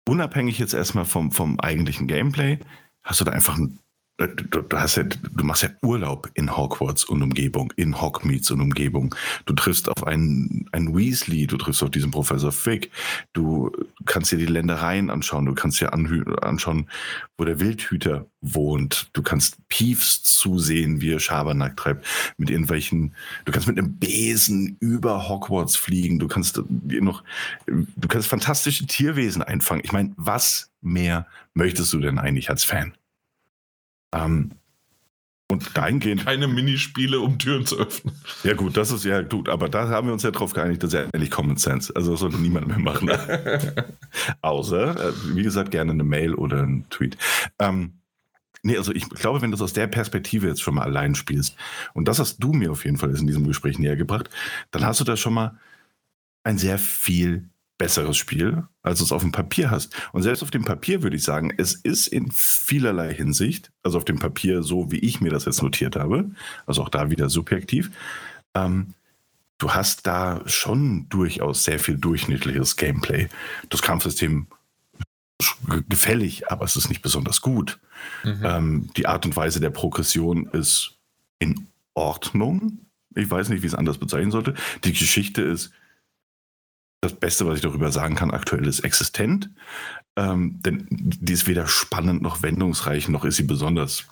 unabhängig 0.08 0.58
jetzt 0.58 0.72
erstmal 0.72 1.04
vom, 1.04 1.30
vom 1.30 1.60
eigentlichen 1.60 2.06
Gameplay, 2.06 2.58
hast 3.02 3.20
du 3.20 3.24
da 3.24 3.32
einfach 3.32 3.58
ein 3.58 3.78
du, 4.26 4.62
du, 4.62 4.78
hast 4.78 4.96
ja, 4.96 5.04
du 5.04 5.44
machst 5.44 5.62
ja 5.62 5.70
Urlaub 5.82 6.30
in 6.34 6.56
Hogwarts 6.56 7.04
und 7.04 7.22
Umgebung, 7.22 7.72
in 7.76 8.00
Hogsmeade 8.00 8.52
und 8.54 8.60
Umgebung. 8.60 9.14
Du 9.46 9.54
triffst 9.54 9.88
auf 9.88 10.06
einen, 10.06 10.68
einen 10.72 10.96
Weasley, 10.96 11.46
du 11.46 11.56
triffst 11.56 11.82
auf 11.82 11.90
diesen 11.90 12.10
Professor 12.10 12.52
Fick, 12.52 12.90
du 13.32 13.72
kannst 14.04 14.32
dir 14.32 14.38
die 14.38 14.46
Ländereien 14.46 15.10
anschauen, 15.10 15.46
du 15.46 15.54
kannst 15.54 15.80
dir 15.80 15.92
anschauen, 15.92 16.88
wo 17.38 17.44
der 17.44 17.60
Wildhüter 17.60 18.26
wohnt, 18.42 19.08
du 19.12 19.22
kannst 19.22 19.56
Peeves 19.68 20.22
zusehen, 20.22 21.00
wie 21.00 21.12
er 21.12 21.20
Schabernack 21.20 21.76
treibt, 21.76 22.06
mit 22.36 22.50
irgendwelchen, 22.50 23.14
du 23.44 23.52
kannst 23.52 23.68
mit 23.68 23.78
einem 23.78 23.96
Besen 23.96 24.76
über 24.80 25.28
Hogwarts 25.28 25.76
fliegen, 25.76 26.18
du 26.18 26.28
kannst 26.28 26.60
noch, 26.68 27.24
du 27.66 28.08
kannst 28.08 28.28
fantastische 28.28 28.86
Tierwesen 28.86 29.42
einfangen. 29.42 29.82
Ich 29.84 29.92
meine, 29.92 30.12
was 30.16 30.70
mehr 30.82 31.26
möchtest 31.54 31.92
du 31.92 32.00
denn 32.00 32.18
eigentlich 32.18 32.50
als 32.50 32.64
Fan? 32.64 32.94
Ähm, 34.12 34.52
und 35.50 35.76
dahingehend. 35.76 36.24
Keine 36.24 36.46
Minispiele, 36.46 37.20
um 37.20 37.38
Türen 37.38 37.66
zu 37.66 37.76
öffnen. 37.76 38.14
Ja, 38.44 38.54
gut, 38.54 38.76
das 38.76 38.90
ist 38.90 39.04
ja 39.04 39.20
gut, 39.22 39.48
aber 39.48 39.68
da 39.68 39.88
haben 39.88 40.06
wir 40.06 40.12
uns 40.12 40.22
ja 40.22 40.30
drauf 40.30 40.52
geeinigt, 40.52 40.82
das 40.82 40.92
ist 40.92 40.98
ja 40.98 41.04
endlich 41.12 41.30
Common 41.30 41.56
Sense. 41.56 41.94
Also, 41.94 42.12
das 42.12 42.20
sollte 42.20 42.38
niemand 42.38 42.68
mehr 42.68 42.78
machen. 42.78 43.10
Außer, 44.42 45.08
äh, 45.08 45.12
wie 45.34 45.42
gesagt, 45.42 45.72
gerne 45.72 45.92
eine 45.92 46.04
Mail 46.04 46.34
oder 46.34 46.62
ein 46.62 46.86
Tweet. 46.90 47.18
Ähm, 47.58 47.94
nee, 48.62 48.76
also 48.76 48.92
ich 48.92 49.08
glaube, 49.08 49.42
wenn 49.42 49.50
du 49.50 49.56
das 49.56 49.62
aus 49.62 49.72
der 49.72 49.88
Perspektive 49.88 50.46
jetzt 50.46 50.62
schon 50.62 50.74
mal 50.74 50.84
allein 50.84 51.14
spielst, 51.14 51.56
und 51.94 52.06
das 52.06 52.18
hast 52.18 52.38
du 52.38 52.52
mir 52.52 52.70
auf 52.70 52.84
jeden 52.84 52.96
Fall 52.96 53.14
in 53.14 53.26
diesem 53.26 53.46
Gespräch 53.46 53.78
näher 53.78 53.96
gebracht, 53.96 54.30
dann 54.70 54.84
hast 54.84 55.00
du 55.00 55.04
da 55.04 55.16
schon 55.16 55.34
mal 55.34 55.58
ein 56.44 56.58
sehr 56.58 56.78
viel 56.78 57.49
besseres 57.80 58.18
Spiel, 58.18 58.64
als 58.82 58.98
du 58.98 59.06
es 59.06 59.12
auf 59.12 59.22
dem 59.22 59.32
Papier 59.32 59.70
hast. 59.70 59.96
Und 60.12 60.22
selbst 60.22 60.42
auf 60.42 60.50
dem 60.50 60.66
Papier 60.66 61.02
würde 61.02 61.16
ich 61.16 61.22
sagen, 61.22 61.50
es 61.56 61.72
ist 61.74 62.08
in 62.08 62.30
vielerlei 62.30 63.14
Hinsicht, 63.14 63.72
also 63.82 63.96
auf 63.96 64.04
dem 64.04 64.18
Papier 64.18 64.62
so, 64.62 64.92
wie 64.92 64.98
ich 64.98 65.22
mir 65.22 65.30
das 65.30 65.46
jetzt 65.46 65.62
notiert 65.62 65.96
habe, 65.96 66.30
also 66.66 66.82
auch 66.82 66.90
da 66.90 67.10
wieder 67.10 67.30
subjektiv, 67.30 67.90
ähm, 68.54 68.88
du 69.56 69.70
hast 69.70 70.06
da 70.06 70.42
schon 70.44 71.08
durchaus 71.08 71.64
sehr 71.64 71.78
viel 71.78 71.96
durchschnittliches 71.96 72.76
Gameplay. 72.76 73.30
Das 73.70 73.80
Kampfsystem 73.80 74.46
gefällig, 75.88 76.50
aber 76.50 76.66
es 76.66 76.76
ist 76.76 76.90
nicht 76.90 77.00
besonders 77.00 77.40
gut. 77.40 77.78
Mhm. 78.24 78.40
Ähm, 78.44 78.90
die 78.98 79.06
Art 79.06 79.24
und 79.24 79.34
Weise 79.36 79.58
der 79.58 79.70
Progression 79.70 80.48
ist 80.48 80.98
in 81.38 81.66
Ordnung. 81.94 82.80
Ich 83.14 83.30
weiß 83.30 83.48
nicht, 83.48 83.62
wie 83.62 83.66
es 83.66 83.74
anders 83.74 83.96
bezeichnen 83.96 84.32
sollte. 84.32 84.54
Die 84.84 84.92
Geschichte 84.92 85.40
ist 85.40 85.72
das 87.00 87.14
Beste, 87.14 87.46
was 87.46 87.56
ich 87.56 87.62
darüber 87.62 87.92
sagen 87.92 88.14
kann, 88.14 88.30
aktuell 88.30 88.66
ist 88.66 88.80
existent. 88.80 89.50
Ähm, 90.16 90.60
denn 90.62 90.86
die 90.90 91.32
ist 91.32 91.46
weder 91.46 91.66
spannend 91.66 92.22
noch 92.22 92.42
wendungsreich, 92.42 93.08
noch 93.08 93.24
ist 93.24 93.36
sie 93.36 93.44
besonders 93.44 94.06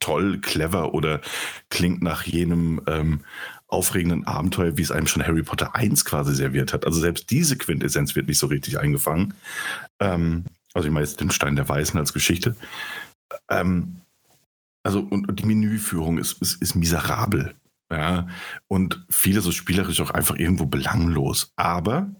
toll, 0.00 0.40
clever 0.40 0.94
oder 0.94 1.20
klingt 1.68 2.02
nach 2.02 2.22
jenem 2.22 2.80
ähm, 2.86 3.20
aufregenden 3.68 4.26
Abenteuer, 4.26 4.76
wie 4.76 4.82
es 4.82 4.92
einem 4.92 5.06
schon 5.06 5.26
Harry 5.26 5.42
Potter 5.42 5.74
1 5.74 6.04
quasi 6.04 6.34
serviert 6.34 6.72
hat. 6.72 6.86
Also 6.86 7.00
selbst 7.00 7.30
diese 7.30 7.56
Quintessenz 7.56 8.14
wird 8.14 8.28
nicht 8.28 8.38
so 8.38 8.46
richtig 8.46 8.78
eingefangen. 8.78 9.34
Ähm, 10.00 10.44
also 10.74 10.88
ich 10.88 10.94
meine 10.94 11.06
jetzt 11.06 11.20
den 11.20 11.30
Stein 11.30 11.56
der 11.56 11.68
Weißen 11.68 11.98
als 11.98 12.12
Geschichte. 12.12 12.56
Ähm, 13.50 14.00
also 14.82 15.00
und, 15.00 15.28
und, 15.28 15.40
die 15.40 15.46
Menüführung 15.46 16.18
ist, 16.18 16.40
ist, 16.40 16.62
ist 16.62 16.76
miserabel. 16.76 17.54
Ja, 17.90 18.26
und 18.66 19.04
vieles 19.08 19.46
ist 19.46 19.54
spielerisch 19.54 20.00
auch 20.00 20.10
einfach 20.10 20.36
irgendwo 20.36 20.66
belanglos. 20.66 21.52
Aber 21.56 22.10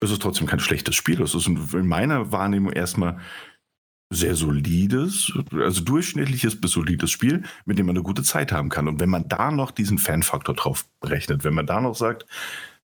es 0.00 0.10
ist 0.10 0.20
trotzdem 0.20 0.46
kein 0.46 0.60
schlechtes 0.60 0.94
Spiel. 0.94 1.22
Es 1.22 1.34
ist 1.34 1.46
in 1.46 1.86
meiner 1.86 2.32
Wahrnehmung 2.32 2.72
erstmal 2.72 3.18
sehr 4.12 4.34
solides, 4.34 5.32
also 5.52 5.82
durchschnittliches 5.82 6.60
bis 6.60 6.72
solides 6.72 7.10
Spiel, 7.10 7.44
mit 7.64 7.78
dem 7.78 7.86
man 7.86 7.96
eine 7.96 8.02
gute 8.02 8.22
Zeit 8.22 8.52
haben 8.52 8.68
kann. 8.68 8.88
Und 8.88 9.00
wenn 9.00 9.08
man 9.08 9.28
da 9.28 9.50
noch 9.50 9.70
diesen 9.70 9.96
Fanfaktor 9.96 10.54
drauf 10.54 10.86
berechnet, 11.00 11.44
wenn 11.44 11.54
man 11.54 11.66
da 11.66 11.80
noch 11.80 11.94
sagt, 11.94 12.26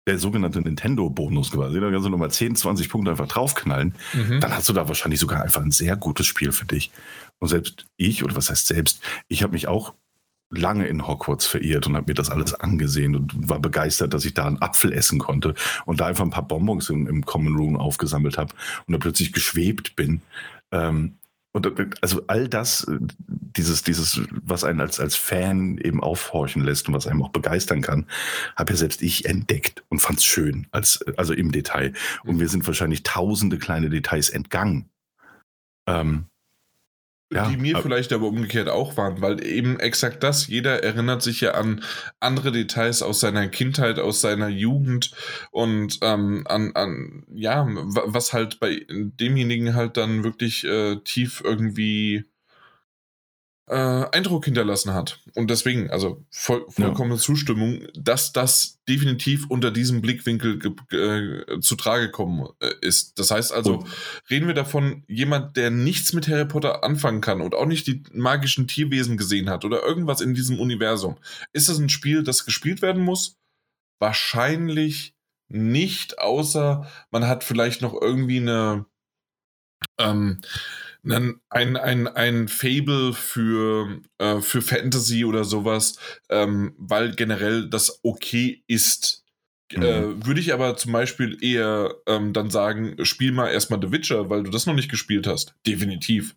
der 0.08 0.20
sogenannte 0.20 0.62
Nintendo-Bonus 0.62 1.52
quasi, 1.52 1.82
da 1.82 1.92
kannst 1.92 2.06
du 2.06 2.10
nochmal 2.10 2.32
10, 2.32 2.56
20 2.56 2.90
Punkte 2.90 3.12
einfach 3.12 3.28
draufknallen, 3.28 3.94
mhm. 4.14 4.40
dann 4.40 4.56
hast 4.56 4.70
du 4.70 4.74
da 4.74 4.88
wahrscheinlich 4.88 5.20
sogar 5.20 5.44
einfach 5.44 5.62
ein 5.62 5.72
sehr 5.72 5.98
gutes 5.98 6.26
Spiel 6.26 6.54
für 6.54 6.66
dich. 6.66 6.92
Und 7.40 7.50
selbst 7.50 7.86
ich, 7.98 8.24
oder 8.24 8.36
was 8.36 8.50
heißt 8.50 8.68
selbst, 8.68 9.04
ich 9.28 9.44
habe 9.44 9.52
mich 9.52 9.68
auch 9.68 9.94
lange 10.50 10.88
in 10.88 11.08
Hogwarts 11.08 11.46
verirrt 11.46 11.88
und 11.88 11.96
habe 11.96 12.10
mir 12.10 12.16
das 12.16 12.30
alles 12.30 12.54
angesehen 12.54 13.16
und 13.16 13.50
war 13.50 13.60
begeistert, 13.60 14.14
dass 14.14 14.26
ich 14.26 14.34
da 14.34 14.46
einen 14.46 14.62
Apfel 14.62 14.94
essen 14.94 15.20
konnte 15.20 15.54
und 15.86 16.00
da 16.00 16.06
einfach 16.06 16.24
ein 16.24 16.30
paar 16.30 16.48
Bonbons 16.48 16.90
im, 16.90 17.08
im 17.08 17.26
Common 17.26 17.56
Room 17.56 17.76
aufgesammelt 17.76 18.38
habe 18.38 18.54
und 18.86 18.94
da 18.94 18.98
plötzlich 18.98 19.34
geschwebt 19.34 19.96
bin. 19.96 20.22
Ähm, 20.72 21.18
und 21.54 21.74
also 22.02 22.22
all 22.28 22.48
das, 22.48 22.86
dieses, 22.88 23.82
dieses, 23.82 24.22
was 24.44 24.64
einen 24.64 24.80
als, 24.80 25.00
als 25.00 25.16
Fan 25.16 25.80
eben 25.80 26.04
aufhorchen 26.04 26.64
lässt 26.64 26.88
und 26.88 26.94
was 26.94 27.08
einem 27.08 27.24
auch 27.24 27.30
begeistern 27.30 27.82
kann, 27.82 28.06
habe 28.56 28.74
ja 28.74 28.78
selbst 28.78 29.02
ich 29.02 29.26
entdeckt 29.26 29.84
und 29.90 30.00
fand 30.00 30.20
es 30.20 30.26
schön, 30.26 30.68
als, 30.72 31.04
also 31.18 31.34
im 31.34 31.52
Detail. 31.52 31.94
Und 32.24 32.38
mir 32.38 32.48
sind 32.48 32.68
wahrscheinlich 32.68 33.02
tausende 33.02 33.58
kleine 33.58 33.90
Details 33.90 34.30
entgangen. 34.30 34.90
Ähm, 35.88 36.26
ja, 37.32 37.50
die 37.50 37.58
mir 37.58 37.78
vielleicht 37.80 38.14
aber 38.14 38.28
umgekehrt 38.28 38.70
auch 38.70 38.96
waren, 38.96 39.22
weil 39.22 39.44
eben 39.46 39.80
exakt 39.80 40.24
das, 40.24 40.48
jeder 40.48 40.84
erinnert 40.84 41.22
sich 41.22 41.42
ja 41.42 41.52
an 41.52 41.84
andere 42.20 42.52
Details 42.52 43.02
aus 43.04 43.20
seiner 43.20 43.48
Kindheit, 43.50 44.00
aus 44.00 44.22
seiner 44.22 44.48
Jugend 44.48 45.12
und 45.52 46.00
ähm, 46.02 46.44
an, 46.48 46.72
an, 46.76 47.26
ja, 47.34 47.68
was 47.68 48.32
halt 48.32 48.60
bei 48.60 48.86
demjenigen 48.90 49.76
halt 49.76 49.98
dann 49.98 50.24
wirklich 50.24 50.64
äh, 50.64 50.98
tief 51.04 51.42
irgendwie 51.44 52.26
äh, 53.68 53.76
Eindruck 53.76 54.46
hinterlassen 54.46 54.94
hat. 54.94 55.20
Und 55.36 55.50
deswegen, 55.50 55.90
also 55.90 56.26
voll, 56.32 56.66
vollkommene 56.70 57.16
ja. 57.16 57.22
Zustimmung, 57.22 57.86
dass 57.94 58.32
das 58.32 58.80
definitiv 58.88 59.46
unter 59.50 59.72
diesem 59.72 60.02
Blickwinkel 60.02 60.60
äh, 60.92 61.60
zu 61.60 61.76
Trage 61.76 62.10
kommen 62.10 62.48
äh, 62.60 62.72
ist. 62.82 63.20
Das 63.20 63.30
heißt 63.32 63.52
also, 63.52 63.80
und? 63.80 63.88
reden 64.30 64.48
wir 64.48 64.54
davon, 64.54 65.04
jemand, 65.08 65.58
der 65.58 65.70
nichts 65.70 66.14
mit 66.14 66.28
Harry 66.30 66.46
Potter 66.46 66.84
anfangen 66.84 67.20
kann 67.20 67.42
und 67.42 67.56
auch 67.56 67.66
nicht 67.66 67.88
die 67.88 68.04
magischen 68.14 68.68
Tierwesen 68.68 69.18
gesehen 69.18 69.50
hat 69.50 69.66
oder 69.66 69.84
irgendwas 69.84 70.22
in 70.22 70.34
diesem 70.34 70.60
Universum. 70.60 71.18
Ist 71.52 71.68
es 71.68 71.78
ein 71.78 71.90
Spiel, 71.90 72.24
das 72.24 72.46
gespielt 72.46 72.82
werden 72.82 73.04
muss? 73.04 73.38
Wahrscheinlich 74.00 75.14
nicht, 75.50 76.20
außer 76.20 76.90
man 77.12 77.28
hat 77.28 77.44
vielleicht 77.44 77.82
noch 77.82 78.00
irgendwie 78.00 78.38
eine 78.38 78.86
ähm, 79.98 80.40
ein, 81.12 81.78
ein, 81.78 82.08
ein 82.08 82.48
Fable 82.48 83.14
für, 83.14 84.02
äh, 84.18 84.40
für 84.40 84.62
Fantasy 84.62 85.26
oder 85.26 85.44
sowas, 85.44 85.98
ähm, 86.30 86.74
weil 86.78 87.16
generell 87.16 87.70
das 87.70 88.00
okay 88.04 88.64
ist. 88.68 89.24
Mhm. 89.74 89.84
Äh, 89.84 90.26
Würde 90.26 90.40
ich 90.40 90.54
aber 90.54 90.78
zum 90.78 90.94
Beispiel 90.94 91.38
eher 91.42 91.94
ähm, 92.08 92.34
dann 92.34 92.50
sagen, 92.50 92.96
spiel 93.04 93.32
mal 93.32 93.50
erstmal 93.50 93.82
The 93.82 93.92
Witcher, 93.92 94.30
weil 94.30 94.44
du 94.44 94.52
das 94.52 94.66
noch 94.66 94.76
nicht 94.76 94.90
gespielt 94.90 95.28
hast. 95.28 95.56
Definitiv. 95.66 96.36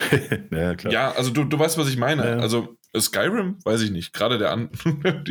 ja, 0.52 0.74
klar. 0.74 0.92
Ja, 0.92 1.12
also 1.12 1.30
du, 1.30 1.44
du 1.44 1.58
weißt, 1.58 1.76
was 1.76 1.88
ich 1.88 1.96
meine. 1.96 2.24
Ja. 2.24 2.38
Also 2.38 2.77
Skyrim, 2.96 3.56
weiß 3.64 3.82
ich 3.82 3.90
nicht. 3.90 4.12
Gerade 4.12 4.38
der 4.38 4.50
an. 4.50 4.70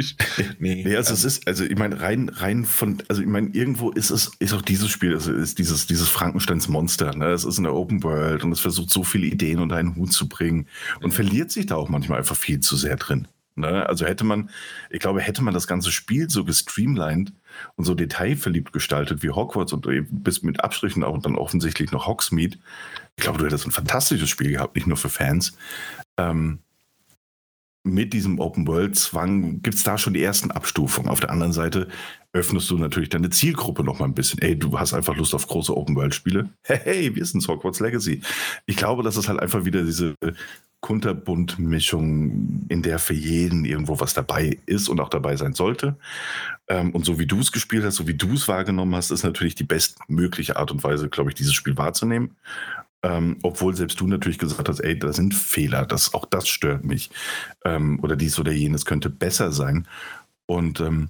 nee, 0.59 0.83
nee, 0.85 0.95
also 0.95 1.13
es 1.13 1.23
ist, 1.23 1.47
also 1.47 1.63
ich 1.63 1.77
meine, 1.77 1.99
rein, 1.99 2.29
rein 2.29 2.65
von, 2.65 3.01
also 3.07 3.21
ich 3.21 3.27
meine, 3.27 3.49
irgendwo 3.49 3.89
ist 3.89 4.11
es, 4.11 4.31
ist 4.39 4.53
auch 4.53 4.61
dieses 4.61 4.89
Spiel, 4.89 5.13
also 5.13 5.33
ist 5.33 5.57
dieses, 5.57 5.87
dieses 5.87 6.07
Frankensteins 6.07 6.67
Monster, 6.67 7.15
ne? 7.15 7.29
Es 7.31 7.43
ist 7.43 7.57
in 7.57 7.63
der 7.63 7.73
Open 7.73 8.03
World 8.03 8.43
und 8.43 8.51
es 8.51 8.59
versucht 8.59 8.91
so 8.91 9.03
viele 9.03 9.25
Ideen 9.25 9.59
unter 9.59 9.75
einen 9.75 9.95
Hut 9.95 10.13
zu 10.13 10.29
bringen 10.29 10.67
und 11.01 11.07
mhm. 11.07 11.11
verliert 11.11 11.51
sich 11.51 11.65
da 11.65 11.75
auch 11.75 11.89
manchmal 11.89 12.19
einfach 12.19 12.35
viel 12.35 12.59
zu 12.59 12.75
sehr 12.75 12.95
drin. 12.95 13.27
Ne? 13.55 13.87
Also 13.87 14.05
hätte 14.05 14.23
man, 14.23 14.51
ich 14.91 14.99
glaube, 14.99 15.19
hätte 15.19 15.43
man 15.43 15.53
das 15.53 15.65
ganze 15.65 15.91
Spiel 15.91 16.29
so 16.29 16.45
gestreamlined 16.45 17.33
und 17.75 17.85
so 17.85 17.95
detailverliebt 17.95 18.71
gestaltet 18.71 19.23
wie 19.23 19.31
Hogwarts 19.31 19.73
und 19.73 19.87
bis 20.11 20.43
mit 20.43 20.63
Abstrichen 20.63 21.03
auch 21.03 21.15
und 21.15 21.25
dann 21.25 21.35
offensichtlich 21.35 21.91
noch 21.91 22.05
Hogsmeade, 22.05 22.59
ich 23.15 23.23
glaube, 23.23 23.39
du 23.39 23.45
hättest 23.45 23.65
ein 23.65 23.71
fantastisches 23.71 24.29
Spiel 24.29 24.51
gehabt, 24.51 24.75
nicht 24.75 24.85
nur 24.85 24.95
für 24.95 25.09
Fans. 25.09 25.57
Ähm, 26.17 26.59
mit 27.87 28.13
diesem 28.13 28.39
Open-World-Zwang 28.39 29.61
gibt 29.61 29.75
es 29.75 29.83
da 29.83 29.97
schon 29.97 30.13
die 30.13 30.23
ersten 30.23 30.51
Abstufungen. 30.51 31.09
Auf 31.09 31.19
der 31.19 31.31
anderen 31.31 31.53
Seite 31.53 31.87
öffnest 32.33 32.69
du 32.69 32.77
natürlich 32.77 33.09
deine 33.09 33.29
Zielgruppe 33.29 33.83
noch 33.83 33.99
mal 33.99 34.05
ein 34.05 34.13
bisschen. 34.13 34.41
Ey, 34.41 34.57
du 34.57 34.77
hast 34.77 34.93
einfach 34.93 35.15
Lust 35.15 35.33
auf 35.33 35.47
große 35.47 35.75
Open-World-Spiele? 35.75 36.49
Hey, 36.63 36.79
hey, 36.83 37.15
wir 37.15 37.25
sind 37.25 37.47
Hogwarts 37.47 37.79
Legacy. 37.79 38.21
Ich 38.65 38.77
glaube, 38.77 39.03
das 39.03 39.17
ist 39.17 39.27
halt 39.27 39.39
einfach 39.39 39.65
wieder 39.65 39.83
diese 39.83 40.15
Kunterbunt-Mischung, 40.81 42.65
in 42.69 42.81
der 42.81 42.99
für 42.99 43.13
jeden 43.13 43.65
irgendwo 43.65 43.99
was 43.99 44.13
dabei 44.13 44.59
ist 44.67 44.89
und 44.89 44.99
auch 44.99 45.09
dabei 45.09 45.35
sein 45.35 45.53
sollte. 45.53 45.97
Ähm, 46.67 46.93
und 46.93 47.05
so 47.05 47.17
wie 47.17 47.25
du 47.25 47.39
es 47.39 47.51
gespielt 47.51 47.83
hast, 47.83 47.95
so 47.95 48.07
wie 48.07 48.13
du 48.13 48.33
es 48.33 48.47
wahrgenommen 48.47 48.95
hast, 48.95 49.11
ist 49.11 49.23
natürlich 49.23 49.55
die 49.55 49.63
bestmögliche 49.63 50.57
Art 50.57 50.71
und 50.71 50.83
Weise, 50.83 51.09
glaube 51.09 51.31
ich, 51.31 51.35
dieses 51.35 51.53
Spiel 51.53 51.77
wahrzunehmen. 51.77 52.35
Ähm, 53.03 53.37
obwohl 53.43 53.75
selbst 53.75 53.99
du 53.99 54.07
natürlich 54.07 54.39
gesagt 54.39 54.67
hast, 54.67 54.79
ey, 54.79 54.97
da 54.97 55.13
sind 55.13 55.33
Fehler, 55.35 55.85
das, 55.85 56.13
auch 56.13 56.25
das 56.25 56.47
stört 56.47 56.83
mich. 56.83 57.09
Ähm, 57.63 57.99
oder 58.01 58.15
dies 58.15 58.39
oder 58.39 58.51
jenes 58.51 58.85
könnte 58.85 59.09
besser 59.09 59.51
sein. 59.51 59.87
Und 60.47 60.79
ähm, 60.79 61.09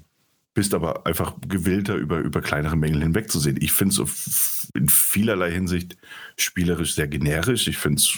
bist 0.54 0.74
aber 0.74 1.06
einfach 1.06 1.36
gewillter, 1.48 1.96
über, 1.96 2.18
über 2.18 2.42
kleinere 2.42 2.76
Mängel 2.76 3.04
hinwegzusehen. 3.04 3.62
Ich 3.62 3.74
finde 3.74 4.02
es 4.02 4.72
in 4.74 4.90
vielerlei 4.90 5.52
Hinsicht 5.52 5.96
spielerisch 6.36 6.96
sehr 6.96 7.08
generisch. 7.08 7.68
Ich 7.68 7.78
finde 7.78 8.00
es 8.00 8.18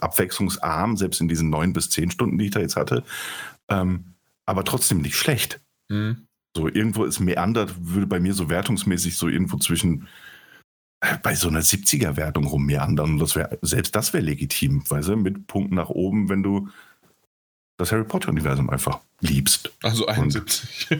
abwechslungsarm, 0.00 0.96
selbst 0.96 1.20
in 1.20 1.28
diesen 1.28 1.50
neun 1.50 1.72
bis 1.72 1.90
zehn 1.90 2.10
Stunden, 2.10 2.38
die 2.38 2.46
ich 2.46 2.50
da 2.50 2.60
jetzt 2.60 2.76
hatte. 2.76 3.04
Ähm, 3.68 4.14
aber 4.46 4.64
trotzdem 4.64 5.02
nicht 5.02 5.16
schlecht. 5.16 5.60
Mhm. 5.88 6.26
So, 6.56 6.66
irgendwo 6.66 7.04
ist 7.04 7.20
meandert, 7.20 7.74
würde 7.78 8.06
bei 8.06 8.20
mir 8.20 8.34
so 8.34 8.48
wertungsmäßig 8.48 9.16
so 9.16 9.28
irgendwo 9.28 9.58
zwischen 9.58 10.08
bei 11.22 11.34
so 11.34 11.48
einer 11.48 11.60
70er-Wertung 11.60 12.46
rummeandern. 12.46 13.18
Das 13.18 13.36
wär, 13.36 13.58
selbst 13.62 13.94
das 13.94 14.12
wäre 14.12 14.24
legitim, 14.24 14.82
weißt 14.88 15.08
du, 15.08 15.16
mit 15.16 15.46
Punkten 15.46 15.76
nach 15.76 15.88
oben, 15.88 16.28
wenn 16.28 16.42
du 16.42 16.68
das 17.80 17.92
Harry 17.92 18.04
Potter-Universum 18.04 18.68
einfach 18.68 19.00
liebst. 19.20 19.72
Also 19.82 20.06
71. 20.06 20.88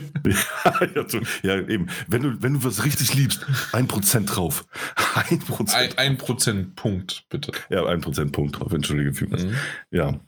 ja, 0.95 1.07
so, 1.07 1.19
ja, 1.43 1.57
eben. 1.67 1.87
Wenn 2.07 2.23
du, 2.23 2.41
wenn 2.41 2.53
du 2.53 2.63
was 2.63 2.83
richtig 2.83 3.13
liebst, 3.13 3.45
ein 3.71 3.87
Prozent 3.87 4.35
drauf. 4.35 4.65
Ein 5.13 5.39
Prozent. 5.39 5.99
Ein, 5.99 6.17
ein 6.17 6.75
Punkt, 6.75 7.25
bitte. 7.29 7.51
Ja, 7.69 7.85
ein 7.85 8.01
Prozent 8.01 8.31
Punkt 8.31 8.59
drauf, 8.59 8.73
entschuldige 8.73 9.13
vielmals. 9.13 9.45
Mhm. 9.45 9.55
Ja. 9.91 10.19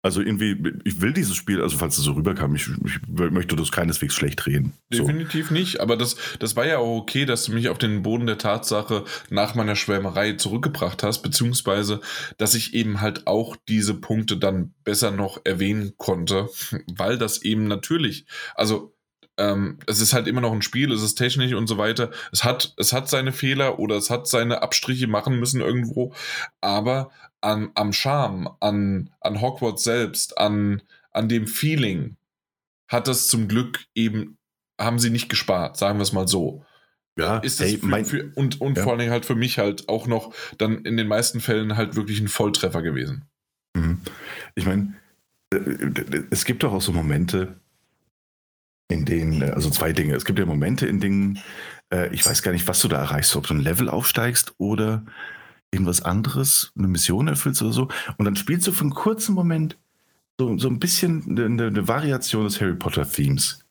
Also 0.00 0.20
irgendwie, 0.20 0.56
ich 0.84 1.00
will 1.00 1.12
dieses 1.12 1.34
Spiel, 1.34 1.60
also 1.60 1.76
falls 1.76 1.98
es 1.98 2.04
so 2.04 2.12
rüberkam, 2.12 2.54
ich, 2.54 2.68
ich 2.84 3.00
möchte 3.08 3.56
das 3.56 3.72
keineswegs 3.72 4.14
schlecht 4.14 4.46
reden. 4.46 4.72
Definitiv 4.92 5.50
nicht, 5.50 5.80
aber 5.80 5.96
das, 5.96 6.14
das 6.38 6.54
war 6.54 6.66
ja 6.66 6.78
auch 6.78 6.98
okay, 6.98 7.24
dass 7.24 7.44
du 7.44 7.52
mich 7.52 7.68
auf 7.68 7.78
den 7.78 8.02
Boden 8.02 8.26
der 8.26 8.38
Tatsache 8.38 9.04
nach 9.28 9.56
meiner 9.56 9.74
Schwärmerei 9.74 10.34
zurückgebracht 10.34 11.02
hast, 11.02 11.22
beziehungsweise, 11.22 12.00
dass 12.36 12.54
ich 12.54 12.74
eben 12.74 13.00
halt 13.00 13.26
auch 13.26 13.56
diese 13.68 13.94
Punkte 13.94 14.36
dann 14.36 14.72
besser 14.84 15.10
noch 15.10 15.40
erwähnen 15.44 15.94
konnte, 15.96 16.48
weil 16.86 17.18
das 17.18 17.42
eben 17.42 17.66
natürlich, 17.66 18.26
also 18.54 18.94
ähm, 19.38 19.78
es 19.86 20.00
ist 20.00 20.12
halt 20.12 20.26
immer 20.26 20.40
noch 20.40 20.52
ein 20.52 20.62
Spiel, 20.62 20.92
es 20.92 21.02
ist 21.02 21.14
technisch 21.14 21.52
und 21.54 21.68
so 21.68 21.78
weiter. 21.78 22.10
Es 22.32 22.44
hat, 22.44 22.74
es 22.76 22.92
hat 22.92 23.08
seine 23.08 23.32
Fehler 23.32 23.78
oder 23.78 23.96
es 23.96 24.10
hat 24.10 24.26
seine 24.26 24.62
Abstriche 24.62 25.06
machen 25.06 25.38
müssen 25.38 25.60
irgendwo, 25.60 26.12
aber 26.60 27.10
an, 27.40 27.70
am 27.74 27.92
Charme, 27.92 28.48
an, 28.60 29.10
an 29.20 29.40
Hogwarts 29.40 29.84
selbst, 29.84 30.38
an, 30.38 30.82
an 31.12 31.28
dem 31.28 31.46
Feeling 31.46 32.16
hat 32.88 33.08
das 33.08 33.26
zum 33.26 33.48
Glück 33.48 33.84
eben, 33.94 34.38
haben 34.80 34.98
sie 34.98 35.10
nicht 35.10 35.28
gespart, 35.28 35.76
sagen 35.76 35.98
wir 35.98 36.02
es 36.02 36.12
mal 36.12 36.28
so. 36.28 36.64
Ja, 37.18 37.38
ist 37.38 37.60
es 37.60 37.80
für, 37.80 38.04
für, 38.04 38.32
und, 38.36 38.60
und 38.60 38.76
ja. 38.76 38.84
vor 38.84 38.92
allem 38.92 39.10
halt 39.10 39.26
für 39.26 39.34
mich 39.34 39.58
halt 39.58 39.88
auch 39.88 40.06
noch 40.06 40.32
dann 40.56 40.84
in 40.84 40.96
den 40.96 41.08
meisten 41.08 41.40
Fällen 41.40 41.76
halt 41.76 41.96
wirklich 41.96 42.20
ein 42.20 42.28
Volltreffer 42.28 42.80
gewesen. 42.80 43.24
Mhm. 43.76 44.00
Ich 44.54 44.66
meine, 44.66 44.94
äh, 45.52 46.22
es 46.30 46.44
gibt 46.44 46.62
doch 46.62 46.72
auch 46.72 46.80
so 46.80 46.92
Momente, 46.92 47.60
in 48.88 49.04
denen, 49.04 49.42
äh, 49.42 49.50
also 49.50 49.68
zwei 49.68 49.92
Dinge. 49.92 50.14
Es 50.14 50.24
gibt 50.24 50.38
ja 50.38 50.46
Momente, 50.46 50.86
in 50.86 51.00
denen, 51.00 51.40
äh, 51.92 52.12
ich 52.14 52.24
weiß 52.24 52.42
gar 52.42 52.52
nicht, 52.52 52.68
was 52.68 52.80
du 52.80 52.88
da 52.88 53.00
erreichst, 53.00 53.34
ob 53.34 53.48
du 53.48 53.54
ein 53.54 53.60
Level 53.60 53.88
aufsteigst 53.88 54.54
oder 54.58 55.04
irgendwas 55.70 56.02
anderes, 56.02 56.72
eine 56.76 56.88
Mission 56.88 57.28
erfüllst 57.28 57.62
oder 57.62 57.72
so. 57.72 57.88
Und 58.16 58.24
dann 58.24 58.36
spielst 58.36 58.66
du 58.66 58.72
für 58.72 58.82
einen 58.82 58.94
kurzen 58.94 59.34
Moment 59.34 59.76
so, 60.38 60.56
so 60.58 60.68
ein 60.68 60.78
bisschen 60.78 61.24
eine, 61.28 61.66
eine 61.66 61.88
Variation 61.88 62.44
des 62.44 62.60
Harry 62.60 62.74
Potter-Themes. 62.74 63.64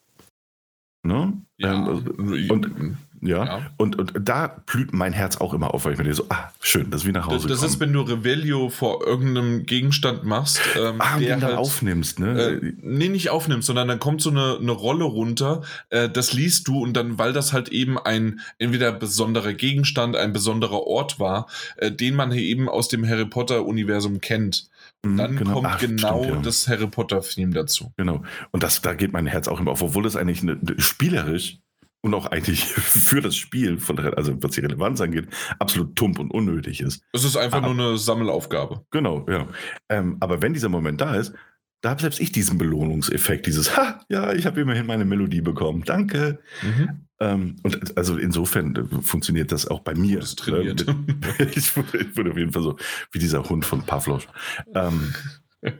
Ne? 1.04 1.34
Ja. 1.58 1.74
Ähm, 1.74 2.50
und 2.50 2.98
ja. 3.22 3.46
ja. 3.46 3.62
Und, 3.78 3.98
und 3.98 4.14
da 4.20 4.62
blüht 4.66 4.94
mein 4.94 5.14
Herz 5.14 5.38
auch 5.38 5.54
immer 5.54 5.74
auf, 5.74 5.86
weil 5.86 5.94
ich 5.94 5.98
mir 5.98 6.04
denke 6.04 6.18
so, 6.18 6.26
ah, 6.30 6.52
schön, 6.62 6.92
das 6.92 7.02
ist 7.02 7.08
wie 7.08 7.12
nach 7.12 7.28
Hause. 7.28 7.48
Das, 7.48 7.62
das 7.62 7.72
ist, 7.72 7.80
wenn 7.80 7.94
du 7.94 8.02
Revelio 8.02 8.70
vor 8.70 9.06
irgendeinem 9.06 9.66
Gegenstand 9.66 10.24
machst. 10.24 10.60
Ähm, 10.78 10.96
ah, 11.00 11.16
und 11.16 11.22
den 11.22 11.32
halt, 11.32 11.44
dann 11.44 11.56
aufnimmst, 11.56 12.20
ne? 12.20 12.42
Äh, 12.42 12.74
nee, 12.82 13.10
nicht 13.10 13.30
aufnimmst, 13.30 13.68
sondern 13.68 13.88
dann 13.88 14.00
kommt 14.00 14.22
so 14.22 14.30
eine, 14.30 14.58
eine 14.60 14.72
Rolle 14.72 15.06
runter, 15.06 15.62
äh, 15.90 16.10
das 16.10 16.34
liest 16.34 16.68
du 16.68 16.82
und 16.84 16.94
dann, 16.94 17.18
weil 17.18 17.34
das 17.34 17.54
halt 17.54 17.70
eben 17.70 17.98
ein 17.98 18.40
entweder 18.60 18.92
besonderer 18.92 19.54
Gegenstand, 19.54 20.16
ein 20.16 20.34
besonderer 20.34 20.86
Ort 20.86 21.20
war, 21.20 21.48
äh, 21.78 21.92
den 21.92 22.16
man 22.16 22.32
eben 22.32 22.70
aus 22.70 22.88
dem 22.88 23.08
Harry 23.08 23.26
Potter-Universum 23.26 24.22
kennt. 24.22 24.70
Und 25.04 25.14
mhm, 25.14 25.18
dann 25.18 25.36
genau. 25.38 25.54
kommt 25.54 25.68
Ach, 25.68 25.80
genau 25.80 26.24
stimmt, 26.24 26.36
ja. 26.36 26.42
das 26.42 26.68
Harry 26.68 26.88
Potter-Theme 26.88 27.54
dazu. 27.54 27.94
Genau. 27.98 28.24
Und 28.52 28.64
das, 28.64 28.82
da 28.82 28.94
geht 28.94 29.14
mein 29.14 29.28
Herz 29.28 29.48
auch 29.48 29.60
immer 29.60 29.72
auf, 29.72 29.82
obwohl 29.82 30.04
das 30.04 30.16
eigentlich 30.16 30.42
eine, 30.42 30.58
spielerisch 30.78 31.60
und 32.08 32.14
auch 32.16 32.26
eigentlich 32.26 32.66
für 32.66 33.22
das 33.22 33.36
Spiel, 33.36 33.78
von, 33.78 34.00
also 34.00 34.42
was 34.42 34.52
die 34.52 34.62
Relevanz 34.62 35.02
angeht, 35.02 35.28
absolut 35.60 35.96
tump 35.96 36.20
und 36.20 36.32
unnötig 36.32 36.82
ist. 36.82 37.04
Es 37.14 37.24
ist 37.24 37.38
einfach 37.38 37.60
aber, 37.60 37.74
nur 37.74 37.88
eine 37.90 37.98
Sammelaufgabe. 37.98 38.86
Genau, 38.92 39.26
ja. 39.30 39.48
Ähm, 39.90 40.18
aber 40.20 40.42
wenn 40.42 40.54
dieser 40.54 40.70
Moment 40.70 41.02
da 41.02 41.16
ist, 41.16 41.34
da 41.82 41.92
habe 41.92 42.02
selbst 42.02 42.20
ich 42.20 42.32
diesen 42.32 42.58
Belohnungseffekt, 42.58 43.46
dieses, 43.46 43.78
ha, 43.78 44.02
ja, 44.10 44.34
ich 44.34 44.46
habe 44.46 44.62
immerhin 44.62 44.88
meine 44.88 45.06
Melodie 45.06 45.42
bekommen, 45.42 45.84
danke. 45.86 46.40
Mhm. 46.64 47.08
Ähm, 47.20 47.56
und 47.64 47.98
also 47.98 48.18
insofern 48.18 48.76
äh, 48.76 49.02
funktioniert 49.02 49.52
das 49.52 49.68
auch 49.68 49.82
bei 49.82 49.96
mir. 49.96 50.20
Das 50.20 50.36
trainiert. 50.36 50.88
Ähm, 50.88 51.06
ich, 51.56 51.76
wurde 51.76 52.32
auf 52.32 52.38
jeden 52.38 52.52
Fall 52.52 52.64
so 52.64 52.78
wie 53.12 53.20
dieser 53.20 53.48
Hund 53.48 53.66
von 53.66 53.84
Pavlos. 53.84 54.28
Ähm, 54.74 55.14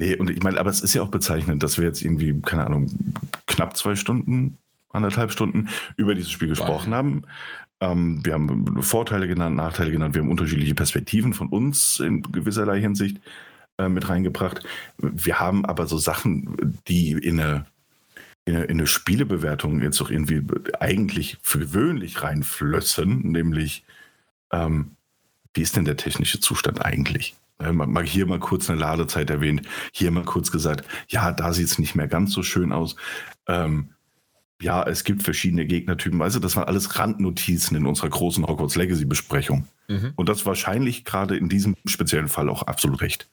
nee, 0.00 0.16
und 0.16 0.30
ich 0.30 0.42
meine, 0.42 0.58
aber 0.58 0.70
es 0.70 0.80
ist 0.80 0.94
ja 0.94 1.02
auch 1.02 1.10
bezeichnend, 1.10 1.62
dass 1.62 1.78
wir 1.78 1.84
jetzt 1.84 2.02
irgendwie, 2.02 2.40
keine 2.40 2.66
Ahnung, 2.66 2.86
knapp 3.46 3.76
zwei 3.76 3.96
Stunden 3.96 4.58
anderthalb 4.92 5.32
Stunden 5.32 5.68
über 5.96 6.14
dieses 6.14 6.30
Spiel 6.30 6.48
gesprochen 6.48 6.94
haben. 6.94 7.22
Ähm, 7.80 8.24
wir 8.24 8.34
haben 8.34 8.82
Vorteile 8.82 9.26
genannt, 9.26 9.56
Nachteile 9.56 9.90
genannt, 9.90 10.14
wir 10.14 10.22
haben 10.22 10.30
unterschiedliche 10.30 10.74
Perspektiven 10.74 11.34
von 11.34 11.48
uns 11.48 12.00
in 12.00 12.22
gewisserlei 12.22 12.80
Hinsicht 12.80 13.20
äh, 13.78 13.88
mit 13.88 14.08
reingebracht. 14.08 14.64
Wir 14.98 15.40
haben 15.40 15.64
aber 15.64 15.86
so 15.86 15.98
Sachen, 15.98 16.80
die 16.86 17.12
in 17.12 17.40
eine, 17.40 17.66
in 18.44 18.56
eine, 18.56 18.64
in 18.64 18.78
eine 18.78 18.86
Spielebewertung 18.86 19.82
jetzt 19.82 20.00
auch 20.00 20.10
irgendwie 20.10 20.42
eigentlich 20.78 21.38
für 21.42 21.58
gewöhnlich 21.58 22.22
reinflössen, 22.22 23.32
nämlich 23.32 23.84
ähm, 24.52 24.92
wie 25.54 25.62
ist 25.62 25.76
denn 25.76 25.84
der 25.84 25.96
technische 25.96 26.40
Zustand 26.40 26.84
eigentlich? 26.84 27.34
Mal 27.58 28.04
hier 28.04 28.26
mal 28.26 28.40
kurz 28.40 28.68
eine 28.68 28.80
Ladezeit 28.80 29.30
erwähnt, 29.30 29.68
hier 29.92 30.10
mal 30.10 30.24
kurz 30.24 30.50
gesagt, 30.50 30.84
ja, 31.08 31.30
da 31.30 31.52
sieht 31.52 31.66
es 31.66 31.78
nicht 31.78 31.94
mehr 31.94 32.08
ganz 32.08 32.32
so 32.32 32.42
schön 32.42 32.72
aus. 32.72 32.96
Ähm, 33.46 33.90
ja, 34.62 34.82
es 34.84 35.04
gibt 35.04 35.22
verschiedene 35.22 35.66
Gegnertypen. 35.66 36.22
Also 36.22 36.38
das 36.38 36.56
waren 36.56 36.64
alles 36.64 36.98
Randnotizen 36.98 37.76
in 37.76 37.86
unserer 37.86 38.08
großen 38.08 38.46
Hogwarts 38.46 38.76
Legacy 38.76 39.04
Besprechung. 39.04 39.66
Mhm. 39.88 40.12
Und 40.16 40.28
das 40.28 40.46
wahrscheinlich 40.46 41.04
gerade 41.04 41.36
in 41.36 41.48
diesem 41.48 41.76
speziellen 41.84 42.28
Fall 42.28 42.48
auch 42.48 42.62
absolut 42.62 43.00
recht. 43.00 43.28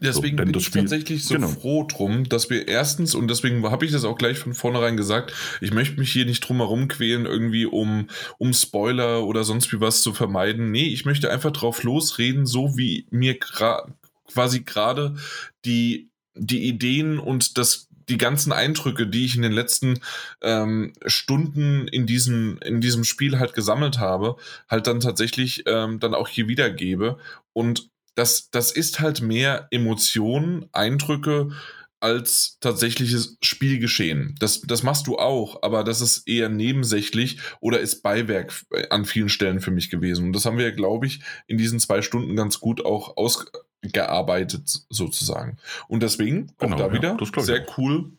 Deswegen 0.00 0.38
so, 0.38 0.44
bin 0.44 0.54
ich 0.54 0.66
Spiel, 0.66 0.82
tatsächlich 0.82 1.24
so 1.24 1.34
genau. 1.34 1.48
froh 1.48 1.84
drum, 1.84 2.28
dass 2.28 2.48
wir 2.48 2.68
erstens, 2.68 3.14
und 3.14 3.28
deswegen 3.28 3.68
habe 3.68 3.84
ich 3.84 3.90
das 3.90 4.04
auch 4.04 4.16
gleich 4.16 4.38
von 4.38 4.54
vornherein 4.54 4.96
gesagt, 4.96 5.32
ich 5.60 5.72
möchte 5.72 5.98
mich 5.98 6.12
hier 6.12 6.26
nicht 6.26 6.40
drum 6.40 6.58
herum 6.58 6.86
quälen, 6.86 7.26
irgendwie 7.26 7.66
um, 7.66 8.06
um 8.38 8.52
Spoiler 8.52 9.24
oder 9.24 9.42
sonst 9.42 9.72
wie 9.72 9.80
was 9.80 10.02
zu 10.02 10.12
vermeiden. 10.14 10.70
Nee, 10.70 10.86
ich 10.86 11.04
möchte 11.06 11.30
einfach 11.30 11.50
drauf 11.50 11.82
losreden, 11.82 12.46
so 12.46 12.76
wie 12.76 13.06
mir 13.10 13.36
quasi 13.38 14.60
gerade 14.60 15.16
die, 15.64 16.08
die 16.34 16.68
Ideen 16.68 17.18
und 17.18 17.58
das 17.58 17.89
die 18.10 18.18
ganzen 18.18 18.52
Eindrücke, 18.52 19.06
die 19.06 19.24
ich 19.24 19.36
in 19.36 19.42
den 19.42 19.52
letzten 19.52 20.00
ähm, 20.42 20.92
Stunden 21.06 21.88
in 21.88 22.06
diesem, 22.06 22.58
in 22.62 22.80
diesem 22.80 23.04
Spiel 23.04 23.38
halt 23.38 23.54
gesammelt 23.54 23.98
habe, 23.98 24.36
halt 24.68 24.86
dann 24.86 25.00
tatsächlich 25.00 25.64
ähm, 25.66 26.00
dann 26.00 26.14
auch 26.14 26.28
hier 26.28 26.48
wiedergebe. 26.48 27.18
Und 27.52 27.88
das, 28.14 28.50
das 28.50 28.72
ist 28.72 29.00
halt 29.00 29.22
mehr 29.22 29.68
Emotionen, 29.70 30.66
Eindrücke 30.72 31.50
als 32.00 32.58
tatsächliches 32.60 33.36
Spielgeschehen. 33.42 34.34
Das, 34.40 34.62
das 34.62 34.82
machst 34.82 35.06
du 35.06 35.18
auch, 35.18 35.62
aber 35.62 35.84
das 35.84 36.00
ist 36.00 36.26
eher 36.26 36.48
nebensächlich 36.48 37.38
oder 37.60 37.78
ist 37.78 38.02
Beiwerk 38.02 38.54
an 38.88 39.04
vielen 39.04 39.28
Stellen 39.28 39.60
für 39.60 39.70
mich 39.70 39.90
gewesen. 39.90 40.26
Und 40.26 40.32
das 40.32 40.46
haben 40.46 40.58
wir, 40.58 40.72
glaube 40.72 41.06
ich, 41.06 41.20
in 41.46 41.58
diesen 41.58 41.78
zwei 41.78 42.00
Stunden 42.00 42.36
ganz 42.36 42.58
gut 42.58 42.84
auch 42.84 43.16
aus, 43.18 43.44
gearbeitet 43.82 44.68
sozusagen. 44.88 45.58
Und 45.88 46.02
deswegen 46.02 46.52
genau, 46.58 46.74
auch 46.74 46.78
da 46.78 46.86
ja, 46.86 46.92
wieder 46.92 47.42
sehr 47.42 47.66
cool, 47.78 48.12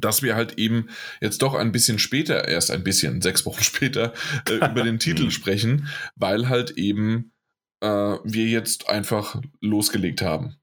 dass 0.00 0.22
wir 0.22 0.34
halt 0.34 0.58
eben 0.58 0.88
jetzt 1.20 1.42
doch 1.42 1.54
ein 1.54 1.72
bisschen 1.72 1.98
später, 1.98 2.48
erst 2.48 2.70
ein 2.70 2.84
bisschen, 2.84 3.22
sechs 3.22 3.46
Wochen 3.46 3.62
später, 3.62 4.12
äh, 4.48 4.56
über 4.56 4.82
den 4.82 4.98
Titel 4.98 5.30
sprechen, 5.30 5.88
weil 6.16 6.48
halt 6.48 6.72
eben 6.72 7.32
äh, 7.80 7.86
wir 8.24 8.46
jetzt 8.46 8.88
einfach 8.88 9.40
losgelegt 9.60 10.22
haben. 10.22 10.56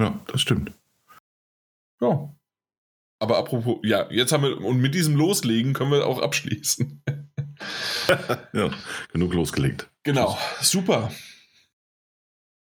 Ja, 0.00 0.20
das 0.28 0.40
stimmt. 0.40 0.72
Ja. 2.00 2.32
Aber 3.18 3.38
apropos, 3.38 3.78
ja, 3.82 4.10
jetzt 4.10 4.32
haben 4.32 4.42
wir, 4.42 4.60
und 4.60 4.78
mit 4.78 4.94
diesem 4.94 5.16
Loslegen 5.16 5.72
können 5.72 5.90
wir 5.90 6.06
auch 6.06 6.20
abschließen. 6.20 7.02
ja, 8.52 8.70
genug 9.10 9.32
losgelegt. 9.32 9.88
Genau, 10.02 10.38
super 10.60 11.10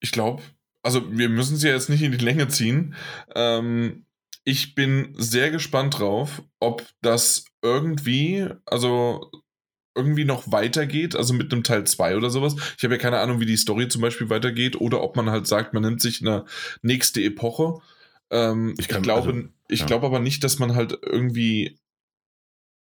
ich 0.00 0.12
glaube, 0.12 0.42
also 0.82 1.02
wir 1.10 1.28
müssen 1.28 1.56
sie 1.56 1.68
ja 1.68 1.74
jetzt 1.74 1.88
nicht 1.88 2.02
in 2.02 2.12
die 2.12 2.24
Länge 2.24 2.48
ziehen. 2.48 2.94
Ähm, 3.34 4.04
ich 4.44 4.74
bin 4.74 5.14
sehr 5.16 5.50
gespannt 5.50 5.98
drauf, 5.98 6.42
ob 6.60 6.86
das 7.02 7.44
irgendwie, 7.62 8.48
also 8.64 9.30
irgendwie 9.94 10.24
noch 10.24 10.50
weitergeht, 10.52 11.16
also 11.16 11.34
mit 11.34 11.52
einem 11.52 11.64
Teil 11.64 11.84
2 11.84 12.16
oder 12.16 12.30
sowas. 12.30 12.54
Ich 12.76 12.84
habe 12.84 12.94
ja 12.94 13.00
keine 13.00 13.18
Ahnung, 13.18 13.40
wie 13.40 13.46
die 13.46 13.56
Story 13.56 13.88
zum 13.88 14.00
Beispiel 14.00 14.30
weitergeht 14.30 14.80
oder 14.80 15.02
ob 15.02 15.16
man 15.16 15.28
halt 15.28 15.46
sagt, 15.46 15.74
man 15.74 15.82
nimmt 15.82 16.00
sich 16.00 16.22
eine 16.22 16.44
nächste 16.82 17.20
Epoche. 17.20 17.80
Ähm, 18.30 18.74
ich, 18.78 18.88
kann, 18.88 18.98
ich, 18.98 19.02
glaube, 19.02 19.28
also, 19.28 19.48
ich 19.68 19.80
ja. 19.80 19.86
glaube 19.86 20.06
aber 20.06 20.20
nicht, 20.20 20.44
dass 20.44 20.58
man 20.58 20.74
halt 20.74 20.96
irgendwie 21.02 21.78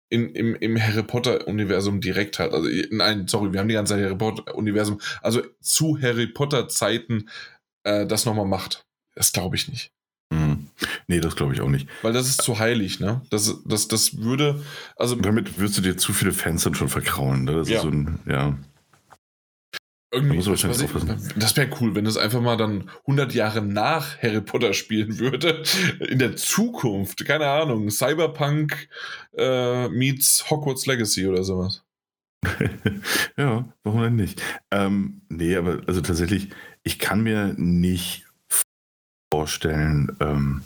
in, 0.09 0.29
im, 0.29 0.55
im 0.55 0.81
Harry 0.81 1.03
Potter-Universum 1.03 1.99
direkt 2.01 2.39
halt. 2.39 2.53
Also, 2.53 2.69
nein, 2.91 3.27
sorry, 3.27 3.51
wir 3.53 3.59
haben 3.59 3.67
die 3.67 3.73
ganze 3.73 3.93
Zeit 3.95 4.03
Harry 4.03 4.15
Potter-Universum. 4.15 4.99
Also 5.21 5.41
zu 5.61 5.99
Harry 6.01 6.27
Potter-Zeiten 6.27 7.29
äh, 7.83 8.05
das 8.05 8.25
nochmal 8.25 8.45
macht. 8.45 8.85
Das 9.15 9.31
glaube 9.33 9.55
ich 9.55 9.67
nicht. 9.69 9.91
Mhm. 10.31 10.67
Nee, 11.07 11.19
das 11.19 11.35
glaube 11.35 11.53
ich 11.53 11.61
auch 11.61 11.69
nicht. 11.69 11.87
Weil 12.01 12.13
das 12.13 12.27
ist 12.27 12.41
zu 12.41 12.59
heilig, 12.59 12.99
ne? 12.99 13.21
Das, 13.29 13.61
das, 13.65 13.87
das 13.87 14.17
würde. 14.17 14.63
Also 14.95 15.15
Damit 15.15 15.57
würdest 15.59 15.77
du 15.77 15.81
dir 15.81 15.97
zu 15.97 16.13
viele 16.13 16.31
Fans 16.31 16.63
dann 16.63 16.75
schon 16.75 16.89
verkrauen. 16.89 17.43
Ne? 17.45 17.53
Das 17.53 17.69
Ja. 17.69 17.77
ist 17.77 17.83
so 17.83 17.89
ein, 17.89 18.19
ja. 18.27 18.57
Irgendwie. 20.15 20.37
Da 20.41 20.49
muss 20.67 20.81
ich- 20.81 21.33
das 21.35 21.55
wäre 21.57 21.69
cool, 21.79 21.93
wenn 21.95 22.05
es 22.05 22.17
einfach 22.17 22.41
mal 22.41 22.57
dann 22.57 22.89
100 23.05 23.33
Jahre 23.33 23.61
nach 23.61 24.21
Harry 24.21 24.41
Potter 24.41 24.73
spielen 24.73 25.19
würde. 25.19 25.63
In 25.99 26.19
der 26.19 26.35
Zukunft. 26.35 27.25
Keine 27.25 27.47
Ahnung. 27.47 27.89
Cyberpunk 27.89 28.89
äh, 29.37 29.89
meets 29.89 30.49
Hogwarts 30.49 30.85
Legacy 30.85 31.27
oder 31.27 31.43
sowas. 31.43 31.83
ja, 33.37 33.67
warum 33.83 34.01
denn 34.01 34.15
nicht? 34.15 34.41
Ähm, 34.71 35.21
nee, 35.29 35.55
aber 35.55 35.81
also 35.87 36.01
tatsächlich, 36.01 36.49
ich 36.83 36.99
kann 36.99 37.21
mir 37.21 37.53
nicht 37.57 38.25
vorstellen, 39.33 40.15
ähm, 40.19 40.61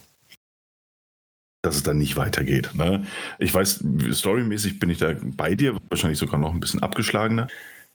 dass 1.61 1.75
es 1.75 1.83
dann 1.83 1.97
nicht 1.97 2.15
weitergeht. 2.15 2.71
Ne? 2.73 3.05
Ich 3.37 3.53
weiß, 3.53 3.83
storymäßig 4.11 4.79
bin 4.79 4.89
ich 4.89 4.97
da 4.97 5.13
bei 5.21 5.55
dir, 5.55 5.77
wahrscheinlich 5.89 6.19
sogar 6.19 6.39
noch 6.39 6.53
ein 6.53 6.59
bisschen 6.59 6.81
abgeschlagener. 6.83 7.47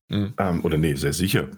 Mhm. 0.09 0.35
Ähm, 0.39 0.65
oder 0.65 0.77
nee, 0.79 0.95
sehr 0.95 1.13
sicher, 1.13 1.49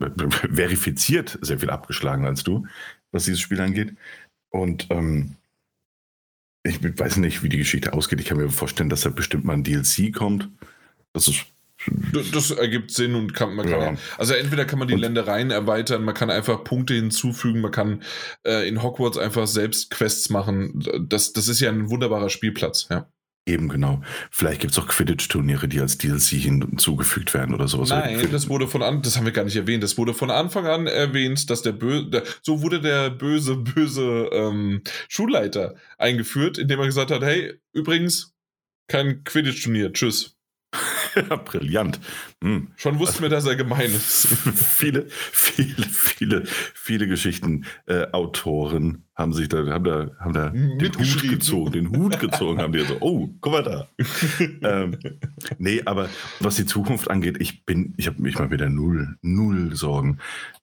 verifiziert 0.53 1.39
sehr 1.43 1.59
viel 1.59 1.71
abgeschlagener 1.71 2.29
als 2.29 2.45
du, 2.45 2.67
was 3.13 3.25
dieses 3.25 3.41
Spiel 3.41 3.61
angeht. 3.61 3.95
Und 4.51 4.87
ähm, 4.91 5.37
ich 6.63 6.81
weiß 6.83 7.19
nicht, 7.19 7.43
wie 7.43 7.49
die 7.49 7.59
Geschichte 7.59 7.93
ausgeht. 7.93 8.21
Ich 8.21 8.27
kann 8.27 8.39
mir 8.39 8.49
vorstellen, 8.51 8.89
dass 8.89 9.03
da 9.03 9.11
bestimmt 9.11 9.45
mal 9.45 9.53
ein 9.55 9.65
DLC 9.65 10.13
kommt. 10.15 10.49
Das 11.13 11.29
ist 11.29 11.47
Das, 12.13 12.31
das 12.31 12.51
ergibt 12.53 12.91
Sinn 12.91 13.15
und 13.15 13.35
kann, 13.35 13.55
man 13.55 13.69
kann 13.69 13.81
Ja. 13.81 13.95
also 14.19 14.35
entweder 14.35 14.65
kann 14.65 14.79
man 14.79 14.89
die 14.89 14.95
Und- 14.95 15.01
Ländereien 15.01 15.51
erweitern, 15.51 16.05
man 16.05 16.15
kann 16.15 16.31
einfach 16.31 16.65
Punkte 16.65 16.95
hinzufügen, 16.95 17.61
man 17.61 17.71
kann 17.71 18.03
äh, 18.47 18.67
in 18.67 18.83
Hogwarts 18.83 19.19
einfach 19.19 19.47
selbst 19.47 19.91
Quests 19.91 20.31
machen. 20.31 20.83
Das, 21.09 21.33
das 21.35 21.49
ist 21.49 21.61
ja 21.61 21.71
ein 21.71 21.91
wunderbarer 21.91 22.31
Spielplatz, 22.31 22.89
ja. 22.91 23.09
Eben 23.49 23.69
genau. 23.69 24.03
Vielleicht 24.33 24.61
gibt 24.61 24.73
es 24.73 24.79
auch 24.79 24.89
Quidditch-Turniere, 24.89 25.69
die 25.69 25.81
als 25.81 25.99
DLC 25.99 26.41
hinzugefügt 26.41 27.33
werden 27.33 27.55
oder 27.55 27.69
sowas. 27.69 27.91
Nein, 27.91 28.29
das 28.33 28.49
wurde 28.49 28.67
von 28.67 28.83
an, 28.83 29.03
das 29.03 29.17
haben 29.17 29.25
wir 29.25 29.33
gar 29.33 29.45
nicht 29.45 29.55
erwähnt. 29.55 29.85
Das 29.85 29.97
wurde 29.97 30.15
von 30.15 30.33
Anfang 30.33 30.67
an 30.67 30.89
erwähnt, 30.89 31.49
dass 31.49 31.63
der 31.63 31.71
böse, 31.71 32.25
so 32.43 32.61
wurde 32.63 32.81
der 32.81 33.11
böse, 33.11 33.55
böse 33.55 34.29
ähm, 34.33 34.83
Schulleiter 35.09 35.77
eingeführt, 35.97 36.59
indem 36.59 36.81
er 36.81 36.87
gesagt 36.87 37.13
hat: 37.13 37.23
Hey, 37.23 37.55
übrigens, 37.73 38.35
kein 38.89 39.23
Quidditch-Turnier, 39.23 39.93
tschüss. 39.93 40.36
brillant. 41.45 42.01
Hm. 42.43 42.69
Schon 42.77 42.99
wussten 42.99 43.23
wir, 43.23 43.29
dass 43.29 43.47
er 43.47 43.57
gemein 43.57 43.91
ist. 43.91 44.27
viele, 44.55 45.07
viele, 45.09 45.87
viele, 45.87 46.43
viele 46.47 47.07
Geschichten. 47.07 47.65
Äh, 47.87 48.07
Autoren 48.13 49.05
haben 49.17 49.33
sich 49.33 49.49
da, 49.49 49.67
haben 49.67 49.85
da, 49.85 50.11
haben 50.21 50.35
da 50.35 50.51
den 50.51 50.93
Hut 50.99 51.23
gezogen, 51.23 51.73
den 51.73 51.91
Hut 51.97 52.21
gezogen, 52.21 52.61
haben 52.61 52.73
die 52.73 52.85
so, 52.85 52.99
oh, 53.01 53.29
guck 53.41 53.53
mal 53.53 53.63
da. 53.63 53.89
ähm, 54.63 54.99
nee, 55.59 55.81
aber 55.87 56.11
was 56.41 56.57
die 56.57 56.67
Zukunft 56.67 57.11
angeht, 57.11 57.37
ich 57.41 57.65
bin, 57.65 57.95
ich 57.97 58.07
habe 58.07 58.21
mich 58.21 58.39
mal 58.39 58.51
wieder 58.51 58.69
null, 58.69 59.17
null 59.23 59.75
Sorgen. 59.75 60.19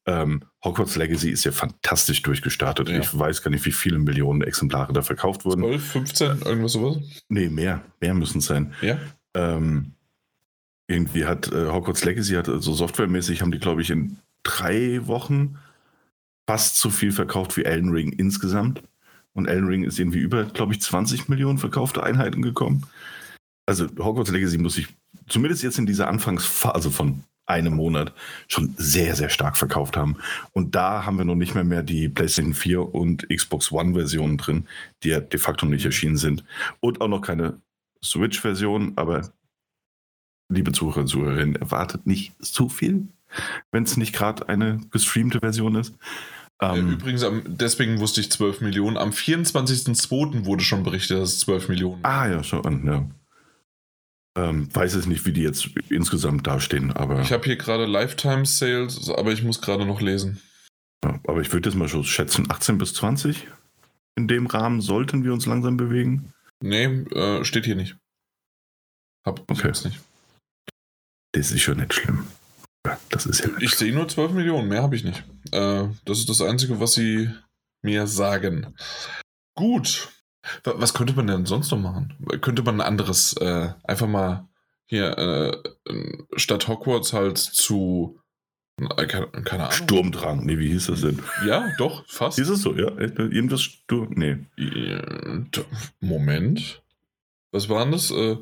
Ähm, 0.05 0.43
Hogwarts 0.63 0.95
Legacy 0.95 1.31
ist 1.31 1.45
ja 1.45 1.51
fantastisch 1.51 2.21
durchgestartet. 2.21 2.89
Ja. 2.89 2.99
Ich 2.99 3.17
weiß 3.17 3.41
gar 3.41 3.49
nicht, 3.49 3.65
wie 3.65 3.71
viele 3.71 3.97
Millionen 3.97 4.41
Exemplare 4.41 4.93
da 4.93 5.01
verkauft 5.01 5.45
wurden. 5.45 5.63
12, 5.63 5.91
15, 5.91 6.27
irgendwas 6.45 6.73
sowas? 6.73 6.97
Nee, 7.29 7.49
mehr, 7.49 7.83
mehr 7.99 8.13
müssen 8.13 8.37
es 8.37 8.45
sein. 8.45 8.73
Ja. 8.81 8.99
Ähm, 9.33 9.93
irgendwie 10.87 11.25
hat 11.25 11.51
äh, 11.51 11.69
Hogwarts 11.69 12.03
Legacy, 12.03 12.33
hat 12.33 12.45
so 12.45 12.73
softwaremäßig, 12.73 13.41
haben 13.41 13.51
die, 13.51 13.59
glaube 13.59 13.81
ich, 13.81 13.89
in 13.89 14.17
drei 14.43 15.05
Wochen 15.07 15.57
fast 16.47 16.77
so 16.77 16.89
viel 16.89 17.11
verkauft 17.11 17.55
wie 17.57 17.65
Elden 17.65 17.91
Ring 17.91 18.11
insgesamt. 18.11 18.83
Und 19.33 19.47
Elden 19.47 19.67
Ring 19.67 19.83
ist 19.83 19.99
irgendwie 19.99 20.19
über, 20.19 20.43
glaube 20.45 20.73
ich, 20.73 20.81
20 20.81 21.29
Millionen 21.29 21.57
verkaufte 21.57 22.03
Einheiten 22.03 22.41
gekommen. 22.41 22.85
Also 23.65 23.87
Hogwarts 23.97 24.31
Legacy 24.31 24.57
muss 24.57 24.75
sich 24.75 24.87
zumindest 25.27 25.63
jetzt 25.63 25.79
in 25.79 25.85
dieser 25.85 26.07
Anfangsphase 26.07 26.91
von 26.91 27.23
einem 27.45 27.75
Monat 27.75 28.13
schon 28.47 28.73
sehr, 28.77 29.15
sehr 29.15 29.29
stark 29.29 29.57
verkauft 29.57 29.97
haben. 29.97 30.17
Und 30.51 30.75
da 30.75 31.05
haben 31.05 31.17
wir 31.17 31.25
noch 31.25 31.35
nicht 31.35 31.55
mehr, 31.55 31.63
mehr 31.63 31.83
die 31.83 32.09
PlayStation 32.09 32.53
4 32.53 32.93
und 32.93 33.27
Xbox 33.29 33.71
One 33.71 33.93
Versionen 33.93 34.37
drin, 34.37 34.67
die 35.03 35.09
ja 35.09 35.19
de 35.19 35.39
facto 35.39 35.65
nicht 35.65 35.85
erschienen 35.85 36.17
sind. 36.17 36.43
Und 36.79 37.01
auch 37.01 37.07
noch 37.07 37.21
keine 37.21 37.59
Switch-Version, 38.03 38.93
aber 38.95 39.33
liebe 40.49 40.71
Zuhörer 40.71 41.01
und 41.01 41.07
Zuhörerinnen, 41.07 41.55
erwartet 41.55 42.05
nicht 42.07 42.33
zu 42.43 42.69
viel, 42.69 43.07
wenn 43.71 43.83
es 43.83 43.97
nicht 43.97 44.13
gerade 44.13 44.47
eine 44.49 44.81
gestreamte 44.91 45.39
Version 45.39 45.75
ist. 45.75 45.93
Äh, 46.59 46.77
Ähm, 46.79 46.91
Übrigens, 46.91 47.25
deswegen 47.47 47.99
wusste 47.99 48.21
ich 48.21 48.31
12 48.31 48.61
Millionen. 48.61 48.97
Am 48.97 49.09
24.02. 49.09 50.45
wurde 50.45 50.63
schon 50.63 50.83
berichtet, 50.83 51.17
dass 51.19 51.33
es 51.33 51.39
12 51.39 51.69
Millionen 51.69 52.03
ah, 52.05 52.27
ja, 52.27 52.43
schon 52.43 52.85
ja. 52.85 53.05
Ähm, 54.35 54.67
weiß 54.73 54.95
es 54.95 55.05
nicht, 55.05 55.25
wie 55.27 55.31
die 55.33 55.43
jetzt 55.43 55.69
insgesamt 55.89 56.47
dastehen, 56.47 56.91
aber, 56.91 57.21
Ich 57.21 57.31
habe 57.31 57.43
hier 57.43 57.55
gerade 57.55 57.85
Lifetime 57.85 58.45
Sales, 58.47 59.09
aber 59.09 59.31
ich 59.31 59.43
muss 59.43 59.61
gerade 59.61 59.85
noch 59.85 60.01
lesen. 60.01 60.41
ja, 61.03 61.19
aber 61.27 61.41
ich 61.41 61.51
würde 61.53 61.69
jetzt 61.69 61.77
mal 61.77 61.87
schon 61.87 62.03
schätzen, 62.03 62.49
18 62.49 62.77
bis 62.79 62.93
20. 62.95 63.47
In 64.15 64.27
dem 64.27 64.45
Rahmen 64.47 64.81
sollten 64.81 65.23
wir 65.23 65.33
uns 65.33 65.45
langsam 65.45 65.77
bewegen. 65.77 66.33
Nee, 66.61 66.85
äh, 66.85 67.43
steht 67.45 67.65
hier 67.65 67.75
nicht. 67.75 67.95
Hab 69.25 69.39
ich 69.39 69.45
Okay. 69.59 69.67
hab's 69.67 69.85
nicht. 69.85 69.99
Das 71.33 71.51
ist 71.51 71.61
schon 71.61 71.77
nicht 71.77 71.93
schlimm. 71.93 72.27
Das 73.09 73.25
ist 73.25 73.39
ja 73.41 73.47
nicht 73.47 73.61
Ich 73.61 73.75
sehe 73.75 73.93
nur 73.93 74.07
12 74.07 74.31
Millionen, 74.33 74.67
mehr 74.67 74.81
habe 74.83 74.95
ich 74.95 75.03
nicht. 75.03 75.23
Äh, 75.51 75.85
das 76.05 76.19
ist 76.19 76.29
das 76.29 76.41
Einzige, 76.41 76.79
was 76.79 76.93
sie 76.93 77.29
mir 77.81 78.07
sagen. 78.07 78.73
Gut. 79.55 80.09
Wa- 80.63 80.73
Was 80.77 80.93
könnte 80.93 81.13
man 81.13 81.27
denn 81.27 81.45
sonst 81.45 81.71
noch 81.71 81.79
machen? 81.79 82.13
Könnte 82.41 82.63
man 82.63 82.75
ein 82.81 82.87
anderes, 82.87 83.33
äh, 83.37 83.69
einfach 83.83 84.07
mal 84.07 84.47
hier 84.85 85.17
äh, 85.17 85.57
statt 86.35 86.67
Hogwarts 86.67 87.13
halt 87.13 87.37
zu. 87.37 88.19
äh, 88.97 89.07
Keine, 89.07 89.27
keine 89.27 89.63
Ahnung. 89.63 89.71
Sturmdrang. 89.71 90.45
Nee, 90.45 90.59
wie 90.59 90.69
hieß 90.69 90.87
das 90.87 91.01
denn? 91.01 91.23
Ja, 91.47 91.71
doch, 91.77 92.05
fast. 92.07 92.37
Hieß 92.37 92.49
es 92.49 92.61
so, 92.61 92.75
ja? 92.75 92.89
Irgendwas 92.97 93.61
Sturm. 93.61 94.09
Nee. 94.15 94.37
Moment. 96.01 96.83
Was 97.51 97.69
war 97.69 97.83
denn 97.83 97.93
das? 97.93 98.11
Äh, 98.11 98.37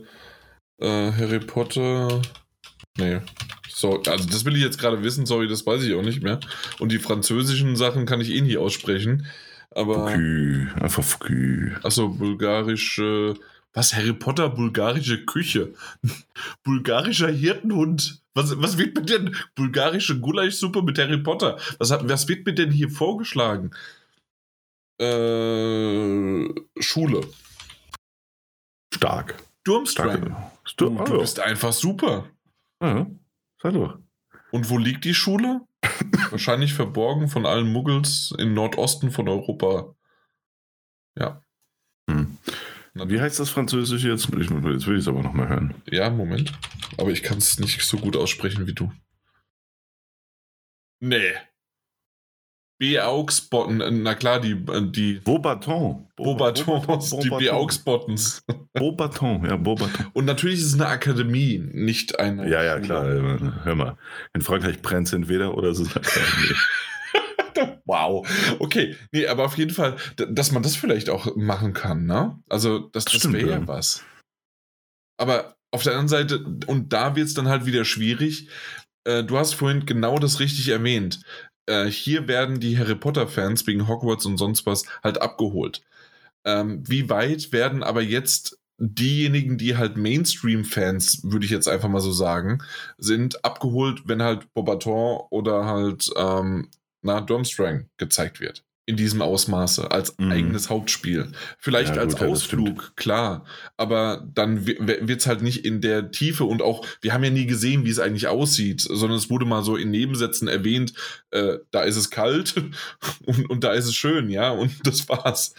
äh, 0.79 1.11
Harry 1.13 1.39
Potter. 1.39 2.21
Nee. 2.97 3.19
So, 3.69 4.01
also 4.03 4.27
das 4.29 4.45
will 4.45 4.55
ich 4.55 4.61
jetzt 4.61 4.79
gerade 4.79 5.03
wissen, 5.03 5.25
sorry, 5.25 5.47
das 5.47 5.65
weiß 5.65 5.83
ich 5.83 5.93
auch 5.95 6.03
nicht 6.03 6.21
mehr. 6.21 6.39
Und 6.79 6.91
die 6.91 6.99
französischen 6.99 7.75
Sachen 7.75 8.05
kann 8.05 8.21
ich 8.21 8.29
eh 8.29 8.41
nie 8.41 8.57
aussprechen. 8.57 9.25
Aber. 9.71 10.09
Fokü. 10.09 10.67
Einfach 10.79 11.03
Fokü. 11.03 11.75
Achso, 11.83 12.09
bulgarische. 12.09 13.35
Was? 13.73 13.93
Harry 13.95 14.13
Potter, 14.13 14.49
bulgarische 14.49 15.25
Küche. 15.25 15.73
Bulgarischer 16.63 17.29
Hirtenhund. 17.29 18.21
Was, 18.33 18.61
was 18.61 18.77
wird 18.77 18.95
mir 18.95 19.03
denn? 19.03 19.35
Bulgarische 19.55 20.19
Gulaschsuppe 20.19 20.81
mit 20.81 20.99
Harry 20.99 21.17
Potter. 21.17 21.57
Was, 21.79 21.91
hat, 21.91 22.07
was 22.07 22.27
wird 22.27 22.45
mir 22.45 22.53
denn 22.53 22.71
hier 22.71 22.89
vorgeschlagen? 22.89 23.71
Äh, 25.01 26.49
Schule. 26.79 27.21
Stark. 28.93 29.35
Durmstrang. 29.63 30.35
Stark. 30.65 30.77
Du, 30.77 30.89
du 30.89 31.19
bist 31.19 31.39
einfach 31.39 31.71
super. 31.71 32.25
Ja, 32.81 33.07
sei 33.61 33.71
doch. 33.71 33.99
Und 34.51 34.69
wo 34.69 34.77
liegt 34.77 35.05
die 35.05 35.13
Schule? 35.13 35.61
Wahrscheinlich 36.31 36.73
verborgen 36.73 37.27
von 37.27 37.45
allen 37.45 37.71
Muggels 37.71 38.33
im 38.37 38.53
Nordosten 38.53 39.11
von 39.11 39.29
Europa. 39.29 39.95
Ja. 41.17 41.43
Hm. 42.09 42.37
Na, 42.93 43.09
Wie 43.09 43.21
heißt 43.21 43.39
das 43.39 43.49
Französische 43.49 44.09
jetzt? 44.09 44.25
Ich, 44.25 44.49
jetzt 44.49 44.87
will 44.87 44.95
ich 44.95 45.01
es 45.01 45.07
aber 45.07 45.21
nochmal 45.21 45.47
hören. 45.47 45.75
Ja, 45.89 46.09
Moment. 46.09 46.53
Aber 46.97 47.11
ich 47.11 47.23
kann 47.23 47.37
es 47.37 47.59
nicht 47.59 47.81
so 47.83 47.97
gut 47.97 48.17
aussprechen 48.17 48.67
wie 48.67 48.73
du. 48.73 48.91
Nee. 50.99 51.33
Beauxbotten, 52.81 54.01
na 54.01 54.15
klar, 54.15 54.41
die, 54.41 54.55
die 54.91 55.21
Beaubaton. 55.23 56.07
Beaubatons, 56.15 57.11
die 57.11 57.29
Beauxbottens. 57.29 58.43
Beaubaton, 58.73 59.45
ja, 59.45 59.55
Beaubaton. 59.55 60.07
Und 60.13 60.25
natürlich 60.25 60.61
ist 60.61 60.65
es 60.65 60.73
eine 60.73 60.87
Akademie, 60.87 61.59
nicht 61.59 62.19
eine. 62.19 62.49
Ja, 62.49 62.63
ja, 62.63 62.79
klar. 62.79 63.07
äh, 63.07 63.39
Hör 63.65 63.75
mal. 63.75 63.97
In 64.33 64.41
Frankreich 64.41 64.81
brennt 64.81 65.05
es 65.05 65.13
entweder 65.13 65.55
oder 65.55 65.69
es 65.69 65.79
ist 65.79 65.95
eine 65.95 66.05
Akademie. 66.05 66.55
Wow. 67.85 68.25
Okay, 68.59 68.95
nee, 69.11 69.27
aber 69.27 69.43
auf 69.43 69.57
jeden 69.57 69.71
Fall, 69.71 69.97
dass 70.15 70.53
man 70.53 70.63
das 70.63 70.77
vielleicht 70.77 71.09
auch 71.09 71.35
machen 71.35 71.73
kann, 71.73 72.05
ne? 72.05 72.39
Also, 72.49 72.79
das, 72.79 73.03
das 73.05 73.15
Stimmt, 73.15 73.33
wäre 73.35 73.51
ja 73.51 73.67
was. 73.67 74.03
Aber 75.19 75.57
auf 75.71 75.83
der 75.83 75.91
anderen 75.91 76.07
Seite, 76.07 76.39
und 76.67 76.93
da 76.93 77.15
wird 77.17 77.27
es 77.27 77.33
dann 77.33 77.49
halt 77.49 77.65
wieder 77.65 77.83
schwierig. 77.83 78.47
Äh, 79.03 79.23
du 79.23 79.37
hast 79.37 79.53
vorhin 79.53 79.85
genau 79.85 80.17
das 80.19 80.39
richtig 80.39 80.69
erwähnt. 80.69 81.19
Äh, 81.71 81.89
hier 81.89 82.27
werden 82.27 82.59
die 82.59 82.77
Harry 82.77 82.95
Potter-Fans 82.95 83.65
wegen 83.67 83.87
Hogwarts 83.87 84.25
und 84.25 84.37
sonst 84.37 84.65
was 84.65 84.83
halt 85.03 85.21
abgeholt. 85.21 85.81
Ähm, 86.45 86.83
wie 86.87 87.09
weit 87.09 87.53
werden 87.53 87.83
aber 87.83 88.01
jetzt 88.01 88.59
diejenigen, 88.77 89.57
die 89.57 89.77
halt 89.77 89.95
Mainstream-Fans, 89.95 91.21
würde 91.23 91.45
ich 91.45 91.51
jetzt 91.51 91.67
einfach 91.69 91.89
mal 91.89 92.01
so 92.01 92.11
sagen, 92.11 92.59
sind 92.97 93.45
abgeholt, 93.45 94.03
wenn 94.07 94.23
halt 94.23 94.53
Bobaton 94.53 95.21
oder 95.29 95.65
halt 95.65 96.11
ähm, 96.17 96.69
na, 97.03 97.21
Durmstrang 97.21 97.87
gezeigt 97.97 98.39
wird 98.41 98.63
in 98.85 98.97
diesem 98.97 99.21
Ausmaße 99.21 99.91
als 99.91 100.17
mhm. 100.17 100.31
eigenes 100.31 100.69
Hauptspiel. 100.69 101.31
Vielleicht 101.59 101.95
ja, 101.95 102.01
als 102.01 102.17
gut, 102.17 102.27
Ausflug, 102.27 102.95
klar, 102.95 103.45
aber 103.77 104.27
dann 104.33 104.65
wird 104.65 105.09
es 105.09 105.27
halt 105.27 105.41
nicht 105.41 105.65
in 105.65 105.81
der 105.81 106.11
Tiefe 106.11 106.45
und 106.45 106.61
auch, 106.61 106.85
wir 107.01 107.13
haben 107.13 107.23
ja 107.23 107.29
nie 107.29 107.45
gesehen, 107.45 107.85
wie 107.85 107.89
es 107.89 107.99
eigentlich 107.99 108.27
aussieht, 108.27 108.81
sondern 108.81 109.17
es 109.17 109.29
wurde 109.29 109.45
mal 109.45 109.63
so 109.63 109.75
in 109.75 109.91
Nebensätzen 109.91 110.47
erwähnt, 110.47 110.93
äh, 111.31 111.59
da 111.69 111.83
ist 111.83 111.95
es 111.95 112.09
kalt 112.09 112.55
und, 113.25 113.49
und 113.49 113.63
da 113.63 113.73
ist 113.73 113.85
es 113.85 113.95
schön, 113.95 114.29
ja, 114.29 114.49
und 114.49 114.71
das 114.87 115.07
war's. 115.07 115.53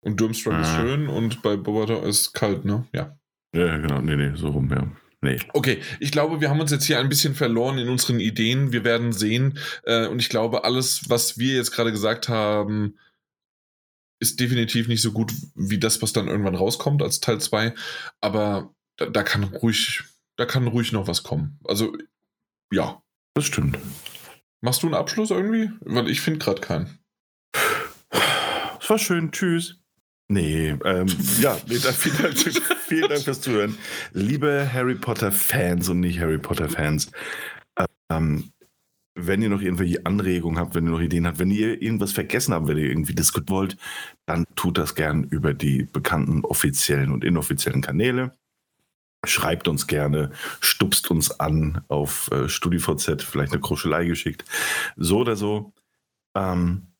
Und 0.00 0.20
Durmstrang 0.20 0.56
ah. 0.56 0.62
ist 0.62 0.76
schön 0.76 1.08
und 1.08 1.42
bei 1.42 1.56
Bobato 1.56 2.02
ist 2.02 2.32
kalt, 2.32 2.64
ne? 2.64 2.86
Ja. 2.92 3.16
Ja, 3.54 3.76
genau, 3.76 4.00
nee, 4.00 4.16
nee, 4.16 4.32
so 4.34 4.48
rum, 4.48 4.70
ja. 4.70 4.90
Nee. 5.24 5.38
Okay, 5.52 5.80
ich 6.00 6.10
glaube, 6.10 6.40
wir 6.40 6.50
haben 6.50 6.60
uns 6.60 6.72
jetzt 6.72 6.84
hier 6.84 6.98
ein 6.98 7.08
bisschen 7.08 7.36
verloren 7.36 7.78
in 7.78 7.88
unseren 7.88 8.18
Ideen. 8.18 8.72
Wir 8.72 8.82
werden 8.82 9.12
sehen. 9.12 9.56
Äh, 9.84 10.08
und 10.08 10.18
ich 10.18 10.28
glaube, 10.28 10.64
alles, 10.64 11.08
was 11.08 11.38
wir 11.38 11.54
jetzt 11.54 11.70
gerade 11.70 11.92
gesagt 11.92 12.28
haben, 12.28 12.98
ist 14.18 14.40
definitiv 14.40 14.88
nicht 14.88 15.00
so 15.00 15.12
gut 15.12 15.32
wie 15.54 15.78
das, 15.78 16.02
was 16.02 16.12
dann 16.12 16.26
irgendwann 16.26 16.56
rauskommt 16.56 17.02
als 17.02 17.20
Teil 17.20 17.40
2. 17.40 17.72
Aber 18.20 18.74
da, 18.96 19.06
da, 19.06 19.22
kann 19.22 19.44
ruhig, 19.44 20.02
da 20.36 20.44
kann 20.44 20.66
ruhig 20.66 20.90
noch 20.90 21.06
was 21.06 21.22
kommen. 21.22 21.58
Also, 21.64 21.96
ja. 22.72 23.00
Das 23.34 23.44
stimmt. 23.44 23.78
Machst 24.60 24.82
du 24.82 24.88
einen 24.88 24.94
Abschluss 24.94 25.30
irgendwie? 25.30 25.70
Weil 25.80 26.10
ich 26.10 26.20
finde 26.20 26.40
gerade 26.40 26.60
keinen. 26.60 26.98
Es 28.80 28.90
war 28.90 28.98
schön. 28.98 29.30
Tschüss. 29.30 29.81
Nee, 30.32 30.74
ähm, 30.86 31.08
ja, 31.42 31.58
nee, 31.68 31.78
da, 31.78 31.92
vielen, 31.92 32.22
Dank, 32.22 32.38
vielen 32.38 33.08
Dank 33.10 33.20
fürs 33.22 33.42
Zuhören. 33.42 33.76
Liebe 34.14 34.66
Harry 34.72 34.94
Potter-Fans 34.94 35.90
und 35.90 36.00
nicht 36.00 36.20
Harry 36.20 36.38
Potter-Fans, 36.38 37.10
ähm, 38.08 38.50
wenn 39.14 39.42
ihr 39.42 39.50
noch 39.50 39.60
irgendwelche 39.60 40.06
Anregungen 40.06 40.58
habt, 40.58 40.74
wenn 40.74 40.86
ihr 40.86 40.92
noch 40.92 41.02
Ideen 41.02 41.26
habt, 41.26 41.38
wenn 41.38 41.50
ihr 41.50 41.82
irgendwas 41.82 42.12
vergessen 42.12 42.54
habt, 42.54 42.66
wenn 42.66 42.78
ihr 42.78 42.88
irgendwie 42.88 43.14
diskutieren 43.14 43.54
wollt, 43.54 43.76
dann 44.24 44.46
tut 44.56 44.78
das 44.78 44.94
gern 44.94 45.24
über 45.24 45.52
die 45.52 45.82
bekannten 45.82 46.46
offiziellen 46.46 47.12
und 47.12 47.24
inoffiziellen 47.24 47.82
Kanäle. 47.82 48.34
Schreibt 49.26 49.68
uns 49.68 49.86
gerne, 49.86 50.30
stupst 50.60 51.10
uns 51.10 51.40
an 51.40 51.84
auf 51.88 52.30
äh, 52.32 52.48
StudiVZ, 52.48 53.22
vielleicht 53.22 53.52
eine 53.52 53.60
Kruschelei 53.60 54.06
geschickt. 54.06 54.46
So 54.96 55.18
oder 55.18 55.36
so. 55.36 55.74
Ähm, 56.34 56.91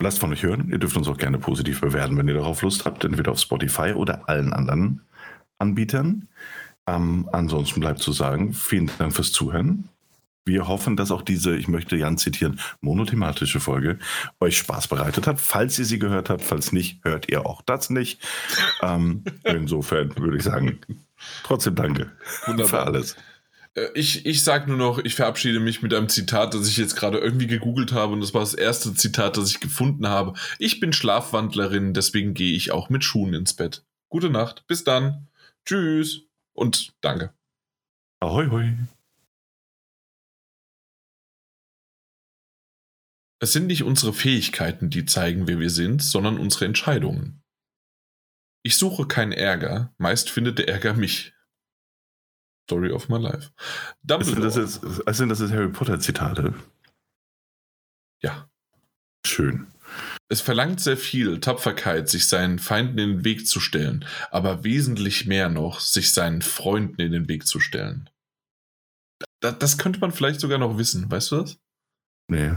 Lasst 0.00 0.20
von 0.20 0.32
euch 0.32 0.44
hören. 0.44 0.68
Ihr 0.70 0.78
dürft 0.78 0.96
uns 0.96 1.08
auch 1.08 1.16
gerne 1.16 1.38
positiv 1.38 1.80
bewerten, 1.80 2.16
wenn 2.16 2.28
ihr 2.28 2.34
darauf 2.34 2.62
Lust 2.62 2.84
habt, 2.84 3.04
entweder 3.04 3.32
auf 3.32 3.40
Spotify 3.40 3.92
oder 3.94 4.28
allen 4.28 4.52
anderen 4.52 5.02
Anbietern. 5.58 6.28
Ähm, 6.86 7.28
ansonsten 7.32 7.80
bleibt 7.80 7.98
zu 8.00 8.12
sagen, 8.12 8.54
vielen 8.54 8.90
Dank 8.98 9.12
fürs 9.12 9.32
Zuhören. 9.32 9.88
Wir 10.44 10.66
hoffen, 10.66 10.96
dass 10.96 11.10
auch 11.10 11.20
diese, 11.22 11.56
ich 11.56 11.68
möchte 11.68 11.96
Jan 11.96 12.16
zitieren, 12.16 12.58
monothematische 12.80 13.60
Folge 13.60 13.98
euch 14.40 14.56
Spaß 14.56 14.88
bereitet 14.88 15.26
hat. 15.26 15.40
Falls 15.40 15.78
ihr 15.78 15.84
sie 15.84 15.98
gehört 15.98 16.30
habt, 16.30 16.42
falls 16.42 16.72
nicht, 16.72 17.04
hört 17.04 17.28
ihr 17.28 17.44
auch 17.44 17.60
das 17.60 17.90
nicht. 17.90 18.26
Ähm, 18.80 19.24
insofern 19.42 20.16
würde 20.16 20.38
ich 20.38 20.44
sagen, 20.44 20.78
trotzdem 21.42 21.74
danke 21.74 22.12
Wunderbar. 22.46 22.68
für 22.68 22.82
alles. 22.82 23.16
Äh, 23.78 23.90
ich, 23.94 24.26
ich 24.26 24.42
sage 24.42 24.68
nur 24.68 24.76
noch, 24.76 24.98
ich 24.98 25.14
verabschiede 25.14 25.60
mich 25.60 25.82
mit 25.82 25.94
einem 25.94 26.08
Zitat, 26.08 26.54
das 26.54 26.68
ich 26.68 26.76
jetzt 26.76 26.96
gerade 26.96 27.18
irgendwie 27.18 27.46
gegoogelt 27.46 27.92
habe 27.92 28.12
und 28.12 28.20
das 28.20 28.34
war 28.34 28.40
das 28.40 28.54
erste 28.54 28.94
Zitat, 28.94 29.36
das 29.36 29.50
ich 29.50 29.60
gefunden 29.60 30.08
habe. 30.08 30.34
Ich 30.58 30.80
bin 30.80 30.92
Schlafwandlerin, 30.92 31.94
deswegen 31.94 32.34
gehe 32.34 32.54
ich 32.54 32.72
auch 32.72 32.90
mit 32.90 33.04
Schuhen 33.04 33.34
ins 33.34 33.54
Bett. 33.54 33.84
Gute 34.08 34.30
Nacht, 34.30 34.66
bis 34.66 34.84
dann. 34.84 35.28
Tschüss 35.64 36.22
und 36.54 36.94
danke. 37.00 37.32
Ahoi, 38.20 38.48
hoi. 38.48 38.74
Es 43.40 43.52
sind 43.52 43.68
nicht 43.68 43.84
unsere 43.84 44.12
Fähigkeiten, 44.12 44.90
die 44.90 45.04
zeigen, 45.04 45.46
wer 45.46 45.60
wir 45.60 45.70
sind, 45.70 46.02
sondern 46.02 46.38
unsere 46.38 46.64
Entscheidungen. 46.64 47.40
Ich 48.64 48.76
suche 48.76 49.06
keinen 49.06 49.30
Ärger, 49.30 49.94
meist 49.98 50.30
findet 50.30 50.58
der 50.58 50.68
Ärger 50.68 50.94
mich. 50.94 51.34
Story 52.68 52.92
of 52.92 53.08
my 53.08 53.16
life. 53.16 53.50
Dumbledore. 54.02 54.44
Also 55.06 55.26
das 55.26 55.40
ist 55.40 55.52
Harry 55.52 55.68
Potter 55.68 55.98
Zitate. 56.00 56.52
Ja. 58.22 58.50
Schön. 59.24 59.68
Es 60.28 60.42
verlangt 60.42 60.80
sehr 60.80 60.98
viel 60.98 61.40
Tapferkeit, 61.40 62.10
sich 62.10 62.28
seinen 62.28 62.58
Feinden 62.58 62.98
in 62.98 63.08
den 63.08 63.24
Weg 63.24 63.46
zu 63.46 63.58
stellen, 63.58 64.04
aber 64.30 64.64
wesentlich 64.64 65.24
mehr 65.24 65.48
noch, 65.48 65.80
sich 65.80 66.12
seinen 66.12 66.42
Freunden 66.42 67.00
in 67.00 67.12
den 67.12 67.28
Weg 67.28 67.46
zu 67.46 67.58
stellen. 67.58 68.10
Das, 69.40 69.58
das 69.58 69.78
könnte 69.78 70.00
man 70.00 70.12
vielleicht 70.12 70.40
sogar 70.40 70.58
noch 70.58 70.76
wissen, 70.76 71.10
weißt 71.10 71.32
du 71.32 71.36
das? 71.36 71.58
Nee. 72.28 72.52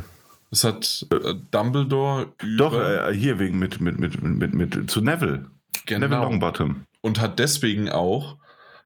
Das 0.49 0.65
hat 0.65 1.07
äh, 1.09 1.35
Dumbledore 1.51 2.33
Doch, 2.57 2.73
äh, 2.73 3.13
hier 3.13 3.39
wegen 3.39 3.57
mit, 3.57 3.79
mit, 3.79 3.97
mit, 3.97 4.21
mit, 4.21 4.53
mit, 4.53 4.91
zu 4.91 4.99
Neville. 4.99 5.49
Genau. 5.85 6.07
Neville 6.07 6.21
Longbottom. 6.21 6.83
Und 6.99 7.21
hat 7.21 7.39
deswegen 7.39 7.89
auch 7.89 8.37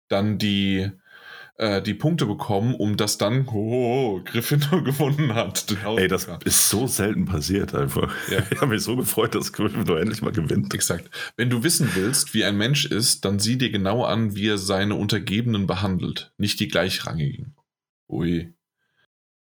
dann 0.07 0.37
die 0.37 0.91
äh, 1.57 1.81
die 1.81 1.93
Punkte 1.93 2.25
bekommen, 2.25 2.75
um 2.75 2.97
das 2.97 3.17
dann 3.17 3.47
oh, 3.51 4.21
Gryffindor 4.23 4.83
gewonnen 4.83 5.33
hat. 5.33 5.65
Ey, 5.97 6.07
das 6.07 6.27
ist 6.43 6.69
so 6.69 6.87
selten 6.87 7.25
passiert 7.25 7.73
einfach. 7.73 8.13
Ja. 8.29 8.43
Ich 8.49 8.61
habe 8.61 8.73
mich 8.73 8.83
so 8.83 8.95
gefreut, 8.95 9.35
dass 9.35 9.53
Gryffindor 9.53 9.99
endlich 9.99 10.21
mal 10.21 10.31
gewinnt. 10.31 10.73
Exakt. 10.73 11.09
Wenn 11.37 11.49
du 11.49 11.63
wissen 11.63 11.89
willst, 11.95 12.33
wie 12.33 12.43
ein 12.43 12.57
Mensch 12.57 12.85
ist, 12.85 13.25
dann 13.25 13.39
sieh 13.39 13.57
dir 13.57 13.69
genau 13.69 14.03
an, 14.03 14.35
wie 14.35 14.49
er 14.49 14.57
seine 14.57 14.95
Untergebenen 14.95 15.67
behandelt, 15.67 16.33
nicht 16.37 16.59
die 16.59 16.67
gleichrangigen. 16.67 17.55
Ui. 18.09 18.53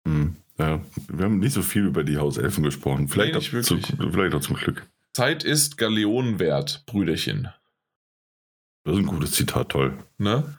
Hm, 0.07 0.35
ja, 0.57 0.81
wir 1.09 1.25
haben 1.25 1.39
nicht 1.39 1.53
so 1.53 1.61
viel 1.61 1.85
über 1.85 2.03
die 2.03 2.17
Hauselfen 2.17 2.63
gesprochen. 2.63 3.07
Vielleicht, 3.07 3.33
nee, 3.33 3.59
auch, 3.59 3.63
zu, 3.63 3.79
vielleicht 3.79 4.35
auch 4.35 4.41
zum 4.41 4.55
Glück. 4.55 4.87
Zeit 5.13 5.43
ist 5.43 5.77
Galeonen 5.77 6.39
wert, 6.39 6.83
Brüderchen. 6.85 7.49
Das 8.83 8.93
ist 8.93 8.99
ein 8.99 9.07
gutes 9.07 9.31
Zitat, 9.31 9.69
toll. 9.69 9.97
Ne? 10.17 10.57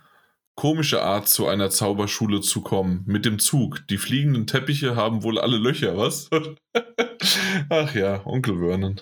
Komische 0.57 1.03
Art, 1.03 1.29
zu 1.29 1.47
einer 1.47 1.71
Zauberschule 1.71 2.41
zu 2.41 2.63
kommen. 2.63 3.05
Mit 3.07 3.25
dem 3.25 3.39
Zug. 3.39 3.87
Die 3.89 3.99
fliegenden 3.99 4.47
Teppiche 4.47 4.97
haben 4.97 5.23
wohl 5.23 5.39
alle 5.39 5.59
Löcher, 5.59 5.97
was? 5.97 6.29
Ach 7.69 7.95
ja, 7.95 8.27
Onkel 8.27 8.59
Vernon. 8.59 9.01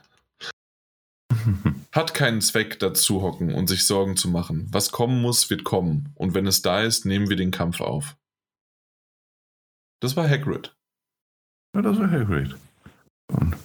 Hat 1.93 2.13
keinen 2.13 2.41
Zweck, 2.41 2.79
dazu 2.81 3.23
hocken 3.23 3.55
und 3.55 3.69
sich 3.69 3.87
Sorgen 3.87 4.17
zu 4.17 4.29
machen. 4.29 4.67
Was 4.71 4.91
kommen 4.91 5.23
muss, 5.23 5.49
wird 5.49 5.65
kommen. 5.65 6.13
Und 6.17 6.35
wenn 6.35 6.47
es 6.47 6.61
da 6.61 6.83
ist, 6.83 7.07
nehmen 7.07 7.29
wir 7.29 7.37
den 7.37 7.53
Kampf 7.53 7.81
auf. 7.81 8.17
Das 10.01 10.17
war 10.17 10.29
Hagrid. 10.29 10.77
Ja, 11.75 11.83
das 11.83 11.99
war 11.99 12.11
Hagrid. 12.11 12.57
Und 13.29 13.57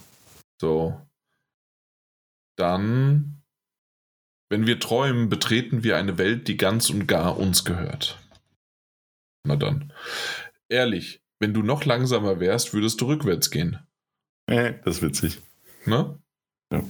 so. 0.62 1.02
Dann 2.56 3.39
wenn 4.50 4.66
wir 4.66 4.80
träumen, 4.80 5.30
betreten 5.30 5.84
wir 5.84 5.98
eine 5.98 6.18
Welt, 6.18 6.48
die 6.48 6.58
ganz 6.58 6.90
und 6.90 7.08
gar 7.08 7.38
uns 7.38 7.64
gehört. 7.66 8.20
Na 9.46 9.56
dann. 9.56 9.94
Ehrlich, 10.68 11.22
wenn 11.40 11.54
du 11.54 11.62
noch 11.62 11.86
langsamer 11.86 12.40
wärst, 12.40 12.74
würdest 12.74 13.00
du 13.02 13.06
rückwärts 13.06 13.52
gehen. 13.52 13.80
Äh, 14.48 14.74
das 14.84 14.98
ist 14.98 15.02
witzig. 15.02 15.42
Ne? 15.86 16.20
Ja. 16.72 16.84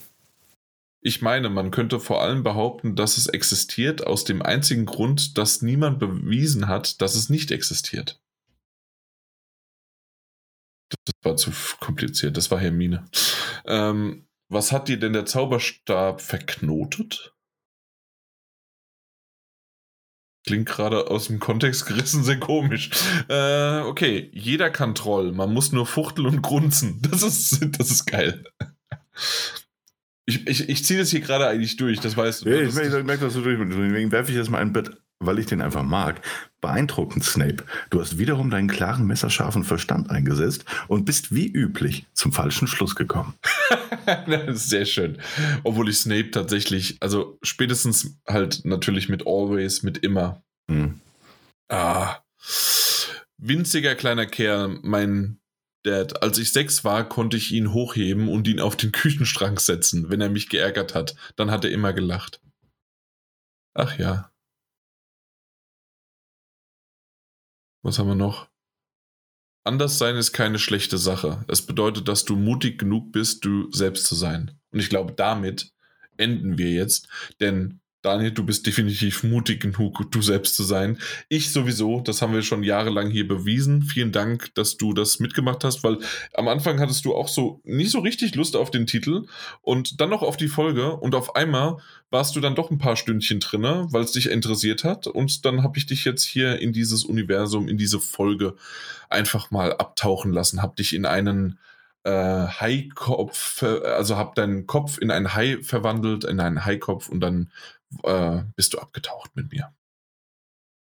Ich 1.02 1.22
meine, 1.22 1.50
man 1.50 1.72
könnte 1.72 2.00
vor 2.00 2.22
allem 2.22 2.44
behaupten, 2.44 2.96
dass 2.96 3.18
es 3.18 3.28
existiert, 3.28 4.06
aus 4.06 4.26
dem 4.26 4.42
einzigen 4.42 4.86
Grund, 4.86 5.38
dass 5.38 5.62
niemand 5.62 6.00
bewiesen 6.00 6.68
hat, 6.68 7.02
dass 7.02 7.16
es 7.16 7.30
nicht 7.30 7.52
existiert. 7.52 8.22
Das 10.90 11.14
war 11.24 11.36
zu 11.38 11.52
kompliziert, 11.80 12.36
das 12.36 12.52
war 12.52 12.60
Hermine. 12.60 13.08
Ähm, 13.66 14.28
was 14.50 14.72
hat 14.72 14.88
dir 14.88 15.00
denn 15.00 15.14
der 15.14 15.26
Zauberstab 15.26 16.22
verknotet? 16.22 17.34
Klingt 20.46 20.68
gerade 20.68 21.08
aus 21.08 21.28
dem 21.28 21.40
Kontext 21.40 21.86
gerissen 21.86 22.24
sehr 22.24 22.40
komisch. 22.40 22.90
Äh, 23.28 23.82
okay, 23.82 24.30
jeder 24.34 24.70
kann 24.70 24.96
Troll. 24.96 25.32
Man 25.32 25.54
muss 25.54 25.72
nur 25.72 25.86
fuchteln 25.86 26.28
und 26.28 26.42
grunzen. 26.42 27.02
Das 27.10 27.24
ist, 27.24 27.60
das 27.78 27.92
ist 27.92 28.06
geil. 28.06 28.44
Ich, 30.26 30.48
ich, 30.48 30.70
ich 30.70 30.86
ziehe 30.86 31.00
das 31.00 31.10
hier 31.10 31.22
gerade 31.22 31.48
eigentlich 31.48 31.76
durch, 31.76 32.00
das 32.00 32.16
weißt 32.16 32.46
du. 32.46 32.50
Ja, 32.50 32.62
ich, 32.62 32.70
ich 32.70 33.04
merke 33.04 33.26
das 33.26 33.34
so 33.34 33.42
durch. 33.42 33.58
Deswegen 33.60 34.12
werfe 34.12 34.32
ich 34.32 34.38
jetzt 34.38 34.50
mal 34.50 34.60
ein 34.60 34.74
Bett, 34.74 34.92
weil 35.20 35.40
ich 35.40 35.46
den 35.46 35.62
einfach 35.62 35.84
mag. 35.84 36.22
Beeindruckend, 36.62 37.24
Snape. 37.24 37.64
Du 37.90 38.02
hast 38.02 38.18
wiederum 38.18 38.50
deinen 38.50 38.70
klaren, 38.70 39.06
messerscharfen 39.06 39.64
Verstand 39.64 40.10
eingesetzt 40.10 40.66
und 40.88 41.06
bist 41.06 41.34
wie 41.34 41.48
üblich 41.48 42.06
zum 42.14 42.34
falschen 42.34 42.68
Schluss 42.68 42.96
gekommen. 42.96 43.34
Sehr 44.50 44.86
schön. 44.86 45.20
Obwohl 45.64 45.90
ich 45.90 46.00
Snape 46.00 46.32
tatsächlich, 46.32 46.98
also 47.00 47.38
spätestens 47.44 48.18
halt 48.28 48.66
natürlich 48.66 49.08
mit 49.10 49.26
Always, 49.26 49.84
mit 49.84 50.00
immer. 50.00 50.42
Hm. 50.70 51.00
Ah. 51.70 52.18
Winziger 53.38 53.96
kleiner 53.96 54.26
Kerl, 54.26 54.80
mein 54.82 55.40
Dad. 55.84 56.22
Als 56.24 56.38
ich 56.38 56.52
sechs 56.52 56.84
war, 56.84 57.08
konnte 57.08 57.38
ich 57.38 57.52
ihn 57.54 57.72
hochheben 57.72 58.28
und 58.28 58.48
ihn 58.48 58.60
auf 58.60 58.76
den 58.76 58.92
Küchenschrank 58.92 59.62
setzen, 59.62 60.10
wenn 60.10 60.20
er 60.20 60.30
mich 60.30 60.50
geärgert 60.50 60.94
hat. 60.94 61.16
Dann 61.38 61.52
hat 61.52 61.64
er 61.64 61.72
immer 61.72 61.94
gelacht. 61.94 62.42
Ach 63.74 63.98
ja. 63.98 64.30
Was 67.82 68.00
haben 68.00 68.08
wir 68.08 68.16
noch? 68.16 68.50
Anders 69.64 69.98
sein 69.98 70.16
ist 70.16 70.32
keine 70.34 70.60
schlechte 70.60 70.98
Sache. 70.98 71.44
Es 71.48 71.66
bedeutet, 71.66 72.08
dass 72.08 72.26
du 72.26 72.36
mutig 72.36 72.80
genug 72.80 73.12
bist, 73.12 73.46
du 73.46 73.72
selbst 73.72 74.06
zu 74.06 74.16
sein. 74.16 74.60
Und 74.72 74.80
ich 74.80 74.90
glaube, 74.90 75.14
damit 75.14 75.74
enden 76.18 76.58
wir 76.58 76.72
jetzt, 76.72 77.08
denn 77.40 77.80
Daniel, 78.02 78.32
du 78.32 78.46
bist 78.46 78.66
definitiv 78.66 79.24
mutig 79.24 79.60
genug, 79.60 80.10
du 80.10 80.22
selbst 80.22 80.56
zu 80.56 80.64
sein. 80.64 80.98
Ich 81.28 81.52
sowieso, 81.52 82.00
das 82.00 82.22
haben 82.22 82.34
wir 82.34 82.44
schon 82.44 82.64
jahrelang 82.64 83.10
hier 83.10 83.28
bewiesen. 83.28 83.82
Vielen 83.82 84.14
Dank, 84.14 84.56
dass 84.56 84.78
du 84.78 84.94
das 84.94 85.20
mitgemacht 85.20 85.66
hast, 85.66 85.84
weil 85.84 85.98
am 86.34 86.48
Anfang 86.48 86.80
hattest 86.80 87.04
du 87.04 87.14
auch 87.14 87.28
so 87.28 87.60
nicht 87.66 87.92
so 87.92 88.00
richtig 88.00 88.36
Lust 88.36 88.56
auf 88.56 88.72
den 88.72 88.88
Titel 88.88 89.26
und 89.62 90.00
dann 90.00 90.10
noch 90.10 90.22
auf 90.22 90.38
die 90.38 90.48
Folge 90.48 90.96
und 90.96 91.14
auf 91.14 91.36
einmal 91.36 91.78
warst 92.10 92.38
du 92.38 92.40
dann 92.40 92.56
doch 92.56 92.72
ein 92.72 92.78
paar 92.78 92.96
Stündchen 92.96 93.42
drinne, 93.42 93.88
weil 93.92 94.04
es 94.04 94.14
dich 94.14 94.30
interessiert 94.30 94.86
hat 94.86 95.08
und 95.08 95.44
dann 95.44 95.64
habe 95.64 95.78
ich 95.78 95.86
dich 95.86 96.06
jetzt 96.06 96.24
hier 96.24 96.58
in 96.60 96.72
dieses 96.72 97.04
Universum, 97.04 97.68
in 97.68 97.78
diese 97.78 98.00
Folge 98.00 98.56
einfach 99.10 99.52
mal 99.52 99.74
abtauchen 99.74 100.32
lassen, 100.32 100.62
habe 100.62 100.76
dich 100.76 100.94
in 100.94 101.06
einen 101.06 101.60
äh, 102.06 102.12
Haikopf, 102.12 103.62
also 103.62 104.16
habe 104.18 104.32
deinen 104.36 104.68
Kopf 104.68 104.98
in 105.00 105.12
einen 105.12 105.34
Hai 105.36 105.58
verwandelt, 105.62 106.24
in 106.24 106.40
einen 106.40 106.66
Haikopf 106.66 107.10
und 107.10 107.20
dann 107.20 107.52
äh, 108.04 108.44
bist 108.56 108.74
du 108.74 108.80
abgetaucht 108.80 109.36
mit 109.36 109.52
mir. 109.52 109.74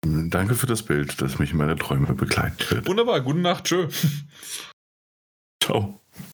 Danke 0.01 0.55
für 0.55 0.67
das 0.67 0.83
Bild, 0.83 1.21
das 1.21 1.39
mich 1.39 1.51
in 1.51 1.57
meine 1.57 1.75
Träume 1.75 2.13
begleitet. 2.13 2.87
Wunderbar, 2.87 3.21
gute 3.21 3.39
Nacht, 3.39 3.65
tschö. 3.65 3.89
Ciao. 5.61 5.98